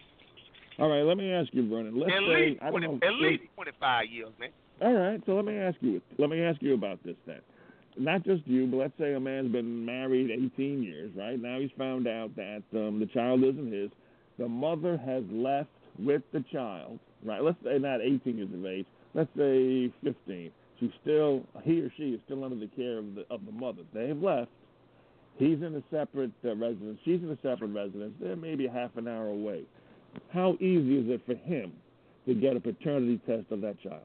All 0.79 0.89
right, 0.89 1.03
let 1.03 1.17
me 1.17 1.31
ask 1.33 1.49
you, 1.53 1.69
Vernon. 1.69 1.99
Let's 1.99 2.13
at 2.13 2.21
say 2.21 2.47
least 2.51 2.63
I 2.63 2.71
don't 2.71 2.81
20, 2.83 2.87
know. 2.87 2.99
at 3.07 3.15
least 3.15 3.43
25 3.55 4.07
years, 4.11 4.31
man. 4.39 4.51
All 4.83 4.95
right. 4.95 5.21
So 5.27 5.33
let 5.33 5.45
me 5.45 5.57
ask 5.57 5.77
you. 5.81 6.01
Let 6.19 6.31
me 6.31 6.43
ask 6.43 6.61
you 6.63 6.75
about 6.75 7.03
this 7.05 7.17
then. 7.27 7.41
Not 7.99 8.25
just 8.25 8.47
you, 8.47 8.67
but 8.67 8.77
let's 8.79 8.93
say 8.99 9.13
a 9.15 9.21
man's 9.21 9.53
been 9.53 9.85
married 9.85 10.31
18 10.31 10.83
years, 10.83 11.11
right? 11.17 11.41
Now 11.41 11.59
he's 11.61 11.71
found 11.77 12.07
out 12.07 12.35
that 12.37 12.63
um, 12.75 12.99
the 13.01 13.07
child 13.13 13.43
isn't 13.45 13.73
his. 13.73 13.91
The 14.39 14.49
mother 14.49 14.97
has 14.97 15.23
left 15.31 15.69
with 16.05 16.23
the 16.33 16.45
child, 16.53 16.99
right? 17.25 17.43
Let's 17.43 17.59
say 17.65 17.79
not 17.79 18.01
18 18.01 18.37
years 18.37 18.49
of 18.53 18.65
age. 18.67 18.87
Let's 19.15 19.31
say 19.37 19.93
15. 20.05 20.51
She's 20.79 20.91
still, 21.03 21.45
he 21.63 21.81
or 21.81 21.93
she 21.97 22.11
is 22.11 22.21
still 22.25 22.45
under 22.45 22.57
the 22.57 22.69
care 22.69 22.99
of 22.99 23.15
the 23.15 23.25
of 23.31 23.45
the 23.45 23.53
mother. 23.53 23.83
They 23.93 24.09
have 24.09 24.23
left. 24.23 24.51
He's 25.37 25.59
in 25.63 25.75
a 25.75 25.83
separate 25.91 26.33
uh, 26.45 26.55
residence. 26.57 26.99
She's 27.05 27.21
in 27.23 27.31
a 27.31 27.37
separate 27.37 27.73
residence. 27.73 28.15
They're 28.21 28.37
maybe 28.37 28.67
half 28.67 28.91
an 28.97 29.09
hour 29.09 29.29
away. 29.29 29.65
How 30.33 30.55
easy 30.55 30.99
is 30.99 31.09
it 31.09 31.23
for 31.27 31.35
him 31.35 31.73
to 32.27 32.35
get 32.35 32.57
a 32.57 32.61
paternity 32.61 33.21
test 33.27 33.51
of 33.51 33.61
that 33.61 33.81
child? 33.83 34.03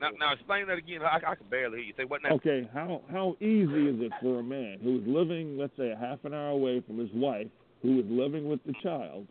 Now, 0.00 0.10
now 0.18 0.32
explain 0.32 0.66
that 0.66 0.78
again. 0.78 1.00
I, 1.02 1.16
I 1.16 1.34
can 1.34 1.46
barely 1.50 1.78
hear 1.78 1.86
you. 1.86 1.94
Say 1.96 2.04
what 2.04 2.22
now? 2.22 2.30
Okay, 2.32 2.68
how 2.72 3.00
how 3.10 3.36
easy 3.40 3.88
is 3.88 4.00
it 4.00 4.12
for 4.20 4.40
a 4.40 4.42
man 4.42 4.78
who 4.82 4.98
is 4.98 5.06
living, 5.06 5.56
let's 5.56 5.76
say, 5.78 5.90
a 5.90 5.96
half 5.96 6.18
an 6.24 6.34
hour 6.34 6.50
away 6.50 6.82
from 6.86 6.98
his 6.98 7.08
wife, 7.14 7.46
who 7.82 7.98
is 7.98 8.06
living 8.08 8.48
with 8.48 8.60
the 8.66 8.74
child? 8.82 9.26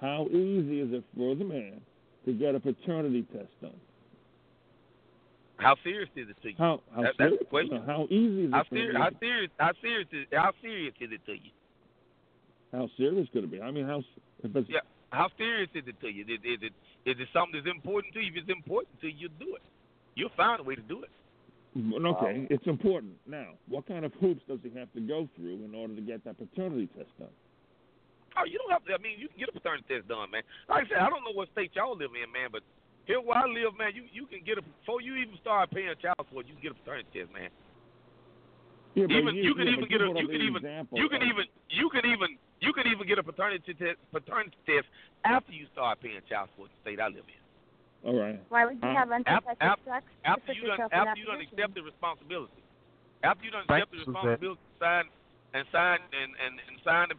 How 0.00 0.26
easy 0.30 0.80
is 0.80 0.92
it 0.92 1.04
for 1.16 1.34
the 1.34 1.44
man 1.44 1.80
to 2.24 2.32
get 2.32 2.54
a 2.54 2.60
paternity 2.60 3.24
test 3.32 3.48
done? 3.60 3.78
How 5.58 5.76
serious 5.84 6.08
is 6.16 6.28
it 6.30 6.36
to 6.42 6.48
you? 6.50 6.54
How 6.56 6.80
how 6.94 7.02
That- 7.02 7.16
that's 7.18 7.28
serious? 7.28 7.38
the 7.40 7.44
question. 7.44 7.74
no, 7.76 7.82
how 7.82 8.06
easy 8.08 8.44
is 8.44 8.48
it 8.48 8.54
How 8.54 8.64
for 8.64 8.74
serious? 8.76 8.94
him? 8.96 9.02
How 9.02 9.10
serious? 9.20 9.50
How 9.58 9.72
serious 9.82 10.08
is? 10.12 10.26
How 10.32 10.52
serious 10.62 10.94
is 11.00 11.12
it 11.12 11.24
to 11.26 11.32
you? 11.34 11.50
How 12.72 12.86
serious 12.96 13.28
could 13.30 13.44
it 13.44 13.50
be? 13.50 13.60
I 13.60 13.70
mean, 13.70 13.84
how 13.84 14.02
if 14.42 14.56
it's 14.56 14.68
Yeah. 14.70 14.80
How 15.12 15.28
serious 15.36 15.68
is 15.74 15.86
it 15.88 15.98
to 16.00 16.08
you? 16.08 16.24
Is, 16.24 16.40
is 16.44 16.62
it 16.62 16.72
is 17.04 17.18
it 17.20 17.28
something 17.32 17.60
that's 17.62 17.74
important 17.74 18.14
to 18.14 18.20
you? 18.20 18.30
If 18.30 18.36
it's 18.38 18.48
important 18.48 18.98
to 19.00 19.10
you, 19.10 19.28
do 19.40 19.54
it. 19.56 19.62
You'll 20.14 20.28
find 20.30 20.60
a 20.60 20.62
way 20.62 20.76
to 20.76 20.82
do 20.82 21.02
it. 21.02 21.10
Mm, 21.76 22.04
Okay, 22.06 22.46
it's 22.50 22.66
important. 22.66 23.18
Now, 23.26 23.54
what 23.68 23.86
kind 23.86 24.04
of 24.04 24.12
hoops 24.14 24.42
does 24.48 24.60
he 24.62 24.70
have 24.78 24.92
to 24.92 25.00
go 25.00 25.28
through 25.36 25.62
in 25.64 25.74
order 25.74 25.94
to 25.94 26.00
get 26.00 26.24
that 26.24 26.36
paternity 26.38 26.86
test 26.96 27.10
done? 27.18 27.28
Oh, 28.38 28.46
you 28.46 28.58
don't 28.62 28.70
have 28.70 28.84
to. 28.86 28.94
I 28.94 28.98
mean, 29.02 29.18
you 29.18 29.28
can 29.28 29.38
get 29.38 29.48
a 29.50 29.56
paternity 29.56 29.84
test 29.90 30.06
done, 30.06 30.30
man. 30.30 30.42
Like 30.68 30.86
I 30.86 30.88
said, 30.88 31.00
I 31.02 31.10
don't 31.10 31.24
know 31.26 31.34
what 31.34 31.50
state 31.50 31.74
y'all 31.74 31.96
live 31.98 32.14
in, 32.14 32.30
man, 32.30 32.50
but 32.52 32.62
here 33.06 33.18
where 33.20 33.38
I 33.42 33.46
live, 33.50 33.74
man, 33.74 33.90
you 33.94 34.06
you 34.12 34.26
can 34.30 34.42
get 34.46 34.58
a 34.58 34.62
before 34.62 35.02
you 35.02 35.18
even 35.18 35.34
start 35.42 35.70
paying 35.74 35.90
child 35.98 36.14
support, 36.22 36.46
you 36.46 36.54
can 36.54 36.62
get 36.62 36.72
a 36.72 36.78
paternity 36.78 37.10
test, 37.10 37.30
man. 37.34 37.50
Yeah, 38.94 39.06
even 39.06 39.34
you, 39.38 39.54
can 39.54 39.66
yeah, 39.70 39.78
even 39.78 39.86
get 39.86 40.02
a 40.02 40.10
brought 40.10 40.18
you 40.22 40.26
can 40.30 40.42
even 40.42 40.62
example 40.62 40.98
you 40.98 41.06
can 41.08 41.22
of- 41.22 41.30
even 41.30 41.44
you 41.70 41.86
can 41.90 42.04
even 42.06 42.30
you 42.58 42.72
can 42.74 42.86
even 42.90 43.06
get 43.06 43.18
a 43.18 43.24
paternity 43.26 43.74
test 43.74 43.98
paternity 44.10 44.58
test 44.66 44.86
after 45.22 45.52
you 45.54 45.66
start 45.70 46.02
paying 46.02 46.18
child 46.26 46.50
support 46.50 46.70
in 46.70 46.74
the 46.74 46.80
state 46.82 46.98
I 47.02 47.06
live 47.06 47.26
in. 47.26 47.42
All 48.02 48.18
right. 48.18 48.40
Why 48.50 48.66
would 48.66 48.82
you 48.82 48.88
Uh, 48.88 48.94
have 48.94 49.10
After, 49.14 49.30
unprotected 49.30 49.62
after, 49.62 49.90
sex 49.90 50.04
to 50.10 50.30
after 50.30 50.46
put 50.46 50.56
you 50.56 50.62
done 50.66 50.70
yourself 50.70 50.90
in 50.92 50.98
after 50.98 51.18
you 51.20 51.26
done 51.26 51.38
position? 51.38 51.58
accept 51.58 51.74
the 51.74 51.82
responsibility, 51.86 52.62
after 53.22 53.42
you 53.44 53.50
done 53.50 53.64
Thanks, 53.68 53.86
accept 53.86 53.92
the 53.94 54.02
responsibility, 54.10 54.62
sign 54.82 55.04
and 55.54 55.64
sign 55.70 55.98
and 56.10 56.30
and, 56.42 56.54
and 56.66 56.74
sign 56.82 57.06
the 57.14 57.18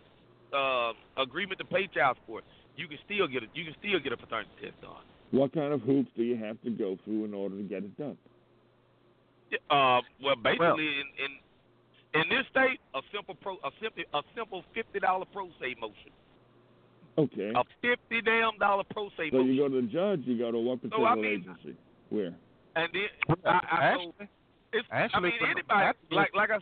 uh, 0.53 0.93
agreement 1.21 1.59
to 1.59 1.65
pay 1.65 1.87
child 1.87 2.17
support, 2.21 2.43
you 2.75 2.87
can 2.87 2.97
still 3.05 3.27
get 3.27 3.43
a 3.43 3.47
you 3.53 3.65
can 3.65 3.75
still 3.79 3.99
get 3.99 4.11
a 4.13 4.17
paternity 4.17 4.51
test 4.61 4.79
done. 4.81 5.03
What 5.31 5.53
kind 5.53 5.73
of 5.73 5.81
hoops 5.81 6.09
do 6.15 6.23
you 6.23 6.35
have 6.37 6.61
to 6.63 6.69
go 6.71 6.97
through 7.05 7.25
in 7.25 7.33
order 7.33 7.55
to 7.57 7.63
get 7.63 7.83
it 7.83 7.97
done? 7.97 8.17
Uh, 9.69 9.99
well, 10.23 10.35
basically, 10.41 10.87
in, 10.87 11.07
in 11.23 11.31
in 12.21 12.29
this 12.29 12.45
state, 12.51 12.79
a 12.95 13.01
simple 13.13 13.35
pro, 13.35 13.53
a 13.63 13.71
simple, 13.81 14.03
a 14.13 14.21
simple 14.35 14.63
fifty 14.73 14.99
dollar 14.99 15.25
pro 15.31 15.47
se 15.59 15.75
motion, 15.79 16.11
Okay. 17.17 17.51
a 17.55 17.63
fifty 17.81 18.21
damn 18.21 18.57
dollar 18.59 18.83
pro 18.91 19.09
se 19.17 19.29
So 19.31 19.37
motion, 19.37 19.53
you 19.53 19.61
go 19.61 19.67
to 19.69 19.81
the 19.81 19.87
judge, 19.87 20.21
you 20.25 20.37
go 20.37 20.51
to 20.51 20.59
what 20.59 20.79
So, 20.81 20.89
particular 20.89 21.07
I 21.09 21.15
mean- 21.15 21.25
agency? 21.41 21.75
Where? 22.09 22.33
and 22.75 22.87
then 22.93 23.07
Well, 23.27 23.37
I, 23.45 23.49
I 23.51 23.95
so 23.95 24.13
actually, 24.13 24.29
it's. 24.73 24.87
I 25.13 25.19
mean, 25.19 25.31
anybody 25.43 25.97
like 26.11 26.31
like 26.35 26.49
I. 26.51 26.57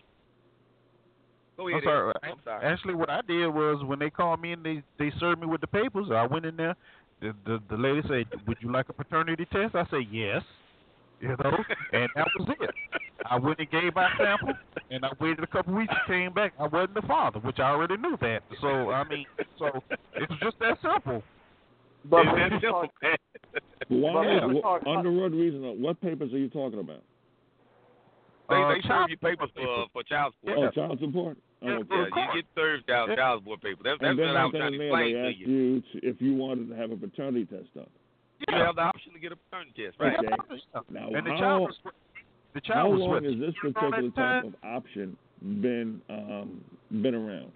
Go 1.59 1.67
ahead. 1.67 1.81
I'm 1.83 1.83
sorry. 1.83 2.13
I'm 2.23 2.37
sorry. 2.45 2.65
Actually, 2.65 2.93
what 2.95 3.09
I 3.09 3.21
did 3.27 3.47
was 3.47 3.83
when 3.83 3.99
they 3.99 4.09
called 4.09 4.41
me 4.41 4.53
and 4.53 4.63
they 4.63 4.81
they 4.97 5.11
served 5.19 5.41
me 5.41 5.47
with 5.47 5.59
the 5.61 5.67
papers, 5.67 6.07
I 6.11 6.25
went 6.25 6.45
in 6.45 6.55
there. 6.55 6.75
The 7.21 7.33
the, 7.45 7.59
the 7.69 7.75
lady 7.77 8.01
said, 8.07 8.25
"Would 8.47 8.57
you 8.61 8.71
like 8.71 8.87
a 8.89 8.93
paternity 8.93 9.45
test?" 9.51 9.75
I 9.75 9.85
said, 9.91 10.07
"Yes." 10.09 10.41
You 11.19 11.29
know, 11.29 11.51
and 11.93 12.07
that 12.15 12.27
was 12.39 12.47
it. 12.61 12.69
I 13.29 13.37
went 13.37 13.59
and 13.59 13.69
gave 13.69 13.93
my 13.93 14.09
sample, 14.17 14.53
and 14.89 15.03
I 15.03 15.09
waited 15.19 15.43
a 15.43 15.47
couple 15.47 15.73
weeks 15.73 15.91
and 15.93 16.07
came 16.07 16.33
back. 16.33 16.53
I 16.57 16.67
wasn't 16.67 16.93
the 16.93 17.01
father, 17.01 17.39
which 17.39 17.59
I 17.59 17.71
already 17.71 17.97
knew 17.97 18.15
that. 18.21 18.41
So 18.61 18.91
I 18.91 19.03
mean, 19.03 19.25
so 19.57 19.65
it 20.15 20.29
was 20.29 20.39
just 20.41 20.57
that 20.59 20.77
simple. 20.81 21.21
But 22.09 22.21
It's 22.25 22.35
that 22.37 22.51
simple, 22.61 22.87
Clark. 23.01 23.19
Why? 23.89 24.25
Yeah. 24.25 24.47
wh- 24.47 24.61
Talk- 24.61 24.83
under 24.87 25.11
what 25.11 25.31
reason? 25.33 25.61
What 25.81 25.99
papers 25.99 26.31
are 26.31 26.37
you 26.37 26.47
talking 26.47 26.79
about? 26.79 27.01
They, 28.47 28.55
Uh, 28.55 28.69
they 28.73 28.81
serve 28.87 29.09
you 29.09 29.17
papers 29.17 29.49
for 29.53 29.87
for 29.91 30.03
child 30.03 30.33
support. 30.39 30.57
Oh, 30.57 30.71
child 30.71 30.99
support. 31.01 31.37
Oh, 31.61 31.67
Yeah. 31.67 31.79
Yeah, 31.89 32.05
you 32.35 32.41
get 32.41 32.45
served 32.55 32.87
child 32.87 33.09
Yeah. 33.09 33.15
child 33.15 33.41
support 33.41 33.61
papers. 33.61 33.83
That's, 33.83 33.99
that's 33.99 34.09
and 34.11 34.19
what 34.19 34.27
I 34.29 34.33
right 34.33 34.43
was 34.45 34.51
trying 34.55 34.71
to 34.71 34.79
explain 34.85 35.13
they 35.13 35.31
to 35.33 35.37
you. 35.37 35.47
you 35.47 35.81
to, 35.81 36.07
if 36.07 36.21
you 36.21 36.33
wanted 36.35 36.69
to 36.69 36.75
have 36.75 36.91
a 36.91 36.95
paternity 36.97 37.45
test 37.45 37.73
done. 37.73 37.87
You 38.47 38.55
have 38.55 38.75
the 38.75 38.81
option 38.83 39.11
to 39.13 39.19
get 39.19 39.31
a 39.33 39.35
paternity 39.35 39.73
test, 39.75 39.99
right? 39.99 40.17
Okay. 40.17 40.85
Now, 40.89 41.09
And 41.11 41.25
the 41.27 41.31
how, 41.31 41.39
child 41.39 41.61
was 41.67 41.75
the 42.53 42.61
how 42.63 42.73
child 42.73 42.91
was 42.93 42.99
long 43.01 43.23
has 43.23 43.33
this 43.33 43.39
years 43.39 43.55
old 43.63 43.75
at 43.75 43.75
particular 43.75 44.09
the 44.09 44.15
time? 44.15 44.43
type 44.43 44.53
of 44.53 44.55
option 44.63 45.17
been 45.61 46.01
um, 46.09 46.63
been 47.03 47.15
around? 47.15 47.51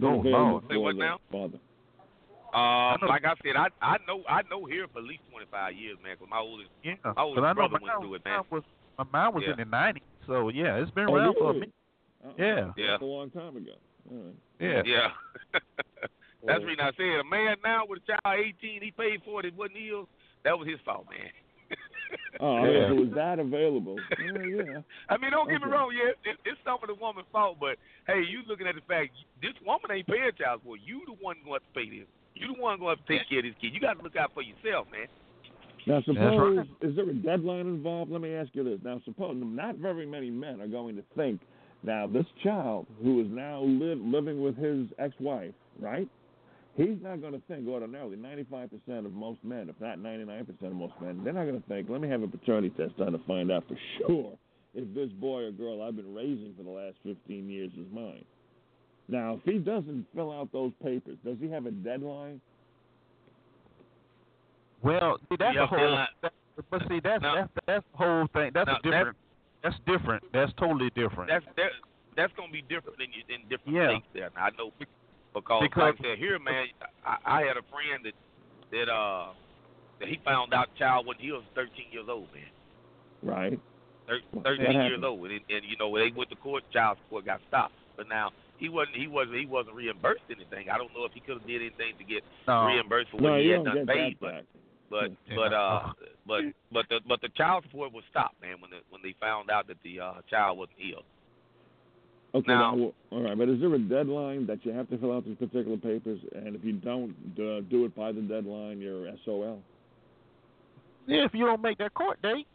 Been 0.00 0.08
Oh, 0.08 0.20
available 0.20 0.62
Say 0.70 0.76
what 0.78 0.96
now? 0.96 1.18
Father. 1.30 1.58
Um, 2.54 3.00
know- 3.00 3.08
like 3.08 3.24
I 3.24 3.34
said, 3.44 3.56
I 3.56 3.68
I 3.80 3.96
know 4.08 4.22
I 4.28 4.40
know 4.50 4.64
here 4.64 4.86
for 4.92 4.98
at 5.00 5.04
least 5.04 5.22
twenty 5.30 5.46
five 5.50 5.74
years, 5.74 5.98
man. 6.02 6.16
Cause 6.16 6.28
my 6.30 6.38
oldest 6.38 6.70
Yeah, 6.82 6.94
my 7.04 7.12
but 7.12 7.20
oldest 7.20 7.44
I 7.44 7.48
know 7.48 7.54
brother 7.54 7.72
mine, 7.74 7.82
went 7.82 8.00
through 8.00 8.14
it, 8.14 8.24
man. 8.24 8.34
mine 8.36 8.44
was 8.50 8.62
my 8.98 9.04
mine 9.12 9.34
was 9.34 9.44
Yeah. 9.46 9.52
in 9.52 9.56
the 9.58 9.64
'90s, 9.76 10.00
so 10.26 10.48
yeah, 10.48 10.76
it's 10.76 10.90
been 10.92 11.08
Oh, 11.08 11.14
around 11.14 11.34
for 11.34 11.44
a 11.44 11.46
really? 11.48 11.60
minute. 11.60 11.74
Uh-uh. 12.24 12.32
Yeah. 12.38 12.70
Yeah. 12.76 12.86
That's 12.92 13.02
a 13.02 13.06
long 13.06 13.30
time 13.30 13.56
ago. 13.56 13.72
All 14.10 14.16
right. 14.16 14.34
Yeah. 14.60 14.82
Yeah. 14.84 15.08
That's 16.46 16.60
the 16.60 16.66
reason 16.66 16.82
I 16.82 16.90
said 16.96 17.20
a 17.20 17.24
man 17.24 17.56
now 17.62 17.86
with 17.86 18.02
a 18.02 18.06
child 18.06 18.38
eighteen, 18.38 18.82
he 18.82 18.90
paid 18.90 19.22
for 19.24 19.40
it, 19.40 19.46
it 19.46 19.54
wasn't 19.54 19.78
his. 19.78 20.06
That 20.44 20.58
was 20.58 20.66
his 20.66 20.78
fault, 20.84 21.06
man. 21.06 21.30
Oh, 22.40 22.64
Yeah. 22.66 22.90
if 22.90 22.90
it 22.90 22.98
was 22.98 23.14
that 23.14 23.38
available, 23.38 23.96
yeah, 24.18 24.42
yeah. 24.42 24.80
I 25.08 25.16
mean, 25.18 25.30
don't 25.30 25.48
get 25.48 25.62
me 25.62 25.70
wrong. 25.70 25.94
Yeah, 25.94 26.18
it, 26.26 26.36
it's 26.44 26.58
some 26.66 26.82
of 26.82 26.88
the 26.90 26.98
woman's 26.98 27.30
fault, 27.30 27.58
but 27.60 27.78
hey, 28.06 28.26
you 28.26 28.42
looking 28.48 28.66
at 28.66 28.74
the 28.74 28.82
fact 28.90 29.14
this 29.40 29.54
woman 29.64 29.86
ain't 29.94 30.06
paying 30.06 30.34
child 30.36 30.60
support. 30.60 30.80
You 30.82 31.02
the 31.06 31.14
one 31.22 31.36
going 31.46 31.60
to 31.62 31.70
pay 31.78 31.86
this. 31.86 32.08
You 32.34 32.54
the 32.54 32.60
one 32.60 32.80
going 32.80 32.96
to 32.98 33.02
take 33.06 33.28
care 33.30 33.38
of 33.38 33.46
this 33.46 33.54
kid. 33.62 33.70
You 33.72 33.78
got 33.78 33.98
to 33.98 34.02
look 34.02 34.16
out 34.16 34.34
for 34.34 34.42
yourself, 34.42 34.90
man. 34.90 35.06
Now, 35.86 36.02
suppose 36.02 36.58
right. 36.58 36.90
is 36.90 36.94
there 36.96 37.08
a 37.10 37.14
deadline 37.14 37.66
involved? 37.66 38.10
Let 38.10 38.20
me 38.20 38.34
ask 38.34 38.50
you 38.52 38.64
this. 38.64 38.78
Now, 38.84 39.00
suppose 39.04 39.36
not 39.38 39.76
very 39.76 40.06
many 40.06 40.30
men 40.30 40.60
are 40.60 40.68
going 40.68 40.96
to 40.96 41.02
think 41.16 41.40
now 41.82 42.06
this 42.06 42.26
child 42.42 42.86
who 43.02 43.20
is 43.20 43.26
now 43.30 43.62
live, 43.62 43.98
living 44.00 44.42
with 44.42 44.56
his 44.56 44.86
ex-wife, 44.98 45.54
right? 45.80 46.08
He's 46.74 46.96
not 47.02 47.20
going 47.20 47.34
to 47.34 47.42
think 47.48 47.68
ordinarily. 47.68 48.16
Ninety-five 48.16 48.70
percent 48.70 49.04
of 49.04 49.12
most 49.12 49.38
men, 49.44 49.68
if 49.68 49.78
not 49.80 49.98
ninety-nine 49.98 50.46
percent 50.46 50.72
of 50.72 50.74
most 50.74 50.94
men, 51.02 51.20
they're 51.22 51.34
not 51.34 51.44
going 51.44 51.60
to 51.60 51.68
think. 51.68 51.88
Let 51.90 52.00
me 52.00 52.08
have 52.08 52.22
a 52.22 52.28
paternity 52.28 52.70
test 52.76 52.96
done 52.96 53.12
to 53.12 53.20
find 53.26 53.52
out 53.52 53.64
for 53.68 53.76
sure 53.98 54.32
if 54.74 54.94
this 54.94 55.10
boy 55.20 55.42
or 55.42 55.50
girl 55.50 55.82
I've 55.82 55.96
been 55.96 56.14
raising 56.14 56.54
for 56.56 56.62
the 56.62 56.70
last 56.70 56.96
fifteen 57.02 57.50
years 57.50 57.70
is 57.72 57.86
mine. 57.92 58.24
Now, 59.08 59.34
if 59.34 59.40
he 59.44 59.58
doesn't 59.58 60.06
fill 60.14 60.32
out 60.32 60.50
those 60.52 60.72
papers, 60.82 61.18
does 61.24 61.36
he 61.40 61.50
have 61.50 61.66
a 61.66 61.72
deadline? 61.72 62.40
Well, 64.82 65.18
see, 65.28 65.36
that's 65.38 65.54
Yeah, 65.54 65.64
a 65.64 65.66
whole. 65.66 65.78
deadline. 65.78 66.08
That, 66.22 66.32
but 66.70 66.82
see, 66.88 67.00
that's 67.00 67.22
No. 67.22 67.34
that's 67.34 67.50
that's 67.66 67.84
the 67.92 67.98
whole 67.98 68.26
thing. 68.28 68.50
That's 68.54 68.68
No, 68.68 68.76
a 68.76 68.82
different. 68.82 69.16
That's 69.62 69.76
different. 69.86 70.24
That's 70.32 70.52
totally 70.58 70.90
different. 70.90 71.28
That's 71.30 71.44
that, 71.56 71.70
that's 72.16 72.32
gonna 72.36 72.52
be 72.52 72.62
different 72.62 72.98
than 72.98 73.12
you- 73.12 73.24
in 73.34 73.42
different 73.48 73.76
Yeah. 73.76 73.88
states. 73.90 74.06
There, 74.12 74.30
I 74.36 74.50
know 74.58 74.72
because, 74.78 75.62
Because- 75.62 75.62
like 75.76 76.00
I 76.00 76.02
said, 76.02 76.18
here, 76.18 76.38
man, 76.38 76.66
I, 77.06 77.16
I 77.24 77.42
had 77.42 77.56
a 77.56 77.62
friend 77.62 78.04
that 78.04 78.14
that 78.70 78.88
uh 78.92 79.28
that 80.00 80.08
he 80.08 80.16
found 80.24 80.52
out 80.52 80.74
child 80.76 81.06
when 81.06 81.16
he 81.18 81.30
was 81.30 81.42
13 81.54 81.86
years 81.92 82.08
old, 82.08 82.26
man. 82.34 82.44
Right. 83.22 83.60
Thir- 84.08 84.20
What 84.32 84.44
13 84.44 84.72
years 84.72 84.74
happened? 84.98 85.04
old, 85.04 85.30
and, 85.30 85.40
and 85.48 85.64
you 85.64 85.76
know 85.76 85.94
they 85.96 86.10
went 86.10 86.28
to 86.30 86.36
court, 86.36 86.64
child 86.72 86.98
support 87.04 87.24
got 87.24 87.40
stopped. 87.48 87.74
But 87.96 88.08
now 88.08 88.32
he 88.58 88.68
wasn't 88.68 88.96
he 88.96 89.06
wasn't 89.06 89.36
he 89.38 89.46
wasn't 89.46 89.76
reimbursed 89.76 90.24
anything. 90.28 90.70
I 90.70 90.76
don't 90.78 90.92
know 90.92 91.04
if 91.04 91.12
he 91.12 91.20
could 91.20 91.38
have 91.38 91.46
did 91.46 91.60
anything 91.62 91.94
to 91.98 92.04
get 92.04 92.24
no. 92.48 92.66
reimbursed 92.66 93.10
for 93.10 93.20
No, 93.20 93.30
what 93.32 93.40
he 93.40 93.48
had 93.50 93.64
don't 93.64 93.76
done 93.76 93.86
paid, 93.86 94.18
but 94.18 94.32
back. 94.32 94.44
But 94.92 95.10
but 95.34 95.52
uh 95.52 95.92
but 96.26 96.40
but 96.70 96.84
the 96.90 97.00
but 97.08 97.20
the 97.22 97.30
child 97.30 97.64
support 97.64 97.92
was 97.92 98.04
stopped, 98.10 98.40
man, 98.40 98.60
when 98.60 98.70
the, 98.70 98.78
when 98.90 99.00
they 99.02 99.14
found 99.18 99.50
out 99.50 99.66
that 99.66 99.78
the 99.82 99.98
uh 99.98 100.14
child 100.30 100.58
wasn't 100.58 100.76
ill. 100.92 101.02
Okay, 102.34 102.44
Now- 102.48 102.74
now, 102.74 102.92
all 103.10 103.22
right, 103.22 103.36
but 103.36 103.48
is 103.48 103.60
there 103.60 103.74
a 103.74 103.78
deadline 103.78 104.46
that 104.46 104.64
you 104.64 104.72
have 104.72 104.88
to 104.90 104.98
fill 104.98 105.12
out 105.12 105.24
these 105.24 105.36
particular 105.36 105.76
papers, 105.76 106.20
and 106.34 106.54
if 106.54 106.64
you 106.64 106.72
don't 106.74 107.10
uh, 107.38 107.60
do 107.68 107.84
it 107.84 107.94
by 107.96 108.12
the 108.12 108.22
deadline, 108.22 108.80
you're 108.80 109.06
SOL? 109.24 109.58
Yeah, 111.06 111.24
if 111.26 111.34
you 111.34 111.44
don't 111.44 111.60
make 111.60 111.78
that 111.78 111.92
court 111.94 112.22
date. 112.22 112.46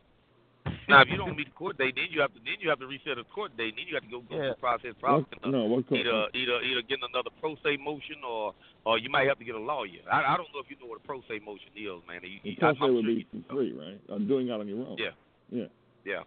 Now, 0.88 1.02
if 1.02 1.10
you 1.10 1.18
don't 1.18 1.36
meet 1.36 1.48
the 1.48 1.58
court 1.58 1.78
date, 1.78 1.96
then 1.96 2.08
you 2.10 2.22
have 2.22 2.34
to 2.34 2.40
then 2.40 2.56
you 2.60 2.70
have 2.70 2.80
to 2.80 2.88
reset 2.88 3.18
a 3.18 3.24
court 3.26 3.56
date. 3.58 3.76
Then 3.76 3.86
you 3.88 3.96
have 3.96 4.04
to 4.04 4.10
go 4.10 4.22
go 4.22 4.36
Yeah. 4.36 4.38
through 4.38 4.50
the 4.50 4.64
process. 4.64 4.94
Probably 5.00 5.26
What, 5.44 5.52
no, 5.52 5.66
what 5.66 5.88
court? 5.88 6.00
either 6.02 6.28
either 6.34 6.58
either 6.64 6.82
getting 6.88 7.04
another 7.12 7.30
pro 7.40 7.56
se 7.64 7.78
motion 7.84 8.24
or 8.28 8.54
or 8.86 8.98
you 8.98 9.10
might 9.10 9.28
have 9.28 9.38
to 9.40 9.46
get 9.46 9.56
a 9.56 9.60
lawyer. 9.60 10.00
I, 10.12 10.34
I 10.34 10.38
don't 10.38 10.48
know 10.56 10.60
if 10.64 10.70
you 10.72 10.78
know 10.80 10.88
what 10.88 11.00
a 11.04 11.06
pro 11.06 11.20
se 11.28 11.40
motion 11.46 11.70
is, 11.76 12.00
man. 12.08 12.22
You, 12.24 12.40
you, 12.44 12.56
I, 12.64 12.72
pro 12.72 12.74
se 12.74 12.78
I'm 12.82 12.94
would 12.96 13.06
sure 13.06 13.16
be 13.16 13.28
you, 13.32 13.44
for 13.50 13.56
free, 13.56 13.74
right? 13.76 14.00
Uh, 14.10 14.18
doing 14.20 14.48
it 14.48 14.52
on 14.52 14.68
your 14.68 14.80
own. 14.88 14.96
Yeah. 14.98 15.12
Yeah. 15.52 15.66
yeah. 16.06 16.24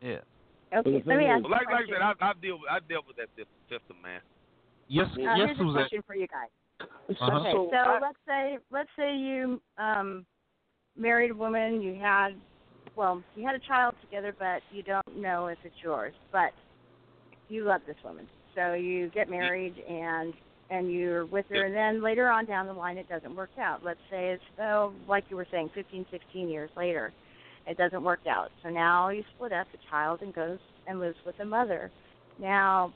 Yeah. 0.00 0.20
But 0.70 0.84
the 0.84 0.90
Okay, 0.90 1.02
let 1.06 1.18
me 1.18 1.26
ask 1.26 1.38
is- 1.38 1.44
Well, 1.44 1.52
a 1.52 1.56
like 1.56 1.66
like 1.70 1.84
I 1.86 1.92
said, 1.92 2.02
I, 2.02 2.12
I 2.20 2.32
deal 2.42 2.58
with 2.60 2.68
I 2.70 2.78
dealt 2.88 3.06
with 3.06 3.16
that 3.16 3.28
sys- 3.38 3.48
system, 3.72 3.96
man. 4.02 4.20
Yes, 4.88 5.06
Uh, 5.16 5.20
yes, 5.20 5.36
here's 5.36 5.50
a 5.50 5.62
Suzette. 5.62 5.74
question 5.88 6.02
for 6.06 6.14
you 6.16 6.26
guys. 6.28 6.50
Uh-huh. 6.82 7.40
Okay, 7.40 7.52
So 7.52 7.68
so 7.72 7.76
I- 7.78 8.00
let's 8.00 8.18
say 8.26 8.58
let's 8.70 8.90
say 8.96 9.16
you 9.16 9.60
um 9.78 10.26
married 10.96 11.30
a 11.30 11.34
woman, 11.34 11.80
you 11.80 11.94
had 11.94 12.34
well, 12.96 13.22
you 13.34 13.46
had 13.46 13.54
a 13.54 13.66
child 13.66 13.94
together 14.02 14.34
but 14.38 14.62
you 14.72 14.82
don't 14.82 15.16
know 15.16 15.46
if 15.48 15.58
it's 15.64 15.74
yours, 15.82 16.12
but 16.32 16.52
you 17.48 17.64
love 17.64 17.80
this 17.86 17.96
woman. 18.04 18.26
So 18.54 18.74
you 18.74 19.10
get 19.10 19.28
married 19.28 19.74
and 19.88 20.32
and 20.70 20.90
you're 20.90 21.26
with 21.26 21.44
her 21.50 21.66
and 21.66 21.74
then 21.74 22.02
later 22.02 22.28
on 22.28 22.46
down 22.46 22.66
the 22.66 22.72
line 22.72 22.96
it 22.96 23.08
doesn't 23.08 23.34
work 23.34 23.50
out. 23.58 23.84
Let's 23.84 24.00
say 24.10 24.30
it's 24.32 24.42
oh 24.60 24.92
like 25.08 25.24
you 25.28 25.36
were 25.36 25.46
saying, 25.50 25.70
fifteen, 25.74 26.06
sixteen 26.10 26.48
years 26.48 26.70
later. 26.76 27.12
It 27.66 27.78
doesn't 27.78 28.02
work 28.02 28.20
out. 28.28 28.50
So 28.62 28.68
now 28.68 29.08
you 29.08 29.22
split 29.34 29.52
up 29.52 29.66
the 29.72 29.78
child 29.90 30.20
and 30.20 30.34
goes 30.34 30.58
and 30.86 31.00
lives 31.00 31.16
with 31.24 31.36
the 31.38 31.44
mother. 31.44 31.90
Now 32.40 32.92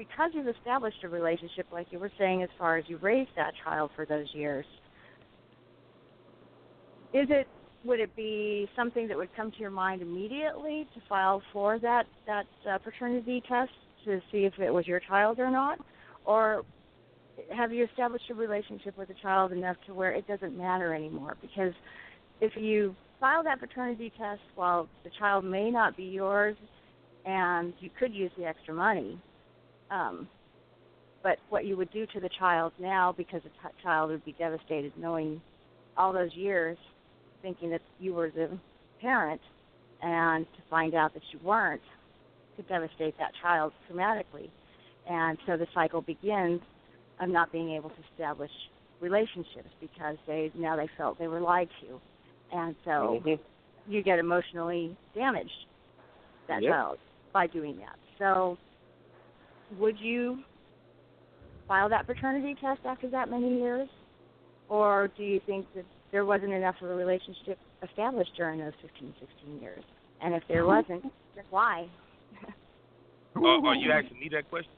because 0.00 0.30
you've 0.32 0.48
established 0.48 0.96
a 1.04 1.08
relationship, 1.08 1.66
like 1.70 1.86
you 1.90 1.98
were 1.98 2.10
saying, 2.18 2.42
as 2.42 2.48
far 2.58 2.78
as 2.78 2.84
you 2.88 2.96
raised 3.02 3.28
that 3.36 3.52
child 3.62 3.90
for 3.94 4.06
those 4.06 4.26
years, 4.32 4.64
is 7.12 7.26
it 7.28 7.46
would 7.84 8.00
it 8.00 8.14
be 8.14 8.68
something 8.76 9.08
that 9.08 9.16
would 9.16 9.34
come 9.34 9.50
to 9.50 9.58
your 9.58 9.70
mind 9.70 10.02
immediately 10.02 10.86
to 10.94 11.00
file 11.08 11.42
for 11.52 11.78
that 11.78 12.04
that 12.26 12.46
uh, 12.68 12.78
paternity 12.78 13.42
test 13.48 13.70
to 14.04 14.20
see 14.30 14.44
if 14.44 14.58
it 14.58 14.70
was 14.70 14.86
your 14.86 15.00
child 15.00 15.38
or 15.38 15.50
not, 15.50 15.78
or 16.24 16.62
have 17.56 17.72
you 17.72 17.84
established 17.84 18.24
a 18.30 18.34
relationship 18.34 18.96
with 18.98 19.08
the 19.08 19.14
child 19.22 19.52
enough 19.52 19.76
to 19.86 19.94
where 19.94 20.12
it 20.12 20.26
doesn't 20.26 20.56
matter 20.56 20.94
anymore? 20.94 21.36
Because 21.40 21.72
if 22.40 22.52
you 22.56 22.94
file 23.18 23.42
that 23.44 23.60
paternity 23.60 24.12
test 24.18 24.40
while 24.54 24.88
the 25.04 25.10
child 25.18 25.44
may 25.44 25.70
not 25.70 25.96
be 25.96 26.04
yours, 26.04 26.56
and 27.24 27.74
you 27.80 27.90
could 27.98 28.14
use 28.14 28.30
the 28.38 28.44
extra 28.44 28.74
money, 28.74 29.18
um, 29.90 30.28
but 31.22 31.36
what 31.50 31.66
you 31.66 31.76
would 31.76 31.92
do 31.92 32.06
to 32.06 32.20
the 32.20 32.30
child 32.38 32.72
now, 32.78 33.14
because 33.16 33.42
the 33.42 33.50
t- 33.50 33.82
child 33.82 34.10
would 34.10 34.24
be 34.24 34.34
devastated 34.38 34.92
knowing 34.96 35.40
all 35.96 36.12
those 36.12 36.34
years 36.34 36.78
thinking 37.42 37.70
that 37.70 37.82
you 37.98 38.14
were 38.14 38.30
the 38.30 38.48
parent, 39.00 39.40
and 40.02 40.46
to 40.56 40.62
find 40.68 40.94
out 40.94 41.12
that 41.14 41.22
you 41.32 41.38
weren't, 41.44 41.82
could 42.56 42.68
devastate 42.68 43.16
that 43.18 43.32
child 43.40 43.72
traumatically. 43.90 44.50
And 45.08 45.38
so 45.46 45.56
the 45.56 45.66
cycle 45.74 46.02
begins 46.02 46.60
of 47.20 47.28
not 47.28 47.52
being 47.52 47.70
able 47.70 47.90
to 47.90 47.96
establish 48.12 48.50
relationships 49.00 49.68
because 49.80 50.16
they 50.26 50.50
now 50.54 50.76
they 50.76 50.88
felt 50.96 51.18
they 51.18 51.28
were 51.28 51.40
lied 51.40 51.68
to, 51.82 52.00
and 52.52 52.76
so 52.84 53.22
Mhm. 53.24 53.38
you 53.86 54.02
get 54.02 54.18
emotionally 54.18 54.96
damaged 55.14 55.66
that 56.48 56.62
Yep. 56.62 56.72
child 56.72 56.98
by 57.32 57.46
doing 57.46 57.78
that. 57.78 57.98
So, 58.18 58.58
would 59.78 59.98
you 59.98 60.44
file 61.66 61.88
that 61.88 62.06
paternity 62.06 62.54
test 62.60 62.84
after 62.84 63.08
that 63.10 63.30
many 63.30 63.58
years, 63.60 63.88
or 64.68 65.08
do 65.16 65.22
you 65.22 65.40
think 65.40 65.66
that 65.74 65.84
there 66.12 66.24
wasn't 66.24 66.52
enough 66.52 66.76
of 66.82 66.90
a 66.90 66.94
relationship 66.94 67.58
established 67.82 68.32
during 68.36 68.58
those 68.60 68.72
15, 68.82 69.12
16 69.20 69.60
years? 69.62 69.82
And 70.22 70.34
if 70.34 70.42
there 70.48 70.66
wasn't, 70.66 71.02
then 71.34 71.44
why? 71.50 71.86
Are, 73.36 73.44
Uh, 73.44 73.60
are 73.68 73.74
you 73.74 73.90
asking 73.92 74.18
me 74.18 74.28
that 74.32 74.48
question? 74.50 74.72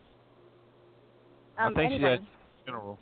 Um, 1.59 1.73
I 1.73 1.75
think 1.75 1.91
she 1.91 1.95
anybody. 1.97 2.17
had 2.17 2.27
general. 2.67 2.99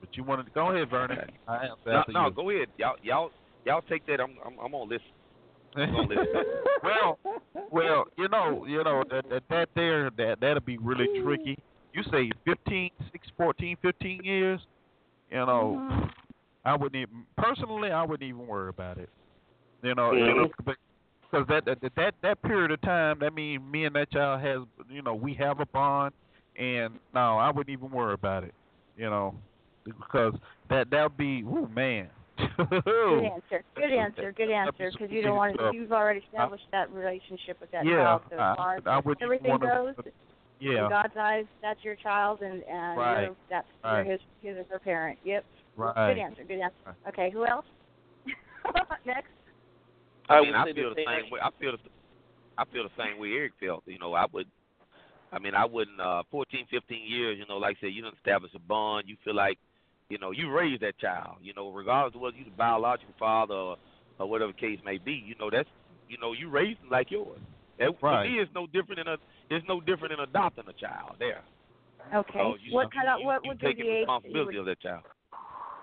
But 0.00 0.08
you 0.16 0.24
wanted 0.24 0.44
to 0.44 0.50
go 0.52 0.70
ahead, 0.70 0.88
Vernon. 0.90 1.18
I 1.46 1.66
answer 1.66 1.74
No, 1.86 2.04
no, 2.08 2.30
go 2.30 2.50
ahead. 2.50 2.68
Y'all, 2.76 2.96
y'all, 3.02 3.30
y'all 3.64 3.82
take 3.88 4.04
that. 4.06 4.20
I'm, 4.20 4.36
I'm, 4.44 4.58
I'm 4.64 4.74
on 4.74 4.88
listen. 4.88 5.06
I'm 5.76 5.94
on 5.94 6.08
listen. 6.08 6.26
well, 6.82 7.18
well, 7.70 8.04
you 8.18 8.28
know, 8.28 8.66
you 8.66 8.82
know 8.84 9.04
that 9.10 9.24
that, 9.30 9.42
that 9.48 9.68
there 9.74 10.10
that 10.16 10.38
that'll 10.40 10.60
be 10.60 10.78
really 10.78 11.06
tricky. 11.22 11.56
You 11.92 12.02
say 12.10 12.30
15, 12.44 12.90
6, 13.12 13.28
14, 13.36 13.76
15 13.82 14.24
years. 14.24 14.60
You 15.30 15.38
know, 15.46 15.78
Mhm. 15.90 16.10
I 16.64 16.74
wouldn't 16.76 16.96
even 16.96 17.24
personally. 17.36 17.90
I 17.90 18.02
wouldn't 18.04 18.28
even 18.28 18.46
worry 18.46 18.68
about 18.68 18.98
it. 18.98 19.08
You 19.82 19.94
know, 19.94 20.12
Mhm. 20.12 20.50
because 21.30 21.46
that, 21.48 21.64
that 21.64 21.94
that 21.96 22.14
that 22.22 22.42
period 22.42 22.70
of 22.70 22.80
time, 22.82 23.18
that 23.20 23.34
means 23.34 23.62
me 23.64 23.84
and 23.84 23.94
that 23.96 24.10
child 24.10 24.40
has, 24.42 24.60
you 24.88 25.02
know, 25.02 25.14
we 25.14 25.34
have 25.34 25.60
a 25.60 25.66
bond, 25.66 26.14
and 26.56 26.98
no, 27.14 27.38
I 27.38 27.50
wouldn't 27.50 27.72
even 27.72 27.90
worry 27.90 28.14
about 28.14 28.44
it. 28.44 28.54
You 28.96 29.10
know, 29.10 29.34
because 29.84 30.34
that 30.68 30.90
that 30.90 31.02
would 31.02 31.16
be, 31.16 31.42
oh 31.46 31.66
man. 31.74 32.08
Good 32.56 32.58
answer. 33.24 33.64
Good 33.74 33.92
answer. 33.92 34.32
Good 34.32 34.50
answer. 34.50 34.90
Because 34.92 35.10
you 35.10 35.22
don't 35.22 35.36
want 35.36 35.58
to. 35.58 35.70
You've 35.74 35.92
already 35.92 36.20
established 36.20 36.64
that 36.72 36.90
relationship 36.92 37.60
with 37.60 37.70
that 37.72 37.84
yeah, 37.84 37.96
child. 37.96 38.22
So 38.30 38.34
as 38.36 38.56
far 38.56 38.74
I, 38.74 38.76
as 38.78 38.82
I 38.86 38.98
wouldn't 38.98 39.22
everything 39.22 39.58
goes, 39.58 39.94
to. 39.96 40.70
in 40.70 40.88
God's 40.88 41.16
eyes, 41.18 41.44
that's 41.60 41.82
your 41.84 41.96
child, 41.96 42.40
and 42.42 42.62
and 42.64 42.98
Right. 42.98 43.22
you're, 43.24 43.36
that's 43.50 43.66
Right. 43.84 44.06
you're 44.06 44.12
his 44.12 44.20
his 44.42 44.56
or 44.58 44.64
her 44.70 44.78
parent. 44.78 45.18
Yep. 45.24 45.44
Right. 45.76 46.14
Good 46.14 46.20
answer. 46.20 46.44
Good 46.44 46.60
answer. 46.60 46.96
Okay. 47.08 47.30
Who 47.30 47.46
else? 47.46 47.64
Next. 49.06 49.28
I 50.28 50.34
I 50.34 50.40
would 50.40 50.46
mean, 50.46 50.54
I 50.54 50.64
feel 50.64 50.88
the 50.90 50.94
the 50.94 51.04
same. 51.04 51.22
same 51.24 51.30
way. 51.30 51.40
I 51.42 51.50
feel 51.58 51.72
the, 51.72 51.78
I 52.58 52.64
feel 52.72 52.82
the 52.84 53.02
same 53.02 53.18
way 53.20 53.28
Eric 53.32 53.52
felt. 53.60 53.82
You 53.86 53.98
know, 53.98 54.14
I 54.14 54.26
would. 54.32 54.46
I 55.32 55.38
mean, 55.38 55.54
I 55.54 55.64
wouldn't. 55.64 56.00
Uh, 56.00 56.22
14, 56.30 56.66
15 56.70 56.98
years. 57.06 57.38
You 57.38 57.46
know, 57.46 57.56
like 57.56 57.76
I 57.78 57.86
said, 57.86 57.94
you 57.94 58.02
don't 58.02 58.14
establish 58.14 58.52
a 58.54 58.58
bond. 58.58 59.04
You 59.08 59.16
feel 59.24 59.34
like, 59.34 59.58
you 60.10 60.18
know, 60.18 60.30
you 60.30 60.50
raised 60.50 60.82
that 60.82 60.98
child. 60.98 61.36
You 61.42 61.54
know, 61.54 61.72
regardless 61.72 62.14
of 62.14 62.20
whether 62.20 62.36
you're 62.36 62.44
the 62.44 62.50
biological 62.56 63.14
father 63.18 63.54
or, 63.54 63.76
or 64.18 64.28
whatever 64.28 64.52
the 64.52 64.58
case 64.58 64.78
may 64.84 64.98
be. 64.98 65.12
You 65.12 65.34
know, 65.40 65.50
that's, 65.50 65.68
you 66.08 66.18
know, 66.18 66.32
you 66.32 66.50
raised 66.50 66.80
them 66.82 66.90
like 66.90 67.10
yours. 67.10 67.40
That, 67.78 67.90
Right. 68.02 68.26
For 68.26 68.30
me, 68.30 68.38
it's 68.38 68.50
no 68.54 68.66
different 68.66 68.98
than 68.98 69.08
a. 69.08 69.16
It's 69.50 69.66
no 69.68 69.80
different 69.80 70.12
than 70.16 70.20
adopting 70.20 70.64
a 70.68 70.72
child. 70.74 71.16
There. 71.18 71.42
Okay. 72.14 72.38
Oh, 72.40 72.54
you, 72.62 72.74
what 72.74 72.92
kind 72.92 73.08
of 73.08 73.20
you, 73.20 73.26
what 73.26 73.44
you 73.44 73.50
would 73.50 73.58
be 73.58 73.74
the 73.74 73.88
age? 73.88 73.98
Responsibility 74.00 74.58
would, 74.58 74.60
of 74.60 74.66
that 74.66 74.80
child. 74.80 75.04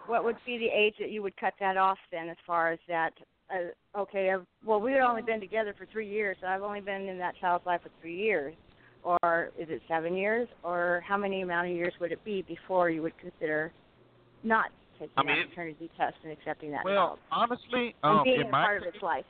What 0.10 0.24
would 0.24 0.38
be 0.46 0.58
the 0.58 0.68
age 0.68 0.96
that 1.00 1.12
you 1.12 1.22
would 1.22 1.38
cut 1.38 1.54
that 1.60 1.78
off 1.78 1.98
then, 2.12 2.30
as 2.30 2.38
far 2.46 2.72
as 2.72 2.80
that? 2.88 3.12
Uh, 3.50 4.00
okay. 4.00 4.32
I've, 4.32 4.46
well, 4.66 4.82
we've 4.82 4.96
only 4.98 5.22
been 5.22 5.40
together 5.40 5.74
for 5.78 5.86
three 5.92 6.10
years, 6.10 6.38
so 6.42 6.48
I've 6.48 6.64
only 6.64 6.82
been 6.82 7.08
in 7.08 7.18
that 7.20 7.36
child's 7.40 7.66
life 7.66 7.82
for 7.84 7.90
three 8.02 8.18
years. 8.18 8.56
Or 9.04 9.52
is 9.58 9.70
it 9.70 9.82
seven 9.88 10.16
years? 10.16 10.48
Or 10.64 11.04
how 11.08 11.16
many 11.16 11.42
amount 11.42 11.70
of 11.70 11.76
years 11.76 11.94
would 12.02 12.12
it 12.12 12.24
be 12.26 12.42
before 12.42 12.90
you 12.90 13.02
would 13.02 13.18
consider 13.18 13.72
not 14.44 14.72
taking 14.98 15.14
I 15.16 15.24
mean, 15.24 15.36
that 15.56 15.68
it- 15.68 15.92
test 15.98 16.16
and 16.24 16.32
accepting 16.34 16.72
that 16.72 16.84
Well, 16.84 16.96
child 17.08 17.20
honestly, 17.32 17.96
um, 18.04 18.24
being 18.24 18.42
in 18.42 18.52
my 18.52 18.66
part 18.66 18.82
of 18.82 18.94
its 18.94 19.02
life? 19.02 19.26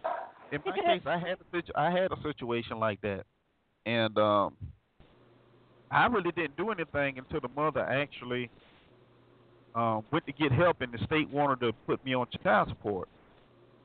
in 0.52 0.62
my 0.66 0.76
case, 0.76 1.02
I 1.06 1.18
had 1.18 1.38
a 1.40 1.46
situ- 1.52 1.72
I 1.76 1.92
had 1.92 2.12
a 2.12 2.22
situation 2.24 2.80
like 2.80 3.00
that, 3.02 3.26
and 3.86 4.18
um, 4.18 4.58
I 5.92 6.08
really 6.08 6.32
didn't 6.32 6.58
do 6.58 6.72
anything 6.72 7.20
until 7.20 7.40
the 7.42 7.50
mother 7.50 7.82
actually 7.82 8.50
um, 9.80 10.04
went 10.12 10.26
to 10.26 10.34
get 10.34 10.52
help, 10.52 10.82
and 10.82 10.92
the 10.92 10.98
state 11.06 11.30
wanted 11.30 11.62
to 11.62 11.72
put 11.88 12.04
me 12.04 12.14
on 12.14 12.28
child 12.44 12.68
support. 12.68 13.08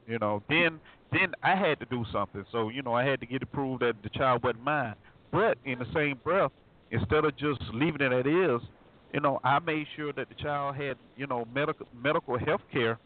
You 0.08 0.18
know, 0.18 0.42
then 0.48 0.81
then 1.12 1.32
I 1.42 1.55
had 1.55 1.78
to 1.81 1.86
do 1.86 2.05
something. 2.12 2.44
So 2.50 2.68
you 2.68 2.82
know, 2.82 2.94
I 2.94 3.05
had 3.05 3.20
to 3.20 3.26
get 3.26 3.42
it 3.42 3.52
proved 3.52 3.82
that 3.82 3.94
the 4.02 4.08
child 4.10 4.42
wasn't 4.42 4.64
mine. 4.64 4.94
But 5.31 5.56
in 5.64 5.78
the 5.78 5.86
same 5.94 6.18
breath, 6.24 6.50
instead 6.90 7.24
of 7.24 7.36
just 7.36 7.60
leaving 7.73 8.00
it 8.00 8.12
as 8.12 8.26
is, 8.26 8.68
you 9.12 9.20
know, 9.20 9.40
I 9.44 9.60
made 9.60 9.86
sure 9.94 10.12
that 10.12 10.28
the 10.28 10.34
child 10.34 10.74
had 10.76 10.97
you 11.16 11.28
know 11.28 11.47
medical 11.55 11.86
medical 12.02 12.39
health 12.39 12.62
care, 12.73 12.98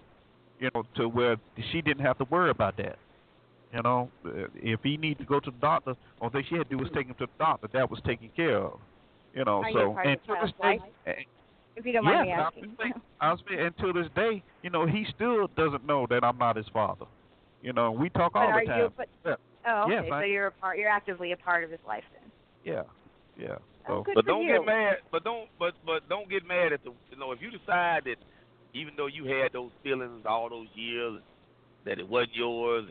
you 0.59 0.71
know, 0.75 0.83
to 0.97 1.09
where 1.09 1.37
she 1.71 1.83
didn't 1.83 2.05
have 2.05 2.17
to 2.19 2.25
worry 2.25 2.51
about 2.51 2.79
that. 2.79 2.97
You 3.75 3.83
know, 3.83 4.11
uh, 4.25 4.47
if 4.55 4.81
he 4.83 4.97
needed 4.97 5.19
to 5.19 5.25
go 5.25 5.41
to 5.41 5.51
the 5.51 5.59
doctor, 5.61 5.95
all 6.23 6.31
thing 6.31 6.43
she 6.49 6.55
had 6.55 6.71
to 6.71 6.77
do 6.77 6.83
was 6.83 6.89
take 6.95 7.07
him 7.07 7.15
to 7.19 7.27
the 7.27 7.33
doctor. 7.39 7.69
That 7.75 7.91
was 7.91 8.01
taken 8.07 8.31
care 8.35 8.57
of. 8.57 8.81
You 9.35 9.45
know, 9.45 9.63
Are 9.63 9.73
so 9.73 9.91
of 9.91 9.99
and 9.99 10.19
to 10.27 10.35
this 10.43 10.53
day? 10.63 11.27
If 11.79 11.87
you 11.87 11.93
don't 11.93 12.05
mind 12.05 12.27
me 12.27 12.33
asking. 12.33 12.77
I 13.21 13.31
was 13.31 13.41
saying, 13.49 13.61
until 13.61 13.93
this 13.93 14.11
day, 14.17 14.43
you 14.63 14.71
know, 14.71 14.85
he 14.87 15.07
still 15.15 15.47
doesn't 15.57 15.87
know 15.87 16.07
that 16.11 16.25
I'm 16.25 16.37
not 16.39 16.57
his 16.57 16.67
father. 16.73 17.07
You 17.63 17.73
know, 17.73 17.93
we 17.93 18.11
talk 18.11 18.33
but 18.33 18.41
all 18.41 18.49
are 18.49 18.61
the 18.61 18.67
time. 18.67 18.81
you? 18.81 18.93
But, 18.97 19.09
Yeah. 19.25 19.35
oh, 19.67 19.83
okay. 19.85 19.93
Yes, 19.95 20.05
so 20.09 20.15
I- 20.15 20.25
you're 20.25 20.47
a 20.49 20.53
part. 20.53 20.79
You're 20.79 20.91
actively 20.91 21.33
a 21.33 21.37
part 21.37 21.63
of 21.65 21.71
his 21.71 21.81
life 21.87 22.05
then. 22.13 22.31
Yeah, 22.65 22.83
yeah. 23.37 23.57
Oh, 23.89 23.99
So, 23.99 24.03
good 24.03 24.15
but 24.17 24.25
for 24.25 24.29
don't 24.31 24.43
you. 24.43 24.59
get 24.59 24.67
mad. 24.67 24.97
But 25.11 25.25
don't. 25.25 25.49
But 25.59 25.75
but 25.87 26.09
don't 26.09 26.29
get 26.29 26.45
mad 26.47 26.73
at 26.73 26.83
the. 26.85 26.93
You 27.11 27.17
know, 27.17 27.33
if 27.33 27.41
you 27.41 27.51
decide 27.51 28.05
that, 28.05 28.17
even 28.75 28.95
though 28.97 29.07
you 29.07 29.25
had 29.25 29.53
those 29.53 29.71
feelings 29.83 30.27
all 30.27 30.49
those 30.51 30.69
years, 30.75 31.21
that 31.85 31.99
it 31.99 32.09
wasn't 32.09 32.35
yours, 32.35 32.87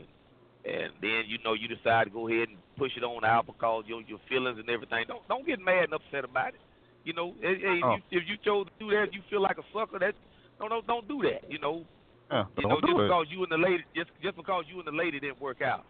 and 0.64 0.74
and 0.74 0.92
then 1.00 1.24
you 1.26 1.38
know 1.44 1.52
you 1.54 1.68
decide 1.68 2.04
to 2.04 2.10
go 2.10 2.28
ahead 2.28 2.48
and 2.48 2.58
push 2.76 2.92
it 2.96 3.04
on 3.04 3.24
out 3.24 3.46
because 3.46 3.84
your 3.86 4.00
your 4.02 4.18
feelings 4.28 4.58
and 4.58 4.68
everything. 4.68 5.04
Don't 5.08 5.26
don't 5.28 5.46
get 5.46 5.60
mad 5.60 5.84
and 5.84 5.94
upset 5.94 6.24
about 6.24 6.48
it. 6.54 6.60
You 7.04 7.12
know, 7.14 7.34
hey, 7.40 7.56
hey, 7.60 7.80
Oh. 7.84 7.94
if, 7.94 8.02
you, 8.10 8.20
if 8.20 8.28
you 8.28 8.36
chose 8.44 8.66
to 8.66 8.72
do 8.78 8.90
that, 8.96 9.12
you 9.12 9.22
feel 9.30 9.40
like 9.40 9.58
a 9.58 9.62
sucker. 9.72 9.98
That 9.98 10.14
no, 10.60 10.66
no, 10.68 10.80
don't 10.86 11.06
do 11.08 11.22
that. 11.22 11.48
You 11.50 11.58
know, 11.58 11.84
yeah, 12.30 12.44
you 12.58 12.68
know, 12.68 12.80
just 12.80 12.92
it. 12.92 13.02
because 13.06 13.26
you 13.30 13.42
and 13.42 13.52
the 13.52 13.56
lady, 13.56 13.84
just 13.96 14.10
just 14.22 14.36
because 14.36 14.64
you 14.68 14.78
and 14.78 14.86
the 14.86 14.92
lady 14.92 15.18
didn't 15.20 15.40
work 15.40 15.62
out, 15.62 15.84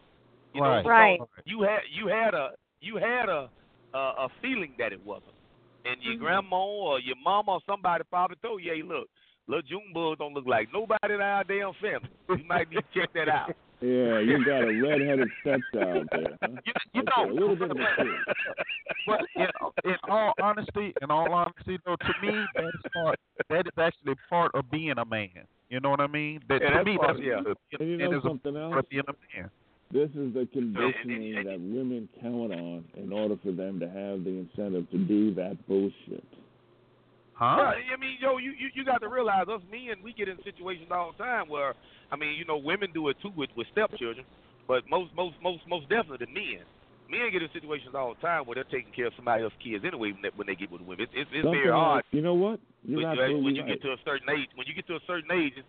You 0.55 0.61
Right. 0.63 0.85
know, 0.85 0.89
Right. 0.91 1.21
You 1.47 1.63
had 1.63 1.81
you 1.91 2.07
had 2.09 2.35
a 2.35 2.51
you 2.81 2.97
had 2.97 3.29
a 3.29 3.51
a, 3.95 3.99
a 3.99 4.29
feeling 4.43 4.75
that 4.79 4.93
it 4.93 5.03
wasn't, 5.05 5.35
and 5.85 5.97
your 6.03 6.15
Mhm. 6.15 6.19
grandma 6.21 6.57
or 6.57 7.01
your 7.01 7.17
mama 7.25 7.53
or 7.53 7.61
somebody 7.67 8.05
probably 8.11 8.37
told 8.43 8.63
you, 8.63 8.73
"Hey, 8.73 8.83
look, 8.83 9.09
little 9.49 9.63
June 9.63 9.93
bugs 9.95 10.19
don't 10.19 10.35
look 10.35 10.47
like 10.47 10.69
nobody 10.73 11.15
in 11.15 11.21
our 11.21 11.43
damn 11.45 11.73
family. 11.75 12.11
You 12.29 12.45
might 12.45 12.69
need 12.71 12.85
to 12.85 13.01
check 13.01 13.13
that 13.15 13.29
out." 13.29 13.51
Yeah, 13.81 14.19
you 14.19 14.45
got 14.45 14.65
a 14.65 14.83
red-headed 14.83 15.31
stepchild 15.41 16.09
there. 16.11 16.37
Huh? 16.43 16.49
You, 16.65 16.73
you 16.95 17.03
Okay, 17.03 17.11
know, 17.17 17.31
a 17.31 17.33
little 17.33 17.55
bit 17.57 17.71
of 17.71 17.77
a 17.79 17.85
but 19.07 19.21
in, 19.37 19.47
in 19.85 19.97
all 20.09 20.33
honesty, 20.43 20.95
in 21.01 21.11
all 21.11 21.33
honesty, 21.33 21.79
though, 21.87 21.95
to 21.97 22.27
me, 22.27 22.33
that 22.57 22.69
is 22.69 22.81
part. 22.93 23.19
That 23.51 23.67
is 23.67 23.73
actually 23.79 24.15
part 24.29 24.51
of 24.55 24.69
being 24.71 24.95
a 24.99 25.05
man. 25.05 25.29
You 25.71 25.79
know 25.81 25.91
what 25.91 26.01
I 26.01 26.09
mean? 26.09 26.41
That 26.49 26.61
Yeah, 26.61 26.79
to 26.79 26.85
me, 26.85 26.97
part- 26.97 27.17
that's 27.19 27.25
yeah. 27.25 27.41
it, 27.47 27.81
And 27.81 27.89
you 27.89 27.95
it 27.97 28.11
know 28.11 28.19
is 28.19 28.25
a 28.25 28.29
something 28.29 28.55
part 28.55 28.73
else? 28.73 28.85
of 28.85 28.89
being 28.91 29.03
a 29.07 29.39
man. 29.41 29.51
This 29.93 30.11
is 30.11 30.35
the 30.35 30.47
conditioning 30.53 31.45
that 31.45 31.59
women 31.61 32.09
count 32.21 32.53
on 32.53 32.85
in 32.97 33.13
order 33.13 33.37
for 33.43 33.53
them 33.53 33.79
to 33.81 33.87
have 33.87 34.25
the 34.25 34.31
incentive 34.31 34.91
to 34.91 34.99
do 34.99 35.33
that 35.35 35.57
bullshit. 35.67 36.25
Huh? 37.39 37.71
Yeah, 37.71 37.95
I 37.95 38.01
mean, 38.03 38.19
yo, 38.19 38.39
you, 38.43 38.51
you 38.51 38.69
you 38.75 38.85
got 38.85 38.99
to 38.99 39.09
realize 39.09 39.47
us 39.47 39.63
men, 39.71 40.03
we 40.03 40.13
get 40.13 40.27
in 40.27 40.39
situations 40.43 40.91
all 40.91 41.15
the 41.15 41.23
time 41.23 41.47
where, 41.47 41.73
I 42.11 42.17
mean, 42.19 42.35
you 42.35 42.45
know, 42.45 42.59
women 42.59 42.91
do 42.93 43.09
it 43.09 43.17
too 43.23 43.31
with 43.37 43.51
with 43.55 43.71
stepchildren, 43.71 44.27
but 44.67 44.83
most 44.91 45.15
most 45.15 45.37
most 45.41 45.63
most 45.71 45.89
definitely 45.89 46.27
the 46.27 46.35
men. 46.35 46.67
Men 47.09 47.31
get 47.33 47.41
in 47.41 47.49
situations 47.55 47.95
all 47.95 48.11
the 48.13 48.21
time 48.21 48.43
where 48.45 48.57
they're 48.59 48.69
taking 48.75 48.93
care 48.93 49.07
of 49.07 49.15
somebody 49.15 49.47
else's 49.47 49.57
kids 49.63 49.85
anyway 49.87 50.11
when 50.13 50.21
they, 50.21 50.33
when 50.35 50.47
they 50.51 50.59
get 50.59 50.69
with 50.71 50.83
women. 50.83 51.07
It's 51.07 51.15
it's, 51.15 51.31
it's 51.33 51.47
Something 51.47 51.63
very 51.63 51.73
hard. 51.73 52.03
like- 52.03 52.11
you 52.11 52.21
know 52.27 52.35
what? 52.35 52.59
You're 52.83 53.07
when, 53.07 53.07
absolutely 53.07 53.45
when 53.45 53.55
you 53.55 53.63
right. 53.63 53.79
get 53.79 53.83
to 53.87 53.93
a 53.95 54.01
certain 54.05 54.29
age, 54.35 54.51
when 54.59 54.67
you 54.67 54.75
get 54.75 54.87
to 54.91 54.97
a 54.99 55.05
certain 55.07 55.31
age, 55.31 55.55
it's, 55.57 55.69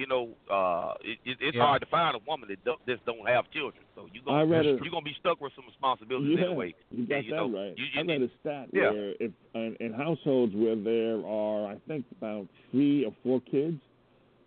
you 0.00 0.06
know, 0.06 0.24
uh, 0.50 0.94
it, 1.04 1.18
it, 1.28 1.36
it's 1.40 1.56
Yeah. 1.56 1.62
hard 1.68 1.80
to 1.82 1.88
find 1.92 2.16
a 2.16 2.20
woman 2.26 2.48
that 2.48 2.64
don't, 2.64 2.80
just 2.86 3.04
don't 3.04 3.26
have 3.28 3.44
children. 3.52 3.84
So 3.94 4.08
you 4.12 4.20
I 4.22 4.40
gonna 4.42 4.46
read 4.46 4.64
a- 4.66 4.68
you're 4.82 4.90
gonna 4.96 5.02
be 5.04 5.16
stuck 5.20 5.38
with 5.40 5.52
some 5.54 5.66
responsibilities 5.66 6.38
yeah, 6.38 6.46
anyway. 6.46 6.74
You 6.90 7.06
got 7.06 7.16
And, 7.16 7.24
you 7.26 7.30
that 7.32 7.36
know, 7.36 7.48
right. 7.60 7.74
you- 7.76 7.84
I 7.94 8.00
you 8.00 8.08
read 8.08 8.22
a 8.22 8.30
stat 8.40 8.66
Yeah. 8.72 8.90
where 8.90 9.12
if 9.20 9.30
in, 9.54 9.76
in 9.80 9.92
households 9.92 10.54
where 10.54 10.74
there 10.76 11.20
are, 11.26 11.66
I 11.74 11.76
think, 11.86 12.06
about 12.16 12.46
three 12.70 13.04
or 13.04 13.12
four 13.22 13.40
kids, 13.42 13.76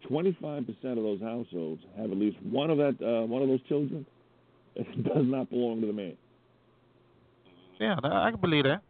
twenty-five 0.10 0.66
percent 0.66 0.98
of 0.98 1.04
those 1.04 1.22
households 1.22 1.82
have 1.98 2.12
at 2.12 2.18
least 2.18 2.38
one 2.42 2.70
of 2.72 2.78
that 2.80 2.96
uh, 3.00 3.26
one 3.28 3.42
of 3.44 3.48
those 3.48 3.62
children 3.70 4.06
does 4.76 5.26
not 5.36 5.50
belong 5.52 5.82
to 5.82 5.88
the 5.88 5.94
man. 5.94 6.18
Yeah, 7.80 7.96
I 8.04 8.32
can 8.32 8.40
believe 8.42 8.64
that. 8.64 8.82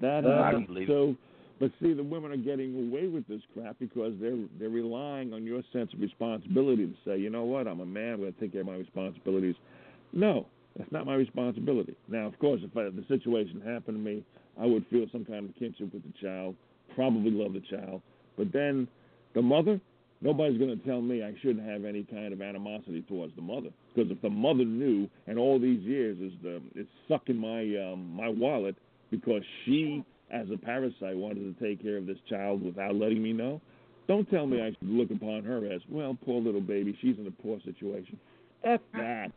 That 0.00 0.24
Uh, 0.26 0.28
I 0.28 0.44
happens. 0.46 0.66
can 0.66 0.74
believe 0.74 0.88
so, 0.88 1.16
but 1.60 1.70
see, 1.80 1.92
the 1.92 2.02
women 2.02 2.32
are 2.32 2.36
getting 2.36 2.88
away 2.88 3.06
with 3.06 3.26
this 3.28 3.40
crap 3.52 3.76
because 3.78 4.12
they're 4.20 4.36
they're 4.58 4.68
relying 4.68 5.32
on 5.32 5.44
your 5.44 5.62
sense 5.72 5.92
of 5.92 6.00
responsibility 6.00 6.86
to 6.86 6.94
say, 7.04 7.18
you 7.18 7.30
know 7.30 7.44
what, 7.44 7.66
I'm 7.68 7.80
a 7.80 7.86
man, 7.86 8.14
I'm 8.14 8.20
going 8.20 8.32
to 8.32 8.40
take 8.40 8.52
care 8.52 8.62
of 8.62 8.66
my 8.66 8.74
responsibilities. 8.76 9.54
No, 10.12 10.46
that's 10.76 10.90
not 10.92 11.06
my 11.06 11.14
responsibility. 11.14 11.96
Now, 12.08 12.26
of 12.26 12.38
course, 12.38 12.60
if 12.62 12.76
I, 12.76 12.84
the 12.84 13.04
situation 13.08 13.60
happened 13.60 13.96
to 13.96 14.02
me, 14.02 14.24
I 14.60 14.66
would 14.66 14.84
feel 14.90 15.06
some 15.12 15.24
kind 15.24 15.48
of 15.48 15.56
kinship 15.56 15.92
with 15.92 16.02
the 16.02 16.12
child, 16.20 16.56
probably 16.94 17.30
love 17.30 17.52
the 17.52 17.62
child, 17.76 18.02
but 18.36 18.52
then 18.52 18.88
the 19.34 19.42
mother. 19.42 19.80
Nobody's 20.20 20.56
going 20.56 20.70
to 20.70 20.86
tell 20.86 21.02
me 21.02 21.22
I 21.22 21.34
shouldn't 21.42 21.68
have 21.68 21.84
any 21.84 22.04
kind 22.04 22.32
of 22.32 22.40
animosity 22.40 23.02
towards 23.02 23.36
the 23.36 23.42
mother, 23.42 23.68
because 23.94 24.10
if 24.10 24.22
the 24.22 24.30
mother 24.30 24.64
knew, 24.64 25.06
and 25.26 25.38
all 25.38 25.58
these 25.60 25.80
years 25.80 26.16
is 26.18 26.32
the 26.42 26.62
it's 26.74 26.88
sucking 27.08 27.36
my 27.36 27.60
um, 27.60 28.10
my 28.14 28.28
wallet 28.28 28.74
because 29.10 29.42
she, 29.64 30.02
as 30.30 30.46
a 30.52 30.56
parasite, 30.56 31.16
wanted 31.16 31.56
to 31.56 31.64
take 31.64 31.82
care 31.82 31.96
of 31.96 32.06
this 32.06 32.18
child 32.28 32.62
without 32.62 32.94
letting 32.94 33.22
me 33.22 33.32
know. 33.32 33.60
Don't 34.08 34.28
tell 34.30 34.46
me 34.46 34.60
I 34.60 34.70
should 34.70 34.88
look 34.88 35.10
upon 35.10 35.44
her 35.44 35.70
as, 35.72 35.80
well, 35.88 36.16
poor 36.24 36.40
little 36.40 36.60
baby, 36.60 36.96
she's 37.00 37.16
in 37.18 37.26
a 37.26 37.30
poor 37.42 37.58
situation. 37.64 38.18
F 38.62 38.80
that. 38.94 39.30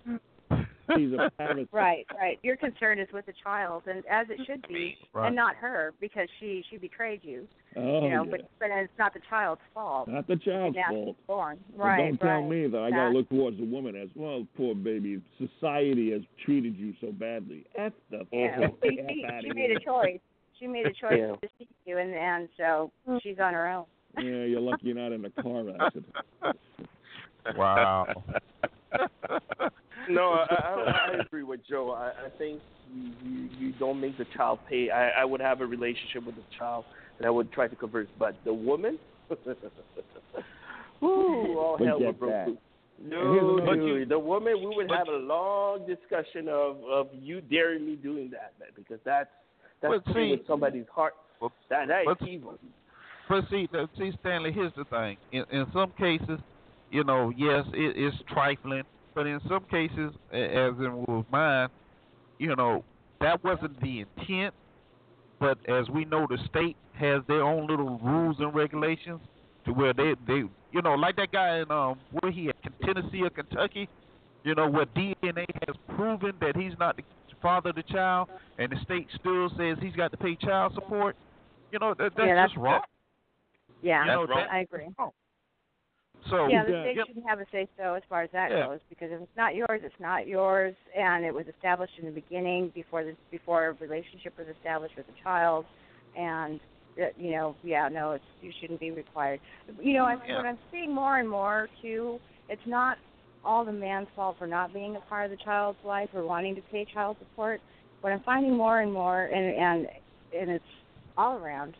She's 0.96 1.12
a 1.12 1.30
parasite. 1.38 1.68
Right, 1.74 2.06
right. 2.18 2.40
Your 2.44 2.56
concern 2.56 3.00
is 3.00 3.10
with 3.12 3.26
the 3.26 3.34
child, 3.44 3.84
and 3.88 4.04
as 4.10 4.28
it 4.30 4.40
should 4.48 4.66
be, 4.70 4.96
Right. 5.14 5.28
and 5.28 5.36
not 5.36 5.56
her 5.58 5.94
because 6.00 6.30
she 6.40 6.64
she 6.70 6.78
betrayed 6.78 7.20
you. 7.24 7.46
Oh, 7.76 8.04
you 8.06 8.10
know, 8.16 8.24
yeah. 8.24 8.32
but 8.32 8.50
but 8.58 8.70
it's 8.72 8.92
not 8.98 9.14
the 9.14 9.20
child's 9.30 9.60
fault. 9.74 10.08
Not 10.08 10.28
the 10.28 10.38
child's 10.38 10.78
Yeah, 10.78 10.90
fault. 10.90 11.18
born. 11.28 11.60
But 11.76 11.84
Right, 11.84 11.98
don't 11.98 12.18
tell 12.20 12.42
right. 12.42 12.50
me 12.50 12.68
that 12.68 12.82
I 12.82 12.90
got 12.92 13.10
to 13.10 13.18
look 13.18 13.28
towards 13.30 13.58
the 13.58 13.66
woman 13.66 13.98
as, 13.98 14.08
well, 14.16 14.48
poor 14.56 14.74
baby, 14.76 15.22
society 15.38 16.12
has 16.12 16.22
treated 16.46 16.78
you 16.78 16.94
so 17.02 17.12
badly. 17.12 17.66
F 17.76 17.92
the 18.10 18.26
Yeah, 18.32 18.62
F 18.62 18.72
she, 18.84 18.90
she, 19.10 19.26
outta 19.26 19.42
she 19.44 19.54
made 19.54 19.72
a 19.72 19.80
choice. 19.82 20.20
She 20.60 20.68
made 20.68 20.86
a 20.86 20.94
choice 21.02 21.14
Yeah. 21.18 21.36
to 21.36 21.48
see 21.60 21.68
you, 21.86 21.98
and 21.98 22.14
and 22.14 22.50
so 22.58 22.92
mm. 23.08 23.20
she's 23.22 23.40
on 23.40 23.54
her 23.54 23.68
own. 23.70 23.86
Yeah, 24.18 24.46
you're 24.46 24.62
lucky 24.62 24.88
you're 24.88 24.96
not 24.96 25.12
in 25.12 25.24
a 25.26 25.30
car 25.42 25.64
accident. 25.82 26.16
Wow. 27.56 28.08
No, 30.10 30.22
I, 30.32 30.46
I, 30.50 31.10
I 31.14 31.22
agree 31.22 31.44
with 31.44 31.62
Joe. 31.70 31.92
I, 31.92 32.26
I 32.26 32.30
think 32.38 32.62
you, 32.94 33.12
you 33.24 33.50
you 33.60 33.74
don't 33.80 34.00
make 34.00 34.18
the 34.18 34.26
child 34.36 34.60
pay. 34.70 34.90
I, 34.90 35.10
I 35.22 35.26
would 35.26 35.42
have 35.42 35.62
a 35.62 35.66
relationship 35.66 36.26
with 36.26 36.36
the 36.36 36.44
child, 36.58 36.86
and 37.18 37.26
I 37.26 37.30
would 37.30 37.52
try 37.52 37.68
to 37.68 37.76
converse. 37.76 38.08
But 38.18 38.36
the 38.46 38.54
woman, 38.54 38.98
Ooh, 41.04 41.58
all 41.60 41.78
hell 41.78 41.98
Forget 42.00 42.08
would 42.08 42.20
break 42.20 42.32
that. 42.32 42.48
loose. 42.48 42.58
No, 43.04 43.34
here's 43.34 43.62
another- 43.62 43.76
dude, 44.00 44.10
the 44.10 44.20
woman, 44.20 44.60
we 44.60 44.76
would 44.76 44.88
but 44.88 44.98
have 44.98 45.08
a 45.08 45.12
long 45.18 45.86
discussion 45.86 46.48
of 46.48 46.78
of 46.86 47.08
you 47.22 47.42
daring 47.42 47.86
me 47.86 47.96
doing 47.96 48.30
that, 48.32 48.54
man, 48.60 48.70
because 48.76 49.00
that's 49.06 49.30
that's 49.82 49.94
But 50.06 50.14
see- 50.14 50.32
with 50.32 50.48
somebody's 50.48 50.88
heart. 50.94 51.14
But- 51.40 51.52
That 51.70 51.88
that 51.88 52.02
is 52.02 52.08
but- 52.20 52.28
evil. 52.28 52.58
But 53.30 53.44
see, 53.50 53.68
see, 53.98 54.12
Stanley. 54.22 54.54
Here's 54.54 54.72
the 54.74 54.86
thing. 54.86 55.18
In, 55.34 55.44
in 55.52 55.66
some 55.74 55.92
cases, 55.98 56.40
you 56.92 57.04
know, 57.04 57.30
yes, 57.36 57.66
it 57.74 57.98
is 57.98 58.14
trifling, 58.30 58.84
but 59.14 59.28
in 59.28 59.42
some 59.50 59.66
cases, 59.66 60.14
as 60.32 60.74
in 60.80 61.04
with 61.08 61.26
mine, 61.30 61.68
you 62.40 62.56
know, 62.56 62.86
that 63.20 63.44
wasn't 63.44 63.80
the 63.82 64.00
intent. 64.00 64.54
But 65.40 65.58
as 65.68 65.90
we 65.90 66.06
know, 66.06 66.26
the 66.30 66.38
state 66.50 66.78
has 66.94 67.22
their 67.28 67.44
own 67.44 67.68
little 67.68 68.00
rules 68.00 68.38
and 68.40 68.56
regulations 68.56 69.20
to 69.66 69.74
where 69.74 69.92
they, 69.94 70.16
they, 70.26 70.44
you 70.72 70.82
know, 70.82 70.94
like 70.96 71.18
that 71.18 71.32
guy 71.34 71.58
in 71.60 71.70
um, 71.70 72.00
where 72.22 72.32
he 72.32 72.48
at 72.48 72.56
Tennessee 72.82 73.24
or 73.24 73.30
Kentucky, 73.30 73.90
you 74.46 74.56
know, 74.56 74.70
where 74.70 74.86
DNA 74.86 75.46
has 75.68 75.76
proven 75.98 76.32
that 76.40 76.56
he's 76.56 76.74
not 76.80 76.96
the 76.96 77.04
father 77.42 77.70
of 77.70 77.76
the 77.76 77.84
child, 77.84 78.30
and 78.58 78.72
the 78.72 78.78
state 78.84 79.08
still 79.20 79.50
says 79.58 79.78
he's 79.82 79.96
got 79.96 80.12
to 80.12 80.18
pay 80.18 80.36
child 80.36 80.74
support. 80.74 81.16
You 81.72 81.80
know, 81.80 81.94
that, 81.94 82.14
that's 82.16 82.28
Yeah, 82.28 82.36
that's- 82.36 82.50
just 82.52 82.58
wrong. 82.58 82.82
Yeah, 83.82 84.02
You 84.02 84.08
know, 84.12 84.26
That's 84.26 84.38
wrong. 84.38 84.48
I 84.52 84.60
agree. 84.60 84.88
So 86.30 86.48
yeah, 86.48 86.64
the 86.64 86.82
state 86.82 86.96
Yep. 86.98 87.08
shouldn't 87.08 87.30
have 87.30 87.40
a 87.40 87.46
say 87.52 87.68
so 87.78 87.94
as 87.94 88.04
far 88.10 88.24
as 88.24 88.32
that 88.32 88.50
Yeah. 88.52 88.66
goes 88.66 88.80
because 88.90 89.12
if 89.12 89.22
it's 89.22 89.38
not 89.38 89.56
yours, 89.56 89.82
it's 89.84 90.00
not 90.00 90.28
yours, 90.28 90.76
and 90.96 91.24
it 91.24 91.34
was 91.34 91.48
established 91.48 91.94
in 92.00 92.06
the 92.06 92.12
beginning 92.12 92.70
before 92.70 93.04
the 93.04 93.16
before 93.32 93.68
a 93.68 93.74
relationship 93.74 94.38
was 94.38 94.48
established 94.48 94.96
with 94.98 95.06
the 95.08 95.14
child, 95.24 95.66
and 96.16 96.60
uh, 97.00 97.06
you 97.18 97.32
know, 97.32 97.56
yeah, 97.64 97.88
no, 97.88 98.14
it's 98.14 98.26
you 98.42 98.52
shouldn't 98.60 98.80
be 98.80 98.90
required. 98.92 99.40
You 99.80 99.94
know, 99.94 100.06
I'm, 100.06 100.20
Yeah. 100.28 100.38
what 100.38 100.46
I'm 100.48 100.58
seeing 100.72 100.92
more 100.94 101.20
and 101.20 101.30
more 101.30 101.70
too, 101.82 102.20
it's 102.50 102.66
not 102.66 102.98
all 103.48 103.64
the 103.64 103.72
man's 103.72 104.10
fault 104.16 104.36
for 104.38 104.46
not 104.46 104.74
being 104.74 104.98
a 104.98 105.00
part 105.00 105.26
of 105.26 105.32
the 105.32 105.44
child's 105.44 105.80
life 105.86 106.10
or 106.14 106.26
wanting 106.26 106.54
to 106.56 106.62
pay 106.70 106.86
child 106.94 107.16
support. 107.20 107.62
What 108.02 108.12
I'm 108.12 108.20
finding 108.22 108.56
more 108.56 108.82
and 108.82 108.92
more, 108.92 109.24
and 109.26 109.56
and 109.56 109.88
and 110.38 110.52
it's 110.52 110.66
all 111.18 111.38
around, 111.38 111.76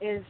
is 0.00 0.22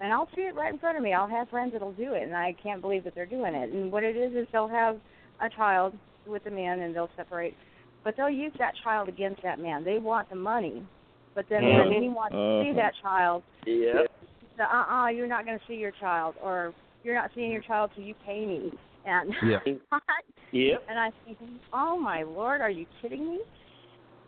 and 0.00 0.12
I'll 0.12 0.28
see 0.34 0.42
it 0.42 0.54
right 0.54 0.72
in 0.72 0.78
front 0.78 0.96
of 0.96 1.02
me. 1.02 1.12
I'll 1.12 1.28
have 1.28 1.48
friends 1.48 1.72
that'll 1.72 1.92
do 1.92 2.14
it, 2.14 2.22
and 2.22 2.34
I 2.34 2.54
can't 2.62 2.80
believe 2.80 3.04
that 3.04 3.14
they're 3.14 3.26
doing 3.26 3.54
it. 3.54 3.70
And 3.72 3.90
what 3.90 4.04
it 4.04 4.16
is 4.16 4.32
is 4.34 4.46
they'll 4.52 4.68
have 4.68 4.96
a 5.40 5.50
child 5.50 5.94
with 6.26 6.44
the 6.44 6.50
man, 6.50 6.80
and 6.80 6.94
they'll 6.94 7.10
separate, 7.16 7.54
but 8.04 8.14
they'll 8.16 8.30
use 8.30 8.52
that 8.58 8.74
child 8.82 9.08
against 9.08 9.42
that 9.42 9.58
man. 9.58 9.84
They 9.84 9.98
want 9.98 10.30
the 10.30 10.36
money, 10.36 10.86
but 11.34 11.46
then 11.50 11.64
when 11.64 11.90
Mhm. 11.90 12.02
he 12.02 12.08
wants 12.08 12.34
to 12.34 12.62
see 12.62 12.70
Uh-huh. 12.70 12.80
that 12.80 12.94
child, 13.02 13.42
Yeah. 13.66 14.02
the 14.56 14.64
uh 14.74 14.84
uh 14.88 15.08
you're 15.08 15.26
not 15.26 15.44
going 15.44 15.58
to 15.58 15.66
see 15.66 15.74
your 15.74 15.90
child, 15.90 16.36
or 16.40 16.72
you're 17.02 17.14
not 17.14 17.32
seeing 17.34 17.50
your 17.50 17.62
child 17.62 17.90
till 17.94 18.04
you 18.04 18.14
pay 18.14 18.46
me. 18.46 18.72
And 19.04 19.34
Yeah. 19.44 19.58
Yeah. 20.52 20.76
and 20.88 20.98
I 20.98 21.10
think, 21.24 21.38
oh 21.72 21.98
my 21.98 22.22
lord, 22.22 22.60
are 22.60 22.70
you 22.70 22.86
kidding 23.02 23.28
me? 23.28 23.40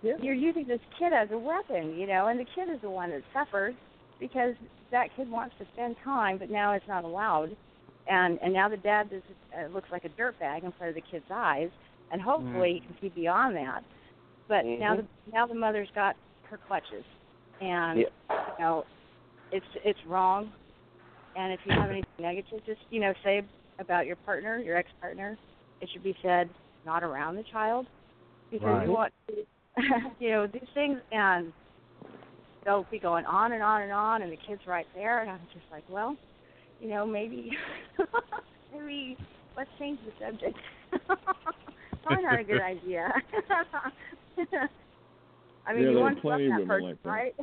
Yeah. 0.02 0.14
You're 0.20 0.34
using 0.34 0.66
this 0.66 0.80
kid 0.98 1.12
as 1.12 1.28
a 1.32 1.38
weapon, 1.38 1.94
you 1.96 2.06
know, 2.06 2.28
and 2.28 2.38
the 2.38 2.46
kid 2.54 2.68
is 2.72 2.80
the 2.82 2.90
one 2.90 3.10
that 3.10 3.22
suffers 3.32 3.74
because 4.20 4.54
that 4.90 5.08
kid 5.16 5.30
wants 5.30 5.54
to 5.58 5.66
spend 5.72 5.96
time, 6.04 6.38
but 6.38 6.50
now 6.50 6.72
it's 6.72 6.86
not 6.88 7.04
allowed, 7.04 7.56
and 8.08 8.38
and 8.42 8.52
now 8.52 8.68
the 8.68 8.76
dad 8.76 9.08
is, 9.12 9.22
uh, 9.58 9.66
looks 9.72 9.88
like 9.90 10.04
a 10.04 10.08
dirtbag 10.10 10.64
in 10.64 10.72
front 10.72 10.90
of 10.90 10.94
the 10.94 11.02
kid's 11.10 11.24
eyes, 11.30 11.70
and 12.10 12.20
hopefully 12.20 12.74
he 12.74 12.86
can 12.86 12.96
see 13.00 13.08
beyond 13.08 13.56
that. 13.56 13.82
But 14.48 14.64
now 14.64 14.94
Mhm. 14.94 14.98
the 14.98 15.32
now 15.32 15.46
the 15.46 15.54
mother's 15.54 15.90
got 15.94 16.16
her 16.44 16.58
clutches, 16.58 17.04
and 17.60 18.00
Yeah. 18.00 18.06
you 18.30 18.64
know, 18.64 18.84
it's 19.50 19.66
it's 19.84 20.04
wrong. 20.06 20.52
And 21.34 21.52
if 21.52 21.60
you 21.66 21.72
have 21.72 21.90
anything 21.90 22.08
negative, 22.18 22.64
just 22.64 22.80
you 22.90 23.00
know, 23.00 23.12
say 23.22 23.44
about 23.78 24.06
your 24.06 24.16
partner, 24.16 24.58
your 24.58 24.76
ex 24.76 24.88
partner, 25.00 25.36
it 25.80 25.88
should 25.92 26.02
be 26.02 26.16
said 26.22 26.48
not 26.84 27.02
around 27.02 27.36
the 27.36 27.44
child 27.52 27.86
because 28.50 28.66
Right. 28.66 28.86
you 28.86 28.92
want 28.92 29.12
to, 29.28 29.34
you 30.18 30.30
know 30.30 30.46
these 30.46 30.68
things 30.74 30.98
and 31.12 31.52
they'll 32.64 32.86
be 32.90 32.98
going 32.98 33.24
on 33.26 33.52
and 33.52 33.62
on 33.62 33.82
and 33.82 33.92
on 33.92 34.22
and 34.22 34.32
the 34.32 34.38
kid's 34.48 34.62
right 34.66 34.86
there 34.94 35.20
and 35.20 35.30
I'm 35.30 35.40
just 35.52 35.66
like 35.70 35.84
well 35.90 36.16
you 36.80 36.88
know 36.88 37.04
maybe 37.04 37.50
maybe 38.72 39.16
let's 39.56 39.68
change 39.78 39.98
the 40.06 40.12
subject 40.24 40.56
probably 42.06 42.24
not 42.24 42.40
a 42.40 42.44
good 42.44 42.60
idea. 42.60 43.12
I 45.66 45.74
mean, 45.74 45.82
Yeah, 45.84 45.90
you 45.90 45.98
want 45.98 46.20
to 46.20 46.26
love 46.28 46.40
that 46.40 46.66
person, 46.68 46.84
like 46.84 47.02
that. 47.02 47.08
right? 47.10 47.34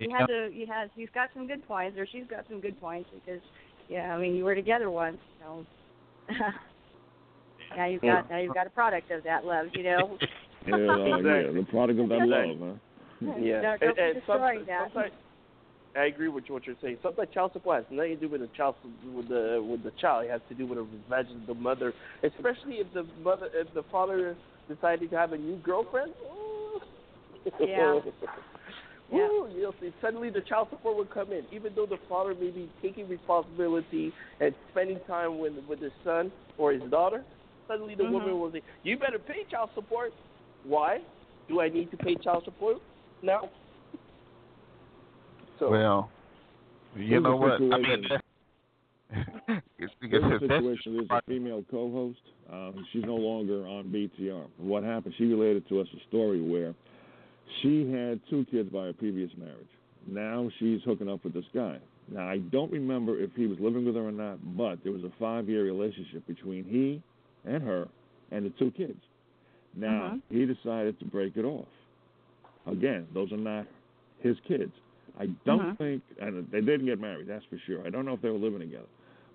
you 0.00 0.08
Yeah. 0.10 0.18
had 0.18 0.26
to. 0.26 0.50
You 0.52 0.66
had. 0.66 0.90
He's 0.94 1.08
got 1.14 1.28
some 1.32 1.46
good 1.46 1.66
points, 1.66 1.96
or 1.98 2.06
she's 2.10 2.26
got 2.28 2.44
some 2.48 2.60
good 2.60 2.78
points 2.80 3.08
because, 3.14 3.40
yeah, 3.88 4.14
I 4.14 4.20
mean, 4.20 4.34
you 4.34 4.44
were 4.44 4.54
together 4.54 4.90
once, 4.90 5.18
so. 5.40 5.64
now 7.76 7.86
you've 7.86 8.02
got 8.02 8.30
now 8.30 8.38
you've 8.38 8.54
got 8.54 8.66
a 8.66 8.70
product 8.70 9.10
of 9.10 9.22
that 9.24 9.44
love, 9.44 9.66
you 9.74 9.84
know. 9.84 10.18
Yeah, 10.66 10.72
uh, 10.76 11.18
yeah, 11.18 11.52
the 11.52 11.66
product 11.68 12.00
of 12.00 12.08
that 12.08 12.26
love, 12.26 12.56
huh? 12.58 13.34
Yeah, 13.38 13.60
Don't, 13.60 13.82
and, 13.82 13.96
don't 13.96 13.98
and 13.98 14.14
be 14.14 14.20
some- 14.26 14.66
that. 14.66 14.90
sometimes 14.94 15.12
I 15.96 16.06
agree 16.06 16.28
with 16.28 16.44
what 16.48 16.66
you're 16.66 16.76
saying. 16.82 16.98
Sometimes 17.02 17.28
child 17.32 17.52
support 17.52 17.84
has 17.84 17.86
nothing 17.90 18.14
to 18.14 18.20
do 18.20 18.28
with 18.28 18.40
the 18.40 18.48
child 18.56 18.74
with 19.14 19.28
the 19.28 19.64
with 19.68 19.84
the 19.84 19.92
child. 20.00 20.24
It 20.24 20.30
has 20.30 20.40
to 20.48 20.54
do 20.54 20.66
with 20.66 20.78
the 20.78 20.84
revenge 20.84 21.28
of 21.38 21.46
the 21.46 21.54
mother, 21.54 21.92
especially 22.22 22.76
if 22.76 22.92
the 22.92 23.06
mother 23.22 23.48
if 23.54 23.72
the 23.74 23.84
father 23.92 24.36
decided 24.68 25.10
to 25.10 25.16
have 25.16 25.32
a 25.32 25.38
new 25.38 25.56
girlfriend. 25.56 26.12
Ooh. 29.14 29.18
Yeah. 29.18 29.26
Ooh, 29.26 29.48
you'll 29.56 29.74
see. 29.80 29.92
Suddenly 30.00 30.30
the 30.30 30.40
child 30.40 30.68
support 30.70 30.96
would 30.96 31.10
come 31.10 31.32
in, 31.32 31.44
even 31.52 31.72
though 31.74 31.86
the 31.86 31.98
father 32.08 32.34
may 32.34 32.50
be 32.50 32.68
taking 32.82 33.08
responsibility 33.08 34.12
and 34.40 34.54
spending 34.70 34.98
time 35.06 35.38
with 35.38 35.52
with 35.68 35.80
his 35.80 35.92
son 36.02 36.32
or 36.58 36.72
his 36.72 36.82
daughter. 36.90 37.24
Suddenly 37.68 37.94
the 37.94 38.04
Mhm. 38.04 38.12
woman 38.12 38.40
will 38.40 38.52
say, 38.52 38.62
"You 38.82 38.98
better 38.98 39.18
pay 39.18 39.44
child 39.44 39.70
support." 39.74 40.12
Why? 40.64 41.00
Do 41.48 41.60
I 41.60 41.68
need 41.68 41.90
to 41.90 41.96
pay 41.96 42.14
child 42.16 42.44
support? 42.44 42.78
No. 43.22 43.48
So 45.60 45.70
Well, 45.70 46.10
you 46.96 47.20
know 47.20 47.36
what? 47.36 47.52
I 47.52 47.58
mean, 47.58 48.02
situation. 48.02 48.20
it's, 49.78 49.92
Here's 50.00 50.22
the 50.22 50.34
it's, 50.34 50.40
situation. 50.40 50.96
There's 50.96 51.10
a 51.10 51.22
female 51.28 51.64
co-host. 51.70 52.18
Um, 52.52 52.84
she's 52.92 53.04
no 53.04 53.14
longer 53.14 53.66
on 53.66 53.84
BTR. 53.84 54.46
What 54.58 54.82
happened? 54.82 55.14
She 55.16 55.26
related 55.26 55.68
to 55.68 55.80
us 55.80 55.86
a 55.94 56.08
story 56.08 56.40
where 56.40 56.74
she 57.62 57.90
had 57.90 58.20
two 58.28 58.44
kids 58.50 58.70
by 58.70 58.88
a 58.88 58.92
previous 58.92 59.30
marriage. 59.36 59.68
Now 60.06 60.50
she's 60.58 60.80
hooking 60.84 61.08
up 61.08 61.24
with 61.24 61.34
this 61.34 61.44
guy. 61.54 61.78
Now 62.08 62.28
I 62.28 62.38
don't 62.38 62.70
remember 62.70 63.18
if 63.18 63.30
he 63.34 63.46
was 63.46 63.58
living 63.60 63.84
with 63.84 63.94
her 63.94 64.06
or 64.06 64.12
not, 64.12 64.38
but 64.56 64.82
there 64.82 64.92
was 64.92 65.04
a 65.04 65.12
five-year 65.18 65.64
relationship 65.64 66.26
between 66.26 66.64
he 66.64 67.02
and 67.50 67.62
her 67.62 67.88
and 68.30 68.44
the 68.44 68.50
two 68.58 68.70
kids. 68.72 69.00
Now 69.74 70.14
Mhm. 70.14 70.22
he 70.30 70.46
decided 70.46 70.98
to 70.98 71.04
break 71.06 71.36
it 71.36 71.44
off. 71.44 71.68
Again, 72.66 73.06
those 73.12 73.32
are 73.32 73.38
not 73.38 73.66
his 74.20 74.38
kids. 74.40 74.72
I 75.18 75.26
don't 75.44 75.60
Mhm. 75.60 75.78
think, 75.78 76.02
and 76.20 76.46
they 76.50 76.60
didn't 76.60 76.86
get 76.86 76.98
married. 76.98 77.26
That's 77.26 77.44
for 77.46 77.58
sure. 77.58 77.86
I 77.86 77.90
don't 77.90 78.04
know 78.04 78.14
if 78.14 78.20
they 78.20 78.30
were 78.30 78.38
living 78.38 78.60
together. 78.60 78.88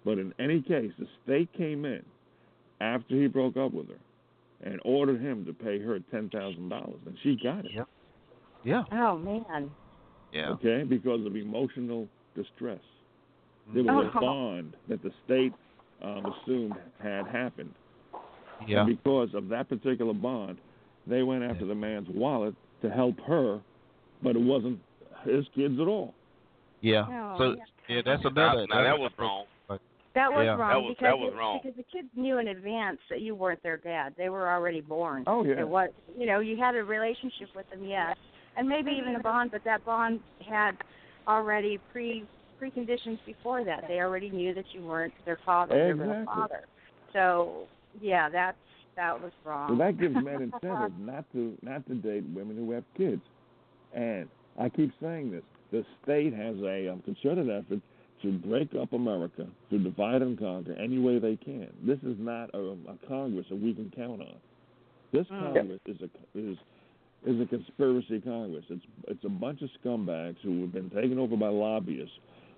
But 0.03 0.17
in 0.17 0.33
any 0.39 0.61
case, 0.61 0.93
the 0.97 1.07
state 1.23 1.51
came 1.53 1.85
in 1.85 2.03
after 2.79 3.15
he 3.15 3.27
broke 3.27 3.57
up 3.57 3.73
with 3.73 3.89
her 3.89 3.99
and 4.61 4.79
ordered 4.83 5.21
him 5.21 5.45
to 5.45 5.53
pay 5.53 5.79
her 5.79 5.99
ten 5.99 6.29
thousand 6.29 6.69
dollars, 6.69 6.99
and 7.05 7.17
she 7.19 7.35
got 7.35 7.65
it. 7.65 7.71
Yep. 7.71 7.87
Yeah, 8.63 8.83
Oh 8.91 9.17
man. 9.17 9.69
yeah. 10.33 10.49
Okay, 10.51 10.83
because 10.83 11.25
of 11.25 11.35
emotional 11.35 12.07
distress. 12.35 12.79
There 13.73 13.83
was 13.83 14.07
a 14.13 14.17
Oh. 14.17 14.21
bond 14.21 14.73
that 14.87 15.01
the 15.03 15.11
state 15.25 15.53
um, 16.01 16.25
assumed 16.25 16.73
had 17.01 17.27
happened, 17.27 17.73
Yeah. 18.65 18.79
and 18.85 18.87
because 18.97 19.33
of 19.33 19.49
that 19.49 19.67
particular 19.69 20.13
bond, 20.13 20.57
they 21.05 21.23
went 21.23 21.43
after 21.43 21.65
the 21.65 21.75
man's 21.75 22.07
wallet 22.09 22.55
to 22.81 22.89
help 22.89 23.19
her, 23.21 23.59
but 24.23 24.35
it 24.35 24.41
wasn't 24.41 24.79
his 25.25 25.45
kids 25.55 25.79
at 25.79 25.87
all. 25.87 26.13
Yeah. 26.81 27.05
Oh, 27.09 27.37
so 27.37 27.43
yeah. 27.57 27.63
yeah, 27.95 28.01
that's 28.05 28.23
another. 28.23 28.65
now 28.67 28.77
that 28.77 28.83
that's 28.91 28.99
was 28.99 29.11
wrong. 29.17 29.45
That 30.15 30.31
was 30.33 30.43
Yeah. 30.45 30.55
wrong 30.55 30.69
That 30.69 30.81
was- 30.81 30.89
because 30.97 31.01
that 31.03 31.19
was 31.19 31.33
it- 31.33 31.37
wrong. 31.37 31.59
because 31.61 31.75
the 31.77 31.83
kids 31.83 32.07
knew 32.15 32.37
in 32.39 32.47
advance 32.47 32.99
that 33.09 33.21
you 33.21 33.35
weren't 33.35 33.61
their 33.61 33.77
dad. 33.77 34.15
They 34.17 34.29
were 34.29 34.49
already 34.49 34.81
born. 34.81 35.23
Oh 35.27 35.43
yeah. 35.43 35.59
It 35.59 35.67
was 35.67 35.89
you 36.17 36.25
know 36.25 36.39
you 36.39 36.55
had 36.57 36.75
a 36.75 36.83
relationship 36.83 37.53
with 37.55 37.69
them, 37.69 37.83
yes, 37.83 38.17
and 38.59 38.67
maybe 38.67 38.91
even 38.91 39.15
a 39.15 39.19
bond, 39.19 39.51
but 39.51 39.63
that 39.63 39.85
bond 39.85 40.19
had 40.47 40.73
already 41.27 41.79
pre 41.91 42.25
preconditions 42.61 43.17
before 43.25 43.63
that. 43.63 43.85
They 43.87 44.01
already 44.01 44.29
knew 44.29 44.53
that 44.53 44.65
you 44.73 44.85
weren't 44.85 45.13
their 45.25 45.39
father, 45.45 45.75
were 45.75 45.77
their 45.79 45.91
Exactly. 45.91 46.25
father. 46.25 46.61
So 47.13 47.67
yeah, 48.01 48.29
that's 48.29 48.57
that 48.97 49.19
was 49.19 49.31
wrong. 49.45 49.69
So 49.69 49.75
that 49.77 49.97
gives 49.97 50.13
men 50.13 50.41
incentive 50.53 50.99
not 50.99 51.23
to 51.31 51.57
not 51.61 51.87
to 51.87 51.95
date 51.95 52.25
women 52.35 52.57
who 52.57 52.71
have 52.71 52.83
kids. 52.97 53.21
And 53.95 54.27
I 54.59 54.67
keep 54.67 54.91
saying 55.01 55.31
this: 55.31 55.43
the 55.71 55.85
state 56.03 56.33
has 56.33 56.57
a 56.61 56.91
um, 56.91 57.01
concerted 57.03 57.49
effort 57.49 57.79
to 58.23 58.31
break 58.39 58.75
up 58.75 58.91
America, 58.91 59.47
to 59.69 59.79
divide 59.79 60.21
and 60.21 60.37
conquer 60.37 60.73
any 60.73 60.99
way 60.99 61.17
they 61.17 61.37
can. 61.37 61.69
This 61.87 61.99
is 61.99 62.17
not 62.19 62.53
a, 62.53 62.59
a 62.59 63.07
Congress 63.07 63.45
that 63.49 63.61
we 63.61 63.73
can 63.73 63.89
count 63.95 64.19
on. 64.19 64.35
This 65.13 65.25
Mm. 65.27 65.53
Congress 65.53 65.79
is 65.85 65.97
a 66.01 66.37
is 66.37 66.57
is 67.25 67.39
a 67.41 67.45
conspiracy 67.45 68.21
Congress. 68.21 68.65
It's 68.69 68.85
it's 69.07 69.23
a 69.25 69.29
bunch 69.29 69.61
of 69.61 69.69
scumbags 69.83 70.37
who 70.43 70.61
have 70.61 70.73
been 70.73 70.89
taken 70.89 71.19
over 71.19 71.35
by 71.35 71.49
lobbyists 71.49 72.13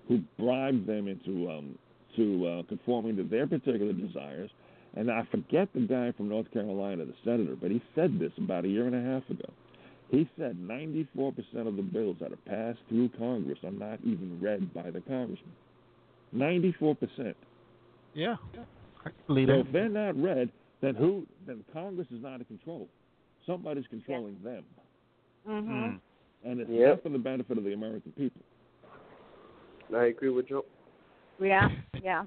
who 0.08 0.20
bribed 0.38 0.86
them 0.86 1.08
into 1.08 1.50
um, 1.50 1.78
to 2.16 2.46
uh, 2.46 2.62
conforming 2.68 3.16
to 3.16 3.24
their 3.24 3.46
particular 3.46 3.92
desires. 3.92 4.50
And 4.94 5.10
I 5.10 5.26
forget 5.30 5.68
the 5.72 5.80
guy 5.80 6.12
from 6.12 6.28
North 6.28 6.50
Carolina, 6.52 7.06
the 7.06 7.14
senator, 7.24 7.56
but 7.58 7.70
he 7.70 7.80
said 7.94 8.18
this 8.20 8.32
about 8.36 8.66
a 8.66 8.68
year 8.68 8.86
and 8.86 8.94
a 8.94 9.00
half 9.02 9.28
ago. 9.30 9.48
He 10.10 10.28
said 10.38 10.58
94% 10.58 11.66
of 11.66 11.76
the 11.76 11.82
bills 11.82 12.16
that 12.20 12.30
are 12.30 12.36
passed 12.44 12.80
through 12.90 13.08
Congress 13.18 13.58
are 13.64 13.70
not 13.70 14.00
even 14.04 14.38
read 14.42 14.74
by 14.74 14.90
the 14.90 15.00
congressman. 15.00 15.54
94%. 16.34 17.34
Yeah. 18.14 18.36
I 19.06 19.10
believe 19.26 19.48
So 19.48 19.52
that. 19.54 19.60
if 19.66 19.72
they're 19.72 19.88
not 19.88 20.20
read, 20.22 20.50
then 20.82 20.94
who? 20.94 21.26
Then 21.46 21.64
Congress 21.72 22.08
is 22.14 22.22
not 22.22 22.40
in 22.40 22.44
control. 22.44 22.88
Somebody's 23.46 23.86
controlling 23.88 24.36
them, 24.42 24.64
mhm. 25.46 25.66
Mm. 25.66 26.00
and 26.44 26.60
it's 26.60 26.70
Yep. 26.70 26.88
not 26.88 27.02
for 27.02 27.08
the 27.08 27.18
benefit 27.18 27.58
of 27.58 27.64
the 27.64 27.72
American 27.72 28.12
people. 28.12 28.42
I 29.94 30.04
agree 30.06 30.30
with 30.30 30.48
you. 30.48 30.64
Yeah, 31.38 31.68
yeah. 32.02 32.24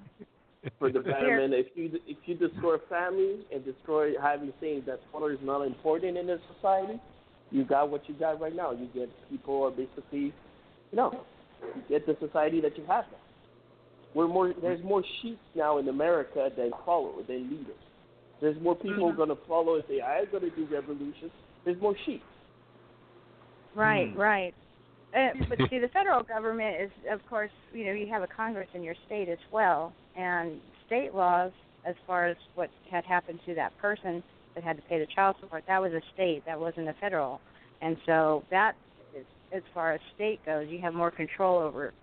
For 0.80 0.92
the 0.92 1.00
betterment, 1.00 1.54
if 1.54 1.68
you 1.76 2.00
if 2.08 2.18
you 2.26 2.36
destroy 2.36 2.78
family 2.90 3.46
and 3.54 3.64
destroy 3.64 4.18
having 4.20 4.52
saying 4.60 4.84
that 4.88 5.00
father 5.12 5.32
is 5.32 5.40
not 5.44 5.62
important 5.62 6.18
in 6.18 6.28
this 6.28 6.42
society, 6.56 7.00
you 7.52 7.64
got 7.64 7.90
what 7.90 8.08
you 8.10 8.16
got 8.16 8.42
right 8.42 8.56
now. 8.56 8.72
You 8.72 8.88
get 8.94 9.10
people 9.30 9.64
are 9.64 9.72
basically, 9.72 10.34
you 10.92 10.96
know, 10.96 11.24
you 11.76 11.82
get 11.88 12.06
the 12.08 12.18
society 12.20 12.62
that 12.62 12.78
you 12.78 12.84
have 12.88 13.06
now. 13.12 13.18
We're 14.16 14.28
more 14.28 14.54
there's 14.60 14.84
more 14.84 15.04
sheep 15.22 15.40
now 15.56 15.78
in 15.78 15.88
America 15.88 16.50
than 16.58 16.72
followers 16.86 17.26
than 17.28 17.50
leaders. 17.50 17.85
There's 18.42 18.60
more 18.62 18.76
people 18.76 19.12
Mhm. 19.12 19.16
going 19.16 19.30
to 19.30 19.36
follow 19.48 19.76
and 19.76 19.84
say 19.88 20.02
I'm 20.02 20.26
going 20.26 20.44
to 20.44 20.50
do 20.50 20.66
revolution. 20.66 21.32
There's 21.64 21.80
more 21.80 21.96
sheep. 22.06 22.24
Right, 23.74 24.10
Hmm. 24.10 24.20
right. 24.20 24.54
Uh, 25.14 25.32
but 25.50 25.70
see, 25.70 25.80
the 25.80 25.88
federal 25.90 26.24
government 26.24 26.82
is, 26.82 26.92
of 27.10 27.26
course, 27.28 27.52
you 27.74 27.86
know, 27.86 27.94
you 27.94 28.08
have 28.08 28.24
a 28.24 28.28
Congress 28.28 28.68
in 28.74 28.84
your 28.84 28.96
state 29.06 29.30
as 29.30 29.40
well, 29.52 29.94
and 30.16 30.62
state 30.86 31.16
laws, 31.16 31.52
as 31.86 31.96
far 32.06 32.26
as 32.26 32.38
what 32.56 32.70
had 32.90 33.06
happened 33.06 33.40
to 33.46 33.54
that 33.56 33.76
person 33.78 34.24
that 34.56 34.64
had 34.64 34.76
to 34.76 34.84
pay 34.84 35.00
the 35.00 35.06
child 35.08 35.36
support, 35.40 35.64
that 35.68 35.82
was 35.82 35.94
a 35.94 36.02
state, 36.14 36.44
that 36.46 36.60
wasn't 36.60 36.88
a 36.88 36.94
federal, 36.94 37.40
and 37.82 37.98
so 38.06 38.44
that, 38.50 38.76
is, 39.14 39.26
as 39.52 39.64
far 39.74 39.94
as 39.94 40.02
state 40.16 40.44
goes, 40.46 40.68
you 40.70 40.80
have 40.80 40.94
more 40.94 41.12
control 41.12 41.60
over 41.60 41.94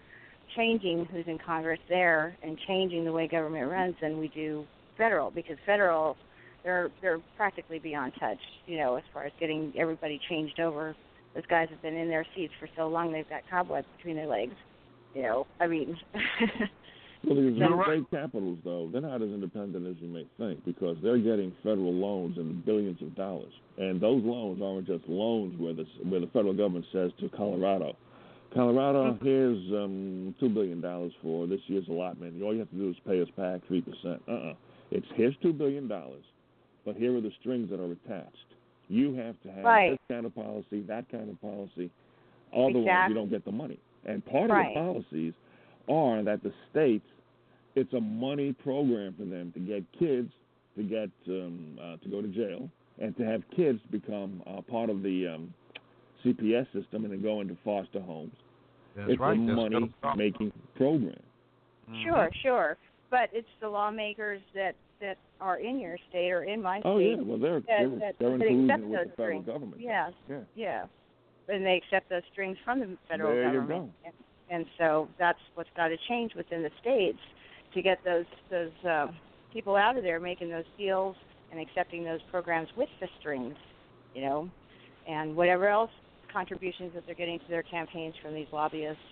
changing 0.55 1.07
who's 1.07 1.27
in 1.27 1.39
Congress 1.39 1.81
there 1.89 2.37
and 2.43 2.59
changing 2.67 3.05
the 3.05 3.13
way 3.13 3.27
government 3.27 3.71
runs 3.71 3.95
than 4.01 4.19
we 4.19 4.29
do 4.29 4.67
federal, 4.97 5.31
because 5.31 5.57
federal, 5.67 6.17
they're 6.65 6.91
they're 7.01 7.21
practically 7.37 7.79
beyond 7.79 8.13
touch, 8.19 8.39
you 8.67 8.79
know, 8.79 8.97
as 8.97 9.03
far 9.13 9.25
as 9.25 9.33
getting 9.41 9.73
everybody 9.77 10.21
changed 10.29 10.61
over 10.61 10.95
those 11.35 11.47
guys 11.49 11.69
have 11.71 11.81
been 11.83 11.97
in 11.97 12.09
their 12.09 12.27
seats 12.35 12.53
for 12.61 12.69
so 12.77 12.89
long 12.89 13.13
they've 13.13 13.29
got 13.29 13.43
cobwebs 13.49 13.87
between 13.97 14.17
their 14.17 14.27
legs. 14.27 14.55
You 15.15 15.23
know, 15.23 15.47
I 15.61 15.67
mean, 15.67 15.97
Well, 17.25 17.37
these 17.37 17.57
Then- 17.57 17.81
state 17.85 18.11
capitals, 18.11 18.59
though, 18.65 18.89
they're 18.91 19.01
not 19.01 19.23
as 19.23 19.29
independent 19.29 19.87
as 19.87 19.95
you 20.01 20.09
may 20.09 20.27
think 20.39 20.65
because 20.65 20.97
they're 21.03 21.19
getting 21.19 21.53
federal 21.63 21.93
loans 21.93 22.37
in 22.37 22.49
the 22.49 22.55
billions 22.55 23.01
of 23.01 23.15
dollars, 23.15 23.53
and 23.79 24.01
those 24.01 24.25
loans 24.25 24.61
aren't 24.61 24.89
just 24.89 25.09
loans 25.09 25.57
where 25.61 25.73
the 25.73 25.85
where 26.09 26.19
the 26.21 26.27
federal 26.29 26.53
government 26.53 26.85
says 26.93 27.13
to 27.21 27.29
Colorado, 27.29 27.95
Colorado, 28.53 29.17
here's 29.23 29.59
um, 29.73 30.35
two 30.41 30.49
billion 30.49 30.81
dollars 30.81 31.13
for 31.23 31.47
this 31.47 31.61
year's 31.69 31.87
allotment. 31.89 32.43
All 32.43 32.53
you 32.53 32.59
have 32.61 32.71
to 32.71 32.77
do 32.77 32.91
is 32.91 32.97
pay 33.07 33.23
us 33.23 33.29
back 33.37 33.61
three 33.69 33.83
percent. 33.83 34.21
Uh-uh. 34.27 34.55
It's 34.93 35.07
here's 35.15 35.35
two 35.43 35.53
billion 35.53 35.89
dollars, 35.89 36.25
but 36.85 36.97
here 36.97 37.17
are 37.17 37.21
the 37.21 37.33
strings 37.41 37.71
that 37.71 37.81
are 37.81 37.93
attached. 37.93 38.37
You 38.89 39.15
have 39.15 39.41
to 39.43 39.51
have 39.51 39.65
Right. 39.65 39.91
this 39.91 39.99
kind 40.09 40.27
of 40.27 40.35
policy, 40.35 40.81
that 40.83 41.09
kind 41.09 41.31
of 41.31 41.41
policy. 41.41 41.91
Otherwise, 42.53 42.77
Exactly. 42.77 43.15
you 43.15 43.15
don't 43.15 43.31
get 43.31 43.45
the 43.45 43.53
money. 43.53 43.79
And 44.05 44.25
part 44.27 44.51
Right. 44.51 44.69
of 44.69 44.75
the 44.75 44.81
policies 44.81 45.35
are 45.89 46.23
that 46.23 46.43
the 46.43 46.53
states, 46.71 47.07
it's 47.75 47.93
a 47.95 48.01
money 48.01 48.53
program 48.53 49.15
for 49.15 49.25
them 49.25 49.51
to 49.53 49.61
get 49.61 49.91
kids 49.93 50.31
to 50.77 50.83
get 50.83 51.11
um, 51.29 51.79
uh, 51.81 51.97
to 51.99 52.09
go 52.09 52.21
to 52.21 52.29
jail 52.29 52.69
and 52.99 53.17
to 53.17 53.25
have 53.25 53.43
kids 53.51 53.81
become 53.91 54.43
uh, 54.47 54.61
part 54.63 54.91
of 54.91 55.03
the 55.03 55.27
um, 55.29 55.55
CPS 56.23 56.71
system 56.73 57.05
and 57.05 57.13
then 57.13 57.23
go 57.23 57.41
into 57.41 57.57
foster 57.65 58.01
homes. 58.01 58.37
That's 58.95 59.13
it's 59.13 59.21
right. 59.21 59.39
a 59.39 59.47
That's 59.47 59.57
money 59.57 59.93
making 60.17 60.53
program. 60.75 61.19
Sure, 62.03 62.31
sure, 62.43 62.77
but 63.13 63.29
it's 63.33 63.47
the 63.61 63.69
lawmakers 63.69 64.41
that 64.57 64.75
that 65.01 65.19
are 65.41 65.59
in 65.59 65.79
your 65.79 65.97
state 66.09 66.31
or 66.33 66.43
in 66.45 66.61
my 66.63 66.81
Oh 66.85 66.99
state 66.99 67.17
yeah, 67.19 67.23
well 67.23 67.39
they're 67.39 67.61
that, 67.61 67.67
they're, 67.69 67.89
that, 68.01 68.15
they're 68.19 68.35
in 68.35 68.39
that 68.39 68.47
collusion 68.49 68.71
accept 68.71 68.83
with 68.83 68.91
the 68.91 69.11
federal 69.11 69.13
strings. 69.43 69.47
government. 69.47 69.81
Yes, 69.81 70.13
Yeah. 70.29 70.37
yeah, 70.57 70.85
and 71.49 71.65
they 71.65 71.77
accept 71.77 72.09
those 72.09 72.23
strings 72.33 72.57
from 72.65 72.81
the 72.81 72.97
federal 73.09 73.31
There 73.33 73.45
you 73.53 73.61
government. 73.61 73.93
go. 74.03 74.09
And, 74.09 74.15
and 74.51 74.67
so 74.79 75.09
that's 75.19 75.39
what's 75.55 75.71
got 75.77 75.89
to 75.89 75.97
change 76.09 76.35
within 76.35 76.63
the 76.63 76.71
states 76.81 77.19
to 77.75 77.83
get 77.83 77.99
those 78.05 78.27
those 78.51 78.73
uh, 78.89 79.07
people 79.53 79.77
out 79.77 79.97
of 79.97 80.03
there 80.03 80.19
making 80.21 80.51
those 80.51 80.65
deals 80.79 81.15
and 81.51 81.61
accepting 81.61 82.03
those 82.05 82.21
programs 82.31 82.69
with 82.77 82.89
the 83.01 83.09
strings, 83.21 83.55
you 84.15 84.23
know, 84.23 84.49
and 85.09 85.37
whatever 85.37 85.69
else 85.69 85.91
contributions 86.33 86.93
that 86.95 87.05
they're 87.05 87.15
getting 87.15 87.39
to 87.39 87.45
their 87.51 87.63
campaigns 87.63 88.15
from 88.23 88.33
these 88.35 88.47
lobbyists. 88.53 89.03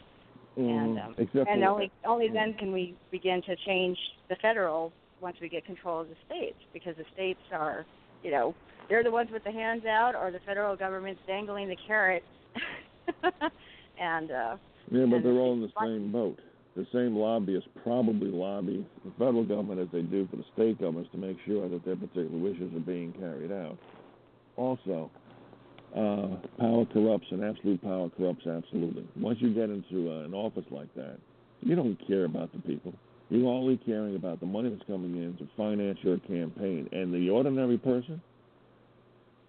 And 0.56 0.96
Mhm. 0.96 1.06
um, 1.06 1.14
Except 1.18 1.48
and 1.48 1.64
only 1.64 1.90
only 2.04 2.28
then 2.28 2.54
can 2.54 2.72
we 2.72 2.96
begin 3.10 3.40
to 3.42 3.56
change 3.56 3.98
the 4.28 4.36
federal 4.36 4.92
once 5.20 5.38
we 5.40 5.48
get 5.48 5.64
control 5.64 6.00
of 6.00 6.08
the 6.08 6.16
states 6.26 6.58
because 6.72 6.96
the 6.96 7.04
states 7.12 7.40
are, 7.52 7.86
you 8.22 8.30
know, 8.30 8.54
they're 8.88 9.04
the 9.04 9.10
ones 9.10 9.30
with 9.30 9.44
the 9.44 9.52
hands 9.52 9.84
out 9.84 10.14
or 10.14 10.30
the 10.30 10.40
federal 10.40 10.76
government's 10.76 11.20
dangling 11.26 11.68
the 11.68 11.76
carrot. 11.86 12.24
and 13.98 14.30
uh 14.30 14.56
Yeah, 14.90 15.06
but 15.06 15.16
and 15.16 15.24
they're 15.24 15.32
all 15.32 15.52
in 15.52 15.60
the 15.60 15.72
same 15.80 16.10
boat. 16.10 16.38
The 16.76 16.86
same 16.92 17.16
lobbyists 17.16 17.68
probably 17.82 18.28
lobby 18.28 18.84
the 19.04 19.10
federal 19.12 19.44
government 19.44 19.80
as 19.80 19.88
they 19.92 20.02
do 20.02 20.26
for 20.30 20.36
the 20.36 20.44
state 20.54 20.80
governments 20.80 21.10
to 21.12 21.18
make 21.18 21.36
sure 21.46 21.68
that 21.68 21.84
their 21.84 21.96
particular 21.96 22.38
wishes 22.38 22.74
are 22.74 22.80
being 22.80 23.12
carried 23.12 23.52
out. 23.52 23.78
Also, 24.56 25.10
uh, 25.96 26.36
power 26.58 26.86
corrupts 26.86 27.26
and 27.30 27.44
absolute 27.44 27.82
power 27.82 28.08
corrupts 28.16 28.46
absolutely. 28.46 29.06
Once 29.16 29.38
you 29.40 29.52
get 29.52 29.70
into 29.70 30.10
uh, 30.10 30.24
an 30.24 30.34
office 30.34 30.64
like 30.70 30.92
that, 30.94 31.18
you 31.62 31.74
don't 31.74 31.96
care 32.06 32.24
about 32.24 32.52
the 32.52 32.60
people. 32.60 32.94
You're 33.28 33.48
only 33.48 33.76
caring 33.76 34.16
about 34.16 34.40
the 34.40 34.46
money 34.46 34.70
that's 34.70 34.86
coming 34.86 35.16
in 35.16 35.36
to 35.36 35.48
finance 35.56 35.98
your 36.02 36.18
campaign. 36.18 36.88
And 36.92 37.14
the 37.14 37.30
ordinary 37.30 37.78
person, 37.78 38.20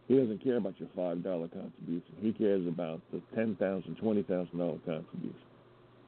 he 0.08 0.18
doesn't 0.18 0.44
care 0.44 0.58
about 0.58 0.76
your 0.80 0.90
$5 0.90 1.24
contribution. 1.24 2.14
He 2.22 2.32
cares 2.34 2.68
about 2.68 3.02
the 3.12 3.22
$10,000, 3.36 3.58
$20,000 3.58 4.86
contribution. 4.86 5.36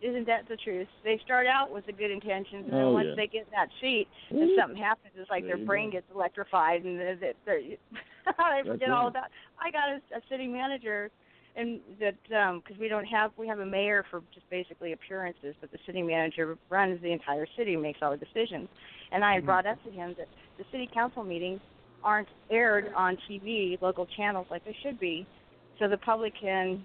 Isn't 0.03 0.27
that 0.27 0.48
the 0.49 0.57
truth? 0.57 0.88
They 1.03 1.19
start 1.23 1.48
out 1.48 1.72
with 1.72 1.85
the 1.85 1.93
good 1.93 2.11
intentions, 2.11 2.65
and 2.67 2.73
then 2.73 2.88
Oh, 2.88 2.91
once 2.93 3.07
yeah. 3.09 3.15
they 3.15 3.27
get 3.27 3.49
that 3.51 3.69
seat, 3.80 4.07
and 4.30 4.49
Mhm. 4.51 4.56
something 4.56 4.77
happens, 4.77 5.14
it's 5.15 5.30
like 5.30 5.45
There 5.45 5.57
their 5.57 5.65
brain 5.65 5.90
go. 5.90 5.93
gets 5.93 6.09
electrified, 6.11 6.83
and 6.83 6.99
they're, 6.99 7.15
they're, 7.45 7.61
they 7.61 7.77
forget 8.65 8.91
all 8.91 9.07
about. 9.07 9.30
I 9.57 9.72
got 9.72 9.90
a, 9.90 10.01
a 10.17 10.22
city 10.30 10.48
manager, 10.48 11.09
and 11.56 11.80
that 11.99 12.15
because 12.23 12.77
we 12.80 12.88
don't 12.90 13.06
have 13.06 13.32
we 13.38 13.48
have 13.48 13.59
a 13.59 13.65
mayor 13.65 14.03
for 14.11 14.22
just 14.33 14.49
basically 14.49 14.91
appearances, 14.91 15.56
but 15.61 15.72
the 15.72 15.80
city 15.85 16.01
manager 16.01 16.57
runs 16.69 17.01
the 17.01 17.11
entire 17.11 17.48
city, 17.56 17.75
makes 17.77 17.99
all 18.01 18.11
the 18.11 18.17
decisions. 18.17 18.67
And 19.11 19.23
I 19.23 19.35
had 19.35 19.45
brought 19.45 19.65
up 19.65 19.82
to 19.83 19.91
him 19.91 20.15
that 20.17 20.27
the 20.57 20.65
city 20.72 20.90
council 20.93 21.23
meetings 21.23 21.61
aren't 22.03 22.27
aired 22.49 22.91
on 22.95 23.17
TV, 23.30 23.80
local 23.82 24.06
channels 24.17 24.48
like 24.49 24.65
they 24.65 24.75
should 24.83 24.99
be, 24.99 25.25
so 25.80 25.88
the 25.88 25.98
public 25.98 26.33
can 26.40 26.83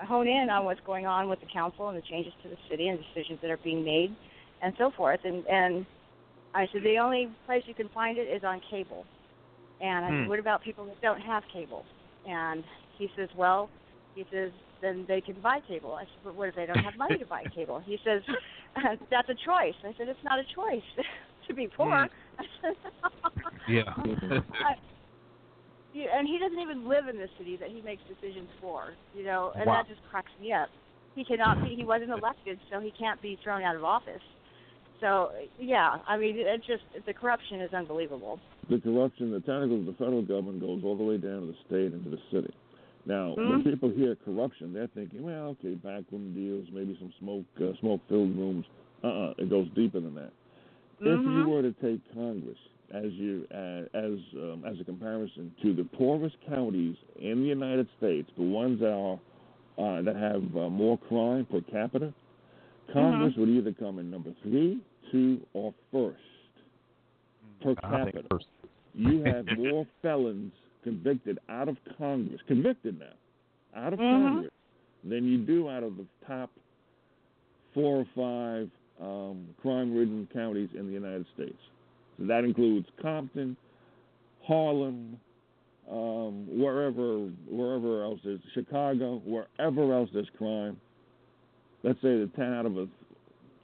hone 0.00 0.28
in 0.28 0.50
on 0.50 0.64
what's 0.64 0.80
going 0.86 1.06
on 1.06 1.28
with 1.28 1.40
the 1.40 1.46
council 1.52 1.88
and 1.88 1.96
the 1.96 2.02
changes 2.02 2.32
to 2.42 2.48
the 2.48 2.56
city 2.70 2.88
and 2.88 2.98
decisions 2.98 3.38
that 3.42 3.50
are 3.50 3.58
being 3.58 3.84
made 3.84 4.14
and 4.62 4.74
so 4.78 4.90
forth. 4.96 5.20
And 5.24 5.46
and 5.46 5.86
I 6.54 6.66
said 6.72 6.82
the 6.82 6.98
only 6.98 7.28
place 7.46 7.62
you 7.66 7.74
can 7.74 7.88
find 7.90 8.18
it 8.18 8.28
is 8.28 8.42
on 8.44 8.60
cable. 8.70 9.04
And 9.80 10.04
I 10.04 10.08
said, 10.10 10.22
Hmm. 10.24 10.28
what 10.28 10.38
about 10.38 10.62
people 10.62 10.86
that 10.86 11.00
don't 11.02 11.20
have 11.20 11.42
cable? 11.52 11.84
And 12.26 12.64
he 12.98 13.10
says, 13.16 13.28
well, 13.36 13.68
he 14.14 14.24
says 14.32 14.50
then 14.82 15.04
they 15.08 15.20
can 15.20 15.40
buy 15.40 15.60
cable. 15.66 15.94
I 15.94 16.02
said, 16.02 16.22
but 16.24 16.34
what 16.34 16.48
if 16.48 16.54
they 16.54 16.66
don't 16.66 16.82
have 16.82 16.96
money 16.96 17.18
to 17.18 17.26
buy 17.26 17.44
cable? 17.54 17.80
He 17.84 17.98
says, 18.04 18.22
that's 19.10 19.28
a 19.28 19.34
choice. 19.34 19.74
I 19.84 19.92
said, 19.96 20.08
it's 20.08 20.24
not 20.24 20.38
a 20.38 20.44
choice 20.54 20.84
to 21.48 21.54
be 21.54 21.68
poor. 21.68 22.08
Yeah. 23.68 23.82
I, 23.96 24.74
and 26.04 26.28
he 26.28 26.38
doesn't 26.38 26.58
even 26.58 26.88
live 26.88 27.08
in 27.08 27.16
the 27.16 27.28
city 27.38 27.56
that 27.56 27.68
he 27.70 27.80
makes 27.80 28.02
decisions 28.08 28.48
for, 28.60 28.94
you 29.14 29.24
know, 29.24 29.52
and 29.56 29.66
Wow. 29.66 29.82
that 29.82 29.88
just 29.88 30.00
cracks 30.10 30.30
me 30.40 30.52
up. 30.52 30.68
He 31.14 31.24
cannot 31.24 31.62
be. 31.62 31.74
He 31.74 31.84
wasn't 31.84 32.10
elected, 32.10 32.58
so 32.70 32.80
he 32.80 32.90
can't 32.98 33.20
be 33.22 33.38
thrown 33.42 33.62
out 33.62 33.76
of 33.76 33.84
office. 33.84 34.20
So 35.00 35.30
yeah, 35.58 35.98
I 36.06 36.16
mean, 36.16 36.36
it 36.38 36.62
just 36.66 36.84
the 37.06 37.14
corruption 37.14 37.60
is 37.60 37.72
unbelievable. 37.72 38.38
the 38.68 38.78
corruption, 38.78 39.30
the 39.30 39.40
tentacles 39.40 39.80
of 39.80 39.86
the 39.86 39.92
federal 40.04 40.22
government 40.22 40.60
goes 40.60 40.82
all 40.84 40.96
the 40.96 41.04
way 41.04 41.18
down 41.18 41.40
to 41.42 41.46
the 41.46 41.56
state 41.66 41.92
and 41.92 42.02
to 42.04 42.10
the 42.10 42.22
city. 42.32 42.52
Now, 43.06 43.36
Mhm. 43.36 43.50
when 43.50 43.62
people 43.62 43.88
hear 43.90 44.16
corruption, 44.16 44.72
they're 44.72 44.88
thinking, 44.88 45.22
well, 45.22 45.56
okay, 45.60 45.74
backroom 45.74 46.34
deals, 46.34 46.66
maybe 46.72 46.96
some 46.98 47.12
smoke, 47.20 47.44
uh, 47.60 47.72
smoke-filled 47.78 48.36
rooms. 48.36 48.66
Uh-uh, 49.04 49.34
it 49.38 49.48
goes 49.48 49.68
deeper 49.76 50.00
than 50.00 50.14
that. 50.16 50.32
If 51.00 51.20
Mhm. 51.24 51.36
you 51.36 51.48
were 51.48 51.62
to 51.62 51.72
take 51.74 52.00
Congress 52.12 52.58
as 52.94 53.12
you 53.12 53.46
uh, 53.52 53.82
as 53.96 54.18
um, 54.36 54.64
as 54.66 54.78
a 54.80 54.84
comparison 54.84 55.52
to 55.62 55.74
the 55.74 55.84
poorest 55.84 56.36
counties 56.48 56.96
in 57.20 57.40
the 57.42 57.48
United 57.48 57.88
States, 57.98 58.30
the 58.36 58.44
ones 58.44 58.80
that 58.80 58.92
are 58.92 59.18
uh, 59.78 60.02
that 60.02 60.16
have 60.16 60.42
uh, 60.56 60.68
more 60.70 60.96
crime 60.98 61.46
per 61.50 61.60
capita, 61.62 62.12
Congress 62.92 63.34
would 63.36 63.48
either 63.48 63.72
come 63.72 63.98
in 63.98 64.10
number 64.10 64.32
three, 64.42 64.80
two, 65.12 65.40
or 65.52 65.74
first 65.92 66.18
per 67.62 67.74
I 67.82 67.90
capita 67.90 68.28
first. 68.30 68.46
you 68.94 69.20
have 69.22 69.46
more 69.48 69.86
felons 70.02 70.52
convicted 70.84 71.38
out 71.48 71.68
of 71.68 71.76
Congress, 71.98 72.40
convicted 72.46 72.98
now, 73.00 73.06
out 73.74 73.92
of 73.92 73.98
Mhm. 73.98 74.22
Congress, 74.34 74.52
than 75.04 75.24
you 75.24 75.38
do 75.38 75.68
out 75.68 75.82
of 75.82 75.96
the 75.96 76.06
top 76.26 76.50
four 77.74 77.98
or 77.98 78.06
five 78.14 78.70
um, 79.00 79.46
crime-ridden 79.60 80.26
counties 80.32 80.70
in 80.74 80.86
the 80.86 80.92
United 80.92 81.26
States. 81.34 81.58
So 82.18 82.26
that 82.26 82.44
includes 82.44 82.86
Compton, 83.00 83.56
Harlem, 84.44 85.18
um, 85.90 86.46
wherever 86.48 87.28
wherever 87.48 88.02
else 88.02 88.20
there's 88.24 88.40
Chicago, 88.54 89.22
wherever 89.24 89.92
else 89.94 90.10
there's 90.12 90.28
crime. 90.36 90.80
Let's 91.82 92.00
say 92.02 92.18
that 92.18 92.30
ten 92.34 92.52
out 92.52 92.66
of 92.66 92.76
a 92.76 92.88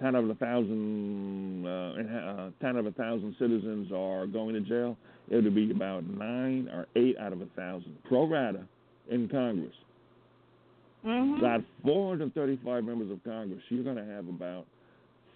ten 0.01 0.15
out 0.15 0.25
of 0.25 0.31
a 0.31 0.35
thousand 0.35 1.67
uh, 1.67 1.71
uh, 1.71 2.51
ten 2.61 2.77
out 2.77 2.81
of 2.81 2.87
a 2.87 2.93
thousand 2.93 3.35
citizens 3.39 3.91
are 3.93 4.27
going 4.27 4.55
to 4.55 4.61
jail. 4.61 4.97
It 5.31 5.37
would 5.43 5.55
be 5.55 5.71
about 5.71 6.05
nine 6.05 6.69
or 6.73 6.87
eight 6.97 7.17
out 7.19 7.33
of 7.33 7.41
a 7.41 7.47
thousand 7.57 7.97
pro 8.05 8.27
rata 8.27 8.65
in 9.11 9.29
Congress. 9.29 9.75
Mhm. 11.05 11.41
Got 11.41 11.63
435 11.85 12.85
members 12.85 13.11
of 13.11 13.23
Congress. 13.25 13.61
You're 13.69 13.83
going 13.83 13.97
to 13.97 14.05
have 14.05 14.29
about 14.29 14.67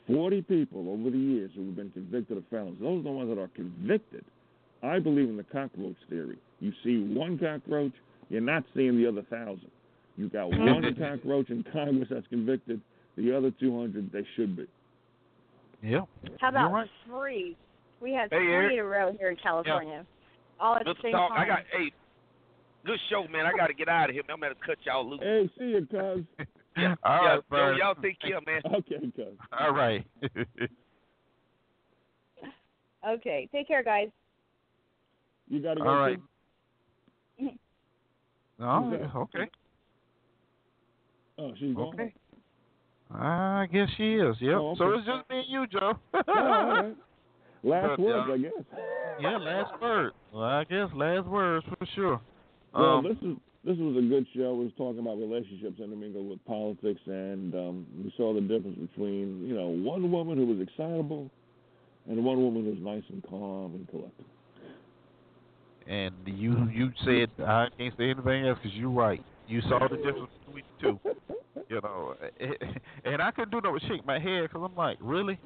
40 0.06 0.42
people 0.42 0.88
over 0.88 1.10
the 1.10 1.18
years 1.18 1.50
who 1.54 1.66
have 1.66 1.76
been 1.76 1.90
convicted 1.90 2.36
of 2.36 2.44
felons. 2.50 2.78
Those 2.80 3.00
are 3.00 3.02
the 3.02 3.10
ones 3.10 3.28
that 3.28 3.40
are 3.40 3.48
convicted. 3.48 4.24
I 4.82 4.98
believe 4.98 5.28
in 5.28 5.36
the 5.36 5.44
cockroach 5.44 5.96
theory. 6.08 6.38
You 6.60 6.72
see 6.84 6.98
one 7.12 7.38
cockroach, 7.38 7.92
you're 8.28 8.40
not 8.40 8.64
seeing 8.74 8.96
the 8.96 9.08
other 9.08 9.22
thousand. 9.22 9.70
You 10.16 10.28
got 10.28 10.50
mm-hmm. 10.50 10.64
one 10.64 10.96
cockroach 10.96 11.50
in 11.50 11.64
Congress 11.72 12.08
that's 12.10 12.26
convicted. 12.28 12.80
The 13.16 13.36
other 13.36 13.50
200, 13.58 14.12
they 14.12 14.26
should 14.36 14.56
be. 14.56 14.66
Yeah. 15.82 16.00
How 16.40 16.48
about 16.50 16.72
right. 16.72 16.88
three? 17.06 17.56
We 18.00 18.12
had 18.12 18.30
Hey, 18.30 18.38
three 18.38 18.74
in 18.74 18.78
a 18.80 18.84
row 18.84 19.12
here 19.18 19.30
in 19.30 19.36
California, 19.36 20.04
all 20.60 20.76
at 20.76 20.84
the 20.84 20.90
Mr. 20.90 21.02
same 21.02 21.12
Talk, 21.12 21.30
time. 21.30 21.40
I 21.40 21.46
got 21.46 21.58
hey, 21.72 21.92
good 22.84 22.98
show, 23.10 23.26
man. 23.28 23.46
I 23.46 23.56
got 23.56 23.68
to 23.68 23.74
get 23.74 23.88
out 23.88 24.10
of 24.10 24.14
here. 24.14 24.22
man. 24.28 24.34
I'm 24.34 24.40
gonna 24.40 24.54
cut 24.66 24.78
y'all 24.84 25.08
loose. 25.08 25.20
Hey, 25.22 25.50
see 25.58 25.64
you, 25.64 25.86
cuz. 25.90 26.46
All 27.04 27.22
yeah, 27.22 27.28
right, 27.28 27.34
yo, 27.36 27.42
Bird. 27.50 27.78
y'all 27.78 27.94
take 27.96 28.20
care, 28.20 28.40
man. 28.46 28.60
Okay, 28.74 29.10
cuz. 29.16 29.36
All 29.58 29.72
right. 29.72 30.04
Okay, 33.06 33.48
take 33.52 33.68
care, 33.68 33.84
guys. 33.84 34.08
You 35.48 35.60
got 35.62 35.74
to 35.74 35.80
go. 35.80 35.88
All 35.88 35.96
right. 35.96 36.18
too? 37.38 37.50
Oh, 38.60 38.92
Okay. 38.92 39.04
okay. 39.16 39.50
Oh, 41.38 41.52
she's 41.56 41.74
gone. 41.76 41.88
Okay. 41.94 42.12
I 43.14 43.66
guess 43.72 43.88
she 43.96 44.14
is. 44.14 44.34
Yep. 44.40 44.56
Oh, 44.56 44.74
So 44.76 44.90
it's 44.94 45.06
just 45.06 45.30
me 45.30 45.38
and 45.38 45.46
you, 45.48 45.66
Joe. 45.68 45.92
All 46.14 46.24
right. 46.26 46.96
Last 47.62 47.88
But, 47.90 47.98
words, 48.00 48.28
uh, 48.28 48.32
I 48.32 48.38
guess. 48.38 48.52
yeah, 49.20 49.36
last 49.36 49.80
word. 49.80 50.12
Well, 50.32 50.42
I 50.42 50.64
guess 50.64 50.88
last 50.94 51.26
words 51.28 51.64
for 51.78 51.86
sure. 51.94 52.20
Well, 52.74 52.98
Um, 52.98 53.04
this 53.04 53.16
is 53.22 53.36
this 53.66 53.76
was 53.78 53.96
a 53.96 54.06
good 54.08 54.26
show. 54.34 54.52
It 54.60 54.64
was 54.64 54.72
talking 54.78 55.00
about 55.00 55.18
relationships 55.18 55.80
intermingled 55.80 56.28
with 56.30 56.44
politics, 56.46 57.00
and 57.06 57.52
um, 57.54 57.86
we 58.02 58.12
saw 58.16 58.32
the 58.32 58.40
difference 58.40 58.78
between 58.78 59.46
you 59.46 59.54
know 59.54 59.66
one 59.66 60.10
woman 60.10 60.38
who 60.38 60.46
was 60.46 60.60
excitable 60.60 61.28
and 62.08 62.24
one 62.24 62.40
woman 62.40 62.64
who 62.64 62.70
was 62.70 62.78
nice 62.80 63.02
and 63.10 63.22
calm 63.28 63.74
and 63.74 63.88
collected. 63.88 64.24
and 65.88 66.14
you 66.26 66.68
you 66.72 66.92
said 67.04 67.28
I 67.44 67.66
can't 67.76 67.94
say 67.98 68.10
anything 68.10 68.46
else 68.46 68.58
because 68.62 68.76
you're 68.78 68.90
right. 68.90 69.22
You 69.48 69.60
saw 69.62 69.80
the 69.88 69.96
difference 69.96 70.30
between 70.46 70.64
the 70.80 70.82
two. 70.88 71.00
You 71.68 71.80
know, 71.82 72.14
and 73.04 73.20
I 73.20 73.32
couldn't 73.32 73.50
do 73.50 73.60
no 73.60 73.72
but 73.72 73.82
shake 73.88 74.06
my 74.06 74.20
head 74.20 74.42
because 74.42 74.62
I'm 74.64 74.76
like, 74.76 74.98
really? 75.00 75.36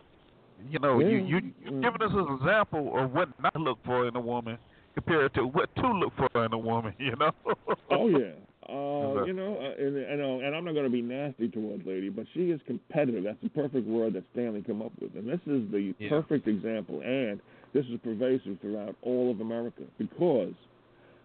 You 0.68 0.78
know, 0.78 0.98
you 0.98 1.16
Yeah. 1.16 1.24
you 1.24 1.52
you 1.64 1.70
giving 1.80 2.02
us 2.02 2.12
an 2.12 2.36
example 2.36 2.92
of 2.98 3.10
what 3.14 3.30
not 3.42 3.54
to 3.54 3.58
look 3.58 3.78
for 3.86 4.06
in 4.06 4.14
a 4.14 4.20
woman 4.20 4.58
compared 4.94 5.34
to 5.34 5.46
what 5.46 5.74
to 5.76 5.88
look 5.88 6.12
for 6.16 6.44
in 6.44 6.52
a 6.52 6.58
woman. 6.58 6.94
You 6.98 7.16
know? 7.16 7.32
oh 7.90 8.08
yeah. 8.08 8.32
Uh, 8.68 9.24
you 9.24 9.32
know, 9.32 9.56
uh, 9.56 9.82
and, 9.82 9.96
and, 9.96 10.20
uh, 10.20 10.46
and 10.46 10.54
I'm 10.54 10.64
not 10.64 10.74
going 10.74 10.84
to 10.84 10.90
be 10.90 11.02
nasty 11.02 11.48
towards 11.48 11.84
lady, 11.84 12.08
but 12.08 12.24
she 12.34 12.50
is 12.52 12.60
competitive. 12.68 13.24
That's 13.24 13.42
the 13.42 13.48
perfect 13.48 13.84
word 13.84 14.12
that 14.12 14.22
Stanley 14.32 14.62
come 14.64 14.80
up 14.80 14.92
with, 15.00 15.16
and 15.16 15.26
this 15.26 15.40
is 15.46 15.68
the 15.72 15.92
Yeah. 15.98 16.08
perfect 16.08 16.46
example. 16.46 17.00
And 17.00 17.40
this 17.72 17.84
is 17.86 17.98
pervasive 18.04 18.58
throughout 18.60 18.94
all 19.02 19.28
of 19.28 19.40
America 19.40 19.82
because 19.98 20.52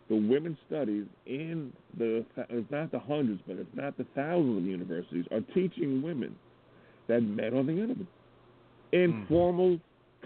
the 0.10 0.16
women's 0.16 0.58
studies 0.66 1.06
in 1.28 1.72
the 2.00 2.26
it's 2.50 2.72
not 2.72 2.90
the 2.92 2.98
hundreds, 3.00 3.42
but 3.46 3.58
it's 3.58 3.76
not 3.76 3.96
the 3.98 4.06
thousands 4.16 4.58
of 4.58 4.64
universities 4.64 5.26
are 5.30 5.42
teaching 5.54 6.02
women 6.02 6.36
that 7.08 7.22
men 7.22 7.54
are 7.54 7.64
the 7.64 7.74
enemy 7.80 8.08
in 8.92 9.14
Mm. 9.14 9.28
formal 9.28 9.80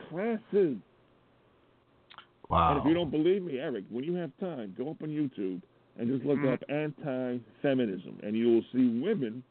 classes. 0.09 0.77
Wow. 2.49 2.71
And 2.71 2.79
if 2.79 2.85
you 2.85 2.93
don't 2.93 3.11
believe 3.11 3.43
me, 3.43 3.59
Eric, 3.59 3.85
when 3.89 4.03
you 4.03 4.15
have 4.15 4.31
time, 4.39 4.73
go 4.77 4.89
up 4.91 5.01
on 5.03 5.09
YouTube 5.09 5.61
and 5.97 6.07
just 6.09 6.25
look 6.25 6.39
Mhm. 6.39 6.53
up 6.53 6.63
anti-feminism, 6.69 8.19
and 8.23 8.35
you 8.35 8.47
will 8.47 8.63
see 8.71 8.99
women, 8.99 9.43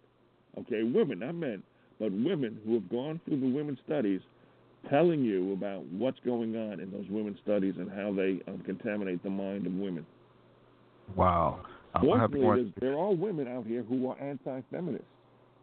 okay, 0.58 0.82
women, 0.82 1.20
not 1.20 1.34
men, 1.34 1.62
but 1.98 2.10
women 2.12 2.60
who 2.64 2.74
have 2.74 2.88
gone 2.88 3.20
through 3.24 3.40
the 3.40 3.48
women's 3.48 3.78
studies, 3.80 4.20
telling 4.88 5.22
you 5.22 5.52
about 5.52 5.84
what's 5.86 6.18
going 6.20 6.56
on 6.56 6.80
in 6.80 6.90
those 6.90 7.08
women's 7.10 7.38
studies 7.40 7.74
and 7.78 7.90
how 7.90 8.12
they 8.12 8.40
um, 8.46 8.60
contaminate 8.64 9.22
the 9.22 9.30
mind 9.30 9.66
of 9.66 9.74
women. 9.74 10.06
Wow. 11.14 11.60
I'm 11.94 12.06
gonna 12.06 12.20
have 12.20 12.30
to 12.30 12.38
Fortunately, 12.38 12.72
there 12.80 12.98
are 12.98 13.12
women 13.12 13.48
out 13.48 13.66
here 13.66 13.82
who 13.82 14.08
are 14.08 14.18
anti-feminist, 14.20 15.04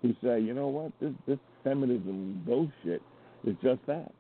who 0.01 0.14
say, 0.22 0.39
you 0.39 0.53
know 0.53 0.67
what, 0.67 0.91
this 0.99 1.14
this 1.25 1.39
feminism 1.64 2.41
bullshit 2.45 3.01
is 3.45 3.55
just 3.64 3.85
that. 3.88 4.11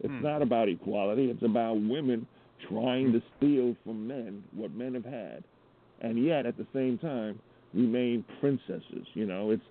It's 0.00 0.12
Hmm. 0.12 0.22
not 0.22 0.42
about 0.42 0.68
equality. 0.68 1.30
It's 1.30 1.42
about 1.42 1.80
women 1.80 2.26
trying 2.68 3.12
to 3.12 3.22
steal 3.36 3.76
from 3.84 4.06
men 4.06 4.42
what 4.54 4.72
men 4.74 4.94
have 4.94 5.04
had, 5.04 5.44
and 6.00 6.22
yet 6.24 6.46
at 6.46 6.56
the 6.56 6.66
same 6.72 6.98
time 6.98 7.38
remain 7.74 8.24
princesses. 8.40 9.06
You 9.14 9.26
know, 9.26 9.50
it's 9.50 9.62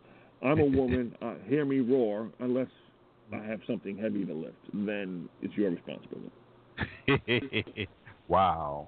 I'm 0.44 0.60
a 0.60 0.66
woman. 0.66 1.16
uh, 1.22 1.36
hear 1.48 1.66
me 1.66 1.80
roar. 1.80 2.30
Unless 2.40 2.68
I 3.34 3.44
have 3.44 3.60
something 3.68 3.98
heavy 3.98 4.26
to 4.26 4.34
lift, 4.34 4.58
then 4.74 5.28
it's 5.42 5.56
your 5.56 5.72
responsibility. 5.72 6.32
wow. 8.28 8.88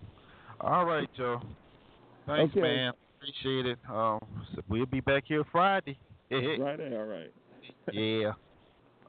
All 0.61 0.85
right, 0.85 1.07
Joe. 1.15 1.41
Thanks, 2.25 2.51
Okay. 2.51 2.61
man. 2.61 2.93
Appreciate 3.19 3.65
it. 3.65 3.79
Um, 3.89 4.19
so 4.53 4.61
we'll 4.69 4.85
be 4.85 4.99
back 4.99 5.23
here 5.27 5.43
Friday. 5.51 5.97
Friday. 6.29 6.95
All 6.95 7.05
right. 7.05 7.31
yeah. 7.91 8.33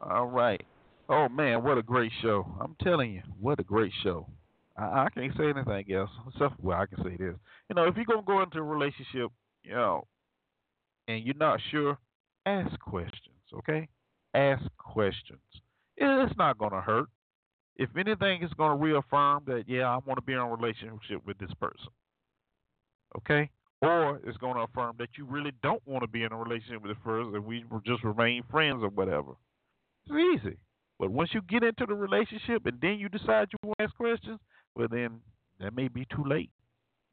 All 0.00 0.26
right. 0.26 0.64
Oh 1.10 1.28
man, 1.28 1.62
what 1.64 1.78
a 1.78 1.82
great 1.82 2.12
show! 2.20 2.46
I'm 2.60 2.76
telling 2.82 3.12
you, 3.14 3.22
what 3.40 3.58
a 3.58 3.62
great 3.62 3.92
show. 4.02 4.26
I, 4.78 5.04
I 5.04 5.08
can't 5.14 5.32
say 5.36 5.50
anything 5.50 5.94
else. 5.94 6.10
Except, 6.32 6.60
well, 6.60 6.78
I 6.80 6.86
can 6.86 7.04
say 7.04 7.16
this. 7.16 7.34
You 7.68 7.74
know, 7.74 7.84
if 7.84 7.96
you're 7.96 8.04
gonna 8.04 8.22
go 8.22 8.42
into 8.42 8.58
a 8.58 8.62
relationship, 8.62 9.30
you 9.64 9.74
know, 9.74 10.06
and 11.08 11.24
you're 11.24 11.34
not 11.36 11.60
sure, 11.70 11.98
ask 12.46 12.78
questions. 12.80 13.36
Okay, 13.52 13.88
ask 14.34 14.62
questions. 14.78 15.40
It's 15.96 16.36
not 16.38 16.58
gonna 16.58 16.80
hurt. 16.80 17.08
If 17.76 17.90
anything, 17.96 18.42
it's 18.42 18.54
gonna 18.54 18.76
reaffirm 18.76 19.42
that 19.46 19.64
yeah, 19.66 19.88
I 19.88 19.98
want 19.98 20.18
to 20.18 20.22
be 20.22 20.32
in 20.32 20.38
a 20.38 20.48
relationship 20.48 21.26
with 21.26 21.38
this 21.38 21.52
person. 21.60 21.90
Okay. 23.16 23.50
Or 23.80 24.20
it's 24.24 24.36
going 24.38 24.56
to 24.56 24.62
affirm 24.62 24.96
that 24.98 25.10
you 25.16 25.24
really 25.24 25.52
don't 25.62 25.82
want 25.86 26.02
to 26.02 26.08
be 26.08 26.24
in 26.24 26.32
a 26.32 26.36
relationship 26.36 26.82
with 26.82 26.90
this 26.92 27.04
person 27.04 27.34
and 27.34 27.44
we 27.44 27.64
just 27.86 28.02
remain 28.02 28.42
friends 28.50 28.82
or 28.82 28.88
whatever. 28.88 29.32
It's 30.06 30.44
easy. 30.44 30.56
But 30.98 31.10
once 31.12 31.30
you 31.32 31.42
get 31.42 31.62
into 31.62 31.86
the 31.86 31.94
relationship 31.94 32.66
and 32.66 32.80
then 32.80 32.98
you 32.98 33.08
decide 33.08 33.48
you 33.52 33.58
want 33.62 33.78
to 33.78 33.84
ask 33.84 33.94
questions, 33.94 34.40
well, 34.74 34.88
then 34.90 35.20
that 35.60 35.74
may 35.74 35.88
be 35.88 36.06
too 36.14 36.24
late. 36.24 36.50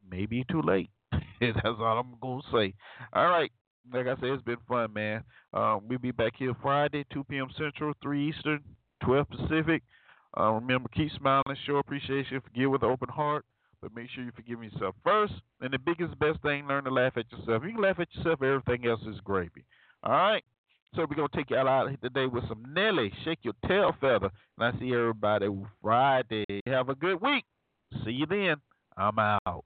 Maybe 0.09 0.45
too 0.49 0.61
late. 0.61 0.89
That's 1.41 1.59
all 1.65 1.99
I'm 1.99 2.15
to 2.21 2.41
say. 2.51 2.73
All 3.13 3.27
right. 3.27 3.51
Like 3.93 4.07
I 4.07 4.15
said, 4.15 4.29
it's 4.29 4.43
been 4.43 4.57
fun, 4.67 4.93
man. 4.93 5.23
Um, 5.53 5.81
we'll 5.87 5.99
be 5.99 6.11
back 6.11 6.33
here 6.37 6.55
Friday, 6.61 7.05
2 7.13 7.23
p.m. 7.25 7.47
Central, 7.57 7.93
3 8.01 8.29
Eastern, 8.29 8.59
12 9.03 9.27
Pacific. 9.29 9.83
Uh, 10.37 10.51
remember, 10.51 10.89
keep 10.93 11.11
smiling, 11.17 11.55
show 11.65 11.77
appreciation, 11.77 12.41
forgive 12.41 12.71
with 12.71 12.83
an 12.83 12.89
open 12.89 13.09
heart, 13.09 13.45
but 13.81 13.95
make 13.95 14.09
sure 14.09 14.23
you 14.23 14.31
forgive 14.35 14.63
yourself 14.63 14.95
first. 15.03 15.33
And 15.61 15.71
the 15.71 15.77
biggest, 15.77 16.17
best 16.19 16.41
thing, 16.41 16.67
learn 16.67 16.83
to 16.85 16.91
laugh 16.91 17.13
at 17.15 17.31
yourself. 17.31 17.63
You 17.63 17.73
can 17.73 17.81
laugh 17.81 17.99
at 17.99 18.13
yourself, 18.15 18.41
everything 18.41 18.87
else 18.87 19.01
is 19.07 19.19
gravy. 19.23 19.65
All 20.03 20.11
right? 20.11 20.43
So 20.95 21.05
we're 21.09 21.17
going 21.17 21.27
to 21.27 21.37
take 21.37 21.49
y'all 21.49 21.67
out 21.67 21.89
today 22.01 22.25
with 22.25 22.47
some 22.47 22.63
Nelly, 22.73 23.11
Shake 23.25 23.39
Your 23.41 23.53
Tail 23.67 23.93
Feather. 23.99 24.29
And 24.57 24.75
I 24.75 24.79
see 24.79 24.93
everybody 24.93 25.49
Friday. 25.81 26.45
Have 26.67 26.87
a 26.87 26.95
good 26.95 27.21
week. 27.21 27.43
See 28.05 28.11
you 28.11 28.25
then. 28.25 28.55
I'm 28.95 29.19
out. 29.19 29.65